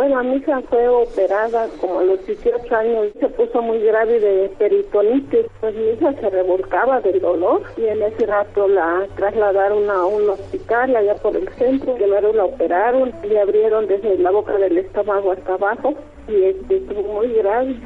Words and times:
Bueno, 0.00 0.24
mi 0.24 0.36
hija 0.36 0.62
fue 0.70 0.88
operada 0.88 1.68
como 1.78 1.98
a 1.98 2.04
los 2.04 2.24
18 2.24 2.74
años, 2.74 3.08
se 3.20 3.28
puso 3.28 3.60
muy 3.60 3.80
grave 3.80 4.18
de 4.18 4.48
peritonitis, 4.58 5.44
pues 5.60 5.74
mi 5.74 5.90
hija 5.90 6.14
se 6.14 6.30
revolcaba 6.30 7.02
del 7.02 7.20
dolor 7.20 7.64
y 7.76 7.84
en 7.84 8.02
ese 8.04 8.24
rato 8.24 8.66
la 8.66 9.06
trasladaron 9.16 9.90
a 9.90 10.06
un 10.06 10.30
hospital 10.30 10.96
allá 10.96 11.16
por 11.16 11.36
el 11.36 11.46
centro, 11.50 11.96
primero 11.96 12.32
la 12.32 12.46
operaron, 12.46 13.12
y 13.22 13.36
abrieron 13.36 13.88
desde 13.88 14.16
la 14.16 14.30
boca 14.30 14.56
del 14.56 14.78
estómago 14.78 15.32
hasta 15.32 15.52
abajo 15.52 15.92
y 16.26 16.44
este, 16.44 16.78
estuvo 16.78 17.02
muy 17.02 17.34
grave, 17.34 17.76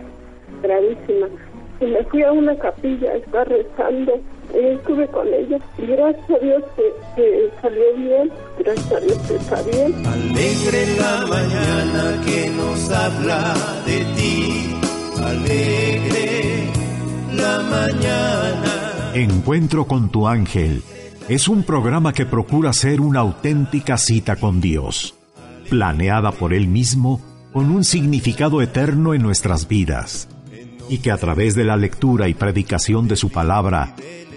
gravísima. 0.63 1.29
Y 1.81 1.87
me 1.87 2.05
fui 2.05 2.23
a 2.23 2.33
una 2.33 2.57
capilla 2.57 3.11
a 3.11 3.17
estar 3.17 3.49
rezando 3.49 4.21
estuve 4.55 5.07
con 5.09 5.27
ella 5.29 5.59
y 5.79 5.87
gracias 5.87 6.31
a 6.31 6.45
Dios 6.45 6.63
que, 7.17 7.51
salió 7.61 7.97
bien, 7.97 8.31
gracias 8.59 8.93
a 8.93 9.01
Dios 9.01 9.19
que 9.19 9.37
está 9.37 9.63
bien. 9.63 10.07
Alegre 10.07 10.97
la 10.99 11.27
mañana 11.27 12.23
que 12.25 12.51
nos 12.51 12.91
habla 12.91 13.55
de 13.87 14.05
ti, 14.17 14.77
alegre 15.23 16.71
la 17.33 17.59
mañana. 17.63 19.13
Encuentro 19.15 19.87
con 19.87 20.11
tu 20.11 20.27
ángel 20.27 20.83
es 21.29 21.49
un 21.49 21.63
programa 21.63 22.13
que 22.13 22.27
procura 22.27 22.73
ser 22.73 23.01
una 23.01 23.21
auténtica 23.21 23.97
cita 23.97 24.37
con 24.37 24.61
Dios, 24.61 25.15
planeada 25.71 26.33
por 26.33 26.53
Él 26.53 26.69
mismo 26.69 27.21
con 27.53 27.71
un 27.71 27.85
significado 27.85 28.61
eterno 28.63 29.15
en 29.15 29.23
nuestras 29.23 29.69
vidas, 29.69 30.29
y 30.89 30.99
que 30.99 31.11
a 31.11 31.17
través 31.17 31.55
de 31.55 31.65
la 31.65 31.77
lectura 31.77 32.29
y 32.29 32.35
predicación 32.35 33.09
de 33.09 33.17
su 33.17 33.31
palabra 33.31 33.95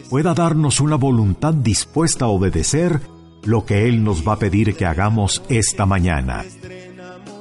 pueda 0.09 0.33
darnos 0.33 0.79
una 0.79 0.95
voluntad 0.95 1.53
dispuesta 1.53 2.25
a 2.25 2.29
obedecer 2.29 3.01
lo 3.43 3.65
que 3.65 3.87
Él 3.87 4.03
nos 4.03 4.27
va 4.27 4.33
a 4.33 4.39
pedir 4.39 4.75
que 4.75 4.85
hagamos 4.85 5.41
esta 5.49 5.85
mañana. 5.85 6.45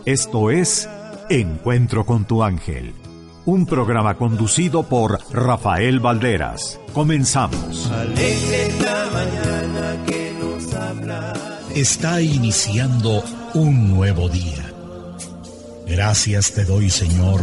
Esto 0.04 0.50
es 0.50 0.88
Encuentro 1.28 2.06
con 2.06 2.24
tu 2.24 2.44
ángel, 2.44 2.94
un 3.44 3.66
programa 3.66 4.16
conducido 4.16 4.84
por 4.84 5.18
Rafael 5.32 5.98
Valderas. 5.98 6.78
Comenzamos. 6.92 7.90
Está 11.74 12.20
iniciando 12.20 13.24
un 13.54 13.88
nuevo 13.88 14.28
día. 14.28 14.72
Gracias 15.86 16.52
te 16.52 16.64
doy, 16.64 16.90
Señor, 16.90 17.42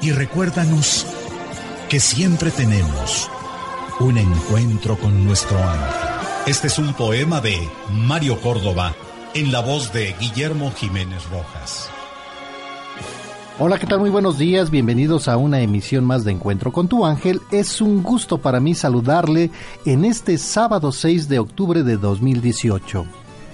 Y 0.00 0.12
recuérdanos 0.12 1.06
que 1.88 2.00
siempre 2.00 2.50
tenemos 2.50 3.30
un 4.00 4.18
encuentro 4.18 4.96
con 4.98 5.24
nuestro 5.24 5.58
ángel 5.58 6.16
este 6.46 6.68
es 6.68 6.78
un 6.78 6.94
poema 6.94 7.40
de 7.40 7.58
Mario 7.92 8.40
Córdoba 8.40 8.94
en 9.34 9.50
la 9.50 9.58
voz 9.58 9.92
de 9.92 10.14
Guillermo 10.20 10.70
Jiménez 10.70 11.28
Rojas. 11.28 11.90
Hola, 13.58 13.80
¿qué 13.80 13.86
tal? 13.88 13.98
Muy 13.98 14.10
buenos 14.10 14.38
días, 14.38 14.70
bienvenidos 14.70 15.26
a 15.26 15.38
una 15.38 15.58
emisión 15.58 16.04
más 16.04 16.22
de 16.22 16.30
Encuentro 16.30 16.70
con 16.70 16.86
tu 16.86 17.04
ángel. 17.04 17.40
Es 17.50 17.80
un 17.80 18.00
gusto 18.00 18.38
para 18.38 18.60
mí 18.60 18.76
saludarle 18.76 19.50
en 19.84 20.04
este 20.04 20.38
sábado 20.38 20.92
6 20.92 21.28
de 21.28 21.40
octubre 21.40 21.82
de 21.82 21.96
2018. 21.96 23.04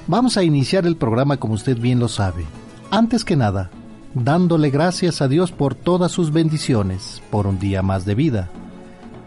Vamos 0.07 0.37
a 0.37 0.43
iniciar 0.43 0.85
el 0.85 0.97
programa 0.97 1.39
como 1.39 1.55
usted 1.55 1.79
bien 1.79 1.99
lo 1.99 2.09
sabe. 2.09 2.45
Antes 2.91 3.25
que 3.25 3.37
nada, 3.37 3.71
dándole 4.15 4.71
gracias 4.71 5.23
a 5.23 5.29
Dios 5.29 5.53
por 5.53 5.75
todas 5.75 6.13
sus 6.13 6.33
bendiciones, 6.33 7.23
por 7.31 7.47
un 7.47 7.59
día 7.59 7.83
más 7.83 8.05
de 8.05 8.15
vida. 8.15 8.51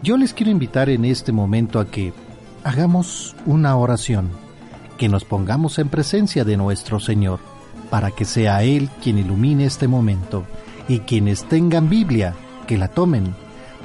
Yo 0.02 0.16
les 0.16 0.32
quiero 0.32 0.52
invitar 0.52 0.88
en 0.88 1.04
este 1.04 1.32
momento 1.32 1.80
a 1.80 1.86
que 1.86 2.12
hagamos 2.64 3.34
una 3.46 3.76
oración, 3.76 4.30
que 4.98 5.08
nos 5.08 5.24
pongamos 5.24 5.78
en 5.78 5.88
presencia 5.88 6.44
de 6.44 6.56
nuestro 6.56 7.00
Señor, 7.00 7.40
para 7.90 8.10
que 8.10 8.24
sea 8.24 8.62
Él 8.62 8.88
quien 9.02 9.18
ilumine 9.18 9.64
este 9.64 9.88
momento, 9.88 10.44
y 10.88 11.00
quienes 11.00 11.44
tengan 11.44 11.88
Biblia, 11.88 12.34
que 12.66 12.78
la 12.78 12.88
tomen. 12.88 13.34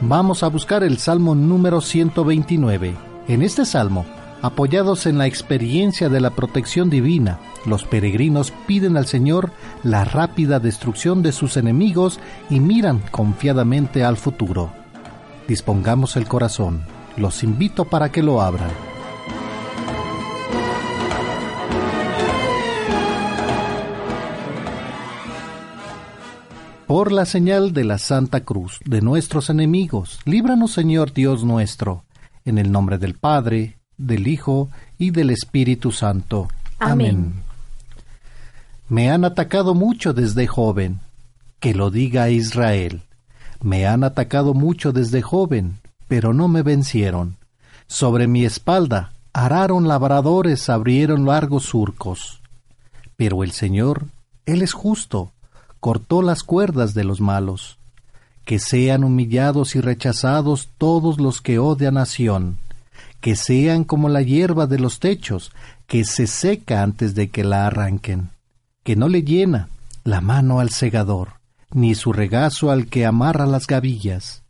Vamos 0.02 0.44
a 0.44 0.48
buscar 0.48 0.84
el 0.84 0.98
Salmo 0.98 1.36
número 1.36 1.82
129. 1.82 2.96
En 3.28 3.42
este 3.42 3.66
Salmo, 3.66 4.06
apoyados 4.42 5.06
en 5.06 5.18
la 5.18 5.28
experiencia 5.28 6.10
de 6.10 6.22
la 6.22 6.32
protección 6.32 6.90
divina, 6.90 7.40
los 7.66 7.84
peregrinos 7.84 8.52
piden 8.68 8.98
al 8.98 9.08
Señor 9.08 9.52
la 9.84 10.04
rápida 10.04 10.60
destrucción 10.60 11.24
de 11.24 11.32
sus 11.32 11.58
enemigos 11.58 12.20
y 12.50 12.60
miran 12.60 13.02
confiadamente 13.12 14.04
al 14.04 14.18
futuro. 14.18 14.72
Dispongamos 15.48 16.16
el 16.16 16.28
corazón 16.28 16.84
los 17.18 17.44
invito 17.44 17.86
para 17.86 18.12
que 18.12 18.24
lo 18.24 18.42
abran. 18.42 18.72
Por 26.88 27.12
la 27.14 27.26
señal 27.26 27.72
de 27.72 27.86
la 27.86 27.98
Santa 27.98 28.44
Cruz 28.44 28.80
de 28.84 29.02
nuestros 29.02 29.50
enemigos, 29.50 30.20
líbranos 30.26 30.74
Señor 30.74 31.14
Dios 31.14 31.46
nuestro, 31.46 32.04
en 32.44 32.58
el 32.58 32.70
nombre 32.70 32.98
del 32.98 33.14
Padre, 33.14 33.78
del 34.08 34.28
Hijo 34.28 34.70
y 34.98 35.12
del 35.12 35.30
Espíritu 35.30 35.92
Santo. 35.92 36.48
Amén. 36.80 37.34
Me 38.90 39.10
han 39.10 39.24
atacado 39.24 39.74
mucho 39.74 40.14
desde 40.14 40.48
joven, 40.48 41.00
que 41.60 41.74
lo 41.74 41.92
diga 41.92 42.30
Israel. 42.30 43.04
Me 43.62 43.88
han 43.88 44.04
atacado 44.04 44.54
mucho 44.54 44.92
desde 44.92 45.22
joven, 45.22 45.80
pero 46.08 46.34
no 46.34 46.48
me 46.48 46.62
vencieron. 46.62 47.38
Sobre 47.88 48.28
mi 48.28 48.44
espalda 48.44 49.14
araron 49.34 49.88
labradores, 49.88 50.70
abrieron 50.70 51.26
largos 51.26 51.66
surcos. 51.66 52.42
Pero 53.16 53.44
el 53.44 53.52
Señor, 53.52 54.08
Él 54.46 54.62
es 54.62 54.74
justo, 54.74 55.32
cortó 55.80 56.22
las 56.22 56.44
cuerdas 56.44 56.94
de 56.94 57.04
los 57.04 57.22
malos. 57.22 57.78
Que 58.46 58.60
sean 58.60 59.04
humillados 59.04 59.76
y 59.76 59.82
rechazados 59.82 60.70
todos 60.78 61.20
los 61.20 61.42
que 61.42 61.60
odian 61.60 61.98
a 61.98 62.06
Sión, 62.06 62.58
que 63.22 63.36
sean 63.36 63.84
como 63.84 64.10
la 64.10 64.22
hierba 64.22 64.68
de 64.68 64.80
los 64.80 65.00
techos, 65.00 65.52
que 65.88 66.04
se 66.04 66.28
seca 66.28 66.84
antes 66.84 67.16
de 67.16 67.30
que 67.30 67.44
la 67.44 67.68
arranquen, 67.68 68.32
que 68.84 68.96
no 68.96 69.08
le 69.08 69.24
llena 69.24 69.70
la 70.04 70.20
mano 70.20 70.60
al 70.60 70.72
segador, 70.72 71.36
ni 71.72 71.96
su 71.96 72.12
regazo 72.12 72.72
al 72.72 72.88
que 72.88 73.06
amarra 73.06 73.46
las 73.46 73.68
gavillas 73.68 74.42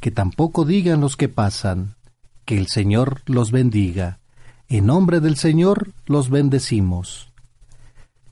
que 0.00 0.10
tampoco 0.10 0.64
digan 0.64 1.00
los 1.00 1.16
que 1.16 1.28
pasan, 1.28 1.96
que 2.44 2.58
el 2.58 2.68
Señor 2.68 3.22
los 3.26 3.50
bendiga. 3.50 4.18
En 4.68 4.86
nombre 4.86 5.20
del 5.20 5.36
Señor 5.36 5.92
los 6.06 6.30
bendecimos. 6.30 7.30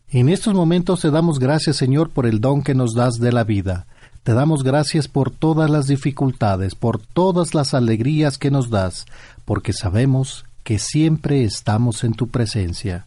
En 0.08 0.28
estos 0.28 0.54
momentos 0.54 1.00
te 1.00 1.10
damos 1.10 1.38
gracias, 1.38 1.76
Señor, 1.76 2.10
por 2.10 2.26
el 2.26 2.40
don 2.40 2.62
que 2.62 2.74
nos 2.74 2.94
das 2.94 3.14
de 3.14 3.32
la 3.32 3.44
vida. 3.44 3.86
Te 4.22 4.32
damos 4.32 4.62
gracias 4.62 5.08
por 5.08 5.30
todas 5.30 5.70
las 5.70 5.86
dificultades, 5.86 6.74
por 6.74 7.00
todas 7.00 7.54
las 7.54 7.74
alegrías 7.74 8.38
que 8.38 8.50
nos 8.50 8.70
das, 8.70 9.06
porque 9.46 9.72
sabemos 9.72 10.44
que 10.62 10.78
siempre 10.78 11.44
estamos 11.44 12.04
en 12.04 12.12
tu 12.12 12.28
presencia. 12.28 13.06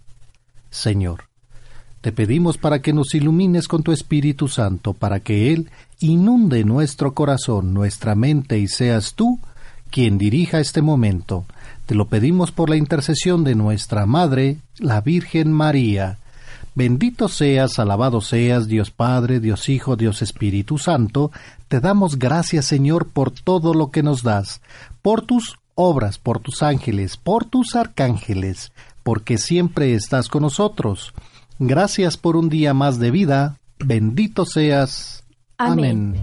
Señor, 0.72 1.26
te 2.02 2.14
pedimos 2.14 2.58
para 2.58 2.82
que 2.82 2.94
nos 2.94 3.14
ilumines 3.14 3.68
con 3.68 3.84
tu 3.84 3.92
Espíritu 3.92 4.48
Santo, 4.48 4.94
para 4.94 5.20
que 5.20 5.52
Él 5.54 5.70
inunde 6.00 6.64
nuestro 6.64 7.14
corazón, 7.14 7.74
nuestra 7.74 8.16
mente, 8.16 8.58
y 8.58 8.68
seas 8.70 9.14
tú 9.14 9.40
quien 9.92 10.18
dirija 10.18 10.62
este 10.62 10.82
momento. 10.82 11.46
Te 11.86 11.96
lo 11.96 12.08
pedimos 12.08 12.52
por 12.52 12.70
la 12.70 12.78
intercesión 12.78 13.44
de 13.44 13.56
nuestra 13.56 14.06
Madre, 14.06 14.58
la 14.78 15.02
Virgen 15.02 15.52
María. 15.52 16.20
Bendito 16.74 17.28
seas, 17.28 17.80
alabado 17.80 18.22
seas, 18.22 18.70
Dios 18.70 18.92
Padre, 18.92 19.42
Dios 19.42 19.68
Hijo, 19.68 19.98
Dios 19.98 20.22
Espíritu 20.22 20.78
Santo. 20.78 21.32
Te 21.68 21.82
damos 21.82 22.18
gracias, 22.18 22.66
Señor, 22.66 23.10
por 23.10 23.32
todo 23.32 23.74
lo 23.74 23.92
que 23.92 24.04
nos 24.04 24.24
das, 24.24 24.62
por 25.02 25.24
tus 25.24 25.59
obras, 25.80 26.20
por 26.20 26.40
tus 26.40 26.62
ángeles, 26.62 27.16
por 27.16 27.46
tus 27.46 27.74
arcángeles, 27.74 28.74
porque 29.02 29.38
siempre 29.38 29.94
estás 29.94 30.28
con 30.28 30.42
nosotros. 30.42 31.14
Gracias 31.58 32.18
por 32.18 32.36
un 32.36 32.50
día 32.50 32.74
más 32.74 33.00
de 33.00 33.12
vida. 33.12 33.58
Bendito 33.80 34.46
seas. 34.46 35.24
Amén. 35.58 36.16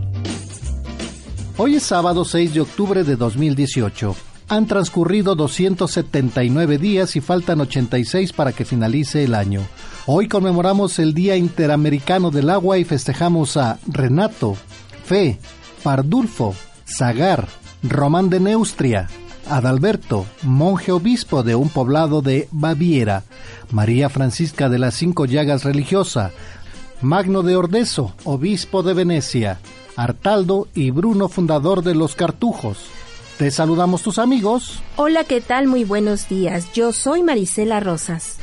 Hoy 1.57 1.77
es 1.77 1.85
sábado 1.85 2.27
6 2.27 2.53
de 2.53 2.61
octubre 2.61 3.03
de 3.03 3.17
2018. 3.17 4.15
Han 4.49 4.67
transcurrido 4.67 5.35
279 5.35 6.77
días 6.77 7.17
y 7.17 7.23
faltan 7.23 7.63
86 7.63 8.35
para 8.35 8.53
que 8.53 8.67
finalice 8.67 9.25
el 9.25 9.35
año. 9.35 9.63
Hoy 10.05 10.29
conmemoramos 10.29 10.99
el 10.99 11.15
Día 11.15 11.35
Interamericano 11.37 12.31
del 12.31 12.51
Agua 12.51 12.77
y 12.77 12.85
festejamos 12.85 13.57
a 13.57 13.79
Renato, 13.87 14.55
Fe, 15.07 15.41
Pardulfo, 15.83 16.55
Zagar, 16.87 17.49
Román 17.83 18.29
de 18.29 18.39
Neustria, 18.39 19.09
Adalberto, 19.49 20.27
monje 20.43 20.91
obispo 20.91 21.43
de 21.43 21.55
un 21.55 21.69
poblado 21.69 22.21
de 22.21 22.49
Baviera, 22.51 23.23
María 23.71 24.09
Francisca 24.09 24.69
de 24.69 24.79
las 24.79 24.95
Cinco 24.95 25.25
Llagas 25.25 25.65
religiosa, 25.65 26.33
Magno 27.01 27.43
de 27.43 27.57
Ordeso, 27.57 28.15
obispo 28.25 28.83
de 28.83 28.95
Venecia, 28.95 29.59
Artaldo 29.97 30.69
y 30.75 30.91
Bruno, 30.91 31.29
fundador 31.29 31.83
de 31.83 31.95
los 31.95 32.17
Cartujos. 32.17 32.79
Te 33.39 33.51
saludamos 33.51 34.03
tus 34.03 34.19
amigos. 34.19 34.81
Hola, 34.97 35.25
¿qué 35.25 35.41
tal? 35.41 35.69
Muy 35.69 35.85
buenos 35.85 36.29
días. 36.29 36.73
Yo 36.73 36.93
soy 36.93 37.23
Marisela 37.23 37.81
Rosas. 37.81 38.39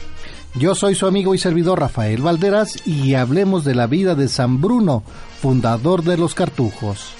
Yo 0.56 0.76
soy 0.76 0.94
su 0.94 1.08
amigo 1.08 1.34
y 1.34 1.40
servidor 1.40 1.80
Rafael 1.80 2.22
Valderas 2.22 2.88
y 2.88 3.16
hablemos 3.16 3.66
de 3.66 3.74
la 3.74 3.88
vida 3.88 4.14
de 4.14 4.28
San 4.28 4.62
Bruno, 4.62 5.04
fundador 5.42 6.04
de 6.04 6.16
los 6.16 6.36
Cartujos. 6.36 7.14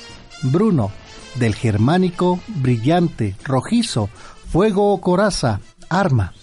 Bruno, 0.44 0.91
del 1.35 1.56
germánico 1.56 2.39
brillante, 2.47 3.35
rojizo, 3.44 4.09
fuego 4.51 4.94
o 4.94 5.01
coraza, 5.01 5.62
arma. 5.89 6.33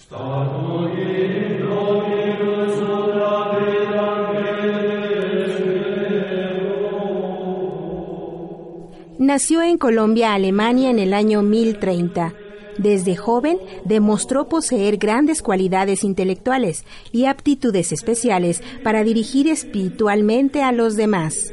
Nació 9.19 9.63
en 9.63 9.79
Colombia, 9.79 10.35
Alemania, 10.35 10.91
en 10.91 10.99
el 10.99 11.15
año 11.15 11.43
1030. 11.43 12.35
Desde 12.79 13.15
joven 13.15 13.59
demostró 13.85 14.49
poseer 14.49 14.97
grandes 14.97 15.43
cualidades 15.43 16.03
intelectuales 16.03 16.85
y 17.13 17.27
aptitudes 17.27 17.93
especiales 17.93 18.63
para 18.83 19.05
dirigir 19.05 19.47
espiritualmente 19.47 20.63
a 20.63 20.73
los 20.73 20.97
demás. 20.97 21.53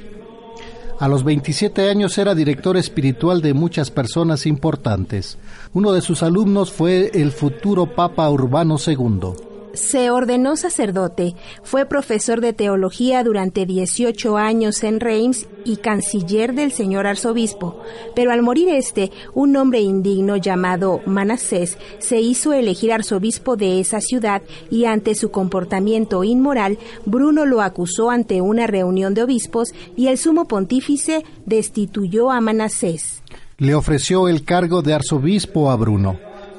A 0.99 1.07
los 1.07 1.23
27 1.23 1.89
años 1.89 2.17
era 2.17 2.33
director 2.33 2.75
espiritual 2.75 3.41
de 3.41 3.53
muchas 3.53 3.91
personas 3.91 4.47
importantes. 4.47 5.37
Uno 5.73 5.91
de 5.93 6.01
sus 6.01 6.23
alumnos 6.23 6.71
fue 6.71 7.11
el 7.13 7.31
futuro 7.31 7.85
Papa 7.85 8.27
Urbano 8.31 8.77
II. 8.83 9.56
Se 9.77 10.09
ordenó 10.09 10.55
sacerdote, 10.55 11.35
fue 11.61 11.85
profesor 11.85 12.41
de 12.41 12.51
teología 12.51 13.23
durante 13.23 13.67
18 13.67 14.35
años 14.35 14.83
en 14.83 14.99
Reims 14.99 15.45
y 15.65 15.77
canciller 15.77 16.55
del 16.55 16.71
señor 16.71 17.05
arzobispo, 17.05 17.79
pero 18.15 18.31
al 18.31 18.41
morir 18.41 18.69
este, 18.69 19.11
un 19.35 19.55
hombre 19.55 19.81
indigno 19.81 20.35
llamado 20.35 21.01
Manasés 21.05 21.77
se 21.99 22.19
hizo 22.19 22.53
elegir 22.53 22.91
arzobispo 22.91 23.55
de 23.55 23.79
esa 23.79 24.01
ciudad 24.01 24.41
y 24.71 24.85
ante 24.85 25.13
su 25.13 25.29
comportamiento 25.29 26.23
inmoral, 26.23 26.79
Bruno 27.05 27.45
lo 27.45 27.61
acusó 27.61 28.09
ante 28.09 28.41
una 28.41 28.65
reunión 28.65 29.13
de 29.13 29.23
obispos 29.23 29.75
y 29.95 30.07
el 30.07 30.17
sumo 30.17 30.47
pontífice 30.47 31.23
destituyó 31.45 32.31
a 32.31 32.41
Manasés. 32.41 33.21
Le 33.59 33.75
ofreció 33.75 34.27
el 34.27 34.43
cargo 34.43 34.81
de 34.81 34.95
arzobispo 34.95 35.69
a 35.69 35.75
Bruno, 35.75 36.17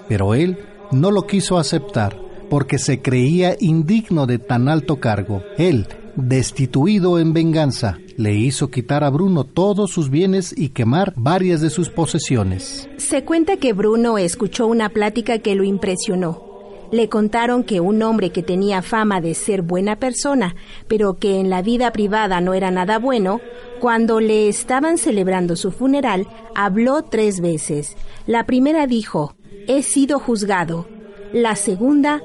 pero 0.09 0.35
él 0.35 0.57
no 0.93 1.11
lo 1.11 1.27
quiso 1.27 1.59
aceptar 1.59 2.28
porque 2.49 2.79
se 2.79 3.01
creía 3.01 3.57
indigno 3.61 4.27
de 4.27 4.39
tan 4.39 4.69
alto 4.69 4.97
cargo. 4.97 5.43
Él, 5.57 5.87
destituido 6.17 7.19
en 7.19 7.33
venganza, 7.33 7.99
le 8.17 8.35
hizo 8.35 8.71
quitar 8.71 9.05
a 9.05 9.11
Bruno 9.11 9.45
todos 9.45 9.91
sus 9.91 10.11
bienes 10.11 10.53
y 10.57 10.71
quemar 10.71 11.13
varias 11.17 11.61
de 11.61 11.71
sus 11.71 11.89
posesiones. 11.89 12.89
Se 12.97 13.25
cuenta 13.25 13.57
que 13.57 13.73
Bruno 13.73 14.19
escuchó 14.19 14.67
una 14.67 14.89
plática 14.89 15.39
que 15.39 15.55
lo 15.55 15.63
impresionó. 15.63 16.49
Le 16.91 17.09
contaron 17.11 17.65
que 17.65 17.81
un 17.81 18.03
hombre 18.03 18.31
que 18.31 18.43
tenía 18.43 18.81
fama 18.81 19.21
de 19.21 19.35
ser 19.35 19.61
buena 19.61 19.97
persona, 19.97 20.57
pero 20.89 21.19
que 21.19 21.39
en 21.39 21.51
la 21.51 21.61
vida 21.61 21.93
privada 21.93 22.41
no 22.41 22.55
era 22.55 22.71
nada 22.71 22.99
bueno, 22.99 23.41
cuando 23.79 24.21
le 24.21 24.49
estaban 24.49 24.97
celebrando 24.97 25.55
su 25.55 25.71
funeral, 25.71 26.27
habló 26.55 27.03
tres 27.03 27.41
veces. 27.41 27.95
La 28.27 28.47
primera 28.47 28.87
dijo, 28.87 29.35
he 29.67 29.83
sido 29.83 30.19
juzgado. 30.19 30.89
La 31.33 31.57
segunda, 31.57 32.23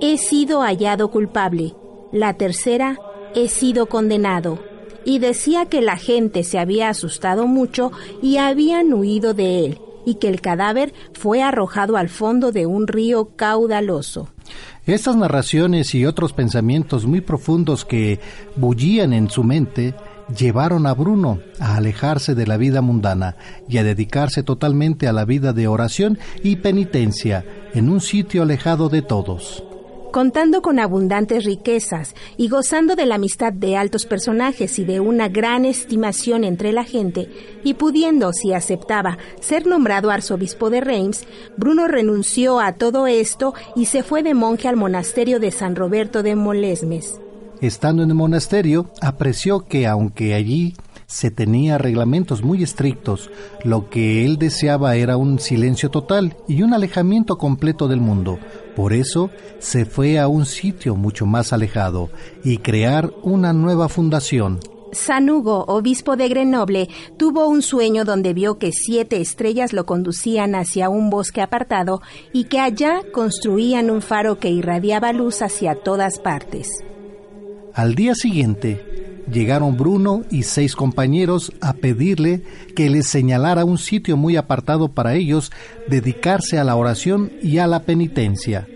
he 0.00 0.16
sido 0.16 0.62
hallado 0.62 1.10
culpable. 1.10 1.74
La 2.12 2.34
tercera, 2.34 2.98
he 3.34 3.48
sido 3.48 3.86
condenado. 3.86 4.58
Y 5.04 5.18
decía 5.18 5.66
que 5.66 5.80
la 5.80 5.96
gente 5.96 6.42
se 6.44 6.58
había 6.58 6.88
asustado 6.88 7.46
mucho 7.46 7.92
y 8.22 8.36
habían 8.36 8.92
huido 8.92 9.34
de 9.34 9.64
él, 9.64 9.80
y 10.04 10.16
que 10.16 10.28
el 10.28 10.40
cadáver 10.40 10.92
fue 11.14 11.42
arrojado 11.42 11.96
al 11.96 12.08
fondo 12.08 12.52
de 12.52 12.66
un 12.66 12.86
río 12.86 13.30
caudaloso. 13.36 14.28
Estas 14.86 15.16
narraciones 15.16 15.94
y 15.94 16.04
otros 16.04 16.32
pensamientos 16.32 17.06
muy 17.06 17.20
profundos 17.20 17.84
que 17.84 18.20
bullían 18.56 19.12
en 19.12 19.30
su 19.30 19.44
mente 19.44 19.94
llevaron 20.36 20.86
a 20.86 20.94
Bruno 20.94 21.40
a 21.58 21.76
alejarse 21.76 22.34
de 22.34 22.46
la 22.46 22.56
vida 22.56 22.80
mundana 22.80 23.36
y 23.68 23.78
a 23.78 23.84
dedicarse 23.84 24.42
totalmente 24.42 25.08
a 25.08 25.12
la 25.12 25.24
vida 25.24 25.52
de 25.52 25.66
oración 25.66 26.18
y 26.42 26.56
penitencia 26.56 27.44
en 27.74 27.88
un 27.88 28.00
sitio 28.00 28.42
alejado 28.42 28.88
de 28.88 29.02
todos 29.02 29.64
contando 30.10 30.62
con 30.62 30.78
abundantes 30.78 31.44
riquezas 31.44 32.14
y 32.36 32.48
gozando 32.48 32.96
de 32.96 33.06
la 33.06 33.16
amistad 33.16 33.52
de 33.52 33.76
altos 33.76 34.06
personajes 34.06 34.78
y 34.78 34.84
de 34.84 35.00
una 35.00 35.28
gran 35.28 35.64
estimación 35.64 36.44
entre 36.44 36.72
la 36.72 36.84
gente, 36.84 37.28
y 37.64 37.74
pudiendo, 37.74 38.32
si 38.32 38.52
aceptaba, 38.52 39.18
ser 39.40 39.66
nombrado 39.66 40.10
arzobispo 40.10 40.70
de 40.70 40.80
Reims, 40.80 41.26
Bruno 41.56 41.86
renunció 41.86 42.60
a 42.60 42.74
todo 42.74 43.06
esto 43.06 43.54
y 43.76 43.86
se 43.86 44.02
fue 44.02 44.22
de 44.22 44.34
monje 44.34 44.68
al 44.68 44.76
monasterio 44.76 45.40
de 45.40 45.50
San 45.50 45.76
Roberto 45.76 46.22
de 46.22 46.36
Molesmes. 46.36 47.20
Estando 47.60 48.02
en 48.02 48.10
el 48.10 48.16
monasterio, 48.16 48.90
apreció 49.02 49.66
que 49.66 49.86
aunque 49.86 50.34
allí 50.34 50.74
se 51.06 51.30
tenía 51.30 51.76
reglamentos 51.76 52.44
muy 52.44 52.62
estrictos, 52.62 53.30
lo 53.64 53.90
que 53.90 54.24
él 54.24 54.38
deseaba 54.38 54.94
era 54.94 55.16
un 55.16 55.40
silencio 55.40 55.90
total 55.90 56.36
y 56.46 56.62
un 56.62 56.72
alejamiento 56.72 57.36
completo 57.36 57.88
del 57.88 58.00
mundo, 58.00 58.38
por 58.80 58.94
eso 58.94 59.28
se 59.58 59.84
fue 59.84 60.18
a 60.18 60.26
un 60.26 60.46
sitio 60.46 60.96
mucho 60.96 61.26
más 61.26 61.52
alejado 61.52 62.08
y 62.42 62.56
crear 62.56 63.12
una 63.22 63.52
nueva 63.52 63.90
fundación. 63.90 64.58
San 64.92 65.28
Hugo, 65.28 65.66
obispo 65.68 66.16
de 66.16 66.30
Grenoble, 66.30 66.88
tuvo 67.18 67.46
un 67.46 67.60
sueño 67.60 68.06
donde 68.06 68.32
vio 68.32 68.56
que 68.56 68.72
siete 68.72 69.20
estrellas 69.20 69.74
lo 69.74 69.84
conducían 69.84 70.54
hacia 70.54 70.88
un 70.88 71.10
bosque 71.10 71.42
apartado 71.42 72.00
y 72.32 72.44
que 72.44 72.58
allá 72.58 73.02
construían 73.12 73.90
un 73.90 74.00
faro 74.00 74.38
que 74.38 74.48
irradiaba 74.48 75.12
luz 75.12 75.42
hacia 75.42 75.74
todas 75.74 76.18
partes. 76.18 76.70
Al 77.74 77.94
día 77.94 78.14
siguiente, 78.14 79.09
llegaron 79.32 79.76
Bruno 79.76 80.24
y 80.30 80.42
seis 80.42 80.74
compañeros 80.76 81.52
a 81.60 81.74
pedirle 81.74 82.42
que 82.74 82.90
les 82.90 83.06
señalara 83.06 83.64
un 83.64 83.78
sitio 83.78 84.16
muy 84.16 84.36
apartado 84.36 84.88
para 84.88 85.14
ellos 85.14 85.50
dedicarse 85.88 86.58
a 86.58 86.64
la 86.64 86.76
oración 86.76 87.32
y 87.42 87.58
a 87.58 87.66
la 87.66 87.82
penitencia. 87.82 88.66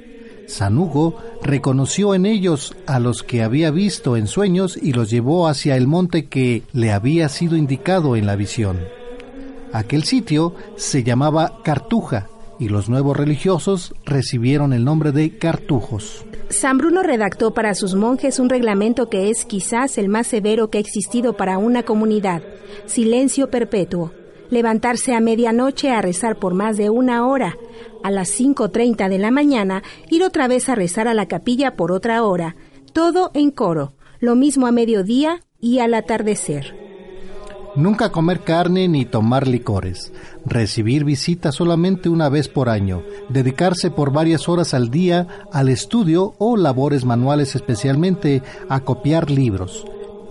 San 0.46 0.78
Hugo 0.78 1.18
reconoció 1.42 2.14
en 2.14 2.26
ellos 2.26 2.76
a 2.86 2.98
los 2.98 3.22
que 3.22 3.42
había 3.42 3.70
visto 3.70 4.16
en 4.16 4.26
sueños 4.26 4.78
y 4.80 4.92
los 4.92 5.10
llevó 5.10 5.48
hacia 5.48 5.76
el 5.76 5.86
monte 5.86 6.26
que 6.26 6.62
le 6.72 6.92
había 6.92 7.28
sido 7.28 7.56
indicado 7.56 8.16
en 8.16 8.26
la 8.26 8.36
visión. 8.36 8.78
Aquel 9.72 10.04
sitio 10.04 10.54
se 10.76 11.02
llamaba 11.02 11.60
Cartuja 11.64 12.28
y 12.58 12.68
los 12.68 12.88
nuevos 12.88 13.16
religiosos 13.16 13.94
recibieron 14.04 14.72
el 14.72 14.84
nombre 14.84 15.12
de 15.12 15.38
cartujos. 15.38 16.24
San 16.48 16.78
Bruno 16.78 17.02
redactó 17.02 17.52
para 17.52 17.74
sus 17.74 17.94
monjes 17.94 18.38
un 18.38 18.48
reglamento 18.48 19.08
que 19.08 19.30
es 19.30 19.44
quizás 19.44 19.98
el 19.98 20.08
más 20.08 20.26
severo 20.26 20.70
que 20.70 20.78
ha 20.78 20.80
existido 20.80 21.36
para 21.36 21.58
una 21.58 21.82
comunidad, 21.82 22.42
silencio 22.86 23.50
perpetuo, 23.50 24.12
levantarse 24.50 25.14
a 25.14 25.20
medianoche 25.20 25.90
a 25.90 26.00
rezar 26.00 26.36
por 26.36 26.54
más 26.54 26.76
de 26.76 26.90
una 26.90 27.26
hora, 27.26 27.56
a 28.02 28.10
las 28.10 28.38
5.30 28.38 29.08
de 29.08 29.18
la 29.18 29.30
mañana 29.30 29.82
ir 30.10 30.22
otra 30.22 30.46
vez 30.46 30.68
a 30.68 30.74
rezar 30.74 31.08
a 31.08 31.14
la 31.14 31.26
capilla 31.26 31.76
por 31.76 31.90
otra 31.90 32.22
hora, 32.22 32.56
todo 32.92 33.30
en 33.34 33.50
coro, 33.50 33.94
lo 34.20 34.36
mismo 34.36 34.66
a 34.66 34.72
mediodía 34.72 35.40
y 35.60 35.78
al 35.80 35.94
atardecer. 35.94 36.83
Nunca 37.76 38.12
comer 38.12 38.40
carne 38.40 38.86
ni 38.86 39.04
tomar 39.04 39.48
licores. 39.48 40.12
Recibir 40.46 41.04
visitas 41.04 41.56
solamente 41.56 42.08
una 42.08 42.28
vez 42.28 42.48
por 42.48 42.68
año. 42.68 43.02
Dedicarse 43.28 43.90
por 43.90 44.12
varias 44.12 44.48
horas 44.48 44.74
al 44.74 44.90
día 44.90 45.26
al 45.50 45.68
estudio 45.68 46.34
o 46.38 46.56
labores 46.56 47.04
manuales 47.04 47.56
especialmente 47.56 48.42
a 48.68 48.80
copiar 48.80 49.28
libros. 49.28 49.84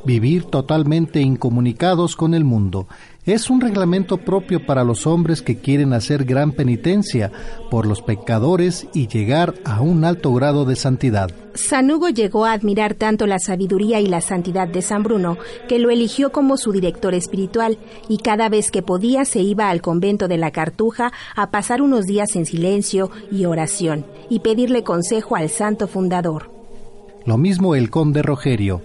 Vivir 0.05 0.45
totalmente 0.45 1.21
incomunicados 1.21 2.15
con 2.15 2.33
el 2.33 2.45
mundo 2.45 2.87
es 3.25 3.49
un 3.49 3.61
reglamento 3.61 4.17
propio 4.17 4.65
para 4.65 4.83
los 4.83 5.07
hombres 5.07 5.41
que 5.41 5.57
quieren 5.57 5.93
hacer 5.93 6.25
gran 6.25 6.51
penitencia 6.51 7.31
por 7.71 7.85
los 7.85 8.01
pecadores 8.01 8.87
y 8.93 9.07
llegar 9.07 9.55
a 9.63 9.81
un 9.81 10.03
alto 10.03 10.33
grado 10.33 10.65
de 10.65 10.75
santidad. 10.75 11.31
San 11.53 11.89
Hugo 11.91 12.09
llegó 12.09 12.45
a 12.45 12.53
admirar 12.53 12.95
tanto 12.95 13.27
la 13.27 13.39
sabiduría 13.39 13.99
y 13.99 14.07
la 14.07 14.21
santidad 14.21 14.67
de 14.67 14.81
San 14.81 15.03
Bruno 15.03 15.37
que 15.67 15.79
lo 15.79 15.89
eligió 15.89 16.31
como 16.31 16.57
su 16.57 16.71
director 16.71 17.13
espiritual 17.13 17.77
y 18.09 18.17
cada 18.17 18.49
vez 18.49 18.71
que 18.71 18.81
podía 18.81 19.23
se 19.23 19.41
iba 19.41 19.69
al 19.69 19.81
convento 19.81 20.27
de 20.27 20.37
la 20.37 20.51
Cartuja 20.51 21.13
a 21.35 21.51
pasar 21.51 21.81
unos 21.81 22.05
días 22.05 22.35
en 22.35 22.45
silencio 22.45 23.11
y 23.31 23.45
oración 23.45 24.05
y 24.29 24.39
pedirle 24.39 24.83
consejo 24.83 25.35
al 25.35 25.49
santo 25.49 25.87
fundador. 25.87 26.51
Lo 27.25 27.37
mismo 27.37 27.75
el 27.75 27.89
conde 27.89 28.21
Rogerio, 28.21 28.81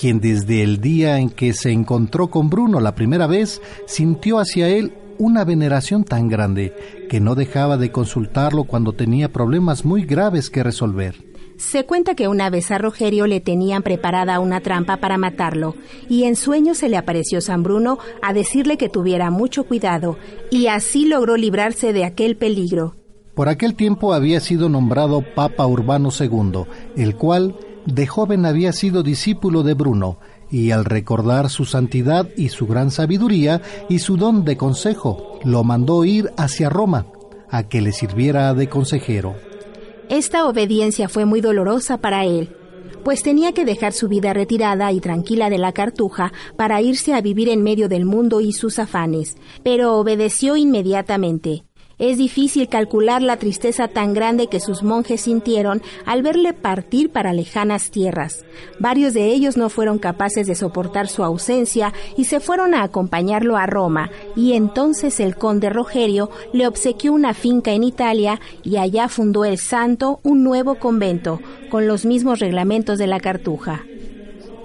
quien 0.00 0.18
desde 0.18 0.62
el 0.62 0.80
día 0.80 1.18
en 1.18 1.28
que 1.28 1.52
se 1.52 1.72
encontró 1.72 2.30
con 2.30 2.48
Bruno 2.48 2.80
la 2.80 2.94
primera 2.94 3.26
vez 3.26 3.60
sintió 3.86 4.38
hacia 4.38 4.66
él 4.66 4.94
una 5.18 5.44
veneración 5.44 6.04
tan 6.04 6.28
grande 6.28 6.74
que 7.10 7.20
no 7.20 7.34
dejaba 7.34 7.76
de 7.76 7.92
consultarlo 7.92 8.64
cuando 8.64 8.94
tenía 8.94 9.30
problemas 9.30 9.84
muy 9.84 10.06
graves 10.06 10.48
que 10.48 10.62
resolver. 10.62 11.16
Se 11.58 11.84
cuenta 11.84 12.14
que 12.14 12.28
una 12.28 12.48
vez 12.48 12.70
a 12.70 12.78
Rogerio 12.78 13.26
le 13.26 13.40
tenían 13.40 13.82
preparada 13.82 14.40
una 14.40 14.62
trampa 14.62 14.96
para 14.96 15.18
matarlo, 15.18 15.74
y 16.08 16.24
en 16.24 16.34
sueño 16.34 16.74
se 16.74 16.88
le 16.88 16.96
apareció 16.96 17.42
San 17.42 17.62
Bruno 17.62 17.98
a 18.22 18.32
decirle 18.32 18.78
que 18.78 18.88
tuviera 18.88 19.30
mucho 19.30 19.64
cuidado, 19.64 20.16
y 20.50 20.68
así 20.68 21.04
logró 21.04 21.36
librarse 21.36 21.92
de 21.92 22.06
aquel 22.06 22.38
peligro. 22.38 22.96
Por 23.34 23.50
aquel 23.50 23.74
tiempo 23.74 24.14
había 24.14 24.40
sido 24.40 24.70
nombrado 24.70 25.22
Papa 25.34 25.66
Urbano 25.66 26.08
II, 26.18 26.64
el 26.96 27.16
cual 27.16 27.54
de 27.86 28.06
joven 28.06 28.46
había 28.46 28.72
sido 28.72 29.02
discípulo 29.02 29.62
de 29.62 29.74
Bruno, 29.74 30.18
y 30.50 30.72
al 30.72 30.84
recordar 30.84 31.48
su 31.48 31.64
santidad 31.64 32.28
y 32.36 32.48
su 32.48 32.66
gran 32.66 32.90
sabiduría 32.90 33.62
y 33.88 34.00
su 34.00 34.16
don 34.16 34.44
de 34.44 34.56
consejo, 34.56 35.38
lo 35.44 35.64
mandó 35.64 36.04
ir 36.04 36.32
hacia 36.36 36.68
Roma, 36.68 37.06
a 37.50 37.68
que 37.68 37.80
le 37.80 37.92
sirviera 37.92 38.52
de 38.54 38.68
consejero. 38.68 39.34
Esta 40.08 40.46
obediencia 40.46 41.08
fue 41.08 41.24
muy 41.24 41.40
dolorosa 41.40 41.98
para 41.98 42.24
él, 42.24 42.56
pues 43.04 43.22
tenía 43.22 43.52
que 43.52 43.64
dejar 43.64 43.92
su 43.92 44.08
vida 44.08 44.32
retirada 44.32 44.92
y 44.92 45.00
tranquila 45.00 45.50
de 45.50 45.58
la 45.58 45.72
cartuja 45.72 46.32
para 46.56 46.82
irse 46.82 47.14
a 47.14 47.20
vivir 47.20 47.48
en 47.48 47.62
medio 47.62 47.88
del 47.88 48.04
mundo 48.04 48.40
y 48.40 48.52
sus 48.52 48.78
afanes, 48.78 49.36
pero 49.62 49.96
obedeció 49.96 50.56
inmediatamente. 50.56 51.64
Es 52.00 52.16
difícil 52.16 52.66
calcular 52.68 53.20
la 53.20 53.36
tristeza 53.36 53.86
tan 53.86 54.14
grande 54.14 54.46
que 54.46 54.58
sus 54.58 54.82
monjes 54.82 55.20
sintieron 55.20 55.82
al 56.06 56.22
verle 56.22 56.54
partir 56.54 57.10
para 57.10 57.34
lejanas 57.34 57.90
tierras. 57.90 58.46
Varios 58.78 59.12
de 59.12 59.26
ellos 59.26 59.58
no 59.58 59.68
fueron 59.68 59.98
capaces 59.98 60.46
de 60.46 60.54
soportar 60.54 61.08
su 61.08 61.22
ausencia 61.22 61.92
y 62.16 62.24
se 62.24 62.40
fueron 62.40 62.74
a 62.74 62.84
acompañarlo 62.84 63.58
a 63.58 63.66
Roma, 63.66 64.10
y 64.34 64.54
entonces 64.54 65.20
el 65.20 65.36
conde 65.36 65.68
Rogerio 65.68 66.30
le 66.54 66.66
obsequió 66.66 67.12
una 67.12 67.34
finca 67.34 67.72
en 67.72 67.84
Italia 67.84 68.40
y 68.62 68.78
allá 68.78 69.08
fundó 69.08 69.44
el 69.44 69.58
santo 69.58 70.20
un 70.22 70.42
nuevo 70.42 70.76
convento, 70.76 71.38
con 71.70 71.86
los 71.86 72.06
mismos 72.06 72.38
reglamentos 72.38 72.98
de 72.98 73.08
la 73.08 73.20
cartuja. 73.20 73.84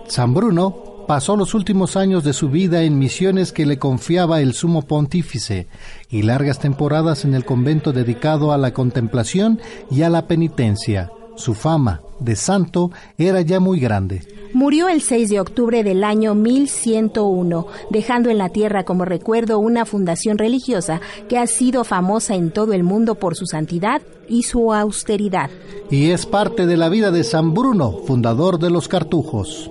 San 0.08 0.34
Bruno 0.34 0.94
pasó 1.05 1.35
los 1.35 1.53
últimos 1.53 1.95
años 1.95 2.24
de 2.24 2.33
su 2.33 2.50
vida 2.50 2.83
en 2.83 3.00
misiones 3.00 3.51
que 3.51 3.65
le 3.65 3.79
confiaba 3.79 4.41
el 4.41 4.53
sumo 4.53 4.83
pontífice 4.83 5.67
y 6.09 6.24
largas 6.24 6.59
temporadas 6.59 7.25
en 7.25 7.33
el 7.33 7.45
convento 7.45 7.93
dedicado 7.93 8.51
a 8.51 8.57
la 8.57 8.74
contemplación 8.74 9.59
y 9.91 10.01
a 10.01 10.09
la 10.09 10.27
penitencia. 10.27 11.12
Su 11.35 11.53
fama 11.53 12.01
de 12.19 12.35
santo 12.35 12.91
era 13.17 13.41
ya 13.41 13.59
muy 13.59 13.79
grande. 13.79 14.21
Murió 14.53 14.88
el 14.88 15.01
6 15.01 15.29
de 15.29 15.41
octubre 15.41 15.83
del 15.83 16.03
año 16.05 16.33
1101, 16.33 17.67
dejando 17.89 18.29
en 18.29 18.38
la 18.38 18.47
tierra 18.47 18.85
como 18.85 19.03
recuerdo 19.03 19.59
una 19.59 19.85
fundación 19.85 20.38
religiosa 20.38 21.01
que 21.27 21.38
ha 21.38 21.45
sido 21.45 21.83
famosa 21.83 22.35
en 22.35 22.51
todo 22.51 22.71
el 22.71 22.83
mundo 22.83 23.15
por 23.15 23.35
su 23.35 23.45
santidad 23.47 24.01
y 24.29 24.43
su 24.43 24.74
austeridad. 24.74 25.50
Y 25.91 26.12
es 26.12 26.25
parte 26.25 26.65
de 26.65 26.77
la 26.77 26.88
vida 26.88 27.12
de 27.12 27.25
San 27.25 27.53
Bruno, 27.53 28.00
fundador 28.05 28.57
de 28.57 28.69
los 28.69 28.88
cartujos. 28.88 29.69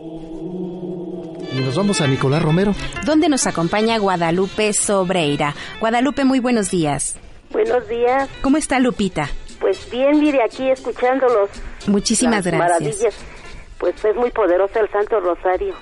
Y 1.54 1.61
nos 1.61 1.76
vamos 1.76 2.00
a 2.00 2.08
Nicolás 2.08 2.42
Romero. 2.42 2.73
Donde 3.06 3.28
nos 3.28 3.46
acompaña 3.46 3.96
Guadalupe 3.99 4.73
Sobreira. 4.73 5.54
Guadalupe, 5.78 6.25
muy 6.25 6.40
buenos 6.40 6.68
días. 6.68 7.16
Buenos 7.50 7.87
días. 7.88 8.28
¿Cómo 8.42 8.56
está 8.56 8.80
Lupita? 8.80 9.28
Pues 9.61 9.88
bien, 9.88 10.18
mire, 10.18 10.42
aquí 10.42 10.68
escuchándolos. 10.68 11.50
Muchísimas 11.87 12.44
gracias. 12.44 12.58
Maravillas. 12.58 13.14
Pues 13.78 14.04
es 14.04 14.16
muy 14.16 14.32
poderoso 14.32 14.80
el 14.80 14.90
Santo 14.90 15.20
Rosario. 15.20 15.76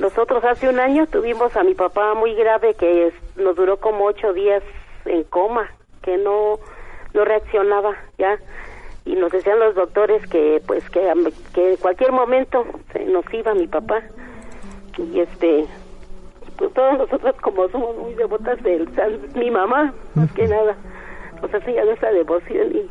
Nosotros 0.00 0.42
hace 0.44 0.68
un 0.68 0.80
año 0.80 1.06
tuvimos 1.06 1.54
a 1.54 1.62
mi 1.62 1.74
papá 1.74 2.14
muy 2.14 2.34
grave 2.34 2.74
que 2.74 3.12
nos 3.36 3.54
duró 3.54 3.76
como 3.78 4.06
ocho 4.06 4.32
días 4.32 4.64
en 5.04 5.22
coma, 5.24 5.70
que 6.02 6.16
no, 6.16 6.58
no 7.14 7.24
reaccionaba 7.24 7.96
ya 8.18 8.36
y 9.04 9.14
nos 9.14 9.32
decían 9.32 9.58
los 9.58 9.74
doctores 9.74 10.26
que 10.28 10.62
pues 10.66 10.88
que, 10.90 11.12
que 11.54 11.70
en 11.72 11.76
cualquier 11.76 12.12
momento 12.12 12.64
se 12.92 13.04
nos 13.04 13.24
iba 13.32 13.54
mi 13.54 13.66
papá. 13.66 14.02
Y 14.98 15.20
este 15.20 15.66
pues 16.56 16.72
todos 16.74 16.98
nosotros 16.98 17.34
como 17.40 17.68
somos 17.68 17.96
muy 17.96 18.14
devotas 18.14 18.62
del 18.62 18.92
san 18.94 19.18
mi 19.34 19.50
mamá 19.50 19.92
más 20.14 20.32
que 20.32 20.46
nada. 20.46 20.76
Nos 21.40 21.52
hacía 21.52 21.82
esa 21.82 22.12
devoción 22.12 22.76
y 22.76 22.90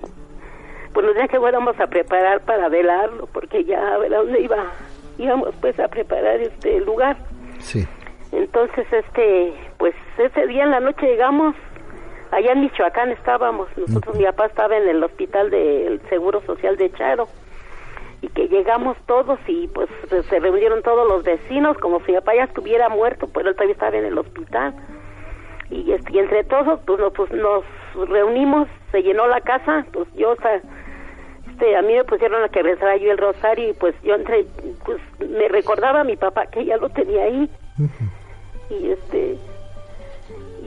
pues 0.93 1.05
nos 1.05 1.15
decían 1.15 1.29
que 1.29 1.39
fuéramos 1.39 1.79
a 1.79 1.87
preparar 1.87 2.41
para 2.41 2.67
velarlo 2.67 3.27
porque 3.27 3.63
ya 3.63 3.93
a 3.93 3.97
ver 3.97 4.13
a 4.13 4.17
dónde 4.17 4.41
iba 4.41 4.57
íbamos 5.17 5.53
pues 5.61 5.79
a 5.79 5.87
preparar 5.87 6.41
este 6.41 6.81
lugar. 6.81 7.15
Sí. 7.59 7.87
Entonces 8.33 8.85
este 8.91 9.53
pues 9.77 9.95
ese 10.17 10.47
día 10.47 10.63
en 10.63 10.71
la 10.71 10.79
noche 10.81 11.05
llegamos 11.05 11.55
allá 12.31 12.53
en 12.53 12.61
Michoacán 12.61 13.11
estábamos, 13.11 13.67
nosotros, 13.77 14.15
mi 14.15 14.23
papá 14.23 14.47
estaba 14.47 14.77
en 14.77 14.87
el 14.87 15.03
hospital 15.03 15.49
del 15.49 16.01
Seguro 16.09 16.41
Social 16.41 16.77
de 16.77 16.91
Charo, 16.91 17.27
y 18.21 18.27
que 18.29 18.47
llegamos 18.47 18.97
todos 19.07 19.39
y 19.47 19.67
pues 19.67 19.89
se 20.29 20.39
reunieron 20.39 20.83
todos 20.83 21.07
los 21.07 21.23
vecinos, 21.23 21.77
como 21.79 21.99
si 22.01 22.11
mi 22.11 22.19
papá 22.19 22.35
ya 22.35 22.43
estuviera 22.43 22.87
muerto, 22.87 23.27
pero 23.33 23.49
él 23.49 23.55
todavía 23.55 23.73
estaba 23.73 23.97
en 23.97 24.05
el 24.05 24.17
hospital. 24.17 24.75
Y, 25.71 25.91
este, 25.91 26.13
y 26.13 26.19
entre 26.19 26.43
todos, 26.43 26.79
pues, 26.85 26.99
nos, 26.99 27.13
pues 27.13 27.31
nos 27.31 27.63
reunimos, 28.09 28.67
se 28.91 29.01
llenó 29.01 29.25
la 29.27 29.41
casa, 29.41 29.85
pues 29.91 30.07
yo, 30.15 30.31
o 30.31 30.35
sea, 30.35 30.61
este, 31.49 31.75
a 31.75 31.81
mí 31.81 31.93
me 31.93 32.03
pusieron 32.03 32.43
a 32.43 32.49
que 32.49 32.61
rezara 32.61 32.97
yo 32.97 33.11
el 33.11 33.17
rosario 33.17 33.69
y 33.69 33.73
pues 33.73 33.95
yo 34.03 34.15
entre, 34.15 34.45
pues 34.85 35.01
me 35.27 35.47
recordaba 35.47 36.01
a 36.01 36.03
mi 36.03 36.15
papá 36.15 36.45
que 36.47 36.65
ya 36.65 36.77
lo 36.77 36.89
tenía 36.89 37.23
ahí. 37.23 37.49
Y 38.69 38.89
este, 38.89 39.37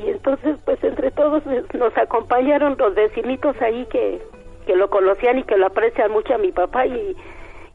y 0.04 0.10
entonces 0.10 0.56
pues 0.64 0.82
entre 0.84 1.10
todos 1.10 1.42
nos 1.46 1.96
acompañaron 1.96 2.76
los 2.78 2.94
vecinitos 2.94 3.60
ahí 3.62 3.86
que, 3.86 4.20
que 4.66 4.76
lo 4.76 4.90
conocían 4.90 5.38
y 5.38 5.44
que 5.44 5.56
lo 5.56 5.66
aprecian 5.66 6.10
mucho 6.10 6.34
a 6.34 6.38
mi 6.38 6.52
papá 6.52 6.86
y, 6.86 7.16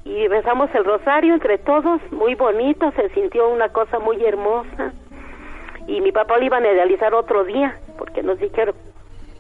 y 0.06 0.28
rezamos 0.28 0.70
el 0.74 0.86
rosario 0.86 1.34
entre 1.34 1.58
todos, 1.58 2.02
muy 2.12 2.36
bonito, 2.36 2.92
se 2.96 3.10
sintió 3.10 3.50
una 3.50 3.70
cosa 3.70 4.00
muy 4.00 4.24
hermosa. 4.24 4.94
Y 5.88 6.02
mi 6.02 6.12
papá 6.12 6.38
lo 6.38 6.46
iban 6.46 6.64
a 6.66 6.72
idealizar 6.72 7.14
otro 7.14 7.44
día 7.44 7.78
porque 7.98 8.22
nos 8.22 8.40
dijeron 8.40 8.76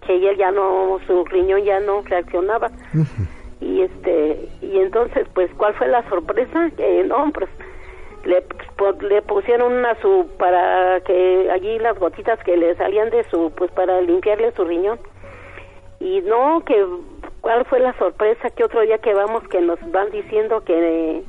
que 0.05 0.15
él 0.15 0.37
ya 0.37 0.51
no, 0.51 0.99
su 1.05 1.25
riñón 1.25 1.63
ya 1.63 1.79
no 1.79 2.01
reaccionaba. 2.01 2.71
Y 3.61 3.81
este 3.81 4.47
y 4.61 4.79
entonces 4.79 5.27
pues 5.33 5.51
cuál 5.57 5.73
fue 5.73 5.89
la 5.89 6.07
sorpresa 6.07 6.69
que 6.77 7.03
no 7.03 7.29
pues 7.33 7.49
le, 8.25 8.43
le 9.07 9.21
pusieron 9.21 9.73
una 9.73 9.95
su 10.01 10.27
para 10.37 11.01
que 11.01 11.49
allí 11.51 11.79
las 11.79 11.97
gotitas 11.97 12.39
que 12.43 12.57
le 12.57 12.75
salían 12.75 13.09
de 13.09 13.23
su 13.25 13.51
pues 13.55 13.71
para 13.71 14.01
limpiarle 14.01 14.51
su 14.51 14.65
riñón. 14.65 14.99
Y 15.99 16.21
no 16.21 16.63
que 16.65 16.85
cuál 17.41 17.65
fue 17.65 17.79
la 17.79 17.93
sorpresa 17.93 18.49
que 18.49 18.63
otro 18.63 18.81
día 18.81 18.97
que 18.99 19.13
vamos 19.13 19.47
que 19.47 19.61
nos 19.61 19.79
van 19.91 20.09
diciendo 20.11 20.61
que 20.61 21.23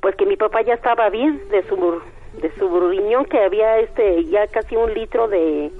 pues 0.00 0.14
que 0.16 0.26
mi 0.26 0.36
papá 0.36 0.62
ya 0.62 0.74
estaba 0.74 1.08
bien 1.10 1.40
de 1.50 1.62
su 1.64 2.00
de 2.40 2.50
su 2.58 2.88
riñón 2.90 3.24
que 3.24 3.42
había 3.42 3.78
este 3.78 4.24
ya 4.24 4.46
casi 4.46 4.76
un 4.76 4.92
litro 4.94 5.28
de 5.28 5.70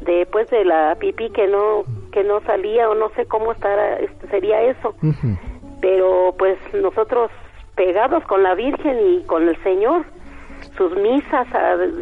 de 0.00 0.26
pues 0.26 0.48
de 0.50 0.64
la 0.64 0.96
pipí 0.98 1.30
que 1.30 1.46
no 1.46 1.84
que 2.12 2.24
no 2.24 2.40
salía 2.42 2.88
o 2.88 2.94
no 2.94 3.10
sé 3.10 3.26
cómo 3.26 3.52
estará 3.52 3.98
este, 3.98 4.26
sería 4.28 4.62
eso. 4.62 4.94
Pero 5.82 6.34
pues 6.38 6.58
nosotros 6.72 7.30
pegados 7.76 8.24
con 8.24 8.42
la 8.42 8.54
Virgen 8.54 8.98
y 9.08 9.22
con 9.24 9.48
el 9.48 9.62
Señor, 9.62 10.04
sus 10.76 10.94
misas, 10.96 11.46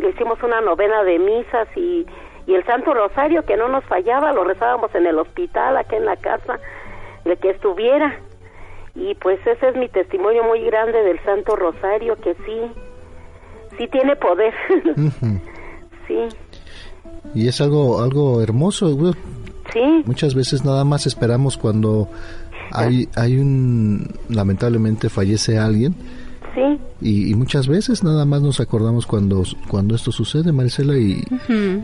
le 0.00 0.10
hicimos 0.10 0.42
una 0.42 0.60
novena 0.60 1.02
de 1.02 1.18
misas 1.18 1.68
y, 1.76 2.06
y 2.46 2.54
el 2.54 2.64
Santo 2.64 2.94
Rosario 2.94 3.42
que 3.44 3.56
no 3.56 3.68
nos 3.68 3.84
fallaba, 3.84 4.32
lo 4.32 4.44
rezábamos 4.44 4.94
en 4.94 5.06
el 5.06 5.18
hospital, 5.18 5.76
aquí 5.76 5.96
en 5.96 6.06
la 6.06 6.16
casa, 6.16 6.58
de 7.24 7.36
que 7.36 7.50
estuviera. 7.50 8.18
Y 8.94 9.14
pues 9.16 9.44
ese 9.46 9.68
es 9.68 9.76
mi 9.76 9.88
testimonio 9.88 10.44
muy 10.44 10.64
grande 10.64 11.02
del 11.02 11.18
Santo 11.24 11.56
Rosario, 11.56 12.16
que 12.16 12.34
sí, 12.46 12.60
sí 13.76 13.88
tiene 13.88 14.14
poder. 14.16 14.54
sí. 16.06 16.28
Y 17.34 17.48
es 17.48 17.60
algo, 17.60 18.02
algo 18.02 18.40
hermoso, 18.40 18.88
Sí. 19.72 20.02
Muchas 20.04 20.36
veces 20.36 20.64
nada 20.64 20.84
más 20.84 21.06
esperamos 21.06 21.56
cuando 21.56 22.06
hay, 22.74 23.08
hay 23.14 23.38
un, 23.38 24.08
lamentablemente 24.28 25.08
fallece 25.08 25.58
alguien. 25.58 25.94
Sí. 26.54 27.30
Y, 27.30 27.34
muchas 27.34 27.66
veces 27.66 28.04
nada 28.04 28.24
más 28.24 28.40
nos 28.40 28.60
acordamos 28.60 29.06
cuando, 29.06 29.42
cuando 29.68 29.96
esto 29.96 30.12
sucede, 30.12 30.52
Maricela, 30.52 30.96
y, 30.96 31.24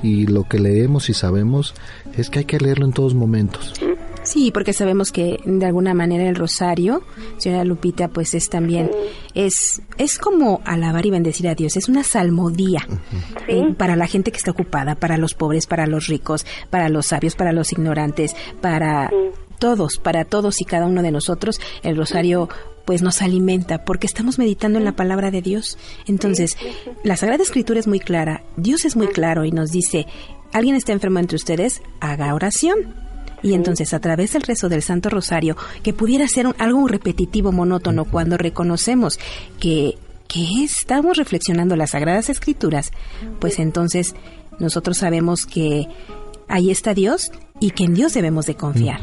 y 0.03 0.27
lo 0.27 0.45
que 0.45 0.61
leemos 0.61 1.11
y 1.11 1.15
sabemos 1.15 1.75
es 2.17 2.31
que 2.31 2.41
hay 2.41 2.45
que 2.45 2.61
leerlo 2.61 2.87
en 2.87 2.93
todos 2.93 3.15
momentos. 3.15 3.73
Sí, 4.23 4.51
porque 4.53 4.73
sabemos 4.73 5.13
que 5.13 5.41
de 5.45 5.67
alguna 5.67 5.95
manera 5.95 6.29
el 6.29 6.37
rosario, 6.37 7.03
señora 7.39 7.65
Lupita, 7.65 8.09
pues 8.09 8.35
es 8.35 8.51
también, 8.51 8.91
es, 9.35 9.81
es 9.97 10.19
como 10.19 10.61
alabar 10.65 11.07
y 11.07 11.11
bendecir 11.11 11.49
a 11.49 11.55
Dios, 11.55 11.77
es 11.77 11.89
una 11.89 12.05
salmodía 12.05 12.87
para 13.79 13.97
la 13.97 14.07
gente 14.07 14.31
que 14.31 14.37
está 14.37 14.51
ocupada, 14.51 14.95
para 14.95 15.17
los 15.17 15.35
pobres, 15.35 15.67
para 15.67 15.87
los 15.87 16.07
ricos, 16.07 16.45
para 16.69 16.89
los 16.91 17.07
sabios, 17.07 17.35
para 17.35 17.53
los 17.53 17.73
ignorantes, 17.73 18.37
para 18.61 19.11
todos, 19.61 19.99
para 19.99 20.25
todos 20.25 20.61
y 20.61 20.65
cada 20.65 20.87
uno 20.87 21.03
de 21.03 21.13
nosotros, 21.13 21.61
el 21.85 21.97
rosario 21.97 22.49
pues 22.85 23.03
nos 23.03 23.23
alimenta 23.23 23.85
porque 23.85 24.09
estamos 24.09 24.41
meditando 24.41 24.79
en 24.79 24.85
la 24.85 24.97
palabra 24.97 25.31
de 25.31 25.43
Dios. 25.43 25.79
Entonces, 26.07 26.57
la 27.05 27.17
Sagrada 27.17 27.45
Escritura 27.45 27.79
es 27.79 27.87
muy 27.87 28.01
clara, 28.01 28.43
Dios 28.57 28.85
es 28.85 28.97
muy 28.97 29.07
claro 29.07 29.45
y 29.45 29.53
nos 29.53 29.71
dice, 29.71 30.07
alguien 30.53 30.75
está 30.75 30.91
enfermo 30.91 31.21
entre 31.21 31.37
ustedes, 31.37 31.83
haga 32.01 32.35
oración. 32.35 32.95
Y 33.43 33.55
entonces 33.55 33.95
a 33.95 34.01
través 34.01 34.33
del 34.33 34.43
rezo 34.43 34.69
del 34.69 34.83
Santo 34.83 35.09
Rosario, 35.09 35.57
que 35.83 35.95
pudiera 35.95 36.27
ser 36.27 36.47
algo 36.59 36.87
repetitivo, 36.89 37.53
monótono, 37.53 38.05
cuando 38.05 38.37
reconocemos 38.37 39.19
que, 39.59 39.97
que 40.27 40.65
estamos 40.65 41.17
reflexionando 41.17 41.77
las 41.77 41.91
Sagradas 41.91 42.29
Escrituras, 42.29 42.91
pues 43.39 43.59
entonces 43.59 44.15
nosotros 44.59 44.99
sabemos 44.99 45.47
que 45.47 45.87
ahí 46.49 46.71
está 46.71 46.93
Dios 46.93 47.31
y 47.61 47.71
que 47.73 47.85
en 47.85 47.95
Dios 47.95 48.15
debemos 48.15 48.47
de 48.47 48.55
confiar, 48.55 49.01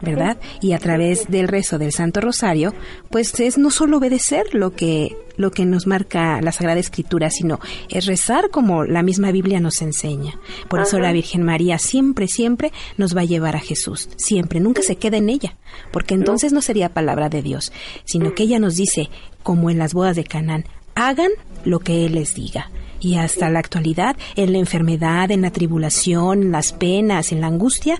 ¿verdad? 0.00 0.38
Y 0.60 0.72
a 0.72 0.78
través 0.78 1.28
del 1.28 1.46
rezo 1.46 1.78
del 1.78 1.92
Santo 1.92 2.20
Rosario, 2.20 2.74
pues 3.10 3.38
es 3.38 3.58
no 3.58 3.70
solo 3.70 3.98
obedecer 3.98 4.54
lo 4.54 4.74
que 4.74 5.16
lo 5.36 5.52
que 5.52 5.64
nos 5.64 5.86
marca 5.86 6.40
la 6.40 6.50
Sagrada 6.50 6.80
Escritura, 6.80 7.30
sino 7.30 7.60
es 7.88 8.06
rezar 8.06 8.50
como 8.50 8.82
la 8.82 9.04
misma 9.04 9.30
Biblia 9.30 9.60
nos 9.60 9.80
enseña. 9.82 10.34
Por 10.68 10.80
eso 10.80 10.98
la 10.98 11.12
Virgen 11.12 11.44
María 11.44 11.78
siempre, 11.78 12.26
siempre 12.26 12.72
nos 12.96 13.16
va 13.16 13.20
a 13.20 13.26
llevar 13.26 13.54
a 13.54 13.60
Jesús, 13.60 14.08
siempre, 14.16 14.58
nunca 14.58 14.82
se 14.82 14.96
queda 14.96 15.16
en 15.16 15.28
ella, 15.28 15.56
porque 15.92 16.14
entonces 16.14 16.52
no 16.52 16.60
sería 16.60 16.92
palabra 16.92 17.28
de 17.28 17.42
Dios, 17.42 17.72
sino 18.04 18.34
que 18.34 18.42
ella 18.42 18.58
nos 18.58 18.74
dice, 18.74 19.10
como 19.44 19.70
en 19.70 19.78
las 19.78 19.94
bodas 19.94 20.16
de 20.16 20.24
Canaán, 20.24 20.64
hagan 20.96 21.30
lo 21.64 21.78
que 21.78 22.04
Él 22.06 22.16
les 22.16 22.34
diga 22.34 22.68
y 23.00 23.16
hasta 23.16 23.50
la 23.50 23.58
actualidad, 23.58 24.16
en 24.36 24.52
la 24.52 24.58
enfermedad, 24.58 25.30
en 25.30 25.42
la 25.42 25.50
tribulación, 25.50 26.42
en 26.42 26.52
las 26.52 26.72
penas, 26.72 27.32
en 27.32 27.40
la 27.40 27.46
angustia, 27.48 27.98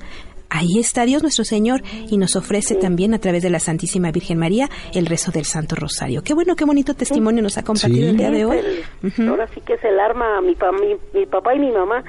ahí 0.51 0.79
está 0.79 1.05
Dios 1.05 1.23
nuestro 1.23 1.45
Señor 1.45 1.81
y 2.11 2.17
nos 2.17 2.37
ofrece 2.37 2.75
también 2.75 3.15
a 3.15 3.19
través 3.19 3.43
de 3.43 3.51
la 3.51 3.59
Santísima 3.59 4.11
Virgen 4.11 4.39
María 4.39 4.69
el 4.95 5.07
rezo 5.07 5.31
del 5.31 5.45
Santo 5.45 5.77
Rosario. 5.77 6.23
Qué 6.23 6.35
bueno, 6.35 6.57
qué 6.57 6.65
bonito 6.65 6.95
testimonio 6.95 7.43
nos 7.43 7.59
ha 7.59 7.65
compartido 7.65 8.09
el 8.09 8.17
día 8.17 8.31
de 8.31 8.45
hoy. 8.45 8.59
Ahora 9.29 9.47
sí 9.49 9.61
que 9.61 9.75
es 9.75 9.85
el 9.85 9.99
arma, 10.01 10.41
mi, 10.41 10.57
mi, 11.15 11.27
papá 11.27 11.55
y 11.55 11.59
mi 11.59 11.71
mamá, 11.71 12.03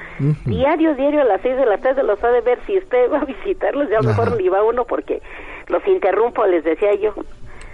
diario, 0.46 0.96
diario 0.96 1.22
a 1.22 1.26
las 1.26 1.42
seis 1.42 1.56
de 1.58 1.66
la 1.66 1.78
tarde 1.78 2.04
los 2.04 2.24
ha 2.24 2.30
de 2.30 2.42
ver 2.42 2.60
si 2.66 2.78
usted 2.78 3.12
va 3.12 3.20
a 3.20 3.26
visitarlos, 3.26 3.90
ya 3.90 3.98
a 3.98 4.02
lo 4.02 4.10
mejor 4.10 4.42
ni 4.42 4.48
va 4.50 4.64
uno 4.64 4.86
porque 4.86 5.22
los 5.68 5.86
interrumpo, 5.88 6.46
les 6.46 6.64
decía 6.64 6.96
yo. 6.96 7.14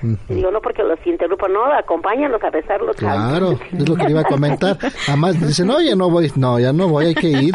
Digo, 0.01 0.51
no 0.51 0.61
porque 0.61 0.83
los 0.83 0.99
interrumpo, 1.05 1.47
no, 1.47 1.65
acompáñanos 1.65 2.43
a 2.43 2.49
besarlos. 2.49 2.95
Claro, 2.95 3.51
es 3.71 3.89
lo 3.89 3.95
que 3.95 4.09
iba 4.09 4.21
a 4.21 4.25
comentar. 4.25 4.77
Además 5.07 5.39
dicen, 5.39 5.67
no, 5.67 5.81
ya 5.81 5.95
no 5.95 6.09
voy, 6.09 6.31
no, 6.35 6.59
ya 6.59 6.73
no 6.73 6.87
voy, 6.87 7.07
hay 7.07 7.15
que 7.15 7.29
ir 7.29 7.53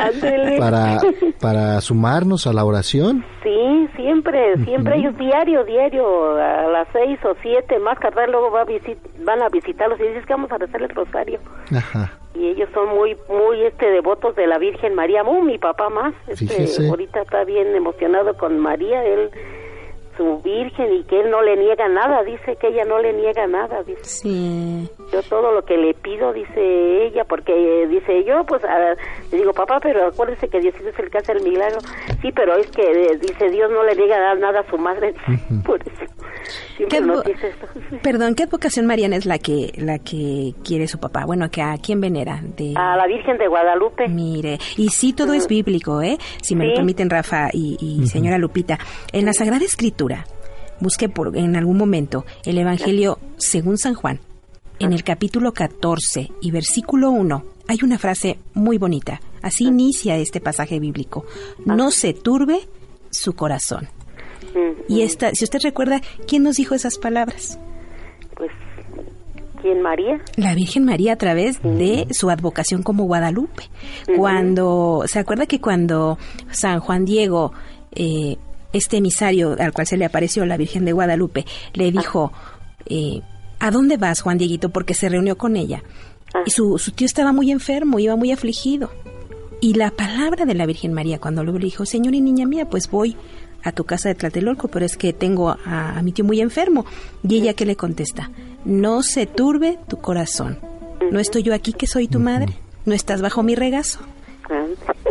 para, 0.59 0.99
para 1.41 1.81
sumarnos 1.81 2.47
a 2.47 2.53
la 2.53 2.65
oración. 2.65 3.25
Sí, 3.43 3.89
siempre, 3.97 4.57
siempre 4.65 4.97
ellos 4.97 5.17
diario, 5.19 5.65
diario, 5.65 6.37
a 6.37 6.67
las 6.69 6.89
seis 6.93 7.19
o 7.25 7.35
siete, 7.43 7.79
más 7.79 7.99
tarde 7.99 8.27
luego 8.29 8.51
va 8.51 8.63
a 8.63 8.65
visit, 8.65 8.99
van 9.25 9.43
a 9.43 9.49
visitarlos 9.49 10.01
y 10.01 10.05
dices 10.05 10.27
que 10.27 10.33
vamos 10.33 10.51
a 10.53 10.59
rezar 10.59 10.83
el 10.83 10.89
rosario. 10.91 11.41
Ajá. 11.75 12.13
Y 12.35 12.47
ellos 12.47 12.69
son 12.73 12.89
muy, 12.89 13.17
muy 13.29 13.63
este 13.65 13.87
devotos 13.87 14.37
de 14.37 14.47
la 14.47 14.59
Virgen 14.59 14.95
María, 14.95 15.25
muy 15.25 15.43
mi 15.43 15.59
papá 15.59 15.89
más, 15.91 16.15
este, 16.29 16.89
ahorita 16.89 17.23
está 17.23 17.45
bien 17.45 17.75
emocionado 17.75 18.37
con 18.37 18.59
María, 18.59 19.05
él 19.05 19.31
su 20.21 20.39
virgen 20.43 20.93
y 20.93 21.03
que 21.05 21.19
él 21.19 21.31
no 21.31 21.41
le 21.41 21.57
niega 21.57 21.89
nada, 21.89 22.23
dice 22.23 22.55
que 22.57 22.69
ella 22.69 22.85
no 22.85 22.99
le 22.99 23.15
niega 23.15 23.47
nada, 23.47 23.83
dice. 23.85 24.05
Sí. 24.05 24.87
Yo 25.11 25.23
todo 25.23 25.51
lo 25.51 25.65
que 25.65 25.79
le 25.79 25.95
pido, 25.95 26.35
dice 26.35 27.07
ella, 27.07 27.25
porque 27.25 27.87
dice 27.89 28.23
yo, 28.25 28.45
pues 28.45 28.63
le 29.33 29.39
digo, 29.39 29.55
papá, 29.55 29.81
pero 29.81 30.09
acuérdese 30.09 30.49
que 30.49 30.61
Dios 30.61 30.75
es 30.75 30.99
el 30.99 31.11
que 31.11 31.19
hace 31.19 31.33
el 31.33 31.43
milagro. 31.43 31.79
Sí, 32.21 32.31
pero 32.35 32.55
es 32.57 32.71
que 32.71 32.83
eh, 32.83 33.19
dice 33.19 33.49
Dios 33.49 33.71
no 33.71 33.83
le 33.83 33.97
niega 33.97 34.35
nada 34.35 34.61
a 34.61 34.71
su 34.71 34.77
madre, 34.77 35.15
por 35.65 35.81
eso. 35.81 36.13
¿Qué 36.89 37.01
Perdón, 38.03 38.35
¿qué 38.35 38.45
advocación 38.45 38.87
mariana 38.87 39.17
es 39.17 39.27
la 39.27 39.39
que 39.39 39.73
la 39.77 39.99
que 39.99 40.55
quiere 40.65 40.87
su 40.87 40.99
papá? 40.99 41.25
Bueno, 41.27 41.51
que 41.51 41.61
¿a 41.61 41.77
quién 41.77 42.01
venera? 42.01 42.41
De... 42.57 42.75
A 42.77 42.97
la 42.97 43.07
Virgen 43.07 43.37
de 43.37 43.49
Guadalupe. 43.49 44.09
Mire, 44.09 44.59
y 44.77 44.89
sí, 44.89 45.13
todo 45.13 45.35
es 45.35 45.47
bíblico, 45.47 46.01
¿eh? 46.01 46.17
Si 46.43 46.55
me 46.55 46.67
lo 46.67 46.75
permiten, 46.75 47.11
Rafa 47.11 47.49
y, 47.53 48.07
señora 48.07 48.39
Lupita. 48.39 48.79
En 49.13 49.27
la 49.27 49.33
Sagrada 49.33 49.65
Escritura, 49.65 50.10
busque 50.81 51.09
por, 51.09 51.37
en 51.37 51.57
algún 51.57 51.77
momento 51.77 52.25
el 52.45 52.59
Evangelio 52.59 53.19
según 53.37 53.79
San 53.79 53.95
Juan. 53.95 54.21
En 54.79 54.93
el 54.93 55.05
capítulo 55.05 55.53
14 55.53 56.31
y 56.41 56.51
versículo 56.51 57.11
1 57.11 57.45
hay 57.69 57.79
una 57.83 57.99
frase 57.99 58.39
muy 58.55 58.79
bonita. 58.79 59.21
Así 59.43 59.67
inicia 59.67 60.17
este 60.17 60.41
pasaje 60.41 60.81
bíblico. 60.81 61.25
No 61.65 61.91
se 61.91 62.15
turbe 62.15 62.61
su 63.11 63.35
corazón. 63.35 63.89
Y 64.89 65.03
esta, 65.03 65.33
si 65.35 65.45
usted 65.45 65.61
recuerda, 65.63 66.01
¿quién 66.27 66.43
nos 66.43 66.57
dijo 66.57 66.75
esas 66.75 66.99
palabras? 66.99 67.59
Pues, 68.37 68.51
¿quién 69.63 69.81
María? 69.83 70.21
La 70.37 70.55
Virgen 70.55 70.85
María 70.85 71.13
a 71.13 71.17
través 71.17 71.63
de 71.63 72.09
su 72.11 72.31
advocación 72.31 72.83
como 72.83 73.05
Guadalupe. 73.05 73.65
Cuando, 74.17 75.05
¿se 75.07 75.19
acuerda 75.19 75.47
que 75.47 75.61
cuando 75.61 76.19
San 76.51 76.81
Juan 76.81 77.05
Diego, 77.05 77.53
eh, 77.93 78.37
este 78.73 78.99
emisario 78.99 79.57
al 79.59 79.73
cual 79.73 79.87
se 79.87 79.97
le 79.97 80.05
apareció 80.05 80.45
la 80.47 80.57
Virgen 80.57 80.85
de 80.85 80.93
Guadalupe, 80.93 81.45
le 81.75 81.91
dijo, 81.91 82.33
eh, 82.87 83.21
¿a 83.59 83.71
dónde 83.71 83.97
vas, 83.97 84.21
Juan 84.21 84.39
Dieguito? 84.39 84.71
Porque 84.71 84.95
se 84.95 85.09
reunió 85.09 85.37
con 85.37 85.57
ella. 85.57 85.83
Ah. 86.35 86.43
Y 86.47 86.51
su, 86.51 86.79
su 86.79 86.93
tío 86.93 87.07
estaba 87.07 87.33
muy 87.33 87.51
enfermo, 87.51 87.99
iba 87.99 88.17
muy 88.17 88.33
afligido. 88.33 88.91
Y 89.61 89.75
la 89.75 89.91
palabra 89.91 90.47
de 90.47 90.55
la 90.55 90.65
Virgen 90.67 90.95
María, 90.95 91.19
cuando 91.19 91.45
le 91.45 91.53
dijo, 91.59 91.85
Señor 91.85 92.15
y 92.15 92.21
niña 92.21 92.47
mía, 92.47 92.69
pues 92.69 92.91
voy 92.91 93.17
a 93.63 93.73
tu 93.73 93.85
casa 93.85 94.09
de 94.09 94.15
Tlatelolco, 94.15 94.69
pero 94.69 94.87
es 94.87 94.97
que 94.97 95.13
tengo 95.13 95.51
a, 95.51 96.01
mi 96.03 96.13
tío 96.13 96.25
muy 96.25 96.41
enfermo. 96.41 96.87
Y 97.23 97.37
ella 97.37 97.55
que 97.55 97.67
le 97.67 97.77
contesta, 97.77 98.31
no 98.65 99.03
se 99.03 99.27
turbe 99.27 99.79
tu 99.89 99.99
corazón. 99.99 100.59
¿No 101.11 101.19
estoy 101.19 101.43
yo 101.43 101.55
aquí 101.55 101.73
que 101.73 101.87
soy 101.87 102.09
tu 102.09 102.21
madre? 102.21 102.55
¿No 102.87 102.95
estás 102.95 103.21
bajo 103.21 103.43
mi 103.43 103.55
regazo? 103.55 104.01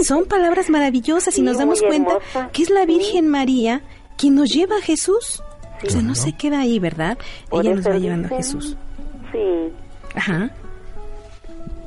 Son 0.01 0.25
palabras 0.25 0.69
maravillosas 0.69 1.37
y 1.37 1.41
nos 1.41 1.57
damos 1.57 1.81
cuenta 1.81 2.19
que 2.51 2.63
es 2.63 2.69
la 2.69 2.85
Virgen 2.85 3.27
María 3.27 3.81
quien 4.17 4.35
nos 4.35 4.49
lleva 4.49 4.77
a 4.77 4.81
Jesús. 4.81 5.41
O 5.83 5.89
sea, 5.89 6.01
no 6.01 6.13
se 6.15 6.33
queda 6.33 6.59
ahí, 6.59 6.79
¿verdad? 6.79 7.17
ella 7.51 7.73
nos 7.73 7.87
va 7.87 7.97
llevando 7.97 8.33
a 8.33 8.37
Jesús. 8.37 8.75
Sí. 9.31 9.73
Ajá. 10.15 10.49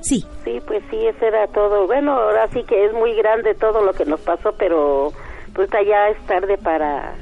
Sí. 0.01 0.25
Sí, 0.45 0.59
pues 0.67 0.83
sí, 0.91 0.97
eso 1.07 1.27
era 1.27 1.47
todo. 1.49 1.87
Bueno, 1.87 2.13
ahora 2.13 2.49
sí 2.49 2.63
que 2.65 2.87
es 2.87 2.93
muy 2.93 3.15
grande 3.15 3.55
todo 3.55 3.85
lo 3.85 3.93
que 3.93 4.05
nos 4.05 4.21
pasó, 4.21 4.53
pero 4.59 5.13
pues 5.55 5.69
ya 5.71 6.09
es 6.09 6.19
tarde 6.27 6.57
para 6.59 7.15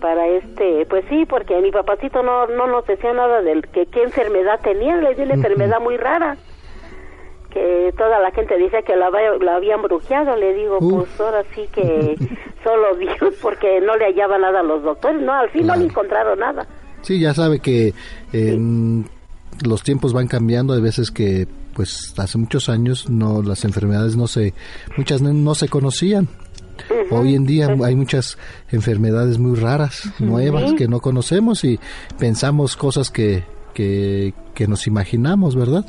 para 0.00 0.26
este 0.28 0.84
pues 0.86 1.04
sí 1.08 1.24
porque 1.24 1.58
mi 1.60 1.70
papacito 1.70 2.22
no 2.22 2.46
no 2.46 2.66
nos 2.66 2.86
decía 2.86 3.12
nada 3.14 3.40
del 3.40 3.66
que 3.68 3.86
qué 3.86 4.02
enfermedad 4.02 4.60
tenía 4.60 4.96
le 4.96 5.14
dio 5.14 5.24
una 5.24 5.34
enfermedad 5.34 5.80
muy 5.80 5.96
rara 5.96 6.36
que 7.54 7.94
toda 7.96 8.18
la 8.18 8.32
gente 8.32 8.58
dice 8.58 8.82
que 8.82 8.96
la, 8.96 9.10
la 9.40 9.56
habían 9.56 9.80
brujeado 9.80 10.36
le 10.36 10.54
digo 10.54 10.78
pues 10.80 11.20
ahora 11.20 11.44
sí 11.54 11.62
que 11.72 12.16
solo 12.64 12.96
Dios 12.96 13.34
porque 13.40 13.80
no 13.80 13.96
le 13.96 14.06
hallaba 14.06 14.36
nada 14.38 14.60
a 14.60 14.62
los 14.64 14.82
doctores 14.82 15.22
no 15.22 15.32
al 15.32 15.48
fin 15.50 15.68
no 15.68 15.76
le 15.76 15.84
encontraron 15.84 16.38
nada. 16.38 16.66
Sí 17.02 17.20
ya 17.20 17.32
sabe 17.32 17.60
que 17.60 17.94
los 19.64 19.82
tiempos 19.84 20.12
van 20.12 20.26
cambiando 20.26 20.74
hay 20.74 20.82
veces 20.82 21.12
que 21.12 21.46
pues 21.74 22.12
hace 22.18 22.38
muchos 22.38 22.68
años 22.68 23.08
no 23.08 23.40
las 23.40 23.64
enfermedades 23.64 24.16
no 24.16 24.26
se 24.26 24.52
muchas 24.96 25.22
no 25.22 25.54
se 25.54 25.68
conocían. 25.68 26.28
Hoy 27.10 27.36
en 27.36 27.46
día 27.46 27.68
hay 27.84 27.94
muchas 27.94 28.36
enfermedades 28.72 29.38
muy 29.38 29.56
raras, 29.56 30.10
nuevas, 30.18 30.72
que 30.74 30.88
no 30.88 30.98
conocemos 30.98 31.62
y 31.62 31.78
pensamos 32.18 32.76
cosas 32.76 33.12
que, 33.12 33.44
que, 33.74 34.32
nos 34.66 34.86
imaginamos, 34.86 35.56
¿verdad? 35.56 35.84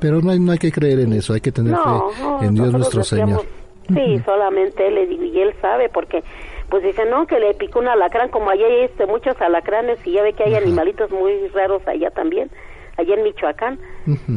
Pero 0.00 0.20
no 0.20 0.30
hay, 0.30 0.40
no 0.40 0.52
hay 0.52 0.58
que 0.58 0.72
creer 0.72 1.00
en 1.00 1.12
eso, 1.12 1.34
hay 1.34 1.40
que 1.40 1.52
tener 1.52 1.76
fe 1.76 2.46
en 2.46 2.54
Dios 2.54 2.72
nuestro 2.72 3.04
Señor. 3.04 3.42
Sí, 3.88 4.20
solamente 4.24 4.86
él, 4.86 5.12
y 5.12 5.40
él 5.40 5.52
sabe, 5.60 5.88
porque 5.88 6.22
pues 6.68 6.84
dice, 6.84 7.04
no, 7.04 7.26
que 7.26 7.40
le 7.40 7.54
picó 7.54 7.80
un 7.80 7.88
alacrán, 7.88 8.30
como 8.30 8.50
allá 8.50 8.64
hay 8.66 8.84
este, 8.84 9.04
muchos 9.06 9.40
alacranes 9.40 9.98
y 10.06 10.12
ya 10.12 10.22
ve 10.22 10.32
que 10.32 10.44
hay 10.44 10.54
animalitos 10.54 11.10
muy 11.10 11.48
raros 11.48 11.82
allá 11.86 12.10
también 12.10 12.48
allá 13.00 13.14
en 13.14 13.24
Michoacán 13.24 13.78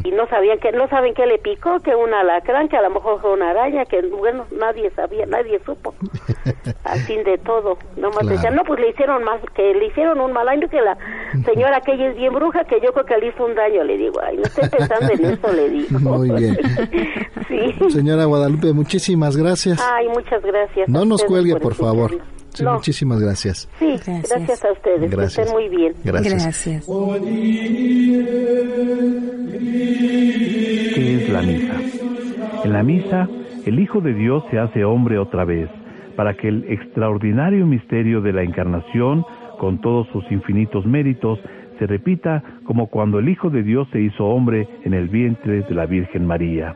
y 0.04 0.12
no 0.12 0.28
sabían 0.28 0.60
que 0.60 0.72
no 0.72 0.88
saben 0.90 1.14
qué 1.14 1.26
le 1.26 1.38
picó 1.40 1.80
que 1.80 1.96
un 1.96 2.14
alacrán 2.14 2.68
que 2.68 2.78
a 2.78 2.82
lo 2.82 2.90
mejor 2.90 3.22
fue 3.22 3.34
una 3.34 3.50
araña 3.52 3.86
que 3.86 4.02
bueno 4.08 4.46
nadie 4.52 4.90
sabía 4.92 5.26
nadie 5.26 5.60
supo. 5.66 5.94
Al 6.84 7.00
fin 7.00 7.24
de 7.24 7.38
todo 7.38 7.78
nomás 7.96 8.28
decían 8.28 8.56
no 8.56 8.64
pues 8.64 8.80
le 8.80 8.90
hicieron 8.90 9.24
más 9.24 9.40
que 9.56 9.74
le 9.74 9.88
hicieron 9.88 10.20
un 10.20 10.34
mal 10.34 10.48
año 10.50 10.68
que 10.70 10.82
la 10.82 10.98
señora 11.46 11.82
que 11.82 11.94
ella 11.94 12.10
es 12.10 12.18
bien 12.18 12.34
bruja 12.34 12.64
que 12.66 12.80
yo 12.82 12.92
creo 12.92 13.06
que 13.06 13.18
le 13.18 13.28
hizo 13.28 13.46
un 13.46 13.56
daño 13.56 13.84
le 13.84 13.98
digo 13.98 14.20
ay 14.22 14.38
no 14.38 14.44
estoy 14.44 14.70
pensando 14.70 15.14
en 15.14 15.26
eso 15.26 15.54
le 15.54 15.70
digo. 15.70 16.00
Muy 16.18 16.32
bien. 16.32 16.58
Sí. 17.48 17.74
Señora 17.90 18.26
Guadalupe 18.26 18.72
muchísimas 18.74 19.36
gracias. 19.36 19.80
Ay 19.94 20.08
muchas 20.08 20.42
gracias 20.42 20.88
no 20.88 21.06
nos 21.06 21.24
cuelgue 21.24 21.56
por, 21.58 21.76
favor 21.76 22.12
Sí, 22.54 22.64
muchísimas 22.66 23.20
gracias. 23.20 23.70
Sí, 23.80 23.96
gracias, 24.06 24.64
a 24.64 24.72
ustedes. 24.72 25.10
Gracias. 25.10 25.36
Que 25.36 25.42
estén 25.42 25.56
muy 25.56 25.70
bien. 25.70 25.94
Gracias. 26.04 26.64
¿Qué 30.96 31.16
es 31.16 31.30
la 31.30 31.42
misa? 31.42 31.74
En 32.64 32.74
la 32.74 32.84
misa, 32.84 33.28
el 33.66 33.80
Hijo 33.80 34.02
de 34.02 34.14
Dios 34.14 34.44
se 34.52 34.60
hace 34.60 34.84
hombre 34.84 35.18
otra 35.18 35.46
vez, 35.46 35.70
para 36.16 36.36
que 36.36 36.48
el 36.48 36.66
extraordinario 36.70 37.66
misterio 37.66 38.22
de 38.22 38.34
la 38.34 38.44
encarnación, 38.44 39.26
con 39.60 39.82
todos 39.82 40.08
sus 40.14 40.24
infinitos 40.32 40.86
méritos, 40.86 41.40
se 41.80 41.88
repita 41.88 42.44
como 42.66 42.88
cuando 42.88 43.20
el 43.20 43.30
Hijo 43.30 43.50
de 43.50 43.64
Dios 43.64 43.88
se 43.92 44.00
hizo 44.00 44.26
hombre 44.26 44.68
en 44.84 44.94
el 44.94 45.10
vientre 45.10 45.62
de 45.62 45.74
la 45.74 45.86
Virgen 45.86 46.28
María. 46.28 46.76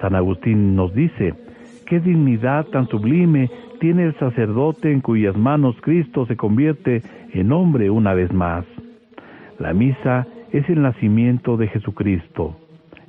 San 0.00 0.14
Agustín 0.14 0.76
nos 0.76 0.94
dice, 0.94 1.34
qué 1.86 2.00
dignidad 2.00 2.66
tan 2.66 2.86
sublime 2.88 3.50
tiene 3.78 4.04
el 4.04 4.14
sacerdote 4.18 4.92
en 4.92 5.00
cuyas 5.00 5.36
manos 5.36 5.76
Cristo 5.80 6.26
se 6.26 6.36
convierte 6.36 7.02
en 7.32 7.52
hombre 7.52 7.90
una 7.90 8.14
vez 8.14 8.32
más. 8.32 8.64
La 9.58 9.72
misa 9.72 10.26
es 10.52 10.68
el 10.68 10.82
nacimiento 10.82 11.56
de 11.56 11.68
Jesucristo. 11.68 12.56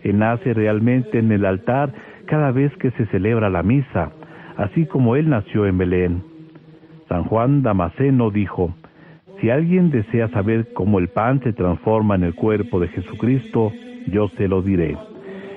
Él 0.03 0.19
nace 0.19 0.53
realmente 0.53 1.19
en 1.19 1.31
el 1.31 1.45
altar 1.45 1.93
cada 2.25 2.51
vez 2.51 2.75
que 2.77 2.91
se 2.91 3.05
celebra 3.07 3.49
la 3.49 3.63
misa, 3.63 4.11
así 4.57 4.85
como 4.85 5.15
Él 5.15 5.29
nació 5.29 5.65
en 5.65 5.77
Belén. 5.77 6.23
San 7.09 7.23
Juan 7.23 7.63
Damasceno 7.63 8.31
dijo, 8.31 8.73
si 9.39 9.49
alguien 9.49 9.91
desea 9.91 10.29
saber 10.29 10.73
cómo 10.73 10.99
el 10.99 11.09
pan 11.09 11.41
se 11.41 11.53
transforma 11.53 12.15
en 12.15 12.23
el 12.23 12.33
cuerpo 12.33 12.79
de 12.79 12.87
Jesucristo, 12.87 13.71
yo 14.07 14.29
se 14.29 14.47
lo 14.47 14.61
diré. 14.61 14.97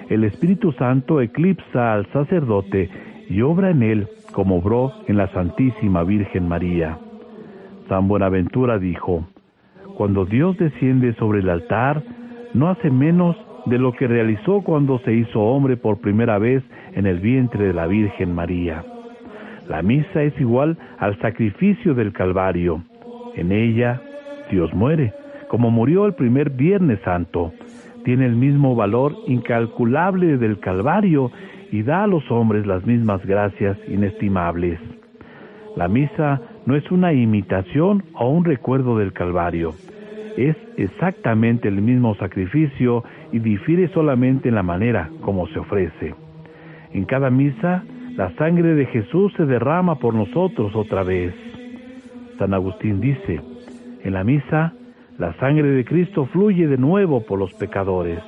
El 0.08 0.24
Espíritu 0.24 0.72
Santo 0.72 1.20
eclipsa 1.20 1.94
al 1.94 2.06
sacerdote 2.12 2.90
y 3.28 3.42
obra 3.42 3.70
en 3.70 3.82
él 3.82 4.08
como 4.32 4.56
obró 4.58 4.92
en 5.06 5.16
la 5.16 5.28
Santísima 5.32 6.04
Virgen 6.04 6.48
María. 6.48 6.98
San 7.88 8.08
Buenaventura 8.08 8.78
dijo, 8.78 9.26
cuando 9.96 10.24
Dios 10.24 10.56
desciende 10.56 11.14
sobre 11.14 11.40
el 11.40 11.50
altar, 11.50 12.02
no 12.54 12.68
hace 12.68 12.90
menos 12.90 13.36
de 13.66 13.78
lo 13.78 13.92
que 13.92 14.06
realizó 14.06 14.62
cuando 14.62 14.98
se 15.00 15.12
hizo 15.12 15.40
hombre 15.40 15.76
por 15.76 16.00
primera 16.00 16.38
vez 16.38 16.62
en 16.94 17.06
el 17.06 17.18
vientre 17.20 17.66
de 17.66 17.74
la 17.74 17.86
Virgen 17.86 18.34
María. 18.34 18.84
La 19.68 19.82
misa 19.82 20.22
es 20.22 20.38
igual 20.40 20.78
al 20.98 21.18
sacrificio 21.20 21.94
del 21.94 22.12
Calvario. 22.12 22.82
En 23.36 23.52
ella 23.52 24.00
Dios 24.50 24.72
muere, 24.74 25.12
como 25.48 25.70
murió 25.70 26.06
el 26.06 26.14
primer 26.14 26.50
Viernes 26.50 26.98
Santo. 27.04 27.52
Tiene 28.04 28.26
el 28.26 28.34
mismo 28.34 28.74
valor 28.74 29.14
incalculable 29.26 30.38
del 30.38 30.58
Calvario 30.58 31.30
y 31.70 31.82
da 31.82 32.04
a 32.04 32.06
los 32.06 32.30
hombres 32.30 32.66
las 32.66 32.84
mismas 32.86 33.24
gracias 33.24 33.78
inestimables. 33.88 34.78
La 35.76 35.88
misa 35.88 36.40
no 36.66 36.76
es 36.76 36.90
una 36.90 37.12
imitación 37.12 38.04
o 38.14 38.28
un 38.28 38.44
recuerdo 38.44 38.98
del 38.98 39.12
Calvario, 39.12 39.74
es 40.36 40.56
exactamente 40.76 41.68
el 41.68 41.82
mismo 41.82 42.14
sacrificio 42.14 43.04
y 43.32 43.38
difiere 43.40 43.88
solamente 43.88 44.48
en 44.48 44.54
la 44.54 44.62
manera 44.62 45.10
como 45.20 45.46
se 45.48 45.58
ofrece. 45.58 46.14
En 46.92 47.04
cada 47.04 47.30
misa, 47.30 47.84
la 48.16 48.34
sangre 48.36 48.74
de 48.74 48.86
Jesús 48.86 49.32
se 49.36 49.46
derrama 49.46 49.96
por 49.96 50.14
nosotros 50.14 50.74
otra 50.74 51.02
vez. 51.02 51.34
San 52.38 52.54
Agustín 52.54 53.00
dice, 53.00 53.40
en 54.02 54.12
la 54.14 54.24
misa, 54.24 54.72
la 55.18 55.34
sangre 55.34 55.68
de 55.68 55.84
Cristo 55.84 56.26
fluye 56.26 56.66
de 56.66 56.78
nuevo 56.78 57.22
por 57.26 57.38
los 57.38 57.52
pecadores. 57.54 58.20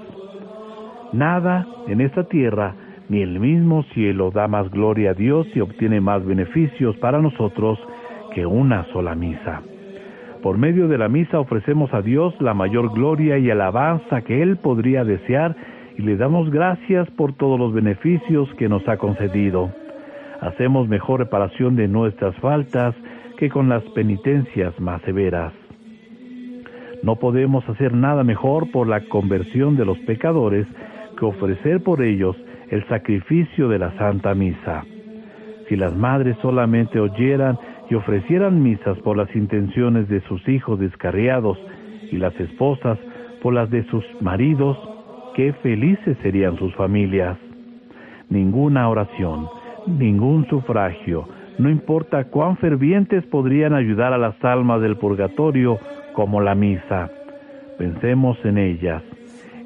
Nada 1.13 1.67
en 1.89 2.01
esta 2.01 2.25
tierra 2.25 2.75
ni 3.13 3.21
el 3.21 3.39
mismo 3.41 3.83
cielo 3.93 4.31
da 4.31 4.49
más 4.49 4.71
gloria 4.71 5.11
a 5.11 5.15
Dios 5.15 5.47
y 5.55 5.61
obtiene 5.61 6.01
más 6.01 6.25
beneficios 6.25 6.97
para 6.97 7.21
nosotros 7.21 7.79
que 8.35 8.47
una 8.47 8.87
sola 8.87 9.15
misa. 9.15 9.61
Por 10.43 10.57
medio 10.57 10.89
de 10.89 10.97
la 10.97 11.11
misa 11.11 11.39
ofrecemos 11.39 11.93
a 11.93 12.01
Dios 12.01 12.35
la 12.41 12.55
mayor 12.55 12.91
gloria 12.95 13.37
y 13.37 13.51
alabanza 13.51 14.23
que 14.23 14.41
Él 14.41 14.57
podría 14.57 15.05
desear 15.05 15.55
y 15.99 16.01
le 16.01 16.17
damos 16.17 16.51
gracias 16.51 17.07
por 17.11 17.35
todos 17.35 17.61
los 17.61 17.75
beneficios 17.75 18.49
que 18.55 18.71
nos 18.71 18.89
ha 18.89 18.97
concedido. 18.97 19.71
Hacemos 20.41 20.89
mejor 20.89 21.21
reparación 21.21 21.77
de 21.77 21.89
nuestras 21.89 22.35
faltas 22.37 22.95
que 23.37 23.51
con 23.51 23.69
las 23.69 23.83
penitencias 23.91 24.81
más 24.81 25.03
severas. 25.03 25.53
No 27.03 27.17
podemos 27.17 27.69
hacer 27.69 27.93
nada 27.93 28.25
mejor 28.25 28.71
por 28.71 28.89
la 28.89 29.03
conversión 29.03 29.77
de 29.77 29.85
los 29.85 29.99
pecadores 29.99 30.67
que 31.19 31.27
ofrecer 31.27 31.83
por 31.83 32.01
ellos 32.01 32.37
el 32.73 32.89
sacrificio 32.89 33.69
de 33.69 33.79
la 33.79 33.93
Santa 33.99 34.35
Misa. 34.35 34.83
Si 35.69 35.77
las 35.77 35.95
madres 35.95 36.39
solamente 36.41 36.99
oyeran 36.99 37.59
y 37.91 37.95
ofrecieran 37.95 38.63
misas 38.63 38.99
por 39.01 39.15
las 39.19 39.35
intenciones 39.37 40.09
de 40.09 40.23
sus 40.23 40.49
hijos 40.49 40.81
descarriados 40.81 41.59
y 42.11 42.17
las 42.17 42.35
esposas 42.41 42.99
por 43.43 43.53
las 43.53 43.69
de 43.69 43.85
sus 43.91 44.05
maridos, 44.23 44.79
qué 45.35 45.53
felices 45.53 46.17
serían 46.23 46.57
sus 46.57 46.75
familias. 46.75 47.37
Ninguna 48.31 48.89
oración, 48.89 49.49
ningún 49.87 50.49
sufragio, 50.49 51.29
no 51.59 51.69
importa 51.69 52.25
cuán 52.25 52.57
fervientes 52.57 53.23
podrían 53.27 53.75
ayudar 53.75 54.15
a 54.15 54.19
las 54.19 54.43
almas 54.43 54.81
del 54.81 54.97
purgatorio 54.97 55.79
como 56.15 56.41
la 56.41 56.55
misa. 56.55 57.11
Pensemos 57.77 58.39
en 58.45 58.57
ellas. 58.57 59.03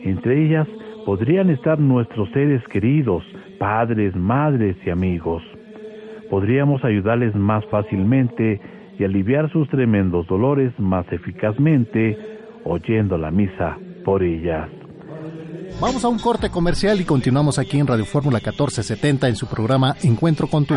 Entre 0.03 0.45
ellas 0.45 0.67
podrían 1.07 1.51
estar 1.51 1.79
nuestros 1.79 2.29
seres 2.33 2.61
queridos, 2.65 3.23
padres, 3.61 4.15
madres 4.17 4.77
y 4.85 4.91
amigos. 4.91 5.41
Podríamos 6.29 6.85
ayudarles 6.85 7.33
más 7.37 7.65
fácilmente 7.67 8.61
y 8.99 9.05
aliviar 9.05 9.51
sus 9.53 9.69
tremendos 9.69 10.27
dolores 10.27 10.73
más 10.79 11.07
eficazmente 11.13 12.19
oyendo 12.65 13.17
la 13.17 13.31
misa 13.31 13.79
por 14.05 14.25
ellas. 14.25 14.69
Vamos 15.81 16.05
a 16.05 16.09
un 16.09 16.19
corte 16.19 16.51
comercial 16.51 17.01
y 17.01 17.05
continuamos 17.05 17.61
aquí 17.61 17.79
en 17.79 17.87
Radio 17.87 18.05
Fórmula 18.05 18.39
1470 18.39 19.29
en 19.29 19.37
su 19.37 19.47
programa 19.47 19.95
Encuentro 20.03 20.49
con 20.49 20.67
tu 20.67 20.75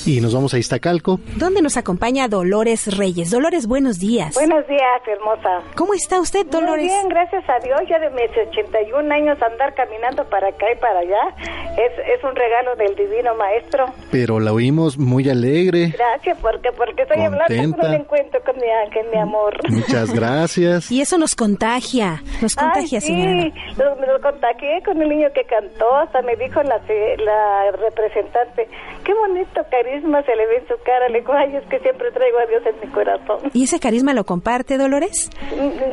Y 0.08 0.22
nos 0.22 0.34
vamos 0.34 0.54
a 0.54 0.58
Iztacalco. 0.58 1.20
¿Dónde 1.36 1.62
nos 1.62 1.76
acompaña 1.76 2.30
Dolores 2.30 2.96
Reyes. 2.96 3.30
Dolores, 3.30 3.67
buenos 3.67 4.00
días. 4.00 4.36
Buenos 4.36 4.65
días, 4.65 5.02
hermosa. 5.06 5.62
¿Cómo 5.76 5.93
está 5.93 6.22
usted, 6.22 6.46
Dolores? 6.46 6.86
Muy 6.86 6.96
bien, 6.96 7.10
gracias 7.10 7.43
a 7.50 7.60
Dios. 7.60 7.82
Ya 7.89 8.00
de 8.00 8.10
mis 8.12 8.32
81 8.32 9.13
años 9.13 9.38
andar 9.41 9.76
caminando 9.76 10.24
para 10.30 10.48
acá 10.48 10.65
y 10.74 10.80
para 10.80 11.00
allá 11.00 11.36
es, 11.76 11.91
es 12.17 12.24
un 12.24 12.34
regalo 12.38 12.78
del 12.78 12.96
Divino 12.96 13.36
Maestro. 13.36 13.88
Pero 14.10 14.39
la 14.39 14.54
oímos 14.54 14.98
muy 14.98 15.30
alegre. 15.30 15.89
Gracias, 15.89 16.38
porque 16.41 16.72
porque 16.72 17.02
estoy 17.02 17.24
hablando 17.24 17.76
con 17.76 17.89
un 17.89 17.93
encuentro 17.96 18.41
con 18.46 18.56
mi 18.56 18.70
ángel, 18.86 19.08
mi 19.12 19.20
amor. 19.20 19.58
Muchas 19.70 20.13
gracias. 20.13 20.89
y 20.89 21.02
eso 21.02 21.17
nos 21.17 21.36
contagia, 21.36 22.24
nos 22.41 22.56
contagia, 22.56 23.02
sí, 23.02 23.08
señora. 23.08 23.52
Lo, 23.78 23.96
lo 24.13 24.22
contagié 24.22 24.82
con 24.86 25.02
el 25.02 25.10
niño 25.10 25.28
que 25.36 25.43
cantó, 25.43 25.98
hasta 25.98 26.22
me 26.22 26.38
dijo 26.38 26.63
la, 26.63 26.78
la 26.78 27.72
representante, 27.72 28.70
qué 29.04 29.13
bonito 29.13 29.65
cariño 29.70 29.97
se 30.02 30.36
le 30.36 30.48
ve 30.48 30.58
en 30.58 30.68
su 30.68 30.76
cara, 30.84 31.10
le 31.10 31.20
digo, 31.20 31.34
ay, 31.34 31.56
es 31.56 31.66
que 31.68 31.80
siempre 31.80 32.12
traigo 32.12 32.40
a 32.40 32.46
Dios 32.46 32.64
en 32.66 32.80
mi 32.80 32.88
corazón. 32.94 33.40
¿Y 33.54 33.64
ese 33.64 33.80
carisma 33.80 34.14
lo 34.14 34.26
comparte, 34.26 34.78
Dolores? 34.78 35.30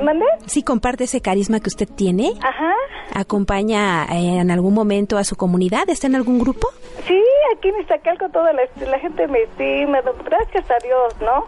¿Mande? 0.02 0.24
Sí, 0.46 0.62
comparte 0.62 1.04
ese 1.04 1.20
carisma 1.20 1.60
que 1.60 1.68
usted 1.68 1.88
tiene. 1.88 2.32
Ajá. 2.42 2.74
¿Acompaña 3.14 4.04
eh, 4.06 4.40
en 4.40 4.50
algún 4.50 4.74
momento 4.74 5.18
a 5.18 5.24
su 5.24 5.36
comunidad? 5.36 5.88
¿Está 5.88 6.06
en 6.06 6.16
algún 6.16 6.38
grupo? 6.38 6.68
Sí, 7.06 7.22
aquí 7.56 7.68
en 7.68 7.80
Iztacalco 7.80 8.28
toda 8.30 8.52
la, 8.52 8.62
la 8.88 8.98
gente 8.98 9.26
me 9.28 9.42
estima, 9.42 10.00
gracias 10.24 10.70
a 10.70 10.78
Dios, 10.82 11.14
¿no? 11.20 11.46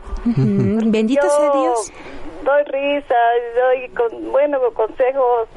Bendito 0.90 1.28
sea 1.28 1.50
Dios. 1.52 1.92
Doy 2.44 2.62
risa, 2.64 3.14
doy, 3.56 3.88
con, 3.88 4.32
bueno, 4.32 4.58
consejos 4.74 5.48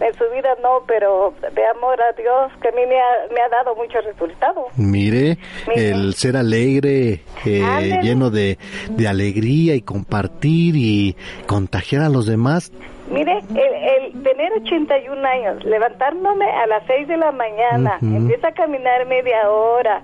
en 0.00 0.14
su 0.14 0.24
vida 0.34 0.50
no, 0.62 0.82
pero 0.86 1.34
de 1.40 1.66
amor 1.66 2.00
a 2.00 2.12
Dios 2.12 2.52
que 2.60 2.68
a 2.68 2.72
mí 2.72 2.82
me 2.86 2.98
ha, 2.98 3.32
me 3.34 3.40
ha 3.40 3.48
dado 3.48 3.74
mucho 3.74 4.00
resultado. 4.00 4.66
Mire, 4.76 5.38
el 5.74 6.14
ser 6.14 6.36
alegre, 6.36 7.22
eh, 7.44 7.98
lleno 8.02 8.30
de, 8.30 8.58
de 8.90 9.08
alegría 9.08 9.74
y 9.74 9.82
compartir 9.82 10.76
y 10.76 11.16
contagiar 11.46 12.02
a 12.02 12.08
los 12.08 12.26
demás, 12.26 12.72
Mire, 13.10 13.38
el, 13.50 14.14
el, 14.14 14.22
tener 14.22 14.52
81 14.52 15.28
años, 15.28 15.64
levantándome 15.64 16.50
a 16.50 16.66
las 16.66 16.82
6 16.88 17.06
de 17.06 17.16
la 17.16 17.30
mañana, 17.30 17.98
empieza 18.02 18.48
a 18.48 18.52
caminar 18.52 19.06
media 19.06 19.48
hora, 19.48 20.02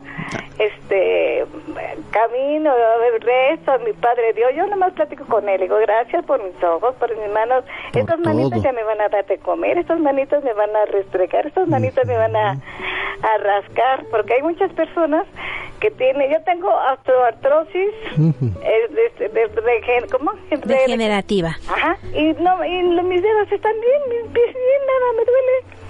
este, 0.58 1.44
camino, 2.10 2.72
rezo 3.20 3.72
a 3.72 3.78
mi 3.78 3.92
Padre 3.92 4.32
Dios, 4.34 4.50
yo 4.54 4.66
nomás 4.66 4.92
platico 4.92 5.24
con 5.26 5.48
él, 5.48 5.60
digo, 5.60 5.76
gracias 5.78 6.24
por 6.24 6.42
mis 6.42 6.62
ojos, 6.62 6.94
por 6.96 7.16
mis 7.16 7.30
manos, 7.32 7.64
estas 7.94 8.18
manitas 8.20 8.62
ya 8.62 8.72
me 8.72 8.84
van 8.84 9.00
a 9.00 9.08
dar 9.08 9.26
de 9.26 9.38
comer, 9.38 9.78
estas 9.78 10.00
manitas 10.00 10.42
me 10.44 10.52
van 10.52 10.74
a 10.74 10.84
restregar, 10.86 11.46
estas 11.46 11.68
manitas 11.68 12.06
me 12.06 12.16
van 12.16 12.36
a, 12.36 12.50
a 12.50 13.38
rascar, 13.38 14.04
porque 14.10 14.34
hay 14.34 14.42
muchas 14.42 14.72
personas 14.72 15.26
que 15.80 15.90
tienen, 15.90 16.30
yo 16.30 16.42
tengo 16.44 16.68
osteoartrosis, 16.92 17.92
de, 18.16 19.12
de, 19.18 19.28
de, 19.28 20.08
¿cómo? 20.10 20.32
Degenerativa. 20.64 21.56
Ajá, 21.68 21.96
y 22.14 22.32
no, 22.34 22.64
y 22.64 22.82
mis 23.02 23.22
dedos 23.22 23.50
están 23.50 23.74
bien, 23.80 24.02
mis 24.08 24.32
pies 24.32 24.54
bien, 24.54 24.80
nada 24.86 25.12
me 25.16 25.24
duele. 25.24 25.81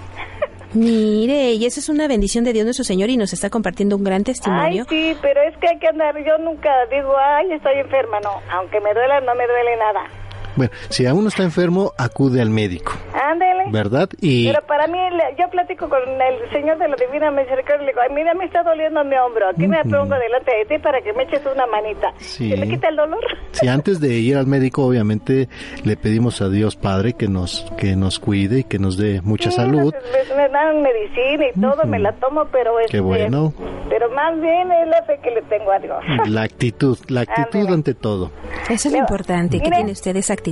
Mire, 0.73 1.51
y 1.51 1.65
eso 1.65 1.79
es 1.79 1.89
una 1.89 2.07
bendición 2.07 2.43
de 2.43 2.53
Dios 2.53 2.65
nuestro 2.65 2.83
Señor 2.83 3.09
y 3.09 3.17
nos 3.17 3.33
está 3.33 3.49
compartiendo 3.49 3.95
un 3.95 4.03
gran 4.03 4.23
testimonio. 4.23 4.85
Ay, 4.89 5.13
sí, 5.13 5.17
pero 5.21 5.41
es 5.43 5.55
que 5.57 5.67
hay 5.67 5.77
que 5.79 5.87
andar, 5.87 6.15
yo 6.25 6.37
nunca 6.39 6.69
digo, 6.91 7.13
ay, 7.17 7.51
estoy 7.51 7.79
enferma, 7.79 8.19
no, 8.21 8.41
aunque 8.51 8.79
me 8.79 8.93
duela, 8.93 9.21
no 9.21 9.35
me 9.35 9.45
duele 9.45 9.77
nada. 9.77 10.09
Bueno, 10.55 10.71
si 10.89 11.05
aún 11.05 11.27
está 11.27 11.43
enfermo, 11.43 11.93
acude 11.97 12.41
al 12.41 12.49
médico. 12.49 12.93
Ándele. 13.13 13.65
¿Verdad? 13.71 14.09
Y... 14.21 14.47
Pero 14.47 14.65
para 14.67 14.87
mí, 14.87 14.99
yo 15.39 15.49
platico 15.49 15.89
con 15.89 15.99
el 15.99 16.51
Señor 16.51 16.77
de 16.77 16.87
la 16.87 16.95
Divina 16.95 17.31
Misericordia 17.31 17.83
y 17.83 17.85
le 17.85 17.91
digo, 17.91 18.01
ay, 18.01 18.13
mira, 18.13 18.33
me 18.33 18.45
está 18.45 18.63
doliendo 18.63 19.03
mi 19.03 19.15
hombro, 19.15 19.49
aquí 19.49 19.67
me 19.67 19.81
pongo 19.83 20.15
delante 20.15 20.51
de 20.55 20.65
ti 20.69 20.79
para 20.79 21.01
que 21.01 21.13
me 21.13 21.23
eches 21.23 21.41
una 21.45 21.65
manita. 21.67 22.13
Sí. 22.17 22.51
¿Se 22.51 22.57
me 22.57 22.67
quita 22.67 22.89
el 22.89 22.97
dolor? 22.97 23.23
Sí, 23.51 23.67
antes 23.67 23.99
de 23.99 24.13
ir 24.13 24.37
al 24.37 24.47
médico, 24.47 24.85
obviamente, 24.85 25.47
le 25.83 25.95
pedimos 25.97 26.41
a 26.41 26.49
Dios 26.49 26.75
Padre 26.75 27.13
que 27.13 27.27
nos, 27.27 27.65
que 27.77 27.95
nos 27.95 28.19
cuide 28.19 28.59
y 28.59 28.63
que 28.63 28.79
nos 28.79 28.97
dé 28.97 29.21
mucha 29.21 29.49
sí, 29.49 29.57
salud. 29.57 29.93
Me, 29.93 30.35
me, 30.35 30.49
dan 30.49 30.81
medicina 30.81 31.45
y 31.47 31.59
todo, 31.59 31.83
me 31.85 31.99
la 31.99 32.11
tomo, 32.13 32.45
pero... 32.51 32.75
Qué 32.77 32.85
este, 32.85 32.99
bueno. 32.99 33.53
Pero 33.89 34.09
más 34.11 34.39
bien 34.41 34.71
es 34.71 34.87
la 34.87 35.03
fe 35.03 35.19
que 35.23 35.31
le 35.31 35.41
tengo 35.43 35.71
a 35.71 35.79
Dios. 35.79 36.03
La 36.27 36.43
actitud, 36.43 36.97
la 37.07 37.21
actitud 37.21 37.59
Ándele. 37.59 37.73
ante 37.73 37.93
todo. 37.93 38.31
Eso 38.69 38.87
es 38.87 38.93
lo 38.93 38.99
importante, 38.99 39.59
que 39.59 39.69
tiene 39.69 39.91
usted 39.91 40.15
esa 40.15 40.33
actitud. 40.33 40.42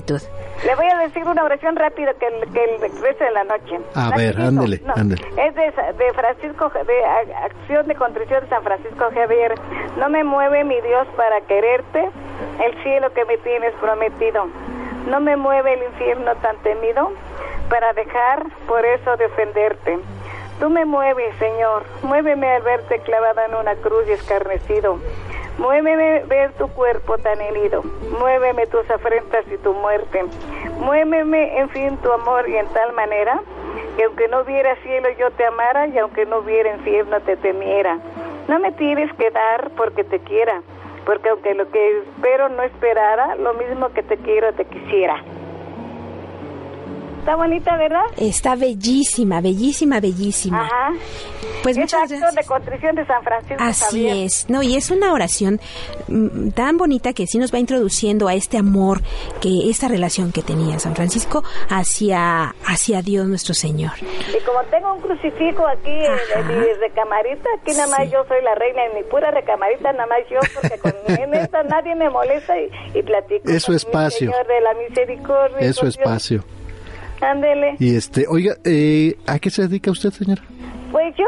Le 0.65 0.75
voy 0.75 0.85
a 0.85 0.97
decir 0.99 1.23
una 1.27 1.43
oración 1.43 1.75
rápida 1.75 2.13
que 2.13 2.27
el, 2.27 2.51
que 2.53 2.63
el 2.63 2.79
resto 3.01 3.23
de 3.23 3.31
la 3.31 3.43
noche. 3.43 3.79
A 3.95 4.09
ver, 4.15 4.35
Rapidito. 4.35 4.47
ándele, 4.47 4.81
No, 4.85 4.93
ándele. 4.95 5.21
Es 5.37 5.55
de, 5.55 5.71
de 6.03 6.13
Francisco, 6.13 6.69
de 6.69 7.05
Acción 7.35 7.87
de 7.87 7.95
Contrición 7.95 8.41
de 8.43 8.49
San 8.49 8.63
Francisco 8.63 9.05
Javier. 9.13 9.55
No 9.97 10.09
me 10.09 10.23
mueve 10.23 10.63
mi 10.63 10.79
Dios 10.81 11.07
para 11.17 11.41
quererte, 11.41 12.09
el 12.63 12.83
cielo 12.83 13.11
que 13.13 13.25
me 13.25 13.37
tienes 13.39 13.73
prometido. 13.81 14.47
No 15.07 15.19
me 15.19 15.35
mueve 15.35 15.73
el 15.73 15.83
infierno 15.83 16.35
tan 16.37 16.55
temido 16.57 17.11
para 17.69 17.93
dejar 17.93 18.45
por 18.67 18.85
eso 18.85 19.17
de 19.17 19.25
ofenderte. 19.25 19.97
Tú 20.59 20.69
me 20.69 20.85
mueves, 20.85 21.33
Señor, 21.39 21.83
muéveme 22.03 22.47
al 22.51 22.61
verte 22.61 22.99
clavada 22.99 23.45
en 23.47 23.55
una 23.55 23.73
cruz 23.77 24.05
y 24.07 24.11
escarnecido. 24.11 24.99
Muéveme 25.57 26.23
ver 26.25 26.51
tu 26.53 26.67
cuerpo 26.69 27.17
tan 27.17 27.39
herido. 27.41 27.83
Muéveme 28.19 28.65
tus 28.67 28.89
afrentas 28.89 29.45
y 29.51 29.57
tu 29.57 29.73
muerte. 29.73 30.23
Muéveme, 30.79 31.59
en 31.59 31.69
fin, 31.69 31.97
tu 31.97 32.11
amor 32.11 32.49
y 32.49 32.57
en 32.57 32.67
tal 32.67 32.93
manera 32.93 33.41
que 33.95 34.05
aunque 34.05 34.27
no 34.27 34.41
hubiera 34.41 34.75
cielo 34.77 35.09
yo 35.19 35.31
te 35.31 35.45
amara 35.45 35.87
y 35.87 35.97
aunque 35.97 36.25
no 36.25 36.39
hubiera 36.39 36.73
infierno 36.73 37.19
te 37.21 37.37
temiera. 37.37 37.99
No 38.47 38.59
me 38.59 38.71
tienes 38.71 39.11
que 39.13 39.29
dar 39.29 39.71
porque 39.77 40.03
te 40.03 40.19
quiera, 40.19 40.61
porque 41.05 41.29
aunque 41.29 41.53
lo 41.53 41.69
que 41.69 41.99
espero 41.99 42.49
no 42.49 42.63
esperara, 42.63 43.35
lo 43.35 43.53
mismo 43.53 43.89
que 43.89 44.03
te 44.03 44.17
quiero 44.17 44.53
te 44.53 44.65
quisiera. 44.65 45.23
Está 47.21 47.35
bonita, 47.35 47.77
¿verdad? 47.77 48.01
Está 48.17 48.55
bellísima, 48.55 49.41
bellísima, 49.41 49.99
bellísima. 49.99 50.65
Ajá. 50.65 50.91
Pues 51.61 51.77
es 51.77 51.81
muchas 51.81 52.01
acto 52.01 52.15
gracias. 52.17 52.35
de 52.35 52.43
contrición 52.45 52.95
de 52.95 53.05
San 53.05 53.21
Francisco 53.23 53.63
Así 53.63 54.07
Javier. 54.07 54.25
es, 54.25 54.49
no, 54.49 54.63
y 54.63 54.75
es 54.75 54.89
una 54.89 55.13
oración 55.13 55.59
mm, 56.07 56.49
tan 56.49 56.77
bonita 56.77 57.13
que 57.13 57.27
sí 57.27 57.37
nos 57.37 57.53
va 57.53 57.59
introduciendo 57.59 58.27
a 58.27 58.33
este 58.33 58.57
amor, 58.57 59.01
que 59.39 59.69
esta 59.69 59.87
relación 59.87 60.31
que 60.31 60.41
tenía 60.41 60.79
San 60.79 60.95
Francisco 60.95 61.43
hacia, 61.69 62.55
hacia 62.65 63.03
Dios 63.03 63.27
nuestro 63.27 63.53
Señor. 63.53 63.91
Y 64.01 64.43
como 64.43 64.63
tengo 64.71 64.91
un 64.95 65.01
crucifijo 65.01 65.67
aquí 65.67 65.91
en, 65.91 66.39
en 66.41 66.59
mi 66.59 66.65
recamarita, 66.79 67.47
aquí 67.61 67.71
nada 67.73 67.87
más 67.87 67.99
Sí. 68.01 68.09
yo 68.13 68.25
soy 68.27 68.41
la 68.43 68.55
reina, 68.55 68.83
en 68.87 68.95
mi 68.95 69.03
pura 69.03 69.29
recamarita 69.29 69.91
nada 69.93 70.07
más 70.07 70.19
yo, 70.27 70.39
porque 70.59 70.79
con, 70.79 70.93
en 71.19 71.33
esta 71.35 71.61
nadie 71.63 71.93
me 71.93 72.09
molesta 72.09 72.59
y, 72.59 72.71
y 72.97 73.03
platico. 73.03 73.47
Es 73.47 73.61
su 73.61 73.73
espacio. 73.73 74.31
Señor 74.31 74.47
de 74.47 74.61
la 74.61 74.73
misericordia. 74.73 75.59
Es 75.59 75.75
su 75.75 75.85
Dios. 75.85 75.95
Ándele. 77.21 77.75
Y 77.79 77.95
este, 77.95 78.25
oiga, 78.27 78.55
eh, 78.63 79.15
¿a 79.27 79.39
qué 79.39 79.49
se 79.49 79.67
dedica 79.67 79.91
usted, 79.91 80.11
señora? 80.11 80.41
Pues 80.91 81.15
yo 81.17 81.25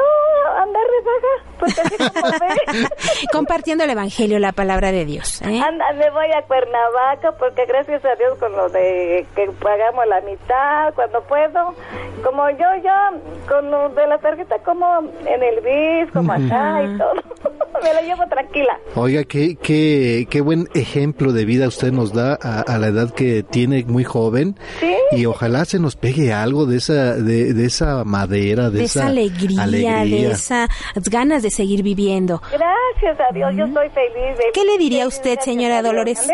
andar 0.62 0.84
de 0.84 1.00
vaga, 1.06 1.34
porque 1.60 1.82
así 1.82 1.98
como 1.98 2.32
ve, 2.32 2.88
Compartiendo 3.32 3.84
el 3.84 3.90
Evangelio, 3.90 4.40
la 4.40 4.52
palabra 4.52 4.92
de 4.92 5.06
Dios. 5.06 5.42
¿eh? 5.42 5.62
anda, 5.62 5.92
me 5.94 6.10
voy 6.12 6.28
a 6.38 6.42
Cuernavaca, 6.44 7.32
porque 7.38 7.66
gracias 7.66 8.04
a 8.06 8.16
Dios 8.16 8.38
con 8.40 8.52
lo 8.54 8.70
de 8.70 9.26
que 9.36 9.50
pagamos 9.62 10.06
la 10.08 10.22
mitad 10.22 10.94
cuando 10.96 11.22
puedo, 11.24 11.76
como 12.24 12.50
yo 12.52 12.68
ya 12.84 13.12
con 13.48 13.70
lo 13.72 13.90
de 13.90 14.08
la 14.08 14.18
tarjeta 14.18 14.58
como 14.60 15.00
en 15.26 15.44
el 15.44 15.62
BIS, 15.62 16.12
como 16.12 16.34
acá 16.34 16.84
y 16.84 16.98
todo, 16.98 17.14
me 17.84 17.94
la 17.94 18.02
llevo 18.02 18.24
tranquila. 18.30 18.78
Oiga, 18.96 19.24
qué, 19.24 19.58
qué, 19.62 20.28
qué 20.30 20.42
buen 20.42 20.68
ejemplo 20.74 21.34
de 21.34 21.46
vida 21.46 21.68
usted 21.68 21.92
nos 21.92 22.14
da 22.14 22.38
a, 22.42 22.62
a 22.62 22.78
la 22.78 22.88
edad 22.88 23.12
que 23.12 23.44
tiene 23.44 23.84
muy 23.86 24.04
joven. 24.04 24.56
Sí. 24.80 24.96
Y 25.12 25.26
ojalá 25.26 25.66
se 25.66 25.80
nos 25.80 25.96
pegue 25.96 26.34
algo 26.34 26.66
de 26.66 26.78
esa, 26.78 27.16
de, 27.16 27.54
de 27.54 27.66
esa 27.66 28.04
madera, 28.04 28.70
de, 28.70 28.80
de 28.80 28.86
esa 28.86 29.08
alegría, 29.08 29.66
de 30.04 30.33
esas 30.34 30.70
ganas 31.10 31.44
de 31.44 31.50
seguir 31.50 31.84
viviendo. 31.84 32.42
Gracias 32.52 33.20
a 33.20 33.34
Dios, 33.34 33.54
yo 33.56 33.66
soy 33.68 33.90
feliz. 33.90 34.38
de- 34.38 34.44
¿Qué 34.54 34.64
le 34.66 34.78
diría 34.78 35.08
usted, 35.08 35.40
señora 35.40 35.82
Dolores? 35.82 36.28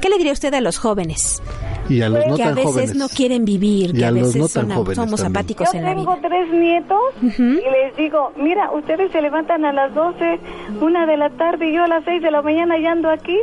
¿Qué 0.00 0.08
le 0.08 0.16
diría 0.18 0.32
usted 0.32 0.52
a 0.54 0.60
los 0.60 0.78
jóvenes? 0.78 1.42
Y 1.88 2.02
a 2.02 2.08
los 2.08 2.26
no 2.26 2.36
que 2.36 2.42
a 2.42 2.48
veces 2.50 2.64
jóvenes. 2.64 2.94
no 2.96 3.08
quieren 3.08 3.44
vivir, 3.44 3.90
Y 3.90 3.98
que 3.98 4.04
a 4.04 4.08
a 4.08 4.10
los 4.10 4.34
veces 4.34 4.36
no 4.42 4.48
tan 4.48 4.68
son- 4.74 4.94
somos 4.94 5.20
también. 5.20 5.36
apáticos 5.36 5.72
Yo 5.72 5.78
en 5.78 5.84
la 5.84 5.94
tengo 5.94 6.16
vida. 6.16 6.28
tres 6.28 6.50
nietos 6.52 7.00
y 7.38 7.70
les 7.70 7.96
digo, 7.96 8.32
mira, 8.36 8.70
ustedes 8.72 9.12
se 9.12 9.20
levantan 9.22 9.64
a 9.64 9.72
las 9.72 9.94
12, 9.94 10.40
una 10.80 11.06
de 11.06 11.16
la 11.16 11.30
tarde 11.30 11.68
y 11.70 11.74
yo 11.74 11.84
a 11.84 11.88
las 11.88 12.04
6 12.04 12.20
de 12.22 12.30
la 12.30 12.42
mañana 12.42 12.76
ya 12.78 12.92
ando 12.92 13.08
aquí. 13.10 13.38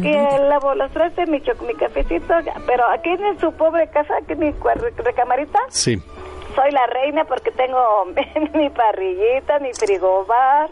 Que 0.00 0.12
lavo 0.48 0.76
los 0.76 0.92
trastes, 0.92 1.28
mi, 1.28 1.38
mi 1.66 1.74
cafecito, 1.74 2.34
pero 2.68 2.84
aquí 2.94 3.10
en 3.10 3.40
su 3.40 3.50
pobre 3.52 3.88
casa, 3.90 4.14
aquí 4.22 4.34
en 4.34 4.38
mi 4.38 4.54
recamarita, 4.98 5.58
Sí. 5.70 5.98
Soy 6.54 6.70
la 6.70 6.86
reina 6.86 7.24
porque 7.24 7.50
tengo 7.50 7.80
mi 8.54 8.70
parrillita, 8.70 9.58
mi 9.58 9.72
frigobar, 9.72 10.70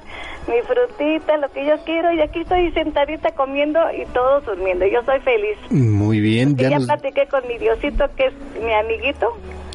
mi 0.50 0.60
frutita, 0.62 1.36
lo 1.38 1.48
que 1.50 1.64
yo 1.66 1.74
quiero 1.84 2.12
y 2.12 2.20
aquí 2.20 2.40
estoy 2.40 2.70
sentadita 2.72 3.30
comiendo 3.32 3.78
y 3.92 4.04
todos 4.12 4.44
durmiendo. 4.46 4.86
Yo 4.86 5.02
soy 5.04 5.20
feliz. 5.20 5.56
Muy 5.70 6.20
bien. 6.20 6.50
Y 6.58 6.62
Ya 6.62 6.70
ya 6.70 6.76
nos, 6.78 6.86
platiqué 6.86 7.26
con 7.28 7.46
mi 7.48 7.58
Diosito 7.58 8.04
que 8.16 8.26
es 8.26 8.32
mi 8.62 8.72
amiguito, 8.72 9.26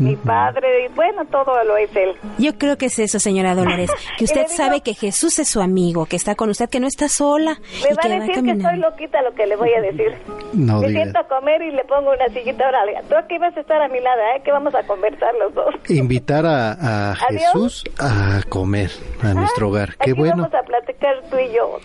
mi 0.01 0.15
padre 0.17 0.85
y 0.85 0.93
bueno, 0.93 1.25
todo 1.31 1.63
lo 1.63 1.77
es 1.77 1.95
él. 1.95 2.11
Yo 2.38 2.57
creo 2.57 2.77
que 2.77 2.88
es 2.88 2.99
eso, 2.99 3.19
señora 3.19 3.55
Dolores, 3.55 3.89
que 4.17 4.25
usted 4.25 4.41
digo- 4.47 4.53
sabe 4.55 4.81
que 4.81 4.93
Jesús 4.93 5.39
es 5.39 5.47
su 5.47 5.61
amigo, 5.61 6.05
que 6.05 6.15
está 6.17 6.35
con 6.35 6.49
usted, 6.49 6.69
que 6.69 6.79
no 6.79 6.88
está 6.88 7.07
sola 7.07 7.57
Me 7.83 7.91
y 7.91 7.93
va 7.93 8.01
que 8.01 8.07
a 8.07 8.11
va 8.11 8.15
decir 8.19 8.33
que 8.33 8.39
estoy 8.39 8.47
caminando. 8.63 8.89
loquita 8.89 9.21
lo 9.21 9.33
que 9.33 9.45
le 9.47 9.55
voy 9.55 9.71
a 9.73 9.81
decir. 9.81 10.13
No 10.53 10.79
Me 10.81 10.88
diga. 10.89 11.01
siento 11.01 11.19
a 11.19 11.27
comer 11.27 11.61
y 11.61 11.71
le 11.71 11.83
pongo 11.85 12.11
una 12.11 12.27
sillita. 12.27 12.67
Órale, 12.67 12.97
tú 13.09 13.15
aquí 13.15 13.38
vas 13.38 13.55
a 13.55 13.59
estar 13.61 13.81
a 13.81 13.88
mi 13.88 13.99
lado, 14.01 14.19
¿eh? 14.35 14.41
Que 14.43 14.51
vamos 14.51 14.73
a 14.75 14.83
conversar 14.83 15.33
los 15.35 15.53
dos. 15.53 15.73
invitar 15.89 16.45
a, 16.45 17.11
a. 17.11 17.15
Jesús 17.29 17.83
a 17.99 18.41
comer 18.49 18.91
a 19.21 19.33
nuestro 19.33 19.69
hogar. 19.69 19.95
Qué 19.97 20.11
aquí 20.11 20.13
bueno. 20.13 20.35
vamos 20.38 20.53
a 20.53 20.63
platicar 20.65 21.21
tú 21.30 21.38
y 21.38 21.51
yo. 21.54 21.80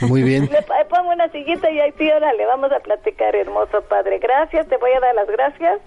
Muy 0.08 0.22
bien. 0.22 0.48
Le 0.50 0.84
pongo 0.86 1.10
una 1.10 1.28
sillita 1.30 1.70
y 1.70 1.80
ahí 1.80 1.92
sí, 1.98 2.10
órale, 2.10 2.44
vamos 2.46 2.72
a 2.72 2.80
platicar, 2.80 3.36
hermoso 3.36 3.82
Padre. 3.88 4.18
Gracias, 4.18 4.66
te 4.68 4.76
voy 4.76 4.92
a 4.92 5.00
dar 5.00 5.14
las 5.14 5.28
gracias. 5.28 5.80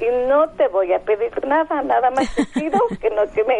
Y 0.00 0.28
no 0.28 0.48
te 0.56 0.66
voy 0.68 0.92
a 0.92 0.98
pedir 1.00 1.30
nada, 1.46 1.82
nada 1.82 2.10
más 2.10 2.34
te 2.34 2.44
pido 2.46 2.78
que 3.00 3.10
no, 3.10 3.22
que, 3.32 3.44
me, 3.44 3.54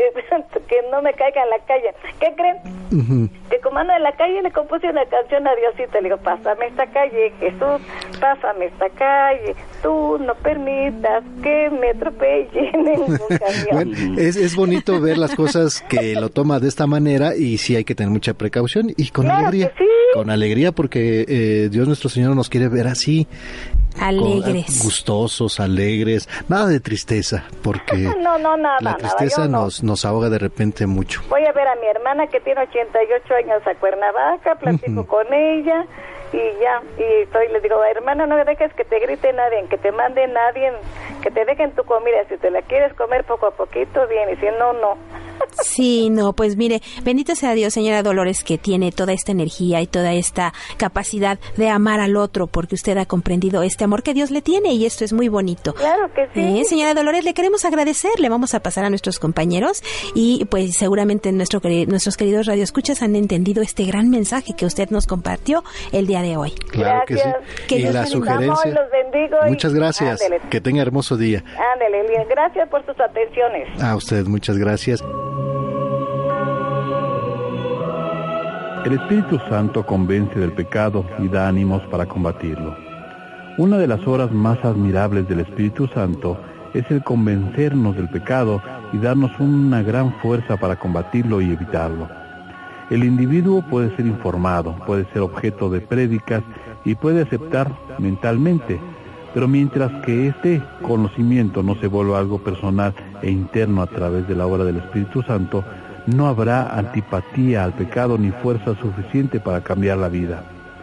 que 0.67 0.77
no 0.91 1.03
me 1.03 1.13
caiga 1.13 1.43
en 1.45 1.51
la 1.51 1.59
calle. 1.67 1.95
¿Qué 2.19 2.35
creen? 2.35 2.57
Que 3.51 3.61
como 3.61 3.79
ando 3.79 3.93
en 3.93 4.03
la 4.03 4.13
calle 4.17 4.43
le 4.43 4.51
compuse 4.51 4.89
una 4.89 5.05
canción 5.07 5.47
a 5.47 5.55
Diosito, 5.55 6.01
le 6.01 6.09
digo, 6.09 6.17
pásame 6.19 6.67
esta 6.67 6.87
calle, 6.87 7.33
Jesús, 7.39 7.81
pásame 8.21 8.67
esta 8.67 8.89
calle, 8.91 9.55
tú 9.83 10.19
no 10.19 10.35
permitas 10.37 11.23
que 11.43 11.71
me 11.71 11.91
atropelle 11.91 12.73
ningún 12.73 13.19
bueno, 13.73 14.21
es, 14.21 14.37
es 14.37 14.57
bonito 14.57 15.01
ver 15.01 15.19
las 15.19 15.35
cosas 15.35 15.83
que 15.83 16.15
lo 16.15 16.31
toma 16.31 16.59
de 16.59 16.69
esta 16.69 16.87
manera 16.87 17.37
y 17.37 17.59
sí 17.59 17.77
hay 17.77 17.85
que 17.85 17.95
tener 17.95 18.11
mucha 18.11 18.35
precaución 18.35 18.93
y 18.97 19.11
con 19.11 19.31
alegría, 19.31 19.73
con 20.15 20.31
alegría 20.31 20.73
porque 20.73 21.25
eh, 21.29 21.69
Dios 21.71 21.87
nuestro 21.87 22.09
Señor 22.09 22.35
nos 22.35 22.49
quiere 22.49 22.69
ver 22.69 22.89
así 22.89 23.29
Alegres. 23.99 24.83
gustosos, 24.83 25.61
alegres, 25.61 26.29
nada 26.49 26.67
de 26.67 26.81
tristeza, 26.81 27.45
porque 27.63 27.97
no, 28.23 28.39
no, 28.39 28.57
nada, 28.57 28.79
la 28.81 28.97
tristeza 28.97 29.49
nos, 29.49 29.83
nos 29.83 30.05
ahoga 30.05 30.29
de 30.29 30.39
repente 30.39 30.87
mucho. 30.87 31.23
Voy 31.29 31.45
a 31.45 31.53
ver 31.53 31.69
a 31.69 31.77
mi 31.77 31.87
hermana 31.87 32.27
que 32.27 32.41
tiene 32.41 32.63
88 32.63 33.35
años 33.35 33.67
a 33.67 33.75
Cuernavaca, 33.75 34.55
platico 34.57 35.07
con 35.07 35.33
ella 35.33 35.87
y 36.33 36.61
ya, 36.61 36.81
y 36.97 37.23
estoy, 37.23 37.49
le 37.49 37.61
digo, 37.61 37.83
hermana, 37.85 38.27
no 38.27 38.37
dejes 38.45 38.73
que 38.75 38.85
te 38.85 39.01
grite 39.01 39.33
nadie, 39.33 39.67
que 39.69 39.79
te 39.79 39.91
mande 39.91 40.27
nadie, 40.29 40.73
que 41.23 41.31
te 41.31 41.45
dejen 41.45 41.73
tu 41.73 41.85
comida, 41.85 42.25
si 42.29 42.37
te 42.37 42.51
la 42.51 42.63
quieres 42.63 42.95
comer 42.95 43.25
poco 43.25 43.47
a 43.47 43.51
poquito, 43.51 44.07
bien, 44.07 44.31
y 44.31 44.37
si 44.37 44.47
no, 44.59 44.73
no. 44.75 44.97
Sí, 45.63 46.11
no, 46.11 46.33
pues 46.33 46.57
mire, 46.57 46.83
bendito 47.05 47.35
sea 47.35 47.55
Dios, 47.55 47.73
señora 47.73 48.03
Dolores, 48.03 48.45
que 48.45 48.59
tiene 48.59 48.93
toda 48.93 49.13
esta 49.13 49.33
energía 49.33 49.81
y 49.81 49.87
toda 49.87 50.13
esta 50.13 50.53
capacidad 50.77 51.39
de 51.57 51.69
amar 51.69 52.01
al 52.01 52.17
otro, 52.17 52.47
porque 52.47 52.75
usted 52.75 52.97
ha 52.99 53.07
comprendido 53.07 53.63
este 53.63 53.85
amor 53.85 54.03
que 54.03 54.15
Dios 54.15 54.31
le 54.31 54.43
tiene 54.43 54.73
y 54.73 54.87
esto 54.87 55.05
es 55.05 55.13
muy 55.13 55.29
bonito. 55.29 55.75
Claro 55.75 56.13
que 56.15 56.29
sí. 56.35 56.61
Eh, 56.61 56.65
señora 56.65 56.95
Dolores, 56.95 57.25
le 57.25 57.35
queremos 57.35 57.65
agradecer, 57.65 58.11
le 58.19 58.29
vamos 58.29 58.55
a 58.55 58.61
pasar 58.61 58.85
a 58.85 58.91
nuestros 58.91 59.19
compañeros 59.19 59.83
y 60.15 60.45
pues 60.47 60.77
seguramente 60.77 61.33
nuestro, 61.33 61.61
nuestros 61.87 62.17
queridos 62.17 62.47
radioescuchas 62.47 63.03
han 63.03 63.17
entendido 63.17 63.63
este 63.63 63.85
gran 63.85 64.11
mensaje 64.11 64.55
que 64.57 64.67
usted 64.67 64.91
nos 64.91 65.07
compartió 65.07 65.65
el 65.93 66.07
día 66.07 66.23
de 66.23 66.37
hoy. 66.37 66.53
Claro 66.71 67.05
que 67.07 67.17
sí. 67.17 67.75
y 67.77 67.83
la 67.83 68.07
sugerencia. 68.07 68.75
muchas 69.47 69.75
gracias. 69.75 70.21
Que 70.51 70.61
tenga 70.61 70.83
hermoso 70.83 71.17
día. 71.17 71.45
Ándale, 71.75 72.27
gracias 72.29 72.69
por 72.69 72.85
sus 72.87 72.99
atenciones. 73.01 73.69
A 73.83 73.97
usted, 73.97 74.25
muchas 74.27 74.59
gracias. 74.59 75.03
El 78.85 78.95
Espíritu 78.95 79.39
Santo 79.51 79.85
convence 79.85 80.39
del 80.39 80.53
pecado 80.53 81.05
y 81.19 81.29
da 81.29 81.49
ánimos 81.49 81.83
para 81.91 82.07
combatirlo. 82.07 82.75
Una 83.59 83.77
de 83.77 83.87
las 83.87 84.07
obras 84.07 84.33
más 84.33 84.65
admirables 84.65 85.29
del 85.29 85.41
Espíritu 85.41 85.87
Santo 85.89 86.39
es 86.73 86.91
el 86.91 87.03
convencernos 87.05 87.95
del 87.95 88.09
pecado 88.09 88.63
y 88.95 88.99
darnos 88.99 89.39
una 89.39 89.83
gran 89.83 90.15
fuerza 90.21 90.57
para 90.57 90.77
combatirlo 90.77 91.43
y 91.43 91.53
evitarlo. 91.53 92.09
El 92.89 93.05
individuo 93.05 93.63
puede 93.69 93.95
ser 93.97 94.07
informado, 94.07 94.75
puede 94.87 95.05
ser 95.13 95.21
objeto 95.21 95.69
de 95.69 95.83
prédicas 95.83 96.43
y 96.87 96.95
puede 96.95 97.23
aceptar 97.23 97.71
mentalmente, 97.99 98.81
pero 99.35 99.47
mientras 99.47 99.93
que 100.07 100.29
este 100.29 100.63
conocimiento 100.81 101.63
no 101.63 101.75
se 101.77 101.87
vuelva 101.87 102.19
algo 102.19 102.39
personal 102.39 102.95
e 103.21 103.31
interno 103.31 103.83
a 103.83 103.87
través 103.87 104.27
de 104.27 104.35
la 104.35 104.47
obra 104.47 104.65
del 104.65 104.79
Espíritu 104.79 105.23
Santo, 105.23 105.63
no 106.11 106.27
habrá 106.27 106.77
antipatía 106.77 107.65
al 107.65 107.73
pecado 107.73 108.19
ni 108.19 108.31
fuerza 108.31 108.75
suficiente 108.81 109.41
para 109.41 109.63
cambiar 109.63 109.99
la 109.99 110.09
vida. 110.09 110.43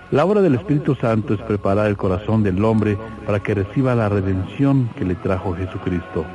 La 0.10 0.26
obra 0.26 0.42
del 0.42 0.56
Espíritu 0.56 0.96
Santo 0.96 1.34
es 1.34 1.42
preparar 1.42 1.88
el 1.88 1.98
corazón 1.98 2.42
del 2.42 2.64
hombre 2.64 2.98
para 3.26 3.42
que 3.42 3.54
reciba 3.54 3.94
la 3.94 4.08
redención 4.08 4.90
que 4.96 5.04
le 5.04 5.16
trajo 5.16 5.54
Jesucristo. 5.54 6.26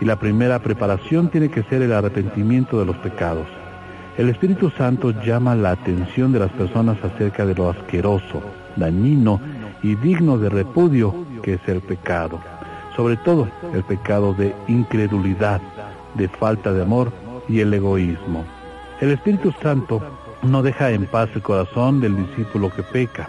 Y 0.00 0.04
la 0.04 0.16
primera 0.16 0.60
preparación 0.60 1.28
tiene 1.28 1.50
que 1.50 1.64
ser 1.64 1.82
el 1.82 1.92
arrepentimiento 1.92 2.78
de 2.78 2.86
los 2.86 2.96
pecados. 2.98 3.46
El 4.16 4.28
Espíritu 4.28 4.70
Santo 4.70 5.10
llama 5.22 5.54
la 5.54 5.72
atención 5.72 6.32
de 6.32 6.38
las 6.38 6.52
personas 6.52 6.96
acerca 7.02 7.44
de 7.44 7.54
lo 7.54 7.68
asqueroso, 7.68 8.42
dañino 8.76 9.40
y 9.82 9.94
digno 9.96 10.38
de 10.38 10.48
repudio 10.48 11.26
que 11.42 11.54
es 11.54 11.68
el 11.68 11.80
pecado. 11.80 12.38
Sobre 12.94 13.16
todo 13.16 13.48
el 13.74 13.82
pecado 13.82 14.32
de 14.34 14.54
incredulidad, 14.68 15.60
de 16.14 16.28
falta 16.28 16.72
de 16.72 16.82
amor 16.82 17.12
y 17.48 17.60
el 17.60 17.72
egoísmo. 17.72 18.44
El 19.00 19.10
Espíritu 19.12 19.52
Santo 19.62 20.00
no 20.42 20.62
deja 20.62 20.90
en 20.90 21.06
paz 21.06 21.28
el 21.34 21.42
corazón 21.42 22.00
del 22.00 22.16
discípulo 22.16 22.70
que 22.70 22.82
peca. 22.82 23.28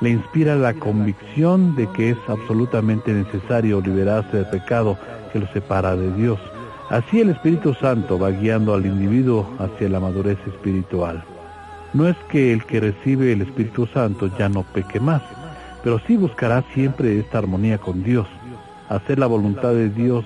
Le 0.00 0.10
inspira 0.10 0.54
la 0.56 0.74
convicción 0.74 1.74
de 1.76 1.88
que 1.90 2.10
es 2.10 2.18
absolutamente 2.28 3.12
necesario 3.12 3.80
liberarse 3.80 4.36
del 4.38 4.46
pecado 4.46 4.98
que 5.32 5.40
lo 5.40 5.46
separa 5.48 5.96
de 5.96 6.12
Dios. 6.14 6.38
Así 6.90 7.20
el 7.20 7.30
Espíritu 7.30 7.74
Santo 7.74 8.18
va 8.18 8.30
guiando 8.30 8.74
al 8.74 8.84
individuo 8.84 9.48
hacia 9.58 9.88
la 9.88 10.00
madurez 10.00 10.38
espiritual. 10.46 11.24
No 11.94 12.08
es 12.08 12.16
que 12.28 12.52
el 12.52 12.64
que 12.64 12.80
recibe 12.80 13.32
el 13.32 13.42
Espíritu 13.42 13.86
Santo 13.86 14.30
ya 14.38 14.48
no 14.48 14.62
peque 14.62 14.98
más, 14.98 15.22
pero 15.82 16.00
sí 16.06 16.16
buscará 16.16 16.64
siempre 16.74 17.18
esta 17.18 17.38
armonía 17.38 17.78
con 17.78 18.02
Dios, 18.02 18.26
hacer 18.88 19.18
la 19.18 19.26
voluntad 19.26 19.72
de 19.72 19.88
Dios 19.88 20.24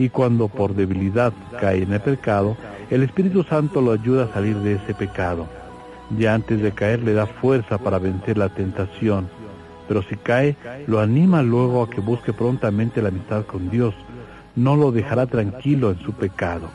y 0.00 0.08
cuando 0.08 0.48
por 0.48 0.74
debilidad 0.74 1.30
cae 1.60 1.82
en 1.82 1.92
el 1.92 2.00
pecado, 2.00 2.56
el 2.88 3.02
Espíritu 3.02 3.42
Santo 3.42 3.82
lo 3.82 3.92
ayuda 3.92 4.24
a 4.24 4.32
salir 4.32 4.56
de 4.56 4.76
ese 4.76 4.94
pecado. 4.94 5.46
Ya 6.16 6.32
antes 6.32 6.62
de 6.62 6.72
caer 6.72 7.02
le 7.02 7.12
da 7.12 7.26
fuerza 7.26 7.76
para 7.76 7.98
vencer 7.98 8.38
la 8.38 8.48
tentación, 8.48 9.28
pero 9.86 10.02
si 10.02 10.16
cae, 10.16 10.56
lo 10.86 11.00
anima 11.00 11.42
luego 11.42 11.82
a 11.82 11.90
que 11.90 12.00
busque 12.00 12.32
prontamente 12.32 13.02
la 13.02 13.10
amistad 13.10 13.44
con 13.44 13.68
Dios. 13.68 13.94
No 14.56 14.74
lo 14.74 14.90
dejará 14.90 15.26
tranquilo 15.26 15.90
en 15.90 15.98
su 15.98 16.14
pecado. 16.14 16.70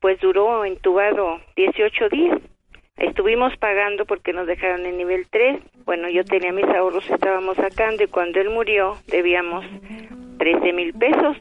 Pues 0.00 0.18
duró 0.20 0.64
entubado 0.64 1.40
18 1.56 2.08
días. 2.08 2.38
Estuvimos 2.96 3.56
pagando 3.58 4.06
porque 4.06 4.32
nos 4.32 4.46
dejaron 4.46 4.86
en 4.86 4.96
nivel 4.96 5.26
3. 5.30 5.60
Bueno, 5.84 6.08
yo 6.08 6.24
tenía 6.24 6.52
mis 6.52 6.66
ahorros, 6.66 7.08
estábamos 7.10 7.56
sacando 7.56 8.02
y 8.04 8.06
cuando 8.06 8.40
él 8.40 8.50
murió 8.50 8.96
debíamos 9.08 9.64
13 10.38 10.72
mil 10.72 10.94
pesos. 10.94 11.36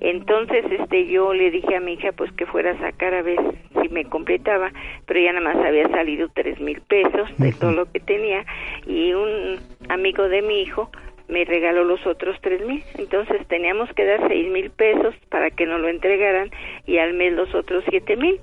Entonces, 0.00 0.64
este, 0.70 1.06
yo 1.06 1.32
le 1.32 1.50
dije 1.50 1.76
a 1.76 1.80
mi 1.80 1.94
hija, 1.94 2.12
pues 2.12 2.32
que 2.32 2.46
fuera 2.46 2.72
a 2.72 2.78
sacar 2.78 3.14
a 3.14 3.22
ver 3.22 3.38
si 3.80 3.88
me 3.88 4.04
completaba, 4.04 4.72
pero 5.06 5.20
ya 5.20 5.32
nada 5.32 5.54
más 5.54 5.64
había 5.64 5.88
salido 5.88 6.28
tres 6.34 6.60
mil 6.60 6.80
pesos 6.82 7.28
de 7.38 7.52
todo 7.52 7.72
lo 7.72 7.90
que 7.90 8.00
tenía 8.00 8.44
y 8.86 9.12
un 9.12 9.58
amigo 9.88 10.28
de 10.28 10.42
mi 10.42 10.62
hijo 10.62 10.90
me 11.28 11.44
regaló 11.44 11.84
los 11.84 12.04
otros 12.06 12.36
tres 12.40 12.66
mil. 12.66 12.82
Entonces 12.98 13.46
teníamos 13.46 13.88
que 13.94 14.04
dar 14.04 14.26
seis 14.28 14.50
mil 14.50 14.70
pesos 14.70 15.14
para 15.28 15.50
que 15.50 15.66
nos 15.66 15.80
lo 15.80 15.88
entregaran 15.88 16.50
y 16.86 16.98
al 16.98 17.14
mes 17.14 17.32
los 17.32 17.54
otros 17.54 17.84
siete 17.88 18.16
mil. 18.16 18.40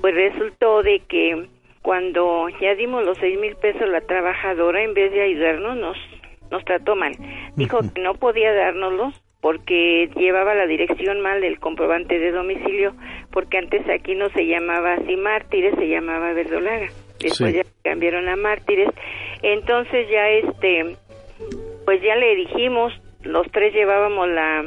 Pues 0.00 0.14
resultó 0.14 0.82
de 0.82 1.00
que 1.08 1.46
cuando 1.82 2.48
ya 2.60 2.74
dimos 2.74 3.04
los 3.04 3.16
seis 3.18 3.38
mil 3.38 3.54
pesos, 3.56 3.88
la 3.88 4.00
trabajadora 4.00 4.82
en 4.82 4.94
vez 4.94 5.12
de 5.12 5.22
ayudarnos 5.22 5.76
nos 5.76 5.96
nos 6.50 6.64
trató 6.64 6.96
mal. 6.96 7.12
Dijo 7.56 7.80
que 7.94 8.00
no 8.00 8.14
podía 8.14 8.52
dárnoslos 8.52 9.22
porque 9.40 10.10
llevaba 10.16 10.54
la 10.54 10.66
dirección 10.66 11.20
mal 11.20 11.40
del 11.40 11.60
comprobante 11.60 12.18
de 12.18 12.32
domicilio, 12.32 12.94
porque 13.30 13.58
antes 13.58 13.88
aquí 13.88 14.14
no 14.14 14.28
se 14.30 14.46
llamaba 14.46 14.94
así 14.94 15.16
Mártires, 15.16 15.74
se 15.76 15.88
llamaba 15.88 16.32
Verdolaga. 16.32 16.88
Después 17.20 17.54
ya 17.54 17.62
cambiaron 17.84 18.28
a 18.28 18.36
Mártires. 18.36 18.88
Entonces 19.42 20.08
ya 20.10 20.28
este, 20.28 20.96
pues 21.84 22.02
ya 22.02 22.16
le 22.16 22.34
dijimos, 22.34 22.92
los 23.22 23.46
tres 23.52 23.72
llevábamos 23.74 24.28
la, 24.28 24.64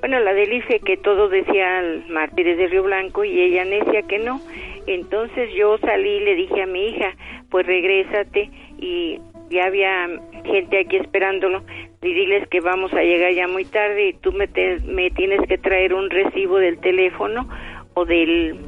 bueno, 0.00 0.20
la 0.20 0.34
del 0.34 0.52
IFE 0.52 0.80
que 0.80 0.96
todo 0.96 1.28
decía 1.28 1.82
Mártires 2.08 2.58
de 2.58 2.68
Río 2.68 2.84
Blanco 2.84 3.24
y 3.24 3.40
ella 3.40 3.64
necia 3.64 4.02
que 4.02 4.18
no. 4.18 4.40
Entonces 4.86 5.50
yo 5.56 5.78
salí 5.78 6.10
y 6.10 6.20
le 6.20 6.34
dije 6.36 6.62
a 6.62 6.66
mi 6.66 6.90
hija, 6.90 7.14
pues 7.50 7.66
regrésate 7.66 8.50
y 8.78 9.18
ya 9.50 9.64
había 9.64 10.08
gente 10.44 10.78
aquí 10.80 10.96
esperándolo 10.96 11.62
y 12.02 12.12
diles 12.12 12.48
que 12.48 12.60
vamos 12.60 12.92
a 12.92 13.02
llegar 13.02 13.32
ya 13.32 13.48
muy 13.48 13.64
tarde 13.64 14.08
y 14.08 14.12
tú 14.14 14.32
me, 14.32 14.48
me 14.84 15.10
tienes 15.10 15.40
que 15.48 15.58
traer 15.58 15.94
un 15.94 16.10
recibo 16.10 16.58
del 16.58 16.78
teléfono 16.78 17.48
o 17.94 18.04
del 18.04 18.60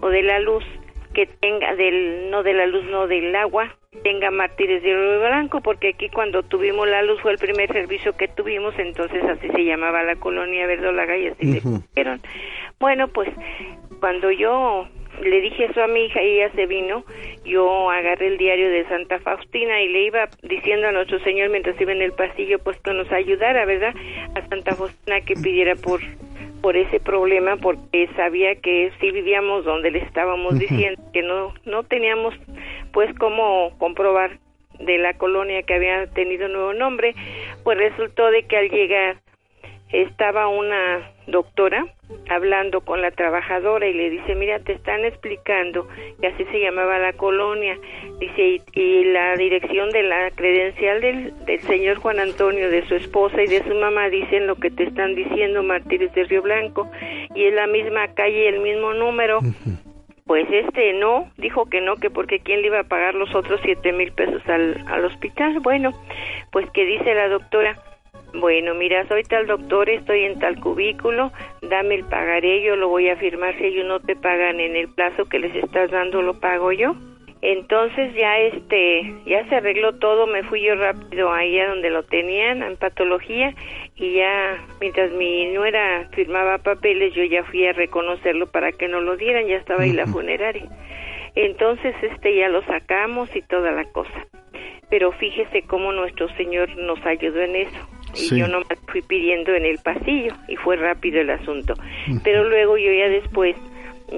o 0.00 0.08
de 0.08 0.22
la 0.22 0.40
luz 0.40 0.64
que 1.12 1.26
tenga 1.26 1.74
del 1.74 2.30
no 2.30 2.42
de 2.42 2.54
la 2.54 2.66
luz 2.66 2.84
no 2.84 3.06
del 3.06 3.34
agua 3.36 3.74
tenga 4.02 4.30
mártires 4.30 4.82
de 4.82 4.94
oro 4.94 5.20
blanco 5.20 5.60
porque 5.60 5.88
aquí 5.90 6.08
cuando 6.08 6.42
tuvimos 6.42 6.88
la 6.88 7.02
luz 7.02 7.20
fue 7.20 7.32
el 7.32 7.38
primer 7.38 7.70
servicio 7.72 8.16
que 8.16 8.28
tuvimos 8.28 8.78
entonces 8.78 9.22
así 9.24 9.48
se 9.48 9.64
llamaba 9.64 10.02
la 10.02 10.16
colonia 10.16 10.66
verdolaga 10.66 11.16
y 11.18 11.26
así 11.26 11.46
le 11.46 11.60
dijeron 11.60 12.20
bueno 12.78 13.08
pues 13.08 13.28
cuando 13.98 14.30
yo 14.30 14.86
le 15.22 15.40
dije 15.40 15.64
eso 15.64 15.82
a 15.82 15.88
mi 15.88 16.04
hija 16.04 16.22
y 16.22 16.40
ella 16.40 16.50
se 16.54 16.66
vino, 16.66 17.04
yo 17.44 17.90
agarré 17.90 18.28
el 18.28 18.38
diario 18.38 18.70
de 18.70 18.86
Santa 18.88 19.18
Faustina 19.20 19.80
y 19.82 19.88
le 19.88 20.02
iba 20.04 20.28
diciendo 20.42 20.88
a 20.88 20.92
nuestro 20.92 21.18
Señor 21.20 21.50
mientras 21.50 21.80
iba 21.80 21.92
en 21.92 22.02
el 22.02 22.12
pasillo, 22.12 22.58
pues 22.58 22.78
que 22.80 22.92
nos 22.92 23.10
ayudara, 23.12 23.64
¿verdad? 23.64 23.94
A 24.34 24.48
Santa 24.48 24.74
Faustina 24.74 25.20
que 25.20 25.34
pidiera 25.34 25.76
por 25.76 26.00
por 26.60 26.76
ese 26.76 27.00
problema 27.00 27.56
porque 27.56 28.06
sabía 28.16 28.54
que 28.56 28.92
si 29.00 29.10
vivíamos 29.10 29.64
donde 29.64 29.90
le 29.90 30.00
estábamos 30.00 30.58
diciendo 30.58 31.00
que 31.12 31.22
no 31.22 31.54
no 31.64 31.84
teníamos 31.84 32.34
pues 32.92 33.10
cómo 33.18 33.72
comprobar 33.78 34.38
de 34.78 34.98
la 34.98 35.14
colonia 35.14 35.62
que 35.62 35.74
había 35.74 36.06
tenido 36.08 36.48
nuevo 36.48 36.72
nombre, 36.72 37.14
pues 37.64 37.78
resultó 37.78 38.30
de 38.30 38.44
que 38.44 38.56
al 38.56 38.68
llegar 38.70 39.16
estaba 39.92 40.48
una 40.48 41.10
doctora 41.26 41.86
hablando 42.28 42.80
con 42.80 43.02
la 43.02 43.10
trabajadora 43.10 43.86
y 43.86 43.94
le 43.94 44.10
dice, 44.10 44.34
mira, 44.34 44.58
te 44.60 44.72
están 44.72 45.04
explicando 45.04 45.88
que 46.20 46.28
así 46.28 46.44
se 46.44 46.60
llamaba 46.60 46.98
la 46.98 47.12
colonia, 47.12 47.78
dice, 48.18 48.62
y, 48.72 49.04
la 49.04 49.36
dirección 49.36 49.90
de 49.90 50.02
la 50.04 50.30
credencial 50.30 51.00
del, 51.00 51.44
del, 51.44 51.60
señor 51.62 51.96
Juan 51.98 52.20
Antonio, 52.20 52.70
de 52.70 52.86
su 52.86 52.94
esposa 52.94 53.42
y 53.42 53.46
de 53.46 53.64
su 53.64 53.74
mamá 53.74 54.08
dicen 54.08 54.46
lo 54.46 54.56
que 54.56 54.70
te 54.70 54.84
están 54.84 55.14
diciendo, 55.14 55.62
Martínez 55.62 56.12
de 56.14 56.24
Río 56.24 56.42
Blanco, 56.42 56.88
y 57.34 57.44
es 57.44 57.54
la 57.54 57.66
misma 57.66 58.08
calle, 58.14 58.48
el 58.48 58.60
mismo 58.60 58.94
número. 58.94 59.40
Pues 60.26 60.46
este 60.52 60.92
no, 60.92 61.28
dijo 61.38 61.66
que 61.66 61.80
no, 61.80 61.96
que 61.96 62.08
porque 62.08 62.38
quién 62.38 62.60
le 62.60 62.68
iba 62.68 62.78
a 62.78 62.84
pagar 62.84 63.16
los 63.16 63.34
otros 63.34 63.60
siete 63.64 63.92
mil 63.92 64.12
pesos 64.12 64.40
al, 64.48 64.80
al 64.86 65.04
hospital. 65.04 65.58
Bueno, 65.58 65.90
pues 66.52 66.70
que 66.70 66.86
dice 66.86 67.14
la 67.16 67.28
doctora, 67.28 67.82
bueno, 68.34 68.74
mira, 68.74 69.06
soy 69.08 69.24
tal 69.24 69.46
doctor, 69.46 69.90
estoy 69.90 70.24
en 70.24 70.38
tal 70.38 70.60
cubículo, 70.60 71.32
dame 71.62 71.96
el 71.96 72.04
pagaré, 72.04 72.62
yo 72.62 72.76
lo 72.76 72.88
voy 72.88 73.08
a 73.08 73.16
firmar, 73.16 73.56
si 73.58 73.64
ellos 73.64 73.86
no 73.86 74.00
te 74.00 74.14
pagan 74.14 74.60
en 74.60 74.76
el 74.76 74.88
plazo 74.88 75.24
que 75.24 75.38
les 75.38 75.54
estás 75.56 75.90
dando, 75.90 76.22
lo 76.22 76.38
pago 76.38 76.72
yo. 76.72 76.94
Entonces 77.42 78.14
ya 78.14 78.38
este, 78.38 79.14
ya 79.24 79.48
se 79.48 79.56
arregló 79.56 79.94
todo, 79.98 80.26
me 80.26 80.42
fui 80.42 80.62
yo 80.62 80.74
rápido 80.74 81.32
ahí 81.32 81.58
a 81.58 81.70
donde 81.70 81.88
lo 81.88 82.02
tenían, 82.02 82.62
en 82.62 82.76
patología, 82.76 83.54
y 83.96 84.14
ya 84.14 84.62
mientras 84.80 85.10
mi 85.12 85.46
nuera 85.46 86.08
firmaba 86.12 86.58
papeles, 86.58 87.14
yo 87.14 87.24
ya 87.24 87.42
fui 87.44 87.66
a 87.66 87.72
reconocerlo 87.72 88.46
para 88.46 88.72
que 88.72 88.88
no 88.88 89.00
lo 89.00 89.16
dieran, 89.16 89.46
ya 89.46 89.56
estaba 89.56 89.84
ahí 89.84 89.92
la 89.92 90.06
funeraria. 90.06 90.68
Entonces 91.34 91.94
este 92.02 92.36
ya 92.36 92.48
lo 92.48 92.62
sacamos 92.62 93.34
y 93.34 93.42
toda 93.42 93.72
la 93.72 93.84
cosa. 93.84 94.26
Pero 94.90 95.12
fíjese 95.12 95.62
cómo 95.62 95.92
nuestro 95.92 96.28
Señor 96.36 96.76
nos 96.76 97.04
ayudó 97.06 97.40
en 97.40 97.56
eso 97.56 97.99
y 98.14 98.38
yo 98.38 98.48
no 98.48 98.60
me 98.60 98.76
fui 98.88 99.02
pidiendo 99.02 99.54
en 99.54 99.64
el 99.64 99.78
pasillo 99.78 100.34
y 100.48 100.56
fue 100.56 100.76
rápido 100.76 101.20
el 101.20 101.30
asunto. 101.30 101.74
Pero 102.24 102.44
luego 102.44 102.76
yo 102.76 102.92
ya 102.92 103.08
después, 103.08 103.56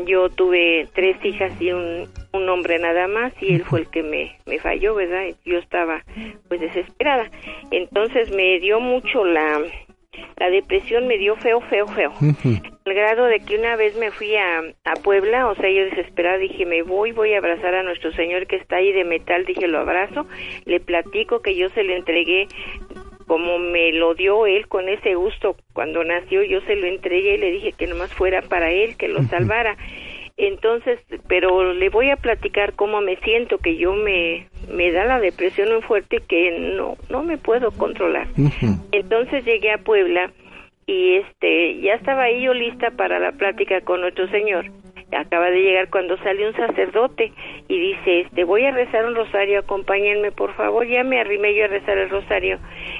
yo 0.07 0.28
tuve 0.30 0.88
tres 0.95 1.16
hijas 1.24 1.53
y 1.61 1.72
un, 1.72 2.09
un 2.32 2.49
hombre 2.49 2.78
nada 2.78 3.09
más 3.09 3.32
y 3.40 3.55
él 3.55 3.64
fue 3.64 3.80
el 3.80 3.88
que 3.88 4.03
me, 4.03 4.36
me 4.47 4.59
falló, 4.59 4.95
¿verdad? 4.95 5.24
Yo 5.45 5.59
estaba 5.59 6.03
pues 6.49 6.61
desesperada. 6.61 7.30
Entonces 7.70 8.30
me 8.30 8.59
dio 8.61 8.80
mucho 8.80 9.24
la, 9.24 9.61
la 10.36 10.51
depresión 10.51 11.07
me 11.07 11.18
dio 11.18 11.36
feo, 11.36 11.61
feo, 11.61 11.86
feo. 11.86 12.12
Al 12.84 12.95
grado 12.95 13.26
de 13.26 13.40
que 13.40 13.57
una 13.57 13.76
vez 13.76 13.97
me 13.97 14.11
fui 14.11 14.34
a, 14.34 14.61
a, 14.84 14.95
Puebla, 14.97 15.47
o 15.49 15.55
sea, 15.55 15.70
yo 15.70 15.84
desesperada 15.84 16.38
dije, 16.38 16.66
me 16.66 16.82
voy, 16.82 17.12
voy 17.12 17.32
a 17.34 17.38
abrazar 17.38 17.74
a 17.74 17.82
nuestro 17.82 18.12
Señor 18.12 18.47
que 18.47 18.57
está 18.57 18.76
ahí 18.76 18.93
de 18.93 19.05
metal, 19.05 19.45
dije, 19.45 19.68
lo 19.68 19.78
abrazo, 19.78 20.26
le 20.64 20.80
platico 20.80 21.40
que 21.43 21.55
yo 21.55 21.68
se 21.70 21.84
le 21.84 21.97
entregué 21.97 22.49
como 23.33 23.59
me 23.59 23.93
lo 23.93 24.14
dio 24.14 24.45
él 24.45 24.68
con 24.68 24.91
ese 24.91 25.14
gusto 25.14 25.57
cuando 25.72 26.05
nació, 26.05 26.43
yo 26.43 26.61
se 26.66 26.76
lo 26.76 26.87
entregué 26.87 27.37
y 27.37 27.39
le 27.39 27.51
dije 27.51 27.72
que 27.72 27.87
nomás 27.87 28.12
fuera 28.12 28.43
para 28.43 28.70
él, 28.70 28.95
que 28.99 29.09
lo 29.09 29.22
salvara. 29.22 29.78
Entonces, 30.37 31.01
pero 31.28 31.72
le 31.72 31.89
voy 31.89 32.11
a 32.11 32.16
platicar 32.16 32.74
cómo 32.74 33.01
me 33.01 33.16
siento, 33.20 33.57
que 33.57 33.78
yo 33.78 33.95
me, 33.95 34.49
me 34.70 34.93
da 34.93 35.07
la 35.07 35.18
depresión 35.18 35.72
muy 35.72 35.80
fuerte 35.80 36.18
que 36.28 36.74
no, 36.76 36.99
no 37.09 37.22
me 37.22 37.39
puedo 37.39 37.70
controlar. 37.70 38.26
Entonces 38.93 39.47
llegué 39.47 39.72
a 39.72 39.78
Puebla 39.78 40.30
y 40.87 41.14
este, 41.14 41.80
ya 41.80 41.95
estaba 41.95 42.24
ahí 42.24 42.43
yo 42.43 42.53
lista 42.53 42.91
para 42.91 43.18
la 43.18 43.33
plática 43.33 43.80
con 43.80 44.03
nuestro 44.03 44.28
Señor 44.28 44.66
acaba 45.17 45.51
de 45.51 45.63
llegar 45.63 45.91
cuando 45.91 46.17
sale 46.19 46.47
un 46.47 46.55
sacerdote 46.55 47.33
y 47.69 47.79
dice, 47.79 48.21
este, 48.21 48.45
voy 48.45 48.65
a 48.65 48.71
rezar 48.71 49.07
un 49.07 49.15
rosario, 49.15 49.61
acompáñenme 49.61 50.33
por 50.33 50.55
favor, 50.55 50.87
ya 50.87 51.05
me 51.05 51.21
arrimé 51.21 51.55
yo 51.55 51.65
a 51.65 51.69
rezar 51.69 51.99
el 51.99 52.11
rosario 52.11 52.59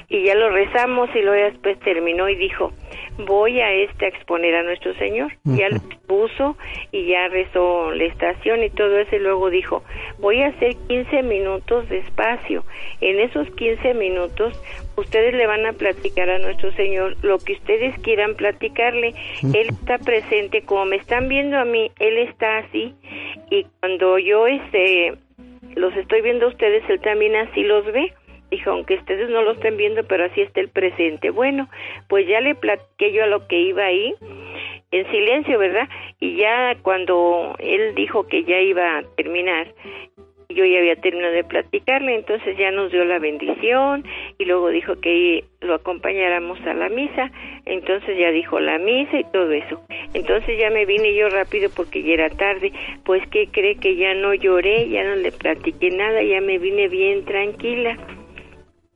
y 0.09 0.23
ya 0.23 0.35
lo 0.35 0.49
rezamos 0.49 1.09
y 1.15 1.21
luego 1.21 1.51
después 1.51 1.79
terminó 1.79 2.29
y 2.29 2.35
dijo, 2.35 2.71
voy 3.17 3.59
a 3.59 3.71
este 3.73 4.05
a 4.05 4.09
exponer 4.09 4.55
a 4.55 4.63
nuestro 4.63 4.93
Señor. 4.95 5.31
Ya 5.43 5.69
lo 5.69 5.79
puso 6.07 6.57
y 6.91 7.07
ya 7.07 7.27
rezó 7.27 7.91
la 7.91 8.05
estación 8.05 8.63
y 8.63 8.69
todo 8.69 8.97
eso 8.97 9.15
y 9.15 9.19
luego 9.19 9.49
dijo, 9.49 9.83
voy 10.19 10.41
a 10.41 10.47
hacer 10.47 10.75
15 10.87 11.23
minutos 11.23 11.87
de 11.89 11.99
espacio. 11.99 12.63
En 13.01 13.19
esos 13.19 13.49
15 13.51 13.93
minutos 13.93 14.59
ustedes 14.95 15.33
le 15.33 15.47
van 15.47 15.65
a 15.65 15.73
platicar 15.73 16.29
a 16.29 16.39
nuestro 16.39 16.71
Señor 16.73 17.15
lo 17.23 17.37
que 17.39 17.53
ustedes 17.53 17.97
quieran 18.01 18.35
platicarle. 18.35 19.13
Él 19.41 19.69
está 19.69 19.97
presente, 19.97 20.63
como 20.63 20.85
me 20.85 20.97
están 20.97 21.27
viendo 21.27 21.57
a 21.57 21.65
mí, 21.65 21.91
Él 21.99 22.17
está 22.17 22.59
así 22.59 22.93
y 23.49 23.65
cuando 23.79 24.17
yo 24.19 24.47
este 24.47 25.13
los 25.75 25.95
estoy 25.95 26.21
viendo 26.21 26.45
a 26.45 26.49
ustedes, 26.49 26.87
Él 26.89 26.99
también 27.01 27.35
así 27.35 27.63
los 27.63 27.85
ve 27.85 28.13
dijo, 28.53 28.69
aunque 28.69 28.95
ustedes 28.95 29.29
no 29.29 29.41
lo 29.41 29.53
estén 29.53 29.77
viendo, 29.77 30.03
pero 30.03 30.25
así 30.25 30.41
está 30.41 30.59
el 30.59 30.69
presente. 30.69 31.31
Bueno, 31.31 31.69
pues 32.07 32.27
ya 32.27 32.39
le 32.39 32.55
platiqué 32.55 33.11
yo 33.11 33.23
a 33.23 33.27
lo 33.27 33.47
que 33.47 33.59
iba 33.59 33.83
ahí, 33.83 34.13
en 34.91 35.09
silencio, 35.09 35.57
¿verdad? 35.57 35.89
Y 36.19 36.37
ya 36.37 36.75
cuando 36.83 37.55
él 37.59 37.95
dijo 37.95 38.27
que 38.27 38.43
ya 38.43 38.59
iba 38.59 38.99
a 38.99 39.03
terminar, 39.15 39.73
yo 40.53 40.65
ya 40.65 40.79
había 40.79 40.95
terminado 40.95 41.33
de 41.33 41.43
platicarle, 41.43 42.15
entonces 42.15 42.57
ya 42.57 42.71
nos 42.71 42.91
dio 42.91 43.03
la 43.05 43.19
bendición 43.19 44.03
y 44.37 44.45
luego 44.45 44.69
dijo 44.69 44.99
que 44.99 45.43
lo 45.61 45.75
acompañáramos 45.75 46.59
a 46.61 46.73
la 46.73 46.89
misa, 46.89 47.31
entonces 47.65 48.17
ya 48.17 48.31
dijo 48.31 48.59
la 48.59 48.77
misa 48.79 49.19
y 49.19 49.23
todo 49.31 49.51
eso. 49.51 49.81
Entonces 50.13 50.57
ya 50.59 50.69
me 50.69 50.85
vine 50.85 51.13
yo 51.13 51.29
rápido 51.29 51.69
porque 51.75 52.03
ya 52.03 52.13
era 52.13 52.29
tarde, 52.29 52.71
pues 53.05 53.25
que 53.29 53.47
cree 53.47 53.75
que 53.75 53.95
ya 53.95 54.13
no 54.13 54.33
lloré, 54.33 54.89
ya 54.89 55.03
no 55.03 55.15
le 55.15 55.31
platiqué 55.31 55.89
nada, 55.89 56.21
ya 56.23 56.41
me 56.41 56.57
vine 56.57 56.87
bien 56.87 57.25
tranquila. 57.25 57.97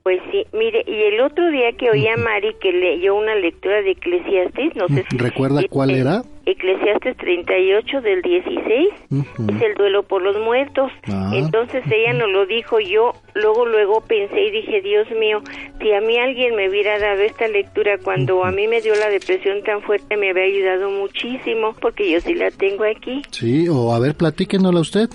Pues 0.08 0.22
sí, 0.32 0.46
mire, 0.54 0.86
y 0.88 1.04
el 1.04 1.20
otro 1.20 1.52
día 1.52 1.74
que 1.78 1.90
oí 1.90 2.08
a 2.08 2.16
Mari 2.16 2.56
que 2.62 2.72
leyó 2.72 3.14
una 3.14 3.36
lectura 3.36 3.82
de 3.82 3.92
Eclesiastes, 3.92 4.74
no 4.78 4.88
sé 4.88 5.04
si... 5.10 5.18
¿Recuerda 5.18 5.64
cuál 5.70 5.90
era? 5.90 6.24
Eclesiastes 6.46 7.18
38 7.18 8.00
del 8.00 8.22
16, 8.22 8.90
es 9.12 9.62
el 9.62 9.74
duelo 9.76 10.04
por 10.04 10.22
los 10.22 10.40
muertos. 10.40 10.94
Ah. 11.10 11.32
Entonces 11.34 11.84
ella 11.92 12.14
nos 12.14 12.32
lo 12.32 12.46
dijo, 12.46 12.80
yo 12.80 13.16
luego 13.34 13.66
luego 13.66 14.00
pensé 14.00 14.46
y 14.46 14.52
dije, 14.52 14.82
Dios 14.82 15.12
mío, 15.20 15.42
si 15.82 15.92
a 15.92 16.00
mí 16.00 16.18
alguien 16.18 16.56
me 16.56 16.70
hubiera 16.70 16.98
dado 17.00 17.24
esta 17.24 17.50
lectura 17.50 17.98
cuando 18.02 18.46
a 18.46 18.52
mí 18.52 18.66
me 18.66 18.80
dio 18.80 18.96
la 18.96 19.10
depresión 19.10 19.62
tan 19.64 19.82
fuerte, 19.82 20.16
me 20.16 20.30
había 20.30 20.46
ayudado 20.46 20.90
muchísimo, 20.90 21.76
porque 21.82 22.10
yo 22.10 22.22
sí 22.22 22.34
la 22.34 22.50
tengo 22.52 22.86
aquí. 22.86 23.24
Sí, 23.32 23.68
o 23.68 23.92
a 23.92 24.00
ver, 24.00 24.16
platíquenosla 24.16 24.80
usted. 24.80 25.10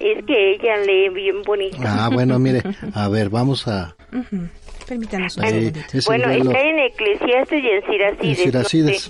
Es 0.00 0.24
que 0.24 0.54
ella 0.54 0.76
lee 0.78 1.08
bien 1.08 1.42
bonito. 1.42 1.76
Ah, 1.86 2.10
bueno, 2.12 2.40
mire, 2.40 2.62
a 2.94 3.08
ver, 3.08 3.30
vamos 3.30 3.68
a 3.68 3.94
Permítanos 4.86 5.36
Bueno, 5.36 6.30
está 6.30 6.60
en 6.60 6.78
Eclesiastes 6.78 7.62
y 7.62 7.68
en 7.68 8.36
Siracides. 8.36 9.08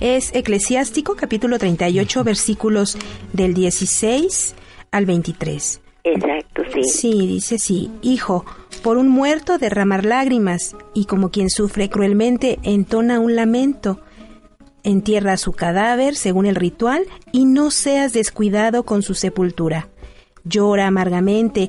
Es 0.00 0.34
Eclesiástico, 0.34 1.16
capítulo 1.16 1.58
38, 1.58 2.24
versículos 2.24 2.96
del 3.32 3.54
16 3.54 4.54
al 4.92 5.06
23. 5.06 5.80
Exacto, 6.04 6.62
sí. 6.72 6.84
Sí, 6.84 7.26
dice 7.26 7.56
así, 7.56 7.90
Hijo, 8.00 8.44
por 8.82 8.96
un 8.96 9.08
muerto 9.08 9.58
derramar 9.58 10.04
lágrimas, 10.04 10.76
y 10.94 11.06
como 11.06 11.30
quien 11.30 11.50
sufre 11.50 11.90
cruelmente 11.90 12.58
entona 12.62 13.18
un 13.18 13.34
lamento. 13.34 14.00
Entierra 14.84 15.36
su 15.36 15.52
cadáver 15.52 16.14
según 16.14 16.46
el 16.46 16.54
ritual 16.54 17.04
y 17.32 17.44
no 17.44 17.70
seas 17.70 18.12
descuidado 18.12 18.84
con 18.84 19.02
su 19.02 19.14
sepultura. 19.14 19.88
Llora 20.44 20.86
amargamente, 20.86 21.68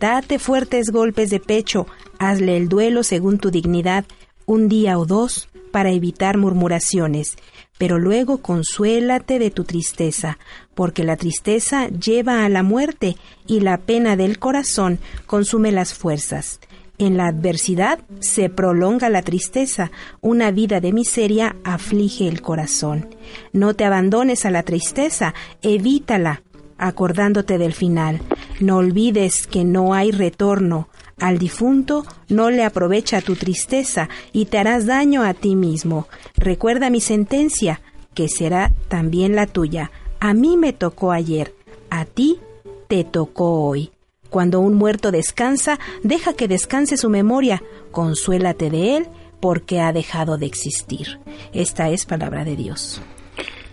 date 0.00 0.38
fuertes 0.38 0.90
golpes 0.90 1.30
de 1.30 1.40
pecho, 1.40 1.86
hazle 2.18 2.56
el 2.56 2.68
duelo 2.68 3.02
según 3.02 3.38
tu 3.38 3.50
dignidad, 3.50 4.04
un 4.46 4.68
día 4.68 4.98
o 4.98 5.06
dos, 5.06 5.48
para 5.72 5.90
evitar 5.90 6.38
murmuraciones, 6.38 7.36
pero 7.78 7.98
luego 7.98 8.38
consuélate 8.38 9.38
de 9.38 9.50
tu 9.50 9.64
tristeza, 9.64 10.38
porque 10.74 11.04
la 11.04 11.16
tristeza 11.16 11.88
lleva 11.88 12.44
a 12.44 12.48
la 12.48 12.62
muerte 12.62 13.16
y 13.46 13.60
la 13.60 13.78
pena 13.78 14.16
del 14.16 14.38
corazón 14.38 14.98
consume 15.26 15.72
las 15.72 15.92
fuerzas. 15.92 16.60
En 16.98 17.18
la 17.18 17.26
adversidad 17.26 17.98
se 18.20 18.48
prolonga 18.48 19.10
la 19.10 19.20
tristeza, 19.20 19.90
una 20.22 20.50
vida 20.50 20.80
de 20.80 20.94
miseria 20.94 21.56
aflige 21.62 22.26
el 22.26 22.40
corazón. 22.40 23.14
No 23.52 23.74
te 23.74 23.84
abandones 23.84 24.46
a 24.46 24.50
la 24.50 24.62
tristeza, 24.62 25.34
evítala, 25.60 26.42
acordándote 26.78 27.58
del 27.58 27.72
final. 27.72 28.20
No 28.60 28.76
olvides 28.76 29.46
que 29.46 29.64
no 29.64 29.94
hay 29.94 30.10
retorno. 30.10 30.88
Al 31.18 31.38
difunto 31.38 32.04
no 32.28 32.50
le 32.50 32.64
aprovecha 32.64 33.20
tu 33.20 33.36
tristeza 33.36 34.08
y 34.32 34.46
te 34.46 34.58
harás 34.58 34.86
daño 34.86 35.22
a 35.22 35.34
ti 35.34 35.56
mismo. 35.56 36.08
Recuerda 36.36 36.90
mi 36.90 37.00
sentencia, 37.00 37.80
que 38.14 38.28
será 38.28 38.72
también 38.88 39.34
la 39.34 39.46
tuya. 39.46 39.90
A 40.20 40.34
mí 40.34 40.56
me 40.56 40.72
tocó 40.72 41.12
ayer, 41.12 41.54
a 41.90 42.04
ti 42.04 42.40
te 42.88 43.04
tocó 43.04 43.62
hoy. 43.62 43.90
Cuando 44.30 44.60
un 44.60 44.74
muerto 44.74 45.12
descansa, 45.12 45.78
deja 46.02 46.34
que 46.34 46.48
descanse 46.48 46.96
su 46.96 47.08
memoria, 47.08 47.62
consuélate 47.90 48.70
de 48.70 48.96
él 48.96 49.06
porque 49.40 49.80
ha 49.80 49.92
dejado 49.92 50.38
de 50.38 50.46
existir. 50.46 51.18
Esta 51.52 51.90
es 51.90 52.06
palabra 52.06 52.44
de 52.44 52.56
Dios. 52.56 53.02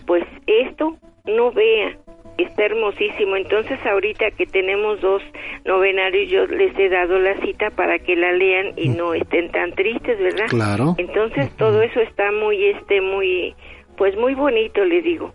Pues 0.06 0.22
esto 0.46 0.96
no 1.26 1.52
vea, 1.52 1.98
está 2.38 2.64
hermosísimo. 2.64 3.36
Entonces 3.36 3.78
ahorita 3.84 4.30
que 4.32 4.46
tenemos 4.46 5.00
dos 5.00 5.22
novenarios, 5.64 6.30
yo 6.30 6.46
les 6.46 6.76
he 6.78 6.88
dado 6.88 7.18
la 7.18 7.40
cita 7.40 7.70
para 7.70 7.98
que 7.98 8.16
la 8.16 8.32
lean 8.32 8.72
y 8.76 8.88
no 8.88 9.14
estén 9.14 9.50
tan 9.50 9.72
tristes, 9.72 10.18
¿verdad? 10.18 10.46
Claro. 10.48 10.94
Entonces 10.98 11.54
todo 11.56 11.82
eso 11.82 12.00
está 12.00 12.32
muy, 12.32 12.64
este, 12.66 13.00
muy, 13.00 13.54
pues 13.96 14.16
muy 14.16 14.34
bonito, 14.34 14.84
le 14.84 15.02
digo. 15.02 15.32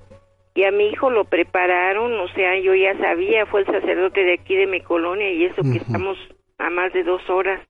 Y 0.56 0.64
a 0.64 0.72
mi 0.72 0.88
hijo 0.88 1.10
lo 1.10 1.24
prepararon, 1.26 2.20
o 2.20 2.28
sea, 2.30 2.60
yo 2.60 2.76
ya 2.76 2.98
sabía, 2.98 3.46
fue 3.46 3.62
el 3.62 3.68
sacerdote 3.68 4.24
de 4.24 4.34
aquí 4.34 4.56
de 4.56 4.68
mi 4.68 4.82
colonia 4.82 5.32
y 5.32 5.46
eso 5.46 5.62
que 5.62 5.78
estamos 5.78 6.18
a 6.58 6.70
más 6.70 6.92
de 6.92 7.04
dos 7.04 7.22
horas 7.30 7.62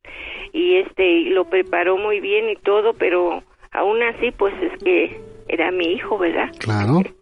y 0.52 0.78
este 0.78 1.30
lo 1.30 1.46
preparó 1.46 1.98
muy 1.98 2.20
bien 2.20 2.50
y 2.50 2.56
todo, 2.56 2.94
pero 2.94 3.44
aún 3.72 4.02
así, 4.04 4.32
pues 4.32 4.54
es 4.62 4.84
que 4.84 5.20
era 5.50 5.72
mi 5.72 5.86
hijo, 5.94 6.18
¿verdad? 6.18 6.50
Claro. 6.60 7.04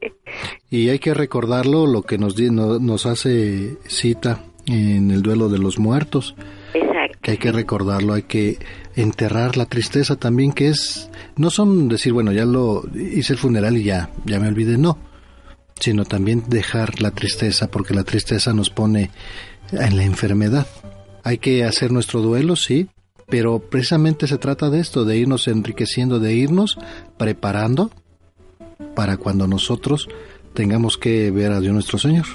Y 0.70 0.90
hay 0.90 1.00
que 1.00 1.14
recordarlo, 1.14 1.88
lo 1.88 2.02
que 2.02 2.18
nos, 2.18 2.38
no- 2.38 2.80
nos 2.80 3.06
hace 3.06 3.78
cita 3.88 4.44
en 4.66 5.10
el 5.12 5.22
duelo 5.22 5.48
de 5.48 5.58
los 5.60 5.80
muertos. 5.80 6.36
Exacto. 6.74 7.18
Que 7.22 7.32
hay 7.32 7.38
que 7.38 7.54
recordarlo, 7.54 8.14
hay 8.14 8.24
que 8.24 8.58
enterrar 8.98 9.56
la 9.56 9.66
tristeza 9.68 10.18
también, 10.18 10.52
que 10.52 10.68
es, 10.68 11.10
no 11.38 11.50
son 11.50 11.88
decir, 11.88 12.12
bueno, 12.12 12.34
ya 12.34 12.44
lo 12.44 12.84
hice 12.94 13.32
el 13.34 13.40
funeral 13.40 13.78
y 13.78 13.84
ya, 13.84 14.10
ya 14.26 14.42
me 14.42 14.50
olvidé, 14.50 14.78
no, 14.78 14.98
sino 15.80 16.04
también 16.04 16.44
dejar 16.50 17.02
la 17.02 17.12
tristeza, 17.12 17.72
porque 17.72 17.94
la 17.94 18.04
tristeza 18.04 18.52
nos 18.52 18.70
pone 18.70 19.10
en 19.72 19.96
la 19.96 20.04
enfermedad. 20.04 20.68
Hay 21.24 21.38
que 21.38 21.64
hacer 21.64 21.94
nuestro 21.94 22.22
duelo, 22.22 22.58
sí, 22.58 22.90
pero 23.30 23.60
precisamente 23.60 24.28
se 24.28 24.38
trata 24.38 24.70
de 24.70 24.82
esto, 24.82 25.06
de 25.06 25.18
irnos 25.18 25.48
enriqueciendo, 25.48 26.20
de 26.20 26.34
irnos 26.34 26.78
preparando 27.18 27.92
para 28.96 29.18
cuando 29.18 29.48
nosotros 29.48 30.08
tengamos 30.54 30.98
que 30.98 31.32
ver 31.32 31.52
a 31.52 31.60
Dios 31.60 31.74
nuestro 31.74 31.98
Señor. 31.98 32.26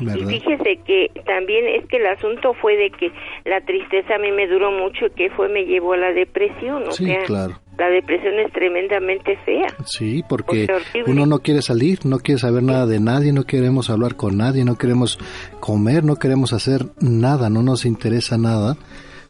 Y 0.00 0.06
fíjese 0.06 0.78
que 0.86 1.10
también 1.26 1.66
es 1.78 1.86
que 1.86 1.98
el 1.98 2.06
asunto 2.06 2.54
fue 2.54 2.74
de 2.74 2.90
que 2.90 3.12
la 3.44 3.60
tristeza 3.60 4.14
a 4.14 4.18
mí 4.18 4.30
me 4.32 4.46
duró 4.48 4.70
mucho 4.72 5.06
y 5.06 5.10
que 5.10 5.28
fue 5.30 5.48
me 5.50 5.64
llevó 5.66 5.92
a 5.92 5.98
la 5.98 6.12
depresión, 6.12 6.84
o 6.88 6.90
Sí, 6.92 7.04
sea, 7.04 7.22
claro. 7.24 7.60
la 7.76 7.90
depresión 7.90 8.38
es 8.38 8.50
tremendamente 8.50 9.36
fea. 9.44 9.66
Sí, 9.84 10.22
porque 10.26 10.66
uno 11.06 11.26
no 11.26 11.40
quiere 11.40 11.60
salir, 11.60 11.98
no 12.06 12.18
quiere 12.18 12.38
saber 12.38 12.62
nada 12.62 12.86
de 12.86 12.98
nadie, 12.98 13.34
no 13.34 13.44
queremos 13.44 13.90
hablar 13.90 14.16
con 14.16 14.38
nadie, 14.38 14.64
no 14.64 14.76
queremos 14.76 15.18
comer, 15.60 16.02
no 16.02 16.16
queremos 16.16 16.54
hacer 16.54 16.86
nada, 17.02 17.50
no 17.50 17.62
nos 17.62 17.84
interesa 17.84 18.38
nada 18.38 18.76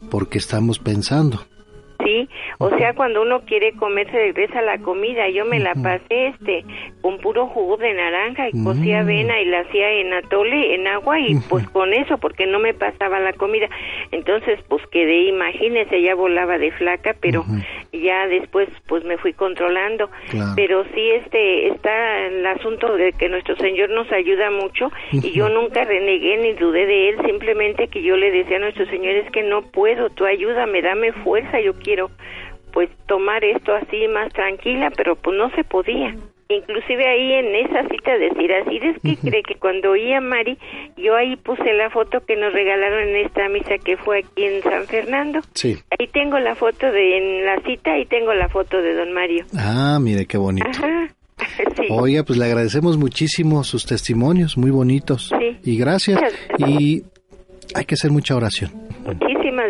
porque 0.08 0.38
estamos 0.38 0.78
pensando. 0.78 1.40
Sí, 2.04 2.28
o 2.62 2.76
sea, 2.76 2.92
cuando 2.94 3.22
uno 3.22 3.40
quiere 3.46 3.72
comer 3.72 4.06
se 4.10 4.18
regresa 4.18 4.60
la 4.60 4.78
comida. 4.78 5.28
Yo 5.30 5.46
me 5.46 5.58
la 5.58 5.74
pasé 5.74 6.28
este 6.28 6.64
con 7.00 7.16
puro 7.18 7.46
jugo 7.46 7.78
de 7.78 7.94
naranja 7.94 8.48
y 8.48 8.62
cocía 8.62 8.98
Mm. 8.98 9.04
avena 9.04 9.40
y 9.40 9.46
la 9.46 9.60
hacía 9.60 9.90
en 9.92 10.12
atole, 10.12 10.74
en 10.74 10.86
agua 10.86 11.18
y 11.18 11.36
pues 11.48 11.66
con 11.70 11.94
eso 11.94 12.18
porque 12.18 12.46
no 12.46 12.58
me 12.58 12.74
pasaba 12.74 13.18
la 13.18 13.32
comida. 13.32 13.66
Entonces, 14.12 14.60
pues 14.68 14.86
quedé, 14.88 15.22
imagínese, 15.28 16.02
ya 16.02 16.14
volaba 16.14 16.58
de 16.58 16.70
flaca, 16.72 17.16
pero 17.20 17.44
ya 17.92 18.26
después 18.28 18.68
pues 18.86 19.04
me 19.04 19.16
fui 19.16 19.32
controlando. 19.32 20.10
Claro. 20.30 20.52
Pero 20.54 20.84
sí 20.94 21.10
este 21.12 21.68
está 21.68 22.26
el 22.26 22.44
asunto 22.46 22.94
de 22.94 23.12
que 23.14 23.28
nuestro 23.30 23.56
Señor 23.56 23.88
nos 23.90 24.10
ayuda 24.12 24.50
mucho 24.50 24.90
y 25.12 25.30
yo 25.32 25.48
nunca 25.48 25.84
renegué 25.84 26.36
ni 26.36 26.52
dudé 26.52 26.84
de 26.84 27.08
él, 27.08 27.16
simplemente 27.24 27.88
que 27.88 28.02
yo 28.02 28.16
le 28.16 28.30
decía 28.30 28.56
a 28.58 28.60
nuestro 28.60 28.84
Señor 28.86 29.14
es 29.14 29.30
que 29.30 29.42
no 29.42 29.62
puedo, 29.62 30.10
tú 30.10 30.26
ayúdame, 30.26 30.82
dame 30.82 31.12
fuerza, 31.12 31.60
yo 31.60 31.72
quiero 31.74 32.10
pues 32.72 32.90
tomar 33.06 33.44
esto 33.44 33.74
así 33.74 34.08
más 34.08 34.32
tranquila, 34.32 34.90
pero 34.96 35.16
pues 35.16 35.36
no 35.36 35.50
se 35.50 35.64
podía. 35.64 36.14
Inclusive 36.48 37.06
ahí 37.06 37.32
en 37.32 37.54
esa 37.54 37.88
cita 37.88 38.18
de 38.18 38.30
Siracides, 38.30 38.96
es 38.96 39.02
que 39.02 39.30
cree 39.30 39.42
que 39.44 39.54
cuando 39.54 39.92
oí 39.92 40.12
a 40.12 40.20
Mari, 40.20 40.58
yo 40.96 41.14
ahí 41.14 41.36
puse 41.36 41.72
la 41.74 41.90
foto 41.90 42.24
que 42.26 42.34
nos 42.34 42.52
regalaron 42.52 43.08
en 43.08 43.24
esta 43.24 43.48
misa 43.48 43.78
que 43.78 43.96
fue 43.96 44.18
aquí 44.18 44.44
en 44.44 44.60
San 44.62 44.84
Fernando. 44.86 45.40
Sí. 45.54 45.76
Ahí 45.96 46.08
tengo 46.08 46.40
la 46.40 46.56
foto 46.56 46.90
de 46.90 47.18
en 47.18 47.46
la 47.46 47.60
cita 47.60 47.96
y 47.98 48.06
tengo 48.06 48.34
la 48.34 48.48
foto 48.48 48.82
de 48.82 48.94
Don 48.94 49.12
Mario. 49.12 49.44
Ah, 49.56 49.98
mire 50.00 50.26
qué 50.26 50.38
bonito. 50.38 50.68
Ajá. 50.68 51.08
Sí. 51.76 51.86
Oiga, 51.88 52.22
pues 52.22 52.38
le 52.38 52.44
agradecemos 52.44 52.98
muchísimo 52.98 53.64
sus 53.64 53.86
testimonios, 53.86 54.58
muy 54.58 54.70
bonitos. 54.70 55.32
Sí. 55.38 55.56
Y 55.64 55.78
gracias. 55.78 56.20
Y 56.58 57.02
hay 57.74 57.84
que 57.86 57.94
hacer 57.94 58.10
mucha 58.10 58.36
oración. 58.36 58.70
Muchísimas 59.06 59.66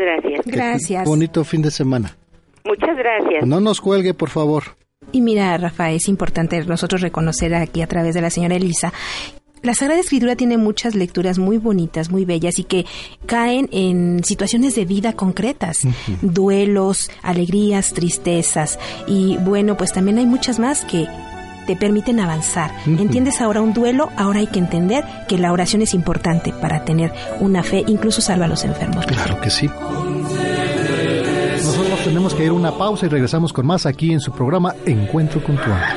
gracias. 0.47 1.05
Bonito 1.07 1.45
fin 1.45 1.63
de 1.63 1.71
semana. 1.71 2.17
Muchas 2.65 2.97
gracias. 2.97 3.47
No 3.47 3.61
nos 3.61 3.81
cuelgue, 3.81 4.15
por 4.15 4.31
favor. 4.31 4.65
Y 5.13 5.21
mira, 5.21 5.57
Rafa, 5.57 5.91
es 5.91 6.09
importante 6.09 6.63
nosotros 6.65 7.01
reconocer 7.01 7.55
aquí 7.55 7.83
a 7.83 7.87
través 7.87 8.15
de 8.15 8.21
la 8.21 8.31
señora 8.31 8.57
Elisa. 8.57 8.93
La 9.63 9.75
Sagrada 9.75 10.01
Escritura 10.01 10.37
tiene 10.37 10.57
muchas 10.57 10.95
lecturas 10.95 11.39
muy 11.39 11.59
bonitas, 11.59 12.11
muy 12.11 12.25
bellas 12.25 12.59
y 12.59 12.65
que 12.65 12.87
caen 13.27 13.69
en 13.73 14.25
situaciones 14.25 14.75
de 14.75 14.87
vida 14.87 15.13
concretas, 15.13 15.81
duelos, 16.23 17.11
alegrías, 17.23 17.93
tristezas 17.93 18.79
y 19.07 19.37
bueno, 19.39 19.77
pues 19.77 19.93
también 19.93 20.17
hay 20.17 20.25
muchas 20.25 20.59
más 20.59 20.87
que 20.87 21.07
te 21.67 21.77
permiten 21.77 22.21
avanzar. 22.21 22.73
¿Entiendes 22.87 23.43
ahora 23.43 23.61
un 23.61 23.75
duelo? 23.75 24.09
Ahora 24.17 24.41
hay 24.41 24.47
que 24.47 24.59
entender 24.59 25.05
que 25.29 25.37
la 25.37 25.53
oración 25.53 25.83
es 25.83 25.93
importante 25.93 26.53
para 26.53 26.85
tener 26.85 27.13
una 27.39 27.63
fe, 27.63 27.85
incluso 27.87 28.23
salva 28.23 28.47
a 28.47 28.49
los 28.49 28.65
enfermos. 28.65 29.05
Claro 29.07 29.41
que 29.43 29.51
sí. 29.51 29.69
Tenemos 32.11 32.35
que 32.35 32.43
ir 32.43 32.51
a 32.51 32.55
una 32.55 32.77
pausa 32.77 33.07
y 33.07 33.09
regresamos 33.09 33.53
con 33.53 33.65
más 33.65 33.87
aquí 33.87 34.13
en 34.13 34.19
su 34.19 34.33
programa 34.33 34.75
Encuentro 34.85 35.41
con 35.45 35.55
tu 35.55 35.71
ángel. 35.71 35.97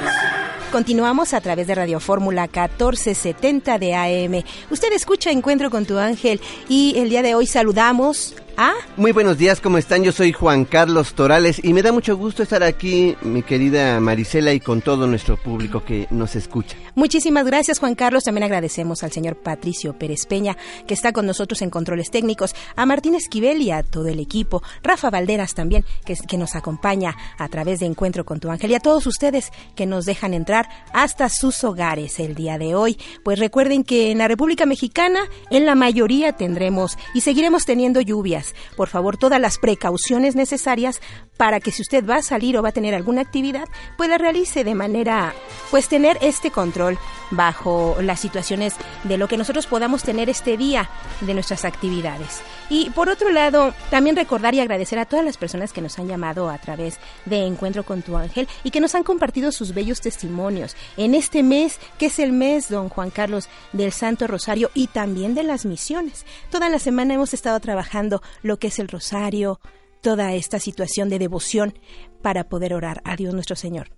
Continuamos 0.71 1.33
a 1.33 1.41
través 1.41 1.65
de 1.65 1.73
Radio 1.73 1.99
Fórmula 1.99 2.43
1470 2.43 3.79
de 3.79 3.95
AM. 3.95 4.43
Usted 4.69 4.93
escucha 4.93 5.31
Encuentro 5.31 5.71
con 5.71 5.87
tu 5.87 5.97
ángel 5.97 6.39
y 6.69 6.93
el 6.97 7.09
día 7.09 7.23
de 7.23 7.33
hoy 7.33 7.47
saludamos 7.47 8.35
a... 8.57 8.73
Muy 8.97 9.11
buenos 9.11 9.37
días, 9.37 9.59
¿cómo 9.59 9.77
están? 9.77 10.03
Yo 10.03 10.11
soy 10.11 10.33
Juan 10.33 10.65
Carlos 10.65 11.13
Torales 11.13 11.59
y 11.63 11.73
me 11.73 11.81
da 11.81 11.91
mucho 11.91 12.15
gusto 12.15 12.43
estar 12.43 12.61
aquí, 12.61 13.15
mi 13.21 13.41
querida 13.41 13.99
Marisela, 13.99 14.53
y 14.53 14.59
con 14.59 14.81
todo 14.81 15.07
nuestro 15.07 15.35
público 15.37 15.83
que 15.83 16.07
nos 16.11 16.35
escucha. 16.35 16.77
Muchísimas 16.95 17.45
gracias 17.45 17.79
Juan 17.79 17.95
Carlos. 17.95 18.23
También 18.23 18.43
agradecemos 18.43 19.03
al 19.03 19.11
señor 19.11 19.37
Patricio 19.37 19.97
Pérez 19.97 20.25
Peña 20.27 20.57
que 20.85 20.93
está 20.93 21.11
con 21.11 21.25
nosotros 21.25 21.61
en 21.61 21.69
controles 21.69 22.11
técnicos, 22.11 22.53
a 22.75 22.85
Martín 22.85 23.15
Esquivel 23.15 23.61
y 23.61 23.71
a 23.71 23.81
todo 23.81 24.07
el 24.07 24.19
equipo, 24.19 24.61
Rafa 24.83 25.09
Valderas 25.09 25.55
también 25.55 25.85
que, 26.05 26.15
que 26.15 26.37
nos 26.37 26.55
acompaña 26.55 27.15
a 27.37 27.47
través 27.47 27.79
de 27.79 27.87
Encuentro 27.87 28.25
con 28.25 28.39
tu 28.39 28.51
ángel 28.51 28.71
y 28.71 28.75
a 28.75 28.79
todos 28.79 29.07
ustedes 29.07 29.51
que 29.75 29.85
nos 29.85 30.05
dejan 30.05 30.33
entrar 30.33 30.67
hasta 30.93 31.29
sus 31.29 31.63
hogares 31.63 32.19
el 32.19 32.35
día 32.35 32.57
de 32.57 32.75
hoy. 32.75 32.97
Pues 33.23 33.39
recuerden 33.39 33.83
que 33.83 34.11
en 34.11 34.19
la 34.19 34.27
República 34.27 34.65
Mexicana 34.65 35.21
en 35.49 35.65
la 35.65 35.75
mayoría 35.75 36.33
tendremos 36.33 36.97
y 37.13 37.21
seguiremos 37.21 37.65
teniendo 37.65 38.01
lluvias 38.01 38.42
Por 38.75 38.89
favor, 38.89 39.17
todas 39.17 39.39
las 39.39 39.57
precauciones 39.57 40.35
necesarias 40.35 41.01
para 41.37 41.59
que 41.59 41.71
si 41.71 41.81
usted 41.81 42.05
va 42.07 42.17
a 42.17 42.21
salir 42.21 42.57
o 42.57 42.63
va 42.63 42.69
a 42.69 42.73
tener 42.73 42.93
alguna 42.93 43.21
actividad, 43.21 43.67
pues 43.97 44.09
la 44.09 44.17
realice 44.17 44.63
de 44.63 44.75
manera, 44.75 45.33
pues 45.71 45.87
tener 45.87 46.17
este 46.21 46.51
control 46.51 46.97
bajo 47.31 47.97
las 48.01 48.19
situaciones 48.19 48.75
de 49.03 49.17
lo 49.17 49.27
que 49.27 49.37
nosotros 49.37 49.67
podamos 49.67 50.03
tener 50.03 50.29
este 50.29 50.57
día 50.57 50.89
de 51.21 51.33
nuestras 51.33 51.65
actividades. 51.65 52.41
Y 52.69 52.89
por 52.91 53.09
otro 53.09 53.29
lado, 53.31 53.73
también 53.89 54.15
recordar 54.15 54.55
y 54.55 54.59
agradecer 54.59 54.99
a 54.99 55.05
todas 55.05 55.25
las 55.25 55.37
personas 55.37 55.73
que 55.73 55.81
nos 55.81 55.99
han 55.99 56.07
llamado 56.07 56.49
a 56.49 56.57
través 56.57 56.97
de 57.25 57.45
Encuentro 57.45 57.83
con 57.83 58.01
tu 58.01 58.17
Ángel 58.17 58.47
y 58.63 58.71
que 58.71 58.79
nos 58.79 58.95
han 58.95 59.03
compartido 59.03 59.51
sus 59.51 59.73
bellos 59.73 60.01
testimonios 60.01 60.75
en 60.97 61.15
este 61.15 61.43
mes, 61.43 61.79
que 61.97 62.07
es 62.07 62.19
el 62.19 62.31
mes, 62.31 62.69
don 62.69 62.89
Juan 62.89 63.09
Carlos, 63.09 63.49
del 63.73 63.91
Santo 63.91 64.27
Rosario 64.27 64.71
y 64.73 64.87
también 64.87 65.35
de 65.35 65.43
las 65.43 65.65
misiones. 65.65 66.25
Toda 66.49 66.69
la 66.69 66.79
semana 66.79 67.13
hemos 67.13 67.33
estado 67.33 67.59
trabajando 67.59 68.21
lo 68.41 68.57
que 68.57 68.67
es 68.67 68.79
el 68.79 68.87
Rosario, 68.87 69.59
toda 70.01 70.33
esta 70.33 70.59
situación 70.59 71.09
de 71.09 71.19
devoción 71.19 71.73
para 72.21 72.49
poder 72.49 72.73
orar 72.73 73.01
a 73.05 73.15
Dios 73.15 73.33
nuestro 73.33 73.55
Señor. 73.55 73.91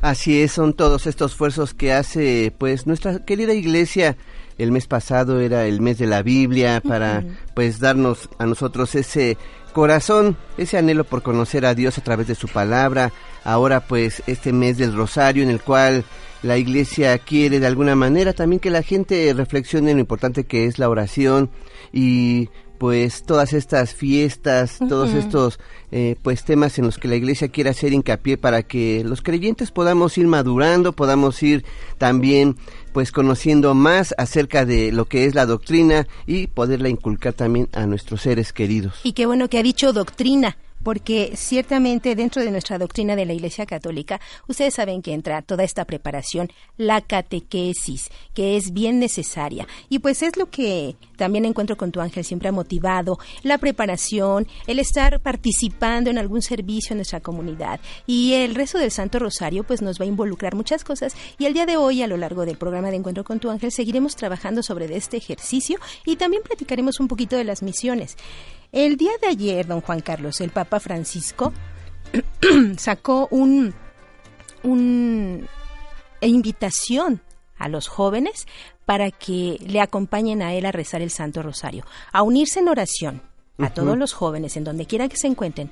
Así 0.00 0.40
es, 0.42 0.52
son 0.52 0.74
todos 0.74 1.06
estos 1.06 1.32
esfuerzos 1.32 1.74
que 1.74 1.92
hace 1.92 2.52
pues 2.56 2.86
nuestra 2.86 3.24
querida 3.24 3.52
iglesia. 3.52 4.16
El 4.56 4.72
mes 4.72 4.86
pasado 4.86 5.40
era 5.40 5.66
el 5.66 5.80
mes 5.80 5.98
de 5.98 6.06
la 6.06 6.22
Biblia 6.22 6.80
para 6.80 7.24
pues 7.54 7.80
darnos 7.80 8.28
a 8.38 8.46
nosotros 8.46 8.94
ese 8.94 9.36
corazón, 9.72 10.36
ese 10.56 10.78
anhelo 10.78 11.04
por 11.04 11.22
conocer 11.22 11.64
a 11.66 11.74
Dios 11.74 11.98
a 11.98 12.02
través 12.02 12.26
de 12.26 12.34
su 12.34 12.48
palabra. 12.48 13.12
Ahora 13.44 13.80
pues 13.80 14.22
este 14.26 14.52
mes 14.52 14.78
del 14.78 14.94
Rosario 14.94 15.42
en 15.42 15.50
el 15.50 15.60
cual 15.60 16.04
la 16.42 16.58
iglesia 16.58 17.18
quiere 17.18 17.58
de 17.58 17.66
alguna 17.66 17.96
manera 17.96 18.32
también 18.32 18.60
que 18.60 18.70
la 18.70 18.82
gente 18.82 19.32
reflexione 19.34 19.90
en 19.90 19.96
lo 19.96 20.02
importante 20.02 20.44
que 20.44 20.66
es 20.66 20.78
la 20.78 20.88
oración 20.88 21.50
y 21.92 22.48
pues 22.78 23.24
todas 23.24 23.52
estas 23.52 23.94
fiestas, 23.94 24.78
todos 24.88 25.12
estos 25.12 25.58
eh, 25.90 26.16
pues 26.22 26.44
temas 26.44 26.78
en 26.78 26.86
los 26.86 26.98
que 26.98 27.08
la 27.08 27.16
iglesia 27.16 27.48
quiere 27.48 27.70
hacer 27.70 27.92
hincapié 27.92 28.38
para 28.38 28.62
que 28.62 29.02
los 29.04 29.20
creyentes 29.20 29.70
podamos 29.70 30.16
ir 30.16 30.26
madurando, 30.26 30.92
podamos 30.92 31.42
ir 31.42 31.64
también 31.98 32.56
pues 32.92 33.12
conociendo 33.12 33.74
más 33.74 34.14
acerca 34.16 34.64
de 34.64 34.92
lo 34.92 35.06
que 35.06 35.24
es 35.24 35.34
la 35.34 35.46
doctrina 35.46 36.06
y 36.26 36.46
poderla 36.46 36.88
inculcar 36.88 37.32
también 37.32 37.68
a 37.72 37.86
nuestros 37.86 38.22
seres 38.22 38.52
queridos. 38.52 39.00
Y 39.02 39.12
qué 39.12 39.26
bueno 39.26 39.48
que 39.48 39.58
ha 39.58 39.62
dicho 39.62 39.92
doctrina 39.92 40.56
porque 40.88 41.32
ciertamente 41.36 42.14
dentro 42.14 42.42
de 42.42 42.50
nuestra 42.50 42.78
doctrina 42.78 43.14
de 43.14 43.26
la 43.26 43.34
Iglesia 43.34 43.66
Católica, 43.66 44.22
ustedes 44.46 44.72
saben 44.72 45.02
que 45.02 45.12
entra 45.12 45.42
toda 45.42 45.62
esta 45.62 45.84
preparación, 45.84 46.48
la 46.78 47.02
catequesis, 47.02 48.08
que 48.32 48.56
es 48.56 48.72
bien 48.72 48.98
necesaria. 48.98 49.68
Y 49.90 49.98
pues 49.98 50.22
es 50.22 50.38
lo 50.38 50.48
que 50.48 50.96
también 51.18 51.44
encuentro 51.44 51.76
con 51.76 51.92
tu 51.92 52.00
ángel 52.00 52.24
siempre 52.24 52.48
ha 52.48 52.52
motivado, 52.52 53.18
la 53.42 53.58
preparación, 53.58 54.46
el 54.66 54.78
estar 54.78 55.20
participando 55.20 56.08
en 56.08 56.16
algún 56.16 56.40
servicio 56.40 56.94
en 56.94 57.00
nuestra 57.00 57.20
comunidad. 57.20 57.80
Y 58.06 58.32
el 58.32 58.54
rezo 58.54 58.78
del 58.78 58.90
Santo 58.90 59.18
Rosario 59.18 59.64
pues 59.64 59.82
nos 59.82 60.00
va 60.00 60.06
a 60.06 60.08
involucrar 60.08 60.54
muchas 60.54 60.84
cosas. 60.84 61.14
Y 61.36 61.44
el 61.44 61.52
día 61.52 61.66
de 61.66 61.76
hoy, 61.76 62.00
a 62.00 62.06
lo 62.06 62.16
largo 62.16 62.46
del 62.46 62.56
programa 62.56 62.88
de 62.88 62.96
Encuentro 62.96 63.24
con 63.24 63.40
tu 63.40 63.50
ángel, 63.50 63.72
seguiremos 63.72 64.16
trabajando 64.16 64.62
sobre 64.62 64.96
este 64.96 65.18
ejercicio 65.18 65.78
y 66.06 66.16
también 66.16 66.42
platicaremos 66.42 66.98
un 66.98 67.08
poquito 67.08 67.36
de 67.36 67.44
las 67.44 67.62
misiones. 67.62 68.16
El 68.72 68.96
día 68.96 69.12
de 69.20 69.28
ayer, 69.28 69.66
don 69.66 69.80
Juan 69.80 70.00
Carlos, 70.00 70.40
el 70.40 70.50
Papa 70.50 70.78
Francisco 70.78 71.52
sacó 72.76 73.28
un, 73.30 73.74
un 74.62 75.48
invitación 76.20 77.22
a 77.56 77.68
los 77.68 77.88
jóvenes 77.88 78.46
para 78.84 79.10
que 79.10 79.58
le 79.66 79.80
acompañen 79.80 80.42
a 80.42 80.54
él 80.54 80.66
a 80.66 80.72
rezar 80.72 81.02
el 81.02 81.10
Santo 81.10 81.42
Rosario, 81.42 81.84
a 82.12 82.22
unirse 82.22 82.60
en 82.60 82.68
oración 82.68 83.22
a 83.58 83.70
todos 83.70 83.98
los 83.98 84.12
jóvenes 84.12 84.56
en 84.56 84.64
donde 84.64 84.86
quiera 84.86 85.08
que 85.08 85.16
se 85.16 85.26
encuentren 85.26 85.70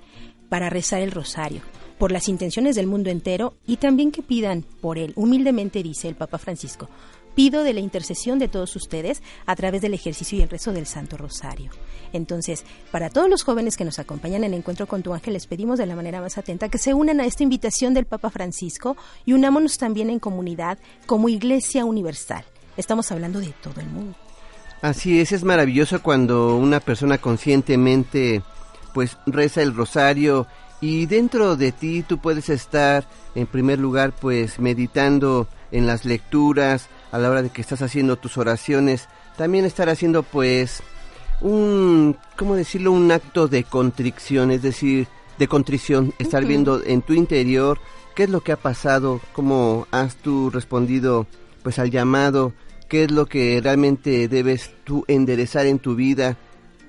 para 0.49 0.71
rezar 0.71 1.01
el 1.01 1.13
rosario 1.13 1.63
por 1.99 2.13
las 2.13 2.29
intenciones 2.29 2.77
del 2.77 2.87
mundo 2.87 3.11
entero 3.11 3.55
y 3.67 3.77
también 3.77 4.11
que 4.11 4.23
pidan 4.23 4.63
por 4.81 4.99
él. 4.99 5.13
Humildemente 5.17 5.83
dice 5.83 6.09
el 6.09 6.15
Papa 6.15 6.39
Francisco, 6.39 6.89
pido 7.37 7.63
de 7.63 7.75
la 7.75 7.81
intercesión 7.81 8.41
de 8.41 8.49
todos 8.49 8.75
ustedes 8.75 9.23
a 9.45 9.55
través 9.55 9.83
del 9.83 9.95
ejercicio 9.95 10.39
y 10.39 10.43
el 10.43 10.49
rezo 10.49 10.73
del 10.73 10.87
Santo 10.87 11.17
Rosario. 11.17 11.71
Entonces, 12.13 12.65
para 12.91 13.11
todos 13.11 13.29
los 13.29 13.45
jóvenes 13.45 13.77
que 13.77 13.85
nos 13.85 13.99
acompañan 13.99 14.43
en 14.43 14.55
el 14.55 14.59
encuentro 14.59 14.87
con 14.87 15.03
tu 15.03 15.13
ángel, 15.13 15.35
les 15.35 15.47
pedimos 15.47 15.79
de 15.79 15.87
la 15.87 15.95
manera 15.95 16.21
más 16.23 16.39
atenta 16.39 16.71
que 16.71 16.79
se 16.79 16.95
unan 16.95 17.21
a 17.21 17.27
esta 17.27 17.43
invitación 17.43 17.93
del 17.95 18.07
Papa 18.07 18.31
Francisco 18.31 18.97
y 19.27 19.35
unámonos 19.35 19.77
también 19.77 20.09
en 20.09 20.19
comunidad 20.19 20.79
como 21.05 21.29
Iglesia 21.29 21.85
Universal. 21.85 22.45
Estamos 22.79 23.13
hablando 23.13 23.39
de 23.39 23.53
todo 23.63 23.81
el 23.81 23.89
mundo. 23.89 24.17
Así 24.81 25.21
es, 25.21 25.33
es 25.33 25.45
maravilloso 25.45 26.03
cuando 26.03 26.57
una 26.57 26.81
persona 26.81 27.19
conscientemente 27.19 28.43
pues 28.95 29.19
reza 29.27 29.61
el 29.61 29.75
rosario 29.75 30.47
y 30.81 31.05
dentro 31.05 31.57
de 31.57 31.73
ti 31.73 32.03
tú 32.03 32.19
puedes 32.19 32.49
estar 32.49 33.07
en 33.35 33.47
primer 33.47 33.79
lugar 33.79 34.15
pues 34.19 34.59
meditando 34.59 35.49
en 35.71 35.87
las 35.87 36.05
lecturas 36.05 36.89
a 37.13 37.19
la 37.19 37.31
hora 37.31 37.43
de 37.43 37.51
que 37.51 37.61
estás 37.61 37.83
haciendo 37.83 38.17
tus 38.17 38.39
oraciones, 38.39 39.09
también 39.37 39.65
estar 39.65 39.89
haciendo 39.89 40.23
pues 40.23 40.83
un, 41.41 42.17
¿cómo 42.37 42.57
decirlo? 42.57 42.93
Un 42.93 43.11
acto 43.13 43.49
de 43.49 43.65
contrición, 43.65 44.51
es 44.51 44.63
decir, 44.63 45.09
de 45.39 45.49
contrición, 45.49 46.15
estar 46.19 46.45
viendo 46.45 46.83
en 46.85 47.03
tu 47.03 47.13
interior 47.13 47.79
qué 48.15 48.25
es 48.25 48.31
lo 48.31 48.41
que 48.41 48.53
ha 48.53 48.57
pasado, 48.57 49.21
cómo 49.33 49.87
has 49.91 50.17
tú 50.17 50.51
respondido 50.51 51.27
pues 51.63 51.79
al 51.79 51.91
llamado, 51.91 52.55
qué 52.89 53.05
es 53.05 53.11
lo 53.11 53.27
que 53.27 53.61
realmente 53.63 54.29
debes 54.29 54.71
tú 54.85 55.05
enderezar 55.09 55.67
en 55.67 55.79
tu 55.79 55.95
vida, 55.97 56.37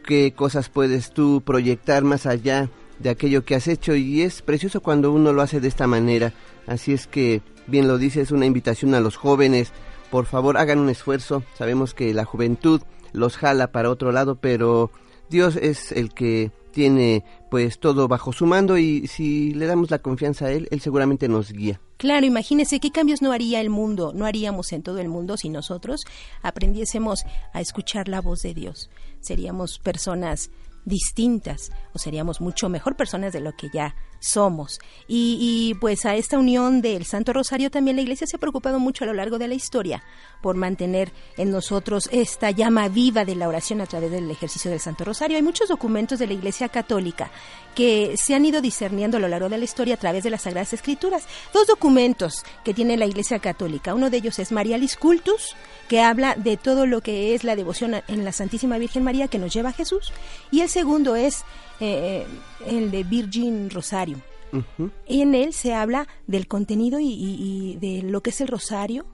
qué 0.05 0.33
cosas 0.33 0.69
puedes 0.69 1.11
tú 1.11 1.41
proyectar 1.45 2.03
más 2.03 2.25
allá 2.25 2.69
de 2.99 3.09
aquello 3.09 3.43
que 3.43 3.55
has 3.55 3.67
hecho 3.67 3.95
y 3.95 4.21
es 4.21 4.41
precioso 4.41 4.81
cuando 4.81 5.11
uno 5.11 5.33
lo 5.33 5.41
hace 5.41 5.59
de 5.59 5.67
esta 5.67 5.87
manera. 5.87 6.33
Así 6.65 6.93
es 6.93 7.07
que, 7.07 7.41
bien 7.67 7.87
lo 7.87 7.97
dice, 7.97 8.21
es 8.21 8.31
una 8.31 8.45
invitación 8.45 8.95
a 8.95 8.99
los 8.99 9.17
jóvenes, 9.17 9.71
por 10.09 10.25
favor 10.25 10.57
hagan 10.57 10.79
un 10.79 10.89
esfuerzo, 10.89 11.43
sabemos 11.57 11.93
que 11.93 12.13
la 12.13 12.25
juventud 12.25 12.81
los 13.13 13.37
jala 13.37 13.71
para 13.71 13.89
otro 13.89 14.11
lado, 14.11 14.35
pero 14.35 14.91
Dios 15.29 15.55
es 15.55 15.91
el 15.91 16.13
que 16.13 16.51
tiene 16.71 17.23
pues 17.49 17.79
todo 17.79 18.07
bajo 18.07 18.33
su 18.33 18.45
mando 18.45 18.77
y 18.77 19.07
si 19.07 19.51
le 19.53 19.65
damos 19.65 19.89
la 19.89 19.99
confianza 19.99 20.45
a 20.45 20.51
Él, 20.51 20.67
Él 20.69 20.79
seguramente 20.79 21.27
nos 21.27 21.51
guía. 21.51 21.81
Claro, 21.97 22.27
imagínese 22.27 22.79
qué 22.79 22.91
cambios 22.91 23.23
no 23.23 23.31
haría 23.31 23.59
el 23.59 23.71
mundo, 23.71 24.11
no 24.13 24.25
haríamos 24.25 24.71
en 24.71 24.83
todo 24.83 24.99
el 24.99 25.07
mundo 25.07 25.37
si 25.37 25.49
nosotros 25.49 26.01
aprendiésemos 26.43 27.25
a 27.53 27.61
escuchar 27.61 28.07
la 28.07 28.21
voz 28.21 28.43
de 28.43 28.53
Dios. 28.53 28.91
Seríamos 29.21 29.79
personas 29.79 30.51
distintas 30.85 31.71
o 31.93 31.99
seríamos 31.99 32.39
mucho 32.39 32.69
mejor 32.69 32.95
personas 32.95 33.33
de 33.33 33.41
lo 33.41 33.53
que 33.53 33.69
ya 33.73 33.95
somos. 34.19 34.79
Y, 35.07 35.75
pues 35.79 36.05
a 36.05 36.15
esta 36.15 36.37
unión 36.37 36.81
del 36.81 37.05
Santo 37.05 37.33
Rosario 37.33 37.71
también 37.71 37.95
la 37.95 38.01
Iglesia 38.01 38.27
se 38.27 38.37
ha 38.37 38.39
preocupado 38.39 38.79
mucho 38.79 39.03
a 39.03 39.07
lo 39.07 39.13
largo 39.13 39.37
de 39.37 39.47
la 39.47 39.53
historia 39.53 40.03
por 40.41 40.55
mantener 40.55 41.11
en 41.37 41.51
nosotros 41.51 42.09
esta 42.11 42.51
llama 42.51 42.87
viva 42.89 43.25
de 43.25 43.35
la 43.35 43.47
oración 43.47 43.81
a 43.81 43.85
través 43.85 44.11
del 44.11 44.29
ejercicio 44.29 44.69
del 44.71 44.79
Santo 44.79 45.03
Rosario. 45.03 45.37
Hay 45.37 45.43
muchos 45.43 45.69
documentos 45.69 46.19
de 46.19 46.27
la 46.27 46.33
Iglesia 46.33 46.69
Católica 46.69 47.31
que 47.75 48.15
se 48.17 48.33
han 48.33 48.45
ido 48.45 48.61
discerniendo 48.61 49.17
a 49.17 49.19
lo 49.19 49.27
largo 49.27 49.49
de 49.49 49.57
la 49.57 49.63
historia 49.63 49.95
a 49.95 49.99
través 49.99 50.23
de 50.23 50.29
las 50.29 50.41
Sagradas 50.41 50.73
Escrituras. 50.73 51.27
Dos 51.53 51.67
documentos 51.67 52.43
que 52.63 52.73
tiene 52.73 52.97
la 52.97 53.05
Iglesia 53.05 53.39
Católica. 53.39 53.93
Uno 53.93 54.09
de 54.09 54.17
ellos 54.17 54.39
es 54.39 54.51
Marialis 54.51 54.97
Cultus, 54.97 55.55
que 55.87 56.01
habla 56.01 56.35
de 56.35 56.57
todo 56.57 56.85
lo 56.85 57.01
que 57.01 57.35
es 57.35 57.43
la 57.43 57.55
devoción 57.55 57.95
en 58.07 58.25
la 58.25 58.31
Santísima 58.31 58.77
Virgen 58.77 59.03
María 59.03 59.27
que 59.27 59.39
nos 59.39 59.53
lleva 59.53 59.69
a 59.69 59.73
Jesús. 59.73 60.11
Y 60.51 60.61
el 60.61 60.69
segundo 60.69 61.15
es 61.15 61.43
eh, 61.79 62.25
el 62.65 62.91
de 62.91 63.03
Virgin 63.03 63.69
Rosario. 63.69 64.17
y 65.07 65.21
En 65.21 65.35
él 65.35 65.53
se 65.53 65.73
habla 65.73 66.07
del 66.25 66.47
contenido 66.47 66.99
y, 66.99 67.77
de 67.79 68.01
lo 68.01 68.21
que 68.21 68.31
es 68.31 68.41
el 68.41 68.47
rosario, 68.47 69.05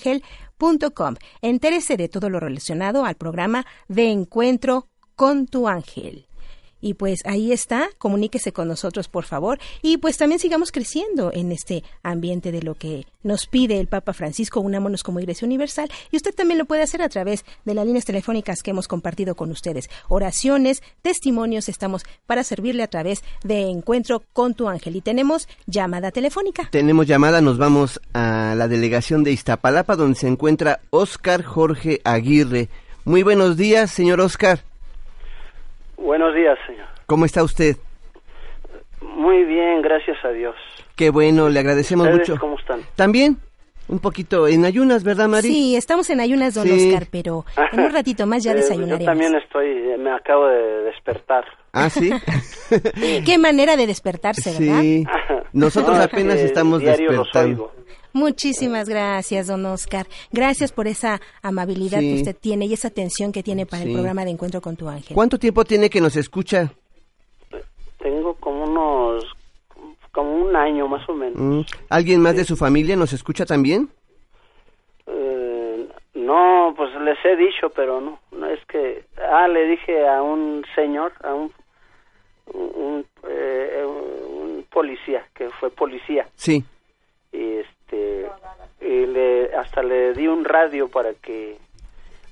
www.encuentrocontuangel.com. 0.06 1.14
Entérese 1.42 1.96
de 1.96 2.08
todo 2.08 2.30
lo 2.30 2.40
relacionado 2.40 3.04
al 3.04 3.16
programa 3.16 3.66
de 3.88 4.10
Encuentro 4.10 4.88
con 5.14 5.46
tu 5.46 5.68
ángel. 5.68 6.25
Y 6.86 6.94
pues 6.94 7.18
ahí 7.24 7.50
está, 7.50 7.88
comuníquese 7.98 8.52
con 8.52 8.68
nosotros 8.68 9.08
por 9.08 9.24
favor 9.24 9.58
y 9.82 9.96
pues 9.96 10.16
también 10.18 10.38
sigamos 10.38 10.70
creciendo 10.70 11.32
en 11.34 11.50
este 11.50 11.82
ambiente 12.04 12.52
de 12.52 12.62
lo 12.62 12.76
que 12.76 13.06
nos 13.24 13.48
pide 13.48 13.80
el 13.80 13.88
Papa 13.88 14.12
Francisco, 14.12 14.60
unámonos 14.60 15.02
como 15.02 15.18
Iglesia 15.18 15.46
Universal 15.46 15.90
y 16.12 16.16
usted 16.16 16.32
también 16.32 16.58
lo 16.58 16.64
puede 16.64 16.84
hacer 16.84 17.02
a 17.02 17.08
través 17.08 17.44
de 17.64 17.74
las 17.74 17.84
líneas 17.84 18.04
telefónicas 18.04 18.62
que 18.62 18.70
hemos 18.70 18.86
compartido 18.86 19.34
con 19.34 19.50
ustedes. 19.50 19.90
Oraciones, 20.08 20.80
testimonios, 21.02 21.68
estamos 21.68 22.04
para 22.24 22.44
servirle 22.44 22.84
a 22.84 22.86
través 22.86 23.24
de 23.42 23.62
Encuentro 23.62 24.22
con 24.32 24.54
tu 24.54 24.68
ángel 24.68 24.94
y 24.94 25.00
tenemos 25.00 25.48
llamada 25.66 26.12
telefónica. 26.12 26.68
Tenemos 26.70 27.08
llamada, 27.08 27.40
nos 27.40 27.58
vamos 27.58 28.00
a 28.12 28.54
la 28.56 28.68
delegación 28.68 29.24
de 29.24 29.32
Iztapalapa 29.32 29.96
donde 29.96 30.20
se 30.20 30.28
encuentra 30.28 30.78
Óscar 30.90 31.42
Jorge 31.42 32.00
Aguirre. 32.04 32.68
Muy 33.04 33.24
buenos 33.24 33.56
días, 33.56 33.90
señor 33.90 34.20
Óscar. 34.20 34.60
Buenos 35.96 36.34
días, 36.34 36.58
señor. 36.66 36.86
¿Cómo 37.06 37.24
está 37.24 37.42
usted? 37.42 37.76
Muy 39.00 39.44
bien, 39.44 39.82
gracias 39.82 40.16
a 40.24 40.30
Dios. 40.30 40.54
Qué 40.96 41.10
bueno, 41.10 41.48
le 41.48 41.60
agradecemos 41.60 42.06
¿Ustedes 42.08 42.28
mucho. 42.28 42.40
¿Cómo 42.40 42.58
están? 42.58 42.80
También, 42.96 43.38
un 43.88 43.98
poquito 43.98 44.48
en 44.48 44.64
ayunas, 44.64 45.04
¿verdad, 45.04 45.28
Mari? 45.28 45.48
Sí, 45.48 45.76
estamos 45.76 46.08
en 46.10 46.20
ayunas, 46.20 46.54
don 46.54 46.66
Sí. 46.66 46.88
Oscar, 46.92 47.08
pero 47.10 47.44
en 47.72 47.80
un 47.80 47.92
ratito 47.92 48.26
más 48.26 48.42
ya 48.42 48.54
desayunaremos. 48.54 49.00
Yo 49.00 49.06
también 49.06 49.34
estoy, 49.36 49.66
eh, 49.68 49.96
me 49.98 50.10
acabo 50.12 50.46
de 50.46 50.82
despertar. 50.84 51.44
Ah, 51.72 51.90
sí. 51.90 52.10
Qué 53.26 53.38
manera 53.38 53.76
de 53.76 53.86
despertarse, 53.86 54.52
¿verdad? 54.58 54.80
sí. 54.80 55.04
Nosotros 55.52 55.96
No, 55.96 56.02
apenas 56.02 56.34
es 56.36 56.40
que 56.42 56.46
estamos 56.46 56.80
despertando. 56.82 57.72
Muchísimas 58.16 58.88
gracias, 58.88 59.46
don 59.46 59.66
Oscar. 59.66 60.06
Gracias 60.32 60.72
por 60.72 60.86
esa 60.86 61.20
amabilidad 61.42 62.00
Sí. 62.00 62.08
que 62.08 62.14
usted 62.16 62.36
tiene 62.40 62.64
y 62.64 62.72
esa 62.72 62.88
atención 62.88 63.30
que 63.30 63.42
tiene 63.42 63.66
para 63.66 63.82
Sí. 63.82 63.88
el 63.90 63.94
programa 63.94 64.24
de 64.24 64.30
Encuentro 64.30 64.62
con 64.62 64.74
tu 64.74 64.88
ángel. 64.88 65.14
¿Cuánto 65.14 65.38
tiempo 65.38 65.64
tiene 65.66 65.90
que 65.90 66.00
nos 66.00 66.16
escucha? 66.16 66.72
Tengo 67.98 68.34
como 68.36 68.64
unos, 68.64 69.24
como 70.12 70.34
un 70.34 70.56
año 70.56 70.88
más 70.88 71.06
o 71.10 71.12
menos. 71.14 71.36
Mm, 71.36 71.60
¿Alguien 71.90 72.22
más 72.22 72.34
de 72.36 72.44
su 72.44 72.56
familia 72.56 72.96
nos 72.96 73.12
escucha 73.12 73.44
también? 73.44 73.90
Eh, 75.06 75.86
no, 76.14 76.72
pues 76.74 76.90
les 77.02 77.18
he 77.22 77.36
dicho, 77.36 77.68
pero 77.76 78.00
no, 78.00 78.18
no 78.32 78.46
es 78.46 78.64
que, 78.66 79.04
ah, 79.30 79.46
le 79.46 79.66
dije 79.66 80.08
a 80.08 80.22
un 80.22 80.64
señor, 80.74 81.12
a 81.22 81.34
un, 81.34 81.52
un, 82.54 83.04
eh, 83.28 83.84
un 83.86 84.64
policía, 84.72 85.26
que 85.34 85.50
fue 85.60 85.70
policía, 85.70 86.26
Sí. 86.34 86.64
y 87.32 87.42
este, 87.58 87.75
y 87.92 89.06
le, 89.06 89.54
hasta 89.54 89.82
le 89.82 90.12
di 90.14 90.26
un 90.26 90.44
radio 90.44 90.88
para 90.88 91.14
que, 91.14 91.56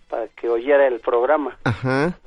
para 0.08 0.28
que 0.28 0.48
oyera 0.48 0.86
el 0.86 1.00
programa, 1.00 1.56
Ajá. 1.64 2.18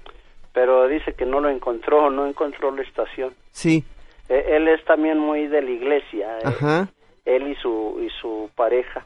pero 0.53 0.87
dice 0.87 1.13
que 1.13 1.25
no 1.25 1.39
lo 1.39 1.49
encontró, 1.49 2.09
no 2.09 2.25
encontró 2.27 2.71
la 2.75 2.83
estación. 2.83 3.33
Sí. 3.51 3.83
Eh, 4.29 4.45
él 4.55 4.67
es 4.67 4.83
también 4.85 5.17
muy 5.19 5.47
de 5.47 5.61
la 5.61 5.69
iglesia, 5.71 6.37
eh, 6.39 6.41
Ajá. 6.45 6.89
él 7.25 7.47
y 7.47 7.55
su, 7.55 7.99
y 8.03 8.09
su 8.21 8.49
pareja. 8.55 9.05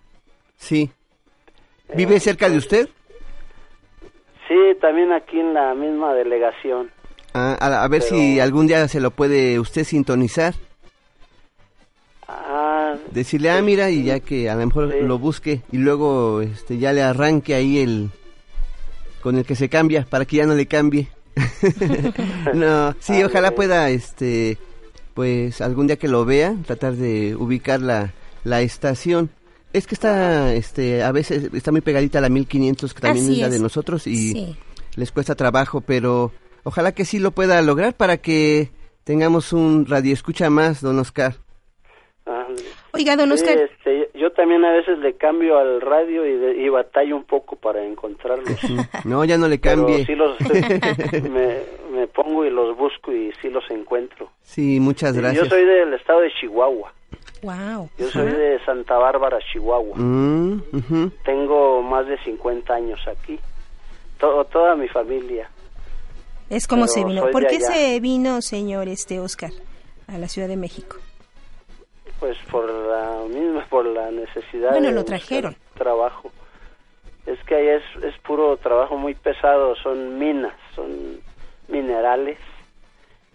Sí. 0.57 0.89
¿Vive 1.95 2.19
cerca 2.19 2.49
de 2.49 2.57
usted? 2.57 2.89
Sí, 4.47 4.55
también 4.79 5.11
aquí 5.11 5.39
en 5.39 5.53
la 5.53 5.73
misma 5.73 6.13
delegación. 6.13 6.89
Ah, 7.33 7.55
a, 7.59 7.83
a 7.83 7.87
ver 7.87 8.01
Pero- 8.01 8.15
si 8.15 8.39
algún 8.39 8.67
día 8.67 8.87
se 8.87 8.99
lo 8.99 9.11
puede 9.11 9.59
usted 9.59 9.83
sintonizar. 9.83 10.53
Ah, 12.33 12.95
Decirle, 13.11 13.51
ah, 13.51 13.61
mira, 13.61 13.89
y 13.89 14.03
ya 14.03 14.19
que 14.21 14.49
a 14.49 14.55
lo 14.55 14.65
mejor 14.65 14.93
lo 15.03 15.19
busque 15.19 15.61
y 15.71 15.77
luego 15.77 16.41
este, 16.41 16.77
ya 16.77 16.93
le 16.93 17.01
arranque 17.01 17.53
ahí 17.55 17.79
el 17.79 18.09
con 19.21 19.37
el 19.37 19.45
que 19.45 19.55
se 19.55 19.67
cambia 19.69 20.05
para 20.09 20.25
que 20.25 20.37
ya 20.37 20.45
no 20.45 20.55
le 20.55 20.65
cambie. 20.65 21.09
no, 22.53 22.95
sí, 22.99 23.21
ojalá 23.23 23.51
pueda, 23.51 23.89
este, 23.89 24.57
pues 25.13 25.61
algún 25.61 25.87
día 25.87 25.97
que 25.97 26.07
lo 26.07 26.25
vea, 26.25 26.55
tratar 26.65 26.93
de 26.95 27.35
ubicar 27.35 27.81
la, 27.81 28.13
la 28.43 28.61
estación. 28.61 29.29
Es 29.73 29.87
que 29.87 29.95
está, 29.95 30.53
este, 30.53 31.03
a 31.03 31.11
veces 31.11 31.49
está 31.53 31.71
muy 31.71 31.81
pegadita 31.81 32.17
a 32.19 32.21
la 32.21 32.29
1500 32.29 32.93
que 32.93 33.01
también 33.01 33.25
Así 33.25 33.33
es 33.35 33.39
la 33.41 33.47
es. 33.47 33.53
de 33.53 33.59
nosotros 33.59 34.07
y 34.07 34.31
Sí. 34.31 34.55
les 34.95 35.11
cuesta 35.11 35.35
trabajo, 35.35 35.81
pero 35.81 36.31
ojalá 36.63 36.91
que 36.93 37.05
sí 37.05 37.19
lo 37.19 37.31
pueda 37.31 37.61
lograr 37.61 37.93
para 37.95 38.17
que 38.17 38.71
tengamos 39.03 39.53
un 39.53 39.85
radio 39.85 40.13
escucha 40.13 40.49
más, 40.49 40.81
don 40.81 40.97
Oscar. 40.99 41.35
Oiga, 42.93 43.15
don 43.15 43.29
sí, 43.29 43.33
Oscar, 43.35 43.57
este, 43.57 44.09
yo 44.15 44.31
también 44.31 44.65
a 44.65 44.71
veces 44.73 44.99
le 44.99 45.13
cambio 45.15 45.57
al 45.57 45.79
radio 45.81 46.25
y, 46.25 46.33
de- 46.37 46.55
y 46.63 46.69
batallo 46.69 47.15
un 47.15 47.23
poco 47.23 47.55
para 47.55 47.83
encontrarlos. 47.85 48.49
No, 49.05 49.23
ya 49.25 49.37
no 49.37 49.47
le 49.47 49.57
Pero 49.59 49.85
cambie. 49.87 50.05
sí 50.05 50.13
los, 50.15 50.35
me, 51.29 51.61
me 51.91 52.07
pongo 52.07 52.45
y 52.45 52.49
los 52.49 52.75
busco 52.77 53.11
y 53.13 53.31
sí 53.41 53.49
los 53.49 53.63
encuentro. 53.71 54.29
Sí, 54.43 54.79
muchas 54.79 55.15
gracias. 55.17 55.43
Yo 55.45 55.49
soy 55.49 55.65
del 55.65 55.93
estado 55.93 56.19
de 56.21 56.31
Chihuahua. 56.39 56.93
wow. 57.43 57.89
Yo 57.97 58.07
soy 58.09 58.27
de 58.31 58.59
Santa 58.65 58.97
Bárbara, 58.97 59.39
Chihuahua. 59.51 59.95
Mm, 59.97 60.61
ujú. 60.73 61.11
Tengo 61.23 61.81
más 61.81 62.05
de 62.07 62.17
50 62.23 62.73
años 62.73 62.99
aquí. 63.07 63.39
Todo, 64.19 64.43
toda 64.45 64.75
mi 64.75 64.87
familia. 64.89 65.49
Es 66.49 66.67
como 66.67 66.83
Pero 66.83 66.93
se 66.93 67.05
vino. 67.05 67.27
¿Por 67.31 67.47
qué 67.47 67.55
allá. 67.55 67.65
se 67.73 67.99
vino, 68.01 68.41
señor 68.41 68.87
este 68.89 69.19
Oscar, 69.19 69.51
a 70.07 70.17
la 70.17 70.27
Ciudad 70.27 70.47
de 70.49 70.57
México? 70.57 70.97
Pues 72.21 72.37
por 72.49 72.69
la 72.69 73.23
misma, 73.27 73.65
por 73.69 73.85
la 73.85 74.09
necesidad 74.11 74.69
Bueno, 74.71 74.87
de 74.89 74.93
lo 74.93 75.03
trajeron. 75.03 75.55
trabajo. 75.77 76.31
Es 77.25 77.37
que 77.45 77.55
ahí 77.55 77.67
es, 77.67 78.03
es 78.03 78.17
puro 78.19 78.55
trabajo 78.57 78.95
muy 78.97 79.13
pesado, 79.15 79.75
son 79.75 80.17
minas, 80.17 80.53
son 80.75 81.19
minerales 81.67 82.37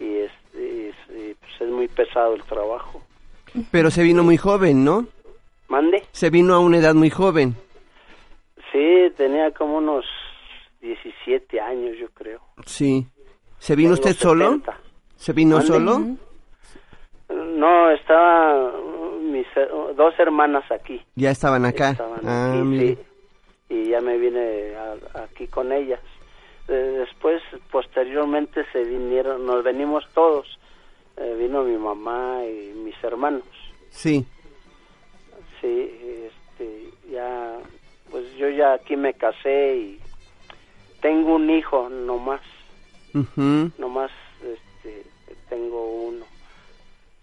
y 0.00 0.16
es, 0.18 0.30
y 0.54 0.86
es- 0.86 1.10
y, 1.10 1.34
pues 1.34 1.52
es 1.60 1.68
muy 1.68 1.88
pesado 1.88 2.34
el 2.34 2.42
trabajo. 2.44 3.02
Pero 3.70 3.90
se 3.90 4.02
vino 4.02 4.22
muy 4.22 4.36
joven, 4.38 4.84
¿no? 4.84 5.06
¿Mande? 5.68 6.04
Se 6.12 6.30
vino 6.30 6.54
a 6.54 6.60
una 6.60 6.78
edad 6.78 6.94
muy 6.94 7.10
joven. 7.10 7.56
Sí, 8.72 9.12
tenía 9.16 9.50
como 9.52 9.78
unos 9.78 10.04
17 10.80 11.60
años, 11.60 11.96
yo 11.98 12.08
creo. 12.10 12.40
Sí. 12.66 13.06
¿Se 13.58 13.74
vino 13.74 13.94
Tengo 13.96 14.08
usted 14.10 14.22
solo? 14.22 14.44
70. 14.44 14.78
¿Se 15.16 15.32
vino 15.32 15.56
¿Mande? 15.56 15.66
solo? 15.72 16.00
No, 17.56 17.90
estaba 17.90 18.68
uh, 18.70 19.18
mis 19.20 19.46
eh, 19.56 19.66
dos 19.96 20.14
hermanas 20.18 20.70
aquí. 20.70 21.00
Ya 21.14 21.30
estaban 21.30 21.64
acá. 21.64 21.90
Estaban 21.90 22.20
ah, 22.26 22.52
aquí, 22.60 22.78
sí. 22.78 22.98
Y 23.74 23.88
ya 23.90 24.00
me 24.00 24.18
vine 24.18 24.74
a- 24.76 25.22
aquí 25.24 25.48
con 25.48 25.72
ellas. 25.72 26.00
Eh, 26.68 26.72
después, 27.06 27.42
posteriormente, 27.70 28.64
se 28.72 28.84
vinieron, 28.84 29.46
nos 29.46 29.64
venimos 29.64 30.04
todos. 30.14 30.46
Eh, 31.16 31.34
vino 31.38 31.62
mi 31.62 31.76
mamá 31.78 32.44
y 32.44 32.72
mis 32.74 32.94
hermanos. 33.02 33.44
Sí. 33.90 34.26
Sí, 35.60 36.28
este, 36.28 36.90
ya, 37.10 37.56
pues 38.10 38.34
yo 38.36 38.48
ya 38.50 38.74
aquí 38.74 38.96
me 38.96 39.14
casé 39.14 39.76
y 39.76 40.00
tengo 41.00 41.36
un 41.36 41.48
hijo 41.48 41.88
nomás, 41.88 42.42
Ujú. 43.14 43.70
nomás, 43.78 44.10
este, 44.42 45.04
tengo 45.48 45.86
uno. 46.08 46.24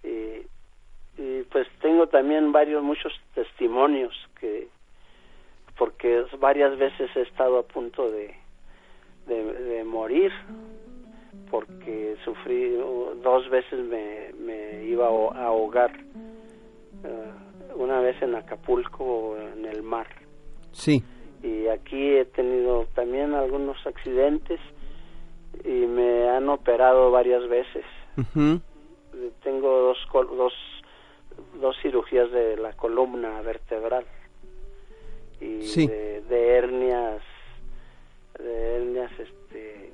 Y, 0.04 0.45
y 1.22 1.43
pues 1.51 1.68
tengo 1.82 2.08
también 2.08 2.51
varios, 2.51 2.84
muchos 2.84 3.14
testimonios 3.36 4.14
que, 4.39 4.68
porque 5.78 6.24
varias 6.39 6.78
veces 6.78 7.10
he 7.16 7.22
estado 7.22 7.60
a 7.60 7.64
punto 7.64 8.10
de, 8.12 8.34
de, 9.28 9.43
de 9.54 9.84
morir, 9.84 10.32
porque 11.49 12.16
sufrí, 12.24 12.72
dos 13.22 13.49
veces 13.49 13.80
me, 13.86 14.32
me 14.39 14.84
iba 14.86 15.06
a 15.06 15.10
aho- 15.10 15.34
a 15.36 15.45
ahogar, 15.45 15.91
eh, 17.04 17.32
una 17.76 17.99
vez 17.99 18.20
en 18.22 18.36
Acapulco, 18.36 19.38
en 19.38 19.66
el 19.66 19.84
mar. 19.84 20.08
Sí. 20.72 21.04
Y 21.43 21.68
aquí 21.68 22.16
he 22.18 22.26
tenido 22.26 22.86
también 22.95 23.34
algunos 23.34 23.78
accidentes 23.86 24.60
y 25.64 25.70
me 25.86 26.30
han 26.30 26.49
operado 26.49 27.12
varias 27.12 27.47
veces. 27.47 27.86
Ujú. 28.18 28.62
Tengo 29.43 29.70
dos, 29.80 29.97
dos, 30.11 30.53
dos 31.59 31.76
cirugías 31.82 32.32
de 32.32 32.57
la 32.57 32.74
columna 32.74 33.41
vertebral 33.41 34.05
y 35.39 35.88
de, 35.88 36.57
hernias, 36.57 37.22
de 38.39 38.76
hernias, 38.76 39.11
este, 39.20 39.93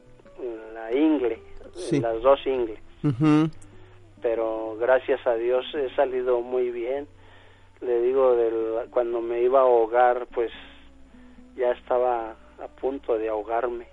la 0.74 0.94
ingle, 0.94 1.40
las 2.02 2.22
dos 2.22 2.40
ingles. 2.46 2.80
Pero 4.22 4.76
gracias 4.80 5.26
a 5.26 5.36
Dios 5.36 5.66
he 5.74 5.94
salido 5.96 6.42
muy 6.42 6.72
bien. 6.72 7.08
Le 7.82 8.02
digo, 8.02 8.36
del, 8.36 8.90
cuando 8.90 9.22
me 9.22 9.42
iba 9.42 9.60
a 9.60 9.64
ahogar, 9.64 10.28
pues 10.28 10.52
ya 11.56 11.72
estaba 11.72 12.36
a 12.62 12.68
punto 12.80 13.18
de 13.18 13.30
ahogarme. 13.30 13.88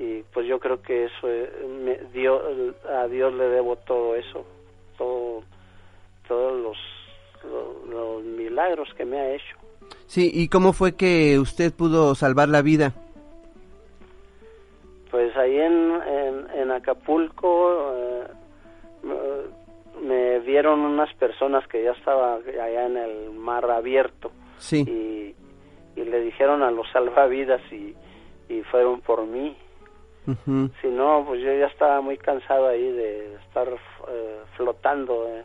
Y 0.00 0.22
pues 0.32 0.46
yo 0.46 0.58
creo 0.58 0.80
que 0.80 1.04
eso, 1.04 1.28
me 1.68 1.98
dio, 2.14 2.40
a 2.88 3.06
Dios 3.06 3.34
le 3.34 3.44
debo 3.50 3.76
todo 3.76 4.16
eso, 4.16 4.46
todo, 4.96 5.42
todos 6.26 6.58
los, 6.58 6.78
los, 7.86 8.24
milagros 8.24 8.88
que 8.96 9.04
me 9.04 9.20
ha 9.20 9.34
hecho. 9.34 9.58
Sí, 10.06 10.30
¿y 10.32 10.48
cómo 10.48 10.72
fue 10.72 10.96
que 10.96 11.38
usted 11.38 11.74
pudo 11.74 12.14
salvar 12.14 12.48
la 12.48 12.62
vida? 12.62 12.94
Pues 15.10 15.36
ahí 15.36 15.58
en, 15.58 16.00
en, 16.54 16.70
Acapulco 16.70 17.92
eh, 17.94 18.24
me 20.02 20.38
vieron 20.38 20.80
unas 20.80 21.12
personas 21.16 21.68
que 21.68 21.84
ya 21.84 21.90
estaba 21.90 22.36
allá 22.36 22.86
en 22.86 22.96
el 22.96 23.32
mar 23.32 23.70
abierto. 23.70 24.32
Sí. 24.56 24.78
Y, 24.78 26.00
y 26.00 26.04
le 26.06 26.20
dijeron 26.20 26.62
a 26.62 26.70
los 26.70 26.88
salvavidas 26.92 27.60
y, 27.70 27.94
y 28.48 28.62
fueron 28.62 29.02
por 29.02 29.26
mí. 29.26 29.54
Si 30.80 30.88
no, 30.88 31.24
pues 31.26 31.40
yo 31.40 31.52
ya 31.52 31.66
estaba 31.66 32.00
muy 32.00 32.16
cansado 32.16 32.68
ahí 32.68 32.92
de 32.92 33.34
estar 33.46 33.68
eh, 33.68 34.40
flotando 34.56 35.26
eh, 35.28 35.44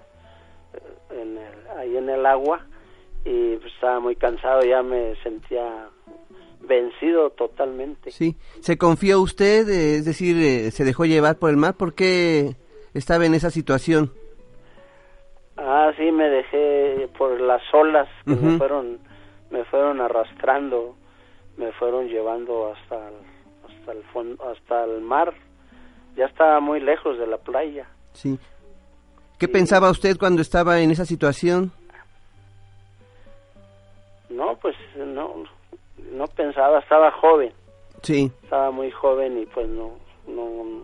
en 1.12 1.40
ahí 1.78 1.98
en 1.98 2.10
el 2.10 2.26
agua 2.26 2.66
y 3.24 3.56
pues 3.56 3.74
estaba 3.74 4.00
muy 4.00 4.16
cansado, 4.16 4.62
ya 4.62 4.84
me 4.84 5.16
sentía 5.24 5.90
vencido 6.62 7.32
totalmente. 7.32 8.12
Sí, 8.12 8.36
¿se 8.60 8.78
confió 8.78 9.22
usted? 9.22 9.68
Eh, 9.70 9.96
es 9.96 10.06
decir, 10.06 10.72
¿se 10.72 10.84
dejó 10.84 11.06
llevar 11.06 11.38
por 11.38 11.50
el 11.50 11.58
mar? 11.58 11.76
¿Por 11.76 11.96
qué 11.96 12.56
estaba 12.94 13.26
en 13.26 13.34
esa 13.34 13.50
situación? 13.50 14.12
Ah, 15.58 15.92
sí, 15.98 16.12
me 16.12 16.30
dejé 16.30 17.10
por 17.18 17.40
las 17.40 17.62
olas 17.74 18.10
que 18.26 18.36
me 18.36 18.58
fueron 18.58 19.00
me 19.50 19.64
fueron 19.66 20.02
arrastrando, 20.02 20.96
me 21.58 21.72
fueron 21.74 22.08
llevando 22.08 22.74
hasta 22.74 23.08
el, 23.08 23.35
hasta 23.86 23.92
el 23.92 24.04
fondo, 24.06 24.44
hasta 24.50 24.84
el 24.86 25.02
mar. 25.02 25.34
Ya 26.16 26.26
estaba 26.26 26.60
muy 26.60 26.80
lejos 26.80 27.20
de 27.20 27.28
la 27.28 27.38
playa. 27.38 27.88
Sí. 28.14 28.40
¿Qué 29.38 29.48
pensaba 29.48 29.92
usted 29.92 30.18
cuando 30.18 30.42
estaba 30.42 30.80
en 30.80 30.92
esa 30.92 31.06
situación? 31.06 31.72
No, 34.30 34.56
pues 34.58 34.76
no 34.96 35.44
no 36.12 36.28
pensaba, 36.28 36.80
estaba 36.80 37.12
joven. 37.12 37.52
Sí. 38.02 38.32
Estaba 38.44 38.72
muy 38.72 38.92
joven 38.92 39.38
y 39.40 39.46
pues 39.46 39.68
no 39.68 39.98
no 40.28 40.84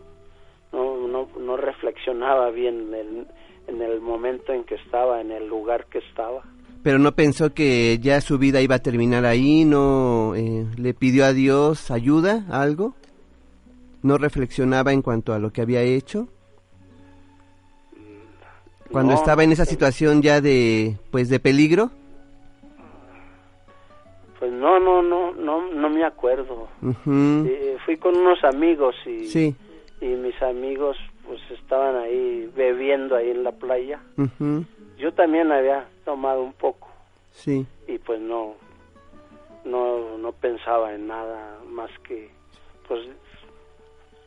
no 0.72 1.08
no, 1.08 1.28
no 1.40 1.58
reflexionaba 1.58 2.52
bien 2.52 2.94
en 2.94 2.94
el, 2.94 3.28
en 3.68 3.82
el 3.82 4.02
momento 4.02 4.54
en 4.54 4.64
que 4.64 4.76
estaba, 4.76 5.22
en 5.22 5.32
el 5.32 5.48
lugar 5.48 5.86
que 5.86 6.00
estaba 6.00 6.44
pero 6.84 6.98
no 7.00 7.14
pensó 7.14 7.54
que 7.54 8.00
ya 8.02 8.22
su 8.22 8.38
vida 8.38 8.62
iba 8.62 8.76
a 8.76 8.80
terminar 8.80 9.26
ahí, 9.26 9.66
no 9.66 10.34
eh, 10.36 10.66
le 10.78 10.94
pidió 10.94 11.26
a 11.26 11.34
Dios 11.34 11.92
ayuda, 11.92 12.46
algo, 12.50 12.96
no 14.02 14.18
reflexionaba 14.18 14.92
en 14.92 15.02
cuanto 15.02 15.34
a 15.34 15.40
lo 15.40 15.52
que 15.52 15.62
había 15.62 15.82
hecho. 15.82 16.28
Cuando 18.92 19.14
estaba 19.14 19.44
en 19.44 19.54
esa 19.54 19.66
situación 19.66 20.22
ya 20.22 20.42
de, 20.42 20.98
pues, 21.12 21.30
de 21.30 21.40
peligro. 21.40 21.92
Pues 24.38 24.52
no, 24.52 24.80
no, 24.80 25.02
no, 25.02 25.34
no, 25.34 25.72
no 25.72 25.90
me 25.90 26.04
acuerdo. 26.04 26.68
Eh, 26.82 27.78
fui 27.86 27.96
con 27.98 28.18
unos 28.18 28.44
amigos 28.44 28.96
y, 29.06 29.28
sí. 29.28 29.56
y 30.02 30.08
mis 30.08 30.42
amigos, 30.42 30.98
pues, 31.26 31.40
estaban 31.52 31.96
ahí 31.96 32.52
bebiendo 32.54 33.16
ahí 33.16 33.30
en 33.30 33.44
la 33.44 33.54
playa. 33.54 34.02
Yo 34.98 35.14
también 35.14 35.52
había 35.52 35.86
tomado 36.12 36.44
un 36.44 36.52
poco. 36.52 36.90
Sí. 37.32 37.66
Y 37.88 37.98
pues 38.00 38.20
no, 38.20 38.56
no, 39.64 40.18
no 40.18 40.34
pensaba 40.34 40.94
en 40.94 41.08
nada 41.08 41.58
más 41.70 41.90
que, 42.06 42.30
pues, 42.86 43.00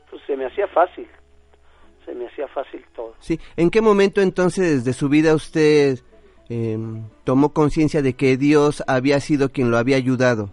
pues 0.09 0.22
se 0.26 0.35
me 0.35 0.47
hacía 0.47 0.66
fácil, 0.68 1.07
se 2.07 2.14
me 2.14 2.26
hacía 2.26 2.49
fácil 2.49 2.82
todo. 2.97 3.14
Sí. 3.18 3.39
¿En 3.59 3.68
qué 3.68 3.82
momento 3.82 4.22
entonces 4.22 4.87
de 4.87 4.95
su 4.95 5.11
vida 5.11 5.35
usted 5.35 5.99
em, 6.49 7.03
tomó 7.24 7.53
conciencia 7.53 8.01
de 8.01 8.14
que 8.14 8.39
Dios 8.39 8.82
había 8.87 9.20
sido 9.20 9.51
quien 9.51 9.70
lo 9.70 9.76
había 9.76 9.99
ayudado? 9.99 10.49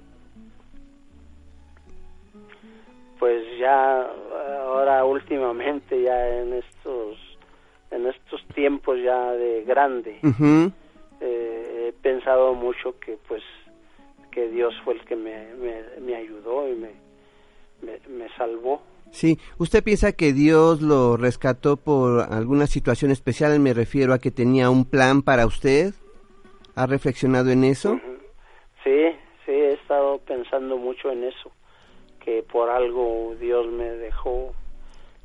Pues 3.19 3.41
ya 3.57 4.05
ahora 4.65 5.05
últimamente 5.05 6.01
ya 6.03 6.27
en 6.41 6.55
estos 6.55 7.17
en 7.89 8.07
estos 8.07 8.45
tiempos 8.53 8.97
ya 9.01 9.31
de 9.31 9.63
grande 9.63 10.19
eh, 11.21 11.87
he 11.87 11.93
pensado 12.01 12.53
mucho 12.53 12.99
que 12.99 13.17
pues 13.27 13.43
que 14.31 14.49
Dios 14.49 14.73
fue 14.83 14.95
el 14.95 15.05
que 15.05 15.15
me, 15.15 15.53
me, 15.99 16.15
ayudó 16.15 16.67
y 16.67 16.75
me, 16.75 16.91
me, 17.81 18.29
salvó. 18.37 18.81
Sí, 19.11 19.37
¿usted 19.57 19.83
piensa 19.83 20.13
que 20.13 20.31
Dios 20.31 20.81
lo 20.81 21.17
rescató 21.17 21.75
por 21.75 22.21
alguna 22.31 22.65
situación 22.65 23.11
especial? 23.11 23.59
Me 23.59 23.73
refiero 23.73 24.13
a 24.13 24.19
que 24.19 24.31
tenía 24.31 24.69
un 24.69 24.85
plan 24.85 25.21
para 25.21 25.45
usted. 25.45 25.93
¿Ha 26.75 26.87
reflexionado 26.87 27.51
en 27.51 27.65
eso? 27.65 27.99
Sí, 28.85 29.09
sí, 29.45 29.51
he 29.51 29.73
estado 29.73 30.19
pensando 30.19 30.77
mucho 30.77 31.11
en 31.11 31.25
eso, 31.25 31.51
que 32.23 32.41
por 32.43 32.69
algo 32.69 33.35
Dios 33.39 33.69
me 33.69 33.89
dejó. 33.91 34.53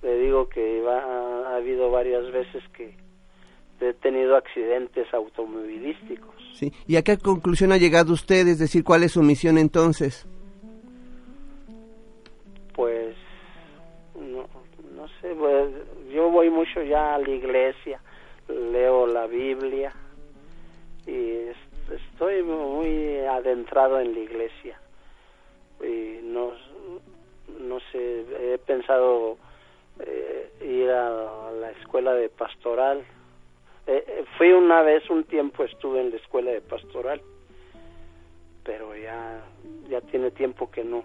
Le 0.03 0.19
digo 0.19 0.49
que 0.49 0.85
ha 0.89 1.55
habido 1.55 1.91
varias 1.93 2.31
veces 2.33 2.65
que, 2.77 2.97
he 3.81 3.93
tenido 3.95 4.37
accidentes 4.37 5.13
automovilísticos. 5.13 6.35
Sí. 6.55 6.73
¿Y 6.87 6.97
a 6.97 7.03
qué 7.03 7.19
conclusión 7.19 7.73
ha 7.73 7.77
llegado 7.77 8.13
usted? 8.13 8.47
Es 8.49 8.59
decir, 8.59 8.85
¿cuál 8.85 9.03
es 9.03 9.13
su 9.13 9.23
misión 9.23 9.59
entonces? 9.59 10.27
Pues, 12.75 13.15
no, 14.15 14.47
no 14.95 15.09
sé, 15.21 15.35
pues, 15.39 15.69
yo 16.13 16.31
voy 16.31 16.51
mucho 16.51 16.83
ya 16.83 17.15
a 17.15 17.19
la 17.19 17.31
iglesia, 17.31 18.01
leo 18.49 19.07
la 19.07 19.27
Biblia 19.27 19.93
y 21.07 21.49
estoy 21.95 22.43
muy 22.43 23.19
adentrado 23.19 24.01
en 24.01 24.15
la 24.15 24.21
iglesia. 24.21 24.81
Y 25.83 26.21
no, 26.23 26.53
no 27.61 27.79
sé, 27.93 28.25
he 28.41 28.59
pensado 28.59 29.37
eh, 30.01 30.51
ir 30.63 30.91
a 30.91 31.51
la 31.53 31.71
escuela 31.73 32.15
de 32.15 32.29
pastoral 32.29 33.05
eh, 33.87 34.05
eh, 34.07 34.25
fui 34.37 34.53
una 34.53 34.83
vez, 34.83 35.09
un 35.11 35.25
tiempo 35.25 35.65
estuve 35.65 36.01
en 36.01 36.11
la 36.11 36.17
escuela 36.17 36.51
de 36.51 36.61
pastoral, 36.61 37.21
pero 38.65 38.97
ya, 38.97 39.45
ya 39.89 40.01
tiene 40.03 40.31
tiempo 40.31 40.71
que 40.71 40.85
no. 40.85 41.03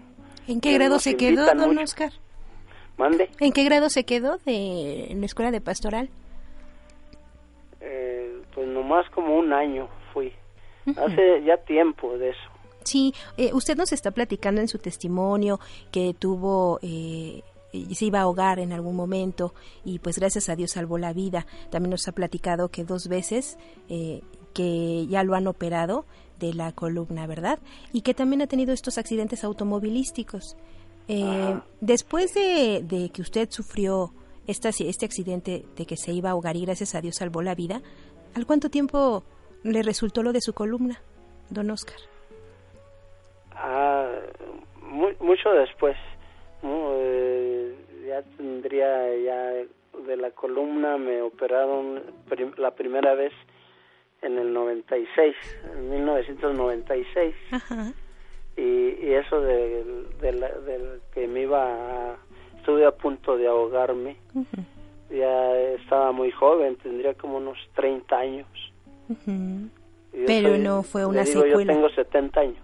¿En 0.47 0.59
qué 0.59 0.73
grado 0.73 0.99
se 0.99 1.15
quedó, 1.15 1.45
don 1.53 1.77
Oscar? 1.77 2.11
¿Mande? 2.97 3.29
¿En 3.39 3.51
qué 3.51 3.63
grado 3.63 3.89
se 3.89 4.03
quedó 4.03 4.37
de 4.45 5.05
en 5.11 5.19
la 5.19 5.25
escuela 5.25 5.51
de 5.51 5.61
pastoral? 5.61 6.09
Eh, 7.79 8.41
pues 8.53 8.67
nomás 8.67 9.09
como 9.11 9.37
un 9.37 9.53
año 9.53 9.87
fui. 10.13 10.33
Hace 10.97 11.43
ya 11.43 11.57
tiempo 11.57 12.17
de 12.17 12.29
eso. 12.29 12.49
Sí, 12.83 13.13
eh, 13.37 13.51
usted 13.53 13.77
nos 13.77 13.91
está 13.91 14.11
platicando 14.11 14.61
en 14.61 14.67
su 14.67 14.79
testimonio 14.79 15.59
que 15.91 16.15
tuvo 16.17 16.79
eh, 16.81 17.43
se 17.71 18.05
iba 18.05 18.19
a 18.19 18.23
ahogar 18.23 18.59
en 18.59 18.73
algún 18.73 18.95
momento 18.95 19.53
y 19.83 19.99
pues 19.99 20.19
gracias 20.19 20.49
a 20.49 20.55
Dios 20.55 20.71
salvó 20.71 20.97
la 20.97 21.13
vida. 21.13 21.45
También 21.69 21.91
nos 21.91 22.07
ha 22.07 22.11
platicado 22.11 22.69
que 22.69 22.83
dos 22.83 23.07
veces 23.07 23.57
eh, 23.89 24.21
que 24.53 25.07
ya 25.07 25.23
lo 25.23 25.35
han 25.35 25.47
operado 25.47 26.05
de 26.39 26.53
la 26.53 26.71
columna, 26.71 27.27
¿verdad? 27.27 27.59
Y 27.93 28.01
que 28.01 28.13
también 28.13 28.41
ha 28.41 28.47
tenido 28.47 28.73
estos 28.73 28.97
accidentes 28.97 29.43
automovilísticos. 29.43 30.57
Eh, 31.07 31.59
después 31.79 32.33
de, 32.33 33.09
que 33.13 33.21
usted 33.21 33.49
sufrió 33.49 34.13
esta, 34.47 34.69
este 34.69 35.05
accidente 35.05 35.65
de 35.75 35.85
que 35.85 35.97
se 35.97 36.11
iba 36.11 36.29
a 36.29 36.31
ahogar 36.33 36.55
y 36.55 36.65
gracias 36.65 36.95
a 36.95 37.01
Dios 37.01 37.17
salvó 37.17 37.41
la 37.41 37.55
vida, 37.55 37.81
¿al 38.35 38.45
cuánto 38.45 38.69
tiempo 38.69 39.23
le 39.63 39.83
resultó 39.83 40.23
lo 40.23 40.33
de 40.33 40.41
su 40.41 40.53
columna, 40.53 41.01
don 41.49 41.69
Oscar? 41.69 41.97
Ah, 43.53 44.09
mucho 45.19 45.49
después. 45.51 45.95
Eh, 46.63 47.75
ya 48.07 48.21
tendría 48.37 49.15
ya 49.17 49.51
de 50.07 50.17
la 50.17 50.31
columna 50.31 50.97
me 50.97 51.21
operaron 51.21 52.01
la 52.57 52.71
primera 52.71 53.13
vez 53.15 53.33
en 54.21 54.37
el 54.37 54.53
96, 54.53 55.35
en 55.75 55.89
1996. 55.89 57.35
Y, 58.57 58.61
y 58.61 59.13
eso 59.13 59.41
de, 59.41 59.83
de, 60.19 60.99
que 61.13 61.27
me 61.27 61.43
iba 61.43 62.17
estuve 62.57 62.85
a 62.85 62.91
punto 62.91 63.37
de 63.37 63.47
ahogarme. 63.47 64.17
Ya 65.09 65.57
estaba 65.71 66.11
muy 66.11 66.31
joven, 66.31 66.75
tendría 66.77 67.13
como 67.15 67.37
unos 67.37 67.57
30 67.75 68.17
años. 68.17 68.47
Pero 70.25 70.57
no 70.57 70.83
fue 70.83 71.05
una 71.05 71.23
le 71.23 71.29
digo, 71.29 71.41
secuela. 71.43 71.73
Yo 71.73 71.79
tengo 71.79 71.89
70 71.89 72.39
años. 72.39 72.57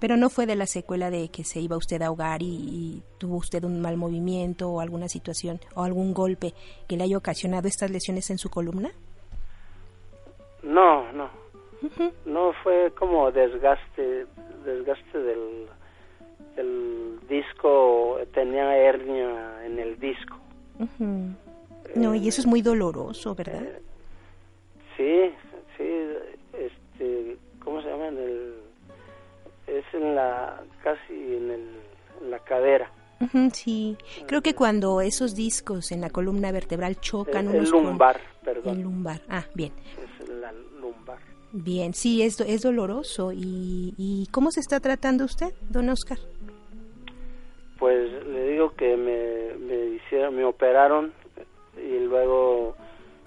Pero 0.00 0.16
no 0.16 0.30
fue 0.30 0.46
de 0.46 0.56
la 0.56 0.66
secuela 0.66 1.10
de 1.10 1.28
que 1.28 1.44
se 1.44 1.60
iba 1.60 1.76
usted 1.76 2.00
a 2.02 2.06
ahogar 2.06 2.42
y, 2.42 2.46
y, 2.46 3.02
tuvo 3.18 3.36
usted 3.36 3.62
un 3.64 3.80
mal 3.80 3.96
movimiento 3.96 4.70
o 4.70 4.80
alguna 4.80 5.08
situación 5.08 5.60
o 5.74 5.84
algún 5.84 6.14
golpe 6.14 6.54
que 6.88 6.96
le 6.96 7.04
haya 7.04 7.18
ocasionado 7.18 7.68
estas 7.68 7.90
lesiones 7.90 8.30
en 8.30 8.38
su 8.38 8.48
columna. 8.48 8.90
No, 10.62 11.12
no. 11.12 11.28
No 12.26 12.52
fue 12.62 12.92
como 12.98 13.30
desgaste, 13.32 14.26
desgaste 14.64 15.18
del, 15.18 15.66
del 16.56 17.18
disco, 17.28 18.18
tenía 18.34 18.76
hernia 18.76 19.64
en 19.64 19.78
el 19.78 19.98
disco. 19.98 20.36
No, 21.94 22.14
y 22.14 22.28
eso 22.28 22.40
es 22.40 22.46
muy 22.46 22.62
doloroso, 22.62 23.34
¿verdad? 23.34 23.62
sí, 24.96 25.32
sí, 25.76 25.88
este, 26.52 27.38
¿cómo 27.64 27.80
se 27.80 27.88
llama? 27.88 28.08
El, 28.08 28.59
es 29.70 29.84
en 29.92 30.14
la, 30.14 30.60
casi 30.82 31.12
en, 31.12 31.50
el, 31.50 31.68
en 32.22 32.30
la 32.30 32.38
cadera. 32.40 32.90
sí, 33.52 33.96
creo 34.26 34.42
que 34.42 34.54
cuando 34.54 35.00
esos 35.00 35.34
discos 35.34 35.92
en 35.92 36.00
la 36.00 36.10
columna 36.10 36.52
vertebral 36.52 37.00
chocan 37.00 37.48
el, 37.48 37.56
unos 37.56 37.72
el 37.72 37.84
lumbar, 37.84 38.16
con... 38.20 38.44
perdón. 38.44 38.76
El 38.76 38.82
lumbar, 38.82 39.20
ah, 39.28 39.44
bien. 39.54 39.72
Es 40.20 40.28
la 40.28 40.52
lumbar. 40.52 41.18
Bien, 41.52 41.94
sí, 41.94 42.22
es, 42.22 42.40
es 42.40 42.62
doloroso. 42.62 43.32
¿Y, 43.32 43.94
¿Y 43.96 44.28
cómo 44.30 44.50
se 44.50 44.60
está 44.60 44.80
tratando 44.80 45.24
usted, 45.24 45.52
don 45.68 45.88
Oscar? 45.88 46.18
Pues 47.78 48.10
le 48.26 48.50
digo 48.50 48.74
que 48.74 48.96
me, 48.96 49.54
me 49.64 49.96
hicieron, 49.96 50.36
me 50.36 50.44
operaron 50.44 51.12
y 51.76 51.98
luego 52.00 52.76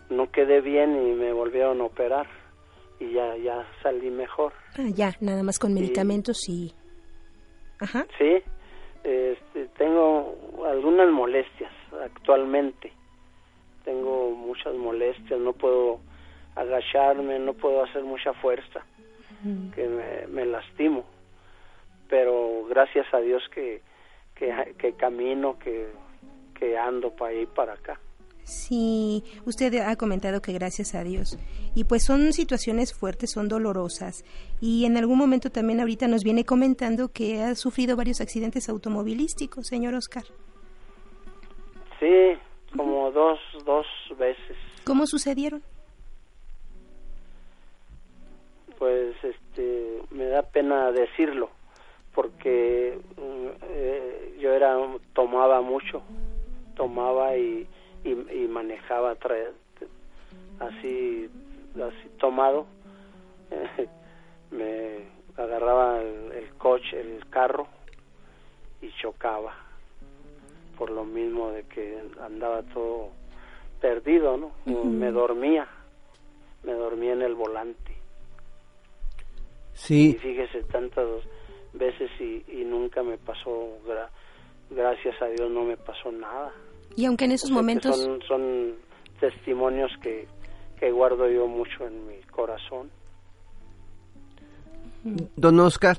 no 0.09 0.31
quedé 0.31 0.61
bien 0.61 0.91
y 1.07 1.11
me 1.13 1.33
volvieron 1.33 1.81
a 1.81 1.85
operar 1.85 2.27
y 3.03 3.13
ya 3.13 3.35
ya 3.37 3.65
salí 3.81 4.09
mejor. 4.09 4.53
Ah, 4.77 4.89
ya, 4.93 5.13
nada 5.19 5.43
más 5.43 5.59
con 5.59 5.73
medicamentos 5.73 6.47
y... 6.47 6.73
Ajá. 7.79 8.05
Sí, 8.17 8.41
este, 9.03 9.67
tengo 9.77 10.35
algunas 10.65 11.09
molestias 11.11 11.71
actualmente. 12.03 12.93
Tengo 13.83 14.31
muchas 14.31 14.73
molestias, 14.75 15.39
no 15.39 15.53
puedo 15.53 15.99
agacharme, 16.55 17.39
no 17.39 17.53
puedo 17.53 17.83
hacer 17.83 18.03
mucha 18.03 18.33
fuerza, 18.33 18.85
que 19.75 19.87
me, 19.87 20.27
me, 20.27 20.45
lastimo. 20.45 21.03
Pero 22.07 22.65
gracias 22.69 23.05
a 23.13 23.19
Dios 23.19 23.43
que, 23.53 23.81
que, 24.35 24.73
que 24.77 24.93
camino, 24.93 25.59
que, 25.59 25.89
que 26.57 26.77
ando 26.77 27.11
para 27.11 27.31
ahí 27.31 27.45
para 27.45 27.73
acá. 27.73 27.99
Sí, 28.43 29.23
usted 29.45 29.73
ha 29.75 29.95
comentado 29.95 30.41
que 30.41 30.53
gracias 30.53 30.95
a 30.95 31.03
Dios. 31.03 31.37
Y 31.75 31.85
pues 31.85 32.03
son 32.03 32.33
situaciones 32.33 32.93
fuertes, 32.93 33.31
son 33.31 33.47
dolorosas. 33.47 34.25
Y 34.59 34.85
en 34.85 34.97
algún 34.97 35.17
momento 35.17 35.49
también 35.49 35.79
ahorita 35.79 36.07
nos 36.07 36.23
viene 36.23 36.43
comentando 36.43 37.09
que 37.09 37.41
ha 37.41 37.55
sufrido 37.55 37.95
varios 37.95 38.19
accidentes 38.21 38.67
automovilísticos, 38.69 39.67
señor 39.67 39.93
Oscar. 39.93 40.23
Sí, 41.99 42.37
como 42.75 43.11
dos, 43.11 43.39
dos 43.65 43.85
veces. 44.17 44.57
¿Cómo 44.83 45.07
sucedieron? 45.07 45.63
Pues 48.77 49.15
este, 49.23 50.01
me 50.11 50.25
da 50.25 50.41
pena 50.41 50.91
decirlo, 50.91 51.49
porque 52.13 52.99
eh, 53.69 54.37
yo 54.41 54.51
era, 54.51 54.75
tomaba 55.13 55.61
mucho, 55.61 56.01
tomaba 56.75 57.37
y 57.37 57.65
y, 58.03 58.11
y 58.11 58.47
manejaba 58.47 59.15
así 60.59 61.29
así 61.75 62.09
tomado. 62.19 62.65
Me 64.51 64.99
agarraba 65.37 66.01
el, 66.01 66.31
el, 66.31 66.53
coche 66.55 66.99
el 66.99 67.27
carro 67.29 67.67
y 68.81 68.91
chocaba. 69.01 69.55
Por 70.77 70.91
lo 70.91 71.05
mismo 71.05 71.51
de 71.51 71.63
que 71.63 72.01
andaba 72.21 72.61
todo 72.73 73.09
perdido 73.79 74.37
no 74.37 74.47
uh 74.65 74.69
-huh. 74.69 74.83
me 74.85 75.11
dormía 75.11 75.67
me 76.63 76.71
dormía 76.73 77.13
en 77.13 77.21
el 77.21 77.35
volante. 77.35 77.93
Sí. 79.73 80.11
Y 80.11 80.13
fíjese 80.13 80.63
tantas 80.63 81.05
veces 81.73 82.09
y, 82.19 82.45
y 82.47 82.63
nunca 82.63 83.03
me 83.03 83.17
pasó 83.17 83.77
gra 83.85 84.09
gracias 84.69 85.21
a 85.21 85.25
Dios 85.27 85.51
no 85.51 85.63
me 85.63 85.75
pasó 85.75 86.11
nada 86.11 86.53
y 86.95 87.05
aunque 87.05 87.25
en 87.25 87.31
esos 87.31 87.49
sea 87.49 87.55
momentos... 87.55 87.97
Son, 87.97 88.21
son, 88.27 88.83
testimonios 89.23 89.89
que, 90.01 90.27
que 90.77 90.91
guardo 90.91 91.29
yo 91.29 91.47
mucho 91.47 91.87
en 91.87 92.07
mi 92.07 92.21
corazón. 92.29 92.89
Don 95.37 95.57
Oscar, 95.61 95.97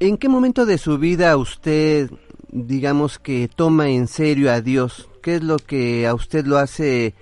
¿en 0.00 0.18
qué 0.18 0.28
momento 0.28 0.66
de 0.66 0.76
su 0.76 0.98
vida 0.98 1.34
usted, 1.38 2.10
digamos 2.50 3.18
que 3.18 3.48
toma 3.48 3.88
en 3.88 4.06
serio 4.06 4.52
a 4.52 4.60
Dios? 4.60 5.08
¿Qué 5.22 5.36
es 5.36 5.42
lo 5.42 5.56
que 5.56 6.06
a 6.06 6.14
usted 6.14 6.44
lo 6.44 6.58
hace, 6.58 7.14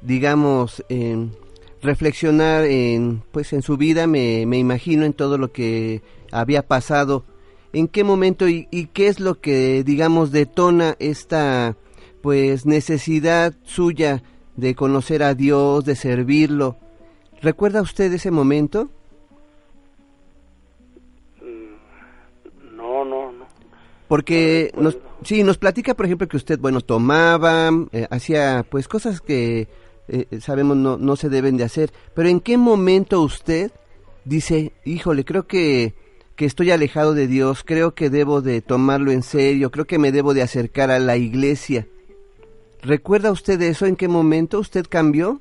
digamos, 0.00 0.82
eh, 0.88 1.28
reflexionar 1.82 2.64
en, 2.64 3.22
pues, 3.30 3.52
en 3.52 3.60
su 3.60 3.76
vida? 3.76 4.06
Me, 4.06 4.46
me 4.46 4.56
imagino 4.56 5.04
en 5.04 5.12
todo 5.12 5.36
lo 5.36 5.52
que 5.52 6.00
había 6.32 6.66
pasado. 6.66 7.24
¿En 7.74 7.88
qué 7.88 8.04
momento 8.04 8.48
y, 8.48 8.68
y 8.70 8.86
qué 8.86 9.08
es 9.08 9.20
lo 9.20 9.40
que, 9.40 9.84
digamos, 9.84 10.32
detona 10.32 10.96
esta 10.98 11.76
pues 12.24 12.64
necesidad 12.64 13.52
suya 13.64 14.22
de 14.56 14.74
conocer 14.74 15.22
a 15.22 15.34
Dios, 15.34 15.84
de 15.84 15.94
servirlo. 15.94 16.78
¿Recuerda 17.42 17.82
usted 17.82 18.10
ese 18.10 18.30
momento? 18.30 18.88
No, 22.74 23.04
no, 23.04 23.30
no. 23.30 23.44
Porque 24.08 24.72
no 24.74 24.84
nos, 24.84 24.98
sí, 25.22 25.42
nos 25.42 25.58
platica, 25.58 25.92
por 25.92 26.06
ejemplo, 26.06 26.26
que 26.26 26.38
usted, 26.38 26.58
bueno, 26.58 26.80
tomaba, 26.80 27.68
eh, 27.92 28.06
hacía 28.08 28.64
pues 28.70 28.88
cosas 28.88 29.20
que 29.20 29.68
eh, 30.08 30.26
sabemos 30.40 30.78
no, 30.78 30.96
no 30.96 31.16
se 31.16 31.28
deben 31.28 31.58
de 31.58 31.64
hacer, 31.64 31.92
pero 32.14 32.30
¿en 32.30 32.40
qué 32.40 32.56
momento 32.56 33.20
usted 33.20 33.70
dice, 34.24 34.72
híjole, 34.86 35.26
creo 35.26 35.46
que, 35.46 35.92
que 36.36 36.46
estoy 36.46 36.70
alejado 36.70 37.12
de 37.12 37.26
Dios, 37.26 37.64
creo 37.66 37.94
que 37.94 38.08
debo 38.08 38.40
de 38.40 38.62
tomarlo 38.62 39.12
en 39.12 39.22
serio, 39.22 39.70
creo 39.70 39.84
que 39.84 39.98
me 39.98 40.10
debo 40.10 40.32
de 40.32 40.40
acercar 40.40 40.90
a 40.90 40.98
la 40.98 41.18
iglesia? 41.18 41.86
¿Recuerda 42.84 43.32
usted 43.32 43.60
eso? 43.62 43.86
¿En 43.86 43.96
qué 43.96 44.08
momento 44.08 44.58
usted 44.58 44.84
cambió? 44.88 45.40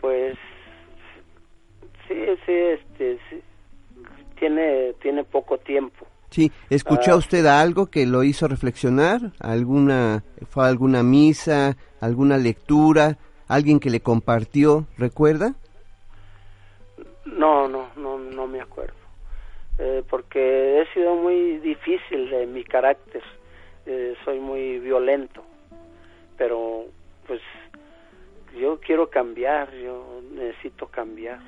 Pues 0.00 0.36
sí, 2.06 2.14
sí, 2.44 2.52
este, 2.52 3.18
sí. 3.30 3.42
tiene 4.38 4.92
tiene 5.00 5.24
poco 5.24 5.56
tiempo. 5.58 6.06
Sí, 6.30 6.52
¿escuchó 6.68 7.12
Ah. 7.12 7.16
usted 7.16 7.46
algo 7.46 7.86
que 7.86 8.04
lo 8.06 8.24
hizo 8.24 8.46
reflexionar? 8.48 9.20
¿Alguna 9.40 10.22
fue 10.50 10.64
a 10.64 10.68
alguna 10.68 11.02
misa, 11.02 11.76
alguna 12.00 12.36
lectura, 12.36 13.16
alguien 13.48 13.80
que 13.80 13.88
le 13.88 14.00
compartió? 14.00 14.86
¿Recuerda? 14.98 15.54
No, 17.24 17.68
no, 17.68 17.88
no, 17.96 18.18
no 18.18 18.46
me 18.46 18.60
acuerdo. 18.60 18.94
Eh, 19.78 20.02
porque 20.10 20.82
he 20.82 20.92
sido 20.92 21.14
muy 21.14 21.58
difícil 21.58 22.28
de 22.30 22.46
mi 22.46 22.64
carácter. 22.64 23.22
Eh, 23.86 24.14
soy 24.24 24.40
muy 24.40 24.78
violento. 24.78 25.42
Pero, 26.36 26.86
pues, 27.26 27.40
yo 28.58 28.78
quiero 28.80 29.08
cambiar, 29.08 29.72
yo 29.74 30.20
necesito 30.32 30.86
cambiar. 30.86 31.40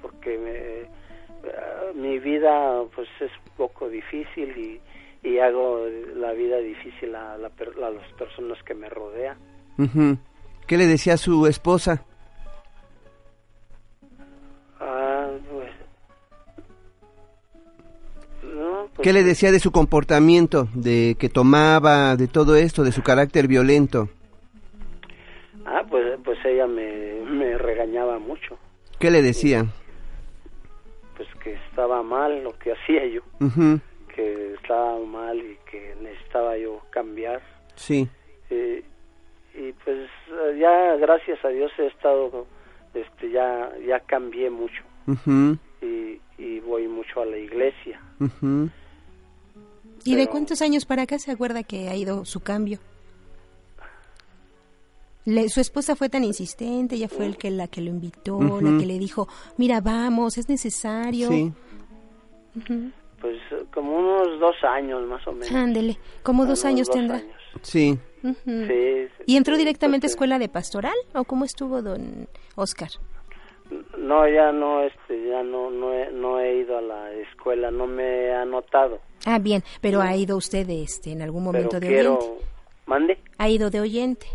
Porque 0.00 0.38
me, 0.38 1.50
ah, 1.50 1.92
mi 1.94 2.18
vida, 2.18 2.82
pues, 2.94 3.08
es 3.20 3.30
un 3.46 3.56
poco 3.56 3.88
difícil 3.88 4.80
y, 5.22 5.28
y 5.28 5.38
hago 5.38 5.86
la 6.16 6.32
vida 6.32 6.58
difícil 6.58 7.14
a, 7.14 7.36
la 7.38 7.46
a 7.48 7.90
las 7.90 8.12
personas 8.14 8.62
que 8.64 8.74
me 8.74 8.88
rodean. 8.88 9.36
¿Qué 10.66 10.76
le 10.76 10.86
decía 10.86 11.14
a 11.14 11.16
su 11.16 11.46
esposa? 11.46 12.04
Ah, 14.80 15.11
No, 18.62 18.88
pues, 18.94 19.02
¿Qué 19.04 19.12
le 19.12 19.24
decía 19.24 19.50
de 19.50 19.58
su 19.58 19.72
comportamiento, 19.72 20.68
de 20.72 21.16
que 21.18 21.28
tomaba, 21.28 22.14
de 22.14 22.28
todo 22.28 22.54
esto, 22.54 22.84
de 22.84 22.92
su 22.92 23.02
carácter 23.02 23.48
violento? 23.48 24.08
Ah, 25.66 25.82
pues, 25.90 26.16
pues 26.22 26.38
ella 26.44 26.68
me, 26.68 27.22
me 27.28 27.58
regañaba 27.58 28.20
mucho. 28.20 28.56
¿Qué 29.00 29.10
le 29.10 29.20
decía? 29.20 29.66
Pues 31.16 31.28
que 31.42 31.54
estaba 31.54 32.04
mal 32.04 32.44
lo 32.44 32.56
que 32.56 32.70
hacía 32.70 33.04
yo. 33.06 33.22
Que 34.14 34.54
estaba 34.54 34.96
mal 35.00 35.38
y 35.38 35.58
que 35.68 35.96
necesitaba 36.00 36.56
yo 36.56 36.82
cambiar. 36.90 37.42
Sí. 37.74 38.08
Eh, 38.48 38.84
y 39.56 39.72
pues 39.84 40.08
ya, 40.56 40.94
gracias 40.98 41.44
a 41.44 41.48
Dios, 41.48 41.72
he 41.78 41.86
estado. 41.88 42.46
Este, 42.94 43.28
ya, 43.28 43.72
ya 43.84 43.98
cambié 43.98 44.50
mucho. 44.50 44.84
Y, 45.82 46.20
y 46.38 46.60
voy 46.60 46.88
mucho 46.88 47.20
a 47.20 47.26
la 47.26 47.36
iglesia. 47.36 48.00
¿Y 50.04 50.14
de 50.14 50.26
cuántos 50.28 50.62
años 50.62 50.84
para 50.84 51.02
acá 51.02 51.18
se 51.18 51.30
acuerda 51.30 51.62
que 51.62 51.88
ha 51.88 51.96
ido 51.96 52.24
su 52.24 52.40
cambio? 52.40 52.78
su 55.48 55.60
esposa 55.60 55.94
fue 55.94 56.08
tan 56.08 56.24
insistente, 56.24 56.96
ella 56.96 57.08
fue 57.08 57.26
el 57.26 57.36
que 57.36 57.50
la 57.50 57.68
que 57.68 57.80
lo 57.80 57.90
invitó, 57.90 58.40
la 58.60 58.78
que 58.78 58.86
le 58.86 58.98
dijo, 58.98 59.28
mira, 59.56 59.80
vamos, 59.80 60.36
es 60.36 60.48
necesario. 60.48 61.28
Sí. 61.28 61.52
Pues 63.20 63.38
como 63.72 63.98
unos 63.98 64.40
dos 64.40 64.56
años 64.64 65.06
más 65.06 65.24
o 65.28 65.32
menos. 65.32 65.52
Ándele, 65.52 65.96
como 66.24 66.44
dos 66.44 66.64
años 66.64 66.90
tendrá. 66.90 67.22
Sí. 67.62 67.98
sí. 68.22 69.08
¿Y 69.26 69.36
entró 69.36 69.56
directamente 69.56 70.06
a 70.06 70.10
escuela 70.10 70.40
de 70.40 70.48
pastoral 70.48 70.96
o 71.14 71.22
cómo 71.24 71.44
estuvo 71.44 71.82
don 71.82 72.28
Oscar? 72.56 72.90
No, 74.02 74.26
ya 74.28 74.50
no, 74.50 74.82
este, 74.82 75.28
ya 75.28 75.44
no, 75.44 75.70
no 75.70 75.92
he, 75.94 76.10
no 76.10 76.40
he 76.40 76.56
ido 76.56 76.76
a 76.76 76.80
la 76.80 77.12
escuela, 77.12 77.70
no 77.70 77.86
me 77.86 78.02
he 78.02 78.34
anotado. 78.34 78.98
Ah, 79.24 79.38
bien, 79.38 79.62
pero 79.80 80.00
ha 80.00 80.16
ido 80.16 80.36
usted, 80.36 80.68
este, 80.68 81.12
en 81.12 81.22
algún 81.22 81.44
momento 81.44 81.78
de 81.78 81.86
oyente. 81.86 82.26
¿Mande? 82.86 83.18
Ha 83.38 83.48
ido 83.48 83.70
de 83.70 83.80
oyente. 83.80 84.26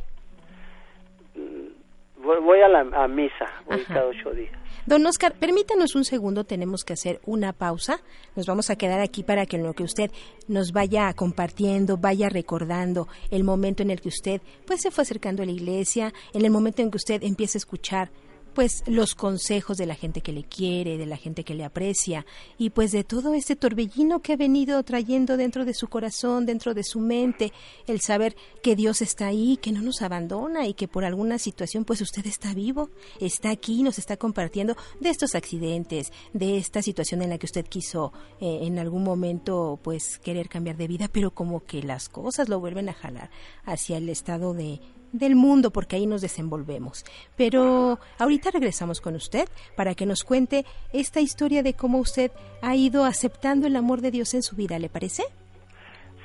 Mm, 1.35 2.23
voy, 2.45 2.61
a 2.61 2.69
la 2.69 2.79
a 2.79 3.09
misa, 3.09 3.45
voy 3.65 3.83
cada 3.83 4.05
ocho 4.05 4.31
días. 4.31 4.57
Don 4.85 5.05
Oscar, 5.05 5.33
permítanos 5.33 5.95
un 5.95 6.05
segundo, 6.05 6.45
tenemos 6.45 6.85
que 6.85 6.93
hacer 6.93 7.19
una 7.25 7.51
pausa. 7.51 7.99
Nos 8.37 8.45
vamos 8.45 8.69
a 8.69 8.77
quedar 8.77 9.01
aquí 9.01 9.21
para 9.21 9.45
que 9.45 9.57
en 9.57 9.63
lo 9.63 9.73
que 9.73 9.83
usted 9.83 10.11
nos 10.47 10.71
vaya 10.71 11.13
compartiendo, 11.13 11.97
vaya 11.97 12.29
recordando 12.29 13.09
el 13.31 13.43
momento 13.43 13.83
en 13.83 13.91
el 13.91 13.99
que 13.99 14.07
usted 14.07 14.41
pues 14.65 14.81
se 14.81 14.91
fue 14.91 15.01
acercando 15.01 15.43
a 15.43 15.45
la 15.45 15.51
iglesia, 15.51 16.13
en 16.33 16.45
el 16.45 16.51
momento 16.51 16.81
en 16.81 16.89
que 16.89 16.95
usted 16.95 17.21
empieza 17.23 17.57
a 17.57 17.59
escuchar 17.59 18.11
pues 18.57 18.81
los 18.87 19.13
consejos 19.13 19.77
de 19.77 19.85
la 19.85 19.93
gente 19.93 20.21
que 20.21 20.31
le 20.31 20.43
quiere, 20.43 20.97
de 20.97 21.05
la 21.05 21.15
gente 21.15 21.43
que 21.43 21.53
le 21.53 21.63
aprecia 21.63 22.25
y 22.57 22.71
pues 22.71 22.91
de 22.91 23.03
todo 23.03 23.35
este 23.35 23.55
torbellino 23.55 24.23
que 24.23 24.33
ha 24.33 24.35
venido 24.35 24.81
trayendo 24.81 25.37
dentro 25.37 25.63
de 25.63 25.75
su 25.75 25.89
corazón, 25.89 26.47
dentro 26.47 26.73
de 26.73 26.83
su 26.83 26.99
mente, 26.99 27.53
el 27.85 28.01
saber 28.01 28.35
que 28.63 28.75
Dios 28.75 29.03
está 29.03 29.27
ahí, 29.27 29.57
que 29.57 29.71
no 29.71 29.83
nos 29.83 30.01
abandona 30.01 30.65
y 30.65 30.73
que 30.73 30.87
por 30.87 31.05
alguna 31.05 31.37
situación 31.37 31.85
pues 31.85 32.01
usted 32.01 32.25
está 32.25 32.55
vivo, 32.55 32.89
está 33.21 33.51
aquí, 33.51 33.83
nos 33.83 33.99
está 33.99 34.17
compartiendo 34.17 34.75
de 35.01 35.11
estos 35.11 35.35
accidentes, 35.35 36.11
de 36.33 36.57
esta 36.57 36.81
situación 36.81 37.21
en 37.21 37.29
la 37.29 37.37
que 37.37 37.45
usted 37.45 37.67
quiso 37.67 38.11
eh, 38.41 38.61
en 38.63 38.79
algún 38.79 39.03
momento 39.03 39.79
pues 39.83 40.17
querer 40.17 40.49
cambiar 40.49 40.77
de 40.77 40.87
vida, 40.87 41.09
pero 41.09 41.29
como 41.29 41.63
que 41.63 41.83
las 41.83 42.09
cosas 42.09 42.49
lo 42.49 42.59
vuelven 42.59 42.89
a 42.89 42.93
jalar 42.93 43.29
hacia 43.65 43.97
el 43.97 44.09
estado 44.09 44.55
de 44.55 44.81
del 45.11 45.35
mundo, 45.35 45.71
porque 45.71 45.95
ahí 45.95 46.05
nos 46.05 46.21
desenvolvemos. 46.21 47.03
Pero 47.35 47.99
ahorita 48.17 48.51
regresamos 48.51 49.01
con 49.01 49.15
usted 49.15 49.47
para 49.75 49.95
que 49.95 50.05
nos 50.05 50.23
cuente 50.23 50.65
esta 50.93 51.19
historia 51.19 51.63
de 51.63 51.73
cómo 51.73 51.97
usted 51.99 52.31
ha 52.61 52.75
ido 52.75 53.05
aceptando 53.05 53.65
el 53.67 53.75
amor 53.75 54.01
de 54.01 54.11
Dios 54.11 54.33
en 54.33 54.43
su 54.43 54.55
vida, 54.55 54.79
¿le 54.79 54.89
parece? 54.89 55.23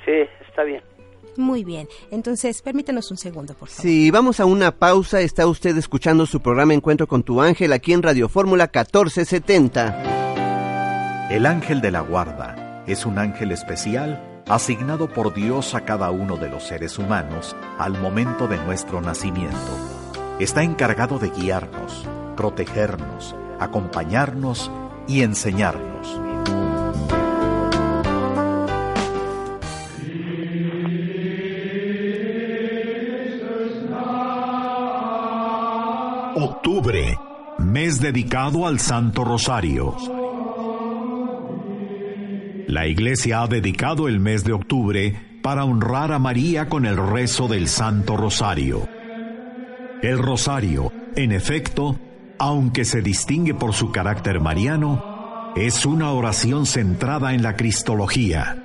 Sí, 0.05 0.11
está 0.47 0.63
bien. 0.63 0.81
Muy 1.35 1.63
bien, 1.63 1.87
entonces 2.11 2.61
permítanos 2.61 3.09
un 3.09 3.17
segundo, 3.17 3.55
por 3.55 3.69
favor. 3.69 3.81
Sí, 3.81 4.11
vamos 4.11 4.39
a 4.39 4.45
una 4.45 4.69
pausa. 4.71 5.19
Está 5.21 5.47
usted 5.47 5.75
escuchando 5.77 6.27
su 6.27 6.41
programa 6.41 6.75
Encuentro 6.75 7.07
con 7.07 7.23
tu 7.23 7.41
ángel 7.41 7.73
aquí 7.73 7.93
en 7.93 8.03
Radio 8.03 8.29
Fórmula 8.29 8.65
1470. 8.65 11.29
El 11.31 11.47
ángel 11.47 11.81
de 11.81 11.89
la 11.89 12.01
guarda 12.01 12.83
es 12.85 13.07
un 13.07 13.17
ángel 13.17 13.51
especial 13.51 14.32
asignado 14.47 15.07
por 15.07 15.33
Dios 15.33 15.75
a 15.75 15.81
cada 15.81 16.11
uno 16.11 16.37
de 16.37 16.49
los 16.49 16.63
seres 16.63 16.97
humanos 16.99 17.55
al 17.79 17.99
momento 17.99 18.47
de 18.47 18.57
nuestro 18.57 19.01
nacimiento. 19.01 19.57
Está 20.39 20.63
encargado 20.63 21.19
de 21.19 21.29
guiarnos, 21.29 22.05
protegernos, 22.35 23.35
acompañarnos 23.59 24.71
y 25.07 25.21
enseñarnos. 25.21 26.19
Octubre, 36.35 37.19
mes 37.59 38.01
dedicado 38.01 38.65
al 38.67 38.79
Santo 38.79 39.23
Rosario. 39.23 40.22
La 42.73 42.87
Iglesia 42.87 43.43
ha 43.43 43.47
dedicado 43.47 44.07
el 44.07 44.19
mes 44.19 44.43
de 44.45 44.51
octubre 44.51 45.39
para 45.43 45.63
honrar 45.63 46.11
a 46.11 46.17
María 46.17 46.69
con 46.69 46.87
el 46.87 46.97
rezo 46.97 47.47
del 47.47 47.67
Santo 47.67 48.17
Rosario. 48.17 48.89
El 50.01 50.17
rosario, 50.17 50.91
en 51.15 51.33
efecto, 51.33 51.99
aunque 52.39 52.83
se 52.83 53.03
distingue 53.03 53.53
por 53.53 53.73
su 53.73 53.91
carácter 53.91 54.39
mariano, 54.39 55.53
es 55.55 55.85
una 55.85 56.13
oración 56.13 56.65
centrada 56.65 57.35
en 57.35 57.43
la 57.43 57.55
Cristología. 57.55 58.63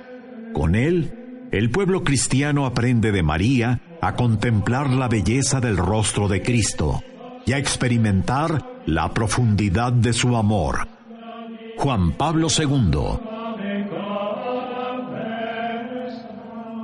Con 0.53 0.73
él, 0.73 1.47
el 1.51 1.69
pueblo 1.69 2.03
cristiano 2.03 2.65
aprende 2.65 3.11
de 3.11 3.21
María 3.21 3.81
a 4.01 4.15
contemplar 4.15 4.89
la 4.89 5.07
belleza 5.07 5.61
del 5.61 5.77
rostro 5.77 6.27
de 6.27 6.41
Cristo 6.41 7.03
y 7.45 7.53
a 7.53 7.59
experimentar 7.59 8.81
la 8.87 9.13
profundidad 9.13 9.93
de 9.93 10.13
su 10.13 10.35
amor. 10.35 10.87
Juan 11.77 12.13
Pablo 12.13 12.47
II 12.49 13.38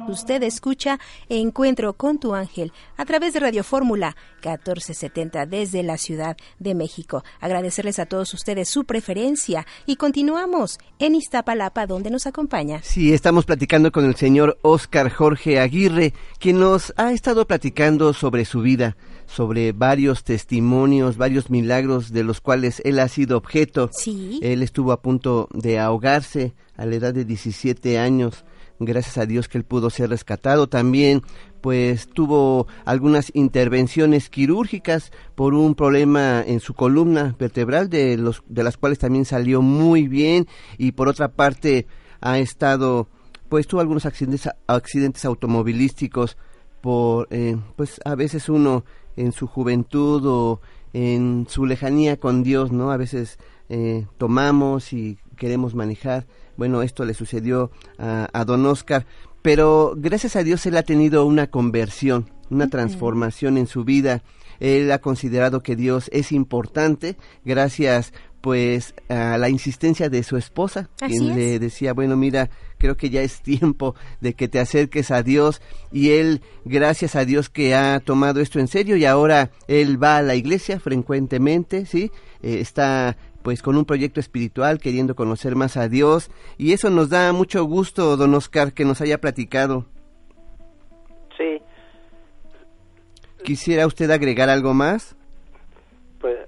Usted 0.08 0.44
escucha 0.44 1.00
Encuentro 1.30 1.94
con 1.94 2.20
tu 2.20 2.36
ángel 2.36 2.72
a 2.96 3.06
través 3.06 3.34
de 3.34 3.40
Radio 3.40 3.64
Fórmula 3.64 4.16
1470 4.44 5.46
desde 5.48 5.82
la 5.82 5.98
Ciudad 5.98 6.38
de 6.60 6.76
México. 6.76 7.24
Agradecerles 7.40 7.98
a 8.00 8.06
todos 8.06 8.34
ustedes 8.34 8.70
su 8.70 8.86
preferencia 8.86 9.66
y 9.86 9.96
continuamos 9.96 10.78
en 11.00 11.16
Iztapalapa 11.16 11.88
donde 11.88 12.12
nos 12.12 12.28
acompaña. 12.28 12.82
Sí, 12.84 13.14
estamos 13.14 13.46
platicando 13.46 13.92
con 13.92 14.06
el 14.06 14.16
señor 14.16 14.60
Oscar 14.62 15.10
Jorge 15.10 15.60
Aguirre, 15.60 16.14
quien 16.40 16.60
nos 16.60 16.94
ha 16.98 17.12
estado 17.12 17.48
platicando 17.48 18.14
sobre 18.14 18.46
su 18.46 18.62
vida 18.62 18.96
sobre 19.28 19.72
varios 19.72 20.24
testimonios, 20.24 21.18
varios 21.18 21.50
milagros 21.50 22.12
de 22.12 22.24
los 22.24 22.42
cuales 22.42 22.80
él 22.86 23.00
ha 23.00 23.08
sido 23.08 23.38
objeto. 23.38 23.90
Sí. 23.92 24.40
Él 24.44 24.62
estuvo 24.62 24.92
a 24.92 25.02
punto 25.02 25.50
de 25.52 25.80
ahogarse 25.80 26.54
a 26.78 26.86
la 26.86 26.96
edad 26.96 27.14
de 27.14 27.26
17 27.26 27.98
años 27.98 28.46
gracias 28.80 29.18
a 29.18 29.26
Dios 29.26 29.48
que 29.48 29.58
él 29.58 29.64
pudo 29.64 29.90
ser 29.90 30.10
rescatado. 30.10 30.68
También 30.68 31.22
pues 31.62 32.08
tuvo 32.08 32.68
algunas 32.86 33.32
intervenciones 33.34 34.30
quirúrgicas 34.30 35.12
por 35.34 35.54
un 35.56 35.74
problema 35.74 36.44
en 36.46 36.60
su 36.60 36.74
columna 36.76 37.36
vertebral 37.40 37.90
de 37.90 38.18
los 38.18 38.44
de 38.48 38.64
las 38.64 38.78
cuales 38.78 39.00
también 39.00 39.26
salió 39.26 39.62
muy 39.62 40.08
bien 40.08 40.48
y 40.78 40.92
por 40.92 41.08
otra 41.08 41.30
parte 41.30 41.88
ha 42.22 42.38
estado 42.38 43.08
pues 43.50 43.66
tuvo 43.66 43.82
algunos 43.82 44.06
accidentes 44.06 44.48
accidentes 44.68 45.26
automovilísticos 45.26 46.38
por 46.82 47.28
eh, 47.32 47.58
pues 47.76 48.00
a 48.06 48.14
veces 48.14 48.48
uno 48.48 48.86
en 49.16 49.32
su 49.32 49.48
juventud 49.48 50.24
o 50.28 50.62
en 50.94 51.48
su 51.50 51.66
lejanía 51.66 52.18
con 52.18 52.44
Dios 52.44 52.72
no 52.72 52.92
a 52.92 52.98
veces 52.98 53.40
eh, 53.70 54.06
tomamos 54.20 54.94
y 54.94 55.18
queremos 55.36 55.74
manejar 55.74 56.28
bueno, 56.58 56.82
esto 56.82 57.06
le 57.06 57.14
sucedió 57.14 57.72
a, 57.98 58.44
don 58.46 58.66
Oscar, 58.66 59.06
pero 59.42 59.94
gracias 59.96 60.36
a 60.36 60.44
Dios 60.44 60.66
él 60.66 60.78
ha 60.78 60.84
tenido 60.84 61.26
una 61.26 61.48
conversión, 61.48 62.30
una 62.50 62.70
transformación 62.70 63.58
en 63.58 63.68
su 63.68 63.84
vida. 63.84 64.24
Él 64.60 64.92
ha 64.92 65.00
considerado 65.00 65.62
que 65.62 65.76
Dios 65.76 66.10
es 66.14 66.32
importante 66.32 67.18
gracias 67.44 68.14
pues 68.46 68.94
a 69.10 69.40
la 69.40 69.50
insistencia 69.50 70.08
de 70.08 70.22
su 70.22 70.38
esposa, 70.38 70.88
quien 71.00 71.36
le 71.36 71.58
decía, 71.58 71.94
bueno, 71.94 72.16
mira, 72.16 72.52
creo 72.78 72.96
que 72.96 73.10
ya 73.10 73.24
es 73.24 73.42
tiempo 73.42 73.96
de 74.22 74.36
que 74.36 74.48
te 74.48 74.60
acerques 74.60 75.10
a 75.10 75.24
Dios 75.24 75.64
y 75.92 76.12
él, 76.12 76.42
gracias 76.64 77.16
a 77.16 77.26
Dios 77.26 77.50
que 77.50 77.74
ha 77.74 78.00
tomado 78.00 78.42
esto 78.42 78.60
en 78.60 78.68
serio 78.68 78.98
y 78.98 79.06
ahora 79.06 79.50
él 79.68 80.02
va 80.02 80.18
a 80.18 80.22
la 80.22 80.36
iglesia 80.36 80.80
frecuentemente, 80.80 81.88
¿sí? 81.88 82.12
Eh, 82.44 82.60
está 82.60 83.18
pues 83.46 83.62
con 83.62 83.78
un 83.78 83.86
proyecto 83.86 84.20
espiritual, 84.20 84.80
queriendo 84.80 85.16
conocer 85.16 85.56
más 85.56 85.78
a 85.78 85.88
Dios. 85.88 86.32
Y 86.58 86.74
eso 86.74 86.90
nos 86.90 87.12
da 87.12 87.32
mucho 87.32 87.64
gusto, 87.64 88.18
don 88.18 88.34
Oscar, 88.34 88.74
que 88.74 88.86
nos 88.86 89.02
haya 89.02 89.22
platicado. 89.22 89.86
Sí. 91.38 91.62
¿Quisiera 93.44 93.86
usted 93.86 94.10
agregar 94.10 94.50
algo 94.50 94.74
más? 94.74 95.16
Pues, 96.20 96.40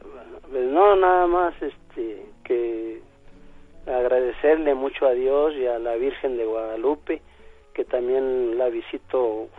pues, 0.50 0.66
no, 0.72 0.96
nada 0.96 1.28
más 1.28 1.54
este 1.62 2.26
que 2.44 3.00
agradecerle 3.86 4.74
mucho 4.74 5.06
a 5.06 5.12
Dios 5.12 5.54
y 5.54 5.68
a 5.68 5.78
la 5.78 5.98
Virgen 5.98 6.36
de 6.36 6.46
Guadalupe, 6.46 7.22
que 7.76 7.86
también 7.86 8.58
la 8.58 8.70
visito 8.70 9.50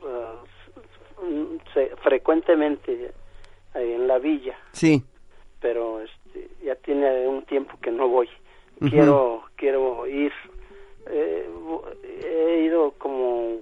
uh, 0.00 0.38
frecuentemente 2.04 3.10
en 3.74 4.06
la 4.06 4.20
villa. 4.20 4.56
Sí. 4.70 5.02
Pero 5.60 6.00
este, 6.00 6.23
este, 6.23 6.23
ya 6.64 6.74
tiene 6.76 7.26
un 7.26 7.44
tiempo 7.44 7.78
que 7.80 7.90
no 7.90 8.08
voy. 8.08 8.28
Quiero 8.80 9.42
quiero 9.56 10.06
ir. 10.06 10.32
Eh, 11.06 11.48
he 12.24 12.64
ido 12.64 12.92
como 12.98 13.58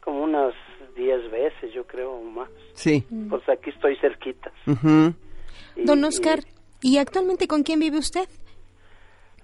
como 0.00 0.24
unas 0.24 0.54
10 0.96 1.30
veces, 1.30 1.72
yo 1.72 1.86
creo, 1.86 2.20
más. 2.22 2.50
Sí. 2.74 3.04
Pues 3.30 3.48
aquí 3.48 3.70
estoy 3.70 3.96
cerquita. 3.96 4.50
Don 5.76 6.04
Oscar, 6.04 6.40
y, 6.80 6.98
actualmente 6.98 7.46
con 7.46 7.62
quién 7.62 7.78
vive 7.78 7.98
usted? 7.98 8.28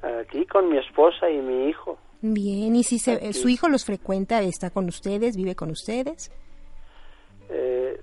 Aquí 0.03 0.45
con 0.47 0.69
mi 0.69 0.79
esposa 0.79 1.31
y 1.31 1.39
mi 1.39 1.69
hijo. 1.69 1.99
Bien, 2.21 2.75
¿y 2.75 2.83
si 2.83 2.99
su 2.99 3.49
hijo 3.49 3.69
los 3.69 3.85
frecuenta, 3.85 4.43
está 4.43 4.71
con 4.71 4.87
ustedes, 4.89 5.37
vive 5.37 5.55
con 5.55 5.71
ustedes? 5.71 6.33
Eh, 7.49 8.01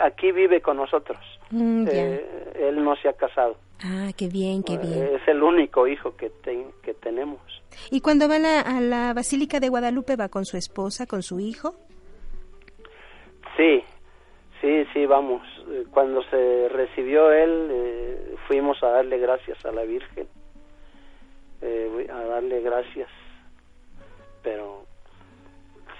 aquí 0.00 0.32
vive 0.32 0.60
con 0.60 0.76
nosotros. 0.76 1.18
Mm. 1.50 1.86
Eh, 1.90 2.52
él 2.68 2.82
no 2.84 2.94
se 2.96 3.08
ha 3.08 3.12
casado. 3.12 3.56
Ah, 3.82 4.10
qué 4.16 4.28
bien, 4.28 4.62
qué 4.62 4.76
bien. 4.78 4.92
Eh, 5.02 5.14
es 5.20 5.28
el 5.28 5.42
único 5.42 5.86
hijo 5.86 6.14
que, 6.16 6.28
ten- 6.30 6.70
que 6.82 6.92
tenemos. 6.94 7.40
¿Y 7.90 8.00
cuando 8.00 8.28
va 8.28 8.36
a 8.36 8.38
la, 8.38 8.60
a 8.60 8.80
la 8.80 9.14
Basílica 9.14 9.58
de 9.58 9.68
Guadalupe 9.70 10.16
va 10.16 10.28
con 10.28 10.44
su 10.44 10.56
esposa, 10.56 11.06
con 11.06 11.22
su 11.22 11.40
hijo? 11.40 11.74
Sí, 13.56 13.82
sí, 14.60 14.84
sí, 14.92 15.06
vamos. 15.06 15.42
Eh, 15.70 15.84
Cuando 15.90 16.22
se 16.24 16.68
recibió 16.68 17.32
él, 17.32 17.68
eh, 17.70 18.34
fuimos 18.46 18.82
a 18.82 18.88
darle 18.90 19.18
gracias 19.18 19.64
a 19.64 19.72
la 19.72 19.82
Virgen, 19.82 20.28
eh, 21.62 22.06
a 22.12 22.20
darle 22.24 22.60
gracias. 22.60 23.08
Pero 24.42 24.84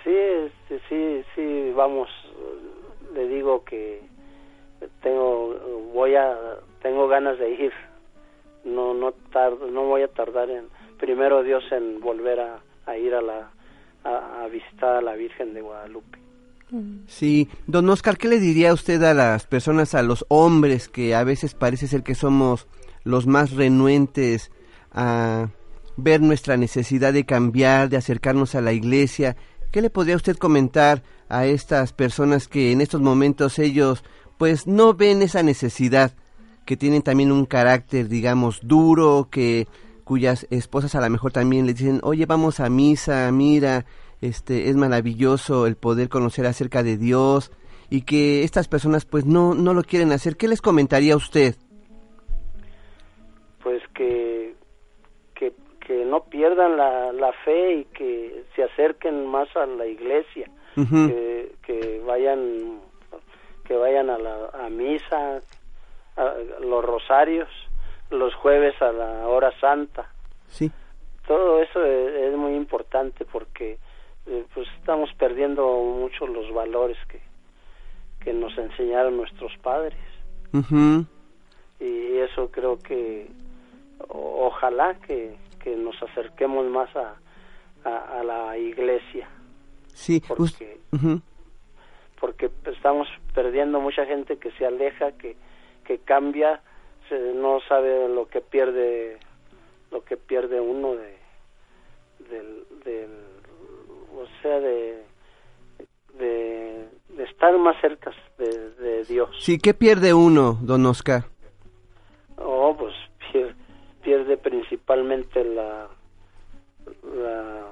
sí, 0.04 0.10
este, 0.14 0.80
sí, 0.88 1.24
sí, 1.34 1.72
vamos. 1.74 2.08
Le 3.14 3.26
digo 3.28 3.64
que 3.64 4.02
tengo, 5.02 5.54
voy 5.92 6.14
a, 6.14 6.36
tengo 6.82 7.08
ganas 7.08 7.38
de 7.38 7.50
ir. 7.50 7.72
No, 8.64 8.92
no 8.94 9.12
tar- 9.32 9.58
no 9.72 9.84
voy 9.84 10.02
a 10.02 10.08
tardar 10.08 10.50
en, 10.50 10.64
primero 10.98 11.42
Dios, 11.42 11.64
en 11.72 12.00
volver 12.00 12.40
a, 12.40 12.60
a 12.86 12.96
ir 12.96 13.14
a 13.14 13.22
la, 13.22 13.50
a- 14.04 14.42
a 14.44 14.48
visitar 14.48 14.96
a 14.96 15.00
la 15.00 15.14
Virgen 15.14 15.54
de 15.54 15.60
Guadalupe. 15.62 16.18
Sí, 17.08 17.48
don 17.66 17.88
Oscar, 17.88 18.16
¿qué 18.16 18.28
le 18.28 18.38
diría 18.38 18.72
usted 18.72 19.02
a 19.02 19.12
las 19.12 19.44
personas, 19.46 19.94
a 19.96 20.02
los 20.02 20.24
hombres 20.28 20.88
que 20.88 21.16
a 21.16 21.24
veces 21.24 21.54
parece 21.54 21.88
ser 21.88 22.04
que 22.04 22.14
somos 22.14 22.68
los 23.02 23.26
más 23.26 23.50
renuentes 23.56 24.52
a 24.92 25.48
ver 25.96 26.20
nuestra 26.20 26.56
necesidad 26.56 27.12
de 27.12 27.24
cambiar, 27.26 27.88
de 27.88 27.96
acercarnos 27.96 28.54
a 28.54 28.60
la 28.60 28.72
iglesia? 28.72 29.36
¿Qué 29.72 29.82
le 29.82 29.90
podría 29.90 30.14
usted 30.14 30.36
comentar 30.36 31.02
a 31.28 31.44
estas 31.46 31.92
personas 31.92 32.46
que 32.46 32.70
en 32.70 32.80
estos 32.80 33.00
momentos 33.00 33.58
ellos 33.58 34.04
pues 34.40 34.66
no 34.66 34.94
ven 34.94 35.20
esa 35.20 35.42
necesidad, 35.42 36.12
que 36.64 36.78
tienen 36.78 37.02
también 37.02 37.30
un 37.30 37.44
carácter, 37.44 38.08
digamos, 38.08 38.66
duro, 38.66 39.28
que 39.30 39.66
cuyas 40.02 40.46
esposas 40.48 40.94
a 40.94 41.02
lo 41.02 41.10
mejor 41.10 41.30
también 41.30 41.66
le 41.66 41.74
dicen, 41.74 42.00
oye, 42.02 42.24
vamos 42.24 42.58
a 42.58 42.70
misa, 42.70 43.30
mira, 43.32 43.84
este, 44.22 44.70
es 44.70 44.76
maravilloso 44.76 45.66
el 45.66 45.76
poder 45.76 46.08
conocer 46.08 46.46
acerca 46.46 46.82
de 46.82 46.96
Dios, 46.96 47.52
y 47.90 48.00
que 48.00 48.42
estas 48.42 48.66
personas 48.66 49.04
pues 49.04 49.26
no, 49.26 49.52
no 49.52 49.74
lo 49.74 49.82
quieren 49.82 50.10
hacer. 50.10 50.38
¿Qué 50.38 50.48
les 50.48 50.62
comentaría 50.62 51.16
usted? 51.16 51.54
pues 53.62 53.82
que, 53.94 54.54
que, 55.34 55.52
que 55.86 56.06
no 56.06 56.24
pierdan 56.24 56.78
la, 56.78 57.12
la 57.12 57.32
fe 57.44 57.74
y 57.74 57.84
que 57.84 58.44
se 58.56 58.62
acerquen 58.62 59.26
más 59.26 59.54
a 59.54 59.66
la 59.66 59.84
iglesia, 59.84 60.50
que 60.74 62.02
vayan 62.06 62.80
que 63.70 63.76
vayan 63.76 64.10
a 64.10 64.18
la 64.18 64.48
a 64.52 64.68
misa, 64.68 65.38
a 66.16 66.34
los 66.60 66.84
rosarios, 66.84 67.48
los 68.10 68.34
jueves 68.34 68.74
a 68.82 68.90
la 68.90 69.28
hora 69.28 69.52
santa. 69.60 70.10
Sí. 70.48 70.72
Todo 71.24 71.62
eso 71.62 71.84
es, 71.84 72.14
es 72.32 72.36
muy 72.36 72.56
importante 72.56 73.24
porque 73.24 73.78
eh, 74.26 74.44
pues 74.52 74.66
estamos 74.80 75.08
perdiendo 75.16 75.64
mucho 75.84 76.26
los 76.26 76.52
valores 76.52 76.98
que, 77.06 77.20
que 78.24 78.32
nos 78.32 78.58
enseñaron 78.58 79.16
nuestros 79.16 79.56
padres 79.58 79.94
Ujú. 80.52 81.06
y 81.78 82.16
eso 82.18 82.50
creo 82.50 82.76
que 82.80 83.28
o- 84.08 84.48
ojalá 84.48 84.96
que, 85.06 85.36
que 85.62 85.76
nos 85.76 85.94
acerquemos 86.02 86.66
más 86.66 86.90
a, 86.96 87.14
a, 87.84 88.18
a 88.18 88.24
la 88.24 88.58
iglesia 88.58 89.28
Sí. 89.94 90.20
porque 90.26 90.80
Ujú. 90.92 91.20
Porque 92.20 92.50
estamos 92.66 93.08
perdiendo 93.34 93.80
mucha 93.80 94.04
gente 94.06 94.36
que 94.36 94.50
se 94.52 94.66
aleja 94.66 95.12
que 95.12 95.36
que 95.84 95.98
cambia 95.98 96.60
se, 97.08 97.18
no 97.34 97.60
sabe 97.68 98.08
lo 98.08 98.28
que 98.28 98.40
pierde 98.40 99.18
lo 99.90 100.04
que 100.04 100.16
pierde 100.16 100.60
uno 100.60 100.94
de 100.94 101.18
del, 102.30 102.64
del 102.84 103.10
o 104.14 104.26
sea 104.42 104.60
de 104.60 105.02
de, 106.18 106.88
de 107.08 107.24
estar 107.24 107.56
más 107.58 107.80
cerca 107.80 108.12
de, 108.38 108.70
de 108.70 109.04
Dios 109.04 109.30
Sí, 109.40 109.58
¿qué 109.58 109.72
pierde 109.74 110.12
uno, 110.12 110.58
don 110.60 110.84
Oscar? 110.86 111.24
Oh, 112.36 112.76
pues 112.78 112.94
pier- 113.32 113.54
pierde 114.02 114.36
principalmente 114.36 115.42
la, 115.44 115.88
la 117.14 117.66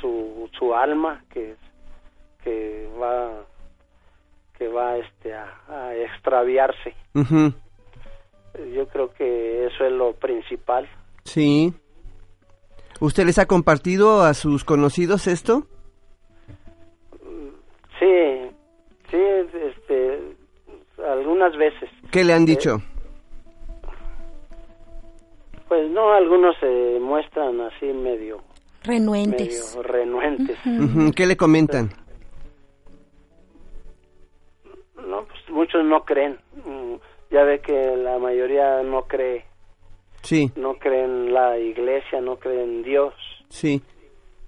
su, 0.00 0.48
su 0.58 0.74
alma 0.74 1.22
que 1.30 1.56
que 2.42 2.88
va 3.00 3.44
que 4.64 4.72
va 4.72 4.96
este 4.96 5.34
a, 5.34 5.46
a 5.68 5.94
extraviarse. 5.94 6.94
Ujú. 7.14 7.52
Yo 8.74 8.86
creo 8.88 9.12
que 9.12 9.66
eso 9.66 9.84
es 9.84 9.92
lo 9.92 10.14
principal. 10.14 10.88
Sí. 11.24 11.74
¿Usted 13.00 13.26
les 13.26 13.38
ha 13.38 13.46
compartido 13.46 14.22
a 14.22 14.32
sus 14.32 14.64
conocidos 14.64 15.26
esto? 15.26 15.66
Sí, 17.98 18.50
sí, 19.10 19.18
este 19.52 20.20
algunas 21.06 21.54
veces. 21.56 21.90
¿Qué 22.10 22.24
le 22.24 22.32
han 22.32 22.42
Eh, 22.44 22.46
dicho? 22.46 22.78
Pues 25.68 25.90
no, 25.90 26.12
algunos 26.12 26.56
se 26.60 26.98
muestran 27.00 27.60
así 27.60 27.86
medio 27.86 28.40
Renuentes. 28.84 29.74
medio 29.74 29.82
renuentes. 29.82 30.56
Ujú, 30.64 31.10
¿Qué 31.14 31.26
le 31.26 31.36
comentan? 31.36 31.90
Muchos 35.50 35.84
no 35.84 36.04
creen. 36.04 36.38
Mm, 36.64 36.94
Ya 37.30 37.42
ve 37.44 37.60
que 37.60 37.96
la 37.96 38.18
mayoría 38.18 38.82
no 38.82 39.02
cree, 39.08 39.44
Sí, 40.22 40.50
no 40.56 40.74
cree 40.78 41.04
en 41.04 41.32
la 41.34 41.58
iglesia, 41.58 42.20
no 42.20 42.36
cree 42.36 42.62
en 42.62 42.82
Dios. 42.82 43.14
sí. 43.48 43.82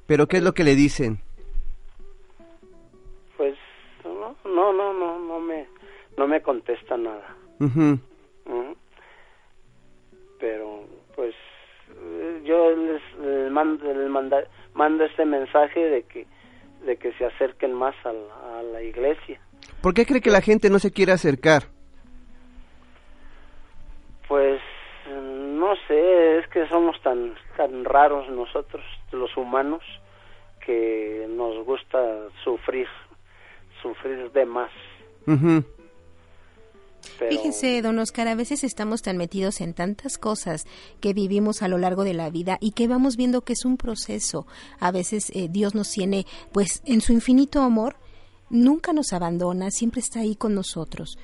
¿Pero 0.07 0.29
qué 0.29 0.37
es 0.37 0.43
lo 0.45 0.53
que 0.55 0.63
le 0.63 0.77
dicen? 0.77 1.19
Pues 3.37 3.57
no, 4.05 4.37
no, 4.45 4.73
no, 4.73 4.93
no, 4.93 5.19
no 5.19 5.41
me, 5.41 5.67
no 6.17 6.29
me 6.29 6.41
contesta 6.43 6.97
nada. 6.97 7.35
Ujú. 7.59 7.99
Ujú. 8.47 8.77
Pero 10.39 10.85
pues 11.17 11.35
eh, 11.91 12.41
yo 12.45 12.71
les, 12.77 13.03
les 13.21 13.51
mando, 13.51 13.85
les 13.93 14.09
manda- 14.09 14.47
mando 14.75 15.05
este 15.05 15.25
mensaje 15.25 15.81
de 15.81 16.03
que, 16.05 16.27
de 16.85 16.97
que 16.99 17.13
se 17.15 17.25
acerquen 17.25 17.73
más 17.75 17.95
a 18.07 18.13
la, 18.13 18.59
a 18.61 18.63
la 18.63 18.83
iglesia. 18.83 19.41
¿Por 19.87 19.95
qué 19.95 20.05
cree 20.05 20.21
que 20.21 20.33
la 20.33 20.41
gente 20.41 20.69
no 20.69 20.81
se 20.81 20.91
quiere 20.91 21.13
acercar? 21.13 21.69
Pues 24.27 24.61
no 25.09 25.77
sé, 25.87 26.39
es 26.39 26.49
que 26.49 26.67
somos 26.67 27.01
tan 27.03 27.37
tan 27.57 27.85
raros 27.85 28.29
nosotros 28.29 28.83
los 29.13 29.37
humanos 29.37 29.85
que 30.59 31.29
nos 31.31 31.65
gusta 31.65 32.01
sufrir, 32.43 32.89
sufrir 33.81 34.33
de 34.33 34.45
más. 34.45 34.73
Pero 35.25 35.63
Fíjese, 37.31 37.81
don 37.81 38.01
Oscar, 38.01 38.27
a 38.27 38.35
veces 38.35 38.65
estamos 38.65 39.03
tan 39.03 39.17
metidos 39.17 39.61
en 39.61 39.73
tantas 39.73 40.19
cosas 40.19 40.65
que 41.01 41.15
vivimos 41.15 41.63
a 41.63 41.69
lo 41.69 41.79
largo 41.79 42.03
de 42.03 42.15
la 42.15 42.29
vida 42.29 42.59
y 42.61 42.73
que 42.73 42.89
vamos 42.89 43.17
viendo 43.17 43.43
que 43.43 43.53
es 43.53 43.65
un 43.65 43.77
proceso. 43.77 44.49
A 44.81 44.91
veces 44.91 45.31
eh, 45.33 45.47
Dios 45.49 45.77
nos 45.77 45.93
tiene, 45.93 46.27
pues, 46.53 46.83
en 46.87 47.01
su 47.01 47.13
infinito 47.13 47.63
amor, 47.63 47.95
nunca 48.51 48.93
nos 48.93 49.13
abandona, 49.13 49.71
siempre 49.71 50.01
está 50.01 50.21
ahí 50.21 50.37
con 50.37 50.55
nosotros. 50.55 51.17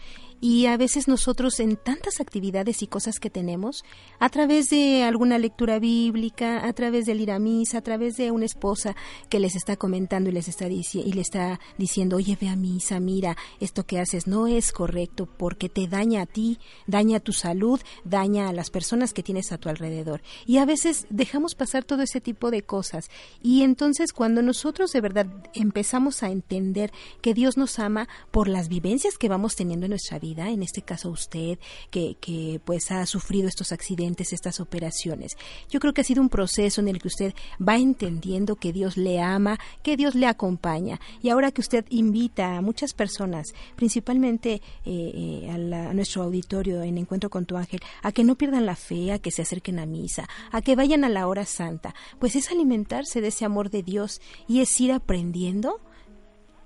Y 0.45 0.67
a 0.67 0.77
veces 0.77 1.07
nosotros 1.07 1.61
en 1.61 1.77
tantas 1.77 2.21
actividades 2.21 2.83
y 2.83 2.89
cosas 2.89 3.21
que 3.21 3.31
tenemos, 3.31 3.85
a 4.19 4.29
través 4.29 4.71
de 4.71 5.05
alguna 5.05 5.39
lectura 5.39 5.79
bíblica, 5.79 6.67
a 6.67 6.73
través 6.73 7.07
del 7.07 7.21
ir 7.21 7.31
a 7.31 7.39
misa, 7.39 7.79
a 7.79 7.83
través 7.83 8.17
de 8.17 8.33
una 8.33 8.47
esposa 8.47 8.97
que 9.29 9.39
les 9.39 9.55
está 9.55 9.77
comentando 9.77 10.31
y 10.31 10.33
les 10.33 10.49
está 10.49 10.67
y 10.69 11.13
le 11.13 11.21
está 11.21 11.61
diciendo, 11.79 12.17
oye, 12.17 12.37
ve 12.41 12.49
a 12.49 12.57
misa, 12.57 12.99
mira, 12.99 13.37
esto 13.61 13.85
que 13.85 14.01
haces 14.01 14.27
no 14.27 14.49
es 14.49 14.73
correcto 14.73 15.27
porque 15.27 15.69
te 15.69 15.87
daña 15.87 16.23
a 16.23 16.27
ti, 16.27 16.59
daña 16.89 17.19
a 17.19 17.21
tu 17.21 17.33
salud, 17.33 17.81
daña 18.05 18.49
a 18.49 18.53
las 18.53 18.71
personas 18.71 19.13
que 19.13 19.23
tienes 19.23 19.53
a 19.53 19.59
tu 19.59 19.69
alrededor. 19.69 20.23
Y 20.45 20.59
a 20.59 20.65
veces 20.65 21.07
dejamos 21.09 21.55
pasar 21.55 21.85
todo 21.85 22.03
ese 22.03 22.21
tipo 22.21 22.51
de 22.51 22.63
cosas. 22.63 23.11
Y 23.43 23.63
entonces 23.63 24.13
cuando 24.13 24.43
nosotros 24.43 24.91
de 24.91 25.01
verdad 25.01 25.27
empezamos 25.55 26.25
a 26.25 26.31
entender 26.31 26.91
que 27.21 27.33
Dios 27.33 27.57
nos 27.57 27.79
ama 27.79 28.09
por 28.33 28.49
las 28.49 28.69
vivencias 28.69 29.19
que 29.19 29.29
vamos 29.29 29.55
teniendo 29.55 29.87
en 29.87 29.91
nuestra 29.91 30.19
vida, 30.19 30.32
en 30.39 30.63
este 30.63 30.83
caso 30.83 31.11
usted, 31.11 31.59
que, 31.91 32.61
pues 32.65 32.91
ha 32.91 33.05
sufrido 33.07 33.49
estos 33.49 33.73
accidentes, 33.73 34.33
estas 34.33 34.61
operaciones, 34.61 35.33
yo 35.71 35.81
creo 35.81 35.93
que 35.93 36.01
ha 36.01 36.05
sido 36.05 36.23
un 36.23 36.29
proceso 36.29 36.81
en 36.81 36.89
el 36.89 37.01
que 37.01 37.09
usted 37.09 37.35
va 37.67 37.77
entendiendo 37.77 38.57
que 38.57 38.73
Dios 38.73 38.97
le 38.97 39.21
ama, 39.21 39.59
que 39.83 39.97
Dios 39.97 40.15
le 40.15 40.27
acompaña. 40.27 41.01
Y 41.23 41.29
ahora 41.29 41.51
que 41.53 41.61
usted 41.61 41.85
invita 41.91 42.57
a 42.57 42.61
muchas 42.63 42.93
personas, 42.95 43.53
principalmente 43.77 44.63
eh, 44.85 45.13
eh, 45.45 45.51
a, 45.51 45.59
la- 45.59 45.91
a 45.91 45.95
nuestro 45.95 46.23
auditorio 46.23 46.83
en 46.83 46.99
Encuentro 46.99 47.31
con 47.31 47.47
tu 47.47 47.57
Ángel, 47.57 47.81
a 48.03 48.13
que 48.13 48.25
no 48.25 48.37
pierdan 48.37 48.67
la 48.67 48.77
fe, 48.77 49.13
a 49.13 49.19
que 49.19 49.31
se 49.31 49.43
acerquen 49.43 49.79
a 49.79 49.87
misa, 49.87 50.29
a 50.51 50.63
que 50.63 50.77
vayan 50.77 51.05
a 51.05 51.09
la 51.09 51.27
hora 51.27 51.45
santa, 51.45 51.95
pues 52.19 52.37
es 52.37 52.51
alimentarse 52.51 53.21
de 53.21 53.29
ese 53.29 53.45
amor 53.45 53.71
de 53.71 53.83
Dios 53.83 54.21
y 54.49 54.61
es 54.61 54.81
ir 54.81 54.93
aprendiendo 54.93 55.81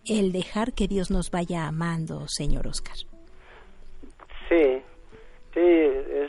el 0.04 0.30
dejar 0.32 0.72
que 0.72 0.86
Dios 0.86 1.10
nos 1.10 1.30
vaya 1.30 1.66
amando, 1.66 2.26
señor 2.28 2.68
Oscar. 2.68 2.96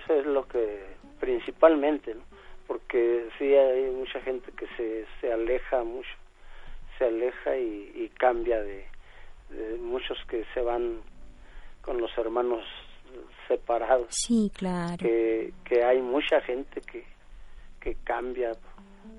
Es 0.10 0.26
lo 0.26 0.48
que 0.48 0.86
principalmente, 1.20 2.16
¿no? 2.16 2.22
Porque 2.68 3.30
sí 3.38 3.54
hay 3.54 3.90
mucha 3.92 4.20
gente 4.22 4.52
que 4.52 4.68
se, 4.76 5.06
se 5.22 5.32
aleja 5.32 5.84
mucho, 5.84 6.10
se 6.98 7.06
aleja 7.06 7.58
y, 7.58 8.12
cambia 8.18 8.62
de, 8.62 8.86
muchos 9.80 10.18
que 10.28 10.44
se 10.54 10.62
van 10.62 11.02
con 11.82 12.02
los 12.02 12.16
hermanos 12.18 12.66
separados. 13.48 14.08
Sí, 14.10 14.52
claro. 14.54 14.98
Que, 15.00 15.54
que 15.64 15.84
hay 15.84 16.02
mucha 16.02 16.42
gente 16.42 16.82
que, 16.82 17.06
que 17.80 17.96
cambia, 18.04 18.52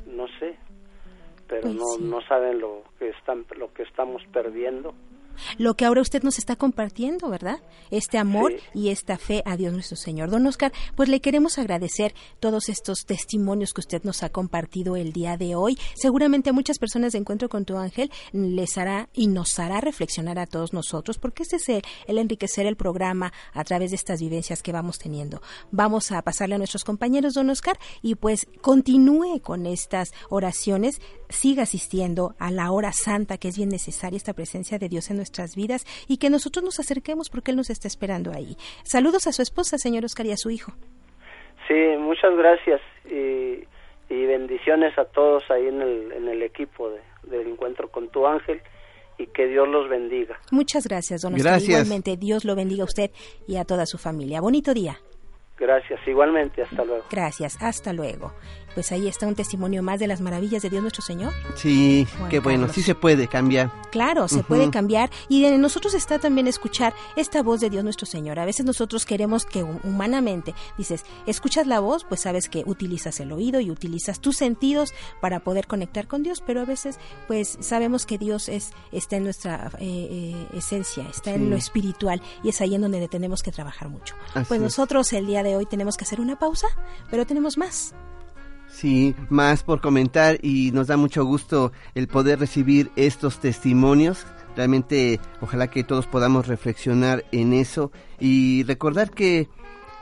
no 0.06 0.26
sé, 0.38 0.56
pero 1.46 1.62
pues 1.62 1.74
no, 1.74 1.98
no 2.00 2.20
saben 2.22 2.60
lo 2.60 2.82
que 2.98 3.08
están 3.08 3.46
lo 3.56 3.72
que 3.72 3.84
estamos 3.84 4.22
perdiendo 4.30 4.94
lo 5.58 5.74
que 5.74 5.84
ahora 5.84 6.00
usted 6.00 6.22
nos 6.22 6.38
está 6.38 6.56
compartiendo, 6.56 7.28
¿verdad? 7.28 7.60
Este 7.90 8.18
amor 8.18 8.54
y 8.74 8.88
esta 8.90 9.18
fe 9.18 9.42
a 9.44 9.56
Dios 9.56 9.72
nuestro 9.72 9.96
Señor. 9.96 10.30
Don 10.30 10.46
Oscar, 10.46 10.72
pues 10.96 11.08
le 11.08 11.20
queremos 11.20 11.58
agradecer 11.58 12.14
todos 12.40 12.68
estos 12.68 13.06
testimonios 13.06 13.72
que 13.72 13.80
usted 13.80 14.02
nos 14.04 14.22
ha 14.22 14.30
compartido 14.30 14.96
el 14.96 15.12
día 15.12 15.36
de 15.36 15.54
hoy. 15.54 15.78
Seguramente 15.94 16.50
a 16.50 16.52
muchas 16.52 16.78
personas 16.78 17.12
de 17.12 17.18
Encuentro 17.18 17.48
con 17.48 17.64
tu 17.64 17.76
Ángel 17.76 18.10
les 18.32 18.78
hará 18.78 19.08
y 19.12 19.26
nos 19.26 19.58
hará 19.58 19.80
reflexionar 19.80 20.38
a 20.38 20.46
todos 20.46 20.72
nosotros, 20.72 21.18
porque 21.18 21.42
este 21.42 21.56
es 21.56 21.68
el, 21.68 22.18
enriquecer 22.18 22.66
el 22.66 22.76
programa 22.76 23.32
a 23.52 23.64
través 23.64 23.90
de 23.90 23.96
estas 23.96 24.20
vivencias 24.20 24.62
que 24.62 24.72
vamos 24.72 24.98
teniendo. 24.98 25.42
Vamos 25.70 26.12
a 26.12 26.22
pasarle 26.22 26.54
a 26.54 26.58
nuestros 26.58 26.84
compañeros, 26.84 27.34
don 27.34 27.50
Oscar, 27.50 27.78
y 28.02 28.14
pues 28.14 28.46
continúe 28.60 29.40
con 29.40 29.66
estas 29.66 30.12
oraciones, 30.30 31.00
siga 31.28 31.64
asistiendo 31.64 32.34
a 32.38 32.50
la 32.50 32.70
hora 32.70 32.92
santa, 32.92 33.38
que 33.38 33.48
es 33.48 33.56
bien 33.56 33.68
necesaria 33.68 34.16
esta 34.16 34.32
presencia 34.32 34.78
de 34.78 34.88
Dios 34.88 35.10
en 35.10 35.16
nuestra 35.16 35.27
nuestras 35.28 35.56
vidas 35.56 35.84
y 36.08 36.16
que 36.16 36.30
nosotros 36.30 36.64
nos 36.64 36.80
acerquemos 36.80 37.28
porque 37.28 37.50
Él 37.50 37.56
nos 37.56 37.70
está 37.70 37.86
esperando 37.86 38.32
ahí. 38.32 38.56
Saludos 38.82 39.26
a 39.26 39.32
su 39.32 39.42
esposa, 39.42 39.76
señor 39.76 40.04
Oscar, 40.04 40.26
y 40.26 40.32
a 40.32 40.36
su 40.36 40.50
hijo. 40.50 40.72
Sí, 41.66 41.74
muchas 41.98 42.34
gracias 42.36 42.80
y, 43.04 43.66
bendiciones 44.08 44.96
a 44.98 45.04
todos 45.06 45.42
ahí 45.50 45.66
en 45.66 45.80
el, 45.82 46.12
en 46.12 46.28
el 46.28 46.42
equipo 46.42 46.90
de, 46.90 47.00
del 47.24 47.48
encuentro 47.48 47.88
con 47.90 48.08
tu 48.08 48.26
ángel 48.26 48.60
y 49.16 49.26
que 49.26 49.46
Dios 49.46 49.66
los 49.68 49.88
bendiga. 49.88 50.38
Muchas 50.50 50.86
gracias, 50.86 51.22
don 51.22 51.34
Oscar. 51.34 51.60
Igualmente, 51.60 52.16
Dios 52.16 52.44
lo 52.44 52.54
bendiga 52.54 52.82
a 52.82 52.84
usted 52.84 53.10
y 53.46 53.56
a 53.56 53.64
toda 53.64 53.84
su 53.86 53.98
familia. 53.98 54.40
Bonito 54.40 54.74
día. 54.74 54.98
Gracias, 55.58 56.00
igualmente, 56.06 56.62
hasta 56.62 56.84
luego. 56.84 57.04
Gracias, 57.10 57.60
hasta 57.60 57.92
luego 57.92 58.32
pues 58.78 58.92
ahí 58.92 59.08
está 59.08 59.26
un 59.26 59.34
testimonio 59.34 59.82
más 59.82 59.98
de 59.98 60.06
las 60.06 60.20
maravillas 60.20 60.62
de 60.62 60.70
Dios 60.70 60.82
nuestro 60.82 61.02
Señor. 61.02 61.32
Sí, 61.56 62.06
qué 62.30 62.38
bueno, 62.38 62.68
sí 62.72 62.80
se 62.80 62.94
puede 62.94 63.26
cambiar. 63.26 63.72
Claro, 63.90 64.28
se 64.28 64.44
puede 64.44 64.70
cambiar 64.70 65.10
y 65.28 65.46
en 65.46 65.60
nosotros 65.60 65.94
está 65.94 66.20
también 66.20 66.46
escuchar 66.46 66.94
esta 67.16 67.42
voz 67.42 67.58
de 67.58 67.70
Dios 67.70 67.82
nuestro 67.82 68.06
Señor. 68.06 68.38
A 68.38 68.44
veces 68.44 68.64
nosotros 68.64 69.04
queremos 69.04 69.44
que 69.44 69.64
humanamente, 69.64 70.54
dices, 70.76 71.04
escuchas 71.26 71.66
la 71.66 71.80
voz, 71.80 72.04
pues 72.04 72.20
sabes 72.20 72.48
que 72.48 72.62
utilizas 72.66 73.18
el 73.18 73.32
oído 73.32 73.58
y 73.58 73.72
utilizas 73.72 74.20
tus 74.20 74.36
sentidos 74.36 74.94
para 75.20 75.40
poder 75.40 75.66
conectar 75.66 76.06
con 76.06 76.22
Dios, 76.22 76.40
pero 76.46 76.60
a 76.60 76.64
veces 76.64 77.00
pues 77.26 77.58
sabemos 77.58 78.06
que 78.06 78.16
Dios 78.16 78.48
es 78.48 78.70
está 78.92 79.16
en 79.16 79.24
nuestra 79.24 79.72
eh, 79.80 80.08
eh, 80.08 80.46
esencia, 80.56 81.04
está 81.10 81.34
en 81.34 81.50
lo 81.50 81.56
espiritual 81.56 82.22
y 82.44 82.50
es 82.50 82.60
ahí 82.60 82.76
en 82.76 82.82
donde 82.82 83.08
tenemos 83.08 83.42
que 83.42 83.50
trabajar 83.50 83.88
mucho. 83.88 84.14
pues 84.46 84.60
nosotros 84.60 85.12
el 85.14 85.26
día 85.26 85.42
de 85.42 85.56
hoy 85.56 85.66
tenemos 85.66 85.96
que 85.96 86.04
hacer 86.04 86.20
una 86.20 86.38
pausa, 86.38 86.68
pero 87.10 87.26
tenemos 87.26 87.58
más. 87.58 87.92
Sí, 88.68 89.14
más 89.28 89.62
por 89.62 89.80
comentar 89.80 90.38
y 90.42 90.70
nos 90.72 90.86
da 90.86 90.96
mucho 90.96 91.24
gusto 91.24 91.72
el 91.94 92.06
poder 92.06 92.38
recibir 92.38 92.90
estos 92.96 93.40
testimonios. 93.40 94.24
Realmente 94.56 95.20
ojalá 95.40 95.68
que 95.68 95.84
todos 95.84 96.06
podamos 96.06 96.46
reflexionar 96.46 97.24
en 97.32 97.52
eso 97.52 97.90
y 98.20 98.62
recordar 98.64 99.10
que 99.10 99.48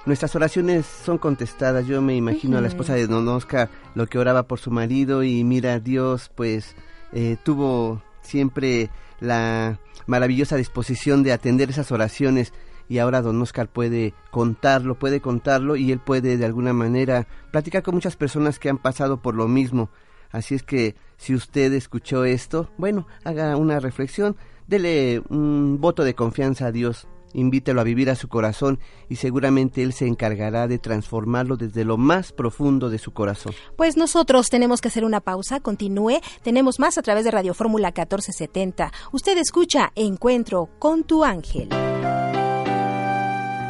nuestras 0.05 0.35
oraciones 0.35 0.87
son 0.87 1.19
contestadas. 1.19 1.87
Yo 1.87 2.01
me 2.03 2.17
imagino 2.17 2.59
a 2.59 2.61
la 2.61 2.69
esposa 2.69 2.95
de 2.95 3.07
Don 3.07 3.27
Oscar 3.29 3.71
lo 3.95 4.07
que 4.07 4.19
oraba 4.19 4.45
por 4.45 4.59
su 4.59 4.71
marido 4.71 5.23
y 5.23 5.43
mira, 5.45 5.81
Dios 5.81 6.31
pues 6.35 6.75
eh, 7.13 7.37
tuvo 7.45 8.03
siempre 8.23 8.91
la 9.21 9.79
maravillosa 10.07 10.57
disposición 10.57 11.23
de 11.23 11.33
atender 11.33 11.71
esas 11.71 11.93
oraciones 11.93 12.53
y 12.89 12.99
ahora 12.99 13.23
don 13.23 13.41
Oscar 13.43 13.69
puede 13.69 14.15
contarlo, 14.31 14.99
puede 14.99 15.21
contarlo 15.21 15.77
y 15.77 15.93
él 15.93 15.99
puede 15.99 16.37
de 16.37 16.45
alguna 16.45 16.73
manera 16.73 17.27
platicar 17.51 17.83
con 17.83 17.95
muchas 17.95 18.17
personas 18.17 18.59
que 18.59 18.69
han 18.69 18.79
pasado 18.79 19.21
por 19.21 19.35
lo 19.35 19.49
mismo. 19.49 19.91
Así 20.31 20.55
es 20.55 20.63
que 20.63 20.97
si 21.17 21.35
usted 21.35 21.73
escuchó 21.73 22.25
esto, 22.25 22.71
bueno, 22.77 23.07
haga 23.25 23.57
una 23.57 23.81
reflexión, 23.81 24.37
dele 24.67 25.23
un 25.29 25.81
voto 25.81 26.05
de 26.05 26.15
confianza 26.15 26.67
a 26.67 26.73
Dios, 26.73 27.09
invítelo 27.33 27.81
a 27.81 27.85
vivir 27.85 28.11
a 28.11 28.15
su 28.15 28.29
corazón 28.29 28.81
y 29.09 29.17
seguramente 29.17 29.83
Él 29.83 29.93
se 29.93 30.07
encargará 30.07 30.67
de 30.69 30.79
transformarlo 30.79 31.57
desde 31.57 31.85
lo 31.85 31.97
más 31.97 32.33
profundo 32.33 32.91
de 32.91 32.99
su 32.99 33.13
corazón. 33.13 33.55
Pues 33.77 33.97
nosotros 33.97 34.49
tenemos 34.51 34.81
que 34.81 34.89
hacer 34.89 35.05
una 35.05 35.21
pausa, 35.21 35.61
continúe, 35.61 36.21
tenemos 36.43 36.79
más 36.79 36.99
a 36.99 37.03
través 37.03 37.25
de 37.25 37.31
Radio 37.31 37.55
Fórmula 37.55 37.89
1470. 37.89 38.93
Usted 39.13 39.39
escucha 39.39 39.93
Encuentro 39.95 40.71
con 40.79 41.05
tu 41.05 41.25
ángel. 41.25 41.69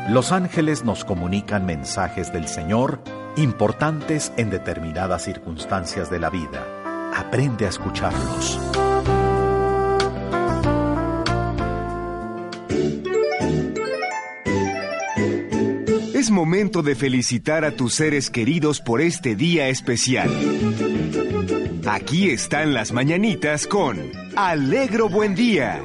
Los 0.08 0.30
ángeles 0.30 0.84
nos 0.84 1.04
comunican 1.04 1.66
mensajes 1.66 2.32
del 2.32 2.46
Señor 2.46 3.00
importantes 3.36 4.32
en 4.36 4.50
determinadas 4.50 5.24
circunstancias 5.24 6.10
de 6.10 6.20
la 6.20 6.30
vida. 6.30 6.64
Aprende 7.12 7.66
a 7.66 7.70
escucharlos. 7.70 8.60
Es 16.14 16.30
momento 16.30 16.82
de 16.82 16.94
felicitar 16.94 17.64
a 17.64 17.72
tus 17.72 17.94
seres 17.94 18.30
queridos 18.30 18.80
por 18.80 19.00
este 19.00 19.34
día 19.34 19.68
especial. 19.68 20.30
Aquí 21.84 22.30
están 22.30 22.74
las 22.74 22.92
mañanitas 22.92 23.66
con 23.66 24.12
Alegro 24.36 25.08
Buen 25.08 25.34
Día. 25.34 25.82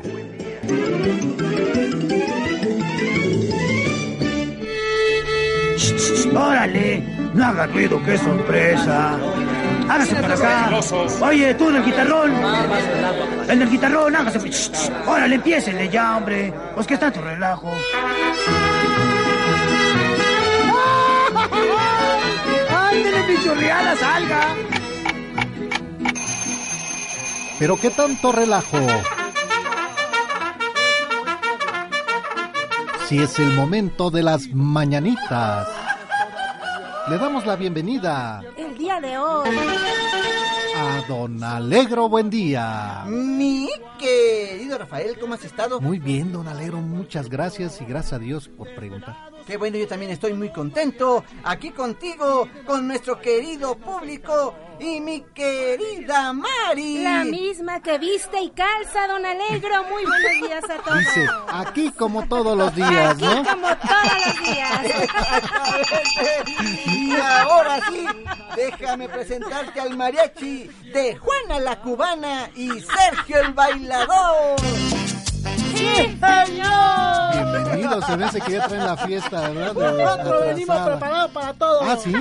¡Órale! 6.36 7.04
No 7.34 7.46
haga 7.46 7.68
ruido, 7.68 8.02
qué 8.04 8.18
sorpresa. 8.18 9.18
Hágase 9.90 10.16
para 10.16 10.34
acá. 10.36 10.70
Oye, 11.22 11.54
tú 11.56 11.70
en 11.70 11.76
el 11.78 11.86
guitarrón. 11.86 12.32
En 13.48 13.62
el 13.62 13.70
guitarrón, 13.70 14.16
hágase. 14.16 14.40
Órale, 15.08 15.36
empiécenle 15.36 15.90
ya, 15.90 16.18
hombre. 16.18 16.54
Pues 16.76 16.88
que 16.88 16.96
está 16.96 17.12
tu 17.12 17.22
relajo. 17.22 17.74
¡Ándale, 22.70 23.24
pichurriada, 23.28 23.96
salga! 23.96 24.56
¿Pero 27.60 27.78
qué 27.78 27.90
tanto 27.92 28.32
relajo? 28.32 28.78
Si 33.12 33.20
es 33.20 33.38
el 33.40 33.52
momento 33.56 34.10
de 34.10 34.24
las 34.24 34.48
mañanitas. 34.54 35.68
Le 37.10 37.18
damos 37.18 37.46
la 37.46 37.58
bienvenida. 37.58 38.42
El 38.56 38.78
día 38.78 39.02
de 39.02 39.18
hoy. 39.18 39.50
A 40.78 41.04
don 41.10 41.44
Alegro, 41.44 42.08
buen 42.08 42.30
día. 42.30 43.04
Mi 43.08 43.68
querido 44.02 44.78
Rafael, 44.78 45.18
¿cómo 45.20 45.36
has 45.36 45.46
estado? 45.46 45.80
Muy 45.80 46.00
bien, 46.00 46.34
don 46.34 46.48
Alegro, 46.48 46.78
muchas 46.78 47.30
gracias 47.30 47.80
y 47.82 47.86
gracias 47.86 48.14
a 48.14 48.20
Dios 48.20 48.50
por 48.50 48.74
preguntar. 48.76 49.16
Qué 49.46 49.58
bueno, 49.58 49.78
yo 49.78 49.88
también 49.88 50.12
estoy 50.12 50.34
muy 50.34 50.50
contento 50.50 51.24
aquí 51.44 51.72
contigo, 51.72 52.48
con 52.66 52.88
nuestro 52.88 53.20
querido 53.20 53.76
público 53.76 54.56
y 54.80 55.00
mi 55.00 55.22
querida 55.34 56.34
Mari. 56.34 57.04
La 57.04 57.24
misma 57.24 57.82
que 57.82 57.98
viste 57.98 58.40
y 58.42 58.50
calza, 58.52 59.08
don 59.08 59.26
Alegro. 59.26 59.84
Muy 59.86 60.06
buenos 60.06 60.32
días 60.48 60.64
a 60.70 60.78
todos. 60.78 61.00
Dice, 61.00 61.28
aquí 61.48 61.92
como 61.92 62.28
todos 62.28 62.58
los 62.58 62.74
días, 62.76 63.18
¿no? 63.18 63.32
Aquí 63.32 63.50
como 63.50 63.68
todos 63.78 64.26
los 64.26 64.42
días. 64.42 64.82
y 66.86 67.16
ahora 67.16 67.80
sí, 67.90 68.06
déjame 68.56 69.10
presentarte 69.10 69.80
al 69.80 69.98
mariachi 69.98 70.70
de 70.94 71.16
Juana 71.16 71.60
la 71.60 71.82
Cubana 71.82 72.50
y 72.56 72.70
Sergio 72.70 73.40
el 73.42 73.54
Bailador. 73.92 75.21
¡Sí, 75.74 76.18
señor! 76.20 77.32
Bienvenidos, 77.34 78.06
se 78.06 78.16
ve 78.16 78.26
que 78.46 78.52
ya 78.52 78.68
traen 78.68 78.86
la 78.86 78.98
fiesta, 78.98 79.50
¿verdad? 79.50 79.74
Nosotros 79.74 80.46
venimos 80.46 80.78
preparados 80.80 81.32
para 81.32 81.54
todo. 81.54 81.82
¿Ah, 81.82 81.98
sí? 82.02 82.14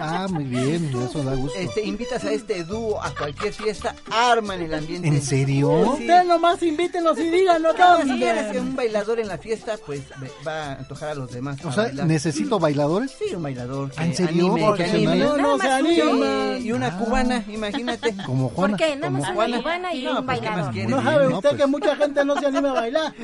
Ah, 0.00 0.26
muy 0.30 0.44
bien, 0.44 0.90
eso 0.90 1.22
da 1.22 1.34
gusto. 1.34 1.58
Este, 1.58 1.84
invitas 1.84 2.24
a 2.24 2.32
este 2.32 2.64
dúo 2.64 3.02
a 3.02 3.10
cualquier 3.14 3.52
fiesta, 3.52 3.94
arman 4.10 4.62
el 4.62 4.74
ambiente. 4.74 5.08
¿En 5.08 5.20
serio? 5.22 5.94
Sí. 5.96 6.02
Ustedes 6.02 6.26
nomás 6.26 6.62
invítenos 6.62 7.18
y 7.18 7.30
díganos 7.30 7.76
dónde. 7.76 8.14
Si 8.14 8.18
quieres 8.18 8.56
un 8.56 8.76
bailador 8.76 9.20
en 9.20 9.28
la 9.28 9.38
fiesta, 9.38 9.76
pues 9.84 10.02
va 10.46 10.64
a 10.64 10.72
antojar 10.74 11.10
a 11.10 11.14
los 11.14 11.30
demás. 11.32 11.64
O 11.64 11.72
sea, 11.72 11.90
¿necesito 12.04 12.58
bailadores? 12.58 13.12
Sí, 13.18 13.34
un 13.34 13.42
bailador. 13.42 13.90
¿En 13.98 14.14
serio? 14.14 14.54
Anime, 14.54 15.16
No, 15.16 15.36
no 15.36 15.58
se 15.58 15.68
anima. 15.68 16.58
Y 16.58 16.72
una 16.72 16.96
cubana, 16.98 17.44
imagínate. 17.48 18.14
Como 18.24 18.48
Juana. 18.50 18.76
¿Por 18.76 18.86
qué? 18.86 18.96
Nada 18.96 19.10
más 19.10 19.30
cubana 19.30 19.94
y 19.94 20.06
un 20.06 20.14
pues, 20.14 20.26
bailador. 20.26 20.74
No 20.88 21.02
sabe 21.02 21.28
usted 21.28 21.56
que 21.56 21.66
mucha 21.66 21.96
gente 21.96 22.24
no 22.24 22.38
se 22.38 22.43
anima 22.46 22.70
a 22.70 22.74
bailar. 22.74 23.14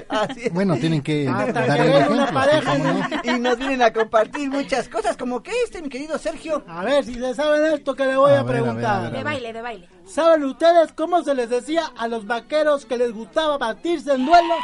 Bueno, 0.52 0.76
tienen 0.76 1.02
que 1.02 1.26
ah, 1.28 1.30
importa 1.46 1.66
dar 1.66 1.76
que 1.78 1.82
el 1.84 1.88
vean 1.92 2.12
una 2.12 2.22
ejemplo, 2.24 2.40
pareja. 2.40 3.26
Y 3.36 3.38
nos 3.40 3.58
vienen 3.58 3.82
a 3.82 3.92
compartir 3.92 4.50
muchas 4.50 4.88
cosas 4.88 5.16
como 5.16 5.42
que 5.42 5.52
este, 5.64 5.82
mi 5.82 5.88
querido 5.88 6.18
Sergio. 6.18 6.64
A 6.68 6.84
ver 6.84 7.04
si 7.04 7.14
se 7.14 7.34
saben 7.34 7.72
esto 7.72 7.94
que 7.94 8.06
le 8.06 8.16
voy 8.16 8.32
a, 8.32 8.40
A 8.40 8.42
ver, 8.42 8.56
a 8.56 8.60
ver, 8.60 8.62
preguntar. 8.62 8.96
a 8.96 9.00
ver, 9.02 9.14
a 9.14 9.18
De 9.18 9.24
baile, 9.24 9.52
de 9.52 9.62
baile. 9.62 9.88
¿Saben 10.06 10.44
ustedes 10.44 10.92
cómo 10.92 11.22
se 11.22 11.34
les 11.34 11.50
decía 11.50 11.82
a 11.96 12.08
los 12.08 12.26
vaqueros 12.26 12.84
que 12.86 12.96
les 12.98 13.12
gustaba 13.12 13.58
batirse 13.58 14.12
en 14.14 14.26
duelo? 14.26 14.54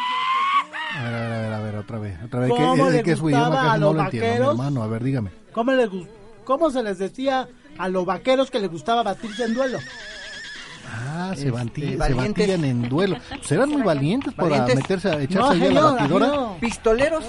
A 0.98 1.02
ver, 1.04 1.14
a 1.14 1.20
ver, 1.20 1.32
a 1.32 1.40
ver, 1.40 1.52
a 1.54 1.60
ver, 1.60 1.76
otra 1.76 1.98
vez. 1.98 2.18
Otra 2.24 2.40
vez, 2.40 2.50
¿Cómo 2.50 2.74
que, 2.74 2.82
es 2.88 2.92
le 2.94 3.02
que 3.02 3.16
su 3.16 3.22
gustaba 3.22 3.46
idioma 3.48 3.60
a 3.60 3.66
casi 3.66 3.80
no 3.80 3.86
los 3.86 3.96
lo 3.96 4.02
vaqueros? 4.04 4.50
hermano. 4.50 4.82
A 4.82 4.86
ver, 4.86 5.02
dígame. 5.04 5.30
¿Cómo, 5.52 5.72
les 5.72 5.88
¿Cómo 6.44 6.70
se 6.70 6.82
les 6.82 6.98
decía 6.98 7.48
a 7.78 7.88
los 7.88 8.06
vaqueros 8.06 8.50
que 8.50 8.60
les 8.60 8.70
gustaba 8.70 9.02
batirse 9.02 9.44
en 9.44 9.54
duelo? 9.54 9.78
Ah, 10.88 11.32
se, 11.34 11.48
Este, 11.48 11.98
se 11.98 12.14
batían 12.14 12.64
en 12.64 12.88
duelo. 12.88 13.16
Serán 13.42 13.70
muy 13.70 13.82
valientes 13.82 14.32
para 14.34 14.48
¿Valientes? 14.50 14.76
meterse 14.76 15.08
a 15.08 15.20
echarse 15.20 15.38
No, 15.38 15.48
ahí 15.50 15.66
a 15.66 15.70
la 15.70 15.80
batidora. 15.90 16.26
no. 16.28 16.56
¿Pistoleros? 16.60 17.24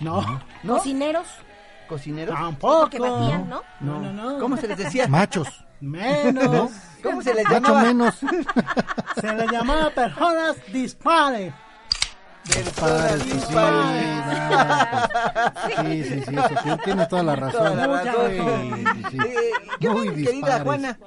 No, 0.00 0.40
¿No? 0.62 0.76
Cocineros, 0.76 1.26
¿Cocineros? 1.88 2.34
tampoco. 2.34 2.88
que 2.90 2.98
batían, 2.98 3.48
¿no? 3.48 3.62
No, 3.80 4.00
no, 4.00 4.12
no. 4.12 4.38
¿Cómo 4.38 4.56
se 4.56 4.68
les 4.68 4.78
decía? 4.78 5.06
Machos. 5.08 5.48
Menos. 5.80 6.70
¿Cómo 7.02 7.20
se 7.22 7.34
les 7.34 7.44
Macho 7.44 7.60
llamaba? 7.60 7.82
menos. 7.82 8.14
Se 9.20 9.34
les 9.34 9.50
llamaba 9.50 9.90
personas 9.90 10.56
dispare. 10.72 11.52
Padre, 12.80 13.18
pues 13.18 13.22
sí, 13.22 13.30
pues, 13.52 13.64
sí, 15.76 16.04
sí, 16.04 16.22
sí, 16.26 16.36
eso 16.36 17.06
toda 17.08 17.22
la 17.22 17.36
razón. 17.36 17.60
Toda 17.60 17.86
la 17.86 17.86
razón. 18.02 18.30
Sí, 18.30 18.84
sí, 18.84 19.04
sí. 19.10 19.18
Eh, 19.20 19.50
¿Qué 19.80 19.88
Muy 19.88 20.06
más, 20.06 20.14
querida 20.14 20.30
dispares. 20.32 20.62
Juana? 20.64 20.98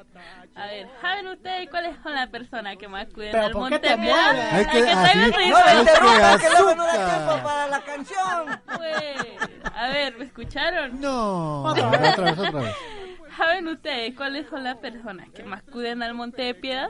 A 0.56 0.68
ver, 0.68 0.88
¿saben 1.02 1.28
ustedes 1.28 1.70
cuál 1.70 1.86
es 1.88 1.96
la 2.06 2.28
persona 2.28 2.76
que 2.78 2.88
más 2.88 3.08
cuida 3.14 3.32
¿Pero 3.32 3.44
del 3.44 3.52
por 3.52 3.64
qué 3.68 3.74
Monte 3.76 3.90
te 3.90 3.98
Piedad? 3.98 4.34
mueves? 4.34 4.54
Hay 4.54 4.66
que- 4.66 4.90
así- 4.90 5.18
No 5.20 5.26
Es 5.26 6.42
que 6.42 6.50
luego 6.50 6.76
no 6.76 6.84
azúcar. 6.84 7.44
para 7.44 7.68
la 7.68 7.82
canción. 7.82 8.60
Pues, 8.66 9.74
a 9.76 9.88
ver, 9.90 10.18
¿me 10.18 10.24
escucharon? 10.26 11.02
No. 11.02 11.64
Otra 11.64 11.90
vez, 11.90 12.18
otra 12.18 12.52
vez. 12.62 12.76
¿Saben 13.38 13.68
ustedes 13.68 14.16
cuáles 14.16 14.48
son 14.50 14.64
las 14.64 14.78
personas 14.78 15.28
que 15.36 15.44
más 15.44 15.62
cuiden 15.64 16.02
al 16.02 16.14
Monte 16.14 16.42
de 16.44 16.56
Piedad? 16.56 16.88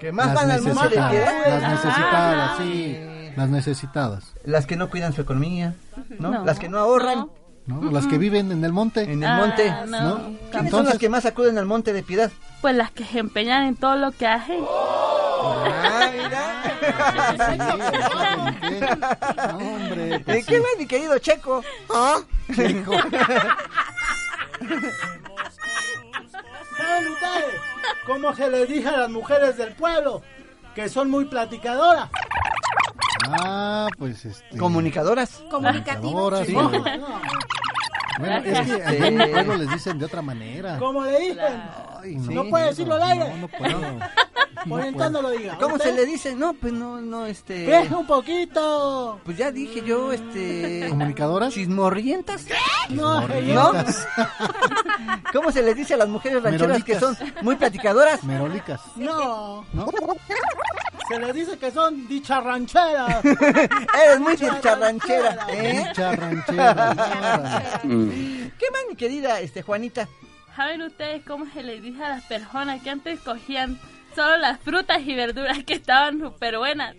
Que 0.00 0.10
más 0.10 0.26
Las 0.28 0.34
van 0.36 0.50
al 0.50 0.62
monte 0.62 0.84
de 0.84 0.90
piedad. 1.10 1.12
las 1.46 1.70
necesitadas, 1.70 2.50
Ah. 2.50 2.56
sí. 2.58 2.98
Las 3.36 3.48
necesitadas. 3.50 4.34
Las 4.44 4.66
que 4.66 4.76
no 4.76 4.88
cuidan 4.88 5.12
su 5.12 5.20
economía, 5.20 5.74
¿no? 6.18 6.30
No. 6.30 6.44
Las 6.46 6.58
que 6.58 6.70
no 6.70 6.78
ahorran 6.78 7.18
¿no? 7.18 7.34
Las 7.66 8.06
que 8.06 8.18
viven 8.18 8.52
en 8.52 8.62
el 8.64 8.72
monte. 8.72 9.02
en 9.04 9.22
el 9.22 9.28
Ah, 9.28 9.36
monte. 9.36 9.70
no. 9.86 10.00
¿no? 10.00 10.16
¿Quiénes 10.16 10.50
son 10.50 10.64
Entonces- 10.66 10.88
las 10.94 10.98
que 10.98 11.08
más 11.08 11.24
acuden 11.24 11.56
al 11.58 11.64
monte 11.66 11.92
de 11.94 12.02
piedad? 12.02 12.30
Pues 12.60 12.74
las 12.76 12.90
que 12.90 13.04
se 13.04 13.18
empeñan 13.18 13.64
en 13.64 13.74
todo 13.76 13.96
lo 13.96 14.12
que 14.12 14.26
hacen. 14.26 14.60
Ah, 14.68 16.10
mira. 16.12 16.62
¿Qué? 18.60 18.80
No, 19.48 19.58
hombre, 19.58 20.20
pues 20.20 20.26
¿De 20.36 20.42
qué 20.44 20.56
sí. 20.56 20.60
va 20.60 20.66
mi 20.78 20.86
querido 20.86 21.18
Checo? 21.18 21.62
¿Ah? 21.94 22.16
¿Saben 26.76 27.08
ustedes 27.08 27.60
cómo 28.06 28.34
se 28.34 28.50
les 28.50 28.68
dice 28.68 28.88
a 28.88 28.96
las 28.98 29.10
mujeres 29.10 29.56
del 29.56 29.74
pueblo? 29.74 30.22
Que 30.74 30.88
son 30.88 31.08
muy 31.10 31.24
platicadoras. 31.26 32.10
Ah, 33.30 33.88
pues 33.98 34.24
este. 34.24 34.56
¿Comunicadoras? 34.58 35.42
Comunicadoras, 35.50 36.46
sí. 36.46 36.52
No, 36.52 36.70
no. 36.70 37.20
Bueno, 38.18 38.36
es 38.36 38.60
que 38.60 39.28
pueblo 39.32 39.56
les 39.56 39.70
dicen 39.70 39.98
de 39.98 40.04
otra 40.04 40.22
manera. 40.22 40.78
¿Cómo 40.78 41.04
le 41.04 41.18
dicen? 41.18 41.62
Ay, 42.04 42.16
¿No 42.16 42.44
puede 42.50 42.66
decirlo 42.66 42.94
al 42.94 43.02
aire? 43.02 43.30
No, 43.30 43.36
no 43.38 43.48
puedo. 43.48 43.80
Por 44.68 44.80
entonces 44.80 45.12
no 45.12 45.22
lo 45.22 45.30
diga. 45.30 45.56
¿Cómo 45.58 45.74
¿Usted? 45.74 45.90
se 45.90 45.96
le 45.96 46.06
dice? 46.06 46.34
No, 46.34 46.54
pues 46.54 46.72
no, 46.72 47.00
no, 47.00 47.26
este... 47.26 47.66
Deje 47.66 47.94
un 47.94 48.06
poquito. 48.06 49.20
Pues 49.24 49.36
ya 49.36 49.50
dije 49.50 49.82
yo, 49.84 50.12
este... 50.12 50.86
¿Comunicadoras? 50.88 51.52
¿Chismorrientas? 51.52 52.46
No, 52.88 53.20
¿No? 53.20 53.28
señor. 53.28 53.84
¿Cómo 55.32 55.50
se 55.52 55.62
les 55.62 55.76
dice 55.76 55.94
a 55.94 55.96
las 55.98 56.08
mujeres 56.08 56.42
rancheras 56.42 56.82
que 56.84 56.98
son 56.98 57.16
muy 57.42 57.56
platicadoras? 57.56 58.24
Merolicas. 58.24 58.80
No. 58.96 59.66
¿No? 59.72 59.86
Se 61.08 61.18
les 61.18 61.34
dice 61.34 61.58
que 61.58 61.70
son 61.70 62.08
dicharrancheras. 62.08 63.24
Eres 63.24 64.20
muy 64.20 64.36
dicharranchera, 64.36 65.46
¿eh? 65.50 65.84
Dicha 65.88 66.16
ranchera. 66.16 66.92
órale. 66.92 68.52
¿Qué 68.58 68.70
más, 68.70 68.82
mi 68.88 68.96
querida 68.96 69.40
este, 69.40 69.62
Juanita? 69.62 70.08
¿Saben 70.56 70.82
ustedes 70.82 71.22
cómo 71.26 71.46
se 71.52 71.62
les 71.62 71.82
dice 71.82 72.04
a 72.04 72.10
las 72.10 72.24
personas 72.24 72.82
que 72.82 72.90
antes 72.90 73.20
cogían 73.20 73.78
solo 74.14 74.36
las 74.36 74.60
frutas 74.60 75.00
y 75.04 75.14
verduras 75.14 75.64
que 75.64 75.74
estaban 75.74 76.20
súper 76.20 76.58
buenas? 76.58 76.94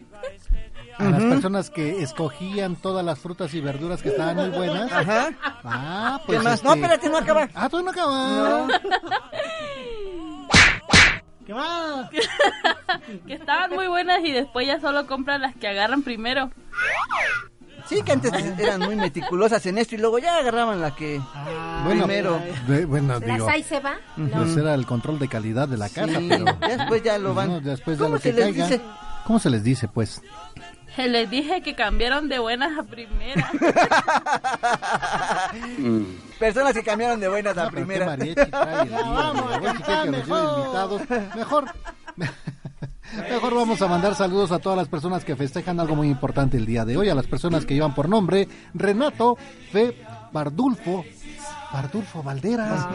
A 0.97 1.03
las 1.05 1.23
personas 1.23 1.69
que 1.69 2.01
escogían 2.01 2.75
todas 2.75 3.05
las 3.05 3.17
frutas 3.19 3.53
y 3.53 3.61
verduras 3.61 4.01
que 4.01 4.09
estaban 4.09 4.35
muy 4.37 4.49
buenas. 4.49 4.91
Ajá. 4.91 5.29
Ah, 5.63 6.19
¿Qué 6.21 6.33
pues. 6.33 6.43
más? 6.43 6.53
este- 6.55 6.67
No, 6.67 6.73
espérate, 6.73 7.09
no 7.09 7.17
acaba. 7.17 7.49
Ah, 7.53 7.69
tú 7.69 7.81
no 7.81 7.91
acabas. 7.91 8.71
¿Qué 11.45 11.53
más? 11.53 12.09
que 13.27 13.33
estaban 13.33 13.71
muy 13.73 13.87
buenas 13.87 14.19
y 14.23 14.31
después 14.31 14.65
ya 14.67 14.79
solo 14.81 15.05
compran 15.05 15.41
las 15.41 15.55
que 15.55 15.67
agarran 15.67 16.01
primero. 16.01 16.49
Sí, 17.87 18.01
que 18.03 18.11
antes 18.13 18.31
eran 18.57 18.81
muy 18.81 18.95
meticulosas 18.95 19.63
en 19.67 19.77
esto 19.77 19.95
y 19.95 19.99
luego 19.99 20.17
ya 20.19 20.37
agarraban 20.37 20.81
la 20.81 20.95
que 20.95 21.21
Bueno, 21.83 22.05
primero. 22.05 22.41
de- 22.67 22.85
bueno, 22.85 23.19
Las 23.19 23.21
digo. 23.21 23.49
ahí 23.49 23.63
se 23.63 23.79
va. 23.79 23.95
Pues 24.15 24.57
era 24.57 24.73
el 24.73 24.85
control 24.85 25.19
de 25.19 25.27
calidad 25.27 25.67
de 25.67 25.77
la 25.77 25.89
casa, 25.89 26.19
Sí, 26.19 26.27
pero. 26.29 26.45
ya 26.61 26.77
después 26.77 27.03
ya 27.03 27.17
lo 27.17 27.33
van. 27.33 27.47
No, 27.49 27.61
después 27.61 27.97
de 27.97 28.03
¿Cómo 28.03 28.15
lo 28.15 28.21
que 28.21 28.29
se 28.31 28.35
les 28.35 28.45
caiga. 28.45 28.67
dice? 28.67 28.81
¿Cómo 29.25 29.39
se 29.39 29.49
les 29.49 29.63
dice, 29.63 29.87
pues? 29.87 30.21
Se 30.95 31.07
les 31.09 31.29
dije 31.29 31.61
que 31.61 31.75
cambiaron 31.75 32.29
de 32.29 32.39
buenas 32.39 32.77
a 32.79 32.83
primeras. 32.83 33.49
Personas 36.39 36.73
que 36.73 36.83
cambiaron 36.83 37.19
de 37.19 37.27
buenas 37.27 37.57
a 37.57 37.65
No, 37.65 37.69
pero 37.71 37.81
qué 37.81 37.85
primera. 37.93 38.05
mariachi 38.07 38.51
trae 38.51 38.81
el 38.83 38.89
día 38.89 38.97
de 38.97 39.03
vamos 39.03 39.61
mejor. 39.61 40.05
invitados. 40.05 41.01
Mejor. 41.35 41.65
Mejor 43.17 43.55
vamos 43.55 43.81
a 43.81 43.87
mandar 43.87 44.15
saludos 44.15 44.51
a 44.51 44.59
todas 44.59 44.77
las 44.77 44.87
personas 44.87 45.23
que 45.23 45.35
festejan 45.35 45.79
algo 45.79 45.95
muy 45.95 46.09
importante 46.09 46.57
el 46.57 46.65
día 46.65 46.85
de 46.85 46.97
hoy, 46.97 47.09
a 47.09 47.15
las 47.15 47.27
personas 47.27 47.65
que 47.65 47.73
llevan 47.73 47.95
por 47.95 48.09
nombre 48.09 48.47
Renato, 48.73 49.37
Fe, 49.71 50.03
Bardulfo, 50.31 51.05
Bardulfo 51.71 52.23
Valderas, 52.23 52.87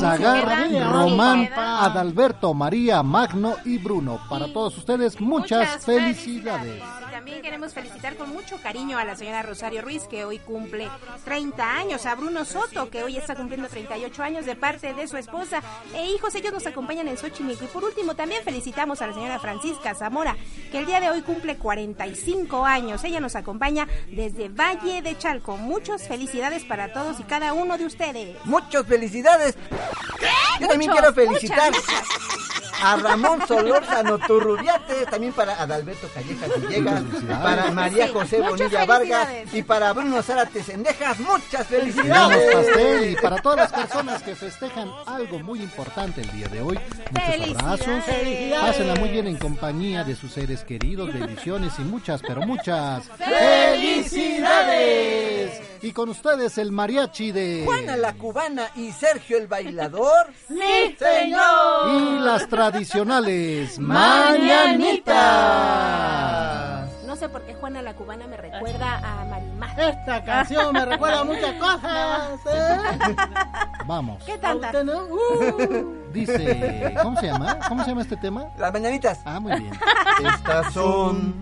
Zagar, 0.00 0.70
Román. 0.90 1.48
Adalberto, 1.56 2.54
María, 2.54 3.02
Magno 3.02 3.54
y 3.64 3.78
Bruno. 3.78 4.20
Para 4.28 4.52
todos 4.52 4.76
ustedes, 4.78 5.20
muchas, 5.20 5.84
felicidades. 5.84 6.82
También 7.18 7.42
queremos 7.42 7.74
felicitar 7.74 8.14
con 8.14 8.30
mucho 8.30 8.62
cariño 8.62 8.96
a 8.96 9.04
la 9.04 9.16
señora 9.16 9.42
Rosario 9.42 9.82
Ruiz, 9.82 10.04
que 10.08 10.24
hoy 10.24 10.38
cumple 10.38 10.88
30 11.24 11.68
años, 11.68 12.06
a 12.06 12.14
Bruno 12.14 12.44
Soto, 12.44 12.90
que 12.90 13.02
hoy 13.02 13.16
está 13.16 13.34
cumpliendo 13.34 13.66
38 13.68 14.22
años 14.22 14.46
de 14.46 14.54
parte 14.54 14.94
de 14.94 15.08
su 15.08 15.16
esposa 15.16 15.60
e 15.96 16.12
hijos. 16.12 16.36
Ellos 16.36 16.52
nos 16.52 16.68
acompañan 16.68 17.08
en 17.08 17.18
Xochimilco. 17.18 17.64
Y 17.64 17.66
por 17.66 17.82
último, 17.82 18.14
también 18.14 18.44
felicitamos 18.44 19.02
a 19.02 19.08
la 19.08 19.14
señora 19.14 19.40
Francisca 19.40 19.96
Zamora, 19.96 20.36
que 20.70 20.78
el 20.78 20.86
día 20.86 21.00
de 21.00 21.10
hoy 21.10 21.22
cumple 21.22 21.56
45 21.56 22.64
años. 22.64 23.02
Ella 23.02 23.18
nos 23.18 23.34
acompaña 23.34 23.88
desde 24.12 24.48
Valle 24.48 25.02
de 25.02 25.18
Chalco. 25.18 25.56
Muchas 25.56 26.06
felicidades 26.06 26.62
para 26.62 26.92
todos 26.92 27.18
y 27.18 27.24
cada 27.24 27.52
uno 27.52 27.78
de 27.78 27.86
ustedes. 27.86 28.36
Muchas 28.44 28.86
felicidades. 28.86 29.56
Yo 30.60 30.68
también 30.68 30.92
quiero 30.92 31.12
felicitar 31.12 31.72
a 32.82 32.96
Ramón 32.96 33.46
Solórzano 33.46 34.18
Turrubiate, 34.18 35.06
también 35.06 35.32
para 35.32 35.60
Adalberto 35.60 36.08
Callejas 36.14 36.60
Villegas, 36.60 37.02
Felicidades. 37.10 37.42
para 37.42 37.70
María 37.70 38.06
Sí, 38.06 38.12
José 38.12 38.40
Bonilla 38.40 38.84
Vargas 38.84 39.28
y 39.52 39.62
para 39.62 39.92
Bruno 39.92 40.22
Zárate 40.22 40.62
Sendejas. 40.62 41.18
Muchas 41.20 41.66
felicidades. 41.66 42.54
pastel 42.54 43.10
y 43.10 43.16
para 43.16 43.40
todas 43.42 43.58
las 43.58 43.72
personas 43.72 44.22
que 44.22 44.34
festejan 44.34 44.90
algo 45.06 45.38
muy 45.40 45.60
importante 45.60 46.20
el 46.20 46.30
día 46.32 46.48
de 46.48 46.60
hoy, 46.60 46.78
muchos 47.10 47.56
abrazos, 47.62 48.04
pásenla 48.60 48.94
muy 48.96 49.08
bien 49.10 49.26
en 49.26 49.36
compañía 49.36 50.04
de 50.04 50.14
sus 50.14 50.32
seres 50.32 50.62
queridos, 50.64 51.12
bendiciones 51.12 51.72
y 51.78 51.82
muchas, 51.82 52.20
pero 52.22 52.42
muchas 52.42 53.04
¡Felicidades! 54.18 55.60
Y 55.80 55.92
con 55.92 56.08
ustedes 56.08 56.58
el 56.58 56.72
mariachi 56.72 57.30
de 57.30 57.62
Juana 57.64 57.96
la 57.96 58.12
cubana 58.14 58.68
y 58.74 58.90
Sergio 58.90 59.38
el 59.38 59.46
bailador. 59.46 60.26
¡Sí, 60.48 60.96
señor! 60.98 61.90
y 61.92 62.18
las 62.20 62.48
tradicionales 62.48 63.78
Mañanitas. 63.78 65.14
No 67.08 67.16
sé 67.16 67.26
por 67.30 67.40
qué 67.40 67.54
Juana 67.54 67.80
la 67.80 67.94
Cubana 67.94 68.26
me 68.26 68.36
recuerda 68.36 68.98
a 68.98 69.24
Marimar. 69.24 69.80
Esta 69.80 70.22
canción 70.22 70.74
me 70.74 70.84
recuerda 70.84 71.20
a 71.20 71.24
muchas 71.24 71.54
cosas. 71.54 72.40
¿eh? 72.52 73.16
Vamos. 73.86 74.22
¿Qué 74.24 74.34
¿A 74.34 74.40
tanta? 74.40 74.66
usted 74.66 74.84
no? 74.84 75.04
Uh. 75.06 76.12
Dice, 76.12 76.94
¿cómo 77.02 77.18
se 77.18 77.28
llama? 77.28 77.60
¿Cómo 77.66 77.82
se 77.82 77.88
llama 77.88 78.02
este 78.02 78.18
tema? 78.18 78.48
Las 78.58 78.74
mañanitas. 78.74 79.20
Ah, 79.24 79.40
muy 79.40 79.58
bien. 79.58 79.72
Estas 80.22 80.74
son 80.74 81.34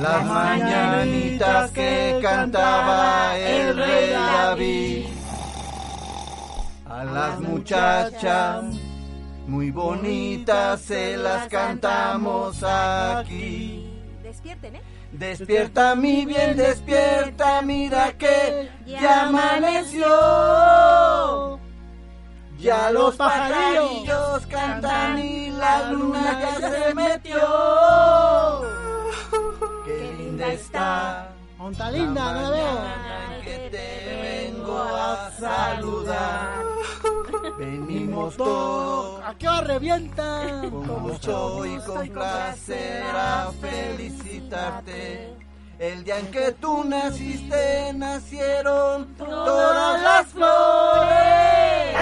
las 0.00 0.24
mañanitas 0.24 1.72
que 1.72 2.20
cantaba 2.22 3.36
el 3.36 3.76
rey 3.76 4.10
David. 4.12 5.06
A 6.88 7.02
las 7.02 7.40
muchachas 7.40 8.66
muy 9.48 9.72
bonitas 9.72 10.80
se 10.80 11.16
las 11.16 11.48
cantamos 11.48 12.62
aquí. 12.62 13.85
Despierten, 14.36 14.80
Despierta 15.12 15.94
mi 15.94 16.26
bien, 16.26 16.56
despierta, 16.56 17.62
mira 17.62 18.12
que 18.12 18.68
ya 18.84 19.28
amaneció. 19.28 20.06
Ya 22.58 22.90
los 22.90 23.16
pajarillos 23.16 24.46
cantan 24.46 25.18
y 25.18 25.50
la 25.50 25.90
luna 25.90 26.38
ya 26.40 26.70
se 26.70 26.94
metió. 26.94 27.40
Qué 29.86 30.14
linda 30.18 30.48
está. 30.48 31.28
Monta 31.56 31.90
linda, 31.90 32.32
no 32.32 32.42
la 32.42 32.50
veo. 32.50 32.78
Que 33.46 33.70
te 33.70 34.50
vengo 34.50 34.76
a 34.76 35.30
saludar. 35.38 36.64
Venimos 37.58 38.36
todos 38.36 39.22
¿A 39.24 39.34
qué 39.34 39.48
revienta? 39.62 40.62
con 40.68 40.86
gusto 41.04 41.64
y 41.64 41.78
con 41.78 42.08
placer 42.08 43.04
a 43.14 43.52
felicitarte. 43.60 45.36
El 45.78 46.02
día 46.04 46.18
en 46.18 46.30
que 46.32 46.50
tú 46.52 46.82
naciste 46.84 47.92
nacieron 47.94 49.14
todas 49.16 50.02
las 50.02 50.26
flores. 50.26 51.96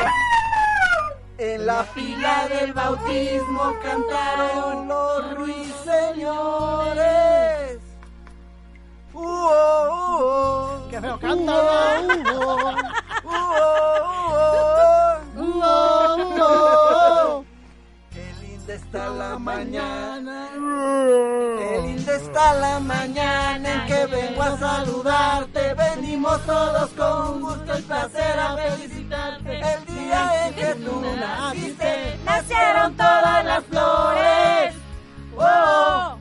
En 1.37 1.67
la 1.67 1.85
fila 1.85 2.49
del 2.49 2.73
bautismo 2.73 3.75
cantaron 3.83 4.89
los 4.89 5.35
ruiseñores. 5.37 7.81
Uh, 9.15 9.21
oh, 9.21 9.23
uh, 9.23 10.83
oh. 10.83 10.91
¡Qué 10.91 11.01
feo 11.01 11.19
canta! 11.21 11.53
Uh, 11.53 12.11
uh. 12.45 13.45
Uh, 15.37 15.63
uh. 16.41 17.45
Qué 18.11 18.25
linda 18.43 18.75
está 18.75 19.09
la 19.11 19.39
mañana. 19.39 20.49
Qué 20.53 21.83
linda 21.87 22.17
está 22.17 22.55
la 22.55 22.81
mañana 22.81 23.73
en 23.73 23.87
que 23.87 24.07
vengo 24.07 24.43
a 24.43 24.59
saludarte. 24.59 25.75
Venimos 25.75 26.41
todos 26.45 26.91
con 26.91 27.41
gusto 27.41 27.79
y 27.79 27.83
placer 27.83 28.39
a 28.39 28.57
felicitarte. 28.57 29.61
El 29.61 29.87
día 29.87 30.49
en 30.49 30.55
que 30.55 30.75
tú 30.75 31.03
naciste, 31.21 32.19
nacieron 32.25 32.97
todas 32.97 33.45
las 33.45 33.65
flores. 33.65 34.75
Oh, 35.37 36.14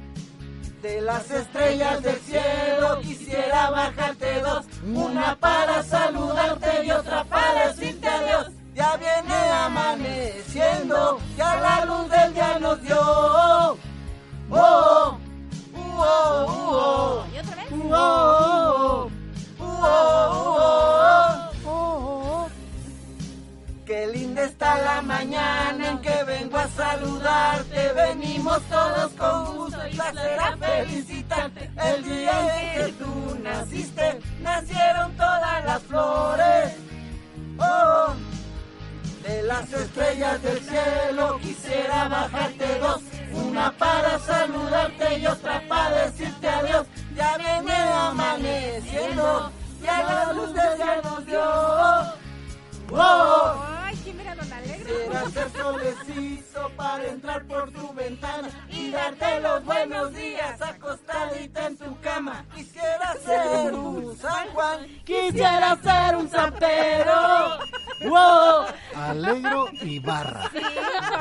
de 0.83 0.99
las 0.99 1.31
estrellas 1.31 2.03
del 2.03 2.19
cielo 2.19 2.99
quisiera 3.01 3.69
bajarte 3.69 4.41
dos, 4.41 4.65
una 4.83 5.33
para 5.39 5.81
saludarte 5.81 6.85
y 6.85 6.91
otra 6.91 7.23
para 7.23 7.69
decirte 7.69 8.05
adiós. 8.05 8.49
Ya 8.75 8.97
viene 8.97 9.33
amaneciendo, 9.33 11.21
ya 11.37 11.55
la 11.61 11.85
luz 11.85 12.09
del 12.09 12.33
día 12.33 12.59
nos 12.59 12.81
dio. 12.81 12.99
Oh, 12.99 13.77
oh, 14.49 15.17
oh, 15.75 16.45
oh, 16.49 17.25
¿Y 17.33 17.39
otra 17.39 17.55
vez? 17.55 17.65
oh, 17.71 19.09
oh, 19.59 19.61
oh, 19.61 19.79
oh, 19.81 20.57
oh. 20.59 20.92
Qué 23.85 24.07
linda 24.07 24.43
está 24.43 24.81
la 24.81 25.01
mañana 25.01 25.89
en 25.89 25.97
que 25.99 26.23
vengo 26.23 26.57
a 26.57 26.69
saludarte. 26.69 27.91
Venimos 27.93 28.61
todos 28.69 29.11
con 29.13 29.57
gusto 29.57 29.87
y 29.91 29.95
placer 29.95 30.39
a 30.39 30.55
felicitarte. 30.55 31.69
El 31.75 32.03
día 32.05 32.63
en 32.63 32.85
que 32.85 32.93
tú 32.93 33.37
naciste, 33.43 34.19
nacieron 34.39 35.11
todas 35.17 35.65
las 35.65 35.81
flores. 35.83 36.75
Oh, 37.59 38.13
de 39.23 39.43
las 39.43 39.73
estrellas 39.73 40.41
del 40.41 40.59
cielo 40.61 41.39
quisiera 41.41 42.07
bajarte 42.07 42.79
dos. 42.79 43.01
Una 43.33 43.71
para 43.73 44.17
saludarte 44.19 45.19
y 45.19 45.27
otra 45.27 45.61
para 45.67 46.05
decirte 46.05 46.47
adiós. 46.47 46.87
Ya 47.15 47.37
viene 47.37 47.73
amaneciendo, 47.73 49.51
ya 49.81 50.03
la 50.03 50.33
luz 50.33 50.53
del 50.53 50.77
día 50.77 51.01
nos 51.03 51.25
dio. 51.25 52.22
Oh, 52.95 53.82
Quisiera 54.93 55.29
ser 55.31 55.49
solecito 55.61 56.69
para 56.75 57.07
entrar 57.07 57.43
por 57.45 57.71
tu 57.71 57.93
ventana 57.93 58.49
y 58.69 58.91
darte 58.91 59.39
los 59.39 59.65
buenos 59.65 60.13
días 60.13 60.61
acostadita 60.61 61.65
en 61.67 61.77
tu 61.77 61.99
cama. 62.01 62.45
Quisiera 62.53 63.13
ser 63.25 63.73
un 63.73 64.15
San 64.17 64.47
Juan, 64.49 64.79
quisiera 65.03 65.75
ser 65.81 66.15
un 66.15 66.29
San 66.29 66.53
Pedro. 66.53 67.13
¡Wow! 68.05 68.65
Alegro 68.95 69.65
y 69.81 69.97
barra. 69.99 70.49
Sí, 70.53 70.59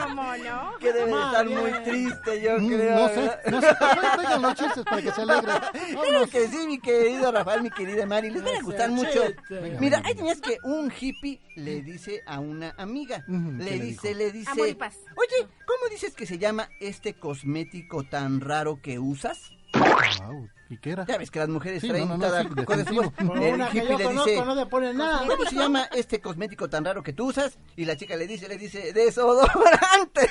cómo 0.02 0.36
no. 0.36 0.78
Que 0.78 0.92
debe 0.92 1.12
de 1.14 1.20
estar 1.22 1.46
muy 1.48 1.72
triste, 1.84 2.42
yo 2.42 2.58
Mm, 2.58 2.66
creo. 2.68 2.94
No 2.96 3.08
sé, 3.08 3.38
no 3.50 3.60
sé. 3.60 3.76
Traigan 4.14 4.42
los 4.42 4.54
chistes 4.54 4.84
para 4.84 5.02
que 5.02 5.12
se 5.12 5.22
alegre. 5.22 5.52
Claro 6.02 6.26
que 6.26 6.48
sí, 6.48 6.66
mi 6.66 6.78
querido 6.80 7.30
Rafael, 7.32 7.62
mi 7.62 7.70
querida 7.70 8.04
Mari, 8.06 8.30
les 8.30 8.42
van 8.42 8.56
a 8.56 8.62
gustar 8.62 8.90
mucho. 8.90 9.22
Venga, 9.48 9.80
Mira, 9.80 9.96
venga. 9.98 10.02
ahí 10.08 10.14
tenías 10.14 10.40
que 10.40 10.58
un 10.64 10.92
hippie 10.98 11.40
le 11.56 11.82
dice 11.82 12.22
a 12.26 12.40
una 12.40 12.74
amiga, 12.78 13.24
le 13.62 13.70
¿qué 13.72 13.76
le 13.78 13.84
dice, 13.84 14.08
dijo? 14.08 14.18
le 14.18 14.32
dice, 14.32 14.50
Amor 14.50 14.68
y 14.68 14.74
paz. 14.74 14.96
oye, 15.16 15.48
¿cómo 15.66 15.88
dices 15.90 16.14
que 16.14 16.26
se 16.26 16.38
llama 16.38 16.68
este 16.80 17.14
cosmético 17.14 18.04
tan 18.04 18.40
raro 18.40 18.80
que 18.82 18.98
usas? 18.98 19.52
Guau, 19.74 20.48
¿Y 20.68 20.76
qué 20.78 20.90
era? 20.90 21.06
Ya 21.06 21.16
ves 21.18 21.30
que 21.30 21.38
las 21.38 21.48
mujeres 21.48 21.80
Sí, 21.80 21.88
traen 21.88 22.08
no, 22.08 22.16
no, 22.16 22.24
no, 22.26 22.30
cada 22.30 22.42
sí, 22.42 22.48
cosa 22.48 22.84
una 23.18 23.70
que 23.70 23.78
hippie 23.78 23.90
yo 23.90 23.98
le 23.98 24.04
conozco 24.04 24.30
dice, 24.30 24.44
no 24.44 24.54
le 24.54 24.66
ponen 24.66 24.96
nada. 24.98 25.26
¿cómo 25.26 25.44
se 25.44 25.54
llama 25.56 25.88
este 25.92 26.20
cosmético 26.20 26.68
tan 26.68 26.84
raro 26.84 27.02
que 27.02 27.12
tú 27.14 27.28
usas? 27.28 27.58
Y 27.76 27.84
la 27.86 27.96
chica 27.96 28.16
le 28.16 28.26
dice, 28.26 28.48
le 28.48 28.58
dice, 28.58 28.92
desodorante. 28.92 30.28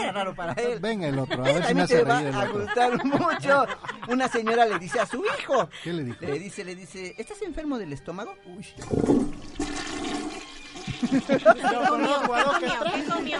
Era 0.00 0.12
raro 0.12 0.34
para 0.34 0.52
él. 0.54 0.78
Venga 0.80 1.08
el 1.08 1.18
otro, 1.18 1.44
a 1.44 1.46
ver 1.46 1.64
si 1.64 1.74
me 1.74 1.82
hace 1.82 1.96
te 1.98 2.04
va 2.04 2.18
reír 2.18 2.28
el 2.28 2.34
a 2.34 2.46
gustar 2.46 3.04
mucho. 3.04 3.66
Una 4.08 4.28
señora 4.28 4.66
le 4.66 4.78
dice 4.78 5.00
a 5.00 5.06
su 5.06 5.24
hijo. 5.24 5.68
¿Qué 5.82 5.92
le 5.92 6.04
dijo? 6.04 6.18
Le 6.20 6.38
dice, 6.38 6.64
le 6.64 6.74
dice, 6.74 7.14
¿estás 7.18 7.42
enfermo 7.42 7.78
del 7.78 7.92
estómago? 7.92 8.34
Uy. 8.46 8.66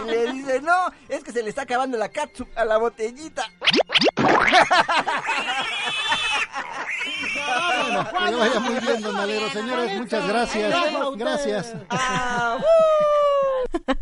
Le 0.06 0.32
dice, 0.32 0.60
no, 0.60 0.92
es 1.08 1.24
que 1.24 1.32
se 1.32 1.42
le 1.42 1.50
está 1.50 1.62
acabando 1.62 1.96
la 1.96 2.08
catsup 2.08 2.48
a 2.56 2.64
la 2.64 2.76
botellita. 2.78 3.50
Bueno, 7.86 8.08
que 8.10 8.30
le 8.30 8.36
vaya 8.36 8.60
muy 8.60 8.80
bien, 8.80 9.02
don 9.02 9.16
Alegro. 9.16 9.50
Señores, 9.50 9.98
muchas 9.98 10.28
gracias. 10.28 10.74
Gracias. 11.16 11.74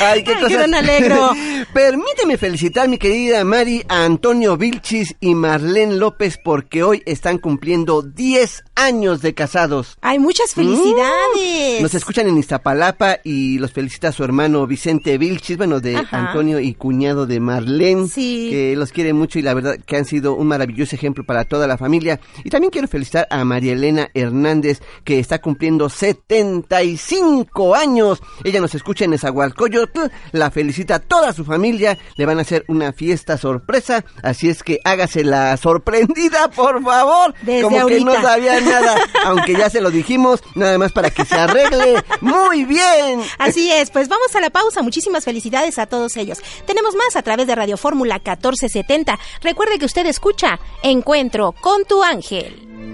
Ay, 0.00 0.24
qué 0.24 0.34
Ay, 0.34 0.44
qué 0.48 0.56
don 0.58 0.74
Alegro. 0.74 1.30
Permíteme 1.72 2.36
felicitar, 2.38 2.88
mi 2.88 2.98
querida 2.98 3.44
Mari, 3.44 3.82
a 3.88 4.04
Antonio 4.04 4.56
Vilchis 4.56 5.14
y 5.20 5.34
Marlene 5.34 5.96
López 5.96 6.38
porque 6.42 6.82
hoy 6.82 7.02
están 7.06 7.38
cumpliendo 7.38 8.02
10 8.02 8.64
años 8.74 9.22
de 9.22 9.34
casados. 9.34 9.96
Ay, 10.00 10.18
muchas 10.18 10.54
felicidades. 10.54 11.80
Nos 11.80 11.94
escuchan 11.94 12.28
en 12.28 12.38
Iztapalapa 12.38 13.18
y 13.24 13.58
los 13.58 13.72
felicita 13.72 14.12
su 14.12 14.24
hermano 14.24 14.66
Vicente 14.66 15.18
Vilchis, 15.18 15.56
bueno, 15.56 15.80
de 15.80 15.96
Ajá. 15.96 16.28
Antonio 16.28 16.60
y 16.60 16.74
cuñado 16.74 17.26
de 17.26 17.40
Marlene, 17.40 18.08
Sí. 18.08 18.48
que 18.50 18.76
los 18.76 18.92
quiere 18.92 19.12
mucho 19.12 19.38
y 19.38 19.42
la 19.42 19.54
verdad 19.54 19.76
que 19.84 19.96
han 19.96 20.04
sido 20.04 20.34
un 20.34 20.48
maravilloso 20.48 20.94
ejemplo 20.96 21.24
para 21.24 21.44
toda 21.44 21.66
la 21.66 21.78
familia. 21.78 22.20
Y 22.44 22.50
también 22.50 22.70
quiero 22.70 22.88
felicitar 22.88 23.26
a 23.30 23.44
María 23.44 23.72
Elena 23.72 24.08
Hernández, 24.14 24.80
que 25.04 25.18
está 25.18 25.40
cumpliendo 25.40 25.88
75 25.88 27.41
años. 27.74 28.20
Ella 28.44 28.60
nos 28.60 28.74
escucha 28.74 29.04
en 29.04 29.14
Esahualcoyotl, 29.14 30.00
la 30.32 30.50
felicita 30.50 30.96
a 30.96 30.98
toda 30.98 31.32
su 31.32 31.44
familia, 31.44 31.98
le 32.16 32.26
van 32.26 32.38
a 32.38 32.42
hacer 32.42 32.64
una 32.68 32.92
fiesta 32.92 33.38
sorpresa, 33.38 34.04
así 34.22 34.48
es 34.48 34.62
que 34.62 34.80
hágase 34.84 35.24
la 35.24 35.56
sorprendida, 35.56 36.48
por 36.50 36.82
favor. 36.82 37.34
Desde 37.42 37.62
Como 37.62 37.86
que 37.86 38.00
no 38.00 38.20
sabía 38.20 38.60
nada, 38.60 38.96
aunque 39.24 39.54
ya 39.54 39.70
se 39.70 39.80
lo 39.80 39.90
dijimos, 39.90 40.42
nada 40.54 40.78
más 40.78 40.92
para 40.92 41.10
que 41.10 41.24
se 41.24 41.34
arregle. 41.34 42.02
Muy 42.20 42.64
bien. 42.64 43.20
Así 43.38 43.70
es, 43.70 43.90
pues 43.90 44.08
vamos 44.08 44.34
a 44.34 44.40
la 44.40 44.50
pausa. 44.50 44.82
Muchísimas 44.82 45.24
felicidades 45.24 45.78
a 45.78 45.86
todos 45.86 46.16
ellos. 46.16 46.38
Tenemos 46.66 46.94
más 46.94 47.16
a 47.16 47.22
través 47.22 47.46
de 47.46 47.54
Radio 47.54 47.76
Fórmula 47.76 48.14
1470. 48.16 49.18
Recuerde 49.42 49.78
que 49.78 49.86
usted 49.86 50.06
escucha 50.06 50.58
Encuentro 50.82 51.52
con 51.60 51.84
tu 51.84 52.02
ángel. 52.02 52.91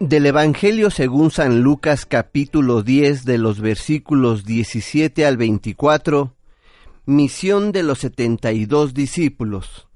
Del 0.00 0.24
Evangelio 0.24 0.88
según 0.88 1.30
San 1.30 1.60
Lucas 1.60 2.06
capítulo 2.06 2.82
10 2.82 3.26
de 3.26 3.36
los 3.36 3.60
versículos 3.60 4.46
17 4.46 5.26
al 5.26 5.36
24, 5.36 6.34
misión 7.04 7.70
de 7.70 7.82
los 7.82 7.98
72 7.98 8.94
discípulos. 8.94 9.88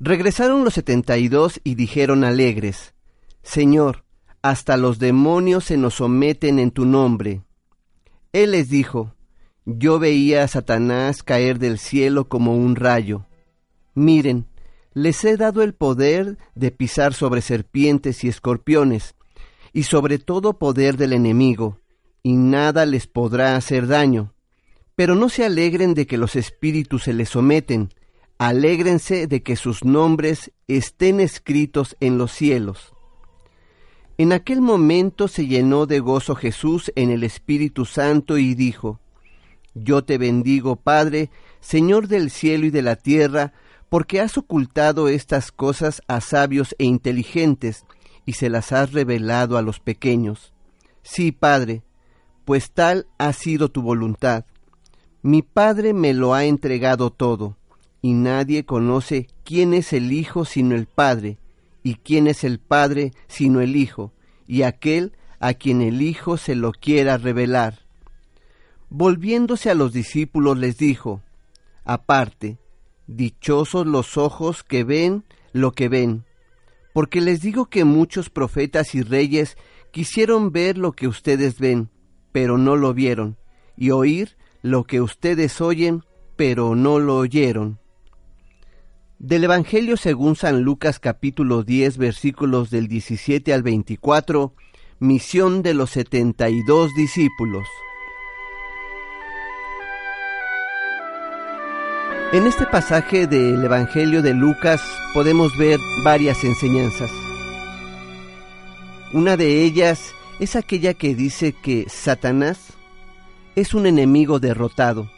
Regresaron 0.00 0.64
los 0.64 0.74
72 0.74 1.60
y 1.62 1.76
dijeron 1.76 2.24
alegres, 2.24 2.94
Señor, 3.44 4.04
hasta 4.42 4.76
los 4.76 4.98
demonios 4.98 5.66
se 5.66 5.76
nos 5.76 5.94
someten 5.94 6.58
en 6.58 6.72
tu 6.72 6.86
nombre. 6.86 7.44
Él 8.32 8.50
les 8.50 8.68
dijo, 8.68 9.14
Yo 9.64 10.00
veía 10.00 10.42
a 10.42 10.48
Satanás 10.48 11.22
caer 11.22 11.60
del 11.60 11.78
cielo 11.78 12.28
como 12.28 12.56
un 12.56 12.74
rayo. 12.74 13.26
Miren, 13.94 14.48
les 14.94 15.24
he 15.24 15.36
dado 15.36 15.62
el 15.62 15.74
poder 15.74 16.38
de 16.54 16.70
pisar 16.70 17.12
sobre 17.14 17.42
serpientes 17.42 18.24
y 18.24 18.28
escorpiones, 18.28 19.16
y 19.72 19.82
sobre 19.82 20.18
todo 20.18 20.58
poder 20.58 20.96
del 20.96 21.12
enemigo, 21.12 21.80
y 22.22 22.34
nada 22.36 22.86
les 22.86 23.08
podrá 23.08 23.56
hacer 23.56 23.88
daño. 23.88 24.32
Pero 24.94 25.16
no 25.16 25.28
se 25.28 25.44
alegren 25.44 25.94
de 25.94 26.06
que 26.06 26.16
los 26.16 26.36
espíritus 26.36 27.02
se 27.02 27.12
les 27.12 27.30
someten, 27.30 27.90
alégrense 28.38 29.26
de 29.26 29.42
que 29.42 29.56
sus 29.56 29.84
nombres 29.84 30.52
estén 30.68 31.18
escritos 31.18 31.96
en 31.98 32.16
los 32.16 32.30
cielos. 32.30 32.92
En 34.16 34.32
aquel 34.32 34.60
momento 34.60 35.26
se 35.26 35.48
llenó 35.48 35.86
de 35.86 35.98
gozo 35.98 36.36
Jesús 36.36 36.92
en 36.94 37.10
el 37.10 37.24
Espíritu 37.24 37.84
Santo 37.84 38.38
y 38.38 38.54
dijo, 38.54 39.00
Yo 39.74 40.04
te 40.04 40.18
bendigo, 40.18 40.76
Padre, 40.76 41.30
Señor 41.60 42.06
del 42.06 42.30
cielo 42.30 42.66
y 42.66 42.70
de 42.70 42.82
la 42.82 42.94
tierra, 42.94 43.52
porque 43.94 44.20
has 44.20 44.36
ocultado 44.36 45.06
estas 45.06 45.52
cosas 45.52 46.02
a 46.08 46.20
sabios 46.20 46.74
e 46.80 46.84
inteligentes, 46.84 47.84
y 48.26 48.32
se 48.32 48.50
las 48.50 48.72
has 48.72 48.92
revelado 48.92 49.56
a 49.56 49.62
los 49.62 49.78
pequeños. 49.78 50.52
Sí, 51.04 51.30
Padre, 51.30 51.84
pues 52.44 52.72
tal 52.72 53.06
ha 53.18 53.32
sido 53.32 53.70
tu 53.70 53.82
voluntad. 53.82 54.46
Mi 55.22 55.42
Padre 55.42 55.94
me 55.94 56.12
lo 56.12 56.34
ha 56.34 56.44
entregado 56.44 57.10
todo, 57.10 57.56
y 58.02 58.14
nadie 58.14 58.64
conoce 58.64 59.28
quién 59.44 59.72
es 59.72 59.92
el 59.92 60.10
Hijo 60.10 60.44
sino 60.44 60.74
el 60.74 60.86
Padre, 60.86 61.38
y 61.84 61.94
quién 61.94 62.26
es 62.26 62.42
el 62.42 62.58
Padre 62.58 63.12
sino 63.28 63.60
el 63.60 63.76
Hijo, 63.76 64.12
y 64.48 64.62
aquel 64.62 65.12
a 65.38 65.54
quien 65.54 65.82
el 65.82 66.02
Hijo 66.02 66.36
se 66.36 66.56
lo 66.56 66.72
quiera 66.72 67.16
revelar. 67.16 67.86
Volviéndose 68.90 69.70
a 69.70 69.74
los 69.74 69.92
discípulos 69.92 70.58
les 70.58 70.78
dijo, 70.78 71.22
aparte, 71.84 72.58
dichosos 73.06 73.86
los 73.86 74.16
ojos 74.16 74.62
que 74.62 74.84
ven 74.84 75.24
lo 75.52 75.72
que 75.72 75.88
ven, 75.88 76.24
porque 76.92 77.20
les 77.20 77.40
digo 77.40 77.66
que 77.66 77.84
muchos 77.84 78.30
profetas 78.30 78.94
y 78.94 79.02
reyes 79.02 79.56
quisieron 79.90 80.52
ver 80.52 80.78
lo 80.78 80.92
que 80.92 81.08
ustedes 81.08 81.58
ven, 81.58 81.90
pero 82.32 82.58
no 82.58 82.76
lo 82.76 82.94
vieron, 82.94 83.36
y 83.76 83.90
oír 83.90 84.36
lo 84.62 84.84
que 84.84 85.00
ustedes 85.00 85.60
oyen, 85.60 86.04
pero 86.36 86.74
no 86.74 86.98
lo 86.98 87.16
oyeron. 87.16 87.78
Del 89.18 89.44
Evangelio 89.44 89.96
según 89.96 90.36
San 90.36 90.62
Lucas 90.62 90.98
capítulo 90.98 91.62
10 91.62 91.98
versículos 91.98 92.70
del 92.70 92.88
17 92.88 93.54
al 93.54 93.62
24, 93.62 94.54
misión 94.98 95.62
de 95.62 95.74
los 95.74 95.90
setenta 95.90 96.50
y 96.50 96.62
dos 96.62 96.90
discípulos. 96.96 97.66
En 102.34 102.48
este 102.48 102.66
pasaje 102.66 103.28
del 103.28 103.62
Evangelio 103.64 104.20
de 104.20 104.34
Lucas 104.34 104.82
podemos 105.12 105.56
ver 105.56 105.78
varias 106.02 106.42
enseñanzas. 106.42 107.08
Una 109.12 109.36
de 109.36 109.62
ellas 109.62 110.12
es 110.40 110.56
aquella 110.56 110.94
que 110.94 111.14
dice 111.14 111.52
que 111.52 111.86
Satanás 111.88 112.72
es 113.54 113.72
un 113.72 113.86
enemigo 113.86 114.40
derrotado. 114.40 115.08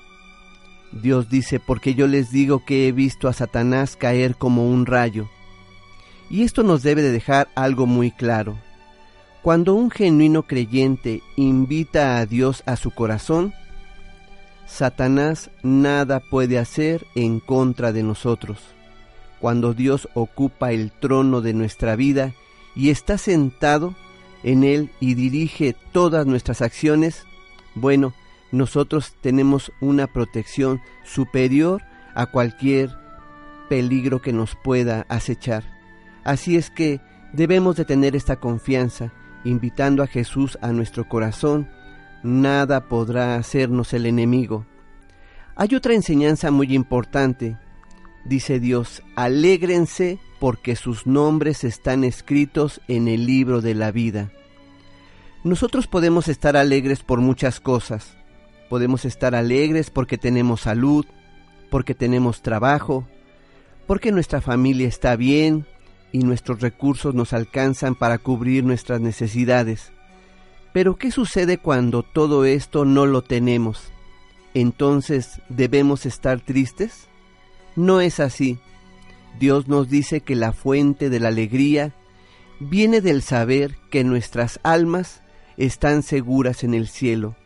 Dios 0.93 1.31
dice, 1.31 1.59
porque 1.59 1.95
yo 1.95 2.07
les 2.07 2.33
digo 2.33 2.67
que 2.67 2.87
he 2.87 2.93
visto 2.93 3.29
a 3.29 3.33
Satanás 3.33 3.97
caer 3.97 4.37
como 4.37 4.69
un 4.69 4.85
rayo. 4.85 5.27
Y 6.29 6.43
esto 6.43 6.65
nos 6.65 6.83
debe 6.83 7.01
de 7.01 7.13
dejar 7.13 7.49
algo 7.55 7.87
muy 7.87 8.11
claro. 8.11 8.59
Cuando 9.41 9.73
un 9.73 9.91
genuino 9.91 10.43
creyente 10.43 11.23
invita 11.37 12.19
a 12.19 12.27
Dios 12.27 12.63
a 12.67 12.77
su 12.77 12.91
corazón, 12.91 13.55
Satanás 14.67 15.51
nada 15.63 16.21
puede 16.21 16.59
hacer 16.59 17.07
en 17.15 17.41
contra 17.41 17.93
de 17.93 18.03
nosotros. 18.03 18.59
Cuando 19.41 19.75
Dios 19.75 20.09
ocupa 20.15 20.73
el 20.73 20.91
trono 20.91 21.41
de 21.41 21.55
nuestra 21.55 21.95
vida 21.95 22.35
y 22.75 22.91
está 22.91 23.17
sentado 23.17 23.95
en 24.43 24.65
él 24.65 24.91
y 25.01 25.15
dirige 25.15 25.75
todas 25.93 26.27
nuestras 26.27 26.63
acciones, 26.63 27.25
bueno, 27.75 28.13
nosotros 28.53 29.15
tenemos 29.21 29.73
una 29.81 30.07
protección 30.07 30.81
superior 31.05 31.83
a 32.15 32.27
cualquier 32.27 32.91
peligro 33.69 34.21
que 34.21 34.33
nos 34.33 34.57
pueda 34.57 35.07
acechar. 35.09 35.65
Así 36.25 36.57
es 36.57 36.71
que 36.71 37.01
debemos 37.33 37.77
de 37.77 37.85
tener 37.85 38.17
esta 38.17 38.37
confianza, 38.37 39.13
invitando 39.45 40.03
a 40.03 40.07
Jesús 40.07 40.59
a 40.61 40.73
nuestro 40.73 41.09
corazón, 41.09 41.69
nada 42.27 42.89
podrá 42.89 43.37
hacernos 43.37 43.93
el 43.93 44.07
enemigo. 44.07 44.67
Hay 45.55 45.75
otra 45.75 45.95
enseñanza 45.95 46.51
muy 46.51 46.75
importante. 46.75 47.57
Dice 48.25 48.61
Dios, 48.61 49.03
alégrense 49.15 50.19
porque 50.39 50.77
sus 50.77 51.07
nombres 51.07 51.65
están 51.65 52.05
escritos 52.05 52.81
en 52.89 53.09
el 53.09 53.27
libro 53.27 53.61
de 53.61 53.75
la 53.75 53.91
vida. 53.91 54.31
Nosotros 55.45 55.87
podemos 55.87 56.29
estar 56.29 56.57
alegres 56.57 57.03
por 57.03 57.21
muchas 57.21 57.61
cosas. 57.61 58.17
Podemos 58.69 59.05
estar 59.05 59.35
alegres 59.35 59.91
porque 59.91 60.19
tenemos 60.19 60.63
salud, 60.63 61.07
porque 61.71 61.95
tenemos 61.95 62.43
trabajo, 62.43 63.07
porque 63.87 64.13
nuestra 64.13 64.41
familia 64.41 64.89
está 64.89 65.15
bien 65.17 65.65
y 66.13 66.19
nuestros 66.19 66.61
recursos 66.61 67.15
nos 67.15 67.33
alcanzan 67.33 67.95
para 67.95 68.19
cubrir 68.19 68.65
nuestras 68.65 69.01
necesidades. 69.01 69.93
Pero 70.77 70.97
¿qué 70.97 71.11
sucede 71.11 71.57
cuando 71.57 72.03
todo 72.03 72.45
esto 72.45 72.85
no 72.85 73.07
lo 73.07 73.23
tenemos? 73.23 73.91
Entonces, 74.53 75.41
¿debemos 75.49 76.05
estar 76.05 76.43
tristes? 76.43 77.09
No 77.77 78.03
es 78.03 78.21
así. 78.21 78.59
Dios 79.39 79.69
nos 79.69 79.89
dice 79.89 80.21
que 80.21 80.35
la 80.35 80.53
fuente 80.53 81.09
de 81.09 81.19
la 81.19 81.29
alegría 81.29 81.95
viene 82.61 83.01
del 83.01 83.23
saber 83.23 83.79
que 83.89 84.05
nuestras 84.05 84.61
almas 84.65 85.23
están 85.57 86.03
seguras 86.03 86.63
en 86.63 86.75
el 86.75 86.89
cielo 86.89 87.37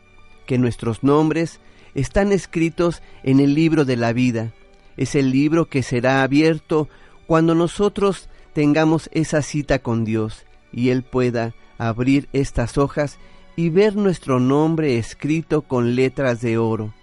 que 0.45 0.57
nuestros 0.57 1.01
nombres 1.01 1.61
están 1.95 2.33
escritos 2.33 3.01
en 3.23 3.39
el 3.39 3.53
libro 3.53 3.85
de 3.85 3.95
la 3.95 4.11
vida. 4.11 4.51
Es 4.97 5.15
el 5.15 5.31
libro 5.31 5.69
que 5.69 5.83
será 5.83 6.21
abierto 6.23 6.89
cuando 7.27 7.55
nosotros 7.55 8.27
tengamos 8.51 9.09
esa 9.13 9.41
cita 9.41 9.79
con 9.79 10.03
Dios 10.03 10.45
y 10.73 10.89
Él 10.89 11.03
pueda 11.03 11.53
abrir 11.81 12.29
estas 12.31 12.77
hojas 12.77 13.17
y 13.55 13.69
ver 13.69 13.95
nuestro 13.95 14.39
nombre 14.39 14.99
escrito 14.99 15.63
con 15.63 15.95
letras 15.95 16.39
de 16.39 16.59
oro. 16.59 16.93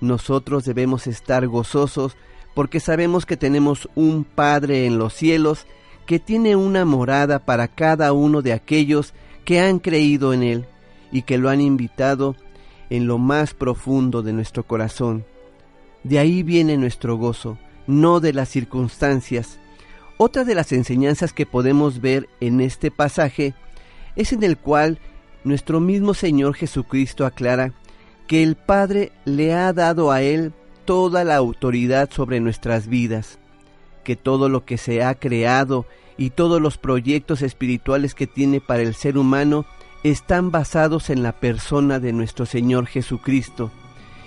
Nosotros 0.00 0.64
debemos 0.64 1.06
estar 1.06 1.46
gozosos 1.46 2.16
porque 2.52 2.80
sabemos 2.80 3.26
que 3.26 3.36
tenemos 3.36 3.88
un 3.94 4.24
Padre 4.24 4.86
en 4.86 4.98
los 4.98 5.14
cielos 5.14 5.66
que 6.04 6.18
tiene 6.18 6.56
una 6.56 6.84
morada 6.84 7.38
para 7.38 7.68
cada 7.68 8.12
uno 8.12 8.42
de 8.42 8.52
aquellos 8.52 9.14
que 9.44 9.60
han 9.60 9.78
creído 9.78 10.32
en 10.32 10.42
Él 10.42 10.66
y 11.12 11.22
que 11.22 11.38
lo 11.38 11.48
han 11.48 11.60
invitado 11.60 12.34
en 12.90 13.06
lo 13.06 13.18
más 13.18 13.54
profundo 13.54 14.22
de 14.22 14.32
nuestro 14.32 14.64
corazón. 14.64 15.24
De 16.02 16.18
ahí 16.18 16.42
viene 16.42 16.76
nuestro 16.76 17.16
gozo, 17.16 17.56
no 17.86 18.18
de 18.18 18.32
las 18.32 18.48
circunstancias. 18.48 19.60
Otra 20.16 20.42
de 20.42 20.56
las 20.56 20.72
enseñanzas 20.72 21.32
que 21.32 21.46
podemos 21.46 22.00
ver 22.00 22.28
en 22.40 22.60
este 22.60 22.90
pasaje 22.90 23.54
es 24.16 24.32
en 24.32 24.42
el 24.42 24.56
cual 24.56 24.98
nuestro 25.44 25.80
mismo 25.80 26.14
Señor 26.14 26.54
Jesucristo 26.54 27.26
aclara 27.26 27.72
que 28.26 28.42
el 28.42 28.56
Padre 28.56 29.12
le 29.24 29.52
ha 29.52 29.72
dado 29.72 30.10
a 30.10 30.22
Él 30.22 30.52
toda 30.84 31.24
la 31.24 31.36
autoridad 31.36 32.10
sobre 32.10 32.40
nuestras 32.40 32.88
vidas, 32.88 33.38
que 34.02 34.16
todo 34.16 34.48
lo 34.48 34.64
que 34.64 34.78
se 34.78 35.02
ha 35.02 35.14
creado 35.14 35.86
y 36.16 36.30
todos 36.30 36.60
los 36.60 36.78
proyectos 36.78 37.42
espirituales 37.42 38.14
que 38.14 38.26
tiene 38.26 38.60
para 38.60 38.82
el 38.82 38.94
ser 38.94 39.18
humano 39.18 39.66
están 40.02 40.50
basados 40.50 41.10
en 41.10 41.22
la 41.22 41.32
persona 41.32 41.98
de 41.98 42.12
nuestro 42.12 42.46
Señor 42.46 42.86
Jesucristo 42.86 43.70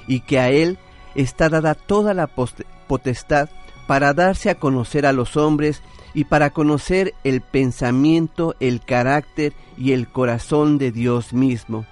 y 0.08 0.22
que 0.22 0.40
a 0.40 0.50
Él 0.50 0.78
está 1.16 1.50
dada 1.50 1.76
toda 1.76 2.14
la 2.14 2.28
potestad 2.28 3.50
para 3.88 4.14
darse 4.14 4.50
a 4.50 4.56
conocer 4.56 5.06
a 5.06 5.14
los 5.14 5.38
hombres 5.38 5.82
y 6.18 6.24
para 6.24 6.50
conocer 6.50 7.14
el 7.24 7.42
pensamiento, 7.42 8.56
el 8.60 8.82
carácter 8.82 9.54
y 9.78 9.92
el 9.92 10.08
corazón 10.08 10.80
de 10.80 10.92
Dios 10.92 11.32
mismo. 11.32 11.86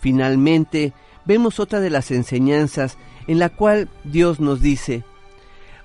Finalmente, 0.00 0.92
vemos 1.26 1.60
otra 1.60 1.78
de 1.78 1.88
las 1.88 2.10
enseñanzas 2.10 2.98
en 3.28 3.38
la 3.38 3.50
cual 3.50 3.88
Dios 4.02 4.40
nos 4.40 4.62
dice, 4.62 5.04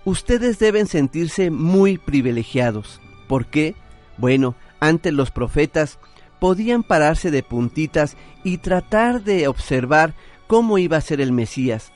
ustedes 0.06 0.58
deben 0.58 0.88
sentirse 0.88 1.52
muy 1.52 2.00
privilegiados. 2.00 3.00
¿Por 3.28 3.46
qué? 3.46 3.76
Bueno, 4.18 4.56
antes 4.80 5.14
los 5.14 5.30
profetas 5.30 6.00
podían 6.40 6.82
pararse 6.82 7.30
de 7.30 7.44
puntitas 7.44 8.18
y 8.44 8.58
tratar 8.58 9.24
de 9.24 9.48
observar 9.48 10.16
cómo 10.48 10.80
iba 10.80 10.98
a 10.98 11.02
ser 11.02 11.22
el 11.22 11.32
Mesías. 11.32 11.92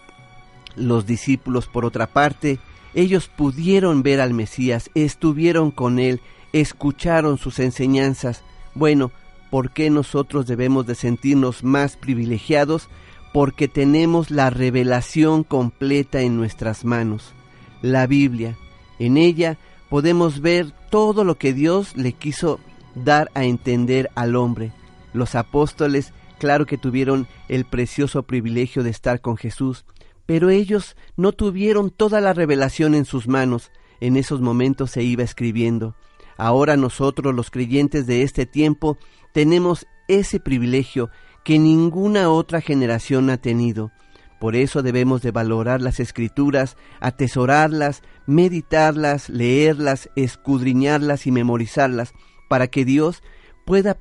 Los 0.75 1.07
discípulos, 1.07 1.65
por 1.65 1.85
otra 1.85 2.05
parte, 2.05 2.59
ellos 2.93 3.27
pudieron 3.27 4.03
ver 4.03 4.19
al 4.22 4.34
Mesías, 4.34 4.89
estuvieron 4.95 5.72
con 5.72 5.99
él, 5.99 6.22
escucharon 6.53 7.38
sus 7.38 7.59
enseñanzas. 7.59 8.43
Bueno, 8.76 9.11
¿por 9.49 9.72
qué 9.72 9.89
nosotros 9.89 10.47
debemos 10.47 10.85
de 10.85 10.95
sentirnos 10.95 11.63
más 11.63 11.95
privilegiados? 11.97 12.89
Porque 13.34 13.68
tenemos 13.68 14.30
la 14.30 14.49
revelación 14.49 15.43
completa 15.43 16.22
en 16.22 16.35
nuestras 16.35 16.84
manos, 16.84 17.34
la 17.81 18.07
Biblia. 18.07 18.57
En 18.99 19.18
ella 19.18 19.57
podemos 19.89 20.41
ver 20.41 20.72
todo 20.89 21.23
lo 21.23 21.35
que 21.35 21.53
Dios 21.53 21.95
le 21.95 22.13
quiso 22.13 22.59
dar 22.95 23.31
a 23.34 23.45
entender 23.45 24.09
al 24.15 24.35
hombre. 24.35 24.73
Los 25.13 25.35
apóstoles, 25.35 26.13
claro 26.39 26.65
que 26.65 26.77
tuvieron 26.77 27.27
el 27.47 27.65
precioso 27.65 28.23
privilegio 28.23 28.84
de 28.84 28.89
estar 28.89 29.22
con 29.22 29.38
Jesús, 29.38 29.85
pero 30.26 30.49
ellos 30.49 30.95
no 31.18 31.31
tuvieron 31.31 31.89
toda 31.89 32.22
la 32.22 32.34
revelación 32.34 32.95
en 32.95 33.06
sus 33.06 33.27
manos. 33.27 33.72
En 33.99 34.18
esos 34.18 34.41
momentos 34.41 34.91
se 34.91 35.03
iba 35.03 35.23
escribiendo. 35.23 35.95
Ahora 36.38 36.77
nosotros, 36.77 37.35
los 37.35 37.52
creyentes 37.52 38.07
de 38.07 38.23
este 38.23 38.45
tiempo, 38.45 38.98
tenemos 39.34 39.85
ese 40.07 40.39
privilegio 40.39 41.10
que 41.43 41.60
ninguna 41.60 42.30
otra 42.30 42.61
generación 42.61 43.30
ha 43.30 43.38
tenido. 43.38 43.91
Por 44.39 44.56
eso 44.56 44.81
debemos 44.81 45.22
de 45.22 45.31
valorar 45.31 45.81
las 45.81 45.99
escrituras, 45.99 46.76
atesorarlas, 46.99 48.02
meditarlas, 48.26 49.30
leerlas, 49.30 50.10
escudriñarlas 50.15 51.27
y 51.27 51.31
memorizarlas, 51.31 52.14
para 52.49 52.68
que 52.68 52.84
Dios 52.84 53.22
pueda 53.65 53.99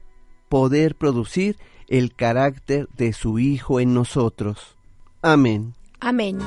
poder 0.49 0.97
producir 0.97 1.57
el 1.89 2.15
carácter 2.15 2.89
de 2.97 3.13
su 3.13 3.39
Hijo 3.39 3.81
en 3.81 3.93
nosotros. 3.93 4.77
Amén. 5.21 5.75
Amén. 6.01 6.39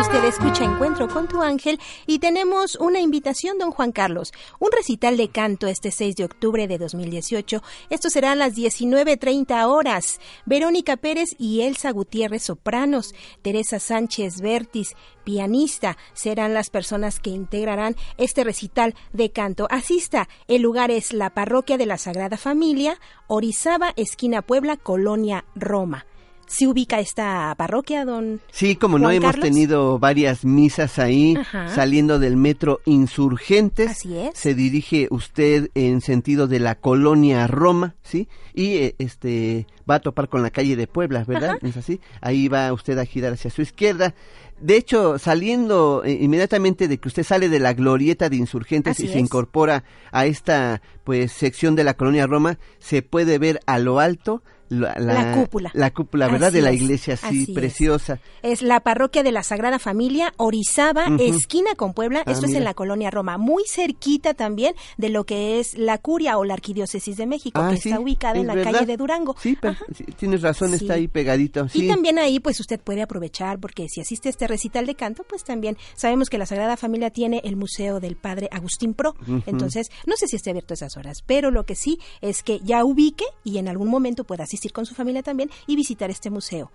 Usted 0.00 0.24
escucha 0.24 0.64
Encuentro 0.64 1.08
con 1.08 1.28
tu 1.28 1.40
ángel 1.40 1.80
y 2.06 2.18
tenemos 2.18 2.74
una 2.76 3.00
invitación, 3.00 3.58
don 3.58 3.70
Juan 3.70 3.90
Carlos, 3.90 4.32
un 4.58 4.70
recital 4.70 5.16
de 5.16 5.28
canto 5.28 5.66
este 5.66 5.90
6 5.90 6.16
de 6.16 6.24
octubre 6.24 6.68
de 6.68 6.78
2018. 6.78 7.62
Esto 7.90 8.10
será 8.10 8.32
a 8.32 8.34
las 8.34 8.54
19.30 8.54 9.66
horas. 9.66 10.20
Verónica 10.44 10.96
Pérez 10.96 11.30
y 11.38 11.62
Elsa 11.62 11.90
Gutiérrez, 11.90 12.42
sopranos, 12.42 13.14
Teresa 13.42 13.78
Sánchez 13.78 14.40
Vértiz, 14.40 14.94
pianista, 15.24 15.96
serán 16.12 16.52
las 16.52 16.70
personas 16.70 17.18
que 17.18 17.30
integrarán 17.30 17.96
este 18.18 18.44
recital 18.44 18.94
de 19.12 19.30
canto. 19.30 19.66
Asista, 19.70 20.28
el 20.48 20.62
lugar 20.62 20.90
es 20.90 21.12
la 21.12 21.30
Parroquia 21.30 21.78
de 21.78 21.86
la 21.86 21.98
Sagrada 21.98 22.36
Familia, 22.36 23.00
Orizaba, 23.26 23.94
esquina 23.96 24.42
Puebla, 24.42 24.76
Colonia, 24.76 25.46
Roma. 25.54 26.06
¿Se 26.46 26.66
ubica 26.66 27.00
esta 27.00 27.54
parroquia, 27.56 28.04
don? 28.04 28.40
Sí, 28.50 28.76
como 28.76 28.98
no, 28.98 29.10
hemos 29.10 29.32
Carlos? 29.32 29.44
tenido 29.48 29.98
varias 29.98 30.44
misas 30.44 30.98
ahí, 30.98 31.36
Ajá. 31.36 31.68
saliendo 31.68 32.18
del 32.18 32.36
metro 32.36 32.80
Insurgentes. 32.84 33.90
Así 33.90 34.16
es. 34.16 34.38
Se 34.38 34.54
dirige 34.54 35.08
usted 35.10 35.70
en 35.74 36.00
sentido 36.00 36.46
de 36.46 36.60
la 36.60 36.74
colonia 36.74 37.46
Roma, 37.46 37.94
¿sí? 38.02 38.28
Y 38.54 38.74
eh, 38.76 38.94
este 38.98 39.66
va 39.88 39.96
a 39.96 40.00
topar 40.00 40.28
con 40.28 40.42
la 40.42 40.50
calle 40.50 40.76
de 40.76 40.86
Puebla, 40.86 41.24
¿verdad? 41.24 41.56
Ajá. 41.56 41.66
¿Es 41.66 41.76
así? 41.76 42.00
Ahí 42.20 42.48
va 42.48 42.72
usted 42.72 42.98
a 42.98 43.04
girar 43.04 43.32
hacia 43.32 43.50
su 43.50 43.62
izquierda. 43.62 44.14
De 44.60 44.76
hecho, 44.76 45.18
saliendo 45.18 46.02
eh, 46.04 46.12
inmediatamente 46.20 46.88
de 46.88 46.98
que 46.98 47.08
usted 47.08 47.24
sale 47.24 47.48
de 47.48 47.58
la 47.58 47.74
glorieta 47.74 48.28
de 48.28 48.36
Insurgentes 48.36 48.98
Así 48.98 49.06
y 49.06 49.12
se 49.12 49.18
incorpora 49.18 49.84
a 50.12 50.26
esta 50.26 50.80
pues 51.02 51.32
sección 51.32 51.74
de 51.74 51.84
la 51.84 51.94
colonia 51.94 52.26
Roma, 52.26 52.58
se 52.78 53.02
puede 53.02 53.38
ver 53.38 53.60
a 53.66 53.78
lo 53.78 53.98
alto 53.98 54.42
la, 54.68 54.94
La 54.98 55.34
cúpula. 55.34 55.70
La 55.74 55.90
cúpula, 55.92 56.28
¿verdad? 56.28 56.48
Así 56.48 56.56
de 56.56 56.62
la 56.62 56.70
es, 56.70 56.80
iglesia, 56.82 57.14
es. 57.14 57.50
preciosa. 57.54 58.20
Es 58.42 58.62
la 58.62 58.80
parroquia 58.80 59.22
de 59.22 59.32
la 59.32 59.42
Sagrada 59.42 59.78
Familia, 59.78 60.32
Orizaba, 60.36 61.06
esquina 61.18 61.74
con 61.76 61.94
Puebla. 61.94 62.22
Ah, 62.26 62.32
Esto 62.32 62.46
es 62.46 62.54
en 62.54 62.64
la 62.64 62.74
colonia 62.74 63.10
Roma, 63.10 63.38
muy 63.38 63.64
cerquita 63.68 64.34
también 64.34 64.74
de 64.96 65.08
lo 65.10 65.24
que 65.24 65.60
es 65.60 65.76
la 65.76 65.98
curia 65.98 66.38
o 66.38 66.44
la 66.44 66.54
arquidiócesis 66.54 67.16
de 67.16 67.26
México, 67.26 67.60
Ah, 67.62 67.70
que 67.70 67.76
sí, 67.78 67.88
está 67.90 68.00
ubicada 68.00 68.38
en 68.38 68.46
la 68.46 68.54
verdad. 68.54 68.72
calle 68.72 68.86
de 68.86 68.96
Durango. 68.96 69.36
Sí, 69.40 69.56
sí, 69.94 70.04
tienes 70.16 70.42
razón, 70.42 70.70
Sí. 70.70 70.76
está 70.84 70.94
ahí 70.94 71.08
pegadito. 71.08 71.68
Sí. 71.68 71.84
Y 71.84 71.88
también 71.88 72.18
ahí, 72.18 72.40
pues 72.40 72.58
usted 72.60 72.80
puede 72.80 73.02
aprovechar, 73.02 73.58
porque 73.58 73.88
si 73.88 74.00
asiste 74.00 74.28
a 74.28 74.30
este 74.30 74.46
recital 74.46 74.86
de 74.86 74.94
canto, 74.94 75.24
pues 75.28 75.44
también 75.44 75.76
sabemos 75.94 76.30
que 76.30 76.38
la 76.38 76.46
Sagrada 76.46 76.76
Familia 76.76 77.10
tiene 77.10 77.40
el 77.44 77.56
Museo 77.56 78.00
del 78.00 78.16
Padre 78.16 78.48
Agustín 78.50 78.94
Pro. 78.94 79.14
Entonces, 79.46 79.90
no 80.06 80.16
sé 80.16 80.26
si 80.26 80.36
esté 80.36 80.50
abierto 80.50 80.72
a 80.72 80.76
esas 80.76 80.96
horas, 80.96 81.22
pero 81.26 81.50
lo 81.50 81.64
que 81.64 81.74
sí 81.74 81.98
es 82.20 82.42
que 82.42 82.60
ya 82.60 82.84
ubique 82.84 83.24
y 83.44 83.58
en 83.58 83.68
algún 83.68 83.88
momento 83.88 84.24
pueda 84.24 84.44
asistir 84.44 84.53
con 84.72 84.86
su 84.86 84.94
familia 84.94 85.22
también 85.22 85.50
y 85.66 85.76
visitar 85.76 86.10
este 86.10 86.30
museo 86.30 86.70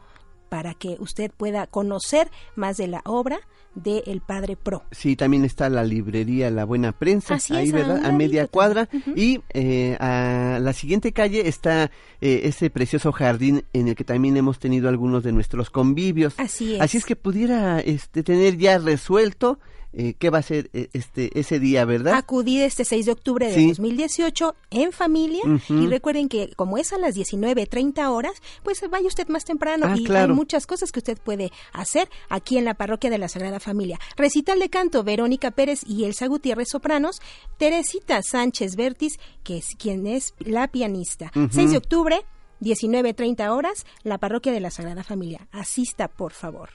para 0.49 0.73
que 0.73 0.97
usted 0.99 1.31
pueda 1.31 1.68
conocer 1.68 2.30
más 2.56 2.77
de 2.77 2.88
la 2.88 3.01
obra 3.06 3.39
del 3.76 4.22
Padre 4.22 4.57
Pro. 4.57 4.84
Sí, 4.91 5.15
también 5.15 5.45
está 5.45 5.69
la 5.69 5.84
librería 5.84 6.49
La 6.49 6.65
Buena 6.65 6.91
Prensa, 6.91 7.35
Así 7.35 7.56
ahí, 7.56 7.68
es, 7.68 7.72
¿verdad? 7.72 8.03
A 8.03 8.11
media 8.11 8.47
cuadra. 8.47 8.89
Y 9.15 9.41
eh, 9.53 9.95
a 9.99 10.60
la 10.60 10.73
siguiente 10.73 11.14
calle 11.14 11.47
está 11.47 11.91
eh, 12.19 12.41
ese 12.43 12.69
precioso 12.72 13.11
jardín 13.11 13.64
en 13.73 13.88
el 13.88 13.95
que 13.95 14.03
también 14.03 14.35
hemos 14.38 14.60
tenido 14.60 14.89
algunos 14.89 15.23
de 15.23 15.31
nuestros 15.31 15.69
convivios. 15.69 16.34
Así 16.38 16.76
es. 16.76 16.81
Así 16.81 16.97
es 16.97 17.06
que 17.06 17.15
pudiera 17.15 17.80
este, 17.80 18.23
tener 18.23 18.57
ya 18.57 18.80
resuelto 18.80 19.60
eh, 19.94 20.14
qué 20.20 20.30
va 20.30 20.38
a 20.38 20.41
ser 20.44 20.70
eh, 20.74 20.90
este 20.94 21.38
ese 21.40 21.60
día, 21.60 21.84
¿verdad? 21.86 22.14
Acudir 22.14 22.61
este 22.61 22.86
6 22.86 23.07
de 23.07 23.11
octubre 23.11 23.48
de 23.48 23.53
Sí. 23.56 23.68
2018 23.70 24.56
en 24.70 24.91
familia 24.91 25.41
y 25.68 25.88
recuerden 25.88 26.30
que 26.30 26.52
como 26.56 26.78
es 26.78 26.94
a 26.94 26.98
las 26.99 27.16
19.30 27.16 28.07
horas, 28.11 28.34
pues 28.64 28.82
vaya 28.90 29.07
usted 29.07 29.28
más 29.30 29.45
temprano 29.45 29.88
Ah, 29.90 29.95
y 29.98 30.03
claro. 30.03 30.32
hay 30.34 30.36
muchas 30.36 30.68
cosas 30.68 30.91
que 30.91 30.99
usted 30.99 31.18
puede 31.18 31.52
hacer 31.74 32.07
aquí 32.30 32.57
en 32.57 32.66
la 32.66 32.76
parroquia 32.76 33.10
de 33.10 33.18
la 33.18 33.28
Sagrada 33.30 33.60
Familia. 33.60 33.99
Recital 34.16 34.60
de 34.60 34.70
canto, 34.70 35.03
Verónica 35.03 35.52
Pérez 35.52 35.82
y 35.88 36.03
Elsa 36.06 36.28
Gutiérrez 36.28 36.70
Sopranos, 36.70 37.22
Teresita 37.57 38.22
Sánchez 38.22 38.76
Vértiz, 38.76 39.20
que 39.44 39.57
es 39.57 39.76
quien 39.78 40.06
es 40.07 40.34
la 40.40 40.68
pianista. 40.68 41.32
Ujú. 41.36 41.48
6 41.52 41.72
de 41.72 41.78
octubre, 41.78 42.26
19.30 42.61 43.49
horas, 43.56 43.86
la 44.03 44.18
parroquia 44.20 44.52
de 44.52 44.60
la 44.60 44.70
Sagrada 44.70 45.03
Familia. 45.03 45.48
Asista, 45.52 46.07
por 46.10 46.34
favor. 46.34 46.70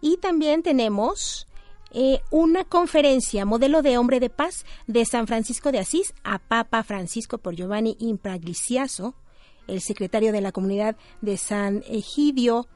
Y 0.00 0.18
también 0.18 0.62
tenemos 0.62 1.48
eh, 1.92 2.20
una 2.30 2.64
conferencia, 2.64 3.44
modelo 3.44 3.82
de 3.82 3.98
hombre 3.98 4.20
de 4.20 4.30
paz, 4.30 4.64
de 4.86 5.04
San 5.04 5.26
Francisco 5.26 5.72
de 5.72 5.78
Asís 5.78 6.14
a 6.24 6.38
Papa 6.38 6.82
Francisco 6.82 7.38
por 7.38 7.54
Giovanni 7.54 7.96
Impragliciaso, 8.00 9.14
el 9.68 9.80
secretario 9.80 10.32
de 10.32 10.40
la 10.40 10.52
comunidad 10.52 10.96
de 11.20 11.36
San 11.36 11.84
Egidio 11.86 12.66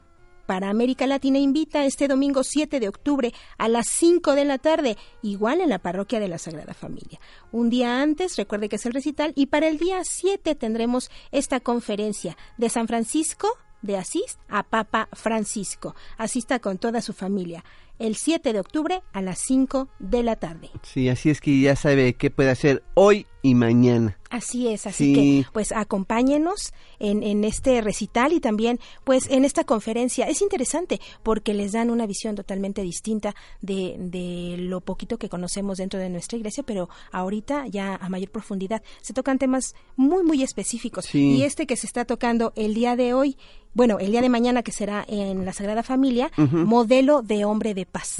para 0.45 0.69
América 0.69 1.05
Latina 1.05 1.39
invita 1.39 1.85
este 1.85 2.07
domingo 2.07 2.43
7 2.43 2.79
de 2.79 2.87
octubre 2.87 3.33
a 3.57 3.67
las 3.67 3.87
5 3.89 4.33
de 4.33 4.45
la 4.45 4.57
tarde, 4.57 4.97
igual 5.21 5.61
en 5.61 5.69
la 5.69 5.79
parroquia 5.79 6.21
de 6.21 6.29
la 6.29 6.37
Sagrada 6.37 6.73
Familia. 6.73 7.19
Un 7.51 7.69
día 7.69 8.01
antes, 8.01 8.37
recuerde 8.37 8.69
que 8.69 8.77
es 8.77 8.85
el 8.85 8.93
recital, 8.93 9.33
y 9.35 9.47
para 9.47 9.67
el 9.67 9.77
día 9.77 9.99
7 10.03 10.55
tendremos 10.55 11.11
esta 11.31 11.59
conferencia 11.59 12.37
de 12.57 12.69
San 12.69 12.87
Francisco 12.87 13.49
de 13.81 13.97
Asís 13.97 14.39
a 14.47 14.63
Papa 14.63 15.09
Francisco. 15.13 15.95
Asista 16.17 16.59
con 16.59 16.77
toda 16.77 17.01
su 17.01 17.13
familia 17.13 17.63
el 17.99 18.15
7 18.15 18.53
de 18.53 18.59
octubre 18.59 19.01
a 19.13 19.21
las 19.21 19.39
5 19.47 19.87
de 19.99 20.23
la 20.23 20.35
tarde. 20.35 20.69
Sí, 20.83 21.09
así 21.09 21.29
es 21.29 21.41
que 21.41 21.59
ya 21.59 21.75
sabe 21.75 22.13
qué 22.13 22.29
puede 22.29 22.49
hacer 22.51 22.83
hoy 22.93 23.25
y 23.41 23.55
mañana. 23.55 24.17
Así 24.29 24.67
es, 24.67 24.85
así 24.87 25.05
Sí. 25.05 25.13
que 25.43 25.51
pues 25.53 25.71
acompáñenos 25.71 26.73
en, 26.99 27.23
en 27.23 27.43
este 27.45 27.79
recital 27.81 28.33
y 28.33 28.39
también 28.41 28.79
pues 29.05 29.27
en 29.29 29.45
esta 29.45 29.63
conferencia. 29.63 30.25
Es 30.27 30.41
interesante 30.41 30.99
porque 31.23 31.53
les 31.53 31.71
dan 31.71 31.89
una 31.89 32.05
visión 32.05 32.35
totalmente 32.35 32.81
distinta 32.81 33.33
de, 33.61 33.95
de 33.97 34.55
lo 34.57 34.81
poquito 34.81 35.17
que 35.17 35.29
conocemos 35.29 35.77
dentro 35.77 35.99
de 35.99 36.09
nuestra 36.09 36.37
iglesia, 36.37 36.63
pero 36.63 36.89
ahorita 37.11 37.67
ya 37.67 37.95
a 37.95 38.09
mayor 38.09 38.29
profundidad 38.31 38.83
se 39.01 39.13
tocan 39.13 39.39
temas 39.39 39.75
muy 39.95 40.23
muy 40.23 40.43
específicos. 40.43 41.05
Sí. 41.05 41.37
Y 41.37 41.43
este 41.43 41.65
que 41.65 41.77
se 41.77 41.87
está 41.87 42.03
tocando 42.05 42.51
el 42.55 42.73
día 42.73 42.95
de 42.97 43.13
hoy, 43.13 43.37
bueno, 43.73 43.97
el 43.99 44.11
día 44.11 44.21
de 44.21 44.29
mañana 44.29 44.61
que 44.63 44.71
será 44.71 45.05
en 45.07 45.45
la 45.45 45.53
Sagrada 45.53 45.83
Familia, 45.83 46.31
modelo 46.37 47.21
de 47.21 47.45
hombre 47.45 47.73
de 47.73 47.85
paz. 47.87 48.17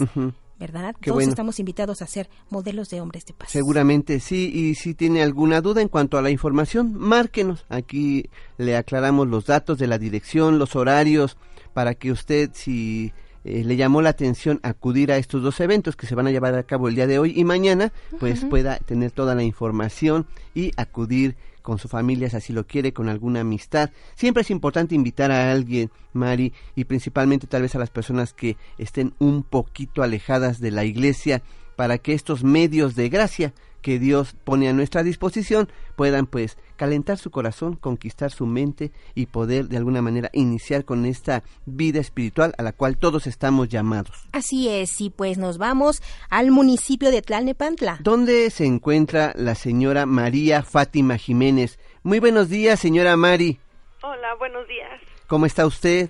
¿Verdad? 0.59 0.95
Qué 0.99 1.11
Todos 1.11 1.17
bueno. 1.17 1.29
estamos 1.29 1.59
invitados 1.59 2.01
a 2.01 2.07
ser 2.07 2.29
modelos 2.49 2.89
de 2.89 2.99
hombres 2.99 3.25
de 3.25 3.33
paz. 3.33 3.49
Seguramente 3.51 4.19
sí, 4.19 4.51
y 4.51 4.73
si 4.73 4.95
tiene 4.95 5.21
alguna 5.21 5.61
duda 5.61 5.81
en 5.81 5.87
cuanto 5.87 6.17
a 6.17 6.23
la 6.23 6.31
información, 6.31 6.95
márquenos. 6.95 7.65
Aquí 7.69 8.29
le 8.57 8.75
aclaramos 8.75 9.27
los 9.27 9.45
datos 9.45 9.77
de 9.77 9.85
la 9.85 9.99
dirección, 9.99 10.57
los 10.57 10.75
horarios, 10.75 11.37
para 11.73 11.93
que 11.93 12.11
usted, 12.11 12.49
si 12.53 13.13
eh, 13.43 13.63
le 13.63 13.75
llamó 13.75 14.01
la 14.01 14.09
atención 14.09 14.59
acudir 14.63 15.11
a 15.11 15.17
estos 15.17 15.43
dos 15.43 15.59
eventos 15.59 15.95
que 15.95 16.07
se 16.07 16.15
van 16.15 16.25
a 16.25 16.31
llevar 16.31 16.55
a 16.55 16.63
cabo 16.63 16.87
el 16.87 16.95
día 16.95 17.05
de 17.05 17.19
hoy 17.19 17.33
y 17.35 17.43
mañana, 17.43 17.93
pues 18.19 18.43
pueda 18.43 18.79
tener 18.79 19.11
toda 19.11 19.35
la 19.35 19.43
información 19.43 20.25
y 20.55 20.71
acudir 20.75 21.37
con 21.67 21.79
su 21.79 21.89
familia 21.89 22.29
si 22.29 22.37
así 22.37 22.53
lo 22.53 22.65
quiere, 22.65 22.93
con 22.93 23.09
alguna 23.09 23.41
amistad. 23.41 23.89
Siempre 24.15 24.39
es 24.39 24.51
importante 24.51 24.95
invitar 24.95 25.33
a 25.33 25.51
alguien, 25.51 25.91
Mari, 26.13 26.53
y 26.75 26.85
principalmente 26.85 27.45
tal 27.45 27.63
vez 27.63 27.75
a 27.75 27.79
las 27.79 27.89
personas 27.89 28.31
que 28.31 28.55
estén 28.77 29.13
un 29.19 29.43
poquito 29.43 30.01
alejadas 30.01 30.61
de 30.61 30.71
la 30.71 30.85
iglesia, 30.85 31.43
para 31.75 31.97
que 31.97 32.13
estos 32.13 32.45
medios 32.45 32.95
de 32.95 33.09
gracia 33.09 33.53
que 33.87 33.99
Dios 33.99 34.35
pone 34.43 34.67
a 34.67 34.73
nuestra 34.73 35.01
disposición 35.01 35.69
puedan 35.95 36.25
pues 36.25 36.57
calentar 36.75 37.17
su 37.17 37.31
corazón, 37.31 37.77
conquistar 37.77 38.31
su 38.31 38.45
mente 38.45 38.91
y 39.15 39.27
poder 39.27 39.69
de 39.69 39.77
alguna 39.77 40.01
manera 40.01 40.29
iniciar 40.33 40.83
con 40.83 41.05
esta 41.05 41.41
vida 41.65 42.01
espiritual 42.01 42.53
a 42.57 42.63
la 42.63 42.73
cual 42.73 42.97
todos 42.97 43.27
estamos 43.27 43.69
llamados. 43.69 44.27
Así 44.33 44.67
es, 44.67 44.99
y 44.99 45.09
pues 45.09 45.37
nos 45.37 45.57
vamos 45.57 46.03
al 46.29 46.51
municipio 46.51 47.11
de 47.11 47.21
Tlalnepantla. 47.21 47.99
¿Dónde 48.01 48.49
se 48.49 48.65
encuentra 48.65 49.31
la 49.37 49.55
señora 49.55 50.05
María 50.05 50.63
Fátima 50.63 51.17
Jiménez? 51.17 51.79
Muy 52.03 52.19
buenos 52.19 52.49
días, 52.49 52.81
señora 52.81 53.15
Mari. 53.15 53.57
Hola, 54.03 54.35
buenos 54.37 54.67
días. 54.67 54.99
¿Cómo 55.27 55.45
está 55.45 55.65
usted? 55.65 56.09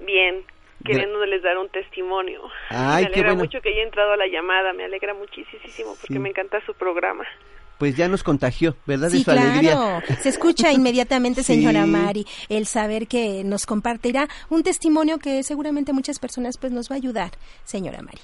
Bien, 0.00 0.44
queriéndoles 0.86 1.42
dar 1.42 1.58
un 1.58 1.68
testimonio. 1.68 2.42
Ay, 2.70 3.04
me 3.04 3.08
alegra 3.08 3.22
bueno. 3.30 3.44
mucho 3.44 3.60
que 3.60 3.68
haya 3.70 3.82
entrado 3.82 4.12
a 4.12 4.16
la 4.16 4.26
llamada, 4.26 4.72
me 4.72 4.84
alegra 4.84 5.14
muchísimo 5.14 5.94
porque 6.00 6.14
Sí. 6.14 6.18
me 6.18 6.28
encanta 6.30 6.60
su 6.66 6.74
programa. 6.74 7.24
pues 7.78 7.94
ya 7.94 8.08
nos 8.08 8.22
contagió, 8.22 8.74
¿verdad? 8.86 9.10
Sí, 9.10 9.18
de 9.18 9.24
su 9.24 9.30
alegría. 9.32 9.72
claro. 9.72 10.00
Se 10.22 10.30
escucha 10.30 10.72
inmediatamente, 10.72 11.42
Sí. 11.42 11.54
señora 11.56 11.84
Mari, 11.84 12.24
el 12.48 12.64
saber 12.64 13.06
que 13.06 13.42
nos 13.44 13.66
compartirá 13.66 14.28
un 14.48 14.62
testimonio 14.62 15.18
que 15.18 15.42
seguramente 15.42 15.92
muchas 15.92 16.18
personas 16.18 16.56
pues 16.56 16.72
nos 16.72 16.90
va 16.90 16.94
a 16.94 16.96
ayudar, 16.96 17.32
señora 17.64 18.00
Mari. 18.00 18.20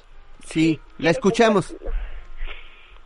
Sí, 0.46 0.80
la 0.96 1.10
escuchamos. 1.10 1.76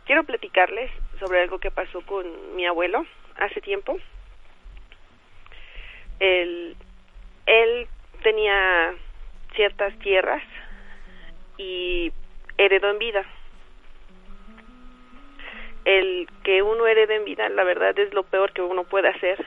Quiero 0.05 0.23
platicarles 0.23 0.89
sobre 1.19 1.41
algo 1.41 1.59
que 1.59 1.69
pasó 1.69 1.99
con 2.05 2.25
mi 2.55 2.65
abuelo 2.65 3.03
hace 3.37 3.59
tiempo. 3.59 3.97
Él, 6.21 6.75
él 7.45 7.87
tenía 8.23 8.93
ciertas 9.57 9.93
tierras 9.99 10.41
y 11.57 12.13
heredó 12.57 12.89
en 12.91 12.99
vida. 12.99 13.25
El 15.83 16.29
que 16.43 16.61
uno 16.61 16.87
herede 16.87 17.15
en 17.15 17.25
vida, 17.25 17.49
la 17.49 17.63
verdad 17.65 17.97
es 17.99 18.13
lo 18.13 18.23
peor 18.23 18.53
que 18.53 18.61
uno 18.61 18.85
puede 18.85 19.09
hacer. 19.09 19.45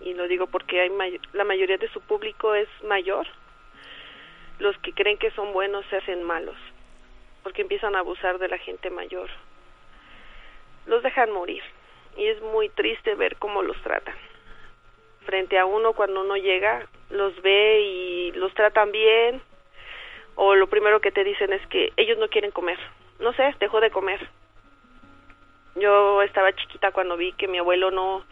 Y 0.00 0.14
lo 0.14 0.26
digo 0.26 0.48
porque 0.48 0.80
hay 0.80 0.90
may- 0.90 1.20
la 1.32 1.44
mayoría 1.44 1.76
de 1.78 1.88
su 1.90 2.00
público 2.00 2.54
es 2.54 2.68
mayor. 2.82 3.26
Los 4.58 4.76
que 4.78 4.92
creen 4.92 5.18
que 5.18 5.30
son 5.32 5.52
buenos 5.52 5.84
se 5.86 5.96
hacen 5.96 6.24
malos 6.24 6.56
porque 7.42 7.62
empiezan 7.62 7.96
a 7.96 8.00
abusar 8.00 8.38
de 8.38 8.48
la 8.48 8.58
gente 8.58 8.88
mayor. 8.90 9.28
Los 10.86 11.02
dejan 11.02 11.30
morir 11.32 11.62
y 12.16 12.26
es 12.26 12.40
muy 12.40 12.68
triste 12.68 13.14
ver 13.16 13.36
cómo 13.36 13.62
los 13.62 13.76
tratan. 13.82 14.14
Frente 15.26 15.58
a 15.58 15.66
uno 15.66 15.92
cuando 15.92 16.20
uno 16.22 16.36
llega, 16.36 16.86
los 17.12 17.40
ve 17.42 17.80
y 17.80 18.32
los 18.32 18.52
tratan 18.54 18.92
bien 18.92 19.40
o 20.34 20.54
lo 20.54 20.66
primero 20.66 21.00
que 21.00 21.12
te 21.12 21.24
dicen 21.24 21.52
es 21.52 21.66
que 21.68 21.92
ellos 21.96 22.18
no 22.18 22.28
quieren 22.28 22.50
comer. 22.50 22.78
No 23.20 23.32
sé, 23.34 23.54
dejó 23.60 23.80
de 23.80 23.90
comer. 23.90 24.28
Yo 25.76 26.22
estaba 26.22 26.52
chiquita 26.52 26.90
cuando 26.92 27.16
vi 27.16 27.32
que 27.32 27.48
mi 27.48 27.58
abuelo 27.58 27.90
no 27.90 28.24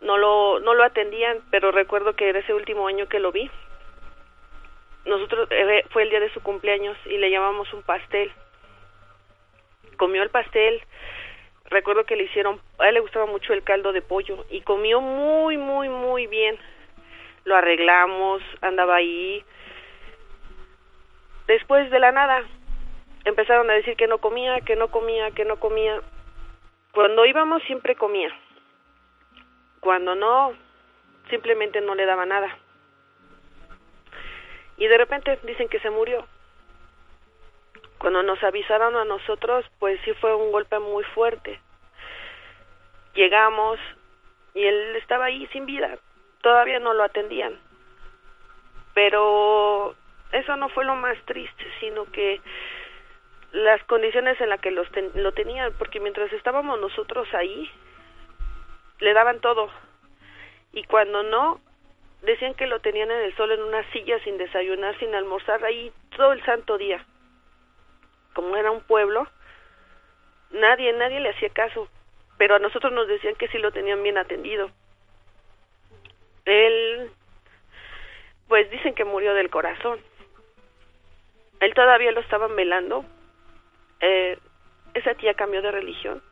no 0.00 0.18
lo 0.18 0.60
no 0.60 0.74
lo 0.74 0.84
atendían, 0.84 1.40
pero 1.50 1.72
recuerdo 1.72 2.14
que 2.14 2.28
era 2.28 2.38
ese 2.40 2.54
último 2.54 2.86
año 2.86 3.08
que 3.08 3.20
lo 3.20 3.32
vi 3.32 3.50
nosotros 5.04 5.48
eh, 5.50 5.84
fue 5.90 6.04
el 6.04 6.10
día 6.10 6.20
de 6.20 6.32
su 6.32 6.40
cumpleaños 6.42 6.96
y 7.06 7.18
le 7.18 7.30
llamamos 7.30 7.72
un 7.72 7.82
pastel. 7.82 8.30
Comió 9.96 10.22
el 10.22 10.30
pastel. 10.30 10.80
Recuerdo 11.66 12.04
que 12.04 12.16
le 12.16 12.24
hicieron, 12.24 12.60
a 12.78 12.88
él 12.88 12.94
le 12.94 13.00
gustaba 13.00 13.26
mucho 13.26 13.52
el 13.52 13.62
caldo 13.62 13.92
de 13.92 14.02
pollo 14.02 14.44
y 14.50 14.60
comió 14.60 15.00
muy, 15.00 15.56
muy, 15.56 15.88
muy 15.88 16.26
bien. 16.26 16.58
Lo 17.44 17.56
arreglamos, 17.56 18.42
andaba 18.60 18.96
ahí. 18.96 19.44
Después 21.46 21.90
de 21.90 21.98
la 21.98 22.12
nada, 22.12 22.42
empezaron 23.24 23.68
a 23.70 23.74
decir 23.74 23.96
que 23.96 24.06
no 24.06 24.18
comía, 24.18 24.60
que 24.60 24.76
no 24.76 24.88
comía, 24.88 25.30
que 25.32 25.44
no 25.44 25.56
comía. 25.56 26.00
Cuando 26.92 27.24
íbamos 27.26 27.62
siempre 27.64 27.96
comía. 27.96 28.30
Cuando 29.80 30.14
no, 30.14 30.52
simplemente 31.30 31.80
no 31.80 31.94
le 31.94 32.06
daba 32.06 32.26
nada 32.26 32.56
y 34.82 34.88
de 34.88 34.98
repente 34.98 35.38
dicen 35.44 35.68
que 35.68 35.78
se 35.78 35.90
murió. 35.90 36.26
Cuando 37.98 38.24
nos 38.24 38.42
avisaron 38.42 38.96
a 38.96 39.04
nosotros, 39.04 39.64
pues 39.78 40.00
sí 40.04 40.12
fue 40.14 40.34
un 40.34 40.50
golpe 40.50 40.78
muy 40.80 41.04
fuerte. 41.14 41.60
Llegamos 43.14 43.78
y 44.54 44.64
él 44.64 44.96
estaba 44.96 45.26
ahí 45.26 45.46
sin 45.52 45.66
vida, 45.66 45.98
todavía 46.42 46.78
no 46.78 46.92
lo 46.92 47.02
atendían. 47.04 47.58
Pero 48.94 49.94
eso 50.32 50.56
no 50.56 50.68
fue 50.68 50.84
lo 50.84 50.94
más 50.96 51.16
triste, 51.24 51.64
sino 51.80 52.04
que 52.12 52.40
las 53.52 53.82
condiciones 53.84 54.40
en 54.40 54.48
las 54.48 54.60
que 54.60 54.70
los 54.70 54.90
ten- 54.92 55.12
lo 55.14 55.32
tenían, 55.32 55.72
porque 55.78 56.00
mientras 56.00 56.32
estábamos 56.32 56.78
nosotros 56.80 57.26
ahí, 57.34 57.70
le 59.00 59.12
daban 59.12 59.40
todo. 59.40 59.70
Y 60.72 60.84
cuando 60.84 61.22
no, 61.22 61.60
decían 62.22 62.54
que 62.54 62.66
lo 62.66 62.80
tenían 62.80 63.10
en 63.10 63.20
el 63.20 63.36
sol 63.36 63.50
en 63.52 63.62
una 63.62 63.82
silla 63.92 64.18
sin 64.24 64.38
desayunar, 64.38 64.98
sin 64.98 65.14
almorzar 65.14 65.62
ahí 65.64 65.92
todo 66.16 66.32
el 66.32 66.42
santo 66.44 66.78
día. 66.78 67.04
Como 68.34 68.56
era 68.56 68.70
un 68.70 68.80
pueblo, 68.82 69.26
nadie, 70.50 70.92
nadie 70.94 71.20
le 71.20 71.30
hacía 71.30 71.50
caso, 71.50 71.88
pero 72.38 72.54
a 72.54 72.58
nosotros 72.58 72.92
nos 72.92 73.06
decían 73.08 73.34
que 73.34 73.48
sí 73.48 73.58
lo 73.58 73.72
tenían 73.72 74.02
bien 74.02 74.16
atendido. 74.16 74.70
Él, 76.44 77.10
pues 78.48 78.70
dicen 78.70 78.94
que 78.94 79.04
murió 79.04 79.34
del 79.34 79.50
corazón. 79.50 79.98
Él 81.60 81.74
todavía 81.74 82.12
lo 82.12 82.20
estaban 82.20 82.54
velando. 82.56 83.04
Eh, 84.00 84.38
esa 84.94 85.14
tía 85.14 85.34
cambió 85.34 85.62
de 85.62 85.70
religión. 85.70 86.22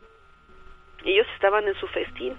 Ellos 1.04 1.26
estaban 1.34 1.66
en 1.68 1.74
su 1.74 1.86
festín 1.88 2.36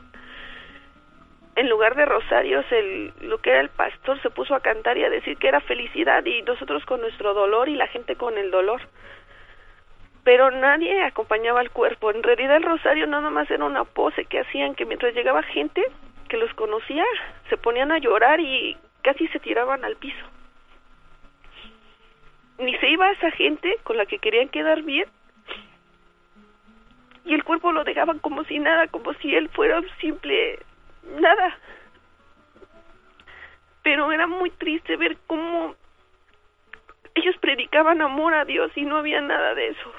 en 1.56 1.70
lugar 1.70 1.96
de 1.96 2.06
rosarios, 2.06 2.66
el, 2.72 3.14
lo 3.22 3.40
que 3.40 3.52
era 3.52 3.62
el 3.62 3.70
pastor 3.70 4.22
se 4.22 4.30
puso 4.30 4.56
a 4.56 4.62
cantar 4.62 4.98
y 4.98 5.04
a 5.04 5.10
decir 5.10 5.38
que 5.38 5.48
era 5.48 5.60
felicidad 5.62 6.26
y 6.26 6.42
nosotros 6.44 6.86
con 6.86 7.02
nuestro 7.02 7.34
dolor 7.34 7.68
y 7.68 7.76
la 7.76 7.88
gente 7.88 8.16
con 8.16 8.38
el 8.38 8.52
dolor. 8.52 8.82
Pero 10.24 10.52
nadie 10.52 11.04
acompañaba 11.04 11.60
al 11.60 11.72
cuerpo. 11.72 12.12
En 12.12 12.24
realidad 12.24 12.58
el 12.58 12.64
rosario 12.64 13.08
nada 13.08 13.30
más 13.30 13.50
era 13.52 13.66
una 13.66 13.84
pose 13.84 14.26
que 14.26 14.40
hacían 14.40 14.76
que 14.76 14.86
mientras 14.86 15.14
llegaba 15.14 15.44
gente 15.44 15.84
que 16.32 16.38
los 16.38 16.54
conocía, 16.54 17.04
se 17.50 17.58
ponían 17.58 17.92
a 17.92 17.98
llorar 17.98 18.40
y 18.40 18.78
casi 19.04 19.28
se 19.28 19.40
tiraban 19.40 19.84
al 19.84 19.98
piso. 19.98 20.26
Ni 22.58 22.74
se 22.78 22.90
iba 22.90 23.12
esa 23.12 23.32
gente 23.32 23.76
con 23.84 23.98
la 23.98 24.06
que 24.06 24.18
querían 24.18 24.48
quedar 24.48 24.82
bien 24.82 25.10
y 27.26 27.34
el 27.34 27.44
cuerpo 27.44 27.74
lo 27.74 27.84
dejaban 27.84 28.20
como 28.20 28.46
si 28.46 28.60
nada, 28.60 28.88
como 28.88 29.14
si 29.16 29.36
él 29.36 29.50
fuera 29.50 29.80
un 29.80 29.90
simple 30.00 30.60
nada. 31.20 31.58
Pero 33.84 34.10
era 34.14 34.26
muy 34.26 34.52
triste 34.52 34.96
ver 34.96 35.18
cómo 35.28 35.76
ellos 37.14 37.36
predicaban 37.42 38.02
amor 38.02 38.34
a 38.36 38.46
Dios 38.46 38.72
y 38.78 38.84
no 38.84 38.96
había 38.96 39.20
nada 39.20 39.54
de 39.54 39.68
eso. 39.68 39.92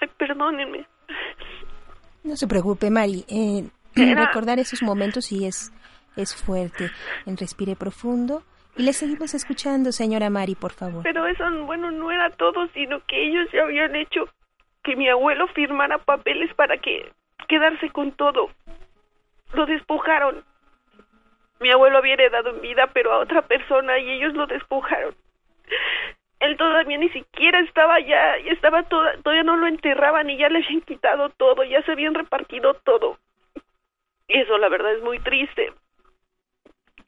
Ay, 0.00 0.08
perdónenme. 0.16 0.86
No 2.22 2.36
se 2.36 2.46
preocupe, 2.46 2.88
Mari. 2.88 3.24
eh, 3.28 3.64
Era- 4.08 4.26
recordar 4.26 4.58
esos 4.58 4.82
momentos 4.82 5.26
sí 5.26 5.46
es, 5.46 5.72
es 6.16 6.34
fuerte. 6.34 6.90
En 7.26 7.36
respire 7.36 7.76
profundo. 7.76 8.42
Y 8.76 8.82
le 8.84 8.92
seguimos 8.92 9.34
escuchando, 9.34 9.92
señora 9.92 10.30
Mari, 10.30 10.54
por 10.54 10.72
favor. 10.72 11.02
Pero 11.02 11.26
eso, 11.26 11.44
bueno, 11.64 11.90
no 11.90 12.10
era 12.10 12.30
todo, 12.30 12.68
sino 12.68 13.04
que 13.06 13.22
ellos 13.28 13.48
ya 13.52 13.62
habían 13.62 13.94
hecho 13.96 14.28
que 14.84 14.96
mi 14.96 15.08
abuelo 15.08 15.48
firmara 15.48 15.98
papeles 15.98 16.52
para 16.54 16.78
que 16.78 17.12
quedarse 17.48 17.90
con 17.90 18.12
todo. 18.12 18.48
Lo 19.52 19.66
despojaron. 19.66 20.44
Mi 21.58 21.70
abuelo 21.70 21.98
había 21.98 22.14
heredado 22.14 22.50
en 22.50 22.60
vida, 22.62 22.86
pero 22.94 23.12
a 23.12 23.18
otra 23.18 23.42
persona 23.42 23.98
y 23.98 24.08
ellos 24.12 24.32
lo 24.34 24.46
despojaron. 24.46 25.14
Él 26.38 26.56
todavía 26.56 26.96
ni 26.96 27.10
siquiera 27.10 27.60
estaba 27.60 28.00
ya 28.00 28.36
estaba 28.50 28.82
toda, 28.84 29.12
todavía 29.22 29.42
no 29.42 29.56
lo 29.56 29.66
enterraban 29.66 30.30
y 30.30 30.38
ya 30.38 30.48
le 30.48 30.64
habían 30.64 30.80
quitado 30.80 31.28
todo, 31.30 31.64
ya 31.64 31.82
se 31.82 31.92
habían 31.92 32.14
repartido 32.14 32.72
todo. 32.82 33.18
Y 34.30 34.38
eso 34.38 34.58
la 34.58 34.68
verdad 34.68 34.92
es 34.92 35.02
muy 35.02 35.18
triste. 35.18 35.72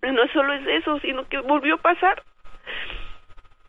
No 0.02 0.26
solo 0.32 0.54
es 0.54 0.66
eso, 0.66 0.98
sino 0.98 1.28
que 1.28 1.38
volvió 1.38 1.76
a 1.76 1.82
pasar. 1.82 2.24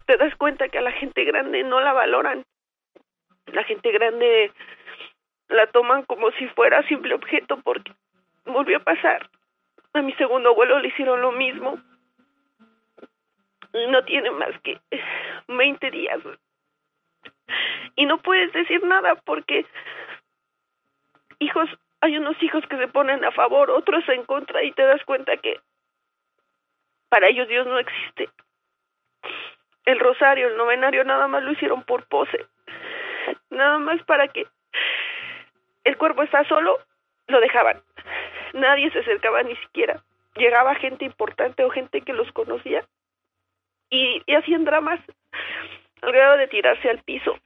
Te 0.07 0.17
das 0.17 0.35
cuenta 0.35 0.69
que 0.69 0.79
a 0.79 0.81
la 0.81 0.91
gente 0.91 1.23
grande 1.23 1.63
no 1.63 1.79
la 1.79 1.93
valoran. 1.93 2.43
La 3.45 3.63
gente 3.63 3.91
grande 3.91 4.51
la 5.49 5.67
toman 5.67 6.03
como 6.05 6.31
si 6.31 6.47
fuera 6.47 6.81
simple 6.87 7.13
objeto 7.13 7.61
porque 7.61 7.93
volvió 8.45 8.77
a 8.77 8.83
pasar. 8.83 9.29
A 9.93 10.01
mi 10.01 10.13
segundo 10.13 10.49
abuelo 10.49 10.79
le 10.79 10.87
hicieron 10.87 11.21
lo 11.21 11.31
mismo. 11.31 11.79
No 13.71 14.03
tiene 14.05 14.31
más 14.31 14.59
que 14.61 14.79
20 15.47 15.91
días. 15.91 16.19
Y 17.95 18.07
no 18.07 18.17
puedes 18.17 18.51
decir 18.51 18.83
nada 18.83 19.13
porque 19.13 19.67
hijos, 21.37 21.69
hay 22.03 22.17
unos 22.17 22.35
hijos 22.43 22.65
que 22.67 22.75
se 22.75 22.89
ponen 22.89 23.23
a 23.23 23.31
favor, 23.31 23.71
otros 23.71 24.03
en 24.09 24.25
contra 24.25 24.61
y 24.61 24.73
te 24.73 24.83
das 24.83 25.01
cuenta 25.05 25.37
que 25.37 25.57
para 27.07 27.29
ellos 27.29 27.47
Dios 27.47 27.65
no 27.65 27.79
existe. 27.79 28.29
El 29.85 29.99
rosario, 30.01 30.49
el 30.49 30.57
novenario, 30.57 31.05
nada 31.05 31.29
más 31.29 31.43
lo 31.43 31.53
hicieron 31.53 31.83
por 31.83 32.05
pose. 32.07 32.45
Nada 33.49 33.77
más 33.77 34.03
para 34.03 34.27
que 34.27 34.45
el 35.85 35.95
cuerpo 35.95 36.23
está 36.23 36.43
solo, 36.43 36.77
lo 37.27 37.39
dejaban. 37.39 37.81
Nadie 38.51 38.91
se 38.91 38.99
acercaba 38.99 39.41
ni 39.43 39.55
siquiera. 39.55 40.03
Llegaba 40.35 40.75
gente 40.75 41.05
importante 41.05 41.63
o 41.63 41.69
gente 41.69 42.01
que 42.01 42.11
los 42.11 42.29
conocía 42.33 42.83
y, 43.89 44.21
hacían 44.35 44.65
dramas 44.65 44.99
al 46.01 46.11
grado 46.11 46.35
de 46.35 46.49
tirarse 46.49 46.89
al 46.89 47.01
piso, 47.03 47.39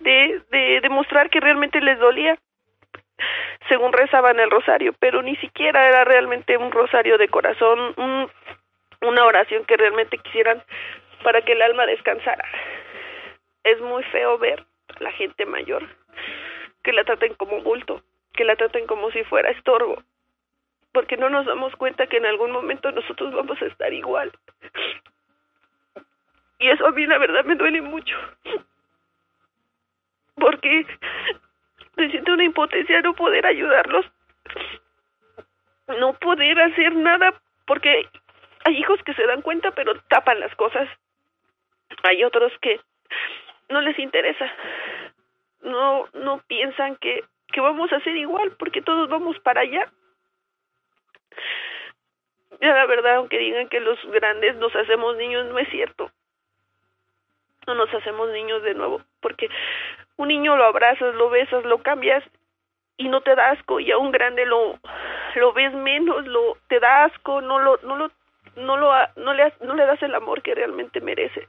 de, 0.00 0.42
de 0.50 0.80
demostrar 0.80 1.30
que 1.30 1.38
realmente 1.38 1.80
les 1.80 1.96
dolía 2.00 2.36
según 3.68 3.92
rezaban 3.92 4.38
el 4.40 4.50
rosario, 4.50 4.94
pero 4.98 5.22
ni 5.22 5.36
siquiera 5.36 5.88
era 5.88 6.04
realmente 6.04 6.56
un 6.56 6.70
rosario 6.72 7.18
de 7.18 7.28
corazón, 7.28 7.94
un- 7.96 8.30
una 9.02 9.24
oración 9.24 9.64
que 9.64 9.76
realmente 9.76 10.18
quisieran 10.18 10.62
para 11.22 11.42
que 11.42 11.52
el 11.52 11.62
alma 11.62 11.86
descansara. 11.86 12.44
Es 13.64 13.80
muy 13.80 14.02
feo 14.04 14.38
ver 14.38 14.64
a 14.96 15.02
la 15.02 15.12
gente 15.12 15.44
mayor 15.46 15.84
que 16.82 16.92
la 16.92 17.04
traten 17.04 17.34
como 17.34 17.60
bulto, 17.62 18.02
que 18.34 18.44
la 18.44 18.56
traten 18.56 18.86
como 18.86 19.10
si 19.10 19.22
fuera 19.24 19.50
estorbo, 19.50 20.02
porque 20.92 21.16
no 21.16 21.28
nos 21.28 21.44
damos 21.46 21.74
cuenta 21.76 22.06
que 22.06 22.16
en 22.16 22.26
algún 22.26 22.50
momento 22.50 22.90
nosotros 22.92 23.32
vamos 23.34 23.60
a 23.60 23.66
estar 23.66 23.92
igual. 23.92 24.32
Y 26.60 26.70
eso 26.70 26.86
a 26.86 26.90
mí 26.92 27.06
la 27.06 27.18
verdad 27.18 27.44
me 27.44 27.54
duele 27.56 27.80
mucho. 27.82 28.16
Porque 30.34 30.86
me 31.98 32.10
siento 32.10 32.32
una 32.32 32.44
impotencia 32.44 33.00
no 33.02 33.14
poder 33.14 33.44
ayudarlos, 33.44 34.06
no 35.98 36.14
poder 36.14 36.60
hacer 36.60 36.94
nada, 36.94 37.34
porque 37.66 38.08
hay 38.64 38.76
hijos 38.78 39.02
que 39.02 39.14
se 39.14 39.26
dan 39.26 39.42
cuenta 39.42 39.72
pero 39.72 40.00
tapan 40.08 40.40
las 40.40 40.54
cosas. 40.54 40.88
Hay 42.04 42.22
otros 42.22 42.52
que 42.60 42.80
no 43.68 43.80
les 43.80 43.98
interesa. 43.98 44.50
No 45.62 46.08
no 46.14 46.40
piensan 46.46 46.96
que 46.96 47.24
que 47.52 47.60
vamos 47.60 47.92
a 47.92 47.96
hacer 47.96 48.16
igual 48.16 48.52
porque 48.58 48.82
todos 48.82 49.08
vamos 49.08 49.38
para 49.40 49.62
allá. 49.62 49.90
Ya 52.60 52.74
la 52.74 52.86
verdad, 52.86 53.16
aunque 53.16 53.38
digan 53.38 53.68
que 53.68 53.80
los 53.80 53.98
grandes 54.10 54.56
nos 54.56 54.74
hacemos 54.74 55.16
niños, 55.16 55.46
no 55.46 55.58
es 55.58 55.68
cierto. 55.70 56.10
No 57.66 57.74
nos 57.74 57.92
hacemos 57.94 58.30
niños 58.30 58.62
de 58.62 58.74
nuevo, 58.74 59.02
porque 59.20 59.48
un 60.18 60.28
niño 60.28 60.56
lo 60.56 60.64
abrazas, 60.64 61.14
lo 61.14 61.30
besas, 61.30 61.64
lo 61.64 61.78
cambias 61.82 62.22
y 62.96 63.08
no 63.08 63.20
te 63.22 63.34
da 63.34 63.50
asco 63.50 63.80
y 63.80 63.90
a 63.90 63.98
un 63.98 64.10
grande 64.10 64.44
lo 64.44 64.78
lo 65.36 65.52
ves 65.52 65.72
menos, 65.72 66.26
lo 66.26 66.58
te 66.68 66.80
da 66.80 67.04
asco, 67.04 67.40
no 67.40 67.60
lo 67.60 67.78
no 67.82 67.96
lo 67.96 68.10
no 68.56 68.76
lo 68.76 68.92
no 69.16 69.32
le 69.32 69.52
no 69.60 69.74
le 69.74 69.86
das 69.86 70.02
el 70.02 70.14
amor 70.14 70.42
que 70.42 70.54
realmente 70.54 71.00
merece. 71.00 71.48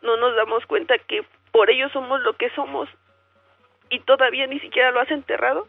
No 0.00 0.16
nos 0.16 0.34
damos 0.36 0.64
cuenta 0.66 0.96
que 0.98 1.24
por 1.50 1.70
ellos 1.70 1.90
somos 1.92 2.20
lo 2.22 2.34
que 2.34 2.50
somos 2.50 2.88
y 3.90 3.98
todavía 4.00 4.46
ni 4.46 4.60
siquiera 4.60 4.92
lo 4.92 5.00
has 5.00 5.10
enterrado 5.10 5.68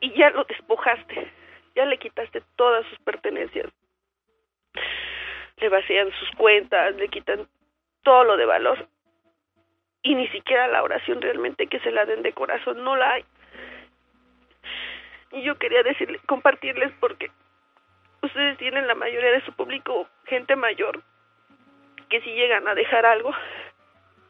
y 0.00 0.12
ya 0.18 0.30
lo 0.30 0.44
despojaste, 0.44 1.32
ya 1.76 1.84
le 1.86 1.98
quitaste 1.98 2.42
todas 2.56 2.84
sus 2.86 2.98
pertenencias. 2.98 3.70
Le 5.58 5.68
vacían 5.68 6.10
sus 6.18 6.30
cuentas, 6.32 6.96
le 6.96 7.08
quitan 7.08 7.48
todo 8.02 8.24
lo 8.24 8.36
de 8.36 8.44
valor 8.44 8.88
y 10.06 10.14
ni 10.14 10.28
siquiera 10.28 10.68
la 10.68 10.84
oración 10.84 11.20
realmente 11.20 11.66
que 11.66 11.80
se 11.80 11.90
la 11.90 12.04
den 12.04 12.22
de 12.22 12.32
corazón 12.32 12.84
no 12.84 12.94
la 12.94 13.14
hay. 13.14 13.24
Y 15.32 15.42
yo 15.42 15.56
quería 15.58 15.82
decirle, 15.82 16.20
compartirles 16.26 16.92
porque 17.00 17.32
ustedes 18.22 18.56
tienen 18.58 18.86
la 18.86 18.94
mayoría 18.94 19.32
de 19.32 19.44
su 19.44 19.52
público 19.52 20.08
gente 20.26 20.54
mayor 20.54 21.02
que 22.08 22.20
si 22.20 22.30
llegan 22.30 22.68
a 22.68 22.76
dejar 22.76 23.04
algo 23.04 23.34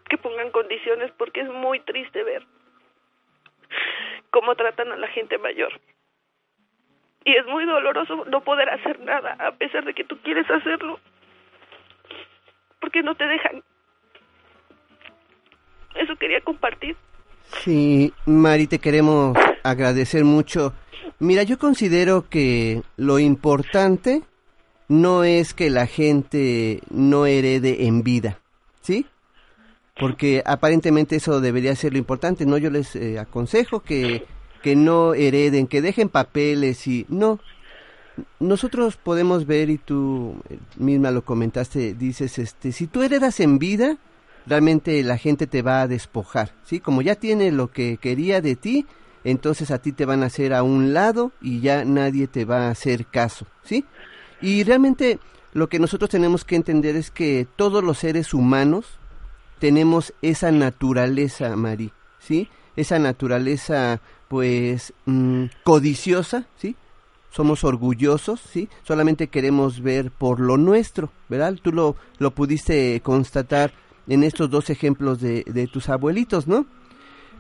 que 0.09 0.17
pongan 0.17 0.51
condiciones 0.51 1.13
porque 1.19 1.41
es 1.41 1.49
muy 1.51 1.81
triste 1.81 2.25
ver 2.25 2.43
cómo 4.31 4.55
tratan 4.55 4.93
a 4.93 4.97
la 4.97 5.09
gente 5.09 5.37
mayor. 5.37 5.79
Y 7.23 7.37
es 7.37 7.45
muy 7.45 7.67
doloroso 7.67 8.25
no 8.31 8.41
poder 8.41 8.71
hacer 8.71 8.99
nada 9.01 9.37
a 9.39 9.53
pesar 9.53 9.85
de 9.85 9.93
que 9.93 10.05
tú 10.05 10.17
quieres 10.23 10.49
hacerlo. 10.51 10.99
Porque 12.81 13.03
no 13.03 13.15
te 13.15 13.27
dejan. 13.27 13.63
Eso 16.01 16.17
quería 16.17 16.41
compartir. 16.41 16.97
Sí, 17.63 18.13
Mari, 18.27 18.67
te 18.67 18.79
queremos 18.79 19.37
agradecer 19.63 20.25
mucho. 20.25 20.73
Mira, 21.19 21.43
yo 21.43 21.59
considero 21.59 22.29
que 22.29 22.83
lo 22.97 23.19
importante 23.19 24.23
no 24.89 25.25
es 25.25 25.55
que 25.55 25.71
la 25.71 25.87
gente 25.87 26.81
no 26.91 27.27
herede 27.27 27.87
en 27.87 28.03
vida, 28.03 28.39
¿sí? 28.83 29.07
Porque 29.99 30.43
aparentemente 30.45 31.17
eso 31.17 31.41
debería 31.41 31.75
ser 31.75 31.93
lo 31.93 31.99
importante, 31.99 32.45
¿no? 32.45 32.59
Yo 32.59 32.71
les 32.71 32.95
eh, 32.97 33.19
aconsejo 33.19 33.81
que, 33.81 34.27
que 34.63 34.77
no 34.77 35.15
hereden, 35.15 35.67
que 35.67 35.81
dejen 35.81 36.09
papeles 36.09 36.87
y 36.87 37.07
no. 37.09 37.41
Nosotros 38.39 38.97
podemos 38.97 39.47
ver, 39.47 39.71
y 39.71 39.79
tú 39.79 40.37
eh, 40.49 40.59
misma 40.77 41.11
lo 41.11 41.25
comentaste, 41.25 41.95
dices, 41.95 42.39
este, 42.39 42.73
si 42.73 42.87
tú 42.87 43.03
heredas 43.03 43.41
en 43.41 43.59
vida, 43.59 43.97
realmente 44.47 45.03
la 45.03 45.19
gente 45.19 45.47
te 45.47 45.63
va 45.63 45.83
a 45.83 45.89
despojar, 45.89 46.53
¿sí? 46.65 46.81
Como 46.81 47.03
ya 47.03 47.17
tiene 47.17 47.51
lo 47.53 47.71
que 47.71 47.99
quería 47.99 48.41
de 48.41 48.57
ti, 48.57 48.87
entonces 49.25 49.71
a 49.71 49.79
ti 49.79 49.93
te 49.93 50.05
van 50.05 50.23
a 50.23 50.27
hacer 50.27 50.55
a 50.55 50.63
un 50.63 50.95
lado 50.95 51.33
y 51.41 51.61
ya 51.61 51.85
nadie 51.85 52.29
te 52.29 52.45
va 52.45 52.67
a 52.67 52.71
hacer 52.71 53.07
caso, 53.07 53.47
¿sí? 53.65 53.85
Y 54.41 54.63
realmente 54.65 55.19
lo 55.53 55.69
que 55.69 55.79
nosotros 55.79 56.11
tenemos 56.11 56.45
que 56.45 56.57
entender 56.57 56.97
es 56.97 57.11
que 57.11 57.47
todos 57.57 57.83
los 57.83 57.99
seres 57.99 58.35
humanos 58.35 58.99
tenemos 59.59 60.13
esa 60.23 60.53
naturaleza, 60.53 61.57
Mari, 61.57 61.93
¿sí? 62.19 62.49
Esa 62.77 62.99
naturaleza, 62.99 64.01
pues, 64.29 64.93
mm, 65.07 65.47
codiciosa, 65.65 66.47
¿sí? 66.57 66.77
Somos 67.31 67.65
orgullosos, 67.65 68.41
¿sí? 68.41 68.69
Solamente 68.83 69.29
queremos 69.29 69.81
ver 69.81 70.11
por 70.11 70.41
lo 70.41 70.57
nuestro, 70.57 71.11
¿verdad? 71.29 71.55
Tú 71.61 71.73
lo, 71.73 71.97
lo 72.19 72.31
pudiste 72.33 73.01
constatar 73.03 73.73
en 74.09 74.23
estos 74.25 74.51
dos 74.51 74.71
ejemplos 74.71 75.21
de, 75.21 75.45
de 75.47 75.67
tus 75.67 75.89
abuelitos, 75.89 76.47
¿no? 76.47 76.67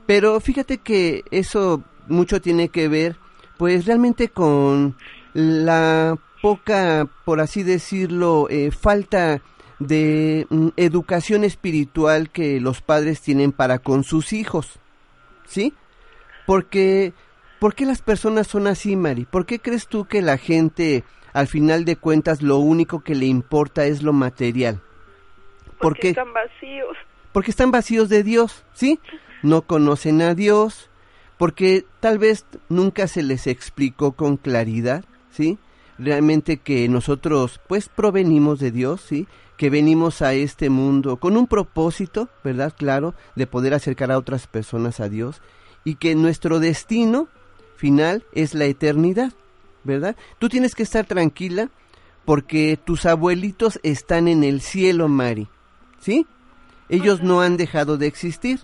Pero 0.06 0.38
fíjate 0.40 0.78
que 0.78 1.24
eso 1.30 1.82
mucho 2.08 2.40
tiene 2.40 2.68
que 2.68 2.88
ver, 2.88 3.16
pues, 3.58 3.86
realmente 3.86 4.28
con 4.28 4.96
la 5.34 6.16
poca, 6.42 7.08
por 7.24 7.40
así 7.40 7.62
decirlo, 7.62 8.48
eh, 8.50 8.70
falta 8.70 9.42
de 9.78 10.46
mm, 10.48 10.68
educación 10.76 11.44
espiritual 11.44 12.30
que 12.30 12.60
los 12.60 12.80
padres 12.80 13.20
tienen 13.20 13.52
para 13.52 13.78
con 13.78 14.04
sus 14.04 14.32
hijos, 14.32 14.78
¿sí? 15.46 15.74
Porque, 16.46 17.12
¿por 17.58 17.74
qué 17.74 17.84
las 17.84 18.00
personas 18.00 18.46
son 18.46 18.68
así, 18.68 18.94
Mari? 18.94 19.24
¿Por 19.24 19.44
qué 19.44 19.58
crees 19.58 19.88
tú 19.88 20.04
que 20.04 20.22
la 20.22 20.38
gente, 20.38 21.04
al 21.32 21.48
final 21.48 21.84
de 21.84 21.96
cuentas, 21.96 22.42
lo 22.42 22.58
único 22.58 23.00
que 23.00 23.14
le 23.14 23.26
importa 23.26 23.86
es 23.86 24.02
lo 24.02 24.12
material? 24.12 24.80
Porque 25.88 26.08
están 26.10 26.32
vacíos. 26.32 26.96
Porque 27.32 27.50
están 27.50 27.70
vacíos 27.70 28.08
de 28.08 28.22
Dios, 28.22 28.64
¿sí? 28.72 28.98
No 29.42 29.62
conocen 29.62 30.22
a 30.22 30.34
Dios, 30.34 30.90
porque 31.38 31.84
tal 32.00 32.18
vez 32.18 32.46
nunca 32.68 33.08
se 33.08 33.22
les 33.22 33.46
explicó 33.46 34.12
con 34.12 34.36
claridad, 34.36 35.04
¿sí? 35.30 35.58
Realmente 35.98 36.58
que 36.58 36.88
nosotros, 36.88 37.60
pues, 37.68 37.88
provenimos 37.88 38.58
de 38.58 38.70
Dios, 38.70 39.00
¿sí? 39.00 39.26
que 39.56 39.70
venimos 39.70 40.22
a 40.22 40.34
este 40.34 40.70
mundo 40.70 41.16
con 41.16 41.36
un 41.36 41.46
propósito, 41.46 42.28
¿verdad? 42.44 42.74
Claro, 42.76 43.14
de 43.34 43.46
poder 43.46 43.74
acercar 43.74 44.12
a 44.12 44.18
otras 44.18 44.46
personas 44.46 45.00
a 45.00 45.08
Dios 45.08 45.40
y 45.84 45.96
que 45.96 46.14
nuestro 46.14 46.60
destino 46.60 47.28
final 47.76 48.24
es 48.32 48.54
la 48.54 48.66
eternidad, 48.66 49.32
¿verdad? 49.84 50.16
Tú 50.38 50.48
tienes 50.48 50.74
que 50.74 50.82
estar 50.82 51.06
tranquila 51.06 51.70
porque 52.24 52.78
tus 52.82 53.06
abuelitos 53.06 53.80
están 53.82 54.28
en 54.28 54.44
el 54.44 54.60
cielo, 54.60 55.08
Mari, 55.08 55.48
¿sí? 56.06 56.24
Ellos 56.88 57.20
no 57.20 57.40
han 57.40 57.56
dejado 57.56 57.98
de 57.98 58.06
existir. 58.06 58.60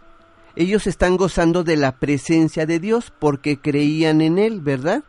Ellos 0.55 0.87
están 0.87 1.17
gozando 1.17 1.65
de 1.65 1.77
la 1.77 1.97
presencia 1.97 2.67
de 2.67 2.79
Dios 2.79 3.13
porque 3.19 3.59
creían 3.59 4.21
en 4.21 4.39
Él, 4.39 4.61
¿verdad? 4.61 5.03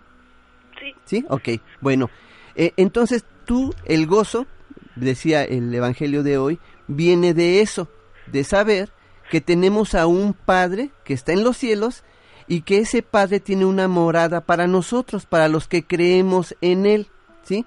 Sí. 0.80 0.96
¿Sí? 1.06 1.26
Ok, 1.30 1.62
bueno. 1.80 2.10
Eh, 2.56 2.74
entonces 2.76 3.24
tú, 3.46 3.76
el 3.86 4.08
gozo, 4.08 4.48
decía 4.96 5.44
el 5.44 5.72
Evangelio 5.72 6.24
de 6.24 6.40
hoy, 6.40 6.60
viene 6.88 7.36
de 7.36 7.62
eso, 7.62 7.88
de 8.32 8.44
saber 8.44 8.90
que 9.30 9.40
tenemos 9.40 9.94
a 9.94 10.08
un 10.08 10.34
Padre 10.34 10.90
que 11.04 11.14
está 11.14 11.34
en 11.34 11.44
los 11.44 11.56
cielos 11.56 12.04
y 12.48 12.62
que 12.62 12.80
ese 12.80 13.04
Padre 13.04 13.42
tiene 13.42 13.66
una 13.66 13.88
morada 13.88 14.42
para 14.42 14.66
nosotros, 14.66 15.28
para 15.28 15.50
los 15.50 15.68
que 15.68 15.86
creemos 15.86 16.56
en 16.62 16.88
Él, 16.88 17.10
¿sí? 17.44 17.64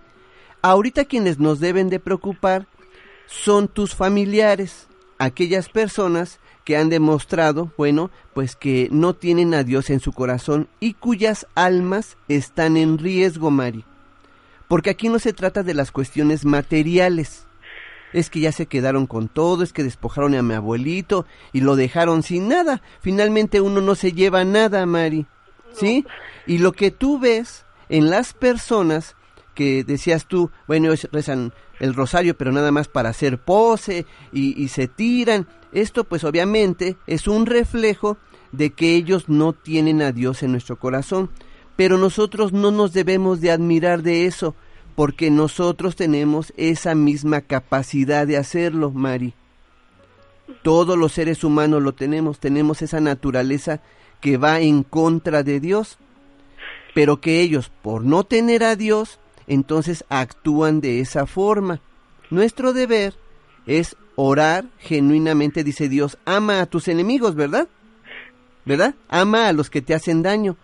Ahorita 0.60 1.04
quienes 1.04 1.38
nos 1.38 1.60
deben 1.60 1.88
de 1.88 2.00
preocupar 2.00 2.66
son 3.26 3.68
tus 3.68 3.94
familiares, 3.94 4.88
aquellas 5.18 5.68
personas 5.68 6.40
que 6.64 6.76
han 6.76 6.88
demostrado, 6.88 7.70
bueno, 7.76 8.10
pues 8.34 8.56
que 8.56 8.88
no 8.90 9.14
tienen 9.14 9.54
a 9.54 9.62
Dios 9.62 9.88
en 9.90 10.00
su 10.00 10.12
corazón 10.12 10.68
y 10.80 10.94
cuyas 10.94 11.46
almas 11.54 12.16
están 12.28 12.76
en 12.76 12.98
riesgo, 12.98 13.52
Mari. 13.52 13.84
Porque 14.66 14.90
aquí 14.90 15.08
no 15.08 15.20
se 15.20 15.32
trata 15.32 15.62
de 15.62 15.74
las 15.74 15.92
cuestiones 15.92 16.44
materiales. 16.44 17.46
Es 18.12 18.30
que 18.30 18.40
ya 18.40 18.50
se 18.50 18.66
quedaron 18.66 19.06
con 19.06 19.28
todo, 19.28 19.62
es 19.62 19.72
que 19.72 19.84
despojaron 19.84 20.34
a 20.34 20.42
mi 20.42 20.54
abuelito 20.54 21.24
y 21.52 21.60
lo 21.60 21.76
dejaron 21.76 22.24
sin 22.24 22.48
nada. 22.48 22.82
Finalmente 23.00 23.60
uno 23.60 23.80
no 23.80 23.94
se 23.94 24.12
lleva 24.12 24.44
nada, 24.44 24.84
Mari. 24.86 25.26
¿Sí? 25.72 26.04
Y 26.46 26.58
lo 26.58 26.72
que 26.72 26.90
tú 26.90 27.20
ves 27.20 27.64
en 27.88 28.10
las 28.10 28.32
personas 28.32 29.14
que 29.56 29.82
decías 29.82 30.26
tú, 30.26 30.52
bueno, 30.68 30.92
rezan 31.10 31.52
el 31.80 31.94
rosario, 31.94 32.36
pero 32.36 32.52
nada 32.52 32.70
más 32.70 32.86
para 32.86 33.08
hacer 33.08 33.38
pose 33.38 34.06
y, 34.32 34.62
y 34.62 34.68
se 34.68 34.86
tiran. 34.86 35.48
Esto 35.72 36.04
pues 36.04 36.22
obviamente 36.22 36.96
es 37.08 37.26
un 37.26 37.46
reflejo 37.46 38.18
de 38.52 38.70
que 38.70 38.94
ellos 38.94 39.28
no 39.28 39.52
tienen 39.52 40.02
a 40.02 40.12
Dios 40.12 40.44
en 40.44 40.52
nuestro 40.52 40.78
corazón. 40.78 41.30
Pero 41.74 41.98
nosotros 41.98 42.52
no 42.52 42.70
nos 42.70 42.92
debemos 42.92 43.40
de 43.40 43.50
admirar 43.50 44.02
de 44.02 44.26
eso, 44.26 44.54
porque 44.94 45.30
nosotros 45.30 45.96
tenemos 45.96 46.52
esa 46.56 46.94
misma 46.94 47.42
capacidad 47.42 48.26
de 48.26 48.38
hacerlo, 48.38 48.90
Mari. 48.90 49.34
Todos 50.62 50.96
los 50.96 51.12
seres 51.12 51.44
humanos 51.44 51.82
lo 51.82 51.92
tenemos, 51.92 52.40
tenemos 52.40 52.80
esa 52.80 53.00
naturaleza 53.00 53.80
que 54.20 54.38
va 54.38 54.60
en 54.60 54.82
contra 54.82 55.42
de 55.42 55.60
Dios, 55.60 55.98
pero 56.94 57.20
que 57.20 57.40
ellos, 57.40 57.70
por 57.82 58.04
no 58.04 58.24
tener 58.24 58.64
a 58.64 58.74
Dios, 58.74 59.20
entonces 59.46 60.04
actúan 60.08 60.80
de 60.80 61.00
esa 61.00 61.26
forma. 61.26 61.80
Nuestro 62.30 62.72
deber 62.72 63.14
es 63.66 63.96
orar 64.16 64.66
genuinamente, 64.78 65.64
dice 65.64 65.88
Dios, 65.88 66.18
ama 66.24 66.60
a 66.60 66.66
tus 66.66 66.88
enemigos, 66.88 67.34
¿verdad? 67.34 67.68
¿Verdad? 68.64 68.94
Ama 69.08 69.48
a 69.48 69.52
los 69.52 69.70
que 69.70 69.82
te 69.82 69.94
hacen 69.94 70.22
daño, 70.22 70.56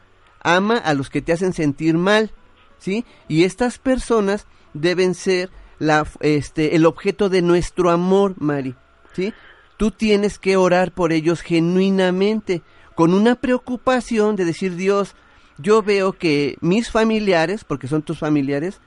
ama 0.43 0.77
a 0.77 0.95
los 0.95 1.11
que 1.11 1.23
te 1.23 1.33
hacen 1.33 1.53
sentir 1.53 1.97
mal, 1.97 2.33
¿sí? 2.79 3.05
Y 3.29 3.45
estas 3.45 3.79
personas 3.79 4.47
deben 4.75 5.15
ser 5.15 5.51
la, 5.79 6.07
este, 6.21 6.75
el 6.75 6.87
objeto 6.87 7.29
de 7.29 7.43
nuestro 7.43 7.91
amor, 7.91 8.35
Mari, 8.39 8.75
¿sí? 9.15 9.33
Tú 9.77 9.91
tienes 9.91 10.39
que 10.39 10.57
orar 10.57 10.93
por 10.93 11.13
ellos 11.13 11.41
genuinamente, 11.43 12.63
con 12.95 13.15
una 13.15 13.37
preocupación 13.37 14.37
de 14.37 14.45
decir, 14.45 14.77
Dios, 14.77 15.15
yo 15.59 15.83
veo 15.83 16.13
que 16.13 16.57
mis 16.61 16.91
familiares, 16.91 17.65
porque 17.65 17.89
son 17.89 18.03
tus 18.03 18.19
familiares, 18.19 18.81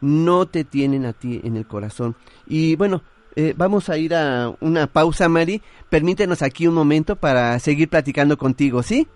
no 0.00 0.46
te 0.46 0.64
tienen 0.64 1.06
a 1.06 1.12
ti 1.12 1.40
en 1.42 1.56
el 1.56 1.66
corazón. 1.66 2.16
Y 2.46 2.76
bueno, 2.76 3.02
eh, 3.36 3.54
vamos 3.56 3.88
a 3.88 3.98
ir 3.98 4.14
a 4.14 4.54
una 4.60 4.86
pausa, 4.86 5.28
Mari. 5.28 5.62
Permítenos 5.88 6.42
aquí 6.42 6.66
un 6.66 6.74
momento 6.74 7.16
para 7.16 7.58
seguir 7.58 7.88
platicando 7.88 8.36
contigo, 8.36 8.82
¿sí? 8.82 9.06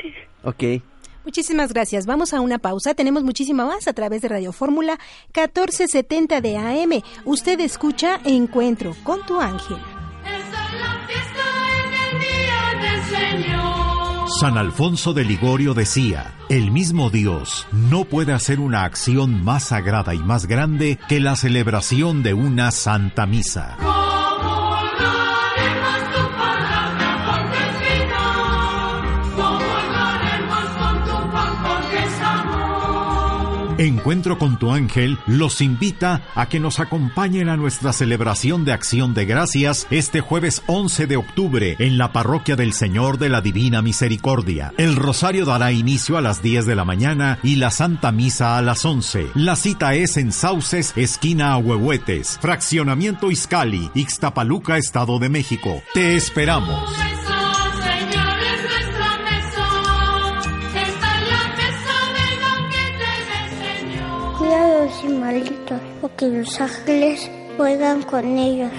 Sí. 0.00 0.12
Ok. 0.44 0.82
Muchísimas 1.24 1.72
gracias. 1.72 2.06
Vamos 2.06 2.32
a 2.32 2.40
una 2.40 2.58
pausa. 2.58 2.94
Tenemos 2.94 3.22
muchísima 3.22 3.64
más 3.66 3.86
a 3.88 3.92
través 3.92 4.22
de 4.22 4.28
Radio 4.28 4.52
Fórmula 4.52 4.98
1470 5.34 6.40
de 6.40 6.56
AM. 6.56 7.02
Usted 7.24 7.60
escucha 7.60 8.20
Encuentro 8.24 8.94
con 9.04 9.24
tu 9.26 9.40
ángel. 9.40 9.76
San 14.38 14.56
Alfonso 14.56 15.12
de 15.12 15.24
Ligorio 15.24 15.74
decía, 15.74 16.34
el 16.48 16.70
mismo 16.70 17.10
Dios 17.10 17.66
no 17.72 18.04
puede 18.04 18.32
hacer 18.32 18.60
una 18.60 18.84
acción 18.84 19.42
más 19.42 19.64
sagrada 19.64 20.14
y 20.14 20.18
más 20.18 20.46
grande 20.46 20.98
que 21.08 21.18
la 21.18 21.34
celebración 21.34 22.22
de 22.22 22.34
una 22.34 22.70
santa 22.70 23.26
misa. 23.26 23.76
Encuentro 33.80 34.36
con 34.36 34.58
tu 34.58 34.72
ángel 34.72 35.18
los 35.26 35.62
invita 35.62 36.20
a 36.34 36.50
que 36.50 36.60
nos 36.60 36.80
acompañen 36.80 37.48
a 37.48 37.56
nuestra 37.56 37.94
celebración 37.94 38.66
de 38.66 38.74
acción 38.74 39.14
de 39.14 39.24
gracias 39.24 39.86
este 39.88 40.20
jueves 40.20 40.62
11 40.66 41.06
de 41.06 41.16
octubre 41.16 41.76
en 41.78 41.96
la 41.96 42.12
parroquia 42.12 42.56
del 42.56 42.74
Señor 42.74 43.16
de 43.16 43.30
la 43.30 43.40
Divina 43.40 43.80
Misericordia. 43.80 44.74
El 44.76 44.96
rosario 44.96 45.46
dará 45.46 45.72
inicio 45.72 46.18
a 46.18 46.20
las 46.20 46.42
10 46.42 46.66
de 46.66 46.76
la 46.76 46.84
mañana 46.84 47.38
y 47.42 47.56
la 47.56 47.70
Santa 47.70 48.12
Misa 48.12 48.58
a 48.58 48.60
las 48.60 48.84
11. 48.84 49.28
La 49.34 49.56
cita 49.56 49.94
es 49.94 50.18
en 50.18 50.32
Sauces, 50.32 50.92
esquina 50.96 51.52
Ahuehuetes, 51.52 52.38
fraccionamiento 52.38 53.30
Izcali, 53.30 53.90
Ixtapaluca, 53.94 54.76
Estado 54.76 55.18
de 55.18 55.30
México. 55.30 55.82
Te 55.94 56.16
esperamos. 56.16 56.84
Malditos, 65.34 65.80
porque 66.00 66.26
los 66.26 66.60
ángeles 66.60 67.30
juegan 67.56 68.02
con 68.02 68.36
ellos. 68.36 68.72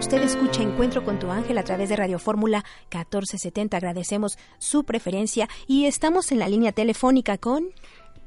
Usted 0.00 0.20
escucha 0.20 0.62
Encuentro 0.62 1.04
con 1.04 1.20
tu 1.20 1.30
ángel 1.30 1.58
a 1.58 1.62
través 1.62 1.90
de 1.90 1.94
Radio 1.94 2.18
Fórmula 2.18 2.64
1470. 2.90 3.76
Agradecemos 3.76 4.36
su 4.58 4.82
preferencia 4.82 5.48
y 5.68 5.84
estamos 5.84 6.32
en 6.32 6.40
la 6.40 6.48
línea 6.48 6.72
telefónica 6.72 7.38
con... 7.38 7.66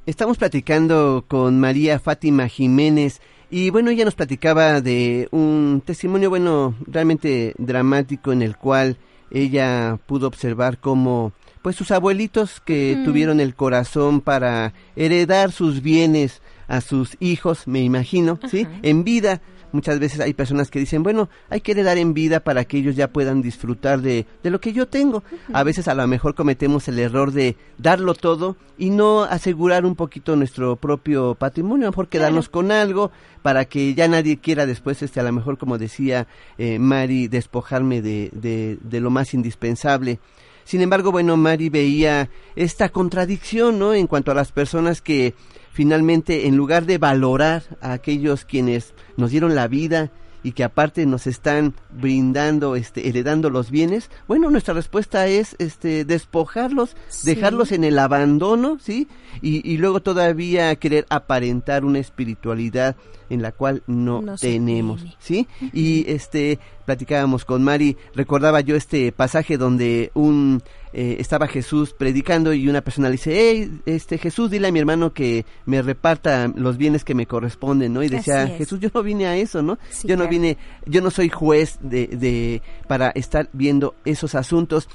Estamos 0.05 0.37
platicando 0.37 1.25
con 1.27 1.59
María 1.59 1.99
Fátima 1.99 2.47
Jiménez 2.47 3.19
y 3.51 3.71
bueno, 3.71 3.89
ella 3.91 4.05
nos 4.05 4.15
platicaba 4.15 4.79
de 4.79 5.27
un 5.31 5.83
testimonio, 5.85 6.29
bueno, 6.29 6.75
realmente 6.87 7.55
dramático 7.57 8.31
en 8.31 8.41
el 8.41 8.55
cual 8.55 8.95
ella 9.31 9.99
pudo 10.05 10.27
observar 10.27 10.77
cómo 10.77 11.33
pues 11.61 11.75
sus 11.75 11.89
abuelitos 11.91 12.61
que 12.61 12.95
Mm. 12.95 13.05
tuvieron 13.05 13.39
el 13.41 13.53
corazón 13.55 14.21
para 14.21 14.73
heredar 14.95 15.51
sus 15.51 15.81
bienes 15.81 16.41
a 16.67 16.81
sus 16.81 17.17
hijos, 17.19 17.67
me 17.67 17.81
imagino, 17.81 18.39
¿sí? 18.49 18.67
En 18.81 19.03
vida. 19.03 19.41
Muchas 19.71 19.99
veces 19.99 20.21
hay 20.21 20.33
personas 20.33 20.71
que 20.71 20.79
dicen, 20.79 21.03
bueno, 21.03 21.27
hay 21.49 21.59
que 21.59 21.73
heredar 21.73 21.97
en 21.97 22.13
vida 22.13 22.39
para 22.39 22.63
que 22.63 22.77
ellos 22.77 22.95
ya 22.95 23.09
puedan 23.09 23.41
disfrutar 23.41 24.01
de, 24.01 24.25
de 24.41 24.49
lo 24.49 24.61
que 24.61 24.71
yo 24.71 24.87
tengo. 24.87 25.21
A 25.51 25.63
veces 25.63 25.89
a 25.89 25.93
lo 25.93 26.07
mejor 26.07 26.33
cometemos 26.33 26.87
el 26.87 26.97
error 26.97 27.33
de 27.33 27.57
darlo 27.77 28.13
todo 28.13 28.55
y 28.77 28.89
no 28.89 29.23
asegurar 29.23 29.85
un 29.85 29.95
poquito 29.95 30.37
nuestro 30.37 30.77
propio 30.77 31.35
patrimonio, 31.35 31.87
a 31.87 31.87
lo 31.87 31.91
mejor 31.91 32.07
quedarnos 32.07 32.47
con 32.47 32.71
algo 32.71 33.11
para 33.41 33.65
que 33.65 33.93
ya 33.95 34.07
nadie 34.07 34.37
quiera 34.37 34.65
después, 34.65 35.01
este, 35.01 35.19
a 35.19 35.23
lo 35.23 35.33
mejor 35.33 35.57
como 35.57 35.77
decía 35.77 36.27
eh, 36.57 36.79
Mari, 36.79 37.27
despojarme 37.27 38.01
de, 38.01 38.29
de, 38.33 38.77
de 38.81 38.99
lo 39.01 39.09
más 39.09 39.33
indispensable. 39.33 40.19
Sin 40.63 40.81
embargo, 40.81 41.11
bueno, 41.11 41.37
Mari 41.37 41.69
veía 41.69 42.29
esta 42.55 42.89
contradicción, 42.89 43.77
¿no? 43.77 43.93
En 43.93 44.07
cuanto 44.07 44.31
a 44.31 44.35
las 44.35 44.51
personas 44.51 45.01
que 45.01 45.35
finalmente, 45.75 46.47
en 46.47 46.55
lugar 46.55 46.85
de 46.85 46.97
valorar 46.97 47.63
a 47.81 47.91
aquellos 47.91 48.45
quienes 48.45 48.93
nos 49.17 49.31
dieron 49.31 49.55
la 49.55 49.67
vida 49.67 50.09
y 50.41 50.53
que 50.53 50.63
aparte 50.63 51.05
nos 51.05 51.27
están 51.27 51.73
brindando, 51.99 52.75
este, 52.75 53.07
heredando 53.07 53.49
los 53.49 53.71
bienes, 53.71 54.09
bueno, 54.27 54.49
nuestra 54.49 54.73
respuesta 54.73 55.27
es, 55.27 55.55
este, 55.59 56.05
despojarlos, 56.05 56.95
Sí. 57.09 57.27
dejarlos 57.33 57.71
en 57.71 57.83
el 57.83 57.97
abandono, 57.99 58.77
¿sí? 58.81 59.07
Y, 59.41 59.69
y 59.69 59.77
luego 59.77 60.01
todavía 60.01 60.75
querer 60.75 61.05
aparentar 61.09 61.85
una 61.85 61.99
espiritualidad 61.99 62.95
en 63.29 63.41
la 63.41 63.51
cual 63.51 63.81
no, 63.87 64.23
tenemos, 64.39 65.01
tiene. 65.01 65.15
¿sí? 65.19 65.47
Y 65.73 66.05
este 66.09 66.59
platicábamos 66.85 67.45
con 67.45 67.63
Mari, 67.63 67.97
recordaba 68.13 68.61
yo 68.61 68.75
este 68.75 69.11
pasaje 69.11 69.57
donde 69.57 70.11
un 70.13 70.61
eh, 70.93 71.17
estaba 71.19 71.47
Jesús 71.47 71.93
predicando 71.97 72.53
y 72.53 72.69
una 72.69 72.81
persona 72.81 73.07
le 73.09 73.13
dice, 73.13 73.33
hey, 73.35 73.81
este 73.87 74.19
Jesús, 74.19 74.51
dile 74.51 74.67
a 74.67 74.71
mi 74.71 74.77
hermano 74.79 75.11
que 75.11 75.45
me 75.65 75.81
reparta 75.81 76.51
los 76.55 76.77
bienes 76.77 77.03
que 77.03 77.15
me 77.15 77.25
corresponden, 77.25 77.91
¿no? 77.93 78.03
Y 78.03 78.09
decía. 78.09 78.47
Jesús, 78.47 78.79
yo 78.79 78.89
no 78.93 79.01
vine 79.01 79.25
a 79.25 79.35
eso, 79.35 79.63
¿no? 79.63 79.79
Sí, 79.89 80.07
yo 80.07 80.15
no 80.15 80.23
claro. 80.25 80.29
vine, 80.29 80.57
yo 80.85 81.01
no 81.01 81.09
soy 81.09 81.29
juez 81.29 81.79
de, 81.89 82.07
de 82.07 82.61
para 82.87 83.09
estar 83.11 83.49
viendo 83.53 83.95
esos 84.05 84.35
asuntos. 84.35 84.87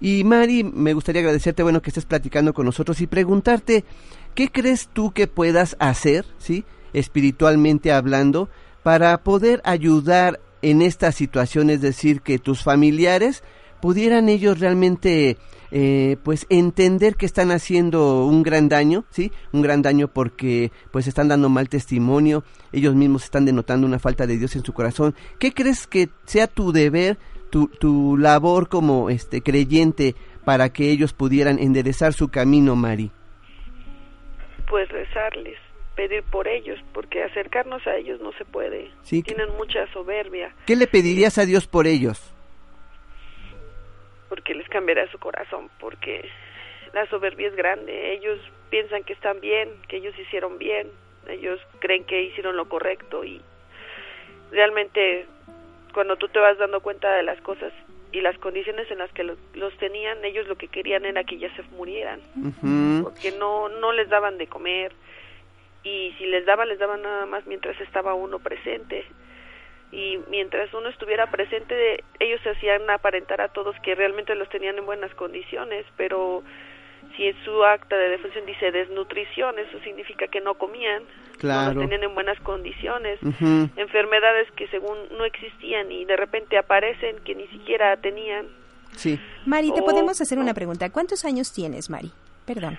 Y 0.00 0.24
Mari, 0.24 0.64
me 0.64 0.92
gustaría 0.92 1.20
agradecerte, 1.20 1.62
bueno, 1.62 1.80
que 1.80 1.90
estés 1.90 2.04
platicando 2.04 2.52
con 2.52 2.66
nosotros 2.66 3.00
y 3.00 3.06
preguntarte, 3.06 3.84
¿qué 4.34 4.50
crees 4.50 4.88
tú 4.92 5.12
que 5.12 5.26
puedas 5.26 5.76
hacer, 5.78 6.26
sí, 6.38 6.64
espiritualmente 6.92 7.92
hablando, 7.92 8.48
para 8.82 9.16
poder 9.18 9.60
ayudar 9.64 10.40
en 10.62 10.82
esta 10.82 11.12
situación, 11.12 11.70
es 11.70 11.80
decir, 11.80 12.22
que 12.22 12.38
tus 12.38 12.62
familiares 12.62 13.42
pudieran 13.80 14.28
ellos 14.28 14.60
realmente, 14.60 15.36
eh, 15.70 16.16
pues, 16.22 16.46
entender 16.48 17.16
que 17.16 17.26
están 17.26 17.50
haciendo 17.50 18.26
un 18.26 18.42
gran 18.42 18.68
daño, 18.68 19.04
sí, 19.10 19.32
un 19.52 19.62
gran 19.62 19.82
daño 19.82 20.08
porque, 20.08 20.72
pues, 20.90 21.06
están 21.06 21.28
dando 21.28 21.48
mal 21.48 21.68
testimonio, 21.68 22.44
ellos 22.72 22.94
mismos 22.94 23.24
están 23.24 23.44
denotando 23.44 23.86
una 23.86 23.98
falta 23.98 24.26
de 24.26 24.38
Dios 24.38 24.56
en 24.56 24.64
su 24.64 24.72
corazón. 24.72 25.14
¿Qué 25.38 25.52
crees 25.52 25.86
que 25.86 26.08
sea 26.24 26.46
tu 26.46 26.72
deber? 26.72 27.18
Tu, 27.50 27.68
tu 27.68 28.16
labor 28.16 28.68
como 28.68 29.10
este 29.10 29.40
creyente 29.40 30.16
para 30.44 30.70
que 30.70 30.90
ellos 30.90 31.12
pudieran 31.12 31.60
enderezar 31.60 32.12
su 32.12 32.28
camino, 32.28 32.74
Mari. 32.74 33.12
Pues 34.68 34.88
rezarles, 34.88 35.58
pedir 35.94 36.22
por 36.24 36.48
ellos, 36.48 36.78
porque 36.92 37.22
acercarnos 37.22 37.86
a 37.86 37.96
ellos 37.96 38.20
no 38.20 38.32
se 38.32 38.44
puede. 38.44 38.90
Sí. 39.02 39.22
Tienen 39.22 39.54
mucha 39.56 39.86
soberbia, 39.92 40.54
¿Qué 40.66 40.76
le 40.76 40.86
pedirías 40.86 41.38
a 41.38 41.46
Dios 41.46 41.66
por 41.66 41.86
ellos? 41.86 42.33
Porque 44.28 44.54
les 44.54 44.68
cambiará 44.68 45.10
su 45.10 45.18
corazón, 45.18 45.70
porque 45.80 46.28
la 46.92 47.06
soberbia 47.06 47.48
es 47.48 47.54
grande. 47.56 48.12
Ellos 48.14 48.38
piensan 48.70 49.04
que 49.04 49.12
están 49.12 49.40
bien, 49.40 49.70
que 49.88 49.96
ellos 49.96 50.18
hicieron 50.18 50.58
bien, 50.58 50.88
ellos 51.28 51.60
creen 51.80 52.04
que 52.04 52.22
hicieron 52.22 52.56
lo 52.56 52.68
correcto 52.68 53.24
y 53.24 53.40
realmente 54.50 55.26
cuando 55.92 56.16
tú 56.16 56.28
te 56.28 56.38
vas 56.38 56.58
dando 56.58 56.80
cuenta 56.80 57.14
de 57.16 57.22
las 57.22 57.40
cosas 57.40 57.72
y 58.12 58.20
las 58.20 58.36
condiciones 58.38 58.90
en 58.90 58.98
las 58.98 59.10
que 59.12 59.24
lo- 59.24 59.36
los 59.54 59.76
tenían, 59.78 60.24
ellos 60.24 60.46
lo 60.46 60.56
que 60.56 60.68
querían 60.68 61.04
era 61.04 61.24
que 61.24 61.38
ya 61.38 61.54
se 61.56 61.62
murieran. 61.74 62.20
Porque 63.02 63.32
no 63.32 63.68
no 63.68 63.92
les 63.92 64.08
daban 64.08 64.38
de 64.38 64.46
comer 64.46 64.92
y 65.82 66.14
si 66.18 66.26
les 66.26 66.46
daban 66.46 66.68
les 66.68 66.78
daban 66.78 67.02
nada 67.02 67.26
más 67.26 67.46
mientras 67.46 67.78
estaba 67.80 68.14
uno 68.14 68.38
presente 68.38 69.04
y 69.94 70.18
mientras 70.28 70.74
uno 70.74 70.88
estuviera 70.88 71.30
presente 71.30 72.02
ellos 72.18 72.40
se 72.42 72.50
hacían 72.50 72.90
aparentar 72.90 73.40
a 73.40 73.48
todos 73.48 73.76
que 73.84 73.94
realmente 73.94 74.34
los 74.34 74.48
tenían 74.48 74.76
en 74.76 74.84
buenas 74.86 75.14
condiciones 75.14 75.86
pero 75.96 76.42
si 77.16 77.26
en 77.28 77.36
su 77.44 77.62
acta 77.62 77.96
de 77.96 78.08
defunción 78.08 78.44
dice 78.46 78.72
desnutrición 78.72 79.56
eso 79.58 79.78
significa 79.84 80.26
que 80.26 80.40
no 80.40 80.54
comían 80.54 81.02
no 81.04 81.38
Claro. 81.38 81.74
los 81.74 81.84
tenían 81.84 82.02
en 82.02 82.14
buenas 82.14 82.40
condiciones 82.40 83.20
enfermedades 83.76 84.50
que 84.56 84.66
según 84.68 84.96
no 85.16 85.24
existían 85.24 85.92
y 85.92 86.04
de 86.06 86.16
repente 86.16 86.58
aparecen 86.58 87.18
que 87.24 87.34
ni 87.34 87.46
siquiera 87.48 87.96
tenían 87.98 88.46
Sí. 88.96 89.18
Mari, 89.46 89.72
te 89.72 89.80
Oh, 89.80 89.84
podemos 89.84 90.20
hacer 90.20 90.38
una 90.38 90.54
pregunta. 90.54 90.88
¿Cuántos 90.90 91.24
años 91.24 91.52
tienes, 91.52 91.90
Mari? 91.90 92.12
Perdón. 92.46 92.78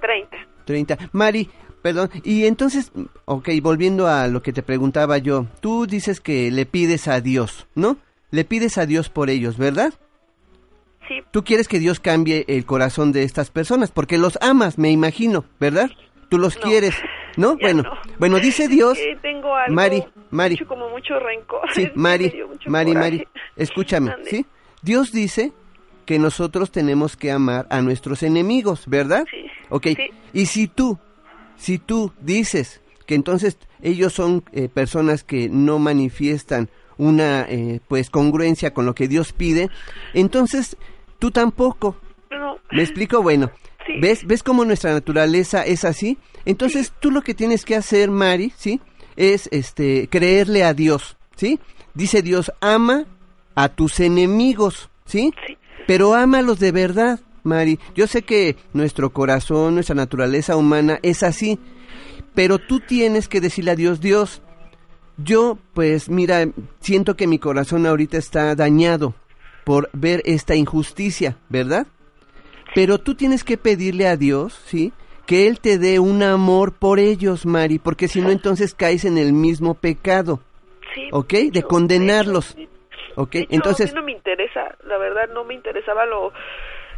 30. 0.00 0.36
30. 0.66 0.98
Mari, 1.12 1.48
perdón. 1.86 2.10
Y 2.24 2.46
entonces, 2.46 2.90
ok, 3.26 3.48
volviendo 3.62 4.08
a 4.08 4.26
lo 4.26 4.42
que 4.42 4.52
te 4.52 4.64
preguntaba 4.64 5.18
yo, 5.18 5.46
tú 5.60 5.86
dices 5.86 6.20
que 6.20 6.50
le 6.50 6.66
pides 6.66 7.06
a 7.06 7.20
Dios, 7.20 7.68
¿no? 7.76 7.96
Le 8.32 8.44
pides 8.44 8.76
a 8.76 8.86
Dios 8.86 9.08
por 9.08 9.30
ellos, 9.30 9.56
¿verdad? 9.56 9.94
Sí. 11.06 11.20
Tú 11.30 11.44
quieres 11.44 11.68
que 11.68 11.78
Dios 11.78 12.00
cambie 12.00 12.44
el 12.48 12.66
corazón 12.66 13.12
de 13.12 13.22
estas 13.22 13.50
personas, 13.50 13.92
porque 13.92 14.18
los 14.18 14.36
amas, 14.40 14.78
me 14.78 14.90
imagino, 14.90 15.44
¿verdad? 15.60 15.88
Tú 16.28 16.38
los 16.38 16.56
quieres, 16.56 16.96
¿no? 17.36 17.52
ya 17.52 17.58
Bueno, 17.66 17.82
no. 17.84 17.90
bueno, 18.18 18.40
dice 18.40 18.66
Dios, 18.76 18.98
tengo 19.22 19.54
algo 19.54 19.72
Mari, 19.72 20.02
Mari, 20.32 20.54
mucho, 20.56 20.66
como 20.66 20.88
mucho 20.90 21.20
rencor. 21.20 21.72
sí, 21.72 21.88
Mari, 21.94 22.32
Mari, 22.66 22.92
coraje. 22.94 23.10
Mari, 23.10 23.28
escúchame. 23.54 24.12
¿sí? 24.24 24.44
Dios 24.82 25.12
dice 25.12 25.52
que 26.04 26.18
nosotros 26.18 26.72
tenemos 26.72 27.16
que 27.16 27.30
amar 27.30 27.68
a 27.70 27.80
nuestros 27.80 28.24
enemigos, 28.24 28.88
¿verdad? 28.88 29.24
Sí. 29.30 29.46
Ok, 29.68 29.86
y 30.32 30.46
si 30.46 30.66
tú, 30.66 30.98
si 31.56 31.78
tú 31.78 32.12
dices 32.20 32.80
que 33.06 33.14
entonces 33.14 33.58
ellos 33.82 34.12
son 34.12 34.44
eh, 34.52 34.68
personas 34.68 35.22
que 35.24 35.48
no 35.48 35.78
manifiestan 35.78 36.68
una, 36.98 37.42
eh, 37.48 37.80
pues, 37.88 38.10
congruencia 38.10 38.72
con 38.72 38.86
lo 38.86 38.94
que 38.94 39.06
Dios 39.08 39.32
pide, 39.32 39.68
entonces 40.14 40.76
tú 41.18 41.30
tampoco. 41.30 41.96
No. 42.30 42.58
¿Me 42.72 42.82
explico? 42.82 43.22
Bueno, 43.22 43.50
Sí. 43.86 43.92
¿ves, 44.00 44.26
¿ves 44.26 44.42
cómo 44.42 44.64
nuestra 44.64 44.92
naturaleza 44.92 45.62
es 45.64 45.84
así? 45.84 46.18
Entonces 46.44 46.92
tú 46.98 47.12
lo 47.12 47.22
que 47.22 47.34
tienes 47.34 47.64
que 47.64 47.76
hacer, 47.76 48.10
Mari, 48.10 48.52
¿sí? 48.56 48.80
Es, 49.14 49.48
este, 49.52 50.08
creerle 50.08 50.64
a 50.64 50.74
Dios, 50.74 51.16
¿sí? 51.36 51.60
Dice 51.94 52.20
Dios, 52.22 52.50
ama 52.60 53.06
a 53.54 53.68
tus 53.68 54.00
enemigos, 54.00 54.90
¿sí? 55.04 55.32
Pero 55.86 56.14
ámalos 56.14 56.58
de 56.58 56.72
verdad, 56.72 57.20
Mari. 57.46 57.78
Yo 57.94 58.06
sé 58.06 58.22
que 58.22 58.56
nuestro 58.72 59.10
corazón, 59.10 59.74
nuestra 59.74 59.94
naturaleza 59.94 60.56
humana 60.56 60.98
es 61.02 61.22
así, 61.22 61.58
pero 62.34 62.58
tú 62.58 62.80
tienes 62.80 63.28
que 63.28 63.40
decirle 63.40 63.70
a 63.70 63.76
Dios, 63.76 64.00
Dios, 64.00 64.42
yo 65.16 65.56
pues 65.72 66.10
mira, 66.10 66.46
siento 66.80 67.16
que 67.16 67.26
mi 67.26 67.38
corazón 67.38 67.86
ahorita 67.86 68.18
está 68.18 68.54
dañado 68.54 69.14
por 69.64 69.88
ver 69.92 70.22
esta 70.26 70.54
injusticia, 70.54 71.38
¿verdad? 71.48 71.86
Pero 72.74 72.98
tú 72.98 73.14
tienes 73.14 73.42
que 73.42 73.56
pedirle 73.56 74.06
a 74.06 74.16
Dios, 74.16 74.52
¿sí? 74.66 74.92
Que 75.24 75.48
Él 75.48 75.60
te 75.60 75.78
dé 75.78 75.98
un 75.98 76.22
amor 76.22 76.72
por 76.72 76.98
ellos, 77.00 77.46
Mari, 77.46 77.78
porque 77.78 78.06
si 78.06 78.20
no 78.20 78.30
entonces 78.30 78.74
caes 78.74 79.04
en 79.04 79.18
el 79.18 79.32
mismo 79.32 79.74
pecado, 79.74 80.40
Sí, 80.94 81.08
¿ok? 81.12 81.32
De 81.52 81.62
condenarlos, 81.62 82.56
¿ok? 83.16 83.34
Hecho, 83.34 83.46
Entonces, 83.50 83.90
a 83.90 83.94
mí 83.94 84.00
no 84.00 84.06
me 84.06 84.12
interesa, 84.12 84.76
la 84.84 84.98
verdad 84.98 85.28
no 85.32 85.44
me 85.44 85.54
interesaba 85.54 86.06
lo 86.06 86.32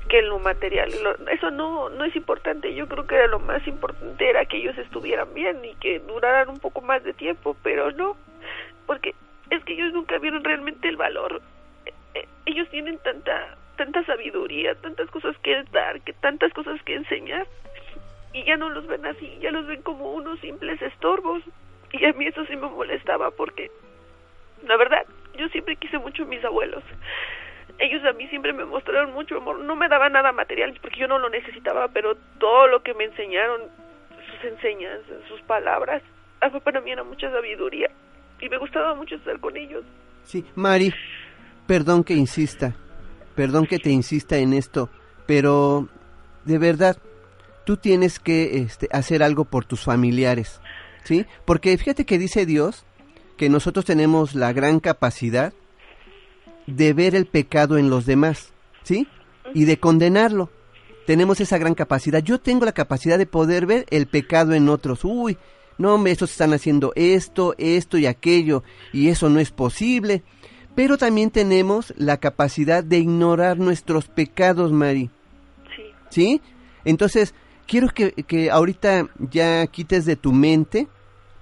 que 0.08 0.22
lo 0.22 0.38
material, 0.38 0.92
eso 1.30 1.50
no 1.50 1.88
no 1.90 2.04
es 2.04 2.16
importante. 2.16 2.74
Yo 2.74 2.88
creo 2.88 3.06
que 3.06 3.26
lo 3.28 3.38
más 3.38 3.66
importante 3.66 4.28
era 4.28 4.44
que 4.46 4.58
ellos 4.58 4.76
estuvieran 4.78 5.32
bien 5.34 5.64
y 5.64 5.74
que 5.76 6.00
duraran 6.00 6.48
un 6.48 6.58
poco 6.58 6.80
más 6.80 7.02
de 7.04 7.12
tiempo, 7.12 7.56
pero 7.62 7.90
no, 7.92 8.16
porque 8.86 9.14
es 9.50 9.62
que 9.64 9.74
ellos 9.74 9.92
nunca 9.92 10.18
vieron 10.18 10.44
realmente 10.44 10.88
el 10.88 10.96
valor. 10.96 11.40
Eh, 11.86 11.92
eh, 12.14 12.28
Ellos 12.46 12.68
tienen 12.70 12.98
tanta 12.98 13.56
tanta 13.76 14.04
sabiduría, 14.04 14.74
tantas 14.74 15.08
cosas 15.10 15.36
que 15.38 15.62
dar, 15.70 16.00
que 16.00 16.12
tantas 16.12 16.52
cosas 16.52 16.82
que 16.82 16.94
enseñar 16.94 17.46
y 18.32 18.44
ya 18.44 18.56
no 18.56 18.68
los 18.68 18.86
ven 18.88 19.06
así, 19.06 19.38
ya 19.40 19.52
los 19.52 19.66
ven 19.66 19.82
como 19.82 20.12
unos 20.14 20.40
simples 20.40 20.82
estorbos 20.82 21.42
y 21.92 22.04
a 22.04 22.12
mí 22.12 22.26
eso 22.26 22.44
sí 22.46 22.56
me 22.56 22.68
molestaba 22.68 23.30
porque 23.30 23.70
la 24.66 24.76
verdad, 24.76 25.06
yo 25.36 25.48
siempre 25.48 25.76
quise 25.76 25.98
mucho 25.98 26.24
a 26.24 26.26
mis 26.26 26.44
abuelos. 26.44 26.82
Ellos 27.78 28.02
a 28.04 28.12
mí 28.12 28.26
siempre 28.28 28.52
me 28.52 28.64
mostraron 28.64 29.12
mucho 29.12 29.36
amor. 29.36 29.60
No 29.60 29.76
me 29.76 29.88
daban 29.88 30.12
nada 30.12 30.32
material 30.32 30.76
porque 30.82 31.00
yo 31.00 31.08
no 31.08 31.18
lo 31.18 31.30
necesitaba, 31.30 31.88
pero 31.88 32.16
todo 32.38 32.66
lo 32.66 32.82
que 32.82 32.94
me 32.94 33.04
enseñaron, 33.04 33.62
sus 34.30 34.50
enseñanzas, 34.50 35.18
sus 35.28 35.40
palabras, 35.42 36.02
ah, 36.40 36.50
fue 36.50 36.60
para 36.60 36.80
mí 36.80 36.90
era 36.90 37.04
mucha 37.04 37.30
sabiduría. 37.30 37.90
Y 38.40 38.48
me 38.48 38.58
gustaba 38.58 38.94
mucho 38.94 39.16
estar 39.16 39.38
con 39.40 39.56
ellos. 39.56 39.84
sí, 40.24 40.44
Mari, 40.54 40.92
perdón 41.66 42.04
que 42.04 42.14
insista, 42.14 42.74
perdón 43.34 43.66
que 43.66 43.78
te 43.78 43.90
insista 43.90 44.38
en 44.38 44.52
esto, 44.52 44.88
pero 45.26 45.88
de 46.44 46.58
verdad, 46.58 46.96
tú 47.64 47.76
tienes 47.76 48.18
que 48.18 48.58
este, 48.58 48.88
hacer 48.90 49.22
algo 49.22 49.44
por 49.44 49.64
tus 49.64 49.84
familiares, 49.84 50.60
¿sí? 51.04 51.26
Porque 51.44 51.76
fíjate 51.76 52.06
que 52.06 52.18
dice 52.18 52.46
Dios 52.46 52.86
que 53.36 53.50
nosotros 53.50 53.84
tenemos 53.84 54.34
la 54.34 54.52
gran 54.52 54.80
capacidad 54.80 55.52
de 56.68 56.92
ver 56.92 57.14
el 57.14 57.26
pecado 57.26 57.78
en 57.78 57.90
los 57.90 58.06
demás, 58.06 58.52
¿sí? 58.82 59.08
Y 59.54 59.64
de 59.64 59.78
condenarlo. 59.78 60.50
Tenemos 61.06 61.40
esa 61.40 61.56
gran 61.56 61.74
capacidad. 61.74 62.22
Yo 62.22 62.38
tengo 62.38 62.66
la 62.66 62.72
capacidad 62.72 63.16
de 63.16 63.26
poder 63.26 63.64
ver 63.64 63.86
el 63.90 64.06
pecado 64.06 64.52
en 64.52 64.68
otros. 64.68 65.04
Uy, 65.04 65.38
no, 65.78 65.94
hombre, 65.94 66.12
estos 66.12 66.32
están 66.32 66.52
haciendo 66.52 66.92
esto, 66.94 67.54
esto 67.56 67.96
y 67.96 68.06
aquello, 68.06 68.62
y 68.92 69.08
eso 69.08 69.30
no 69.30 69.40
es 69.40 69.50
posible. 69.50 70.22
Pero 70.74 70.98
también 70.98 71.30
tenemos 71.30 71.94
la 71.96 72.18
capacidad 72.18 72.84
de 72.84 72.98
ignorar 72.98 73.58
nuestros 73.58 74.08
pecados, 74.08 74.70
Mari. 74.70 75.10
¿Sí? 76.10 76.42
Entonces, 76.84 77.34
quiero 77.66 77.88
que, 77.88 78.12
que 78.12 78.50
ahorita 78.50 79.08
ya 79.18 79.66
quites 79.68 80.04
de 80.04 80.16
tu 80.16 80.32
mente 80.32 80.88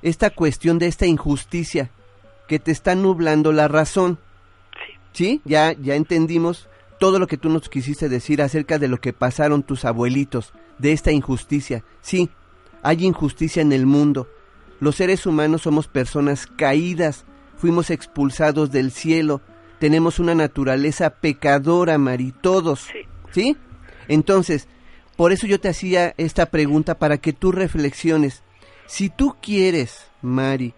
esta 0.03 0.31
cuestión 0.31 0.79
de 0.79 0.87
esta 0.87 1.07
injusticia 1.07 1.91
que 2.47 2.61
te 2.61 2.71
está 2.71 2.95
nublando 2.95 3.51
la 3.51 3.67
razón. 3.67 4.19
¿Sí? 5.17 5.41
Ya, 5.47 5.73
ya 5.73 5.95
entendimos 5.95 6.69
todo 7.01 7.19
lo 7.19 7.27
que 7.27 7.39
tú 7.39 7.49
nos 7.49 7.71
quisiste 7.71 8.11
decir 8.11 8.43
acerca 8.43 8.79
de 8.79 8.87
lo 8.87 9.01
que 9.01 9.15
pasaron 9.15 9.63
tus 9.63 9.87
abuelitos, 9.87 10.53
de 10.77 10.93
esta 10.93 11.11
injusticia. 11.11 11.85
Sí, 12.03 12.29
hay 12.83 13.07
injusticia 13.07 13.63
en 13.63 13.73
el 13.73 13.87
mundo. 13.87 14.29
Los 14.79 14.97
seres 14.97 15.25
humanos 15.25 15.63
somos 15.63 15.89
personas 15.89 16.47
caídas, 16.47 17.25
fuimos 17.57 17.89
expulsados 17.89 18.71
del 18.71 18.91
cielo, 18.91 19.41
tenemos 19.79 20.19
una 20.19 20.35
naturaleza 20.35 21.09
pecadora, 21.09 21.97
Mari, 21.97 22.35
todos. 22.39 22.87
¿Sí? 23.33 23.57
Entonces, 24.09 24.69
por 25.17 25.33
eso 25.33 25.47
yo 25.47 25.59
te 25.59 25.71
hacía 25.71 26.13
esta 26.19 26.45
pregunta 26.45 26.99
para 26.99 27.17
que 27.17 27.33
tú 27.33 27.53
reflexiones. 27.53 28.43
Si 28.85 29.09
tú 29.09 29.35
quieres, 29.41 30.11
Mari, 30.21 30.75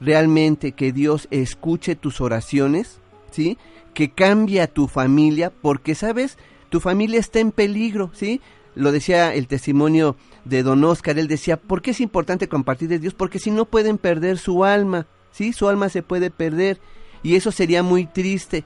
realmente 0.00 0.72
que 0.72 0.90
Dios 0.90 1.28
escuche 1.30 1.94
tus 1.94 2.20
oraciones, 2.20 2.98
¿sí? 3.36 3.58
Que 3.92 4.10
cambie 4.10 4.62
a 4.62 4.66
tu 4.66 4.88
familia, 4.88 5.50
porque, 5.50 5.94
¿sabes? 5.94 6.38
Tu 6.70 6.80
familia 6.80 7.20
está 7.20 7.38
en 7.38 7.52
peligro, 7.52 8.10
¿sí? 8.14 8.40
Lo 8.74 8.92
decía 8.92 9.34
el 9.34 9.46
testimonio 9.46 10.16
de 10.46 10.62
don 10.62 10.82
Oscar, 10.84 11.18
él 11.18 11.28
decía, 11.28 11.58
¿por 11.58 11.82
qué 11.82 11.90
es 11.90 12.00
importante 12.00 12.48
compartir 12.48 12.88
de 12.88 12.98
Dios? 12.98 13.12
Porque 13.12 13.38
si 13.38 13.50
no 13.50 13.66
pueden 13.66 13.98
perder 13.98 14.38
su 14.38 14.64
alma, 14.64 15.06
¿sí? 15.32 15.52
Su 15.52 15.68
alma 15.68 15.90
se 15.90 16.02
puede 16.02 16.30
perder 16.30 16.80
y 17.22 17.36
eso 17.36 17.52
sería 17.52 17.82
muy 17.82 18.06
triste. 18.06 18.64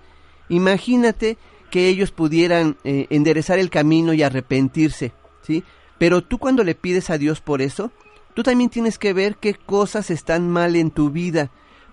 Imagínate 0.48 1.36
que 1.70 1.88
ellos 1.88 2.12
pudieran 2.12 2.76
eh, 2.84 3.06
enderezar 3.10 3.58
el 3.58 3.70
camino 3.70 4.12
y 4.12 4.22
arrepentirse, 4.22 5.12
¿sí? 5.42 5.64
Pero 5.98 6.22
tú 6.22 6.38
cuando 6.38 6.62
le 6.62 6.76
pides 6.76 7.10
a 7.10 7.18
Dios 7.18 7.40
por 7.40 7.60
eso, 7.60 7.90
tú 8.34 8.44
también 8.44 8.70
tienes 8.70 8.98
que 8.98 9.12
ver 9.12 9.36
qué 9.36 9.54
cosas 9.54 10.10
están 10.10 10.48
mal 10.48 10.76
en 10.76 10.92
tu 10.92 11.10
vida 11.10 11.50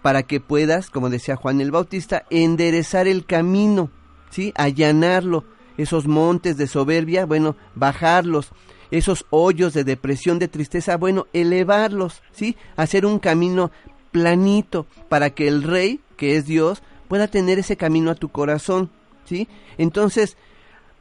para 0.08 0.24
que 0.24 0.40
puedas, 0.40 0.90
como 0.90 1.10
decía 1.10 1.36
Juan 1.36 1.60
el 1.60 1.72
Bautista, 1.72 2.24
enderezar 2.30 3.10
el 3.10 3.26
camino, 3.26 3.92
¿sí? 4.30 4.54
Allanarlo, 4.56 5.44
esos 5.78 6.08
montes 6.08 6.56
de 6.56 6.68
soberbia, 6.68 7.26
bueno, 7.26 7.58
bajarlos, 7.76 8.52
esos 8.90 9.26
hoyos 9.32 9.74
de 9.74 9.84
depresión, 9.84 10.40
de 10.40 10.48
tristeza, 10.48 10.96
bueno, 10.96 11.28
elevarlos, 11.34 12.22
¿sí? 12.32 12.56
Hacer 12.78 13.06
un 13.06 13.20
camino 13.20 13.70
planito 14.12 14.88
para 15.10 15.32
que 15.32 15.50
el 15.50 15.62
rey, 15.62 16.00
que 16.16 16.38
es 16.38 16.46
Dios, 16.46 16.82
pueda 17.10 17.28
tener 17.28 17.60
ese 17.60 17.76
camino 17.76 18.10
a 18.10 18.16
tu 18.16 18.30
corazón, 18.30 18.90
¿sí? 19.26 19.50
Entonces, 19.78 20.38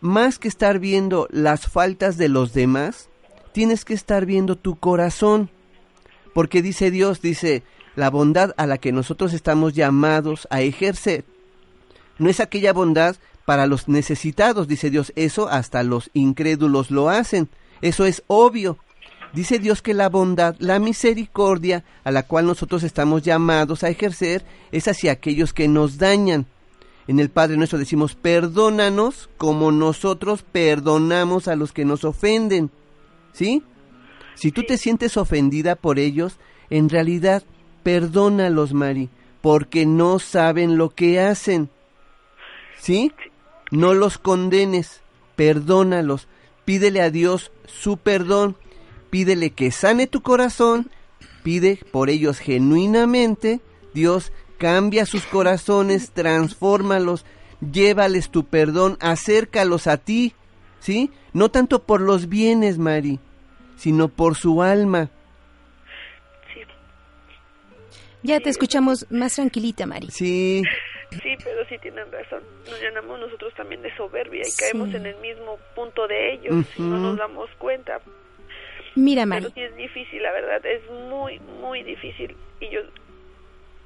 más 0.01 0.41
que 0.41 0.49
estar 0.49 0.81
viendo 0.81 1.29
las 1.31 1.69
faltas 1.69 2.17
de 2.17 2.29
los 2.29 2.53
demás, 2.55 3.09
tienes 3.53 3.85
que 3.85 3.95
estar 3.95 4.27
viendo 4.27 4.57
tu 4.57 4.75
corazón, 4.75 5.49
porque 6.35 6.61
dice 6.61 6.91
Dios, 6.91 7.23
dice, 7.23 7.63
la 7.97 8.11
bondad 8.11 8.55
a 8.57 8.67
la 8.67 8.79
que 8.79 8.93
nosotros 8.93 9.33
estamos 9.33 9.75
llamados 9.75 10.47
a 10.51 10.61
ejercer, 10.61 11.25
no 12.19 12.31
es 12.31 12.41
aquella 12.41 12.73
bondad 12.73 13.17
para 13.45 13.67
los 13.67 13.89
necesitados, 13.89 14.69
dice 14.69 14.91
Dios, 14.91 15.13
eso 15.17 15.49
hasta 15.49 15.83
los 15.83 16.11
incrédulos 16.15 16.91
lo 16.91 17.09
hacen, 17.09 17.49
eso 17.83 18.05
es 18.05 18.23
obvio. 18.27 18.79
Dice 19.33 19.59
Dios 19.59 19.83
que 19.83 19.93
la 19.93 20.09
bondad, 20.09 20.57
la 20.61 20.79
misericordia 20.79 21.85
a 22.05 22.11
la 22.11 22.23
cual 22.23 22.47
nosotros 22.47 22.83
estamos 22.83 23.23
llamados 23.23 23.83
a 23.83 23.91
ejercer 23.91 24.45
es 24.73 24.89
hacia 24.89 25.13
aquellos 25.13 25.53
que 25.53 25.69
nos 25.69 25.99
dañan. 25.99 26.47
En 27.07 27.21
el 27.21 27.29
Padre 27.29 27.57
nuestro 27.57 27.79
decimos, 27.79 28.15
perdónanos 28.15 29.29
como 29.37 29.71
nosotros 29.73 30.43
perdonamos 30.43 31.49
a 31.49 31.57
los 31.57 31.73
que 31.73 31.85
nos 31.85 32.05
ofenden. 32.05 32.71
¿Sí? 33.33 33.63
Si 34.35 34.53
tú 34.53 34.65
te 34.65 34.79
sientes 34.79 35.17
ofendida 35.17 35.77
por 35.77 35.99
ellos, 35.99 36.39
en 36.71 36.89
realidad 36.89 37.43
perdónalos, 37.87 38.73
Mari, 38.73 39.11
porque 39.41 39.87
no 39.87 40.19
saben 40.19 40.77
lo 40.77 40.91
que 40.91 41.21
hacen. 41.21 41.71
¿Sí? 42.81 43.13
No 43.71 43.95
los 43.95 44.19
condenes, 44.19 45.03
perdónalos, 45.37 46.27
pídele 46.65 47.01
a 47.01 47.11
Dios 47.13 47.53
su 47.65 47.97
perdón, 47.97 48.57
pídele 49.09 49.51
que 49.51 49.71
sane 49.71 50.09
tu 50.09 50.21
corazón, 50.21 50.91
pide 51.45 51.79
por 51.93 52.11
ellos 52.11 52.41
genuinamente, 52.41 53.61
Dios 53.95 54.33
cambia 54.59 55.07
sus 55.07 55.23
corazones, 55.23 56.11
transfórmalos, 56.11 57.25
llévales 57.61 58.31
tu 58.31 58.47
perdón, 58.47 58.97
acércalos 58.99 59.87
a 59.87 59.97
ti, 59.97 60.35
¿sí? 60.81 61.13
No 61.33 61.53
tanto 61.53 61.85
por 61.85 62.01
los 62.01 62.29
bienes, 62.29 62.79
Mari, 62.79 63.21
sino 63.77 64.09
por 64.09 64.35
su 64.35 64.61
alma. 64.61 65.13
Ya 68.27 68.41
te 68.41 68.51
escuchamos 68.51 69.07
más 69.11 69.37
tranquilita, 69.37 69.87
Mari. 69.87 70.09
Sí. 70.11 70.63
Sí, 71.23 71.37
pero 71.45 71.65
sí 71.69 71.79
tienen 71.79 72.11
razón. 72.11 72.43
Nos 72.69 72.81
llenamos 72.81 73.21
nosotros 73.21 73.55
también 73.55 73.81
de 73.83 73.95
soberbia 73.97 74.43
y 74.43 74.53
caemos 74.59 74.93
en 74.93 75.07
el 75.07 75.17
mismo 75.19 75.59
punto 75.77 76.09
de 76.09 76.35
ellos 76.35 76.67
y 76.77 76.83
no 76.83 76.99
nos 76.99 77.17
damos 77.17 77.49
cuenta. 77.59 78.01
Mira, 78.97 79.25
Mari. 79.27 79.43
Pero 79.43 79.55
sí 79.55 79.61
es 79.61 79.77
difícil, 79.77 80.23
la 80.23 80.33
verdad, 80.33 80.67
es 80.67 80.83
muy, 80.91 81.39
muy 81.39 81.85
difícil. 81.85 82.37
Y 82.61 82.71
yo, 82.71 82.81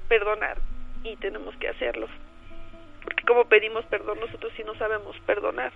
perdonar, 0.07 0.57
y 1.03 1.15
tenemos 1.17 1.55
que 1.57 1.67
hacerlo. 1.67 2.07
Porque 3.03 3.23
como 3.27 3.45
pedimos 3.45 3.85
perdón, 3.85 4.19
nosotros 4.19 4.51
sí 4.57 4.63
no 4.63 4.73
sabemos 4.75 5.15
perdonar. 5.27 5.71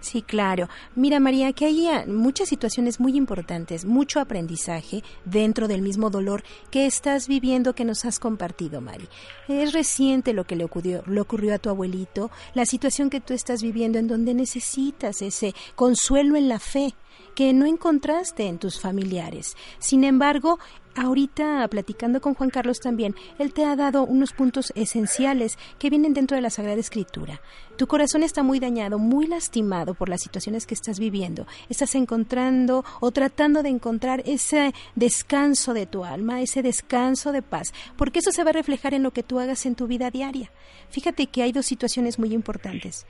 Sí, 0.00 0.22
claro. 0.22 0.68
Mira, 0.94 1.20
María, 1.20 1.52
que 1.52 1.66
hay 1.66 1.86
ah, 1.86 2.04
muchas 2.06 2.48
situaciones 2.48 3.00
muy 3.00 3.16
importantes, 3.16 3.84
mucho 3.84 4.18
aprendizaje 4.18 5.04
dentro 5.26 5.68
del 5.68 5.82
mismo 5.82 6.08
dolor 6.08 6.42
que 6.70 6.86
estás 6.86 7.28
viviendo 7.28 7.74
que 7.74 7.84
nos 7.84 8.06
has 8.06 8.18
compartido, 8.18 8.80
Mari. 8.80 9.08
Es 9.46 9.74
reciente 9.74 10.32
lo 10.32 10.44
que 10.44 10.56
le 10.56 10.64
ocurrió, 10.64 11.02
le 11.06 11.20
ocurrió 11.20 11.54
a 11.54 11.58
tu 11.58 11.68
abuelito, 11.68 12.30
la 12.54 12.64
situación 12.64 13.10
que 13.10 13.20
tú 13.20 13.34
estás 13.34 13.62
viviendo 13.62 13.98
en 13.98 14.08
donde 14.08 14.32
necesitas 14.32 15.20
ese 15.20 15.54
consuelo 15.74 16.36
en 16.36 16.48
la 16.48 16.58
fe 16.58 16.94
que 17.34 17.52
no 17.52 17.66
encontraste 17.66 18.46
en 18.46 18.58
tus 18.58 18.80
familiares. 18.80 19.56
Sin 19.78 20.04
embargo, 20.04 20.58
ahorita 20.94 21.66
platicando 21.68 22.20
con 22.20 22.34
Juan 22.34 22.50
Carlos 22.50 22.80
también, 22.80 23.14
él 23.38 23.52
te 23.52 23.64
ha 23.64 23.76
dado 23.76 24.04
unos 24.04 24.32
puntos 24.32 24.72
esenciales 24.74 25.58
que 25.78 25.90
vienen 25.90 26.14
dentro 26.14 26.36
de 26.36 26.42
la 26.42 26.50
Sagrada 26.50 26.80
Escritura. 26.80 27.40
Tu 27.76 27.86
corazón 27.86 28.22
está 28.22 28.42
muy 28.42 28.60
dañado, 28.60 28.98
muy 28.98 29.26
lastimado 29.26 29.94
por 29.94 30.08
las 30.08 30.20
situaciones 30.20 30.66
que 30.66 30.74
estás 30.74 30.98
viviendo. 30.98 31.46
Estás 31.68 31.94
encontrando 31.94 32.84
o 33.00 33.10
tratando 33.10 33.62
de 33.62 33.70
encontrar 33.70 34.22
ese 34.26 34.74
descanso 34.96 35.72
de 35.72 35.86
tu 35.86 36.04
alma, 36.04 36.42
ese 36.42 36.62
descanso 36.62 37.32
de 37.32 37.42
paz, 37.42 37.72
porque 37.96 38.18
eso 38.18 38.32
se 38.32 38.44
va 38.44 38.50
a 38.50 38.54
reflejar 38.54 38.94
en 38.94 39.02
lo 39.02 39.12
que 39.12 39.22
tú 39.22 39.40
hagas 39.40 39.64
en 39.66 39.76
tu 39.76 39.86
vida 39.86 40.10
diaria. 40.10 40.50
Fíjate 40.90 41.26
que 41.26 41.42
hay 41.42 41.52
dos 41.52 41.66
situaciones 41.66 42.18
muy 42.18 42.34
importantes. 42.34 43.06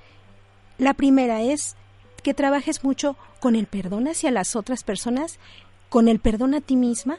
La 0.78 0.94
primera 0.94 1.43
es 1.43 1.77
que 2.21 2.35
trabajes 2.35 2.85
mucho 2.85 3.17
con 3.41 3.57
el 3.57 3.67
perdón 3.67 4.09
hacia 4.09 4.31
las 4.31 4.57
otras 4.57 4.85
personas, 4.85 5.39
con 5.89 6.09
el 6.09 6.21
perdón 6.21 6.55
a 6.55 6.61
ti 6.61 6.77
misma, 6.77 7.19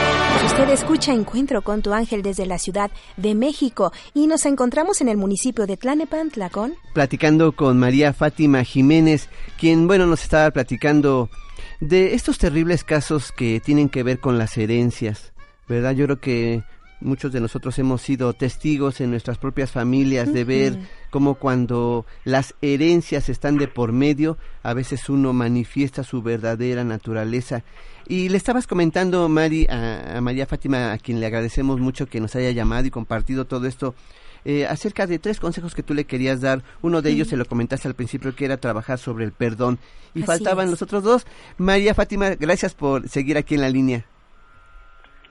Usted 0.62 0.74
escucha 0.74 1.12
Encuentro 1.12 1.64
con 1.64 1.82
tu 1.82 1.92
ángel 1.92 2.22
desde 2.22 2.46
la 2.46 2.60
Ciudad 2.60 2.92
de 3.18 3.34
México 3.34 3.92
y 4.14 4.28
nos 4.28 4.46
encontramos 4.46 5.02
en 5.02 5.10
el 5.10 5.18
municipio 5.18 5.66
de 5.66 5.76
Tlanepantla 5.76 6.52
con... 6.52 6.76
Platicando 6.94 7.54
con 7.54 7.80
María 7.80 8.14
Fátima 8.14 8.64
Jiménez, 8.64 9.28
quien, 9.60 9.88
bueno, 9.88 10.06
nos 10.06 10.22
estaba 10.22 10.52
platicando 10.52 11.32
de 11.80 12.14
estos 12.14 12.38
terribles 12.38 12.84
casos 12.84 13.32
que 13.32 13.60
tienen 13.60 13.90
que 13.90 14.04
ver 14.04 14.20
con 14.20 14.38
las 14.38 14.56
herencias, 14.56 15.34
¿verdad? 15.68 15.94
Yo 15.94 16.06
creo 16.06 16.20
que 16.20 16.64
muchos 17.00 17.32
de 17.32 17.42
nosotros 17.42 17.80
hemos 17.80 18.04
sido 18.04 18.34
testigos 18.34 19.02
en 19.02 19.10
nuestras 19.10 19.40
propias 19.40 19.72
familias 19.72 20.32
de 20.32 20.44
ver 20.44 20.78
cómo 21.10 21.36
cuando 21.36 22.06
las 22.24 22.54
herencias 22.62 23.30
están 23.30 23.58
de 23.58 23.68
por 23.68 23.94
medio, 23.94 24.38
a 24.62 24.76
veces 24.76 25.10
uno 25.10 25.34
manifiesta 25.34 26.04
su 26.04 26.22
verdadera 26.22 26.84
naturaleza. 26.84 27.64
Y 28.12 28.28
le 28.28 28.36
estabas 28.36 28.68
comentando, 28.68 29.30
Mari, 29.30 29.68
a, 29.70 30.18
a 30.18 30.22
María 30.22 30.46
Fátima, 30.46 30.92
a 30.92 30.98
quien 30.98 31.22
le 31.22 31.28
agradecemos 31.28 31.80
mucho 31.80 32.08
que 32.08 32.20
nos 32.20 32.36
haya 32.36 32.52
llamado 32.52 32.86
y 32.86 32.92
compartido 32.92 33.46
todo 33.46 33.68
esto, 33.68 33.96
eh, 34.44 34.66
acerca 34.66 35.08
de 35.08 35.18
tres 35.18 35.40
consejos 35.40 35.74
que 35.74 35.82
tú 35.82 35.94
le 35.94 36.04
querías 36.04 36.42
dar. 36.42 36.62
Uno 36.82 37.02
de 37.02 37.12
ellos 37.12 37.30
se 37.30 37.38
lo 37.38 37.46
comentaste 37.46 37.88
al 37.88 37.94
principio, 37.94 38.36
que 38.36 38.44
era 38.44 38.58
trabajar 38.58 39.00
sobre 39.00 39.24
el 39.24 39.32
perdón. 39.32 39.80
Y 40.14 40.24
Así 40.24 40.28
faltaban 40.28 40.66
es. 40.66 40.72
los 40.72 40.82
otros 40.82 41.04
dos. 41.04 41.26
María 41.58 41.94
Fátima, 41.94 42.32
gracias 42.32 42.74
por 42.74 43.08
seguir 43.08 43.38
aquí 43.38 43.56
en 43.56 43.62
la 43.62 43.70
línea. 43.70 44.06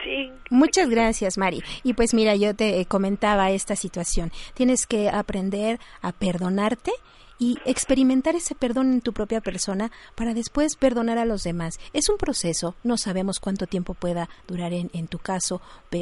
Sí. 0.02 0.32
Muchas 0.48 0.88
gracias, 0.88 1.36
Mari. 1.36 1.62
Y 1.82 1.92
pues 1.92 2.14
mira, 2.14 2.34
yo 2.34 2.56
te 2.56 2.86
comentaba 2.86 3.50
esta 3.50 3.76
situación. 3.76 4.32
Tienes 4.54 4.86
que 4.86 5.10
aprender 5.10 5.78
a 6.00 6.12
perdonarte 6.12 6.92
y 7.40 7.58
experimentar 7.64 8.36
ese 8.36 8.54
perdón 8.54 8.92
en 8.92 9.00
tu 9.00 9.12
propia 9.12 9.40
persona 9.40 9.90
para 10.14 10.34
después 10.34 10.76
perdonar 10.76 11.18
a 11.18 11.24
los 11.24 11.42
demás. 11.42 11.80
Es 11.92 12.08
un 12.08 12.16
proceso, 12.18 12.76
no 12.84 12.96
sabemos 12.98 13.40
cuánto 13.40 13.66
tiempo 13.66 13.94
pueda 13.94 14.28
durar 14.46 14.72
en, 14.72 14.90
en 14.92 15.08
tu 15.08 15.18
caso, 15.18 15.60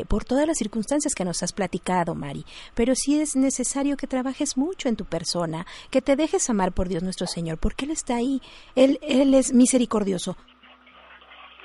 por 0.08 0.24
todas 0.26 0.46
las 0.46 0.58
circunstancias 0.58 1.14
que 1.14 1.24
nos 1.24 1.42
has 1.42 1.52
platicado, 1.54 2.14
Mari, 2.14 2.44
pero 2.74 2.94
sí 2.94 3.18
es 3.20 3.36
necesario 3.36 3.96
que 3.96 4.06
trabajes 4.06 4.58
mucho 4.58 4.88
en 4.90 4.96
tu 4.96 5.06
persona, 5.06 5.66
que 5.90 6.02
te 6.02 6.16
dejes 6.16 6.50
amar 6.50 6.72
por 6.72 6.88
Dios 6.88 7.02
nuestro 7.02 7.26
Señor, 7.26 7.56
porque 7.58 7.84
Él 7.86 7.92
está 7.92 8.16
ahí, 8.16 8.42
Él, 8.74 8.98
Él 9.00 9.32
es 9.32 9.52
misericordioso, 9.54 10.36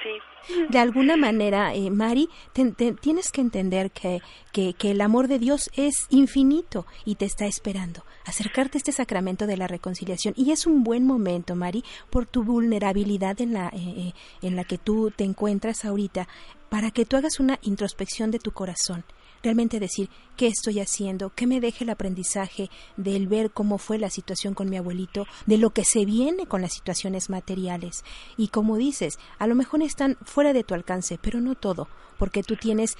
Sí. 0.03 0.53
de 0.69 0.77
alguna 0.77 1.15
manera, 1.15 1.73
eh, 1.73 1.89
Mari, 1.89 2.27
te- 2.51 2.71
te- 2.73 2.91
tienes 2.91 3.31
que 3.31 3.39
entender 3.39 3.91
que, 3.91 4.21
que, 4.51 4.73
que 4.73 4.91
el 4.91 4.99
amor 4.99 5.29
de 5.29 5.39
Dios 5.39 5.69
es 5.77 5.93
infinito 6.09 6.85
y 7.05 7.15
te 7.15 7.23
está 7.23 7.45
esperando. 7.45 8.03
Acercarte 8.25 8.77
a 8.77 8.79
este 8.79 8.91
sacramento 8.91 9.47
de 9.47 9.57
la 9.57 9.67
reconciliación. 9.67 10.33
Y 10.37 10.51
es 10.51 10.65
un 10.65 10.83
buen 10.83 11.05
momento, 11.05 11.55
Mari, 11.55 11.83
por 12.09 12.25
tu 12.25 12.43
vulnerabilidad 12.43 13.39
en 13.41 13.53
la, 13.53 13.67
eh, 13.69 13.73
eh, 13.77 14.13
en 14.41 14.55
la 14.55 14.63
que 14.63 14.77
tú 14.77 15.11
te 15.15 15.23
encuentras 15.23 15.85
ahorita, 15.85 16.27
para 16.69 16.91
que 16.91 17.05
tú 17.05 17.17
hagas 17.17 17.39
una 17.39 17.59
introspección 17.61 18.31
de 18.31 18.39
tu 18.39 18.51
corazón. 18.51 19.03
Realmente 19.43 19.81
decir, 19.81 20.09
¿qué 20.37 20.47
estoy 20.47 20.79
haciendo? 20.79 21.29
¿Qué 21.29 21.47
me 21.47 21.59
deja 21.59 21.83
el 21.83 21.89
aprendizaje 21.89 22.69
del 22.95 23.27
ver 23.27 23.51
cómo 23.51 23.77
fue 23.77 23.97
la 23.97 24.09
situación 24.09 24.53
con 24.53 24.69
mi 24.69 24.77
abuelito? 24.77 25.27
De 25.45 25.57
lo 25.57 25.71
que 25.71 25.83
se 25.83 26.05
viene 26.05 26.45
con 26.45 26.61
las 26.61 26.73
situaciones 26.73 27.29
materiales. 27.29 28.05
Y 28.37 28.47
como 28.47 28.77
dices, 28.77 29.19
a 29.39 29.47
lo 29.47 29.53
mejor 29.53 29.81
están 29.81 30.17
fuera 30.23 30.53
de 30.53 30.63
tu 30.63 30.73
alcance, 30.73 31.19
pero 31.21 31.41
no 31.41 31.55
todo, 31.55 31.89
porque 32.17 32.41
tú 32.41 32.55
tienes 32.55 32.97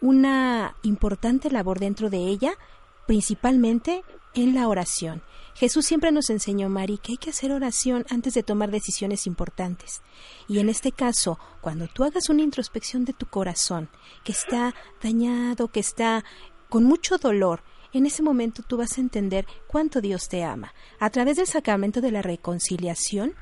una 0.00 0.74
importante 0.82 1.48
labor 1.48 1.78
dentro 1.78 2.10
de 2.10 2.26
ella, 2.26 2.58
principalmente 3.06 4.02
en 4.34 4.54
la 4.54 4.68
oración. 4.68 5.22
Jesús 5.54 5.86
siempre 5.86 6.10
nos 6.10 6.30
enseñó, 6.30 6.68
Mari, 6.68 6.98
que 6.98 7.12
hay 7.12 7.16
que 7.16 7.30
hacer 7.30 7.52
oración 7.52 8.04
antes 8.10 8.34
de 8.34 8.42
tomar 8.42 8.72
decisiones 8.72 9.26
importantes. 9.26 10.02
Y 10.48 10.58
en 10.58 10.68
este 10.68 10.90
caso, 10.90 11.38
cuando 11.60 11.86
tú 11.86 12.02
hagas 12.02 12.28
una 12.28 12.42
introspección 12.42 13.04
de 13.04 13.12
tu 13.12 13.26
corazón, 13.26 13.88
que 14.24 14.32
está 14.32 14.74
dañado, 15.00 15.68
que 15.68 15.78
está 15.78 16.24
con 16.68 16.82
mucho 16.82 17.18
dolor, 17.18 17.62
en 17.92 18.06
ese 18.06 18.24
momento 18.24 18.64
tú 18.66 18.76
vas 18.76 18.98
a 18.98 19.00
entender 19.00 19.46
cuánto 19.68 20.00
Dios 20.00 20.28
te 20.28 20.42
ama. 20.42 20.74
A 20.98 21.10
través 21.10 21.36
del 21.36 21.46
sacramento 21.46 22.00
de 22.00 22.10
la 22.10 22.22
reconciliación, 22.22 23.34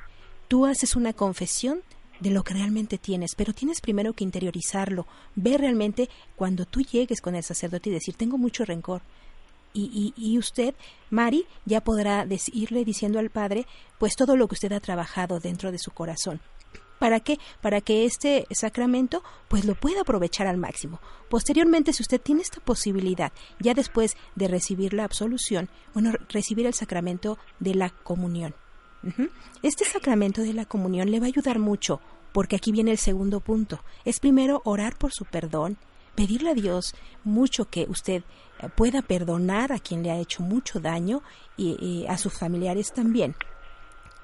tú 0.48 0.66
haces 0.66 0.94
una 0.94 1.14
confesión 1.14 1.82
de 2.20 2.30
lo 2.30 2.44
que 2.44 2.52
realmente 2.52 2.98
tienes, 2.98 3.34
pero 3.34 3.54
tienes 3.54 3.80
primero 3.80 4.12
que 4.12 4.24
interiorizarlo, 4.24 5.06
ver 5.34 5.62
realmente 5.62 6.10
cuando 6.36 6.66
tú 6.66 6.82
llegues 6.82 7.22
con 7.22 7.34
el 7.34 7.42
sacerdote 7.42 7.88
y 7.88 7.94
decir, 7.94 8.14
tengo 8.14 8.36
mucho 8.36 8.66
rencor, 8.66 9.02
y, 9.72 10.12
y, 10.16 10.32
y, 10.32 10.38
usted, 10.38 10.74
Mari, 11.10 11.46
ya 11.64 11.82
podrá 11.82 12.26
irle 12.52 12.84
diciendo 12.84 13.18
al 13.18 13.30
Padre, 13.30 13.66
pues 13.98 14.16
todo 14.16 14.36
lo 14.36 14.48
que 14.48 14.54
usted 14.54 14.72
ha 14.72 14.80
trabajado 14.80 15.40
dentro 15.40 15.72
de 15.72 15.78
su 15.78 15.90
corazón. 15.90 16.40
¿Para 17.02 17.18
qué? 17.18 17.40
Para 17.60 17.80
que 17.80 18.04
este 18.04 18.46
sacramento 18.52 19.24
pues 19.48 19.64
lo 19.64 19.74
pueda 19.74 20.02
aprovechar 20.02 20.46
al 20.46 20.56
máximo. 20.56 21.00
Posteriormente, 21.28 21.92
si 21.92 22.00
usted 22.00 22.20
tiene 22.20 22.42
esta 22.42 22.60
posibilidad, 22.60 23.32
ya 23.58 23.74
después 23.74 24.16
de 24.36 24.46
recibir 24.46 24.94
la 24.94 25.02
absolución, 25.02 25.68
bueno, 25.94 26.12
recibir 26.28 26.64
el 26.64 26.74
sacramento 26.74 27.38
de 27.58 27.74
la 27.74 27.90
comunión. 27.90 28.54
Este 29.64 29.84
sacramento 29.84 30.42
de 30.42 30.52
la 30.52 30.64
comunión 30.64 31.10
le 31.10 31.18
va 31.18 31.26
a 31.26 31.28
ayudar 31.28 31.58
mucho, 31.58 32.00
porque 32.32 32.54
aquí 32.54 32.70
viene 32.70 32.92
el 32.92 32.98
segundo 32.98 33.40
punto. 33.40 33.82
Es 34.04 34.20
primero 34.20 34.62
orar 34.64 34.96
por 34.96 35.10
su 35.12 35.24
perdón, 35.24 35.78
pedirle 36.14 36.50
a 36.50 36.54
Dios 36.54 36.94
mucho 37.24 37.68
que 37.68 37.86
usted 37.88 38.22
eh, 38.60 38.68
pueda 38.74 39.02
perdonar 39.02 39.72
a 39.72 39.78
quien 39.78 40.02
le 40.02 40.10
ha 40.10 40.18
hecho 40.18 40.42
mucho 40.42 40.80
daño 40.80 41.22
y, 41.56 42.06
a 42.08 42.18
sus 42.18 42.32
familiares 42.32 42.92
también. 42.92 43.34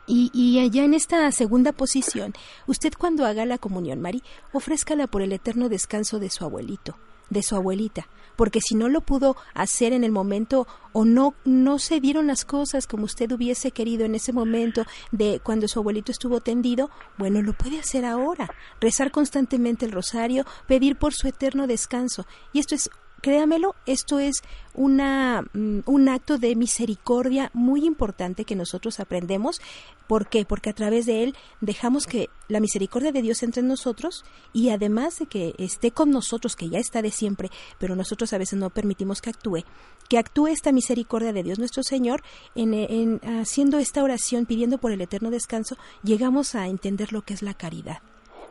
Y, 0.07 0.31
y, 0.33 0.59
allá 0.59 0.85
en 0.85 0.95
esta 0.95 1.31
segunda 1.33 1.73
posición, 1.73 2.33
usted 2.67 2.93
cuando 2.99 3.27
haga 3.27 3.45
la 3.45 3.59
comunión, 3.59 4.01
Mari, 4.01 4.23
ofrézcala 4.53 5.07
por 5.07 5.21
el 5.21 5.33
eterno 5.33 5.69
descanso 5.69 6.19
de 6.19 6.31
su 6.31 6.45
abuelito 6.45 6.97
de 7.31 7.43
su 7.43 7.57
abuelita, 7.57 8.09
porque 8.37 8.61
si 8.61 8.75
no 8.75 8.89
lo 8.89 9.01
pudo 9.01 9.37
hacer 9.55 9.93
en 9.93 10.05
el 10.05 10.13
momento 10.13 10.67
o 10.93 11.05
no 11.05 11.35
no 11.45 11.79
se 11.79 12.01
dieron 12.01 12.27
las 12.27 12.45
cosas 12.45 12.87
como 12.87 13.05
usted 13.05 13.31
hubiese 13.33 13.71
querido 13.71 14.05
en 14.05 14.15
ese 14.15 14.33
momento 14.33 14.85
de 15.13 15.41
cuando 15.43 15.69
su 15.69 15.79
abuelito 15.79 16.13
estuvo 16.13 16.41
tendido, 16.41 16.91
bueno, 17.19 17.43
lo 17.43 17.53
puede 17.53 17.79
hacer 17.81 18.05
ahora, 18.05 18.51
rezar 18.81 19.11
constantemente 19.11 19.85
el 19.85 19.93
rosario, 19.93 20.45
pedir 20.67 20.97
por 20.97 21.15
su 21.15 21.29
eterno 21.29 21.67
descanso. 21.67 22.27
Y 22.53 22.61
esto 22.61 22.75
es 22.75 22.91
créamelo, 23.21 23.75
esto 23.87 24.19
es 24.19 24.43
una, 24.75 25.43
mm, 25.53 25.81
un 25.87 26.09
acto 26.09 26.39
de 26.39 26.55
misericordia 26.55 27.51
muy 27.53 27.85
importante 27.85 28.45
que 28.45 28.55
nosotros 28.55 29.01
aprendemos. 29.01 29.61
¿Por 30.07 30.29
qué? 30.29 30.45
Porque 30.45 30.71
a 30.71 30.75
través 30.75 31.07
de 31.07 31.25
él 31.25 31.37
dejamos 31.61 32.07
que 32.07 32.31
la 32.49 32.61
misericordia 32.61 33.13
de 33.13 33.23
Dios 33.23 33.43
entre 33.43 33.61
en 33.61 33.69
nosotros 33.69 34.25
y 34.53 34.71
además 34.71 35.19
de 35.19 35.27
que 35.27 35.55
esté 35.59 35.91
con 35.91 36.11
nosotros, 36.11 36.57
que 36.57 36.69
ya 36.69 36.79
está 36.79 37.03
de 37.03 37.11
siempre, 37.11 37.51
pero 37.79 37.97
nosotros 37.97 38.33
a 38.33 38.39
veces 38.39 38.59
no 38.59 38.71
permitimos 38.71 39.21
que 39.21 39.31
actúe, 39.31 39.65
que 40.09 40.19
actúe 40.19 40.47
esta 40.49 40.73
misericordia 40.73 41.33
de 41.33 41.43
Dios 41.43 41.59
nuestro 41.59 41.83
Señor 41.83 42.23
en, 42.55 42.73
en 42.73 43.21
haciendo 43.41 43.79
esta 43.79 44.03
oración, 44.03 44.47
pidiendo 44.47 44.79
por 44.79 44.93
el 44.93 45.01
eterno 45.01 45.31
descanso, 45.31 45.77
llegamos 46.03 46.55
a 46.55 46.69
entender 46.69 47.13
lo 47.13 47.23
que 47.23 47.35
es 47.35 47.43
la 47.43 47.55
caridad. 47.55 47.99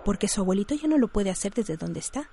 Porque 0.06 0.28
su 0.28 0.42
abuelito 0.42 0.76
ya 0.76 0.88
no 0.88 0.98
lo 0.98 1.08
puede 1.08 1.32
hacer 1.32 1.54
desde 1.54 1.76
donde 1.76 2.00
está 2.00 2.30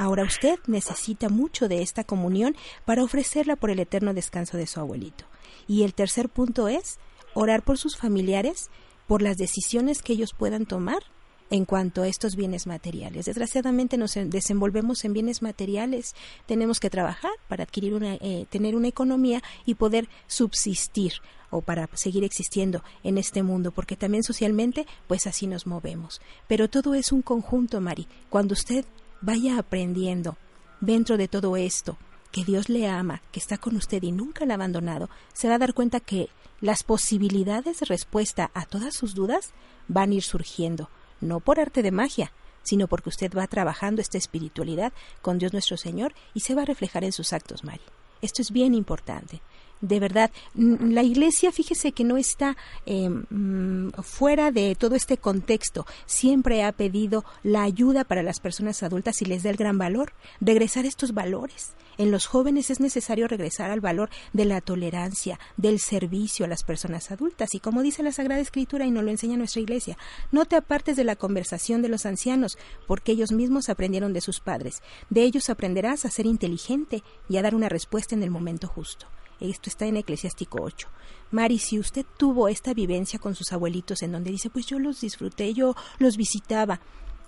Ahora 0.00 0.24
usted 0.24 0.58
necesita 0.66 1.28
mucho 1.28 1.68
de 1.68 1.82
esta 1.82 2.04
comunión 2.04 2.56
para 2.86 3.04
ofrecerla 3.04 3.56
por 3.56 3.68
el 3.70 3.80
eterno 3.80 4.14
descanso 4.14 4.56
de 4.56 4.66
su 4.66 4.80
abuelito. 4.80 5.26
Y 5.68 5.82
el 5.82 5.92
tercer 5.92 6.30
punto 6.30 6.68
es 6.68 6.98
orar 7.34 7.62
por 7.62 7.76
sus 7.76 7.98
familiares, 7.98 8.70
por 9.06 9.20
las 9.20 9.36
decisiones 9.36 10.00
que 10.00 10.14
ellos 10.14 10.32
puedan 10.32 10.64
tomar 10.64 11.02
en 11.50 11.66
cuanto 11.66 12.00
a 12.00 12.08
estos 12.08 12.34
bienes 12.34 12.66
materiales. 12.66 13.26
Desgraciadamente 13.26 13.98
nos 13.98 14.14
desenvolvemos 14.14 15.04
en 15.04 15.12
bienes 15.12 15.42
materiales, 15.42 16.14
tenemos 16.46 16.80
que 16.80 16.88
trabajar 16.88 17.32
para 17.46 17.64
adquirir 17.64 17.92
una, 17.92 18.14
eh, 18.14 18.46
tener 18.48 18.76
una 18.76 18.88
economía 18.88 19.42
y 19.66 19.74
poder 19.74 20.08
subsistir 20.28 21.12
o 21.50 21.60
para 21.60 21.90
seguir 21.92 22.24
existiendo 22.24 22.82
en 23.02 23.18
este 23.18 23.42
mundo, 23.42 23.70
porque 23.70 23.96
también 23.96 24.22
socialmente, 24.22 24.86
pues 25.08 25.26
así 25.26 25.46
nos 25.46 25.66
movemos. 25.66 26.22
Pero 26.48 26.70
todo 26.70 26.94
es 26.94 27.12
un 27.12 27.20
conjunto, 27.20 27.82
Mari. 27.82 28.06
Cuando 28.30 28.54
usted 28.54 28.86
vaya 29.20 29.58
aprendiendo 29.58 30.36
dentro 30.80 31.16
de 31.16 31.28
todo 31.28 31.56
esto 31.56 31.98
que 32.32 32.44
Dios 32.44 32.68
le 32.68 32.88
ama, 32.88 33.22
que 33.32 33.40
está 33.40 33.58
con 33.58 33.76
usted 33.76 34.02
y 34.02 34.12
nunca 34.12 34.44
le 34.44 34.52
ha 34.52 34.54
abandonado, 34.54 35.10
se 35.32 35.48
va 35.48 35.56
a 35.56 35.58
dar 35.58 35.74
cuenta 35.74 36.00
que 36.00 36.28
las 36.60 36.82
posibilidades 36.82 37.80
de 37.80 37.86
respuesta 37.86 38.50
a 38.54 38.66
todas 38.66 38.94
sus 38.94 39.14
dudas 39.14 39.52
van 39.88 40.10
a 40.10 40.14
ir 40.14 40.22
surgiendo, 40.22 40.88
no 41.20 41.40
por 41.40 41.58
arte 41.58 41.82
de 41.82 41.90
magia, 41.90 42.32
sino 42.62 42.86
porque 42.86 43.08
usted 43.08 43.32
va 43.36 43.46
trabajando 43.46 44.00
esta 44.00 44.18
espiritualidad 44.18 44.92
con 45.22 45.38
Dios 45.38 45.52
nuestro 45.52 45.76
Señor 45.76 46.14
y 46.34 46.40
se 46.40 46.54
va 46.54 46.62
a 46.62 46.66
reflejar 46.66 47.04
en 47.04 47.12
sus 47.12 47.32
actos, 47.32 47.64
Mari. 47.64 47.82
Esto 48.22 48.42
es 48.42 48.50
bien 48.50 48.74
importante 48.74 49.40
de 49.80 50.00
verdad, 50.00 50.30
la 50.54 51.02
iglesia, 51.02 51.52
fíjese 51.52 51.92
que 51.92 52.04
no 52.04 52.16
está 52.16 52.56
em, 52.86 53.90
fuera 54.02 54.50
de 54.50 54.74
todo 54.74 54.94
este 54.94 55.16
contexto. 55.16 55.86
Siempre 56.06 56.62
ha 56.62 56.72
pedido 56.72 57.24
la 57.42 57.62
ayuda 57.62 58.04
para 58.04 58.22
las 58.22 58.40
personas 58.40 58.82
adultas 58.82 59.22
y 59.22 59.24
les 59.24 59.42
da 59.42 59.50
el 59.50 59.56
gran 59.56 59.78
valor, 59.78 60.12
regresar 60.40 60.84
estos 60.84 61.14
valores. 61.14 61.72
En 61.98 62.10
los 62.10 62.26
jóvenes 62.26 62.70
es 62.70 62.80
necesario 62.80 63.28
regresar 63.28 63.70
al 63.70 63.80
valor 63.80 64.08
de 64.32 64.46
la 64.46 64.62
tolerancia, 64.62 65.38
del 65.58 65.80
servicio 65.80 66.46
a 66.46 66.48
las 66.48 66.62
personas 66.62 67.10
adultas. 67.10 67.54
Y 67.54 67.60
como 67.60 67.82
dice 67.82 68.02
la 68.02 68.12
Sagrada 68.12 68.40
Escritura 68.40 68.86
y 68.86 68.90
nos 68.90 69.04
lo 69.04 69.10
enseña 69.10 69.36
nuestra 69.36 69.60
iglesia, 69.60 69.98
no 70.32 70.46
te 70.46 70.56
apartes 70.56 70.96
de 70.96 71.04
la 71.04 71.16
conversación 71.16 71.82
de 71.82 71.88
los 71.88 72.06
ancianos, 72.06 72.56
porque 72.86 73.12
ellos 73.12 73.32
mismos 73.32 73.68
aprendieron 73.68 74.14
de 74.14 74.22
sus 74.22 74.40
padres. 74.40 74.82
De 75.10 75.24
ellos 75.24 75.50
aprenderás 75.50 76.04
a 76.04 76.10
ser 76.10 76.24
inteligente 76.24 77.02
y 77.28 77.36
a 77.36 77.42
dar 77.42 77.54
una 77.54 77.68
respuesta 77.68 78.14
en 78.14 78.22
el 78.22 78.30
momento 78.30 78.66
justo. 78.66 79.06
Esto 79.40 79.70
está 79.70 79.86
en 79.86 79.96
Eclesiástico 79.96 80.62
8. 80.62 80.88
Mari, 81.30 81.58
si 81.58 81.78
usted 81.78 82.04
tuvo 82.16 82.48
esta 82.48 82.74
vivencia 82.74 83.18
con 83.18 83.34
sus 83.34 83.52
abuelitos 83.52 84.02
en 84.02 84.12
donde 84.12 84.30
dice, 84.30 84.50
pues 84.50 84.66
yo 84.66 84.78
los 84.78 85.00
disfruté, 85.00 85.54
yo 85.54 85.74
los 85.98 86.16
visitaba, 86.16 86.80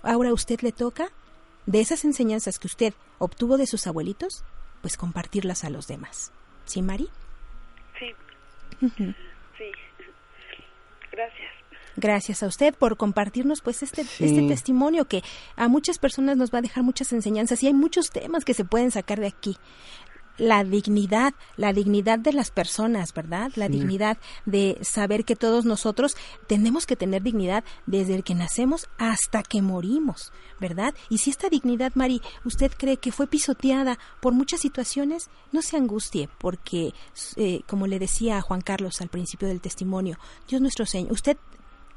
ahora 0.03 0.29
a 0.29 0.33
usted 0.33 0.61
le 0.61 0.71
toca 0.71 1.09
de 1.65 1.79
esas 1.79 2.03
enseñanzas 2.03 2.59
que 2.59 2.67
usted 2.67 2.93
obtuvo 3.17 3.57
de 3.57 3.67
sus 3.67 3.87
abuelitos, 3.87 4.43
pues 4.81 4.97
compartirlas 4.97 5.63
a 5.63 5.69
los 5.69 5.87
demás. 5.87 6.31
¿Sí, 6.65 6.81
Mari? 6.81 7.09
Sí. 7.97 8.13
Sí. 8.79 9.71
Gracias. 11.11 11.53
Gracias 11.95 12.41
a 12.41 12.47
usted 12.47 12.73
por 12.73 12.97
compartirnos 12.97 13.61
pues 13.61 13.83
este, 13.83 14.01
este 14.01 14.47
testimonio 14.47 15.05
que 15.05 15.21
a 15.55 15.67
muchas 15.67 15.99
personas 15.99 16.37
nos 16.37 16.51
va 16.51 16.57
a 16.57 16.63
dejar 16.63 16.83
muchas 16.83 17.13
enseñanzas 17.13 17.61
y 17.61 17.67
hay 17.67 17.73
muchos 17.73 18.09
temas 18.09 18.45
que 18.45 18.55
se 18.55 18.65
pueden 18.65 18.89
sacar 18.89 19.19
de 19.19 19.27
aquí 19.27 19.57
la 20.37 20.63
dignidad, 20.63 21.33
la 21.57 21.73
dignidad 21.73 22.19
de 22.19 22.33
las 22.33 22.51
personas, 22.51 23.13
¿verdad? 23.13 23.51
La 23.55 23.69
dignidad 23.69 24.17
de 24.45 24.77
saber 24.81 25.25
que 25.25 25.35
todos 25.35 25.65
nosotros 25.65 26.15
tenemos 26.47 26.85
que 26.85 26.95
tener 26.95 27.21
dignidad 27.21 27.63
desde 27.85 28.15
el 28.15 28.23
que 28.23 28.35
nacemos 28.35 28.89
hasta 28.97 29.43
que 29.43 29.61
morimos, 29.61 30.31
¿verdad? 30.59 30.95
Y 31.09 31.19
si 31.19 31.29
esta 31.29 31.49
dignidad, 31.49 31.91
Mari, 31.95 32.21
usted 32.45 32.71
cree 32.77 32.97
que 32.97 33.11
fue 33.11 33.27
pisoteada 33.27 33.99
por 34.21 34.33
muchas 34.33 34.61
situaciones, 34.61 35.29
no 35.51 35.61
se 35.61 35.77
angustie, 35.77 36.29
porque, 36.39 36.93
eh, 37.35 37.61
como 37.67 37.87
le 37.87 37.99
decía 37.99 38.37
a 38.37 38.41
Juan 38.41 38.61
Carlos 38.61 39.01
al 39.01 39.09
principio 39.09 39.47
del 39.47 39.61
testimonio, 39.61 40.17
Dios 40.47 40.61
nuestro 40.61 40.85
Señor, 40.85 41.11
usted 41.11 41.37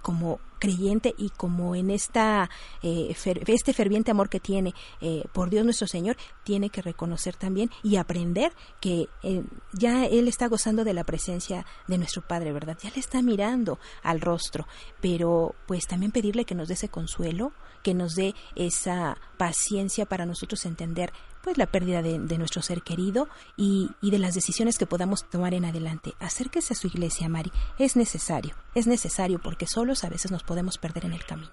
como 0.07 0.39
creyente 0.61 1.17
y 1.19 1.31
como 1.31 1.75
en 1.75 1.91
esta 1.91 2.49
eh, 2.81 3.13
este 3.49 3.73
ferviente 3.73 4.13
amor 4.13 4.29
que 4.29 4.39
tiene 4.39 4.73
eh, 5.01 5.25
por 5.33 5.51
Dios 5.51 5.65
nuestro 5.65 5.89
Señor 5.89 6.17
tiene 6.45 6.71
que 6.71 6.81
reconocer 6.81 7.35
también 7.35 7.71
y 7.83 7.97
aprender 7.97 8.53
que 8.81 9.09
eh, 9.25 9.43
ya 9.73 10.07
él 10.07 10.29
está 10.29 10.47
gozando 10.47 10.85
de 10.85 10.95
la 10.95 11.03
presencia 11.03 11.67
de 11.89 11.99
nuestro 11.99 12.23
Padre 12.23 12.53
verdad 12.53 12.79
ya 12.81 12.91
le 12.91 13.01
está 13.01 13.21
mirando 13.21 13.81
al 14.05 14.21
rostro 14.21 14.69
pero 15.01 15.57
pues 15.67 15.89
también 15.89 16.13
pedirle 16.13 16.45
que 16.45 16.55
nos 16.55 16.69
dé 16.69 16.75
ese 16.75 16.89
consuelo 16.89 17.51
que 17.87 17.95
nos 17.95 18.17
dé 18.17 18.35
esa 18.57 19.17
paciencia 19.39 20.07
para 20.07 20.27
nosotros 20.27 20.67
entender 20.67 21.13
pues 21.45 21.57
la 21.57 21.67
pérdida 21.67 22.03
de, 22.03 22.19
nuestro 22.37 22.61
ser 22.61 22.83
querido 22.83 23.29
y, 23.57 23.91
de 24.03 24.19
las 24.19 24.35
decisiones 24.35 24.77
que 24.77 24.87
podamos 24.87 25.31
tomar 25.31 25.55
en 25.55 25.65
adelante. 25.65 26.15
Acérquese 26.19 26.75
a 26.75 26.77
su 26.77 26.89
iglesia, 26.89 27.29
Mari. 27.29 27.53
Es 27.79 27.95
necesario, 27.95 28.57
es 28.75 28.89
necesario 28.89 29.39
porque 29.39 29.69
solos 29.69 30.03
a 30.03 30.09
veces 30.09 30.33
nos 30.33 30.43
podemos 30.43 30.79
perder 30.79 31.05
en 31.05 31.13
el 31.13 31.25
camino. 31.25 31.53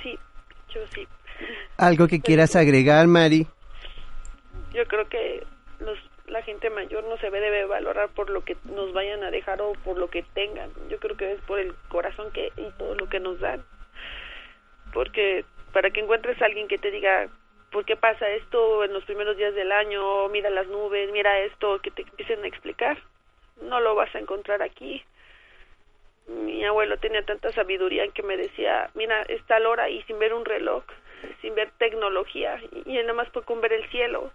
Sí, 0.00 0.16
yo 0.72 0.82
sí. 0.94 1.04
¿Algo 1.76 2.06
que 2.06 2.20
quieras 2.20 2.54
agregar, 2.54 3.08
Mari? 3.08 3.48
Yo 4.72 4.86
creo 4.86 5.08
que 5.08 5.44
los, 5.80 5.98
la 6.28 6.42
gente 6.42 6.70
mayor 6.70 7.02
no 7.08 7.16
se 7.16 7.28
debe 7.28 7.66
valorar 7.66 8.10
por 8.10 8.30
lo 8.30 8.44
que 8.44 8.56
nos 8.66 8.92
vayan 8.92 9.24
a 9.24 9.32
dejar 9.32 9.60
o 9.62 9.72
por 9.84 9.98
lo 9.98 10.10
que 10.10 10.22
tengan. 10.34 10.70
Yo 10.88 11.00
creo 11.00 11.16
que 11.16 11.32
es 11.32 11.40
por 11.40 11.58
el 11.58 11.74
corazón 11.88 12.30
que 12.30 12.52
y 12.56 12.70
todo 12.78 12.94
lo 12.94 13.08
que 13.08 13.18
nos 13.18 13.40
dan. 13.40 13.64
Porque 14.98 15.44
para 15.72 15.90
que 15.90 16.00
encuentres 16.00 16.42
a 16.42 16.46
alguien 16.46 16.66
que 16.66 16.76
te 16.76 16.90
diga 16.90 17.28
¿por 17.70 17.84
qué 17.84 17.94
pasa 17.94 18.28
esto 18.30 18.82
en 18.82 18.92
los 18.92 19.04
primeros 19.04 19.36
días 19.36 19.54
del 19.54 19.70
año? 19.70 20.28
Mira 20.28 20.50
las 20.50 20.66
nubes, 20.66 21.12
mira 21.12 21.38
esto, 21.38 21.78
que 21.80 21.92
te 21.92 22.02
empiecen 22.02 22.42
a 22.42 22.48
explicar. 22.48 22.98
No 23.62 23.78
lo 23.78 23.94
vas 23.94 24.12
a 24.16 24.18
encontrar 24.18 24.60
aquí. 24.60 25.04
Mi 26.26 26.64
abuelo 26.64 26.96
tenía 26.96 27.24
tanta 27.24 27.52
sabiduría 27.52 28.02
en 28.02 28.10
que 28.10 28.24
me 28.24 28.36
decía, 28.36 28.90
mira, 28.94 29.22
es 29.28 29.40
tal 29.46 29.66
hora 29.66 29.88
y 29.88 30.02
sin 30.02 30.18
ver 30.18 30.34
un 30.34 30.44
reloj, 30.44 30.82
sin 31.42 31.54
ver 31.54 31.70
tecnología, 31.78 32.60
y, 32.72 32.90
y 32.90 32.96
nada 32.96 33.12
más 33.12 33.30
por 33.30 33.44
con 33.44 33.60
ver 33.60 33.74
el 33.74 33.88
cielo. 33.90 34.32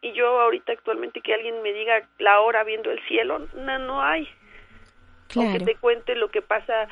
Y 0.00 0.12
yo 0.12 0.40
ahorita 0.40 0.72
actualmente 0.72 1.20
que 1.20 1.34
alguien 1.34 1.60
me 1.60 1.74
diga 1.74 2.08
la 2.18 2.40
hora 2.40 2.64
viendo 2.64 2.90
el 2.90 3.04
cielo, 3.06 3.38
no, 3.52 3.78
no 3.80 4.02
hay. 4.02 4.26
O 5.36 5.40
que 5.42 5.58
Claro. 5.58 5.64
te 5.66 5.74
cuente 5.76 6.14
lo 6.14 6.30
que 6.30 6.40
pasa 6.40 6.88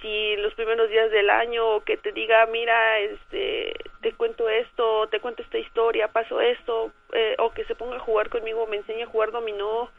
si 0.00 0.36
los 0.36 0.54
primeros 0.54 0.88
días 0.88 1.10
del 1.10 1.30
año 1.30 1.66
o 1.66 1.84
que 1.84 1.96
te 1.96 2.12
diga 2.12 2.46
mira 2.46 2.98
este 3.00 3.74
te 4.00 4.12
cuento 4.12 4.48
esto 4.48 5.08
te 5.08 5.20
cuento 5.20 5.42
esta 5.42 5.58
historia 5.58 6.08
pasó 6.08 6.40
esto 6.40 6.92
eh, 7.12 7.36
o 7.38 7.52
que 7.52 7.64
se 7.64 7.74
ponga 7.74 7.96
a 7.96 8.00
jugar 8.00 8.28
conmigo 8.28 8.66
me 8.66 8.76
enseñe 8.76 9.02
a 9.02 9.06
jugar 9.06 9.30
dominó 9.30 9.90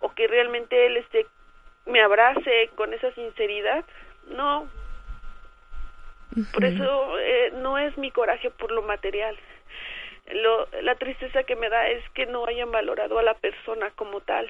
o 0.00 0.14
que 0.14 0.26
realmente 0.26 0.86
él 0.86 0.96
este 0.96 1.26
me 1.86 2.00
abrace 2.00 2.70
con 2.74 2.92
esa 2.94 3.12
sinceridad 3.12 3.84
no. 4.28 4.68
Por 6.54 6.64
eso 6.64 7.18
eh, 7.18 7.52
no 7.56 7.76
es 7.76 7.96
mi 7.98 8.10
coraje 8.10 8.50
por 8.50 8.70
lo 8.70 8.82
material 8.82 9.36
lo, 10.30 10.82
la 10.82 10.94
tristeza 10.96 11.42
que 11.42 11.56
me 11.56 11.68
da 11.68 11.88
es 11.88 12.02
que 12.14 12.26
no 12.26 12.46
hayan 12.46 12.70
valorado 12.70 13.18
a 13.18 13.22
la 13.22 13.34
persona 13.34 13.90
como 13.96 14.20
tal 14.20 14.46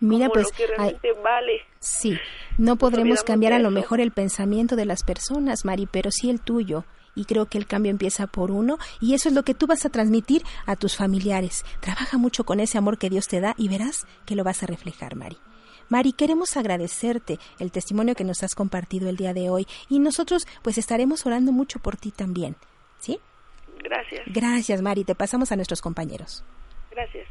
Mira, 0.00 0.28
como 0.28 0.34
pues, 0.34 0.46
lo 0.46 0.50
que 0.52 0.62
ay, 0.64 0.68
realmente 0.68 1.12
vale 1.22 1.62
sí, 1.80 2.18
no 2.58 2.76
podremos 2.76 3.22
cambiar 3.22 3.52
a 3.52 3.58
lo 3.58 3.70
mejor 3.70 4.00
el 4.00 4.10
pensamiento 4.10 4.74
de 4.74 4.84
las 4.84 5.04
personas, 5.04 5.64
Mari, 5.64 5.86
pero 5.86 6.10
sí 6.10 6.28
el 6.28 6.40
tuyo. 6.40 6.84
Y 7.14 7.24
creo 7.24 7.46
que 7.46 7.58
el 7.58 7.66
cambio 7.66 7.90
empieza 7.90 8.26
por 8.26 8.50
uno 8.50 8.78
y 9.00 9.14
eso 9.14 9.28
es 9.28 9.34
lo 9.34 9.42
que 9.42 9.54
tú 9.54 9.66
vas 9.66 9.84
a 9.84 9.90
transmitir 9.90 10.42
a 10.66 10.76
tus 10.76 10.96
familiares. 10.96 11.64
Trabaja 11.80 12.16
mucho 12.16 12.44
con 12.44 12.60
ese 12.60 12.78
amor 12.78 12.98
que 12.98 13.10
Dios 13.10 13.26
te 13.26 13.40
da 13.40 13.54
y 13.56 13.68
verás 13.68 14.06
que 14.24 14.36
lo 14.36 14.44
vas 14.44 14.62
a 14.62 14.66
reflejar, 14.66 15.16
Mari. 15.16 15.36
Mari, 15.88 16.12
queremos 16.12 16.56
agradecerte 16.56 17.38
el 17.58 17.72
testimonio 17.72 18.14
que 18.14 18.24
nos 18.24 18.42
has 18.42 18.54
compartido 18.54 19.08
el 19.08 19.16
día 19.16 19.34
de 19.34 19.50
hoy 19.50 19.66
y 19.88 19.98
nosotros 19.98 20.46
pues 20.62 20.78
estaremos 20.78 21.26
orando 21.26 21.50
mucho 21.50 21.78
por 21.80 21.96
ti 21.96 22.10
también. 22.10 22.56
¿Sí? 23.78 23.84
gracias 23.88 24.22
Gracias, 24.26 24.82
Mari. 24.82 25.04
Te 25.04 25.14
pasamos 25.14 25.50
a 25.52 25.56
nuestros 25.56 25.80
compañeros. 25.80 26.44
gracias 26.90 27.26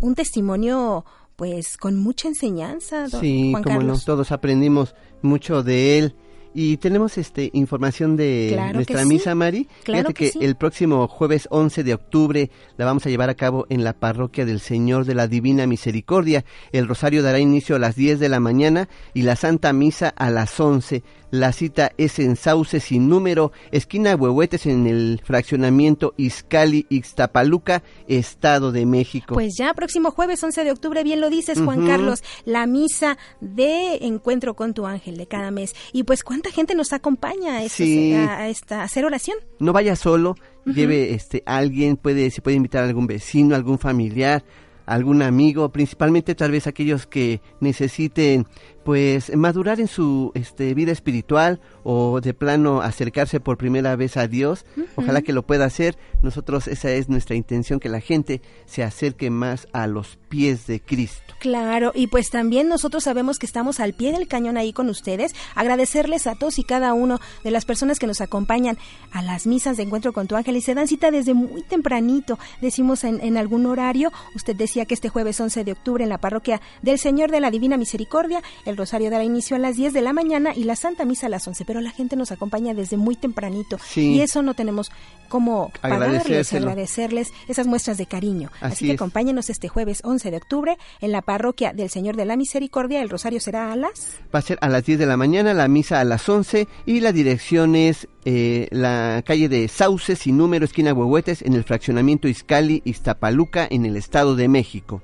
Un 0.00 0.14
testimonio 0.14 1.04
pues 1.36 1.76
con 1.76 1.96
mucha 1.96 2.26
enseñanza, 2.28 3.06
don 3.08 3.20
Sí, 3.20 3.50
Juan 3.52 3.62
como 3.62 3.74
no, 3.76 3.80
Carlos. 3.80 4.04
todos 4.04 4.32
aprendimos 4.32 4.94
mucho 5.22 5.62
de 5.62 5.98
él. 5.98 6.16
Y 6.54 6.78
tenemos 6.78 7.18
este 7.18 7.50
información 7.52 8.16
de 8.16 8.48
Claro 8.54 8.68
que 8.70 8.74
nuestra 8.74 9.02
sí. 9.02 9.06
misa, 9.08 9.34
Mari. 9.36 9.68
Claro 9.84 10.08
Fíjate 10.08 10.14
que 10.14 10.24
que, 10.24 10.30
sí. 10.32 10.38
el 10.44 10.56
próximo 10.56 11.06
jueves 11.06 11.46
11 11.50 11.84
de 11.84 11.94
octubre 11.94 12.50
la 12.76 12.86
vamos 12.86 13.06
a 13.06 13.10
llevar 13.10 13.28
a 13.30 13.34
cabo 13.34 13.66
en 13.68 13.84
la 13.84 13.92
parroquia 13.92 14.44
del 14.46 14.58
Señor 14.58 15.04
de 15.04 15.14
la 15.14 15.28
Divina 15.28 15.66
Misericordia. 15.68 16.44
El 16.72 16.88
rosario 16.88 17.22
dará 17.22 17.38
inicio 17.38 17.76
a 17.76 17.78
las 17.78 17.94
10 17.94 18.18
de 18.18 18.28
la 18.30 18.40
mañana 18.40 18.88
y 19.14 19.22
la 19.22 19.36
Santa 19.36 19.72
Misa 19.72 20.08
a 20.08 20.30
las 20.30 20.58
11. 20.58 21.04
La 21.30 21.52
cita 21.52 21.92
es 21.98 22.18
en 22.18 22.36
Sauce 22.36 22.80
sin 22.80 23.08
número, 23.08 23.52
esquina 23.70 24.14
Huehuetes 24.16 24.64
en 24.66 24.86
el 24.86 25.20
fraccionamiento 25.24 26.14
Izcali, 26.16 26.86
Ixtapaluca, 26.88 27.82
Estado 28.06 28.72
de 28.72 28.86
México. 28.86 29.34
Pues 29.34 29.54
ya, 29.58 29.74
próximo 29.74 30.10
jueves 30.10 30.42
11 30.42 30.64
de 30.64 30.72
octubre, 30.72 31.02
bien 31.04 31.20
lo 31.20 31.28
dices, 31.28 31.60
Juan. 31.60 31.86
Carlos, 31.86 32.22
la 32.44 32.66
misa 32.66 33.18
de 33.40 33.96
Encuentro 34.06 34.54
con 34.54 34.72
tu 34.72 34.86
ángel 34.86 35.16
de 35.18 35.26
cada 35.26 35.50
mes. 35.50 35.74
Y 35.92 36.04
pues, 36.04 36.24
¿cuánta 36.24 36.50
gente 36.50 36.74
nos 36.74 36.92
acompaña 36.92 37.56
a, 37.58 37.62
estos- 37.62 37.76
Sí. 37.76 38.14
a, 38.14 38.38
a 38.38 38.48
esta, 38.48 38.80
a 38.80 38.84
hacer 38.84 39.04
oración? 39.04 39.36
no 39.58 39.72
vaya 39.72 39.96
solo, 39.96 40.34
lleve 40.64 41.12
este 41.14 41.42
alguien, 41.44 41.96
puede 41.96 42.30
se 42.30 42.40
puede 42.40 42.56
invitar 42.56 42.84
a 42.84 42.86
algún 42.86 43.06
vecino, 43.06 43.54
algún 43.54 43.78
familiar, 43.78 44.44
algún 44.86 45.20
amigo, 45.22 45.68
principalmente 45.70 46.34
tal 46.34 46.50
vez 46.52 46.66
aquellos 46.66 47.06
que 47.06 47.40
necesiten 47.60 48.46
pues 48.88 49.36
madurar 49.36 49.80
en 49.80 49.86
su 49.86 50.32
este 50.34 50.72
vida 50.72 50.92
espiritual 50.92 51.60
o 51.84 52.22
de 52.22 52.32
plano 52.32 52.80
acercarse 52.80 53.38
por 53.38 53.58
primera 53.58 53.94
vez 53.96 54.16
a 54.16 54.28
Dios. 54.28 54.64
Ojalá 54.96 55.20
que 55.20 55.34
lo 55.34 55.42
pueda 55.42 55.66
hacer. 55.66 55.98
Nosotros 56.22 56.66
esa 56.66 56.90
es 56.92 57.10
nuestra 57.10 57.36
intención 57.36 57.80
que 57.80 57.90
la 57.90 58.00
gente 58.00 58.40
se 58.64 58.82
acerque 58.82 59.28
más 59.28 59.68
a 59.74 59.86
los 59.88 60.16
pies 60.30 60.66
de 60.66 60.80
Cristo. 60.80 61.34
Claro, 61.38 61.92
y 61.94 62.06
pues 62.06 62.30
también 62.30 62.68
nosotros 62.68 63.04
sabemos 63.04 63.38
que 63.38 63.44
estamos 63.44 63.78
al 63.78 63.92
pie 63.92 64.10
del 64.10 64.26
cañón 64.26 64.56
ahí 64.56 64.72
con 64.72 64.88
ustedes. 64.88 65.34
Agradecerles 65.54 66.26
a 66.26 66.34
todos 66.34 66.58
y 66.58 66.64
cada 66.64 66.94
uno 66.94 67.20
de 67.44 67.50
las 67.50 67.66
personas 67.66 67.98
que 67.98 68.06
nos 68.06 68.22
acompañan 68.22 68.78
a 69.12 69.20
las 69.20 69.46
misas 69.46 69.76
de 69.76 69.82
encuentro 69.82 70.14
con 70.14 70.28
tu 70.28 70.34
ángel 70.34 70.56
y 70.56 70.62
se 70.62 70.74
dan 70.74 70.88
cita 70.88 71.10
desde 71.10 71.34
muy 71.34 71.62
tempranito. 71.62 72.38
Decimos 72.62 73.04
en, 73.04 73.20
en 73.20 73.36
algún 73.36 73.66
horario, 73.66 74.10
usted 74.34 74.56
decía 74.56 74.86
que 74.86 74.94
este 74.94 75.10
jueves 75.10 75.38
11 75.38 75.62
de 75.64 75.72
octubre 75.72 76.02
en 76.02 76.10
la 76.10 76.18
parroquia 76.18 76.62
del 76.80 76.98
Señor 76.98 77.30
de 77.30 77.40
la 77.40 77.50
Divina 77.50 77.76
Misericordia, 77.76 78.42
el 78.64 78.77
rosario 78.78 79.10
dará 79.10 79.24
inicio 79.24 79.56
a 79.56 79.58
las 79.58 79.76
10 79.76 79.92
de 79.92 80.00
la 80.00 80.12
mañana 80.14 80.54
y 80.54 80.64
la 80.64 80.76
Santa 80.76 81.04
Misa 81.04 81.26
a 81.26 81.28
las 81.28 81.46
11, 81.46 81.64
pero 81.66 81.80
la 81.82 81.90
gente 81.90 82.16
nos 82.16 82.32
acompaña 82.32 82.72
desde 82.72 82.96
muy 82.96 83.16
tempranito 83.16 83.78
Sí. 83.84 84.12
y 84.14 84.20
eso 84.22 84.42
no 84.42 84.54
tenemos 84.54 84.90
cómo 85.28 85.70
pagarles, 85.82 86.52
agradecerles 86.54 87.32
esas 87.48 87.66
muestras 87.66 87.98
de 87.98 88.06
cariño. 88.06 88.50
Así, 88.60 88.72
Así 88.72 88.86
que 88.86 88.92
es. 88.92 88.96
acompáñenos 88.98 89.50
este 89.50 89.68
jueves 89.68 90.00
11 90.04 90.30
de 90.30 90.36
octubre 90.38 90.78
en 91.00 91.12
la 91.12 91.20
parroquia 91.20 91.72
del 91.74 91.90
Señor 91.90 92.16
de 92.16 92.24
la 92.24 92.36
Misericordia. 92.36 93.02
El 93.02 93.10
rosario 93.10 93.40
será 93.40 93.72
a 93.72 93.76
las... 93.76 94.16
Va 94.34 94.38
a 94.38 94.42
ser 94.42 94.56
a 94.62 94.68
las 94.70 94.86
10 94.86 94.98
de 94.98 95.06
la 95.06 95.18
mañana, 95.18 95.52
la 95.52 95.68
misa 95.68 96.00
a 96.00 96.04
las 96.04 96.26
11 96.28 96.66
y 96.86 97.00
la 97.00 97.12
dirección 97.12 97.76
es 97.76 98.08
eh, 98.24 98.68
la 98.70 99.22
calle 99.26 99.48
de 99.50 99.68
Sauce 99.68 100.16
sin 100.16 100.38
número, 100.38 100.64
esquina 100.64 100.94
Huehuetes, 100.94 101.42
en 101.42 101.52
el 101.52 101.64
fraccionamiento 101.64 102.26
Izcali, 102.28 102.80
Iztapaluca, 102.84 103.66
en 103.70 103.84
el 103.84 103.96
Estado 103.96 104.34
de 104.36 104.48
México. 104.48 105.02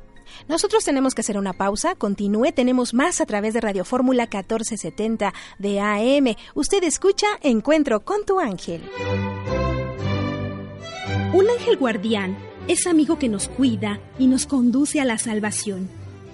Nosotros 0.49 0.85
tenemos 0.85 1.15
que 1.15 1.23
hacer 1.23 1.39
una 1.39 1.55
pausa. 1.55 1.95
Continúe, 1.95 2.53
tenemos 2.53 2.93
más 2.93 3.21
a 3.21 3.27
través 3.27 3.55
de 3.55 3.61
Radio 3.61 3.85
Fórmula 3.85 4.25
1470 4.25 5.33
de 5.59 5.81
AM. 5.81 6.37
Usted 6.55 6.83
escucha 6.85 7.27
Encuentro 7.43 8.05
con 8.05 8.25
tu 8.27 8.41
ángel. 8.41 8.83
Un 11.33 11.49
ángel 11.49 11.77
guardián 11.79 12.37
es 12.69 12.87
amigo 12.87 13.19
que 13.19 13.29
nos 13.29 13.49
cuida 13.49 14.01
y 14.19 14.27
nos 14.27 14.47
conduce 14.47 15.01
a 15.01 15.05
la 15.05 15.19
salvación. 15.19 15.89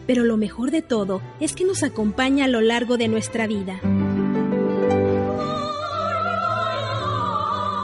Pero 0.06 0.24
lo 0.24 0.36
mejor 0.36 0.72
de 0.72 0.82
todo 0.82 1.22
es 1.38 1.54
que 1.54 1.64
nos 1.64 1.82
acompaña 1.82 2.46
a 2.46 2.48
lo 2.48 2.60
largo 2.60 2.96
de 2.96 3.08
nuestra 3.08 3.46
vida. 3.46 3.80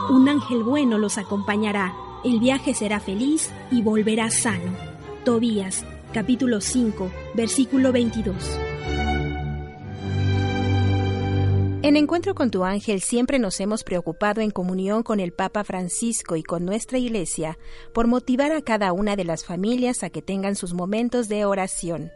Un 0.09 0.27
ángel 0.27 0.63
bueno 0.63 0.97
los 0.97 1.17
acompañará. 1.17 1.95
El 2.23 2.39
viaje 2.39 2.73
será 2.73 2.99
feliz 2.99 3.49
y 3.71 3.81
volverá 3.81 4.29
sano. 4.29 4.75
Tobías, 5.23 5.85
capítulo 6.13 6.61
5, 6.61 7.11
versículo 7.33 7.91
22. 7.91 8.35
En 11.83 11.95
Encuentro 11.95 12.35
con 12.35 12.51
tu 12.51 12.63
ángel 12.63 13.01
siempre 13.01 13.39
nos 13.39 13.59
hemos 13.59 13.83
preocupado 13.83 14.41
en 14.41 14.51
comunión 14.51 15.03
con 15.03 15.19
el 15.19 15.31
Papa 15.31 15.63
Francisco 15.63 16.35
y 16.35 16.43
con 16.43 16.65
nuestra 16.65 16.97
Iglesia 16.97 17.57
por 17.93 18.07
motivar 18.07 18.51
a 18.51 18.61
cada 18.61 18.91
una 18.93 19.15
de 19.15 19.23
las 19.23 19.45
familias 19.45 20.03
a 20.03 20.09
que 20.09 20.21
tengan 20.21 20.55
sus 20.55 20.73
momentos 20.73 21.29
de 21.29 21.45
oración. 21.45 22.11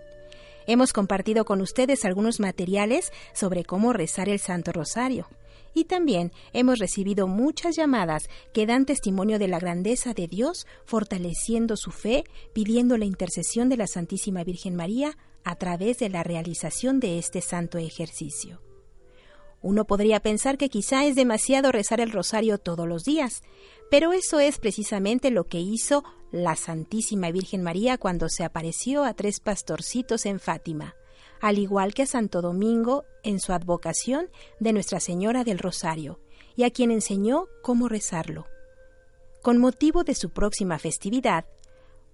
Hemos 0.67 0.93
compartido 0.93 1.45
con 1.45 1.61
ustedes 1.61 2.05
algunos 2.05 2.39
materiales 2.39 3.11
sobre 3.33 3.63
cómo 3.63 3.93
rezar 3.93 4.29
el 4.29 4.39
Santo 4.39 4.71
Rosario. 4.71 5.27
Y 5.73 5.85
también 5.85 6.31
hemos 6.53 6.79
recibido 6.79 7.27
muchas 7.27 7.75
llamadas 7.75 8.29
que 8.53 8.65
dan 8.65 8.85
testimonio 8.85 9.39
de 9.39 9.47
la 9.47 9.59
grandeza 9.59 10.13
de 10.13 10.27
Dios, 10.27 10.67
fortaleciendo 10.85 11.77
su 11.77 11.91
fe, 11.91 12.25
pidiendo 12.53 12.97
la 12.97 13.05
intercesión 13.05 13.69
de 13.69 13.77
la 13.77 13.87
Santísima 13.87 14.43
Virgen 14.43 14.75
María 14.75 15.17
a 15.43 15.55
través 15.55 15.99
de 15.99 16.09
la 16.09 16.23
realización 16.23 16.99
de 16.99 17.17
este 17.17 17.41
santo 17.41 17.77
ejercicio. 17.77 18.61
Uno 19.61 19.85
podría 19.85 20.19
pensar 20.19 20.57
que 20.57 20.69
quizá 20.69 21.05
es 21.05 21.15
demasiado 21.15 21.71
rezar 21.71 22.01
el 22.01 22.11
rosario 22.11 22.57
todos 22.57 22.87
los 22.87 23.03
días, 23.03 23.43
pero 23.91 24.11
eso 24.11 24.39
es 24.39 24.57
precisamente 24.57 25.29
lo 25.29 25.45
que 25.45 25.59
hizo 25.59 26.03
la 26.31 26.55
Santísima 26.55 27.29
Virgen 27.31 27.61
María 27.61 27.97
cuando 27.97 28.27
se 28.27 28.43
apareció 28.43 29.03
a 29.03 29.13
tres 29.13 29.39
pastorcitos 29.39 30.25
en 30.25 30.39
Fátima, 30.39 30.95
al 31.41 31.57
igual 31.57 31.93
que 31.93 32.03
a 32.03 32.05
Santo 32.05 32.41
Domingo 32.41 33.03
en 33.23 33.39
su 33.39 33.51
advocación 33.51 34.29
de 34.59 34.73
Nuestra 34.73 34.99
Señora 34.99 35.43
del 35.43 35.59
Rosario, 35.59 36.19
y 36.55 36.63
a 36.63 36.69
quien 36.69 36.91
enseñó 36.91 37.47
cómo 37.61 37.87
rezarlo. 37.87 38.45
Con 39.41 39.57
motivo 39.57 40.03
de 40.03 40.15
su 40.15 40.29
próxima 40.29 40.77
festividad, 40.77 41.45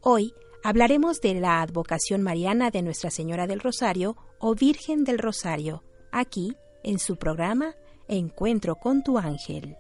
hoy 0.02 0.34
hablaremos 0.64 1.20
de 1.22 1.36
la 1.36 1.62
advocación 1.62 2.22
mariana 2.22 2.72
de 2.72 2.82
Nuestra 2.82 3.12
Señora 3.12 3.48
del 3.48 3.60
Rosario 3.60 4.16
o 4.40 4.56
Virgen 4.56 5.04
del 5.04 5.20
Rosario, 5.20 5.84
aquí 6.12 6.56
en 6.84 7.00
su 7.00 7.18
programa 7.18 7.76
Encuentro 8.08 8.76
con 8.76 9.04
tu 9.04 9.18
ángel. 9.18 9.76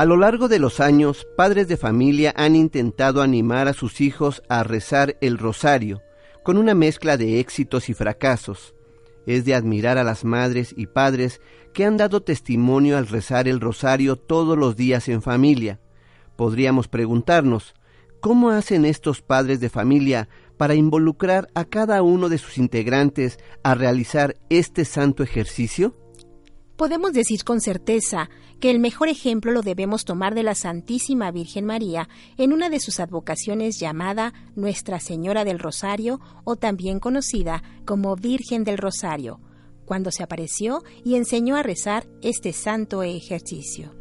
A 0.00 0.06
lo 0.06 0.16
largo 0.16 0.48
de 0.48 0.58
los 0.58 0.80
años, 0.80 1.28
padres 1.36 1.68
de 1.68 1.76
familia 1.76 2.32
han 2.34 2.56
intentado 2.56 3.20
animar 3.20 3.68
a 3.68 3.74
sus 3.74 4.00
hijos 4.00 4.42
a 4.48 4.62
rezar 4.62 5.18
el 5.20 5.36
rosario, 5.36 6.00
con 6.42 6.56
una 6.56 6.74
mezcla 6.74 7.18
de 7.18 7.38
éxitos 7.38 7.90
y 7.90 7.92
fracasos. 7.92 8.74
Es 9.26 9.44
de 9.44 9.54
admirar 9.54 9.98
a 9.98 10.02
las 10.02 10.24
madres 10.24 10.72
y 10.74 10.86
padres 10.86 11.42
que 11.74 11.84
han 11.84 11.98
dado 11.98 12.22
testimonio 12.22 12.96
al 12.96 13.08
rezar 13.08 13.46
el 13.46 13.60
rosario 13.60 14.16
todos 14.16 14.56
los 14.56 14.74
días 14.74 15.06
en 15.10 15.20
familia. 15.20 15.80
Podríamos 16.34 16.88
preguntarnos, 16.88 17.74
¿cómo 18.20 18.48
hacen 18.48 18.86
estos 18.86 19.20
padres 19.20 19.60
de 19.60 19.68
familia 19.68 20.30
para 20.56 20.74
involucrar 20.74 21.48
a 21.54 21.66
cada 21.66 22.00
uno 22.00 22.30
de 22.30 22.38
sus 22.38 22.56
integrantes 22.56 23.38
a 23.62 23.74
realizar 23.74 24.38
este 24.48 24.86
santo 24.86 25.22
ejercicio? 25.22 25.94
Podemos 26.80 27.12
decir 27.12 27.44
con 27.44 27.60
certeza 27.60 28.30
que 28.58 28.70
el 28.70 28.78
mejor 28.78 29.10
ejemplo 29.10 29.52
lo 29.52 29.60
debemos 29.60 30.06
tomar 30.06 30.34
de 30.34 30.42
la 30.42 30.54
Santísima 30.54 31.30
Virgen 31.30 31.66
María 31.66 32.08
en 32.38 32.54
una 32.54 32.70
de 32.70 32.80
sus 32.80 33.00
advocaciones 33.00 33.78
llamada 33.78 34.32
Nuestra 34.56 34.98
Señora 34.98 35.44
del 35.44 35.58
Rosario 35.58 36.22
o 36.44 36.56
también 36.56 36.98
conocida 36.98 37.62
como 37.84 38.16
Virgen 38.16 38.64
del 38.64 38.78
Rosario, 38.78 39.40
cuando 39.84 40.10
se 40.10 40.22
apareció 40.22 40.82
y 41.04 41.16
enseñó 41.16 41.56
a 41.56 41.62
rezar 41.62 42.06
este 42.22 42.54
santo 42.54 43.02
ejercicio. 43.02 43.94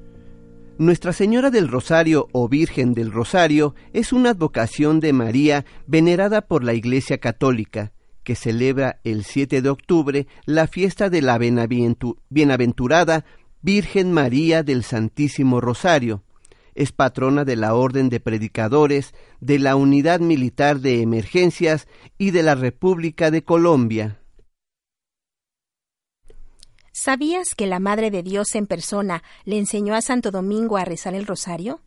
Nuestra 0.78 1.12
Señora 1.12 1.50
del 1.52 1.68
Rosario 1.68 2.30
o 2.32 2.48
Virgen 2.48 2.94
del 2.94 3.12
Rosario 3.12 3.76
es 3.92 4.14
una 4.14 4.30
advocación 4.30 5.02
de 5.02 5.12
María 5.12 5.66
venerada 5.86 6.48
por 6.48 6.64
la 6.64 6.74
Iglesia 6.74 7.18
Católica 7.18 7.92
que 8.30 8.36
celebra 8.36 9.00
el 9.04 9.24
7 9.24 9.64
de 9.64 9.70
octubre 9.70 10.28
la 10.46 10.68
fiesta 10.68 11.10
de 11.10 11.24
la 11.24 11.40
bienaventurada 11.40 13.26
Virgen 13.64 14.12
María 14.12 14.62
del 14.62 14.84
Santísimo 14.84 15.60
Rosario. 15.60 16.22
Es 16.76 16.92
patrona 16.92 17.44
de 17.44 17.56
la 17.56 17.74
Orden 17.74 18.08
de 18.10 18.20
Predicadores, 18.20 19.16
de 19.42 19.58
la 19.58 19.76
Unidad 19.76 20.20
Militar 20.20 20.80
de 20.80 21.02
Emergencias 21.02 21.88
y 22.20 22.30
de 22.30 22.44
la 22.44 22.54
República 22.54 23.32
de 23.32 23.44
Colombia. 23.44 24.22
¿Sabías 26.92 27.56
que 27.58 27.66
la 27.66 27.80
Madre 27.80 28.12
de 28.12 28.22
Dios 28.22 28.54
en 28.54 28.68
persona 28.68 29.24
le 29.44 29.58
enseñó 29.58 29.96
a 29.96 30.04
Santo 30.04 30.30
Domingo 30.30 30.78
a 30.78 30.86
rezar 30.86 31.16
el 31.16 31.26
rosario? 31.26 31.82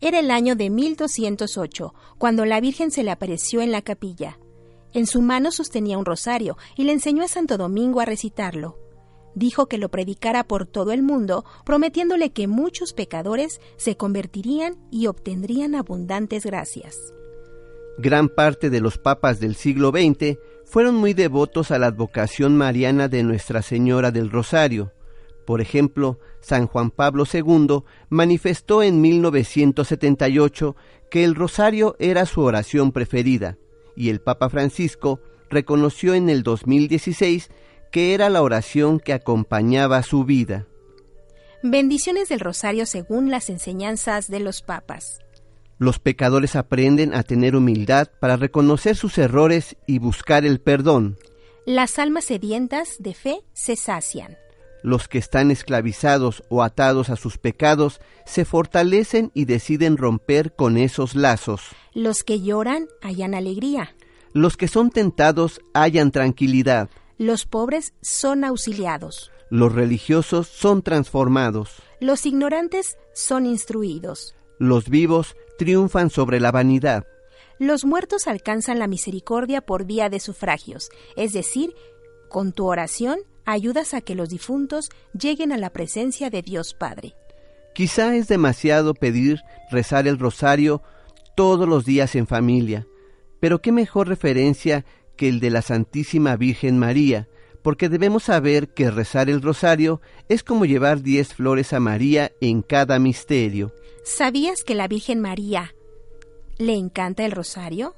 Era 0.00 0.20
el 0.20 0.30
año 0.30 0.54
de 0.54 0.70
1208, 0.70 1.92
cuando 2.18 2.44
la 2.44 2.60
Virgen 2.60 2.92
se 2.92 3.02
le 3.02 3.10
apareció 3.10 3.62
en 3.62 3.72
la 3.72 3.82
capilla. 3.82 4.38
En 4.96 5.06
su 5.06 5.20
mano 5.20 5.50
sostenía 5.50 5.98
un 5.98 6.06
rosario 6.06 6.56
y 6.74 6.84
le 6.84 6.92
enseñó 6.92 7.22
a 7.22 7.28
Santo 7.28 7.58
Domingo 7.58 8.00
a 8.00 8.06
recitarlo. 8.06 8.78
Dijo 9.34 9.66
que 9.66 9.76
lo 9.76 9.90
predicara 9.90 10.44
por 10.44 10.64
todo 10.64 10.90
el 10.90 11.02
mundo, 11.02 11.44
prometiéndole 11.66 12.30
que 12.30 12.46
muchos 12.46 12.94
pecadores 12.94 13.60
se 13.76 13.98
convertirían 13.98 14.78
y 14.90 15.08
obtendrían 15.08 15.74
abundantes 15.74 16.46
gracias. 16.46 16.96
Gran 17.98 18.30
parte 18.30 18.70
de 18.70 18.80
los 18.80 18.96
papas 18.96 19.38
del 19.38 19.54
siglo 19.54 19.90
XX 19.90 20.38
fueron 20.64 20.94
muy 20.94 21.12
devotos 21.12 21.72
a 21.72 21.78
la 21.78 21.88
advocación 21.88 22.56
mariana 22.56 23.08
de 23.08 23.22
Nuestra 23.22 23.60
Señora 23.60 24.10
del 24.12 24.30
Rosario. 24.30 24.94
Por 25.46 25.60
ejemplo, 25.60 26.20
San 26.40 26.66
Juan 26.66 26.90
Pablo 26.90 27.24
II 27.30 27.82
manifestó 28.08 28.82
en 28.82 29.02
1978 29.02 30.74
que 31.10 31.22
el 31.22 31.34
rosario 31.34 31.96
era 31.98 32.24
su 32.24 32.40
oración 32.40 32.92
preferida 32.92 33.58
y 33.96 34.10
el 34.10 34.20
Papa 34.20 34.48
Francisco 34.50 35.20
reconoció 35.50 36.14
en 36.14 36.28
el 36.28 36.42
2016 36.42 37.50
que 37.90 38.14
era 38.14 38.28
la 38.28 38.42
oración 38.42 39.00
que 39.00 39.12
acompañaba 39.12 40.02
su 40.02 40.24
vida. 40.24 40.66
Bendiciones 41.62 42.28
del 42.28 42.40
rosario 42.40 42.86
según 42.86 43.30
las 43.30 43.48
enseñanzas 43.48 44.28
de 44.28 44.40
los 44.40 44.62
papas. 44.62 45.20
Los 45.78 45.98
pecadores 45.98 46.56
aprenden 46.56 47.14
a 47.14 47.22
tener 47.22 47.56
humildad 47.56 48.08
para 48.20 48.36
reconocer 48.36 48.96
sus 48.96 49.18
errores 49.18 49.76
y 49.86 49.98
buscar 49.98 50.44
el 50.44 50.60
perdón. 50.60 51.18
Las 51.66 51.98
almas 51.98 52.26
sedientas 52.26 52.96
de 52.98 53.14
fe 53.14 53.40
se 53.52 53.76
sacian. 53.76 54.36
Los 54.86 55.08
que 55.08 55.18
están 55.18 55.50
esclavizados 55.50 56.44
o 56.48 56.62
atados 56.62 57.10
a 57.10 57.16
sus 57.16 57.38
pecados 57.38 58.00
se 58.24 58.44
fortalecen 58.44 59.32
y 59.34 59.44
deciden 59.44 59.96
romper 59.96 60.54
con 60.54 60.76
esos 60.76 61.16
lazos. 61.16 61.62
Los 61.92 62.22
que 62.22 62.40
lloran 62.40 62.86
hallan 63.02 63.34
alegría. 63.34 63.96
Los 64.32 64.56
que 64.56 64.68
son 64.68 64.90
tentados 64.90 65.60
hallan 65.74 66.12
tranquilidad. 66.12 66.88
Los 67.18 67.46
pobres 67.46 67.94
son 68.00 68.44
auxiliados. 68.44 69.32
Los 69.50 69.72
religiosos 69.74 70.46
son 70.46 70.82
transformados. 70.82 71.82
Los 71.98 72.24
ignorantes 72.24 72.96
son 73.12 73.44
instruidos. 73.44 74.36
Los 74.60 74.88
vivos 74.88 75.34
triunfan 75.58 76.10
sobre 76.10 76.38
la 76.38 76.52
vanidad. 76.52 77.08
Los 77.58 77.84
muertos 77.84 78.28
alcanzan 78.28 78.78
la 78.78 78.86
misericordia 78.86 79.62
por 79.62 79.84
vía 79.84 80.10
de 80.10 80.20
sufragios, 80.20 80.90
es 81.16 81.32
decir, 81.32 81.74
con 82.28 82.52
tu 82.52 82.66
oración 82.66 83.18
ayudas 83.46 83.94
a 83.94 84.00
que 84.00 84.14
los 84.14 84.28
difuntos 84.28 84.90
lleguen 85.18 85.52
a 85.52 85.56
la 85.56 85.70
presencia 85.70 86.28
de 86.28 86.42
Dios 86.42 86.74
Padre. 86.74 87.14
Quizá 87.74 88.14
es 88.14 88.28
demasiado 88.28 88.94
pedir 88.94 89.42
rezar 89.70 90.06
el 90.08 90.18
rosario 90.18 90.82
todos 91.36 91.68
los 91.68 91.84
días 91.84 92.14
en 92.14 92.26
familia, 92.26 92.86
pero 93.40 93.60
qué 93.60 93.72
mejor 93.72 94.08
referencia 94.08 94.84
que 95.16 95.28
el 95.28 95.40
de 95.40 95.50
la 95.50 95.62
Santísima 95.62 96.36
Virgen 96.36 96.78
María, 96.78 97.28
porque 97.62 97.88
debemos 97.88 98.24
saber 98.24 98.68
que 98.68 98.90
rezar 98.90 99.28
el 99.28 99.42
rosario 99.42 100.00
es 100.28 100.42
como 100.42 100.64
llevar 100.64 101.02
diez 101.02 101.34
flores 101.34 101.72
a 101.72 101.80
María 101.80 102.32
en 102.40 102.62
cada 102.62 102.98
misterio. 102.98 103.72
¿Sabías 104.04 104.62
que 104.62 104.74
la 104.74 104.88
Virgen 104.88 105.20
María 105.20 105.74
le 106.58 106.74
encanta 106.74 107.24
el 107.24 107.32
rosario? 107.32 107.94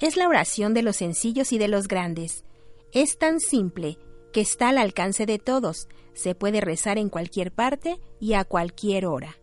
Es 0.00 0.16
la 0.16 0.28
oración 0.28 0.74
de 0.74 0.82
los 0.82 0.96
sencillos 0.96 1.52
y 1.52 1.58
de 1.58 1.68
los 1.68 1.88
grandes. 1.88 2.44
Es 2.92 3.18
tan 3.18 3.40
simple 3.40 3.98
que 4.32 4.40
está 4.40 4.70
al 4.70 4.78
alcance 4.78 5.26
de 5.26 5.38
todos. 5.38 5.88
Se 6.14 6.34
puede 6.34 6.60
rezar 6.60 6.98
en 6.98 7.08
cualquier 7.08 7.52
parte 7.52 7.98
y 8.20 8.34
a 8.34 8.44
cualquier 8.44 9.06
hora. 9.06 9.36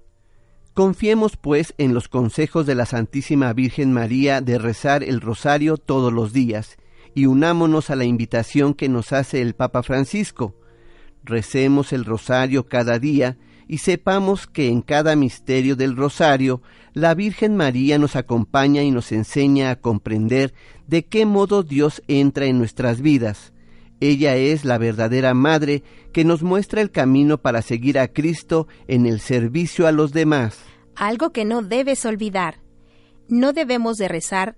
Confiemos, 0.74 1.38
pues, 1.38 1.74
en 1.78 1.94
los 1.94 2.10
consejos 2.10 2.66
de 2.66 2.76
la 2.76 2.86
Santísima 2.86 3.54
Virgen 3.54 3.94
María 3.94 4.42
de 4.42 4.58
rezar 4.58 5.04
el 5.04 5.22
rosario 5.22 5.78
todos 5.78 6.12
los 6.12 6.34
días, 6.34 6.76
y 7.14 7.28
unámonos 7.28 7.90
a 7.90 7.96
la 7.96 8.04
invitación 8.04 8.74
que 8.74 8.90
nos 8.90 9.14
hace 9.14 9.42
el 9.42 9.56
Papa 9.56 9.84
Francisco. 9.84 10.54
Recemos 11.24 11.94
el 11.94 12.04
rosario 12.04 12.68
cada 12.68 13.00
día 13.00 13.38
y 13.70 13.78
sepamos 13.78 14.48
que 14.48 14.68
en 14.68 14.82
cada 14.82 15.16
misterio 15.16 15.78
del 15.78 15.96
rosario 15.96 16.62
la 16.94 17.14
Virgen 17.16 17.56
María 17.56 17.98
nos 17.98 18.18
acompaña 18.18 18.84
y 18.84 18.92
nos 18.92 19.14
enseña 19.14 19.72
a 19.72 19.76
comprender 19.78 20.54
de 20.88 21.06
qué 21.06 21.26
modo 21.26 21.64
Dios 21.64 22.04
entra 22.08 22.46
en 22.48 22.58
nuestras 22.60 23.02
vidas 23.02 23.54
ella 24.00 24.36
es 24.36 24.66
la 24.66 24.78
verdadera 24.78 25.34
madre 25.34 25.84
que 26.12 26.26
nos 26.26 26.44
muestra 26.44 26.82
el 26.82 26.92
camino 26.92 27.38
para 27.42 27.62
seguir 27.62 27.98
a 27.98 28.08
Cristo 28.08 28.68
en 28.88 29.06
el 29.06 29.20
servicio 29.20 29.88
a 29.88 29.92
los 29.92 30.12
demás. 30.12 30.58
Algo 30.96 31.32
que 31.32 31.46
no 31.46 31.62
debes 31.62 32.06
olvidar. 32.06 32.62
No 33.28 33.54
debemos 33.54 33.98
de 33.98 34.08
rezar, 34.08 34.58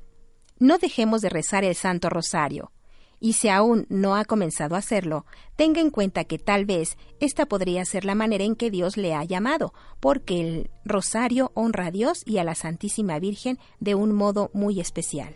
no 0.59 0.77
dejemos 0.77 1.21
de 1.21 1.29
rezar 1.29 1.63
el 1.63 1.75
Santo 1.75 2.09
Rosario. 2.09 2.71
Y 3.19 3.33
si 3.33 3.49
aún 3.49 3.87
no 3.89 4.15
ha 4.15 4.25
comenzado 4.25 4.75
a 4.75 4.79
hacerlo, 4.79 5.25
tenga 5.55 5.81
en 5.81 5.89
cuenta 5.89 6.25
que 6.25 6.37
tal 6.37 6.65
vez 6.65 6.97
esta 7.19 7.47
podría 7.47 7.83
ser 7.85 8.05
la 8.05 8.13
manera 8.13 8.43
en 8.43 8.55
que 8.55 8.69
Dios 8.69 8.95
le 8.97 9.15
ha 9.15 9.23
llamado, 9.23 9.73
porque 9.99 10.39
el 10.41 10.69
rosario 10.85 11.51
honra 11.55 11.87
a 11.87 11.91
Dios 11.91 12.21
y 12.25 12.37
a 12.37 12.43
la 12.43 12.53
Santísima 12.53 13.17
Virgen 13.17 13.57
de 13.79 13.95
un 13.95 14.13
modo 14.13 14.51
muy 14.53 14.79
especial. 14.79 15.35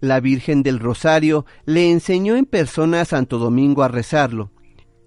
La 0.00 0.20
Virgen 0.20 0.62
del 0.62 0.78
Rosario 0.78 1.46
le 1.64 1.90
enseñó 1.90 2.36
en 2.36 2.44
persona 2.44 3.00
a 3.00 3.04
Santo 3.04 3.38
Domingo 3.38 3.82
a 3.82 3.88
rezarlo. 3.88 4.50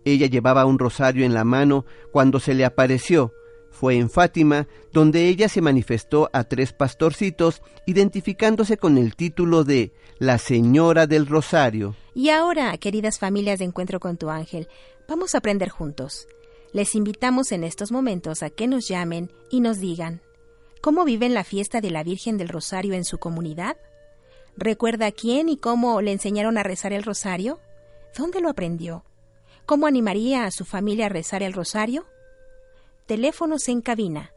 Ella 0.05 0.27
llevaba 0.27 0.65
un 0.65 0.79
rosario 0.79 1.25
en 1.25 1.33
la 1.33 1.43
mano 1.43 1.85
cuando 2.11 2.39
se 2.39 2.53
le 2.53 2.65
apareció. 2.65 3.33
Fue 3.71 3.97
en 3.97 4.09
Fátima 4.09 4.67
donde 4.91 5.27
ella 5.27 5.47
se 5.47 5.61
manifestó 5.61 6.29
a 6.33 6.43
tres 6.43 6.73
pastorcitos 6.73 7.61
identificándose 7.85 8.77
con 8.77 8.97
el 8.97 9.15
título 9.15 9.63
de 9.63 9.93
La 10.17 10.37
Señora 10.37 11.05
del 11.05 11.27
Rosario. 11.27 11.95
Y 12.15 12.29
ahora, 12.29 12.75
queridas 12.77 13.19
familias 13.19 13.59
de 13.59 13.65
Encuentro 13.65 13.99
con 13.99 14.17
tu 14.17 14.29
Ángel, 14.29 14.67
vamos 15.07 15.35
a 15.35 15.37
aprender 15.37 15.69
juntos. 15.69 16.27
Les 16.73 16.95
invitamos 16.95 17.51
en 17.51 17.63
estos 17.63 17.91
momentos 17.91 18.43
a 18.43 18.49
que 18.49 18.67
nos 18.67 18.87
llamen 18.87 19.31
y 19.51 19.61
nos 19.61 19.79
digan, 19.79 20.21
¿cómo 20.81 21.05
viven 21.05 21.33
la 21.33 21.43
fiesta 21.43 21.79
de 21.79 21.91
la 21.91 22.03
Virgen 22.03 22.37
del 22.37 22.49
Rosario 22.49 22.93
en 22.93 23.05
su 23.05 23.17
comunidad? 23.17 23.77
¿Recuerda 24.61 25.09
quién 25.13 25.47
y 25.47 25.55
cómo 25.55 26.01
le 26.01 26.11
enseñaron 26.11 26.57
a 26.57 26.63
rezar 26.63 26.91
el 26.91 27.03
rosario? 27.03 27.61
¿Dónde 28.17 28.41
lo 28.41 28.49
aprendió? 28.49 29.05
¿Cómo 29.65 29.87
animaría 29.87 30.43
a 30.43 30.51
su 30.51 30.65
familia 30.65 31.05
a 31.05 31.09
rezar 31.09 31.43
el 31.43 31.53
rosario? 31.53 32.05
Teléfonos 33.05 33.69
en 33.69 33.79
cabina 33.79 34.33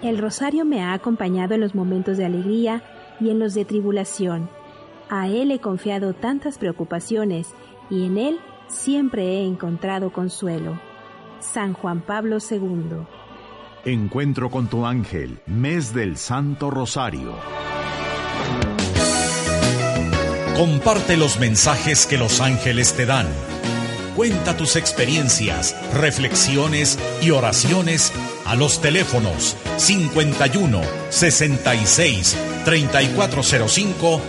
El 0.00 0.18
rosario 0.18 0.64
me 0.64 0.82
ha 0.84 0.92
acompañado 0.92 1.54
en 1.54 1.60
los 1.60 1.74
momentos 1.74 2.18
de 2.18 2.26
alegría 2.26 2.84
y 3.18 3.30
en 3.30 3.40
los 3.40 3.54
de 3.54 3.64
tribulación. 3.64 4.48
A 5.08 5.26
él 5.26 5.50
he 5.50 5.58
confiado 5.58 6.14
tantas 6.14 6.56
preocupaciones 6.56 7.48
y 7.90 8.06
en 8.06 8.16
él 8.16 8.38
siempre 8.68 9.24
he 9.24 9.44
encontrado 9.44 10.12
consuelo. 10.12 10.80
San 11.40 11.72
Juan 11.72 12.00
Pablo 12.00 12.38
II. 12.38 13.06
Encuentro 13.84 14.50
con 14.50 14.68
tu 14.68 14.84
ángel, 14.84 15.38
mes 15.46 15.94
del 15.94 16.18
Santo 16.18 16.70
Rosario. 16.70 17.34
Comparte 20.54 21.16
los 21.16 21.38
mensajes 21.38 22.04
que 22.04 22.18
los 22.18 22.42
ángeles 22.42 22.92
te 22.92 23.06
dan. 23.06 23.26
Cuenta 24.16 24.54
tus 24.54 24.76
experiencias, 24.76 25.74
reflexiones 25.94 26.98
y 27.22 27.30
oraciones 27.30 28.12
a 28.44 28.54
los 28.54 28.82
teléfonos 28.82 29.56
51 29.78 30.82
66 31.08 32.36
3405 32.66 34.20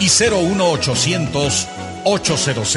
y 0.00 0.06
01800 0.06 1.68
800 2.02 2.76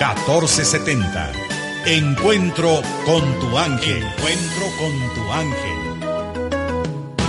1470. 0.00 1.51
Encuentro 1.84 2.80
con 3.04 3.40
tu 3.40 3.58
ángel. 3.58 4.04
Encuentro 4.04 4.66
con 4.78 4.92
tu 5.16 5.32
ángel. 5.32 5.76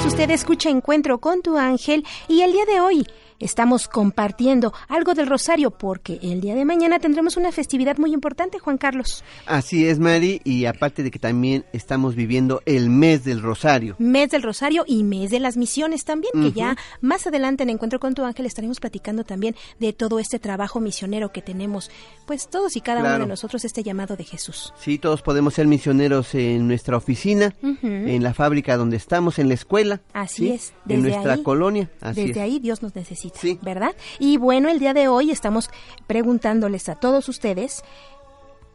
Usted 0.05 0.29
escucha 0.29 0.69
Encuentro 0.69 1.17
con 1.17 1.41
tu 1.41 1.57
ángel 1.57 2.05
y 2.27 2.41
el 2.41 2.51
día 2.51 2.65
de 2.65 2.79
hoy 2.79 3.07
estamos 3.43 3.87
compartiendo 3.87 4.73
algo 4.87 5.13
del 5.13 5.27
rosario 5.27 5.71
porque 5.71 6.19
el 6.21 6.41
día 6.41 6.55
de 6.55 6.65
mañana 6.65 6.99
tendremos 6.99 7.37
una 7.37 7.51
festividad 7.51 7.97
muy 7.97 8.13
importante, 8.13 8.59
Juan 8.59 8.77
Carlos. 8.77 9.23
Así 9.45 9.85
es, 9.87 9.99
Mari, 9.99 10.41
y 10.43 10.65
aparte 10.65 11.03
de 11.03 11.11
que 11.11 11.19
también 11.19 11.65
estamos 11.73 12.15
viviendo 12.15 12.61
el 12.65 12.89
mes 12.89 13.23
del 13.23 13.41
Rosario. 13.41 13.95
Mes 13.99 14.29
del 14.31 14.43
Rosario 14.43 14.83
y 14.87 15.03
mes 15.03 15.31
de 15.31 15.39
las 15.39 15.57
misiones 15.57 16.05
también, 16.05 16.31
que 16.41 16.51
ya 16.51 16.77
más 17.01 17.27
adelante 17.27 17.63
en 17.63 17.69
Encuentro 17.69 17.99
con 17.99 18.13
tu 18.13 18.23
ángel 18.23 18.45
estaremos 18.45 18.79
platicando 18.79 19.23
también 19.23 19.55
de 19.79 19.93
todo 19.93 20.19
este 20.19 20.39
trabajo 20.39 20.79
misionero 20.79 21.31
que 21.31 21.41
tenemos, 21.41 21.89
pues 22.25 22.47
todos 22.49 22.75
y 22.75 22.81
cada 22.81 23.01
uno 23.01 23.19
de 23.19 23.25
nosotros 23.27 23.65
este 23.65 23.83
llamado 23.83 24.15
de 24.15 24.23
Jesús. 24.23 24.73
Sí, 24.79 24.97
todos 24.97 25.21
podemos 25.21 25.53
ser 25.53 25.67
misioneros 25.67 26.33
en 26.35 26.67
nuestra 26.67 26.97
oficina, 26.97 27.53
en 27.81 28.23
la 28.23 28.33
fábrica 28.33 28.77
donde 28.77 28.97
estamos, 28.97 29.39
en 29.39 29.47
la 29.47 29.53
escuela. 29.55 30.01
Así 30.13 30.47
¿sí? 30.47 30.49
es, 30.51 30.73
En 30.87 31.01
desde 31.01 31.09
nuestra 31.09 31.33
ahí- 31.33 31.43
colonia. 31.43 31.89
Así 32.01 32.21
Desde 32.27 32.31
es. 32.31 32.37
ahí 32.45 32.59
Dios 32.59 32.81
nos 32.81 32.95
necesita, 32.95 33.32
¿verdad? 33.61 33.95
Y 34.19 34.37
bueno, 34.37 34.69
el 34.69 34.79
día 34.79 34.93
de 34.93 35.07
hoy 35.07 35.31
estamos 35.31 35.69
preguntándoles 36.07 36.89
a 36.89 36.95
todos 36.95 37.29
ustedes 37.29 37.83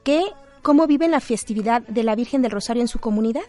que 0.04 0.22
cómo 0.62 0.86
viven 0.86 1.10
la 1.10 1.20
festividad 1.20 1.82
de 1.82 2.02
la 2.02 2.14
Virgen 2.14 2.42
del 2.42 2.50
Rosario 2.50 2.82
en 2.82 2.88
su 2.88 2.98
comunidad. 2.98 3.42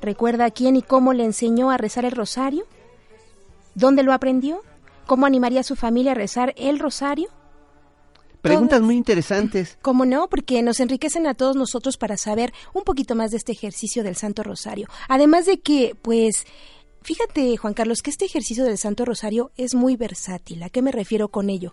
¿Recuerda 0.00 0.50
quién 0.50 0.76
y 0.76 0.82
cómo 0.82 1.12
le 1.12 1.24
enseñó 1.24 1.70
a 1.70 1.76
rezar 1.76 2.04
el 2.04 2.12
rosario? 2.12 2.64
¿Dónde 3.74 4.02
lo 4.02 4.12
aprendió? 4.12 4.62
¿Cómo 5.06 5.26
animaría 5.26 5.60
a 5.60 5.64
su 5.64 5.76
familia 5.76 6.12
a 6.12 6.14
rezar 6.14 6.54
el 6.56 6.78
rosario? 6.78 7.28
Preguntas 8.40 8.80
muy 8.80 8.96
interesantes. 8.96 9.78
¿Cómo 9.82 10.04
no? 10.04 10.28
Porque 10.28 10.62
nos 10.62 10.80
enriquecen 10.80 11.26
a 11.26 11.34
todos 11.34 11.56
nosotros 11.56 11.96
para 11.96 12.16
saber 12.16 12.52
un 12.72 12.84
poquito 12.84 13.14
más 13.14 13.30
de 13.30 13.38
este 13.38 13.52
ejercicio 13.52 14.04
del 14.04 14.16
Santo 14.16 14.42
Rosario. 14.42 14.88
Además 15.08 15.46
de 15.46 15.58
que, 15.60 15.96
pues, 16.00 16.46
fíjate, 17.06 17.56
Juan 17.56 17.72
Carlos, 17.72 18.02
que 18.02 18.10
este 18.10 18.24
ejercicio 18.24 18.64
del 18.64 18.78
Santo 18.78 19.04
Rosario 19.04 19.52
es 19.56 19.76
muy 19.76 19.94
versátil. 19.94 20.64
¿A 20.64 20.70
qué 20.70 20.82
me 20.82 20.90
refiero 20.90 21.28
con 21.28 21.50
ello? 21.50 21.72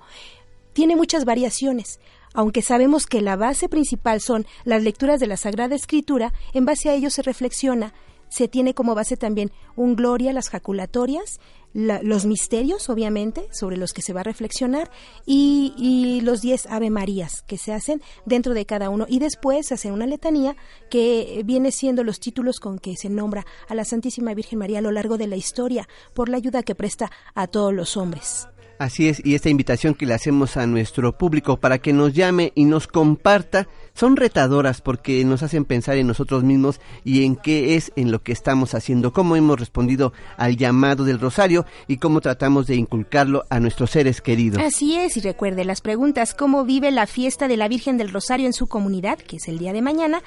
Tiene 0.73 0.95
muchas 0.95 1.25
variaciones. 1.25 1.99
Aunque 2.35 2.61
sabemos 2.61 3.07
que 3.07 3.19
la 3.19 3.35
base 3.35 3.67
principal 3.67 4.21
son 4.21 4.45
las 4.63 4.83
lecturas 4.83 5.19
de 5.19 5.25
la 5.25 5.37
Sagrada 5.37 5.73
Escritura, 5.73 6.33
en 6.53 6.65
base 6.65 6.89
a 6.89 6.93
ello 6.93 7.09
se 7.09 7.23
reflexiona. 7.23 7.95
Se 8.29 8.47
tiene 8.47 8.75
como 8.75 8.93
base 8.93 9.17
también 9.17 9.51
un 9.75 9.95
gloria, 9.95 10.33
las 10.33 10.49
jaculatorias, 10.49 11.39
la- 11.73 12.01
los 12.03 12.25
misterios, 12.25 12.89
obviamente, 12.89 13.47
sobre 13.51 13.77
los 13.77 13.93
que 13.93 14.01
se 14.01 14.13
va 14.13 14.21
a 14.21 14.23
reflexionar, 14.23 14.89
y, 15.25 16.21
los 16.23 16.41
diez 16.41 16.67
Ave 16.67 16.89
Marías 16.89 17.41
que 17.47 17.57
se 17.57 17.73
hacen 17.73 18.01
dentro 18.25 18.53
de 18.53 18.65
cada 18.65 18.89
uno. 18.89 19.05
Y 19.09 19.19
después 19.19 19.67
se 19.67 19.73
hace 19.73 19.91
una 19.91 20.05
letanía 20.05 20.55
que 20.89 21.41
viene 21.45 21.71
siendo 21.71 22.03
los 22.03 22.19
títulos 22.19 22.59
con 22.59 22.79
que 22.79 22.95
se 22.95 23.09
nombra 23.09 23.45
a 23.67 23.75
la 23.75 23.83
Santísima 23.85 24.33
Virgen 24.33 24.59
María 24.59 24.79
a 24.79 24.81
lo 24.81 24.91
largo 24.91 25.17
de 25.17 25.27
la 25.27 25.35
historia 25.35 25.87
por 26.13 26.29
la 26.29 26.37
ayuda 26.37 26.63
que 26.63 26.75
presta 26.75 27.11
a 27.35 27.47
todos 27.47 27.73
los 27.73 27.97
hombres. 27.97 28.47
Así 28.79 29.07
es, 29.07 29.23
y 29.23 29.35
esta 29.35 29.49
invitación 29.49 29.93
que 29.93 30.05
le 30.05 30.13
hacemos 30.15 30.57
a 30.57 30.65
nuestro 30.65 31.15
público 31.17 31.57
para 31.57 31.77
que 31.77 31.93
nos 31.93 32.13
llame 32.13 32.51
y 32.55 32.65
nos 32.65 32.87
comparta 32.87 33.67
son 33.93 34.15
retadoras 34.15 34.81
porque 34.81 35.23
nos 35.23 35.43
hacen 35.43 35.65
pensar 35.65 35.97
en 35.97 36.07
nosotros 36.07 36.43
mismos 36.43 36.79
y 37.03 37.25
en 37.25 37.35
qué 37.35 37.75
es 37.75 37.91
en 37.95 38.11
lo 38.11 38.21
que 38.21 38.31
estamos 38.31 38.73
haciendo, 38.73 39.13
cómo 39.13 39.35
hemos 39.35 39.59
respondido 39.59 40.13
al 40.37 40.57
llamado 40.57 41.03
del 41.03 41.19
rosario 41.19 41.65
y 41.87 41.97
cómo 41.97 42.21
tratamos 42.21 42.67
de 42.67 42.75
inculcarlo 42.75 43.45
a 43.49 43.59
nuestros 43.59 43.91
seres 43.91 44.21
queridos. 44.21 44.61
Así 44.61 44.97
es, 44.97 45.17
y 45.17 45.21
recuerde 45.21 45.65
las 45.65 45.81
preguntas, 45.81 46.33
¿cómo 46.33 46.65
vive 46.65 46.91
la 46.91 47.07
fiesta 47.07 47.47
de 47.47 47.57
la 47.57 47.67
Virgen 47.67 47.97
del 47.97 48.11
Rosario 48.11 48.47
en 48.47 48.53
su 48.53 48.67
comunidad, 48.67 49.19
que 49.19 49.37
es 49.37 49.47
el 49.47 49.59
día 49.59 49.73
de 49.73 49.81
mañana? 49.81 50.23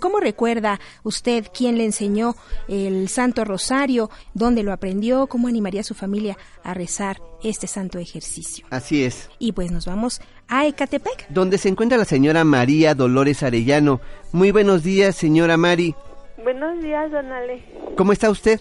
¿Cómo 0.00 0.20
recuerda 0.20 0.80
usted 1.02 1.46
quién 1.52 1.78
le 1.78 1.84
enseñó 1.84 2.34
el 2.68 3.08
Santo 3.08 3.44
Rosario? 3.44 4.10
¿Dónde 4.34 4.62
lo 4.62 4.72
aprendió? 4.72 5.26
¿Cómo 5.26 5.48
animaría 5.48 5.82
a 5.82 5.84
su 5.84 5.94
familia 5.94 6.36
a 6.62 6.74
rezar 6.74 7.20
este 7.42 7.66
santo 7.66 7.98
ejercicio? 7.98 8.66
Así 8.70 9.04
es. 9.04 9.28
Y 9.38 9.52
pues 9.52 9.70
nos 9.70 9.86
vamos 9.86 10.20
a 10.48 10.66
Ecatepec. 10.66 11.28
Donde 11.28 11.58
se 11.58 11.68
encuentra 11.68 11.98
la 11.98 12.04
señora 12.04 12.44
María 12.44 12.94
Dolores 12.94 13.42
Arellano. 13.42 14.00
Muy 14.32 14.50
buenos 14.52 14.82
días, 14.82 15.16
señora 15.16 15.56
Mari. 15.56 15.94
Buenos 16.42 16.80
días, 16.82 17.10
don 17.10 17.30
Ale. 17.32 17.62
¿Cómo 17.96 18.12
está 18.12 18.30
usted? 18.30 18.60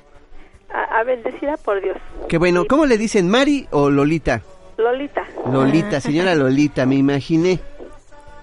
A, 0.70 1.00
a 1.00 1.04
bendecida 1.04 1.56
por 1.58 1.82
Dios. 1.82 1.98
Qué 2.28 2.38
bueno. 2.38 2.66
¿Cómo 2.68 2.86
le 2.86 2.98
dicen, 2.98 3.30
Mari 3.30 3.68
o 3.72 3.90
Lolita? 3.90 4.42
Lolita. 4.78 5.26
Lolita, 5.52 6.02
señora 6.02 6.36
Lolita, 6.36 6.86
me 6.86 6.96
imaginé. 6.96 7.60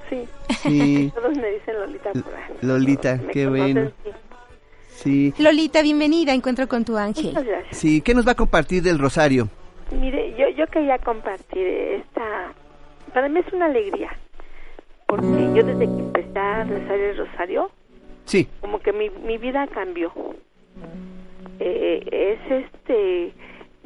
Sí. 0.09 0.25
Sí. 0.62 1.12
Todos 1.15 1.37
me 1.37 1.51
dicen 1.51 1.75
Lolita 1.75 2.12
por 2.12 2.35
ahí. 2.35 2.55
Lolita, 2.62 3.17
Me 3.17 3.33
qué 3.33 3.47
bueno. 3.49 3.91
sí. 4.05 4.11
Sí. 4.95 5.35
Lolita, 5.43 5.83
bienvenida, 5.83 6.33
encuentro 6.33 6.69
con 6.69 6.85
tu 6.85 6.97
ángel. 6.97 7.27
Muchas 7.27 7.45
gracias. 7.45 7.77
Sí, 7.77 8.01
¿qué 8.03 8.15
nos 8.15 8.25
va 8.27 8.33
a 8.33 8.37
compartir 8.37 8.85
del 8.85 9.01
rosario? 9.01 9.49
Mire, 9.91 10.33
yo, 10.39 10.49
yo 10.57 10.65
quería 10.69 10.97
compartir 10.99 11.67
esta... 11.67 12.53
Para 13.12 13.28
mí 13.28 13.41
es 13.41 13.52
una 13.52 13.66
alegría. 13.66 14.10
Porque 15.07 15.26
yo 15.55 15.62
desde 15.62 15.86
que 15.86 15.99
empecé 16.00 16.39
a 16.39 16.65
rezar 16.65 16.99
el 16.99 17.16
rosario, 17.18 17.70
Sí. 18.24 18.49
como 18.60 18.78
que 18.81 18.92
mi, 18.92 19.10
mi 19.10 19.36
vida 19.39 19.66
cambió. 19.66 20.12
Eh, 21.60 22.39
es 22.47 22.65
este... 22.65 23.32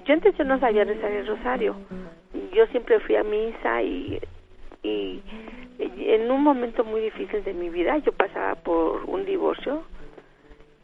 Yo 0.05 0.14
antes 0.14 0.36
yo 0.36 0.44
no 0.44 0.60
sabía 0.60 0.84
rezar 0.84 1.10
el 1.10 1.26
rosario. 1.26 1.74
Yo 2.52 2.66
siempre 2.68 3.00
fui 3.00 3.16
a 3.16 3.24
misa 3.24 3.82
y, 3.82 4.20
y 4.82 5.20
en 5.78 6.30
un 6.30 6.42
momento 6.44 6.84
muy 6.84 7.00
difícil 7.00 7.42
de 7.42 7.52
mi 7.55 7.68
vida 7.70 7.96
yo 7.98 8.12
pasaba 8.12 8.55
por 8.55 9.05
un 9.06 9.24
divorcio 9.26 9.82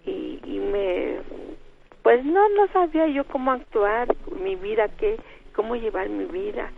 y, 0.04 0.40
y 0.44 0.58
me 0.58 1.18
pues 2.02 2.24
no 2.24 2.48
no 2.50 2.66
sabía 2.72 3.06
yo 3.06 3.24
cómo 3.24 3.52
actuar 3.52 4.08
mi 4.42 4.56
vida 4.56 4.88
qué 4.98 5.16
cómo 5.54 5.76
llevar 5.76 6.08
mi 6.08 6.24
vida 6.24 6.70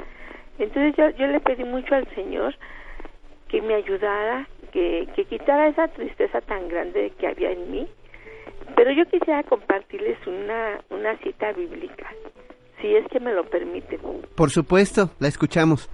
entonces 0.59 0.95
yo 0.97 1.11
yo 1.11 1.27
le 1.27 1.41
pedí 1.41 1.65
mucho 1.65 1.95
al 1.95 2.07
señor 2.15 2.55
que 3.49 3.61
me 3.63 3.75
ayudara 3.75 4.49
que, 4.73 5.09
que 5.15 5.25
quitara 5.25 5.69
esa 5.69 5.89
tristeza 5.89 6.41
tan 6.41 6.69
grande 6.69 7.13
que 7.19 7.27
había 7.27 7.51
en 7.51 7.71
mí 7.71 7.89
pero 8.77 8.91
yo 8.93 9.05
quisiera 9.07 9.43
compartirles 9.45 10.19
una 10.27 10.81
una 10.91 11.17
cita 11.19 11.53
bíblica 11.53 12.09
si 12.85 12.95
es 12.95 13.07
que 13.09 13.19
me 13.19 13.33
lo 13.33 13.45
permiten 13.45 13.99
Por 14.37 14.51
supuesto, 14.51 15.11
la 15.19 15.29
escuchamos. 15.29 15.89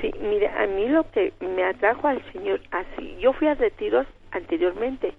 Sí, 0.00 0.10
mire, 0.20 0.48
a 0.48 0.66
mí 0.66 0.88
lo 0.88 1.10
que 1.10 1.32
me 1.40 1.64
atrajo 1.64 2.06
al 2.08 2.22
Señor 2.32 2.60
así, 2.70 3.16
yo 3.18 3.32
fui 3.32 3.48
a 3.48 3.54
retiros 3.54 4.06
anteriormente, 4.32 5.14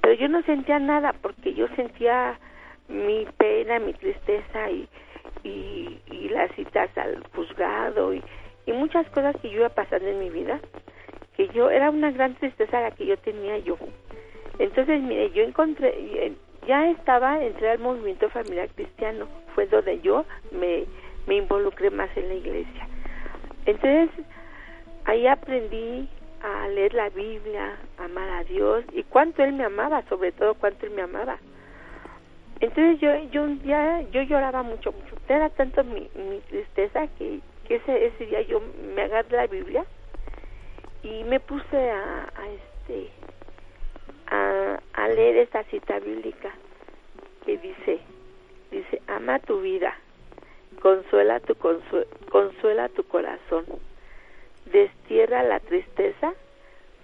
pero 0.00 0.14
yo 0.14 0.28
no 0.28 0.42
sentía 0.42 0.78
nada 0.78 1.12
porque 1.20 1.54
yo 1.54 1.66
sentía 1.74 2.38
mi 2.88 3.26
pena, 3.36 3.80
mi 3.80 3.94
tristeza 3.94 4.70
y, 4.70 4.88
y, 5.42 5.98
y 6.10 6.28
las 6.28 6.50
citas 6.52 6.90
al 6.96 7.22
juzgado 7.34 8.14
y, 8.14 8.22
y 8.66 8.72
muchas 8.72 9.08
cosas 9.10 9.36
que 9.42 9.50
yo 9.50 9.58
iba 9.60 9.68
pasando 9.70 10.06
en 10.08 10.18
mi 10.18 10.30
vida. 10.30 10.60
que 11.36 11.48
yo 11.48 11.70
era 11.70 11.90
una 11.90 12.10
gran 12.12 12.34
tristeza 12.34 12.80
la 12.80 12.90
que 12.92 13.06
yo 13.06 13.16
tenía 13.18 13.58
yo. 13.58 13.76
Entonces, 14.58 15.02
mire, 15.02 15.30
yo 15.30 15.42
encontré, 15.42 15.88
eh, 15.88 16.32
ya 16.66 16.88
estaba, 16.90 17.42
entré 17.42 17.70
al 17.70 17.80
movimiento 17.80 18.30
familiar 18.30 18.68
cristiano, 18.74 19.26
fue 19.54 19.66
donde 19.66 20.00
yo 20.00 20.24
me, 20.52 20.84
me 21.26 21.36
involucré 21.36 21.90
más 21.90 22.08
en 22.16 22.28
la 22.28 22.34
iglesia. 22.34 22.88
Entonces, 23.66 24.10
ahí 25.04 25.26
aprendí 25.26 26.08
a 26.42 26.68
leer 26.68 26.94
la 26.94 27.08
Biblia, 27.08 27.76
amar 27.98 28.28
a 28.30 28.44
Dios 28.44 28.84
y 28.92 29.02
cuánto 29.02 29.42
Él 29.42 29.54
me 29.54 29.64
amaba, 29.64 30.02
sobre 30.08 30.30
todo 30.32 30.54
cuánto 30.54 30.86
Él 30.86 30.92
me 30.92 31.02
amaba. 31.02 31.38
Entonces 32.60 33.00
yo, 33.00 33.14
yo 33.30 33.42
un 33.42 33.60
día, 33.62 34.02
yo 34.12 34.22
lloraba 34.22 34.62
mucho, 34.62 34.92
mucho. 34.92 35.16
Era 35.28 35.50
tanto 35.50 35.84
mi, 35.84 36.08
mi 36.14 36.40
tristeza 36.48 37.06
que, 37.18 37.40
que 37.66 37.76
ese, 37.76 38.06
ese 38.06 38.26
día 38.26 38.42
yo 38.42 38.60
me 38.94 39.02
agarré 39.02 39.36
la 39.36 39.46
Biblia 39.46 39.84
y 41.02 41.24
me 41.24 41.40
puse 41.40 41.90
a, 41.90 42.30
este, 42.54 43.10
a, 44.28 45.08
leer 45.08 45.36
esta 45.36 45.62
cita 45.64 45.98
bíblica 46.00 46.50
que 47.44 47.58
dice, 47.58 48.00
dice, 48.70 49.02
ama 49.06 49.38
tu 49.38 49.60
vida, 49.60 49.94
consuela 50.80 51.40
tu, 51.40 51.54
consue- 51.54 52.06
consuela 52.30 52.88
tu 52.88 53.04
corazón, 53.04 53.64
destierra 54.72 55.42
la 55.42 55.60
tristeza, 55.60 56.32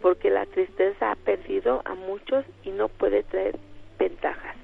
porque 0.00 0.30
la 0.30 0.46
tristeza 0.46 1.12
ha 1.12 1.16
perdido 1.16 1.82
a 1.84 1.94
muchos 1.94 2.44
y 2.64 2.70
no 2.70 2.88
puede 2.88 3.22
traer 3.22 3.58
ventajas. 3.98 4.56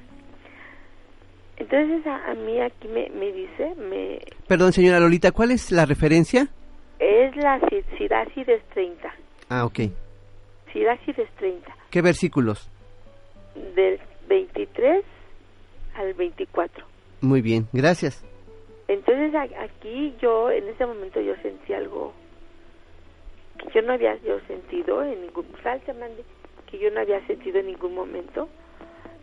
Entonces 1.58 2.06
a, 2.06 2.30
a 2.30 2.34
mí 2.34 2.60
aquí 2.60 2.86
me, 2.88 3.08
me 3.10 3.32
dice, 3.32 3.74
me 3.76 4.18
Perdón, 4.46 4.72
señora 4.72 5.00
Lolita, 5.00 5.32
¿cuál 5.32 5.50
es 5.52 5.72
la 5.72 5.86
referencia? 5.86 6.48
es 6.98 7.36
la 7.36 7.60
Ci- 7.60 7.84
Cirácides 7.98 8.62
30, 8.74 9.14
Ah, 9.48 9.64
ok. 9.64 9.80
Cirácides 10.72 11.28
30, 11.38 11.74
¿Qué 11.90 12.02
versículos? 12.02 12.70
del 13.74 13.98
23 14.28 15.02
al 15.94 16.12
24. 16.14 16.84
Muy 17.22 17.40
bien, 17.40 17.66
gracias. 17.72 18.24
Entonces 18.88 19.34
a- 19.34 19.62
aquí 19.64 20.14
yo, 20.20 20.50
en 20.50 20.68
ese 20.68 20.84
momento 20.86 21.20
yo 21.20 21.34
sentí 21.42 21.72
algo 21.72 22.12
que 23.58 23.70
yo 23.74 23.82
no 23.82 23.94
había 23.94 24.16
yo 24.22 24.38
sentido 24.46 25.02
en 25.02 25.22
ningún, 25.22 25.46
salte 25.62 25.92
mande, 25.94 26.22
que 26.70 26.78
yo 26.78 26.90
no 26.90 27.00
había 27.00 27.24
sentido 27.26 27.60
en 27.60 27.66
ningún 27.66 27.94
momento. 27.94 28.48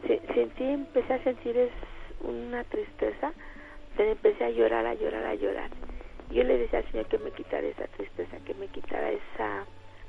Se- 0.08 0.22
sentí, 0.34 0.64
empecé 0.64 1.14
a 1.14 1.24
sentir 1.24 1.56
es 1.58 1.70
una 2.24 2.64
tristeza, 2.64 3.34
pero 3.96 4.12
empecé 4.12 4.44
a 4.44 4.50
llorar, 4.50 4.86
a 4.86 4.94
llorar, 4.96 5.26
a 5.26 5.36
llorar. 5.36 5.70
Yo 6.32 6.44
le 6.44 6.58
decía 6.58 6.80
al 6.80 6.92
Señor 6.92 7.06
que 7.08 7.20
me 7.20 7.32
quitara 7.32 7.68
esa 7.68 7.86
tristeza, 7.88 8.38
que 8.46 8.54
me 8.56 8.68
quitara 8.68 9.12
esa 9.12 9.66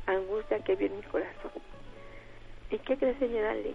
angustia 0.07 0.61
que 0.61 0.73
había 0.73 0.87
en 0.87 0.97
mi 0.97 1.03
corazón. 1.03 1.51
¿Y 2.71 2.79
qué 2.79 2.97
cree, 2.97 3.15
señora 3.19 3.51
Alegre? 3.51 3.75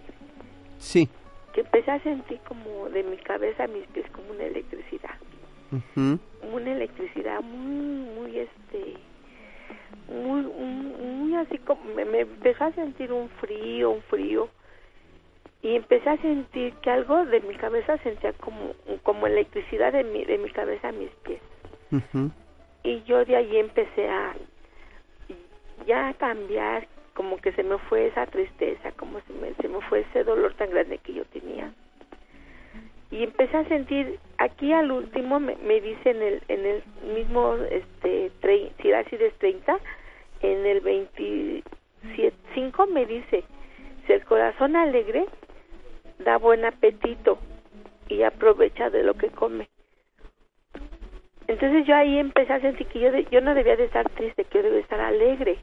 Sí. 0.78 1.08
Que 1.54 1.60
empecé 1.60 1.90
a 1.90 2.00
sentir 2.00 2.40
como 2.48 2.88
de 2.88 3.02
mi 3.02 3.16
cabeza 3.18 3.64
a 3.64 3.68
mis 3.68 3.86
pies 3.88 4.06
como 4.10 4.30
una 4.30 4.44
electricidad 4.44 5.14
una 6.52 6.72
electricidad 6.72 7.40
muy 7.42 8.10
muy 8.14 8.38
este 8.38 8.94
muy 10.08 10.42
muy, 10.42 10.92
muy 11.04 11.34
así 11.36 11.58
como 11.58 11.82
me, 11.94 12.04
me 12.04 12.20
empezó 12.20 12.64
a 12.64 12.72
sentir 12.72 13.12
un 13.12 13.28
frío 13.40 13.90
un 13.90 14.02
frío 14.02 14.48
y 15.62 15.76
empecé 15.76 16.08
a 16.08 16.16
sentir 16.18 16.72
que 16.82 16.90
algo 16.90 17.24
de 17.26 17.40
mi 17.40 17.54
cabeza 17.56 17.98
sentía 17.98 18.32
como 18.34 18.72
como 19.02 19.26
electricidad 19.26 19.92
de 19.92 20.04
mi 20.04 20.24
de 20.24 20.38
mi 20.38 20.50
cabeza 20.50 20.88
a 20.88 20.92
mis 20.92 21.10
pies. 21.22 21.40
Y 22.82 23.02
yo 23.02 23.24
de 23.24 23.36
ahí 23.36 23.56
empecé 23.58 24.08
a 24.08 24.34
ya 25.86 26.08
a 26.08 26.14
cambiar 26.14 26.86
como 27.14 27.36
que 27.38 27.52
se 27.52 27.62
me 27.62 27.78
fue 27.78 28.06
esa 28.06 28.26
tristeza 28.26 28.92
como 28.92 29.20
se 29.20 29.32
me, 29.34 29.52
se 29.54 29.68
me 29.68 29.80
fue 29.82 30.00
ese 30.00 30.24
dolor 30.24 30.54
tan 30.54 30.70
grande 30.70 30.98
que 30.98 31.12
yo 31.14 31.24
tenía. 31.26 31.72
Y 33.10 33.24
empecé 33.24 33.56
a 33.56 33.68
sentir 33.68 34.18
aquí 34.38 34.72
al 34.72 34.92
último 34.92 35.40
me, 35.40 35.56
me 35.56 35.80
dice 35.80 36.10
en 36.10 36.22
el 36.22 36.42
en 36.48 36.64
el 36.64 36.82
mismo 37.14 37.54
este 37.70 38.30
tre- 38.40 38.70
Cirácides 38.80 39.34
30 39.38 39.78
en 40.42 40.64
el 40.64 40.80
25 40.80 42.86
me 42.86 43.04
dice 43.06 43.42
si 44.06 44.12
el 44.12 44.24
corazón 44.24 44.76
alegre 44.76 45.26
da 46.24 46.38
buen 46.38 46.64
apetito 46.64 47.38
y 48.08 48.22
aprovecha 48.22 48.90
de 48.90 49.02
lo 49.02 49.14
que 49.14 49.28
come 49.30 49.68
entonces 51.46 51.84
yo 51.84 51.96
ahí 51.96 52.18
empecé 52.18 52.52
a 52.52 52.60
sentir 52.60 52.86
que 52.86 53.00
yo, 53.00 53.10
de- 53.10 53.26
yo 53.30 53.40
no 53.40 53.54
debía 53.54 53.74
de 53.74 53.84
estar 53.86 54.08
triste, 54.10 54.44
que 54.44 54.58
yo 54.58 54.62
debía 54.62 54.80
estar 54.80 55.00
alegre, 55.00 55.58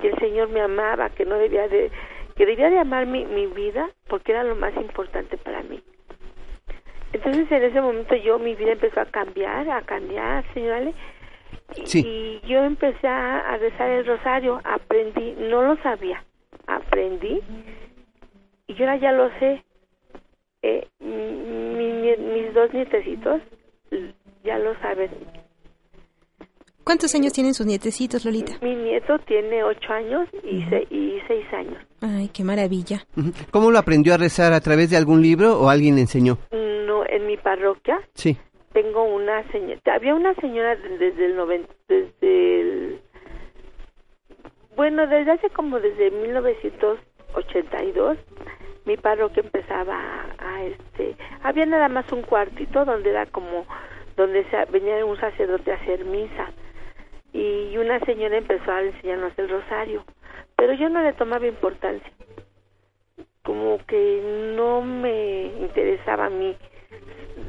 que 0.00 0.08
el 0.10 0.18
Señor 0.20 0.48
me 0.48 0.60
amaba, 0.60 1.08
que 1.10 1.24
no 1.24 1.36
debía 1.38 1.66
de, 1.66 1.90
que 2.36 2.46
debía 2.46 2.70
de 2.70 2.78
amar 2.78 3.06
mi, 3.06 3.24
mi 3.24 3.46
vida 3.46 3.90
porque 4.06 4.30
era 4.30 4.44
lo 4.44 4.54
más 4.54 4.72
importante 4.76 5.36
para 5.36 5.62
mí. 5.64 5.82
Entonces 7.12 7.50
en 7.50 7.64
ese 7.64 7.80
momento 7.80 8.14
yo, 8.14 8.38
mi 8.38 8.54
vida 8.54 8.72
empezó 8.72 9.00
a 9.00 9.06
cambiar, 9.06 9.68
a 9.70 9.82
cambiar, 9.82 10.44
señor 10.54 10.72
Ale, 10.74 10.94
y, 11.76 11.86
Sí. 11.86 12.02
y 12.06 12.46
yo 12.46 12.62
empecé 12.62 13.08
a, 13.08 13.40
a 13.40 13.56
rezar 13.56 13.90
el 13.90 14.06
rosario, 14.06 14.60
aprendí, 14.62 15.32
no 15.38 15.62
lo 15.62 15.76
sabía, 15.82 16.22
aprendí, 16.68 17.40
y 18.68 18.74
yo 18.74 18.84
ahora 18.84 18.96
ya 18.98 19.10
lo 19.10 19.30
sé. 19.40 19.64
Eh, 20.66 20.88
mi- 21.00 21.92
mi- 21.92 22.16
mis 22.16 22.54
dos 22.54 22.72
nietecitos 22.72 23.42
ya 24.44 24.58
lo 24.58 24.74
saben. 24.80 25.10
¿Cuántos 26.84 27.14
años 27.14 27.34
tienen 27.34 27.52
sus 27.52 27.66
nietecitos, 27.66 28.24
Lolita? 28.24 28.54
Mi 28.62 28.74
nieto 28.74 29.18
tiene 29.26 29.62
ocho 29.62 29.92
años 29.92 30.26
y, 30.42 30.62
se- 30.70 30.86
y 30.90 31.20
seis 31.28 31.44
años. 31.52 31.76
Ay, 32.00 32.30
qué 32.32 32.44
maravilla. 32.44 33.04
¿Cómo 33.50 33.70
lo 33.70 33.78
aprendió 33.78 34.14
a 34.14 34.16
rezar? 34.16 34.54
¿A 34.54 34.60
través 34.60 34.88
de 34.90 34.96
algún 34.96 35.20
libro 35.20 35.60
o 35.60 35.68
alguien 35.68 35.96
le 35.96 36.00
enseñó? 36.02 36.38
No, 36.52 37.04
en 37.06 37.26
mi 37.26 37.36
parroquia 37.36 38.00
Sí. 38.14 38.38
tengo 38.72 39.04
una 39.04 39.46
señora, 39.52 39.78
había 39.94 40.14
una 40.14 40.34
señora 40.36 40.76
de- 40.76 40.96
desde 40.98 41.26
el 41.26 41.36
90, 41.36 41.68
desde 41.88 42.60
el, 42.60 43.00
bueno, 44.76 45.06
desde 45.06 45.32
hace 45.32 45.50
como 45.50 45.78
desde 45.80 46.10
1982, 46.10 48.16
mi 48.84 48.96
parroquia 48.96 49.42
empezaba 49.42 49.98
a, 50.38 50.64
este, 50.64 51.16
había 51.42 51.66
nada 51.66 51.88
más 51.88 52.10
un 52.12 52.22
cuartito 52.22 52.84
donde 52.84 53.10
era 53.10 53.26
como, 53.26 53.66
donde 54.16 54.44
se, 54.50 54.64
venía 54.66 55.04
un 55.04 55.18
sacerdote 55.18 55.72
a 55.72 55.76
hacer 55.76 56.04
misa. 56.04 56.52
Y 57.32 57.76
una 57.78 57.98
señora 58.00 58.36
empezó 58.36 58.70
a 58.70 58.82
enseñarnos 58.82 59.32
el 59.38 59.48
rosario, 59.48 60.04
pero 60.56 60.72
yo 60.74 60.88
no 60.88 61.02
le 61.02 61.12
tomaba 61.14 61.46
importancia, 61.46 62.12
como 63.42 63.78
que 63.86 64.52
no 64.56 64.82
me 64.82 65.46
interesaba 65.60 66.26
a 66.26 66.30
mí 66.30 66.56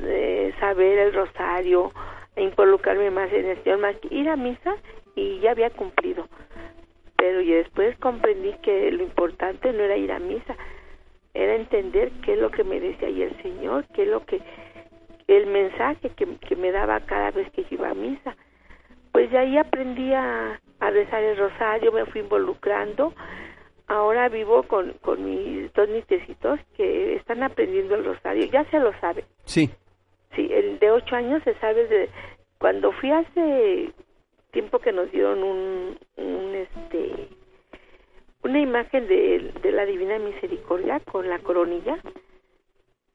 eh, 0.03 0.53
saber 0.59 0.97
el 0.97 1.14
rosario, 1.14 1.91
e 2.35 2.43
involucrarme 2.43 3.11
más 3.11 3.31
en 3.31 3.45
el 3.45 3.64
Señor, 3.64 3.80
más 3.80 3.95
que 3.97 4.14
ir 4.14 4.30
a 4.30 4.35
misa 4.35 4.75
y 5.15 5.39
ya 5.39 5.51
había 5.51 5.69
cumplido. 5.69 6.27
Pero 7.17 7.41
yo 7.41 7.55
después 7.55 7.97
comprendí 7.99 8.53
que 8.61 8.91
lo 8.91 9.03
importante 9.03 9.72
no 9.72 9.83
era 9.83 9.95
ir 9.95 10.11
a 10.11 10.19
misa, 10.19 10.55
era 11.35 11.53
entender 11.55 12.11
qué 12.23 12.33
es 12.33 12.39
lo 12.39 12.49
que 12.49 12.64
me 12.64 12.80
decía 12.80 13.09
ahí 13.09 13.22
el 13.22 13.39
Señor, 13.41 13.85
qué 13.93 14.03
es 14.03 14.07
lo 14.07 14.25
que, 14.25 14.41
el 15.27 15.47
mensaje 15.47 16.09
que, 16.11 16.25
que 16.38 16.55
me 16.55 16.72
daba 16.72 17.01
cada 17.01 17.31
vez 17.31 17.51
que 17.51 17.65
iba 17.69 17.89
a 17.89 17.93
misa. 17.93 18.35
Pues 19.11 19.30
de 19.30 19.38
ahí 19.38 19.57
aprendí 19.57 20.14
a, 20.14 20.59
a 20.80 20.89
rezar 20.89 21.23
el 21.23 21.38
rosario, 21.38 21.91
me 21.91 22.05
fui 22.05 22.22
involucrando. 22.22 23.14
Ahora 23.88 24.30
vivo 24.30 24.64
con, 24.64 24.93
con 25.01 25.23
mis 25.23 25.72
dos 25.73 25.88
nietecitos 25.89 26.59
que 26.75 27.15
están 27.15 27.43
aprendiendo 27.43 27.95
el 27.95 28.05
rosario, 28.05 28.45
ya 28.45 28.64
se 28.72 28.80
lo 28.80 28.97
saben. 28.99 29.25
Sí. 29.43 29.69
Sí, 30.35 30.49
el 30.51 30.80
de 30.80 30.91
ocho 30.91 31.15
años 31.15 31.43
se 31.43 31.53
sabe 31.55 31.88
de 31.88 32.09
cuando 32.57 32.91
fui 32.93 33.11
hace 33.11 33.91
tiempo 34.51 34.80
que 34.80 34.91
nos 34.91 35.11
dieron 35.11 35.43
un, 35.43 35.99
un 36.17 36.55
este 36.55 37.30
una 38.45 38.59
imagen 38.59 39.07
de, 39.07 39.51
de 39.64 39.72
la 39.72 39.88
Divina 39.88 40.19
Misericordia 40.19 40.99
con 40.99 41.27
la 41.27 41.40
coronilla. 41.40 41.98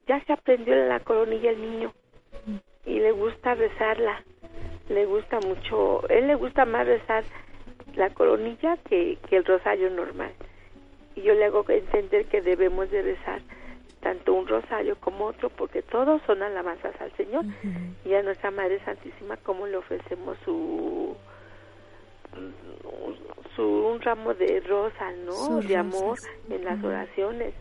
Ya 0.05 0.21
se 0.25 0.33
aprendió 0.33 0.75
la 0.75 0.99
coronilla 0.99 1.51
el 1.51 1.61
niño 1.61 1.93
y 2.85 2.99
le 2.99 3.13
gusta 3.13 3.55
rezarla. 3.55 4.23
Le 4.89 5.05
gusta 5.05 5.39
mucho, 5.39 6.05
él 6.09 6.27
le 6.27 6.35
gusta 6.35 6.65
más 6.65 6.85
rezar 6.85 7.23
la 7.95 8.09
coronilla 8.09 8.75
que, 8.89 9.19
que 9.29 9.37
el 9.37 9.45
rosario 9.45 9.89
normal. 9.89 10.33
Y 11.15 11.21
yo 11.21 11.33
le 11.33 11.45
hago 11.45 11.63
entender 11.69 12.25
que 12.25 12.41
debemos 12.41 12.91
de 12.91 13.01
rezar 13.01 13.41
tanto 14.01 14.33
un 14.33 14.47
rosario 14.47 14.97
como 14.97 15.27
otro, 15.27 15.49
porque 15.49 15.81
todos 15.81 16.21
son 16.27 16.43
alabanzas 16.43 16.99
al 16.99 17.15
Señor. 17.15 17.45
Y 18.03 18.13
a 18.15 18.23
nuestra 18.23 18.51
Madre 18.51 18.83
Santísima, 18.83 19.37
como 19.37 19.65
le 19.65 19.77
ofrecemos 19.77 20.37
su, 20.43 21.15
su 23.55 23.63
un 23.63 24.01
ramo 24.01 24.33
de 24.33 24.59
rosa, 24.61 25.11
¿no? 25.25 25.33
Sus 25.33 25.67
de 25.67 25.77
amor 25.77 26.17
rosas. 26.17 26.31
en 26.49 26.63
las 26.63 26.83
oraciones. 26.83 27.53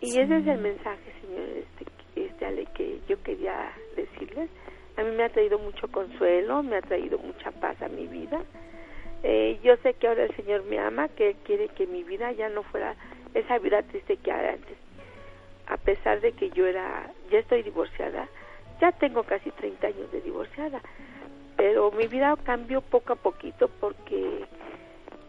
Y 0.00 0.18
ese 0.18 0.38
es 0.38 0.46
el 0.46 0.58
mensaje, 0.58 1.12
señor, 1.20 1.48
este, 1.58 1.84
este 2.16 2.46
Ale, 2.46 2.66
que 2.74 3.00
yo 3.08 3.22
quería 3.22 3.72
decirles. 3.96 4.48
A 4.96 5.02
mí 5.02 5.10
me 5.12 5.24
ha 5.24 5.28
traído 5.28 5.58
mucho 5.58 5.88
consuelo, 5.88 6.62
me 6.62 6.76
ha 6.76 6.82
traído 6.82 7.18
mucha 7.18 7.50
paz 7.52 7.80
a 7.82 7.88
mi 7.88 8.06
vida 8.06 8.42
Eh, 9.22 9.58
yo 9.62 9.76
sé 9.82 9.92
que 9.94 10.08
ahora 10.08 10.24
el 10.24 10.34
Señor 10.34 10.64
me 10.64 10.78
ama, 10.78 11.08
que 11.08 11.36
quiere 11.44 11.68
que 11.68 11.86
mi 11.86 12.02
vida 12.02 12.32
ya 12.32 12.48
no 12.48 12.62
fuera 12.62 12.96
esa 13.34 13.58
vida 13.58 13.82
triste 13.82 14.16
que 14.16 14.30
era 14.30 14.52
antes. 14.54 14.78
A 15.66 15.76
pesar 15.76 16.20
de 16.22 16.32
que 16.32 16.48
yo 16.50 16.66
era, 16.66 17.10
ya 17.30 17.38
estoy 17.38 17.62
divorciada, 17.62 18.28
ya 18.80 18.92
tengo 18.92 19.22
casi 19.24 19.50
30 19.50 19.86
años 19.86 20.10
de 20.10 20.22
divorciada, 20.22 20.80
pero 21.56 21.90
mi 21.92 22.06
vida 22.06 22.36
cambió 22.44 22.80
poco 22.80 23.12
a 23.12 23.16
poquito 23.16 23.68
porque 23.80 24.46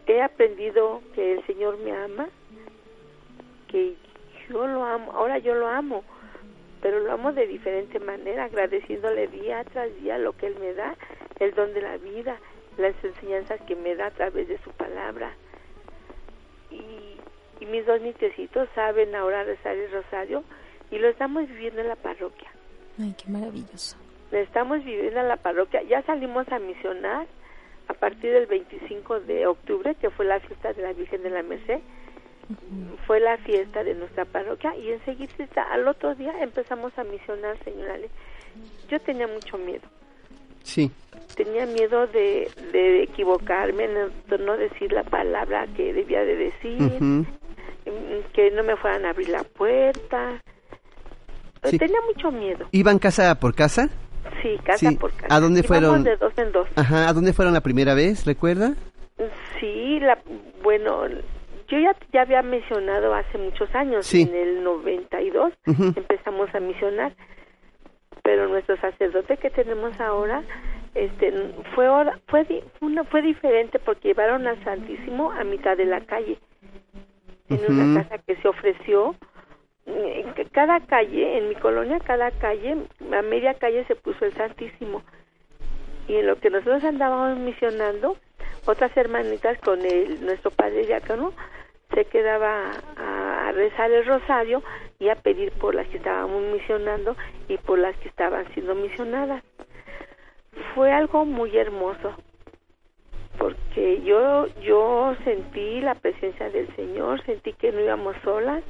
he 0.06 0.22
aprendido 0.22 1.02
que 1.14 1.34
el 1.34 1.46
Señor 1.46 1.78
me 1.78 1.92
ama, 1.92 2.28
que 3.68 3.94
yo 4.48 4.66
lo 4.66 4.84
amo, 4.84 5.12
ahora 5.12 5.38
yo 5.38 5.54
lo 5.54 5.68
amo, 5.68 6.04
pero 6.80 7.00
lo 7.00 7.12
amo 7.12 7.32
de 7.32 7.46
diferente 7.46 7.98
manera, 8.00 8.44
agradeciéndole 8.44 9.28
día 9.28 9.64
tras 9.64 9.94
día 10.00 10.18
lo 10.18 10.36
que 10.36 10.46
Él 10.46 10.56
me 10.58 10.74
da, 10.74 10.96
el 11.38 11.54
don 11.54 11.72
de 11.72 11.82
la 11.82 11.96
vida, 11.96 12.36
las 12.76 12.94
enseñanzas 13.04 13.60
que 13.62 13.76
me 13.76 13.94
da 13.94 14.06
a 14.06 14.10
través 14.10 14.48
de 14.48 14.58
su 14.58 14.70
palabra. 14.70 15.32
Y, 16.70 17.16
y 17.60 17.66
mis 17.66 17.86
dos 17.86 18.00
nietecitos 18.00 18.68
saben 18.74 19.14
ahora 19.14 19.44
rezar 19.44 19.76
el 19.76 19.90
rosario 19.92 20.42
y 20.90 20.98
lo 20.98 21.08
estamos 21.08 21.46
viviendo 21.48 21.80
en 21.80 21.88
la 21.88 21.96
parroquia. 21.96 22.50
Ay, 22.98 23.14
qué 23.16 23.30
maravilloso. 23.30 23.96
Estamos 24.32 24.84
viviendo 24.84 25.20
en 25.20 25.28
la 25.28 25.36
parroquia. 25.36 25.82
Ya 25.82 26.02
salimos 26.02 26.48
a 26.50 26.58
misionar 26.58 27.26
a 27.88 27.94
partir 27.94 28.32
del 28.32 28.46
25 28.46 29.20
de 29.20 29.46
octubre, 29.46 29.94
que 29.96 30.10
fue 30.10 30.24
la 30.24 30.40
fiesta 30.40 30.72
de 30.72 30.82
la 30.82 30.92
Virgen 30.92 31.22
de 31.22 31.30
la 31.30 31.42
Merced. 31.42 31.80
Fue 33.06 33.20
la 33.20 33.36
fiesta 33.38 33.84
de 33.84 33.94
nuestra 33.94 34.24
parroquia 34.24 34.76
y 34.76 34.90
enseguida 34.92 35.62
al 35.70 35.86
otro 35.88 36.14
día 36.14 36.32
empezamos 36.42 36.96
a 36.98 37.04
misionar, 37.04 37.56
señora. 37.64 37.96
Yo 38.88 39.00
tenía 39.00 39.26
mucho 39.26 39.56
miedo. 39.58 39.82
Sí. 40.62 40.90
Tenía 41.36 41.66
miedo 41.66 42.06
de, 42.08 42.50
de 42.72 43.02
equivocarme, 43.04 43.88
no- 43.88 44.10
de 44.28 44.44
no 44.44 44.56
decir 44.56 44.92
la 44.92 45.02
palabra 45.04 45.66
que 45.76 45.92
debía 45.92 46.24
de 46.24 46.36
decir, 46.36 46.80
mm, 47.00 47.22
que 48.32 48.50
no 48.50 48.62
me 48.64 48.76
fueran 48.76 49.06
a 49.06 49.10
abrir 49.10 49.28
la 49.30 49.44
puerta. 49.44 50.40
Sí. 51.64 51.78
Tenía 51.78 51.98
mucho 52.02 52.30
miedo. 52.32 52.66
¿Iban 52.72 52.98
casa 52.98 53.34
por 53.38 53.54
casa? 53.54 53.88
Sí, 54.42 54.58
casa 54.64 54.90
Sí. 54.90 54.96
por 54.96 55.12
casa. 55.12 55.34
¿A 55.34 55.40
dónde 55.40 55.62
fueron? 55.62 56.04
de 56.04 56.16
dos 56.16 56.32
en 56.36 56.52
dos. 56.52 56.68
Ajá, 56.76 57.08
¿a 57.08 57.12
dónde 57.12 57.32
fueron 57.32 57.54
la 57.54 57.60
primera 57.60 57.94
vez? 57.94 58.24
¿Recuerda? 58.26 58.74
Sí, 59.60 60.00
la, 60.00 60.18
bueno, 60.62 61.06
yo 61.68 61.78
ya, 61.78 61.94
ya 62.12 62.22
había 62.22 62.42
mencionado 62.42 63.14
hace 63.14 63.38
muchos 63.38 63.72
años, 63.74 64.06
Sí. 64.06 64.22
en 64.22 64.34
el 64.34 64.64
92 64.64 65.52
Ujú. 65.66 65.92
empezamos 65.96 66.52
a 66.54 66.60
misionar, 66.60 67.12
pero 68.22 68.48
nuestro 68.48 68.76
sacerdote 68.78 69.36
que 69.36 69.50
tenemos 69.50 69.98
ahora 70.00 70.42
este 70.94 71.32
fue 71.74 71.86
fue 72.28 72.46
una, 72.80 73.04
fue 73.04 73.22
diferente 73.22 73.78
porque 73.78 74.08
llevaron 74.08 74.46
al 74.46 74.62
Santísimo 74.64 75.30
a 75.32 75.44
mitad 75.44 75.76
de 75.76 75.86
la 75.86 76.00
calle 76.02 76.38
en 77.48 77.60
una 77.68 78.02
casa 78.02 78.18
que 78.26 78.36
se 78.36 78.48
ofreció 78.48 79.14
cada 80.52 80.80
calle 80.80 81.38
en 81.38 81.48
mi 81.48 81.54
colonia 81.56 81.98
cada 82.00 82.30
calle 82.30 82.76
a 83.12 83.22
media 83.22 83.54
calle 83.54 83.84
se 83.86 83.96
puso 83.96 84.24
el 84.24 84.32
Santísimo 84.34 85.02
y 86.08 86.16
en 86.16 86.26
lo 86.26 86.36
que 86.36 86.50
nosotros 86.50 86.84
andábamos 86.84 87.38
misionando 87.38 88.16
otras 88.66 88.96
hermanitas 88.96 89.58
con 89.58 89.84
el 89.84 90.24
nuestro 90.24 90.50
padre 90.50 90.86
diácono 90.86 91.32
se 91.94 92.04
quedaba 92.06 92.70
a, 92.96 93.48
a 93.48 93.52
rezar 93.52 93.90
el 93.90 94.06
rosario 94.06 94.62
y 94.98 95.08
a 95.08 95.16
pedir 95.16 95.52
por 95.52 95.74
las 95.74 95.86
que 95.88 95.98
estábamos 95.98 96.42
misionando 96.52 97.16
y 97.48 97.58
por 97.58 97.78
las 97.78 97.96
que 97.98 98.08
estaban 98.08 98.46
siendo 98.54 98.74
misionadas. 98.74 99.42
Fue 100.74 100.92
algo 100.92 101.24
muy 101.24 101.56
hermoso 101.56 102.14
porque 103.38 104.00
yo 104.02 104.46
yo 104.62 105.16
sentí 105.24 105.80
la 105.80 105.94
presencia 105.96 106.50
del 106.50 106.74
Señor, 106.76 107.22
sentí 107.24 107.52
que 107.54 107.72
no 107.72 107.80
íbamos 107.80 108.14
solas, 108.22 108.62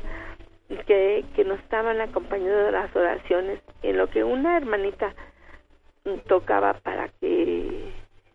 que, 0.86 1.24
que 1.34 1.44
nos 1.44 1.58
estaban 1.60 2.00
acompañando 2.00 2.56
de 2.64 2.72
las 2.72 2.94
oraciones, 2.94 3.60
en 3.82 3.96
lo 3.96 4.08
que 4.10 4.24
una 4.24 4.56
hermanita 4.56 5.14
tocaba 6.26 6.74
para 6.74 7.08
que 7.20 7.92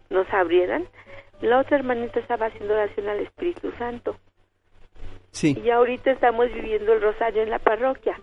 nos 0.09 0.27
abrieran, 0.33 0.87
la 1.41 1.59
otra 1.59 1.77
hermanita 1.77 2.19
estaba 2.19 2.47
haciendo 2.47 2.73
oración 2.73 3.09
al 3.09 3.19
Espíritu 3.19 3.71
Santo. 3.77 4.15
Sí. 5.31 5.59
Y 5.63 5.69
ahorita 5.69 6.11
estamos 6.11 6.47
viviendo 6.53 6.93
el 6.93 7.01
rosario 7.01 7.43
en 7.43 7.49
la 7.49 7.59
parroquia 7.59 8.19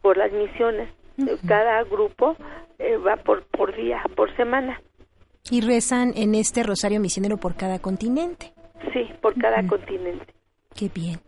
por 0.00 0.16
las 0.16 0.32
misiones. 0.32 0.88
Cada 1.46 1.82
grupo 1.84 2.36
eh, 2.78 2.96
va 2.96 3.16
por, 3.16 3.44
por 3.46 3.74
día, 3.76 4.02
por 4.16 4.34
semana. 4.36 4.80
Y 5.50 5.60
rezan 5.60 6.12
en 6.16 6.34
este 6.34 6.62
rosario 6.62 7.00
misionero 7.00 7.36
por 7.36 7.54
cada 7.56 7.78
continente. 7.78 8.52
Sí, 8.92 9.10
por 9.20 9.34
cada 9.38 9.66
continente. 9.66 10.32
Qué 10.74 10.88
bien. 10.94 11.20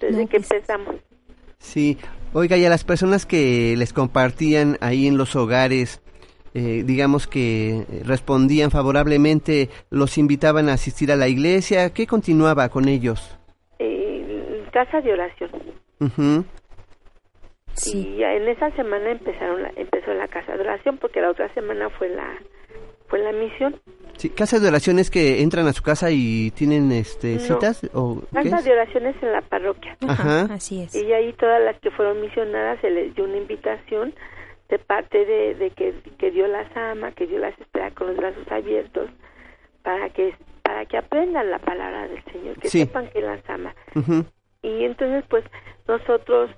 Desde 0.00 0.22
No, 0.22 0.28
que 0.28 0.38
pues- 0.38 0.50
empezamos. 0.52 0.96
Sí. 1.58 1.98
Oiga, 2.32 2.56
y 2.56 2.64
a 2.64 2.68
las 2.68 2.84
personas 2.84 3.24
que 3.26 3.74
les 3.76 3.92
compartían 3.92 4.76
ahí 4.80 5.06
en 5.06 5.16
los 5.16 5.36
hogares, 5.36 6.02
eh, 6.54 6.82
digamos 6.84 7.26
que 7.26 7.84
respondían 8.04 8.70
favorablemente, 8.70 9.70
los 9.90 10.18
invitaban 10.18 10.68
a 10.68 10.74
asistir 10.74 11.10
a 11.12 11.16
la 11.16 11.28
iglesia, 11.28 11.90
¿qué 11.94 12.06
continuaba 12.06 12.68
con 12.68 12.88
ellos? 12.88 13.38
Eh, 13.78 14.64
casa 14.72 15.00
de 15.00 15.12
oración. 15.12 15.50
Ujú. 16.00 16.44
Y 17.86 18.16
ya 18.16 18.32
en 18.34 18.48
esa 18.48 18.70
semana 18.76 19.10
empezaron 19.12 19.62
la- 19.62 19.72
empezó 19.76 20.12
la 20.14 20.28
casa 20.28 20.52
de 20.54 20.60
oración 20.60 20.98
porque 20.98 21.20
la 21.20 21.30
otra 21.30 21.52
semana 21.54 21.90
fue 21.90 22.08
la 22.08 22.34
fue 23.08 23.18
la 23.20 23.32
misión. 23.32 23.76
Sí, 24.16 24.30
casas 24.30 24.62
de 24.62 24.68
oraciones 24.68 25.10
que 25.10 25.42
entran 25.42 25.66
a 25.66 25.72
su 25.72 25.82
casa 25.82 26.10
y 26.10 26.50
tienen 26.52 26.90
este 26.92 27.34
No. 27.34 27.40
citas 27.40 27.82
o 27.92 28.20
qué 28.32 28.42
Casa 28.50 28.58
es? 28.58 28.64
de 28.64 28.72
oraciones 28.72 29.14
en 29.22 29.32
la 29.32 29.42
parroquia. 29.42 29.96
Ajá. 30.08 30.42
Así 30.52 30.82
es. 30.82 30.94
Y 30.94 31.12
ahí 31.12 31.32
todas 31.34 31.60
las 31.62 31.78
que 31.80 31.90
fueron 31.90 32.20
misionadas 32.20 32.80
se 32.80 32.90
les 32.90 33.14
dio 33.14 33.24
una 33.24 33.36
invitación 33.36 34.14
de 34.68 34.78
parte 34.78 35.24
de, 35.24 35.54
de 35.54 35.70
que, 35.70 35.94
que 36.18 36.30
Dios 36.30 36.48
las 36.48 36.74
ama, 36.76 37.12
que 37.12 37.26
Dios 37.26 37.40
las 37.40 37.58
espera 37.60 37.90
con 37.92 38.08
los 38.08 38.16
brazos 38.16 38.50
abiertos 38.50 39.10
para 39.82 40.08
que 40.10 40.34
para 40.62 40.84
que 40.86 40.96
aprendan 40.98 41.48
la 41.50 41.60
palabra 41.60 42.08
del 42.08 42.24
Señor, 42.24 42.58
que 42.58 42.68
Sí. 42.68 42.80
sepan 42.80 43.08
que 43.10 43.20
las 43.20 43.38
ama. 43.48 43.72
Y 44.62 44.84
entonces 44.84 45.24
pues 45.28 45.44
nosotros 45.86 46.50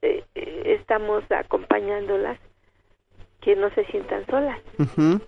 eh, 0.00 0.24
eh, 0.34 0.76
estamos 0.80 1.22
acompañándolas 1.30 2.38
que 3.42 3.56
no 3.56 3.68
se 3.74 3.84
sientan 3.86 4.24
solas. 4.26 4.58
Ujú. 4.78 5.20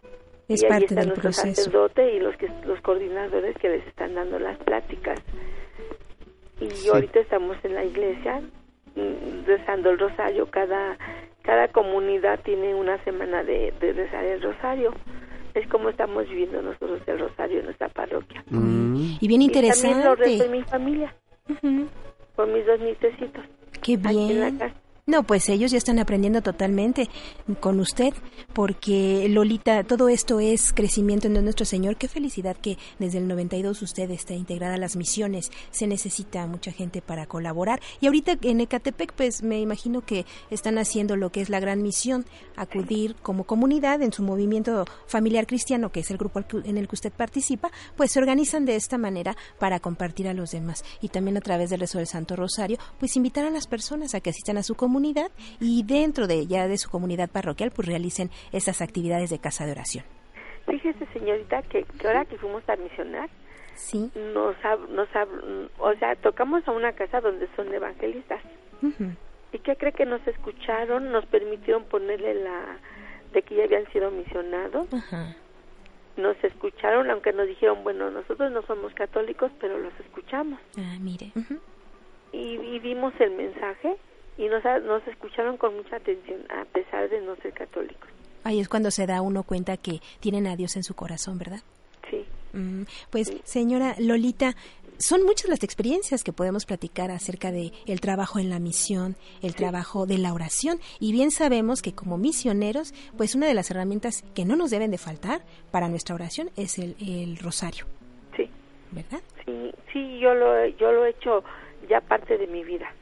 Es 0.49 0.63
y 0.63 0.67
ahí 0.67 0.71
parte 0.71 0.85
está 0.87 0.95
del 0.97 1.07
nuestro 1.09 1.23
proceso. 1.23 1.55
sacerdote 1.63 2.15
y 2.15 2.21
los 2.21 2.37
que 2.37 2.49
los 2.67 2.81
coordinadores 2.81 3.57
que 3.59 3.69
les 3.69 3.87
están 3.87 4.15
dando 4.15 4.39
las 4.39 4.59
pláticas. 4.59 5.19
Y 6.61 6.71
Sí. 6.71 6.89
ahorita 6.89 7.21
estamos 7.21 7.57
en 7.65 7.75
la 7.75 7.85
iglesia 7.85 8.41
mm, 8.95 9.45
rezando 9.47 9.91
el 9.91 9.99
rosario. 9.99 10.47
Cada 10.51 10.97
cada 11.43 11.67
comunidad 11.69 12.39
tiene 12.45 12.73
una 12.75 13.03
semana 13.05 13.43
de, 13.43 13.73
de 13.81 13.93
rezar 13.93 14.25
el 14.25 14.41
rosario. 14.43 14.93
Es 15.55 15.67
como 15.69 15.89
estamos 15.89 16.29
viviendo 16.29 16.63
nosotros 16.63 17.01
el 17.07 17.19
rosario 17.19 17.59
en 17.59 17.65
nuestra 17.67 17.89
parroquia. 17.89 18.45
Mm. 18.49 19.17
Y 19.21 19.29
bien 19.29 19.43
Y 19.43 19.49
también 19.51 20.05
lo 20.05 20.15
rezo 20.15 20.31
interesante. 20.31 20.45
en 20.45 20.51
mi 20.53 20.63
familia, 20.63 21.15
con 22.37 22.53
mis 22.53 22.65
dos 22.67 22.81
nietecitos. 22.81 23.45
Qué 23.83 23.95
Aquí 24.05 24.31
en 24.31 24.41
la 24.41 24.47
bien. 24.47 24.59
casa. 24.59 24.75
No, 25.05 25.25
pues 25.25 25.49
ellos 25.49 25.73
ya 25.73 25.79
están 25.79 25.99
aprendiendo 25.99 26.43
totalmente 26.43 27.09
con 27.59 27.81
usted, 27.81 28.15
porque 28.53 29.27
Lolita, 29.29 29.83
todo 29.83 30.09
esto 30.09 30.39
es 30.39 30.73
crecimiento 30.73 31.27
en 31.27 31.43
nuestro 31.43 31.67
Señor. 31.67 31.97
Qué 31.97 32.07
felicidad 32.07 32.57
que 32.57 32.79
desde 33.01 33.19
el 33.19 33.27
92 33.27 33.83
usted 33.83 34.09
esté 34.13 34.35
integrada 34.35 34.75
a 34.75 34.79
las 34.79 34.95
misiones. 34.95 35.51
Se 35.73 35.89
necesita 35.89 36.47
mucha 36.47 36.71
gente 36.71 37.03
para 37.03 37.27
colaborar. 37.27 37.81
Y 38.01 38.07
ahorita 38.07 38.39
en 38.43 38.61
Ecatepec, 38.61 39.13
pues 39.15 39.43
me 39.43 39.61
imagino 39.61 40.03
que 40.03 40.25
están 40.51 40.79
haciendo 40.79 41.17
lo 41.17 41.33
que 41.33 41.41
es 41.41 41.51
la 41.51 41.59
gran 41.59 41.83
misión, 41.83 42.25
acudir 42.55 43.17
como 43.17 43.43
comunidad 43.43 44.03
en 44.03 44.13
su 44.13 44.23
movimiento 44.23 44.85
familiar 45.09 45.49
cristiano, 45.49 45.91
que 45.91 45.99
es 45.99 46.13
el 46.13 46.17
grupo 46.17 46.45
en 46.63 46.79
el 46.79 46.87
que 46.87 46.95
usted 46.95 47.13
participa, 47.13 47.73
pues 47.97 48.13
se 48.13 48.21
organizan 48.21 48.67
de 48.67 48.77
esta 48.77 48.99
manera 48.99 49.37
para 49.59 49.81
compartir 49.81 50.29
a 50.29 50.33
los 50.33 50.53
demás. 50.53 50.85
Y 51.01 51.09
también 51.09 51.39
a 51.39 51.41
través 51.41 51.71
del 51.71 51.81
rezo 51.81 51.99
del 51.99 52.07
Santo 52.07 52.37
Rosario, 52.37 52.79
pues 53.01 53.17
invitar 53.17 53.45
a 53.45 53.51
las 53.51 53.67
personas 53.67 54.15
a 54.15 54.21
que 54.21 54.31
asistan 54.31 54.59
a 54.59 54.63
su 54.63 54.77
comunidad 54.77 54.92
y 55.61 55.83
dentro 55.85 56.27
de 56.27 56.47
ya 56.47 56.69
de 56.69 56.77
su 56.79 56.91
comunidad 56.91 57.31
parroquial, 57.31 57.71
pues 57.75 57.89
realicen 57.89 58.31
estas 58.53 58.81
actividades 58.83 59.31
de 59.31 59.39
casa 59.39 59.65
de 59.67 59.73
oración. 59.73 60.05
Fíjese, 60.67 61.07
señorita, 61.13 61.63
que, 61.63 61.85
que 61.85 62.07
ahora 62.07 62.25
que 62.25 62.37
fuimos 62.39 62.69
a 62.69 62.77
misionar, 62.77 63.29
Sí. 63.75 64.11
nos, 64.15 64.55
nos 64.91 65.09
o 65.79 65.95
sea, 65.99 66.15
tocamos 66.17 66.67
a 66.69 66.73
una 66.73 66.93
casa 66.93 67.21
donde 67.21 67.49
son 67.57 67.73
evangelistas. 67.73 68.41
¿Y 69.53 69.59
qué 69.61 69.77
cree 69.77 69.93
que 69.93 70.05
nos 70.05 70.27
escucharon? 70.27 71.11
Nos 71.11 71.25
permitieron 71.27 71.85
ponerle 71.85 72.35
la 72.35 72.79
de 73.33 73.43
que 73.43 73.55
ya 73.57 73.65
habían 73.65 73.91
sido 73.93 74.11
misionados. 74.11 74.89
Nos 76.17 76.37
escucharon, 76.45 77.11
aunque 77.11 77.33
nos 77.33 77.47
dijeron, 77.47 77.83
bueno, 77.83 78.11
nosotros 78.11 78.53
no 78.53 78.61
somos 78.63 78.93
católicos, 78.95 79.51
pero 79.61 79.79
los 79.79 79.93
escuchamos. 80.01 80.61
Ah, 80.79 80.97
mire. 81.01 81.33
Y, 82.33 82.57
y 82.57 82.79
vimos 82.81 83.15
el 83.21 83.31
mensaje 83.33 83.97
y 84.39 84.47
nos, 84.49 84.63
nos 84.85 85.07
escucharon 85.07 85.57
con 85.57 85.77
mucha 85.77 85.97
atención, 85.97 86.41
a 86.51 86.65
pesar 86.67 87.09
de 87.09 87.21
no 87.21 87.37
ser 87.37 87.53
católicos. 87.53 88.09
Ahí 88.45 88.61
es 88.61 88.69
cuando 88.69 88.91
se 88.91 89.07
da 89.07 89.21
uno 89.23 89.43
cuenta 89.45 89.77
que 89.77 90.01
tienen 90.21 90.47
a 90.47 90.57
Dios 90.57 90.77
en 90.77 90.83
su 90.83 90.95
corazón, 90.95 91.39
¿verdad? 91.39 91.61
Sí. 92.11 92.25
Mm, 92.53 92.83
Pues, 93.11 93.33
señora 93.45 93.95
Lolita, 93.99 94.55
son 94.99 95.25
muchas 95.25 95.49
las 95.49 95.63
experiencias 95.65 96.23
que 96.25 96.33
podemos 96.33 96.65
platicar 96.67 97.11
acerca 97.11 97.51
de 97.51 97.73
el 97.87 98.01
trabajo 98.01 98.39
en 98.39 98.51
la 98.51 98.59
misión, 98.59 99.17
el 99.43 99.55
trabajo 99.55 100.07
de 100.07 100.19
la 100.19 100.33
oración 100.33 100.79
y 101.01 101.13
bien 101.13 101.31
sabemos 101.31 101.83
que 101.83 101.93
como 101.95 102.19
misioneros, 102.19 102.93
pues 103.17 103.35
una 103.35 103.47
de 103.47 103.55
las 103.55 103.71
herramientas 103.71 104.23
que 104.35 104.45
no 104.45 104.55
nos 104.57 104.71
deben 104.71 104.91
de 104.91 104.99
faltar 104.99 105.43
para 105.71 105.89
nuestra 105.89 106.15
oración 106.15 106.51
es 106.57 106.79
el, 106.79 106.95
el 107.01 107.37
rosario. 107.39 107.87
Sí. 108.37 108.49
¿Verdad? 108.91 109.21
Sí, 109.45 109.73
sí, 109.93 110.19
yo 110.21 110.35
lo, 110.35 110.67
yo 110.67 110.93
lo 110.93 111.05
he 111.07 111.11
hecho 111.11 111.43
ya 111.89 112.01
parte 112.01 112.39
de 112.39 112.47
mi 112.47 112.63
vida. 112.63 112.93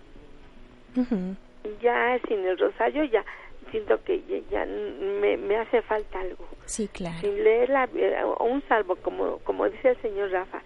Ya 1.82 2.18
sin 2.26 2.38
el 2.46 2.58
rosario 2.58 3.04
ya 3.04 3.24
siento 3.70 4.02
que 4.04 4.22
ya, 4.22 4.38
ya 4.50 4.66
me, 4.66 5.36
me 5.36 5.56
hace 5.56 5.82
falta 5.82 6.20
algo. 6.20 6.44
Sí, 6.64 6.88
claro. 6.88 7.18
Sin 7.20 7.42
leer 7.44 7.68
la, 7.68 7.88
eh, 7.94 8.16
un 8.40 8.62
salmo, 8.68 8.96
como, 8.96 9.38
como 9.40 9.68
dice 9.68 9.90
el 9.90 9.96
señor 10.02 10.30
Rafa, 10.30 10.62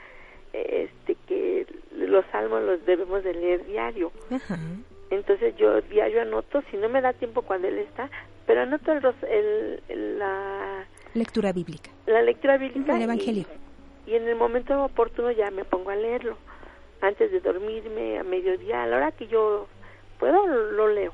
este 0.53 1.17
que 1.27 1.67
los 1.97 2.25
salmos 2.33 2.62
los 2.62 2.85
debemos 2.86 3.23
de 3.25 3.35
leer 3.35 3.67
diario. 3.67 4.12
Entonces 5.11 5.55
yo 5.57 5.81
diario 5.83 6.23
anoto, 6.23 6.62
si 6.70 6.77
no 6.77 6.89
me 6.89 7.01
da 7.01 7.12
tiempo 7.12 7.43
cuando 7.43 7.69
él 7.69 7.78
está, 7.78 8.09
pero 8.47 8.62
anoto 8.62 8.93
el, 8.93 9.05
el, 9.31 9.83
el- 9.89 10.19
la, 10.19 10.86
Lectura 11.15 11.53
bíblica. 11.53 11.91
la 12.07 12.23
lectura 12.23 12.57
bíblica 12.57 12.94
El 12.94 13.01
y- 13.01 13.05
Evangelio. 13.05 13.44
Y, 14.07 14.15
en 14.17 14.28
el 14.28 14.36
momento 14.36 14.83
oportuno 14.85 15.31
ya 15.31 15.51
me 15.51 15.65
pongo 15.65 15.91
a 15.91 15.97
leerlo. 15.97 16.36
Antes 17.01 17.31
de 17.33 17.41
dormirme, 17.41 18.19
a 18.19 18.25
mediodía, 18.25 18.83
a 18.83 18.86
la 18.86 18.97
hora 18.97 19.12
que 19.12 19.27
yo 19.28 19.67
puedo, 20.18 20.47
lo 20.47 20.89
leo. 20.89 21.12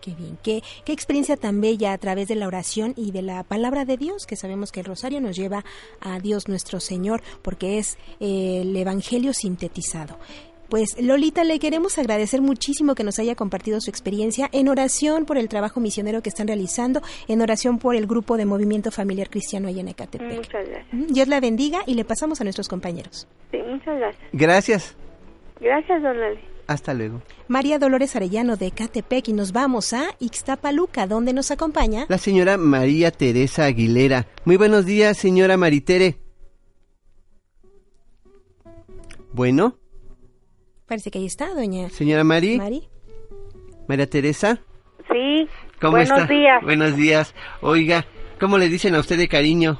Qué 0.00 0.10
bien, 0.14 0.36
qué, 0.42 0.62
qué 0.84 0.92
experiencia 0.92 1.36
tan 1.38 1.62
bella 1.62 1.94
a 1.94 1.98
través 1.98 2.28
de 2.28 2.34
la 2.34 2.46
oración 2.46 2.92
y 2.94 3.10
de 3.10 3.22
la 3.22 3.42
palabra 3.42 3.86
de 3.86 3.96
Dios, 3.96 4.26
que 4.26 4.36
sabemos 4.36 4.70
que 4.70 4.80
el 4.80 4.86
rosario 4.86 5.18
nos 5.22 5.34
lleva 5.34 5.64
a 6.00 6.20
Dios 6.20 6.46
nuestro 6.46 6.78
Señor, 6.78 7.22
porque 7.40 7.78
es 7.78 7.96
eh, 8.20 8.60
el 8.60 8.76
Evangelio 8.76 9.32
sintetizado. 9.32 10.18
Pues 10.68 11.00
Lolita, 11.00 11.44
le 11.44 11.58
queremos 11.58 11.98
agradecer 11.98 12.42
muchísimo 12.42 12.94
que 12.94 13.04
nos 13.04 13.18
haya 13.18 13.34
compartido 13.34 13.80
su 13.80 13.88
experiencia 13.88 14.48
en 14.52 14.68
oración 14.68 15.24
por 15.24 15.38
el 15.38 15.48
trabajo 15.48 15.80
misionero 15.80 16.20
que 16.20 16.28
están 16.28 16.48
realizando, 16.48 17.00
en 17.28 17.40
oración 17.40 17.78
por 17.78 17.96
el 17.96 18.06
grupo 18.06 18.36
de 18.36 18.44
Movimiento 18.44 18.90
Familiar 18.90 19.30
Cristiano 19.30 19.68
allá 19.68 19.80
en 19.80 19.88
Ecatepec. 19.88 20.36
Muchas 20.36 20.68
gracias. 20.68 20.86
Dios 21.12 21.28
la 21.28 21.40
bendiga 21.40 21.80
y 21.86 21.94
le 21.94 22.04
pasamos 22.04 22.40
a 22.40 22.44
nuestros 22.44 22.68
compañeros. 22.68 23.26
Sí, 23.50 23.58
muchas 23.58 23.98
gracias. 23.98 24.28
Gracias. 24.32 24.96
Gracias, 25.60 26.02
don 26.02 26.18
Lali. 26.20 26.53
Hasta 26.66 26.94
luego. 26.94 27.22
María 27.48 27.78
Dolores 27.78 28.16
Arellano 28.16 28.56
de 28.56 28.66
Ecatepec 28.68 29.28
y 29.28 29.32
nos 29.32 29.52
vamos 29.52 29.92
a 29.92 30.04
Ixtapaluca, 30.18 31.06
donde 31.06 31.32
nos 31.32 31.50
acompaña. 31.50 32.06
La 32.08 32.18
señora 32.18 32.56
María 32.56 33.10
Teresa 33.10 33.64
Aguilera. 33.66 34.26
Muy 34.44 34.56
buenos 34.56 34.86
días, 34.86 35.16
señora 35.18 35.56
Maritere. 35.56 36.18
Bueno, 39.32 39.76
Parece 40.86 41.10
que 41.10 41.18
ahí 41.18 41.26
está, 41.26 41.52
doña 41.54 41.88
señora 41.90 42.24
Mari. 42.24 42.58
Mari. 42.58 42.88
María 43.88 44.08
Teresa. 44.08 44.60
Sí, 45.10 45.48
¿Cómo 45.80 45.92
buenos 45.92 46.18
está? 46.20 46.32
días. 46.32 46.62
Buenos 46.62 46.96
días. 46.96 47.34
Oiga, 47.62 48.06
¿cómo 48.38 48.58
le 48.58 48.68
dicen 48.68 48.94
a 48.94 49.00
usted 49.00 49.16
de 49.16 49.26
cariño? 49.28 49.78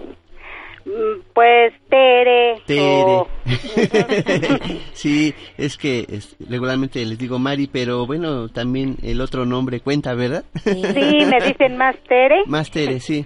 Pues 1.32 1.72
Tere. 1.88 2.60
Tere. 2.66 3.22
sí, 4.92 5.34
es 5.56 5.76
que 5.78 6.04
es- 6.08 6.36
regularmente 6.48 7.04
les 7.04 7.18
digo 7.18 7.38
Mari, 7.38 7.66
pero 7.66 8.06
bueno, 8.06 8.48
también 8.48 8.96
el 9.02 9.20
otro 9.20 9.46
nombre 9.46 9.80
cuenta, 9.80 10.14
¿verdad? 10.14 10.44
Sí, 10.62 10.82
me 10.82 11.40
dicen 11.46 11.76
más 11.76 11.96
Tere. 12.08 12.42
Más 12.46 12.70
Tere, 12.70 13.00
sí. 13.00 13.24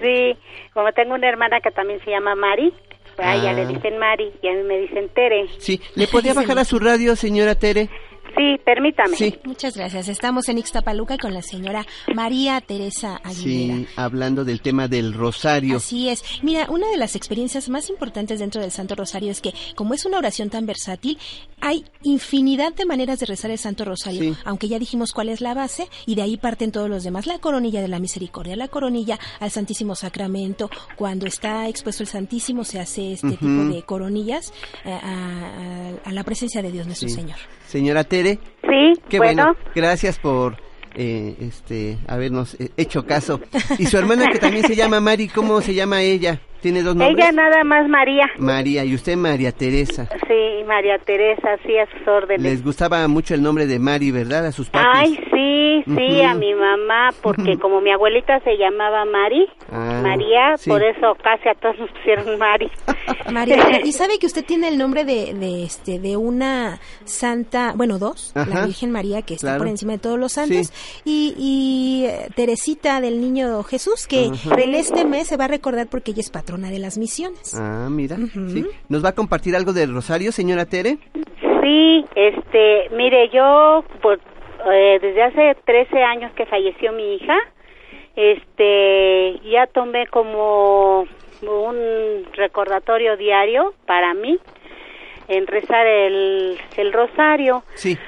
Sí, 0.00 0.36
como 0.74 0.92
tengo 0.92 1.14
una 1.14 1.28
hermana 1.28 1.60
que 1.60 1.70
también 1.70 1.98
se 2.04 2.10
llama 2.10 2.34
Mari, 2.34 2.72
pues 3.16 3.26
a 3.26 3.34
ella 3.36 3.50
Ah. 3.50 3.54
le 3.54 3.66
dicen 3.66 3.98
Mari 3.98 4.30
y 4.42 4.48
a 4.48 4.52
mí 4.52 4.62
me 4.64 4.78
dicen 4.78 5.08
Tere. 5.14 5.46
Sí, 5.58 5.80
¿le 5.96 6.06
podría 6.06 6.34
bajar 6.34 6.58
a 6.58 6.64
su 6.64 6.78
radio, 6.78 7.16
señora 7.16 7.54
Tere? 7.54 7.88
Sí, 8.36 8.56
permítame. 8.64 9.16
Muchas 9.44 9.76
gracias. 9.76 10.08
Estamos 10.08 10.48
en 10.48 10.58
Ixtapaluca 10.58 11.18
con 11.18 11.34
la 11.34 11.42
señora 11.42 11.84
María 12.14 12.60
Teresa 12.60 13.20
Aguilera. 13.24 13.78
Sí, 13.78 13.86
hablando 13.96 14.44
del 14.44 14.60
tema 14.60 14.86
del 14.86 15.12
rosario. 15.14 15.78
Así 15.78 16.08
es. 16.08 16.22
Mira, 16.42 16.66
una 16.70 16.88
de 16.88 16.96
las 16.96 17.16
experiencias 17.16 17.68
más 17.68 17.90
importantes 17.90 18.38
dentro 18.38 18.60
del 18.60 18.70
Santo 18.70 18.94
Rosario 18.94 19.30
es 19.30 19.40
que, 19.40 19.52
como 19.74 19.94
es 19.94 20.04
una 20.04 20.18
oración 20.18 20.50
tan 20.50 20.66
versátil, 20.66 21.18
hay 21.60 21.84
infinidad 22.02 22.72
de 22.74 22.84
maneras 22.86 23.18
de 23.18 23.26
rezar 23.26 23.50
el 23.50 23.58
Santo 23.58 23.84
Rosario, 23.84 24.20
Sí. 24.34 24.40
aunque 24.44 24.68
ya 24.68 24.78
dijimos 24.78 25.12
cuál 25.12 25.28
es 25.30 25.40
la 25.40 25.54
base 25.54 25.88
y 26.06 26.14
de 26.14 26.22
ahí 26.22 26.36
parten 26.36 26.70
todos 26.70 26.88
los 26.88 27.02
demás. 27.04 27.26
La 27.26 27.38
coronilla 27.38 27.80
de 27.80 27.88
la 27.88 27.98
misericordia, 27.98 28.54
la 28.56 28.68
coronilla 28.68 29.18
al 29.40 29.50
Santísimo 29.50 29.94
Sacramento. 29.96 30.70
Cuando 30.96 31.26
está 31.26 31.68
expuesto 31.68 32.02
el 32.04 32.08
Santísimo 32.08 32.64
se 32.64 32.78
hace 32.78 33.12
este 33.14 33.30
tipo 33.30 33.46
de 33.46 33.82
coronillas 33.82 34.52
eh, 34.84 34.90
a, 34.92 34.98
a- 36.04 36.08
a 36.08 36.12
la 36.12 36.22
presencia 36.24 36.62
de 36.62 36.70
Dios 36.70 36.86
nuestro 36.86 37.08
Sí. 37.08 37.14
Señor. 37.14 37.38
Señora 37.68 38.02
Tere. 38.04 38.38
Sí, 38.62 38.94
Qué 39.10 39.18
bueno. 39.18 39.44
bueno. 39.44 39.58
Gracias 39.74 40.18
por 40.18 40.56
eh, 40.94 41.36
este 41.40 41.98
habernos 42.06 42.54
eh, 42.58 42.70
hecho 42.78 43.04
caso. 43.04 43.40
Y 43.78 43.84
su 43.86 43.98
hermana 43.98 44.26
que 44.32 44.38
también 44.38 44.66
se 44.66 44.74
llama 44.74 45.00
Mari, 45.00 45.28
¿cómo 45.28 45.60
se 45.60 45.74
llama 45.74 46.00
ella? 46.00 46.40
¿Tiene 46.60 46.82
dos 46.82 46.96
nombres? 46.96 47.16
Ella 47.18 47.32
nada 47.32 47.64
más 47.64 47.88
María. 47.88 48.26
María 48.38 48.84
y 48.84 48.94
usted 48.94 49.16
María 49.16 49.52
Teresa. 49.52 50.08
Sí, 50.26 50.64
María 50.66 50.98
Teresa, 50.98 51.56
sí, 51.64 51.76
a 51.78 51.86
sus 51.96 52.06
órdenes. 52.08 52.42
Les 52.42 52.64
gustaba 52.64 53.06
mucho 53.08 53.34
el 53.34 53.42
nombre 53.42 53.66
de 53.66 53.78
Mari, 53.78 54.10
¿verdad? 54.10 54.46
A 54.46 54.52
sus 54.52 54.68
papis. 54.68 54.88
Ay, 54.92 55.16
sí, 55.32 55.84
sí, 55.96 56.22
a 56.22 56.34
mi 56.34 56.54
mamá, 56.54 57.10
porque 57.22 57.56
como 57.60 57.80
mi 57.80 57.90
abuelita 57.92 58.40
se 58.40 58.56
llamaba 58.56 59.04
Mari, 59.04 59.46
Ah, 59.70 60.00
María, 60.02 60.56
sí. 60.56 60.68
por 60.70 60.82
eso 60.82 61.14
casi 61.22 61.48
a 61.48 61.54
todos 61.54 61.78
nos 61.78 61.90
pusieron 61.90 62.38
Mari. 62.38 62.70
María, 63.32 63.80
y 63.84 63.92
sabe 63.92 64.18
que 64.18 64.26
usted 64.26 64.44
tiene 64.44 64.68
el 64.68 64.78
nombre 64.78 65.04
de, 65.04 65.34
de 65.34 65.64
este 65.64 65.98
de 65.98 66.16
una 66.16 66.80
santa, 67.04 67.72
bueno, 67.76 67.98
dos, 67.98 68.32
la. 68.34 68.64
Virgen 68.66 68.90
María 68.90 69.22
que 69.22 69.34
está 69.34 69.48
Claro. 69.48 69.58
por 69.60 69.68
encima 69.68 69.92
de 69.92 69.98
todos 69.98 70.18
los 70.18 70.32
santos 70.32 70.72
y, 71.04 71.34
y 71.38 72.04
eh, 72.06 72.28
Teresita 72.34 73.00
del 73.00 73.20
Niño 73.20 73.62
Jesús 73.62 74.06
que 74.06 74.30
Ajá. 74.32 74.60
en 74.60 74.74
este 74.74 75.04
mes 75.04 75.28
se 75.28 75.36
va 75.36 75.44
a 75.44 75.48
recordar 75.48 75.86
porque 75.86 76.10
ella 76.10 76.20
es 76.20 76.30
patrona 76.30 76.47
de 76.56 76.78
las 76.78 76.96
misiones. 76.96 77.54
Ah, 77.54 77.88
mira. 77.90 78.16
sí. 78.16 78.64
¿Nos 78.88 79.04
va 79.04 79.10
a 79.10 79.14
compartir 79.14 79.54
algo 79.54 79.72
del 79.72 79.92
rosario, 79.92 80.32
señora 80.32 80.64
Tere? 80.64 80.98
Sí, 81.62 82.04
este, 82.14 82.88
mire, 82.96 83.28
yo 83.28 83.84
pues, 84.00 84.18
eh, 84.72 84.98
desde 85.00 85.22
hace 85.22 85.56
13 85.64 86.02
años 86.02 86.32
que 86.32 86.46
falleció 86.46 86.92
mi 86.92 87.16
hija, 87.16 87.36
este, 88.16 89.38
ya 89.48 89.66
tomé 89.66 90.06
como 90.06 91.02
un 91.42 92.24
recordatorio 92.32 93.16
diario 93.16 93.74
para 93.86 94.14
mí 94.14 94.38
en 95.28 95.46
rezar 95.46 95.86
el, 95.86 96.58
el 96.76 96.92
rosario. 96.92 97.62
Sí. 97.74 97.98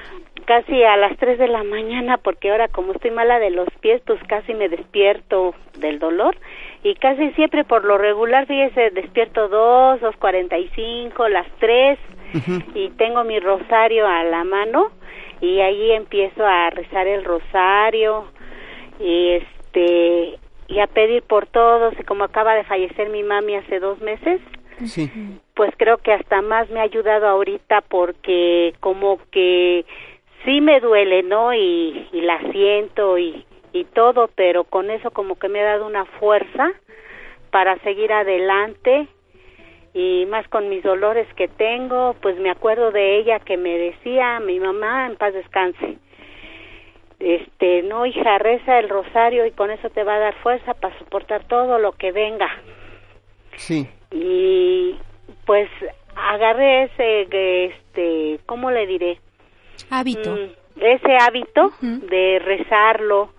Casi 0.45 0.83
a 0.83 0.97
las 0.97 1.15
3 1.17 1.37
de 1.37 1.47
la 1.47 1.63
mañana, 1.63 2.17
porque 2.17 2.49
ahora 2.49 2.67
como 2.67 2.93
estoy 2.93 3.11
mala 3.11 3.37
de 3.37 3.51
los 3.51 3.69
pies, 3.79 4.01
pues 4.05 4.19
casi 4.27 4.55
me 4.55 4.67
despierto 4.67 5.53
del 5.77 5.99
dolor. 5.99 6.35
Y 6.83 6.95
casi 6.95 7.31
siempre 7.31 7.63
por 7.63 7.85
lo 7.85 7.97
regular, 7.97 8.47
fíjese, 8.47 8.89
despierto 8.91 9.47
2, 9.47 10.01
2.45, 10.01 11.29
las 11.29 11.47
3 11.59 11.99
y 12.73 12.89
tengo 12.91 13.23
mi 13.23 13.39
rosario 13.39 14.07
a 14.07 14.23
la 14.23 14.43
mano 14.43 14.89
y 15.41 15.59
ahí 15.59 15.91
empiezo 15.91 16.45
a 16.45 16.69
rezar 16.69 17.05
el 17.07 17.23
rosario 17.25 18.25
y 18.99 19.31
este 19.31 20.39
y 20.67 20.79
a 20.79 20.87
pedir 20.87 21.23
por 21.23 21.47
todos 21.47 21.93
y 21.99 22.03
como 22.03 22.23
acaba 22.23 22.55
de 22.55 22.63
fallecer 22.63 23.09
mi 23.09 23.23
mami 23.23 23.55
hace 23.55 23.79
dos 23.79 23.99
meses 24.01 24.39
Sí. 24.85 25.11
pues 25.55 25.71
creo 25.77 25.97
que 25.97 26.13
hasta 26.13 26.41
más 26.41 26.69
me 26.69 26.79
ha 26.79 26.83
ayudado 26.83 27.27
ahorita 27.27 27.81
porque 27.81 28.73
como 28.79 29.19
que 29.29 29.85
sí 30.45 30.61
me 30.61 30.79
duele 30.79 31.21
no 31.23 31.53
y, 31.53 32.07
y 32.13 32.21
la 32.21 32.39
siento 32.51 33.17
y, 33.17 33.45
y 33.73 33.85
todo 33.85 34.29
pero 34.35 34.63
con 34.63 34.89
eso 34.89 35.11
como 35.11 35.35
que 35.37 35.49
me 35.49 35.61
ha 35.61 35.65
dado 35.65 35.87
una 35.87 36.05
fuerza 36.05 36.71
para 37.51 37.77
seguir 37.79 38.11
adelante 38.11 39.07
y 39.93 40.25
más 40.27 40.47
con 40.47 40.69
mis 40.69 40.83
dolores 40.83 41.27
que 41.35 41.47
tengo, 41.49 42.15
pues 42.21 42.39
me 42.39 42.49
acuerdo 42.49 42.91
de 42.91 43.17
ella 43.17 43.39
que 43.39 43.57
me 43.57 43.77
decía, 43.77 44.39
mi 44.39 44.59
mamá, 44.59 45.07
en 45.07 45.17
paz 45.17 45.33
descanse, 45.33 45.97
este, 47.19 47.83
no 47.83 48.05
hija, 48.05 48.37
reza 48.37 48.79
el 48.79 48.89
rosario 48.89 49.45
y 49.45 49.51
con 49.51 49.69
eso 49.69 49.89
te 49.89 50.03
va 50.03 50.15
a 50.15 50.19
dar 50.19 50.35
fuerza 50.35 50.73
para 50.73 50.97
soportar 50.97 51.43
todo 51.43 51.77
lo 51.77 51.91
que 51.91 52.11
venga. 52.11 52.49
Sí. 53.57 53.87
Y 54.11 54.95
pues 55.45 55.69
agarré 56.15 56.83
ese, 56.83 57.65
este, 57.65 58.39
¿cómo 58.45 58.71
le 58.71 58.87
diré? 58.87 59.19
Hábito. 59.89 60.31
Mm, 60.31 60.81
ese 60.81 61.17
hábito 61.17 61.71
de 61.81 62.39
rezarlo 62.39 63.29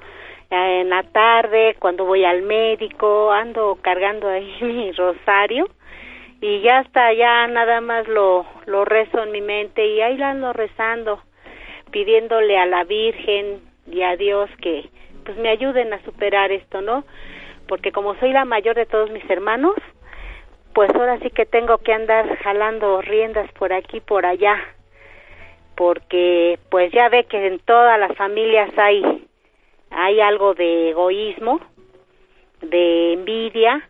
en 0.53 0.91
la 0.91 1.03
tarde, 1.03 1.77
cuando 1.79 2.05
voy 2.05 2.25
al 2.25 2.43
médico, 2.43 3.33
ando 3.33 3.79
cargando 3.81 4.29
ahí 4.29 4.55
mi 4.61 4.93
rosario 4.93 5.69
y 6.41 6.61
ya 6.61 6.79
hasta 6.79 7.13
ya 7.13 7.47
nada 7.47 7.81
más 7.81 8.07
lo, 8.09 8.45
lo 8.67 8.85
rezo 8.85 9.23
en 9.23 9.31
mi 9.31 9.41
mente 9.41 9.87
y 9.87 10.01
ahí 10.01 10.17
la 10.17 10.31
ando 10.31 10.53
rezando, 10.53 11.21
pidiéndole 11.91 12.59
a 12.59 12.67
la 12.67 12.85
Virgen 12.85 13.61
y 13.87 14.03
a 14.03 14.17
Dios 14.17 14.51
que 14.61 14.89
pues 15.25 15.37
me 15.39 15.49
ayuden 15.49 15.93
a 15.93 16.03
superar 16.03 16.51
esto, 16.51 16.81
¿no? 16.81 17.05
Porque 17.69 17.93
como 17.93 18.17
soy 18.17 18.33
la 18.33 18.45
mayor 18.45 18.75
de 18.75 18.87
todos 18.87 19.11
mis 19.11 19.29
hermanos, 19.31 19.77
pues 20.75 20.91
ahora 20.95 21.19
sí 21.21 21.31
que 21.31 21.47
tengo 21.47 21.79
que 21.79 21.93
andar 21.93 22.37
jalando 22.39 23.01
riendas 23.03 23.51
por 23.53 23.73
aquí 23.73 24.01
por 24.01 24.27
allá 24.27 24.59
porque 25.77 26.59
pues 26.71 26.93
ya 26.93 27.09
ve 27.09 27.25
que 27.25 27.47
en 27.47 27.59
todas 27.61 27.99
las 27.99 28.15
familias 28.17 28.71
hay 28.77 29.03
hay 29.95 30.21
algo 30.21 30.55
de 30.55 30.91
egoísmo 30.91 31.61
de 32.61 33.15
envidia 33.15 33.89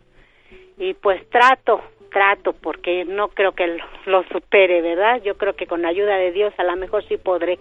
y 0.77 0.93
pues 0.95 1.27
trato 1.29 1.81
trato 2.11 2.53
porque 2.53 3.05
no 3.05 3.29
creo 3.29 3.53
que 3.53 3.79
lo, 4.05 4.23
supere 4.31 4.81
verdad 4.81 5.21
yo 5.23 5.35
creo 5.37 5.55
que 5.55 5.67
con 5.67 5.81
la 5.81 5.89
ayuda 5.89 6.15
de 6.17 6.31
Dios 6.31 6.53
a 6.57 6.63
lo 6.63 6.75
mejor 6.75 7.07
sí 7.07 7.17
podré 7.17 7.59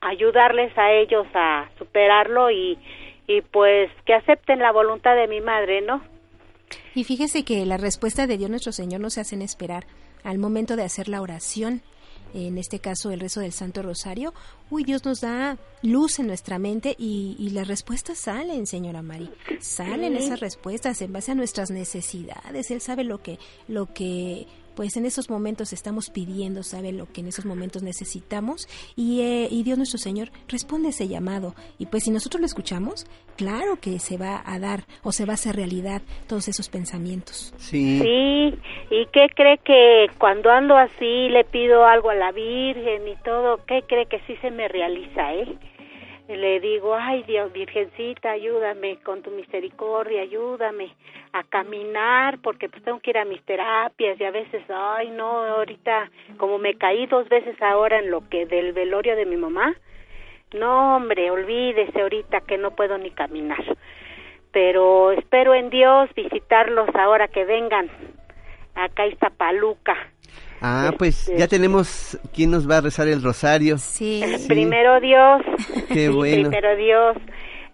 ayudarles 0.00 0.76
a 0.78 0.92
ellos 0.92 1.26
a 1.34 1.68
superarlo 1.78 2.50
y 2.50 2.78
y 3.26 3.42
pues 3.42 3.90
que 4.06 4.14
acepten 4.14 4.58
la 4.58 4.72
voluntad 4.72 5.14
de 5.14 5.28
mi 5.28 5.40
madre 5.40 5.80
no 5.80 6.02
Y 6.94 7.04
fíjese 7.04 7.44
que 7.44 7.64
la 7.66 7.76
respuesta 7.76 8.26
de 8.26 8.38
Dios 8.38 8.50
nuestro 8.50 8.72
Señor 8.72 9.00
no 9.00 9.10
se 9.10 9.20
hacen 9.20 9.42
esperar. 9.42 9.84
Al 10.24 10.38
momento 10.38 10.76
de 10.76 10.82
hacer 10.82 11.08
la 11.08 11.22
oración, 11.22 11.82
en 12.34 12.58
este 12.58 12.78
caso 12.78 13.10
el 13.10 13.20
rezo 13.20 13.40
del 13.40 13.52
Santo 13.52 13.82
Rosario, 13.82 14.34
uy, 14.70 14.84
Dios 14.84 15.04
nos 15.04 15.20
da 15.20 15.58
luz 15.82 16.18
en 16.18 16.26
nuestra 16.26 16.58
mente 16.58 16.94
y, 16.98 17.36
y 17.38 17.50
las 17.50 17.68
respuestas 17.68 18.18
salen, 18.18 18.66
señora 18.66 19.02
Mari. 19.02 19.30
Salen 19.60 20.16
esas 20.16 20.40
respuestas 20.40 21.00
en 21.02 21.12
base 21.12 21.32
a 21.32 21.34
nuestras 21.34 21.70
necesidades. 21.70 22.70
Él 22.70 22.80
sabe 22.80 23.04
lo 23.04 23.22
que, 23.22 23.38
lo 23.66 23.92
que 23.92 24.46
pues 24.78 24.96
en 24.96 25.06
esos 25.06 25.28
momentos 25.28 25.72
estamos 25.72 26.08
pidiendo, 26.08 26.62
sabe 26.62 26.92
lo 26.92 27.06
que 27.06 27.20
en 27.20 27.26
esos 27.26 27.44
momentos 27.44 27.82
necesitamos 27.82 28.68
y, 28.94 29.22
eh, 29.22 29.48
y 29.50 29.64
Dios 29.64 29.76
nuestro 29.76 29.98
Señor 29.98 30.28
responde 30.46 30.90
ese 30.90 31.08
llamado. 31.08 31.56
Y 31.80 31.86
pues 31.86 32.04
si 32.04 32.12
nosotros 32.12 32.40
lo 32.40 32.46
escuchamos, 32.46 33.04
claro 33.36 33.80
que 33.80 33.98
se 33.98 34.16
va 34.16 34.40
a 34.46 34.60
dar 34.60 34.84
o 35.02 35.10
se 35.10 35.24
va 35.24 35.32
a 35.32 35.34
hacer 35.34 35.56
realidad 35.56 36.00
todos 36.28 36.46
esos 36.46 36.68
pensamientos. 36.68 37.52
Sí. 37.56 37.98
Sí, 37.98 38.54
¿y 38.90 39.06
qué 39.06 39.26
cree 39.34 39.58
que 39.64 40.06
cuando 40.16 40.48
ando 40.48 40.76
así 40.76 41.28
le 41.28 41.42
pido 41.42 41.84
algo 41.84 42.10
a 42.10 42.14
la 42.14 42.30
Virgen 42.30 43.08
y 43.08 43.16
todo, 43.24 43.58
qué 43.66 43.82
cree 43.82 44.06
que 44.06 44.20
sí 44.28 44.36
se 44.36 44.52
me 44.52 44.68
realiza, 44.68 45.34
eh? 45.34 45.58
Le 46.28 46.60
digo, 46.60 46.94
ay 46.94 47.22
Dios, 47.22 47.52
Virgencita, 47.52 48.32
ayúdame 48.32 48.98
con 48.98 49.22
tu 49.22 49.30
misericordia, 49.30 50.22
ayúdame 50.22 50.94
a 51.32 51.42
caminar, 51.42 52.38
porque 52.42 52.68
pues 52.68 52.82
tengo 52.84 53.00
que 53.00 53.10
ir 53.10 53.18
a 53.18 53.24
mis 53.24 53.42
terapias 53.44 54.20
y 54.20 54.24
a 54.24 54.30
veces, 54.30 54.62
ay 54.68 55.10
no, 55.10 55.44
ahorita, 55.44 56.10
como 56.36 56.58
me 56.58 56.74
caí 56.74 57.06
dos 57.06 57.28
veces 57.28 57.60
ahora 57.62 57.98
en 57.98 58.10
lo 58.10 58.28
que 58.28 58.46
del 58.46 58.72
velorio 58.72 59.16
de 59.16 59.24
mi 59.24 59.36
mamá, 59.36 59.74
no 60.52 60.96
hombre, 60.96 61.30
olvídese 61.30 62.00
ahorita 62.00 62.42
que 62.42 62.58
no 62.58 62.72
puedo 62.72 62.98
ni 62.98 63.10
caminar 63.10 63.64
pero 64.52 65.12
espero 65.12 65.54
en 65.54 65.70
Dios 65.70 66.12
visitarlos 66.14 66.88
ahora 66.94 67.28
que 67.28 67.44
vengan 67.44 67.88
acá 68.74 69.04
a 69.04 69.06
Iztapaluca. 69.06 69.94
Ah, 70.60 70.92
pues 70.98 71.30
ya 71.36 71.46
tenemos 71.46 72.18
quién 72.34 72.50
nos 72.50 72.68
va 72.68 72.78
a 72.78 72.80
rezar 72.80 73.08
el 73.08 73.22
rosario. 73.22 73.76
Sí. 73.98 74.22
Primero 74.48 75.00
Dios. 75.00 75.42
Qué 75.88 76.06
Sí, 76.06 76.08
bueno. 76.08 76.50
Primero 76.50 76.76
Dios. 76.76 77.16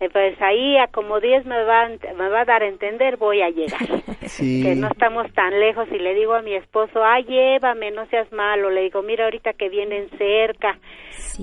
Eh, 0.01 0.09
Pues 0.11 0.41
ahí, 0.41 0.77
a 0.79 0.87
como 0.89 1.21
Dios 1.21 1.45
me 1.47 1.63
va, 1.65 1.89
me 1.89 2.29
va 2.29 2.41
a 2.41 2.45
dar 2.45 2.63
a 2.63 2.69
entender, 2.69 3.17
voy 3.17 3.43
a 3.43 3.51
llegar. 3.51 3.81
Sí. 4.27 4.63
Que 4.63 4.75
no 4.75 4.89
estamos 4.89 5.31
tan 5.35 5.59
lejos 5.61 5.87
y 5.93 5.99
le 5.99 6.15
digo 6.15 6.35
a 6.35 6.43
mi 6.43 6.55
esposo, 6.55 7.05
ay, 7.05 7.25
llévame, 7.25 7.91
no 7.91 8.07
seas 8.07 8.31
malo. 8.33 8.71
Le 8.71 8.83
digo, 8.83 9.03
mira 9.03 9.25
ahorita 9.25 9.53
que 9.53 9.69
vienen 9.69 10.09
cerca, 10.19 10.79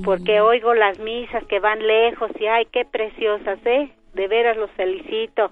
porque 0.04 0.42
oigo 0.42 0.74
las 0.74 1.00
misas 1.00 1.44
que 1.46 1.60
van 1.60 1.80
lejos 1.86 2.32
y 2.40 2.48
ay, 2.48 2.66
qué 2.72 2.84
preciosas, 2.86 3.60
¿eh? 3.66 3.92
De 4.14 4.28
veras 4.28 4.58
los 4.58 4.70
felicito. 4.72 5.52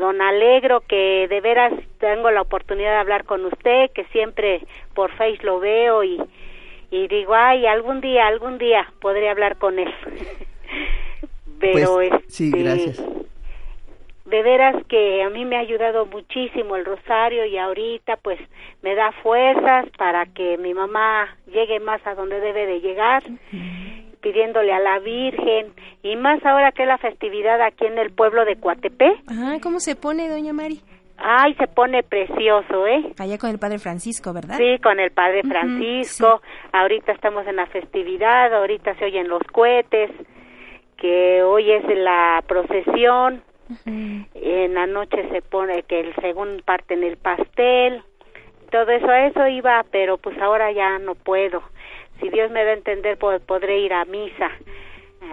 Don 0.00 0.20
Alegro, 0.20 0.80
que 0.80 1.28
de 1.28 1.40
veras 1.40 1.72
tengo 1.98 2.30
la 2.32 2.40
oportunidad 2.42 2.90
de 2.92 2.96
hablar 2.96 3.24
con 3.24 3.44
usted, 3.44 3.90
que 3.94 4.04
siempre 4.06 4.60
por 4.94 5.12
Face 5.12 5.38
lo 5.42 5.60
veo 5.60 6.02
y, 6.02 6.20
y 6.90 7.06
digo, 7.06 7.34
ay, 7.34 7.66
algún 7.66 8.00
día, 8.00 8.26
algún 8.26 8.58
día 8.58 8.90
podré 9.00 9.28
hablar 9.28 9.56
con 9.58 9.78
él. 9.78 9.92
Pero 11.60 11.94
Pues, 11.94 12.10
sí, 12.28 12.46
este, 12.46 12.62
gracias. 12.62 13.04
de 14.24 14.42
veras 14.42 14.76
que 14.88 15.22
a 15.22 15.28
mí 15.28 15.44
me 15.44 15.56
ha 15.56 15.60
ayudado 15.60 16.06
muchísimo 16.06 16.76
el 16.76 16.84
rosario 16.86 17.44
y 17.44 17.58
ahorita 17.58 18.16
pues 18.16 18.38
me 18.82 18.94
da 18.94 19.12
fuerzas 19.22 19.86
para 19.98 20.24
que 20.26 20.56
mi 20.56 20.72
mamá 20.72 21.36
llegue 21.52 21.78
más 21.80 22.00
a 22.06 22.14
donde 22.14 22.40
debe 22.40 22.64
de 22.66 22.80
llegar 22.80 23.22
pidiéndole 24.20 24.72
a 24.72 24.78
la 24.78 24.98
Virgen 24.98 25.72
y 26.02 26.16
más 26.16 26.44
ahora 26.44 26.72
que 26.72 26.82
es 26.82 26.88
la 26.88 26.98
festividad 26.98 27.60
aquí 27.60 27.86
en 27.86 27.98
el 27.98 28.10
pueblo 28.10 28.44
de 28.44 28.56
Coatepé. 28.56 29.12
Ah, 29.28 29.56
¿cómo 29.62 29.80
se 29.80 29.96
pone, 29.96 30.28
doña 30.28 30.52
Mari? 30.52 30.80
Ay, 31.22 31.54
se 31.54 31.66
pone 31.66 32.02
precioso, 32.02 32.86
¿eh? 32.86 33.12
Allá 33.18 33.36
con 33.36 33.50
el 33.50 33.58
Padre 33.58 33.78
Francisco, 33.78 34.32
¿verdad? 34.32 34.56
Sí, 34.56 34.78
con 34.82 34.98
el 34.98 35.10
Padre 35.10 35.42
Francisco. 35.42 36.40
Ahorita 36.72 37.12
estamos 37.12 37.46
en 37.46 37.56
la 37.56 37.66
festividad, 37.66 38.54
ahorita 38.54 38.94
se 38.94 39.04
oyen 39.04 39.28
los 39.28 39.42
cohetes, 39.52 40.10
que 40.96 41.42
hoy 41.42 41.70
es 41.72 41.84
la 41.98 42.42
procesión. 42.46 43.42
En 43.86 44.74
la 44.74 44.86
noche 44.86 45.28
se 45.30 45.42
pone 45.42 45.82
que 45.82 46.00
el 46.00 46.14
según 46.16 46.62
parten 46.64 47.04
el 47.04 47.18
pastel. 47.18 48.02
Todo 48.70 48.90
eso, 48.90 49.08
a 49.08 49.26
eso 49.26 49.46
iba, 49.46 49.84
pero 49.90 50.16
pues 50.16 50.38
ahora 50.38 50.72
ya 50.72 50.98
no 50.98 51.14
puedo. 51.16 51.62
Si 52.20 52.28
Dios 52.28 52.50
me 52.50 52.64
da 52.64 52.70
a 52.70 52.74
entender, 52.74 53.18
pues 53.18 53.40
podré 53.42 53.78
ir 53.78 53.92
a 53.92 54.04
misa 54.04 54.50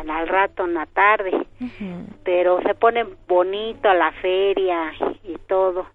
al, 0.10 0.28
rato 0.28 0.66
en 0.66 0.74
la 0.74 0.86
tarde. 0.86 1.32
Pero 2.24 2.62
se 2.62 2.74
pone 2.76 3.06
bonito 3.28 3.94
la 3.94 4.12
feria 4.14 4.94
y 5.24 5.36
todo. 5.48 5.88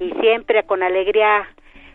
Y 0.00 0.10
siempre 0.20 0.64
con 0.64 0.82
alegría 0.82 1.48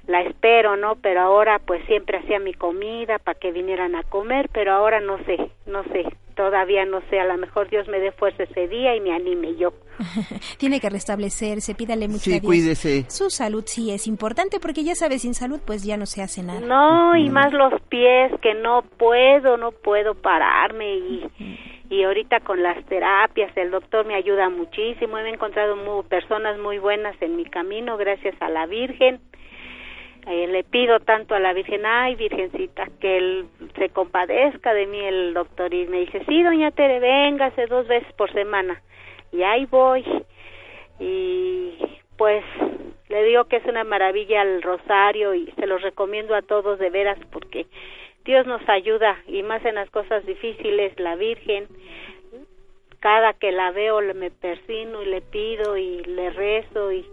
la 0.09 0.21
espero, 0.23 0.75
¿no? 0.75 0.95
Pero 0.95 1.21
ahora 1.21 1.59
pues 1.59 1.85
siempre 1.85 2.17
hacía 2.17 2.39
mi 2.39 2.53
comida 2.53 3.19
para 3.19 3.39
que 3.39 3.51
vinieran 3.51 3.95
a 3.95 4.03
comer, 4.03 4.49
pero 4.51 4.73
ahora 4.73 4.99
no 4.99 5.17
sé, 5.25 5.37
no 5.67 5.83
sé, 5.83 6.03
todavía 6.35 6.83
no 6.85 7.01
sé, 7.09 7.19
a 7.19 7.25
lo 7.25 7.37
mejor 7.37 7.69
Dios 7.69 7.87
me 7.87 7.99
dé 7.99 8.11
fuerza 8.11 8.43
ese 8.43 8.67
día 8.67 8.95
y 8.95 9.01
me 9.01 9.13
anime 9.13 9.55
yo. 9.55 9.71
Tiene 10.57 10.79
que 10.79 10.89
restablecerse, 10.89 11.75
pídale 11.75 12.07
mucho 12.07 12.21
Sí, 12.31 12.31
a 12.31 12.39
Dios. 12.39 12.45
cuídese. 12.45 13.05
Su 13.09 13.29
salud 13.29 13.63
sí 13.67 13.91
es 13.91 14.07
importante 14.07 14.59
porque 14.59 14.83
ya 14.83 14.95
sabe, 14.95 15.19
sin 15.19 15.33
salud 15.35 15.59
pues 15.65 15.83
ya 15.83 15.95
no 15.97 16.05
se 16.07 16.21
hace 16.23 16.41
nada. 16.41 16.59
No, 16.61 17.15
y 17.15 17.29
más 17.29 17.53
los 17.53 17.79
pies, 17.89 18.31
que 18.41 18.53
no 18.55 18.81
puedo, 18.97 19.57
no 19.57 19.71
puedo 19.71 20.15
pararme 20.15 20.95
y, 20.95 21.27
y 21.91 22.03
ahorita 22.03 22.39
con 22.39 22.63
las 22.63 22.83
terapias 22.85 23.55
el 23.57 23.69
doctor 23.71 24.05
me 24.07 24.15
ayuda 24.15 24.49
muchísimo, 24.49 25.17
he 25.19 25.29
encontrado 25.29 25.75
mu- 25.75 26.03
personas 26.03 26.57
muy 26.59 26.79
buenas 26.79 27.15
en 27.21 27.35
mi 27.35 27.45
camino 27.45 27.95
gracias 27.97 28.35
a 28.41 28.49
la 28.49 28.65
Virgen. 28.65 29.19
Eh, 30.27 30.47
le 30.47 30.63
pido 30.63 30.99
tanto 30.99 31.33
a 31.33 31.39
la 31.39 31.53
Virgen, 31.53 31.85
ay 31.85 32.15
Virgencita, 32.15 32.87
que 32.99 33.17
él 33.17 33.45
se 33.77 33.89
compadezca 33.89 34.73
de 34.73 34.85
mí 34.85 34.99
el 34.99 35.33
doctor 35.33 35.73
y 35.73 35.87
me 35.87 36.01
dice, 36.01 36.23
sí, 36.27 36.43
doña 36.43 36.71
Tere, 36.71 36.99
véngase 36.99 37.65
dos 37.67 37.87
veces 37.87 38.11
por 38.13 38.31
semana. 38.33 38.81
Y 39.31 39.43
ahí 39.43 39.65
voy. 39.65 40.03
Y 40.99 41.77
pues 42.17 42.43
le 43.07 43.23
digo 43.23 43.45
que 43.45 43.57
es 43.57 43.65
una 43.65 43.83
maravilla 43.83 44.41
el 44.41 44.61
rosario 44.61 45.33
y 45.33 45.51
se 45.57 45.65
los 45.65 45.81
recomiendo 45.81 46.35
a 46.35 46.41
todos 46.41 46.77
de 46.77 46.89
veras 46.89 47.17
porque 47.31 47.65
Dios 48.25 48.45
nos 48.45 48.67
ayuda 48.67 49.17
y 49.25 49.41
más 49.41 49.63
en 49.65 49.75
las 49.75 49.89
cosas 49.89 50.25
difíciles, 50.25 50.99
la 50.99 51.15
Virgen. 51.15 51.67
Cada 52.99 53.33
que 53.33 53.53
la 53.53 53.71
veo 53.71 54.01
le 54.01 54.13
me 54.13 54.29
persino 54.29 55.01
y 55.01 55.05
le 55.05 55.21
pido 55.21 55.77
y 55.77 56.03
le 56.03 56.29
rezo 56.31 56.91
y 56.91 57.05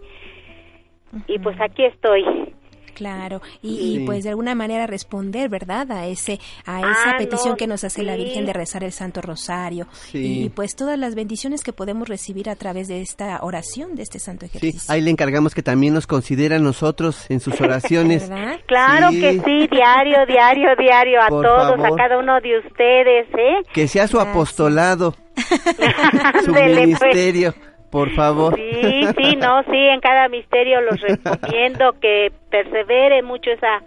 y 1.27 1.39
pues 1.39 1.59
aquí 1.61 1.85
estoy. 1.85 2.53
Claro, 2.97 3.41
y, 3.61 3.67
Sí. 3.77 3.93
y, 4.01 4.05
pues 4.05 4.23
de 4.23 4.29
alguna 4.31 4.55
manera 4.55 4.87
responder, 4.87 5.49
¿verdad? 5.49 5.91
A 5.91 6.07
ese 6.07 6.39
a 6.65 6.79
esa 6.79 7.11
Ah, 7.11 7.15
petición 7.17 7.51
no, 7.51 7.55
que 7.57 7.67
nos 7.67 7.83
hace 7.83 8.01
la. 8.03 8.15
Virgen 8.17 8.45
de 8.47 8.53
rezar 8.53 8.83
el 8.83 8.91
Santo 8.91 9.21
Rosario 9.21 9.85
Sí. 10.11 10.45
y 10.45 10.49
pues 10.49 10.75
todas 10.75 10.97
las 10.97 11.13
bendiciones 11.13 11.61
que 11.63 11.71
podemos 11.73 12.07
recibir 12.09 12.49
a 12.49 12.55
través 12.55 12.87
de 12.87 13.01
esta 13.01 13.39
oración, 13.43 13.93
de 13.95 14.01
este 14.01 14.17
santo 14.17 14.47
Sí, 14.47 14.57
ejercicio. 14.57 14.91
ahí 14.91 15.01
le 15.01 15.11
encargamos 15.11 15.53
que 15.53 15.61
también 15.61 15.93
nos 15.93 16.07
considere 16.07 16.55
a 16.55 16.59
nosotros 16.59 17.25
en 17.29 17.39
sus 17.39 17.61
oraciones. 17.61 18.27
¿Verdad? 18.29 18.59
Claro 18.65 19.11
Sí. 19.11 19.21
que 19.21 19.31
sí, 19.45 19.67
diario, 19.71 20.25
diario, 20.27 20.69
diario 20.79 21.21
a 21.21 21.27
Por 21.27 21.45
todos, 21.45 21.75
favor. 21.77 21.93
a 21.93 21.95
cada 21.95 22.17
uno 22.19 22.41
de 22.41 22.57
ustedes, 22.57 23.27
¿eh? 23.37 23.61
Que 23.71 23.87
sea 23.87 24.07
su 24.07 24.19
apostolado, 24.19 25.13
su 26.45 26.51
pues. 26.51 26.75
ministerio, 26.75 27.53
por 27.89 28.09
favor. 28.11 28.55
Sí, 28.55 29.07
sí, 29.17 29.35
no, 29.35 29.63
sí, 29.63 29.77
en 29.77 29.99
cada 29.99 30.27
misterio 30.29 30.81
los 30.81 30.99
recomiendo 31.23 31.93
que 31.99 32.31
persevere 32.49 33.21
mucho 33.23 33.51
esa 33.51 33.81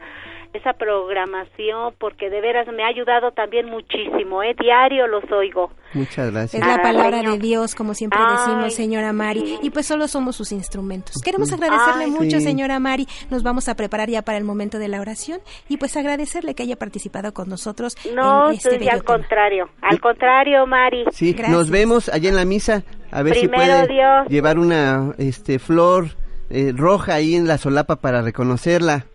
esa 0.52 0.72
programación 0.74 1.94
porque 1.98 2.30
de 2.30 2.40
veras 2.40 2.66
me 2.74 2.82
ha 2.82 2.88
ayudado 2.88 3.30
también 3.32 3.66
muchísimo, 3.66 4.42
eh, 4.42 4.54
diario 4.60 5.06
los 5.06 5.24
oigo. 5.32 5.70
Muchas 5.94 6.30
gracias. 6.32 6.62
Es 6.62 6.66
la 6.68 6.74
Ah, 6.76 6.82
palabra 6.82 7.22
de 7.22 7.38
Dios, 7.38 7.74
como 7.74 7.94
siempre 7.94 8.18
Ay, 8.22 8.36
decimos, 8.36 8.74
señora 8.74 9.12
Mari, 9.12 9.58
y 9.62 9.70
pues 9.70 9.86
solo 9.86 10.06
somos 10.08 10.36
sus 10.36 10.52
instrumentos. 10.52 11.16
Queremos 11.22 11.52
agradecerle 11.52 12.04
Ay, 12.04 12.10
mucho, 12.10 12.38
sí. 12.38 12.42
señora 12.42 12.78
Mari. 12.78 13.06
Nos 13.30 13.42
vamos 13.42 13.68
a 13.68 13.74
preparar 13.74 14.08
ya 14.08 14.22
para 14.22 14.38
el 14.38 14.44
momento 14.44 14.78
de 14.78 14.88
la 14.88 15.00
oración 15.00 15.40
y 15.68 15.76
pues 15.76 15.96
agradecerle 15.96 16.54
que 16.54 16.62
haya 16.62 16.76
participado 16.76 17.32
con 17.32 17.48
nosotros 17.48 17.96
No, 18.14 18.48
en 18.50 18.54
este 18.56 18.70
sí, 18.70 18.78
bello 18.78 18.92
al 18.92 19.00
tema. 19.02 19.14
contrario, 19.16 19.68
al 19.82 20.00
contrario, 20.00 20.66
Mari. 20.66 21.04
Sí, 21.12 21.32
Gracias. 21.32 21.56
nos 21.56 21.70
vemos 21.70 22.08
allá 22.08 22.28
en 22.28 22.36
la 22.36 22.44
misa, 22.44 22.82
a 23.10 23.22
ver 23.22 23.34
si 23.34 23.48
puede 23.48 23.86
Dios. 23.88 24.26
llevar 24.28 24.58
una 24.58 25.12
este 25.18 25.58
flor 25.58 26.06
eh, 26.50 26.72
roja 26.74 27.14
ahí 27.14 27.34
en 27.34 27.46
la 27.48 27.58
solapa 27.58 27.96
para 27.96 28.22
reconocerla. 28.22 29.06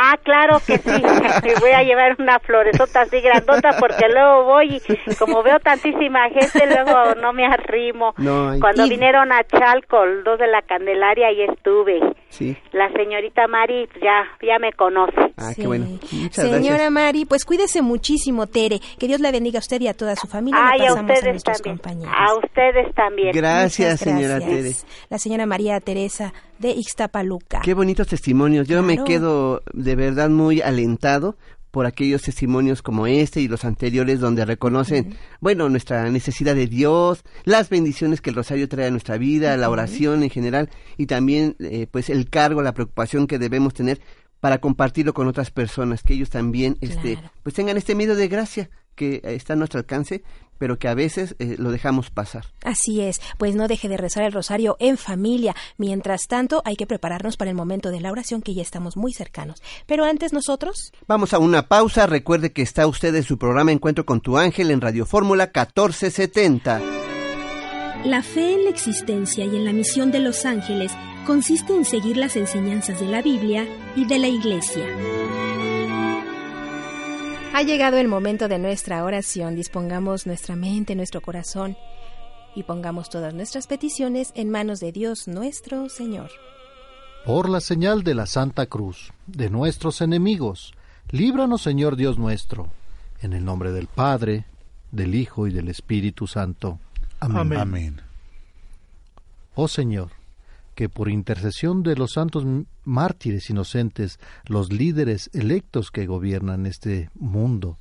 Ah, 0.00 0.16
claro 0.22 0.60
que 0.64 0.78
sí. 0.78 1.02
voy 1.60 1.70
a 1.72 1.82
llevar 1.82 2.14
una 2.20 2.38
floresota 2.38 3.00
así 3.00 3.20
grandota 3.20 3.70
porque 3.80 4.08
luego 4.08 4.44
voy 4.44 4.80
y 4.86 5.14
como 5.16 5.42
veo 5.42 5.58
tantísima 5.58 6.28
gente, 6.30 6.66
luego 6.68 7.16
no 7.16 7.32
me 7.32 7.44
arrimo. 7.46 8.14
No, 8.16 8.52
Cuando 8.60 8.86
Y- 8.86 8.90
vinieron 8.90 9.32
a 9.32 9.42
Chalco, 9.42 10.04
dos 10.24 10.38
de 10.38 10.46
la 10.46 10.62
Candelaria, 10.62 11.26
ahí 11.28 11.42
estuve. 11.42 12.00
Sí. 12.30 12.56
La 12.72 12.92
señorita 12.92 13.48
Mari 13.48 13.88
ya, 14.02 14.24
ya 14.46 14.58
me 14.58 14.72
conoce. 14.72 15.32
Ah, 15.38 15.52
qué 15.56 15.66
bueno. 15.66 15.86
Muchas 16.12 16.44
Señora 16.44 16.60
gracias. 16.60 16.90
Mari, 16.92 17.24
pues 17.24 17.44
cuídese 17.44 17.80
muchísimo, 17.82 18.46
Tere. 18.46 18.80
Que 18.98 19.06
Dios 19.06 19.20
la 19.20 19.30
bendiga 19.32 19.58
a 19.58 19.60
usted 19.60 19.80
y 19.80 19.88
a 19.88 19.94
toda 19.94 20.14
su 20.14 20.26
familia. 20.28 20.60
Ay, 20.62 20.86
a 20.86 20.94
ustedes 20.94 21.24
nuestros 21.24 21.56
también. 21.62 21.76
compañeros. 21.78 22.14
A 22.16 22.34
ustedes 22.36 22.94
también. 22.94 23.32
Gracias, 23.32 24.00
Muchas 24.00 24.00
señora 24.00 24.38
gracias. 24.40 24.86
La 25.08 25.18
señora 25.18 25.46
María 25.46 25.80
Teresa 25.80 26.32
de 26.58 26.70
Ixtapaluca. 26.72 27.60
Qué 27.62 27.74
bonitos 27.74 28.06
testimonios. 28.08 28.68
Yo 28.68 28.82
me 28.82 28.94
Claro. 28.94 29.04
quedo 29.06 29.62
de 29.72 29.96
verdad 29.96 30.28
muy 30.28 30.60
alentado 30.60 31.36
por 31.78 31.86
aquellos 31.86 32.22
testimonios 32.22 32.82
como 32.82 33.06
este 33.06 33.40
y 33.40 33.46
los 33.46 33.64
anteriores 33.64 34.18
donde 34.18 34.44
reconocen, 34.44 35.14
bueno, 35.38 35.68
nuestra 35.68 36.10
necesidad 36.10 36.56
de 36.56 36.66
Dios, 36.66 37.22
las 37.44 37.68
bendiciones 37.68 38.20
que 38.20 38.30
el 38.30 38.34
rosario 38.34 38.68
trae 38.68 38.88
a 38.88 38.90
nuestra 38.90 39.16
vida, 39.16 39.56
la 39.56 39.70
oración 39.70 40.24
en 40.24 40.30
general 40.30 40.70
y 40.96 41.06
también 41.06 41.54
eh, 41.60 41.86
pues 41.88 42.10
el 42.10 42.30
cargo, 42.30 42.62
la 42.62 42.74
preocupación 42.74 43.28
que 43.28 43.38
debemos 43.38 43.74
tener 43.74 44.00
para 44.40 44.58
compartirlo 44.58 45.14
con 45.14 45.28
otras 45.28 45.52
personas, 45.52 46.02
que 46.02 46.14
ellos 46.14 46.30
también 46.30 46.76
este 46.80 47.16
pues 47.44 47.54
tengan 47.54 47.76
este 47.76 47.94
medio 47.94 48.16
de 48.16 48.26
gracia 48.26 48.70
que 48.96 49.20
está 49.22 49.52
a 49.52 49.56
nuestro 49.56 49.78
alcance, 49.78 50.24
pero 50.58 50.78
que 50.78 50.88
a 50.88 50.94
veces 50.94 51.36
eh, 51.38 51.56
lo 51.58 51.70
dejamos 51.70 52.10
pasar. 52.10 52.46
Así 52.64 53.00
es, 53.00 53.20
pues 53.38 53.54
no 53.54 53.68
deje 53.68 53.88
de 53.88 53.96
rezar 53.96 54.24
el 54.24 54.32
rosario 54.32 54.76
en 54.80 54.98
familia. 54.98 55.54
Mientras 55.76 56.26
tanto, 56.26 56.62
hay 56.64 56.76
que 56.76 56.86
prepararnos 56.86 57.36
para 57.36 57.50
el 57.50 57.56
momento 57.56 57.90
de 57.90 58.00
la 58.00 58.10
oración 58.10 58.42
que 58.42 58.54
ya 58.54 58.62
estamos 58.62 58.96
muy 58.96 59.12
cercanos. 59.12 59.62
Pero 59.86 60.04
antes 60.04 60.32
nosotros, 60.32 60.92
Vamos 61.06 61.32
a 61.32 61.38
una 61.38 61.68
pausa. 61.68 62.06
Recuerde 62.06 62.52
que 62.52 62.62
está 62.62 62.86
usted 62.86 63.14
en 63.14 63.22
su 63.22 63.38
programa 63.38 63.72
Encuentro 63.72 64.04
con 64.04 64.20
tu 64.20 64.36
ángel 64.36 64.70
en 64.70 64.80
Radio 64.80 65.06
Fórmula 65.06 65.44
1470. 65.46 66.80
La 68.04 68.22
fe 68.22 68.54
en 68.54 68.64
la 68.64 68.70
existencia 68.70 69.44
y 69.44 69.56
en 69.56 69.64
la 69.64 69.72
misión 69.72 70.10
de 70.12 70.20
los 70.20 70.44
ángeles 70.44 70.92
consiste 71.26 71.74
en 71.74 71.84
seguir 71.84 72.16
las 72.16 72.36
enseñanzas 72.36 73.00
de 73.00 73.06
la 73.06 73.22
Biblia 73.22 73.66
y 73.96 74.06
de 74.06 74.18
la 74.18 74.28
Iglesia. 74.28 74.86
Ha 77.58 77.62
llegado 77.64 77.96
el 77.96 78.06
momento 78.06 78.46
de 78.46 78.60
nuestra 78.60 79.02
oración. 79.02 79.56
Dispongamos 79.56 80.28
nuestra 80.28 80.54
mente, 80.54 80.94
nuestro 80.94 81.20
corazón 81.20 81.76
y 82.54 82.62
pongamos 82.62 83.10
todas 83.10 83.34
nuestras 83.34 83.66
peticiones 83.66 84.30
en 84.36 84.48
manos 84.48 84.78
de 84.78 84.92
Dios 84.92 85.26
nuestro 85.26 85.88
Señor. 85.88 86.30
Por 87.26 87.48
la 87.48 87.60
señal 87.60 88.04
de 88.04 88.14
la 88.14 88.26
Santa 88.26 88.66
Cruz, 88.66 89.12
de 89.26 89.50
nuestros 89.50 90.00
enemigos, 90.02 90.72
líbranos 91.10 91.62
Señor 91.62 91.96
Dios 91.96 92.16
nuestro, 92.16 92.68
en 93.22 93.32
el 93.32 93.44
nombre 93.44 93.72
del 93.72 93.88
Padre, 93.88 94.44
del 94.92 95.16
Hijo 95.16 95.48
y 95.48 95.52
del 95.52 95.66
Espíritu 95.66 96.28
Santo. 96.28 96.78
Amén. 97.18 97.58
Amén. 97.58 98.00
Oh 99.56 99.66
Señor, 99.66 100.10
que 100.76 100.88
por 100.88 101.08
intercesión 101.08 101.82
de 101.82 101.96
los 101.96 102.12
santos 102.12 102.44
mártires 102.88 103.50
inocentes, 103.50 104.18
los 104.46 104.72
líderes 104.72 105.30
electos 105.34 105.90
que 105.90 106.06
gobiernan 106.06 106.66
este 106.66 107.10
mundo, 107.14 107.78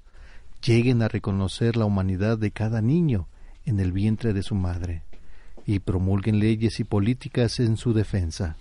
lleguen 0.61 1.01
a 1.01 1.07
reconocer 1.07 1.77
la 1.77 1.85
humanidad 1.85 2.37
de 2.37 2.51
cada 2.51 2.81
niño 2.81 3.27
en 3.65 3.79
el 3.79 3.91
vientre 3.91 4.33
de 4.33 4.43
su 4.43 4.53
madre, 4.53 5.03
y 5.65 5.79
promulguen 5.79 6.39
leyes 6.39 6.79
y 6.79 6.83
políticas 6.83 7.59
en 7.59 7.77
su 7.77 7.93
defensa. 7.93 8.57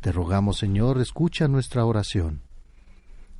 Te 0.00 0.12
rogamos, 0.12 0.58
Señor, 0.58 1.00
escucha 1.00 1.48
nuestra 1.48 1.84
oración. 1.84 2.40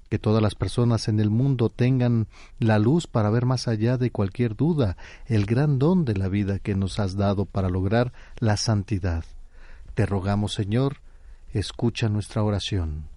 Que 0.09 0.19
todas 0.19 0.43
las 0.43 0.55
personas 0.55 1.09
en 1.09 1.19
el 1.19 1.31
mundo 1.31 1.71
tengan 1.71 2.27
la 2.59 2.79
luz 2.79 3.07
para 3.07 3.31
ver 3.31 3.47
más 3.47 3.69
allá 3.69 3.97
de 3.97 4.11
cualquier 4.11 4.55
duda 4.55 4.97
el 5.27 5.47
gran 5.47 5.79
don 5.79 6.05
de 6.05 6.17
la 6.17 6.29
vida 6.29 6.59
que 6.59 6.75
nos 6.75 7.01
has 7.01 7.17
dado 7.17 7.47
para 7.47 7.69
lograr 7.69 8.13
la 8.39 8.57
santidad. 8.57 9.25
Te 9.95 10.07
rogamos, 10.07 10.55
Señor, 10.55 10.99
escucha 11.55 12.09
nuestra 12.09 12.43
oración. 12.43 13.09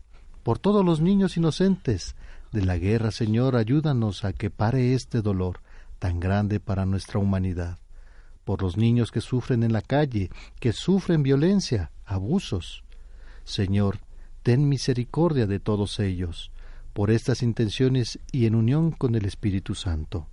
Por 0.43 0.59
todos 0.59 0.85
los 0.85 1.01
niños 1.01 1.35
inocentes 1.35 2.15
de 2.51 2.63
la 2.63 2.77
guerra, 2.77 3.11
Señor, 3.11 3.55
ayúdanos 3.55 4.23
a 4.23 4.31
que 4.31 4.49
pare 4.49 4.93
este 4.93 5.21
dolor 5.21 5.59
tan 5.99 6.19
grande 6.19 6.59
para 6.59 6.85
nuestra 6.85 7.19
humanidad. 7.19 7.79
Por 8.45 8.61
los 8.61 8.77
niños 8.77 9.11
que 9.11 9.19
sufren 9.19 9.63
en 9.63 9.73
la 9.73 9.81
calle, 9.81 10.29
que 10.59 10.71
sufren 10.71 11.23
violencia, 11.23 11.91
abusos. 12.05 12.83
Señor, 13.43 13.99
ten 14.43 14.69
misericordia 14.69 15.47
de 15.47 15.59
todos 15.59 15.99
ellos, 15.99 16.51
por 16.93 17.11
estas 17.11 17.43
intenciones 17.43 18.19
y 18.31 18.45
en 18.45 18.55
unión 18.55 18.91
con 18.91 19.15
el 19.15 19.25
Espíritu 19.25 19.75
Santo. 19.75 20.27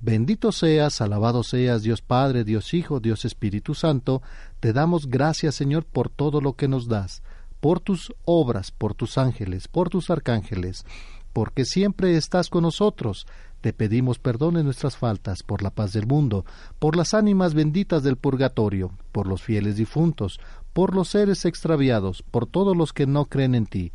Bendito 0.00 0.52
seas, 0.52 1.00
alabado 1.00 1.42
seas, 1.42 1.82
Dios 1.82 2.02
Padre, 2.02 2.44
Dios 2.44 2.74
Hijo, 2.74 3.00
Dios 3.00 3.24
Espíritu 3.24 3.74
Santo, 3.74 4.20
te 4.60 4.74
damos 4.74 5.06
gracias, 5.06 5.54
Señor, 5.54 5.86
por 5.86 6.10
todo 6.10 6.42
lo 6.42 6.56
que 6.56 6.68
nos 6.68 6.88
das, 6.88 7.22
por 7.64 7.80
tus 7.80 8.12
obras, 8.26 8.72
por 8.72 8.92
tus 8.92 9.16
ángeles, 9.16 9.68
por 9.68 9.88
tus 9.88 10.10
arcángeles, 10.10 10.84
porque 11.32 11.64
siempre 11.64 12.14
estás 12.14 12.50
con 12.50 12.60
nosotros. 12.60 13.26
Te 13.62 13.72
pedimos 13.72 14.18
perdón 14.18 14.58
en 14.58 14.66
nuestras 14.66 14.98
faltas, 14.98 15.42
por 15.42 15.62
la 15.62 15.70
paz 15.70 15.94
del 15.94 16.06
mundo, 16.06 16.44
por 16.78 16.94
las 16.94 17.14
ánimas 17.14 17.54
benditas 17.54 18.02
del 18.02 18.18
purgatorio, 18.18 18.90
por 19.12 19.26
los 19.26 19.40
fieles 19.40 19.76
difuntos, 19.76 20.40
por 20.74 20.94
los 20.94 21.08
seres 21.08 21.46
extraviados, 21.46 22.22
por 22.30 22.44
todos 22.46 22.76
los 22.76 22.92
que 22.92 23.06
no 23.06 23.24
creen 23.24 23.54
en 23.54 23.64
ti. 23.64 23.92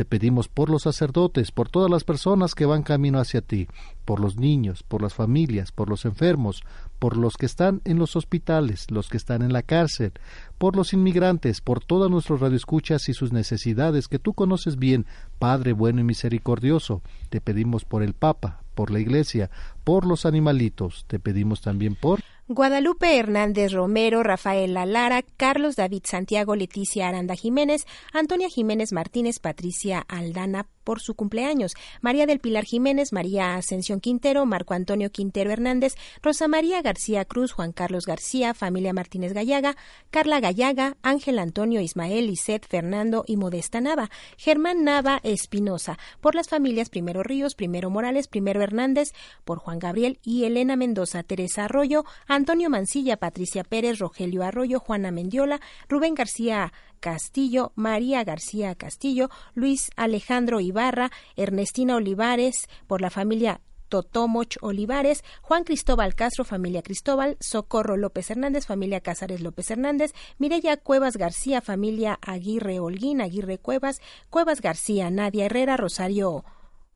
Te 0.00 0.06
pedimos 0.06 0.48
por 0.48 0.70
los 0.70 0.84
sacerdotes, 0.84 1.52
por 1.52 1.68
todas 1.68 1.90
las 1.90 2.04
personas 2.04 2.54
que 2.54 2.64
van 2.64 2.82
camino 2.82 3.18
hacia 3.18 3.42
ti, 3.42 3.68
por 4.06 4.18
los 4.18 4.38
niños, 4.38 4.82
por 4.82 5.02
las 5.02 5.12
familias, 5.12 5.72
por 5.72 5.90
los 5.90 6.06
enfermos, 6.06 6.62
por 6.98 7.18
los 7.18 7.36
que 7.36 7.44
están 7.44 7.82
en 7.84 7.98
los 7.98 8.16
hospitales, 8.16 8.90
los 8.90 9.10
que 9.10 9.18
están 9.18 9.42
en 9.42 9.52
la 9.52 9.60
cárcel, 9.60 10.12
por 10.56 10.74
los 10.74 10.94
inmigrantes, 10.94 11.60
por 11.60 11.84
todos 11.84 12.10
nuestros 12.10 12.40
radioescuchas 12.40 13.10
y 13.10 13.12
sus 13.12 13.34
necesidades 13.34 14.08
que 14.08 14.18
tú 14.18 14.32
conoces 14.32 14.78
bien, 14.78 15.04
Padre 15.38 15.74
bueno 15.74 16.00
y 16.00 16.04
misericordioso. 16.04 17.02
Te 17.28 17.42
pedimos 17.42 17.84
por 17.84 18.02
el 18.02 18.14
Papa, 18.14 18.62
por 18.74 18.90
la 18.90 19.00
Iglesia, 19.00 19.50
por 19.84 20.06
los 20.06 20.24
animalitos. 20.24 21.04
Te 21.08 21.18
pedimos 21.18 21.60
también 21.60 21.94
por 21.94 22.20
Guadalupe 22.52 23.16
Hernández 23.16 23.70
Romero, 23.70 24.24
Rafael 24.24 24.74
Lara, 24.74 25.22
Carlos 25.36 25.76
David 25.76 26.02
Santiago, 26.04 26.56
Leticia 26.56 27.06
Aranda 27.06 27.36
Jiménez, 27.36 27.86
Antonia 28.12 28.48
Jiménez 28.48 28.92
Martínez, 28.92 29.38
Patricia 29.38 30.04
Aldana 30.08 30.66
por 30.82 31.00
su 31.00 31.14
cumpleaños, 31.14 31.74
María 32.00 32.26
del 32.26 32.40
Pilar 32.40 32.64
Jiménez, 32.64 33.12
María 33.12 33.54
Ascensión 33.54 34.00
Quintero, 34.00 34.46
Marco 34.46 34.74
Antonio 34.74 35.12
Quintero 35.12 35.52
Hernández, 35.52 35.94
Rosa 36.20 36.48
María 36.48 36.82
García 36.82 37.24
Cruz, 37.24 37.52
Juan 37.52 37.70
Carlos 37.70 38.04
García, 38.06 38.54
familia 38.54 38.92
Martínez 38.92 39.32
Gallaga, 39.32 39.76
Carla 40.10 40.40
Gallaga, 40.40 40.96
Ángel 41.02 41.38
Antonio 41.38 41.80
Ismael, 41.80 42.28
Iset 42.30 42.66
Fernando 42.66 43.22
y 43.28 43.36
Modesta 43.36 43.80
Nava, 43.80 44.10
Germán 44.36 44.82
Nava 44.82 45.20
Espinosa, 45.22 45.98
por 46.20 46.34
las 46.34 46.48
familias 46.48 46.88
Primero 46.88 47.22
Ríos, 47.22 47.54
Primero 47.54 47.90
Morales, 47.90 48.26
Primero 48.26 48.60
Hernández, 48.60 49.12
por 49.44 49.58
Juan 49.58 49.78
Gabriel 49.78 50.18
y 50.24 50.42
Elena 50.42 50.74
Mendoza, 50.74 51.22
Teresa 51.22 51.66
Arroyo, 51.66 52.04
Antonio 52.40 52.70
Mancilla, 52.70 53.18
Patricia 53.18 53.64
Pérez, 53.64 53.98
Rogelio 53.98 54.42
Arroyo, 54.42 54.80
Juana 54.80 55.10
Mendiola, 55.10 55.60
Rubén 55.90 56.14
García 56.14 56.72
Castillo, 56.98 57.72
María 57.74 58.24
García 58.24 58.74
Castillo, 58.76 59.28
Luis 59.52 59.90
Alejandro 59.94 60.58
Ibarra, 60.58 61.10
Ernestina 61.36 61.96
Olivares, 61.96 62.66
por 62.86 63.02
la 63.02 63.10
familia 63.10 63.60
Totomoch 63.90 64.56
Olivares, 64.62 65.22
Juan 65.42 65.64
Cristóbal 65.64 66.14
Castro, 66.14 66.46
familia 66.46 66.80
Cristóbal, 66.80 67.36
Socorro 67.40 67.98
López 67.98 68.30
Hernández, 68.30 68.64
familia 68.64 69.02
Casares 69.02 69.42
López 69.42 69.70
Hernández, 69.70 70.14
Mireya 70.38 70.78
Cuevas 70.78 71.18
García, 71.18 71.60
familia 71.60 72.18
Aguirre 72.22 72.80
Holguín, 72.80 73.20
Aguirre 73.20 73.58
Cuevas, 73.58 74.00
Cuevas 74.30 74.62
García, 74.62 75.10
Nadia 75.10 75.44
Herrera, 75.44 75.76
Rosario 75.76 76.46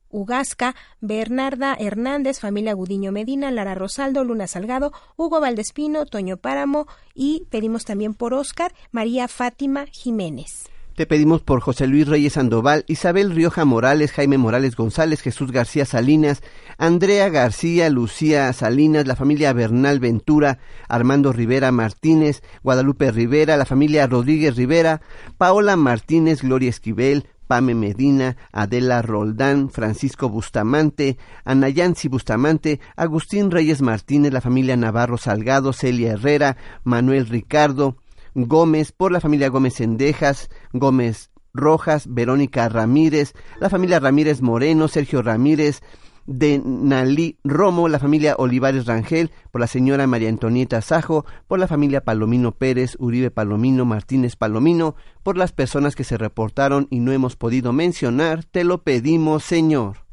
Ugasca, 0.09 0.75
Bernarda 1.01 1.75
Hernández, 1.79 2.39
familia 2.39 2.73
Gudiño 2.73 3.11
Medina, 3.11 3.51
Lara 3.51 3.75
Rosaldo, 3.75 4.23
Luna 4.23 4.47
Salgado, 4.47 4.91
Hugo 5.17 5.39
Valdespino, 5.39 6.05
Toño 6.05 6.37
Páramo 6.37 6.87
y 7.13 7.45
pedimos 7.49 7.85
también 7.85 8.13
por 8.13 8.33
Óscar, 8.33 8.73
María 8.91 9.27
Fátima 9.27 9.85
Jiménez. 9.91 10.69
Te 10.95 11.05
pedimos 11.05 11.41
por 11.41 11.59
José 11.59 11.87
Luis 11.87 12.07
Reyes 12.07 12.33
Sandoval, 12.33 12.85
Isabel 12.87 13.31
Rioja 13.31 13.65
Morales, 13.65 14.13
Jaime 14.13 14.37
Morales 14.37 14.77
González, 14.77 15.19
Jesús 15.19 15.51
García 15.51 15.83
Salinas, 15.83 16.41
Andrea 16.77 17.27
García, 17.27 17.89
Lucía 17.89 18.53
Salinas, 18.53 19.05
la 19.05 19.17
familia 19.17 19.51
Bernal 19.51 19.99
Ventura, 19.99 20.59
Armando 20.87 21.33
Rivera 21.33 21.73
Martínez, 21.73 22.43
Guadalupe 22.63 23.11
Rivera, 23.11 23.57
la 23.57 23.65
familia 23.65 24.07
Rodríguez 24.07 24.55
Rivera, 24.55 25.01
Paola 25.37 25.75
Martínez, 25.75 26.41
Gloria 26.41 26.69
Esquivel, 26.69 27.27
Pame 27.47 27.75
Medina, 27.75 28.37
Adela 28.51 29.01
Roldán, 29.01 29.69
Francisco 29.69 30.29
Bustamante, 30.29 31.17
Anayansi 31.43 32.07
Bustamante, 32.07 32.79
Agustín 32.95 33.51
Reyes 33.51 33.81
Martínez, 33.81 34.33
la 34.33 34.41
familia 34.41 34.77
Navarro 34.77 35.17
Salgado, 35.17 35.73
Celia 35.73 36.13
Herrera, 36.13 36.57
Manuel 36.83 37.27
Ricardo, 37.27 37.97
Gómez, 38.33 38.91
por 38.91 39.11
la 39.11 39.21
familia 39.21 39.49
Gómez 39.49 39.75
Sendejas, 39.75 40.49
Gómez 40.73 41.31
Rojas, 41.53 42.05
Verónica 42.07 42.67
Ramírez, 42.67 43.33
la 43.59 43.69
familia 43.69 43.99
Ramírez 43.99 44.41
Moreno, 44.41 44.87
Sergio 44.87 45.21
Ramírez, 45.21 45.81
de 46.25 46.61
Nalí 46.63 47.37
Romo, 47.43 47.87
la 47.87 47.99
familia 47.99 48.35
Olivares 48.37 48.85
Rangel, 48.85 49.31
por 49.51 49.61
la 49.61 49.67
señora 49.67 50.07
María 50.07 50.29
Antonieta 50.29 50.81
Sajo, 50.81 51.25
por 51.47 51.59
la 51.59 51.67
familia 51.67 52.03
Palomino 52.03 52.51
Pérez, 52.51 52.95
Uribe 52.99 53.31
Palomino, 53.31 53.85
Martínez 53.85 54.35
Palomino, 54.35 54.95
por 55.23 55.37
las 55.37 55.51
personas 55.51 55.95
que 55.95 56.03
se 56.03 56.17
reportaron 56.17 56.87
y 56.89 56.99
no 56.99 57.11
hemos 57.11 57.35
podido 57.35 57.73
mencionar, 57.73 58.43
te 58.43 58.63
lo 58.63 58.83
pedimos, 58.83 59.43
Señor. 59.43 60.05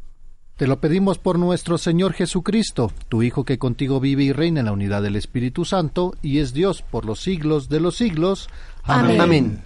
Te 0.57 0.67
lo 0.67 0.81
pedimos 0.81 1.19
por 1.19 1.39
nuestro 1.39 1.79
Señor 1.79 2.13
Jesucristo, 2.13 2.93
tu 3.09 3.23
Hijo 3.23 3.45
que 3.45 3.59
contigo 3.59 4.01
vive 4.01 4.25
y 4.25 4.33
reina 4.33 4.61
en 4.61 4.67
la 4.67 4.73
unidad 4.73 5.03
del 5.03 5.17
Espíritu 5.17 5.65
Santo 5.65 6.15
y 6.23 6.39
es 6.39 6.53
Dios 6.53 6.83
por 6.83 7.05
los 7.05 7.21
siglos 7.21 7.69
de 7.69 7.81
los 7.81 7.97
siglos. 7.97 8.49
Amén. 8.85 9.21
Amén. 9.21 9.63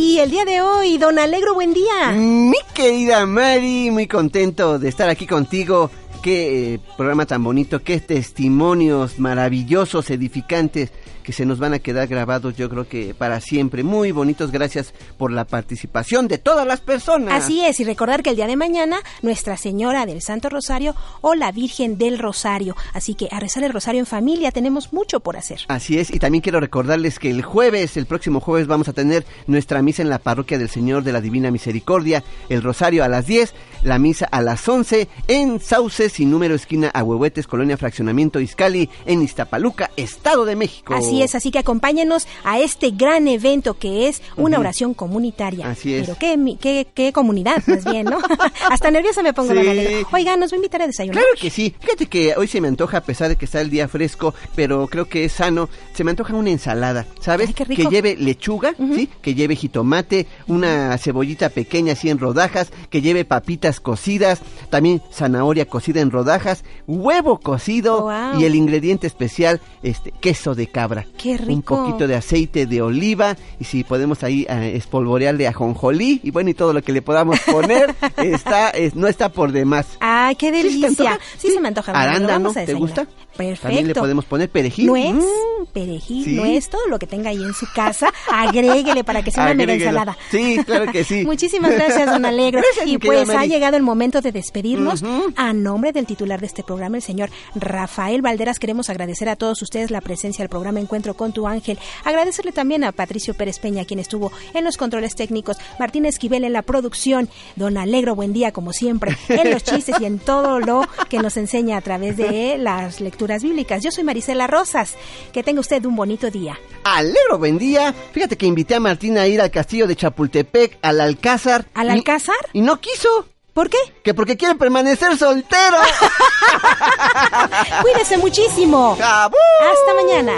Y 0.00 0.20
el 0.20 0.30
día 0.30 0.44
de 0.44 0.60
hoy, 0.60 0.96
don 0.96 1.18
Alegro, 1.18 1.54
buen 1.54 1.74
día. 1.74 2.12
Mi 2.12 2.58
querida 2.72 3.26
Mari, 3.26 3.90
muy 3.90 4.06
contento 4.06 4.78
de 4.78 4.88
estar 4.88 5.08
aquí 5.08 5.26
contigo. 5.26 5.90
Qué 6.22 6.74
eh, 6.74 6.80
programa 6.96 7.26
tan 7.26 7.42
bonito, 7.42 7.82
qué 7.82 7.98
testimonios 7.98 9.18
maravillosos, 9.18 10.08
edificantes 10.10 10.92
que 11.28 11.34
se 11.34 11.44
nos 11.44 11.58
van 11.58 11.74
a 11.74 11.78
quedar 11.78 12.08
grabados 12.08 12.56
yo 12.56 12.70
creo 12.70 12.88
que 12.88 13.12
para 13.12 13.42
siempre. 13.42 13.82
Muy 13.82 14.12
bonitos, 14.12 14.50
gracias 14.50 14.94
por 15.18 15.30
la 15.30 15.44
participación 15.44 16.26
de 16.26 16.38
todas 16.38 16.66
las 16.66 16.80
personas. 16.80 17.34
Así 17.44 17.62
es, 17.62 17.80
y 17.80 17.84
recordar 17.84 18.22
que 18.22 18.30
el 18.30 18.36
día 18.36 18.46
de 18.46 18.56
mañana 18.56 18.96
Nuestra 19.20 19.58
Señora 19.58 20.06
del 20.06 20.22
Santo 20.22 20.48
Rosario 20.48 20.94
o 21.20 21.34
la 21.34 21.52
Virgen 21.52 21.98
del 21.98 22.18
Rosario. 22.18 22.74
Así 22.94 23.14
que 23.14 23.28
a 23.30 23.40
rezar 23.40 23.62
el 23.62 23.74
Rosario 23.74 24.00
en 24.00 24.06
familia 24.06 24.52
tenemos 24.52 24.94
mucho 24.94 25.20
por 25.20 25.36
hacer. 25.36 25.60
Así 25.68 25.98
es, 25.98 26.10
y 26.10 26.18
también 26.18 26.40
quiero 26.40 26.60
recordarles 26.60 27.18
que 27.18 27.28
el 27.28 27.42
jueves, 27.42 27.98
el 27.98 28.06
próximo 28.06 28.40
jueves, 28.40 28.66
vamos 28.66 28.88
a 28.88 28.94
tener 28.94 29.26
nuestra 29.46 29.82
misa 29.82 30.00
en 30.00 30.08
la 30.08 30.20
parroquia 30.20 30.56
del 30.56 30.70
Señor 30.70 31.02
de 31.02 31.12
la 31.12 31.20
Divina 31.20 31.50
Misericordia, 31.50 32.24
el 32.48 32.62
Rosario 32.62 33.04
a 33.04 33.08
las 33.08 33.26
10, 33.26 33.52
la 33.82 33.98
misa 33.98 34.24
a 34.30 34.40
las 34.40 34.66
11 34.66 35.08
en 35.28 35.60
Sauces 35.60 36.14
sin 36.14 36.30
número 36.30 36.54
esquina 36.54 36.88
Ahuehuetes, 36.88 37.46
Colonia 37.46 37.76
Fraccionamiento 37.76 38.40
Izcali, 38.40 38.88
en 39.04 39.20
Iztapaluca, 39.20 39.90
Estado 39.94 40.46
de 40.46 40.56
México. 40.56 40.94
Así 40.94 41.17
es, 41.22 41.34
así 41.34 41.50
que 41.50 41.58
acompáñenos 41.58 42.26
a 42.44 42.58
este 42.60 42.90
gran 42.90 43.28
evento 43.28 43.78
que 43.78 44.08
es 44.08 44.22
una 44.36 44.58
oración 44.58 44.94
comunitaria. 44.94 45.70
Así 45.70 45.94
es. 45.94 46.02
Pero 46.06 46.18
qué, 46.18 46.56
qué, 46.60 46.86
qué 46.92 47.12
comunidad, 47.12 47.62
más 47.66 47.84
bien, 47.84 48.04
¿no? 48.04 48.18
Hasta 48.70 48.90
nerviosa 48.90 49.22
me 49.22 49.32
pongo, 49.32 49.52
Sí. 49.58 50.06
Oiga, 50.12 50.36
nos 50.36 50.52
va 50.52 50.54
a 50.54 50.58
invitar 50.58 50.82
a 50.82 50.86
desayunar. 50.86 51.22
Claro 51.22 51.40
que 51.40 51.50
sí. 51.50 51.74
Fíjate 51.80 52.06
que 52.06 52.34
hoy 52.36 52.46
se 52.46 52.60
me 52.60 52.68
antoja, 52.68 52.98
a 52.98 53.00
pesar 53.02 53.28
de 53.28 53.36
que 53.36 53.44
está 53.44 53.60
el 53.60 53.70
día 53.70 53.88
fresco, 53.88 54.34
pero 54.54 54.86
creo 54.86 55.06
que 55.06 55.24
es 55.24 55.32
sano, 55.32 55.68
se 55.94 56.04
me 56.04 56.10
antoja 56.10 56.34
una 56.34 56.50
ensalada, 56.50 57.06
¿sabes? 57.20 57.54
qué 57.54 57.64
rico. 57.64 57.82
Que 57.82 57.94
lleve 57.94 58.16
lechuga, 58.16 58.74
¿sí? 58.94 59.08
Que 59.22 59.34
lleve 59.34 59.56
jitomate, 59.56 60.26
una 60.46 60.96
cebollita 60.98 61.48
pequeña 61.48 61.92
así 61.92 62.10
en 62.10 62.18
rodajas, 62.18 62.70
que 62.90 63.00
lleve 63.00 63.24
papitas 63.24 63.80
cocidas, 63.80 64.40
también 64.70 65.02
zanahoria 65.12 65.66
cocida 65.66 66.00
en 66.00 66.10
rodajas, 66.10 66.64
huevo 66.86 67.38
cocido 67.40 68.08
y 68.38 68.44
el 68.44 68.54
ingrediente 68.54 69.06
especial, 69.06 69.60
este, 69.82 70.12
queso 70.12 70.54
de 70.54 70.68
cabra. 70.68 71.06
Qué 71.16 71.32
Un 71.32 71.38
rico. 71.38 71.76
poquito 71.76 72.06
de 72.06 72.14
aceite 72.16 72.66
de 72.66 72.82
oliva 72.82 73.36
y 73.58 73.64
si 73.64 73.84
podemos 73.84 74.22
ahí 74.22 74.46
eh, 74.48 74.72
espolvorearle 74.76 75.46
ajonjolí 75.48 76.20
y 76.22 76.30
bueno, 76.30 76.50
y 76.50 76.54
todo 76.54 76.72
lo 76.72 76.82
que 76.82 76.92
le 76.92 77.02
podamos 77.02 77.38
poner, 77.40 77.94
está, 78.18 78.70
es- 78.70 78.94
no 78.94 79.06
está 79.08 79.28
por 79.30 79.52
demás. 79.52 79.86
Ay, 80.00 80.36
qué 80.36 80.50
¿Sí 80.50 80.56
se 80.56 80.62
delicia. 80.68 80.88
antoja? 80.88 81.18
Sí, 81.38 81.50
se 81.50 81.60
me 81.60 81.68
antoja. 81.68 81.92
Arándano, 81.92 82.52
¿te 82.52 82.74
gusta? 82.74 83.06
Perfecto. 83.38 83.62
También 83.68 83.86
le 83.88 83.94
podemos 83.94 84.24
poner 84.26 84.50
perejil. 84.50 84.86
Nuez, 84.86 85.14
Mm. 85.14 85.64
perejil, 85.72 86.24
Sí. 86.24 86.34
nuez, 86.34 86.68
todo 86.68 86.86
lo 86.88 86.98
que 86.98 87.06
tenga 87.06 87.30
ahí 87.30 87.42
en 87.42 87.54
su 87.54 87.66
casa, 87.74 88.12
agréguele 88.30 89.04
para 89.04 89.22
que 89.22 89.30
sea 89.30 89.44
una 89.44 89.54
mega 89.54 89.72
ensalada. 89.74 90.18
Sí, 90.30 90.58
claro 90.66 90.90
que 90.92 91.04
sí. 91.04 91.24
Muchísimas 91.24 91.70
gracias, 91.72 92.10
don 92.10 92.24
Alegro. 92.26 92.60
Gracias, 92.60 92.86
y 92.88 92.98
pues 92.98 93.30
ha 93.30 93.46
llegado 93.46 93.76
el 93.76 93.82
momento 93.82 94.20
de 94.20 94.32
despedirnos. 94.32 95.02
A 95.36 95.52
nombre 95.52 95.92
del 95.92 96.04
titular 96.06 96.40
de 96.40 96.46
este 96.46 96.62
programa, 96.62 96.96
el 96.96 97.02
señor 97.02 97.30
Rafael 97.54 98.22
Valderas, 98.22 98.58
queremos 98.58 98.90
agradecer 98.90 99.28
a 99.28 99.36
todos 99.36 99.62
ustedes 99.62 99.90
la 99.90 100.00
presencia 100.00 100.42
del 100.42 100.48
programa 100.48 100.80
Encuentro 100.80 101.14
con 101.14 101.32
tu 101.32 101.46
Ángel. 101.46 101.78
Agradecerle 102.04 102.52
también 102.52 102.82
a 102.84 102.92
Patricio 102.92 103.34
Pérez 103.34 103.58
Peña, 103.60 103.84
quien 103.84 104.00
estuvo 104.00 104.32
en 104.54 104.64
los 104.64 104.76
controles 104.76 105.14
técnicos, 105.14 105.58
Martín 105.78 106.06
Esquivel 106.06 106.42
en 106.44 106.52
la 106.52 106.62
producción, 106.62 107.28
don 107.54 107.78
Alegro, 107.78 108.14
buen 108.16 108.32
día 108.32 108.50
como 108.52 108.72
siempre, 108.72 109.16
en 109.28 109.50
los 109.52 109.62
chistes 109.62 109.94
y 110.00 110.04
en 110.06 110.18
todo 110.18 110.58
lo 110.58 110.82
que 111.08 111.18
nos 111.18 111.36
enseña 111.36 111.76
a 111.76 111.80
través 111.82 112.16
de 112.16 112.56
las 112.58 113.00
lecturas 113.00 113.27
bíblicas. 113.42 113.82
Yo 113.82 113.90
soy 113.90 114.04
Marisela 114.04 114.46
Rosas. 114.46 114.94
Que 115.32 115.42
tenga 115.42 115.60
usted 115.60 115.84
un 115.84 115.96
bonito 115.96 116.30
día. 116.30 116.58
Alero, 116.84 117.38
buen 117.38 117.58
día. 117.58 117.94
Fíjate 118.12 118.36
que 118.36 118.46
invité 118.46 118.74
a 118.74 118.80
Martín 118.80 119.18
a 119.18 119.26
ir 119.26 119.40
al 119.40 119.50
castillo 119.50 119.86
de 119.86 119.96
Chapultepec, 119.96 120.78
al 120.82 121.00
Alcázar. 121.00 121.66
¿Al 121.74 121.90
Alcázar? 121.90 122.36
Y 122.52 122.62
no 122.62 122.80
quiso. 122.80 123.26
¿Por 123.52 123.68
qué? 123.68 123.78
Que 124.02 124.14
porque 124.14 124.36
quiere 124.36 124.54
permanecer 124.54 125.18
soltero. 125.18 125.76
Cuídese 127.82 128.16
muchísimo. 128.16 128.96
Hasta 129.00 129.94
mañana. 129.94 130.32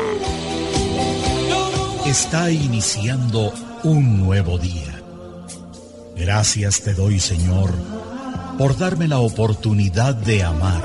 Está 2.06 2.50
iniciando 2.50 3.52
un 3.84 4.24
nuevo 4.24 4.58
día. 4.58 5.00
Gracias 6.16 6.82
te 6.82 6.92
doy, 6.92 7.18
Señor, 7.18 7.72
por 8.58 8.76
darme 8.76 9.08
la 9.08 9.20
oportunidad 9.20 10.14
de 10.14 10.42
amar, 10.42 10.84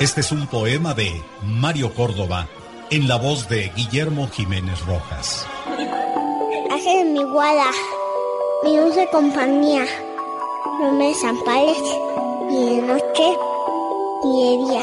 Este 0.00 0.22
es 0.22 0.32
un 0.32 0.48
poema 0.48 0.92
de 0.92 1.22
Mario 1.44 1.94
Córdoba 1.94 2.48
en 2.90 3.06
la 3.06 3.16
voz 3.16 3.48
de 3.48 3.70
Guillermo 3.76 4.28
Jiménez 4.28 4.84
Rojas. 4.86 5.46
Ángel 6.70 7.10
mi 7.12 7.22
guarda, 7.22 7.70
mi 8.64 8.76
dulce 8.76 9.08
compañía, 9.12 9.84
no 10.80 10.92
me 10.92 11.08
desampares 11.08 11.78
ni 12.50 12.76
de 12.76 12.82
noche 12.82 13.38
ni 14.24 14.42
de 14.42 14.56
día. 14.66 14.82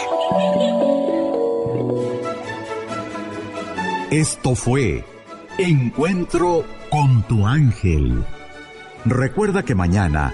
Esto 4.11 4.55
fue 4.55 5.03
Encuentro 5.57 6.63
con 6.89 7.23
tu 7.23 7.45
ángel. 7.45 8.23
Recuerda 9.05 9.63
que 9.63 9.75
mañana 9.75 10.33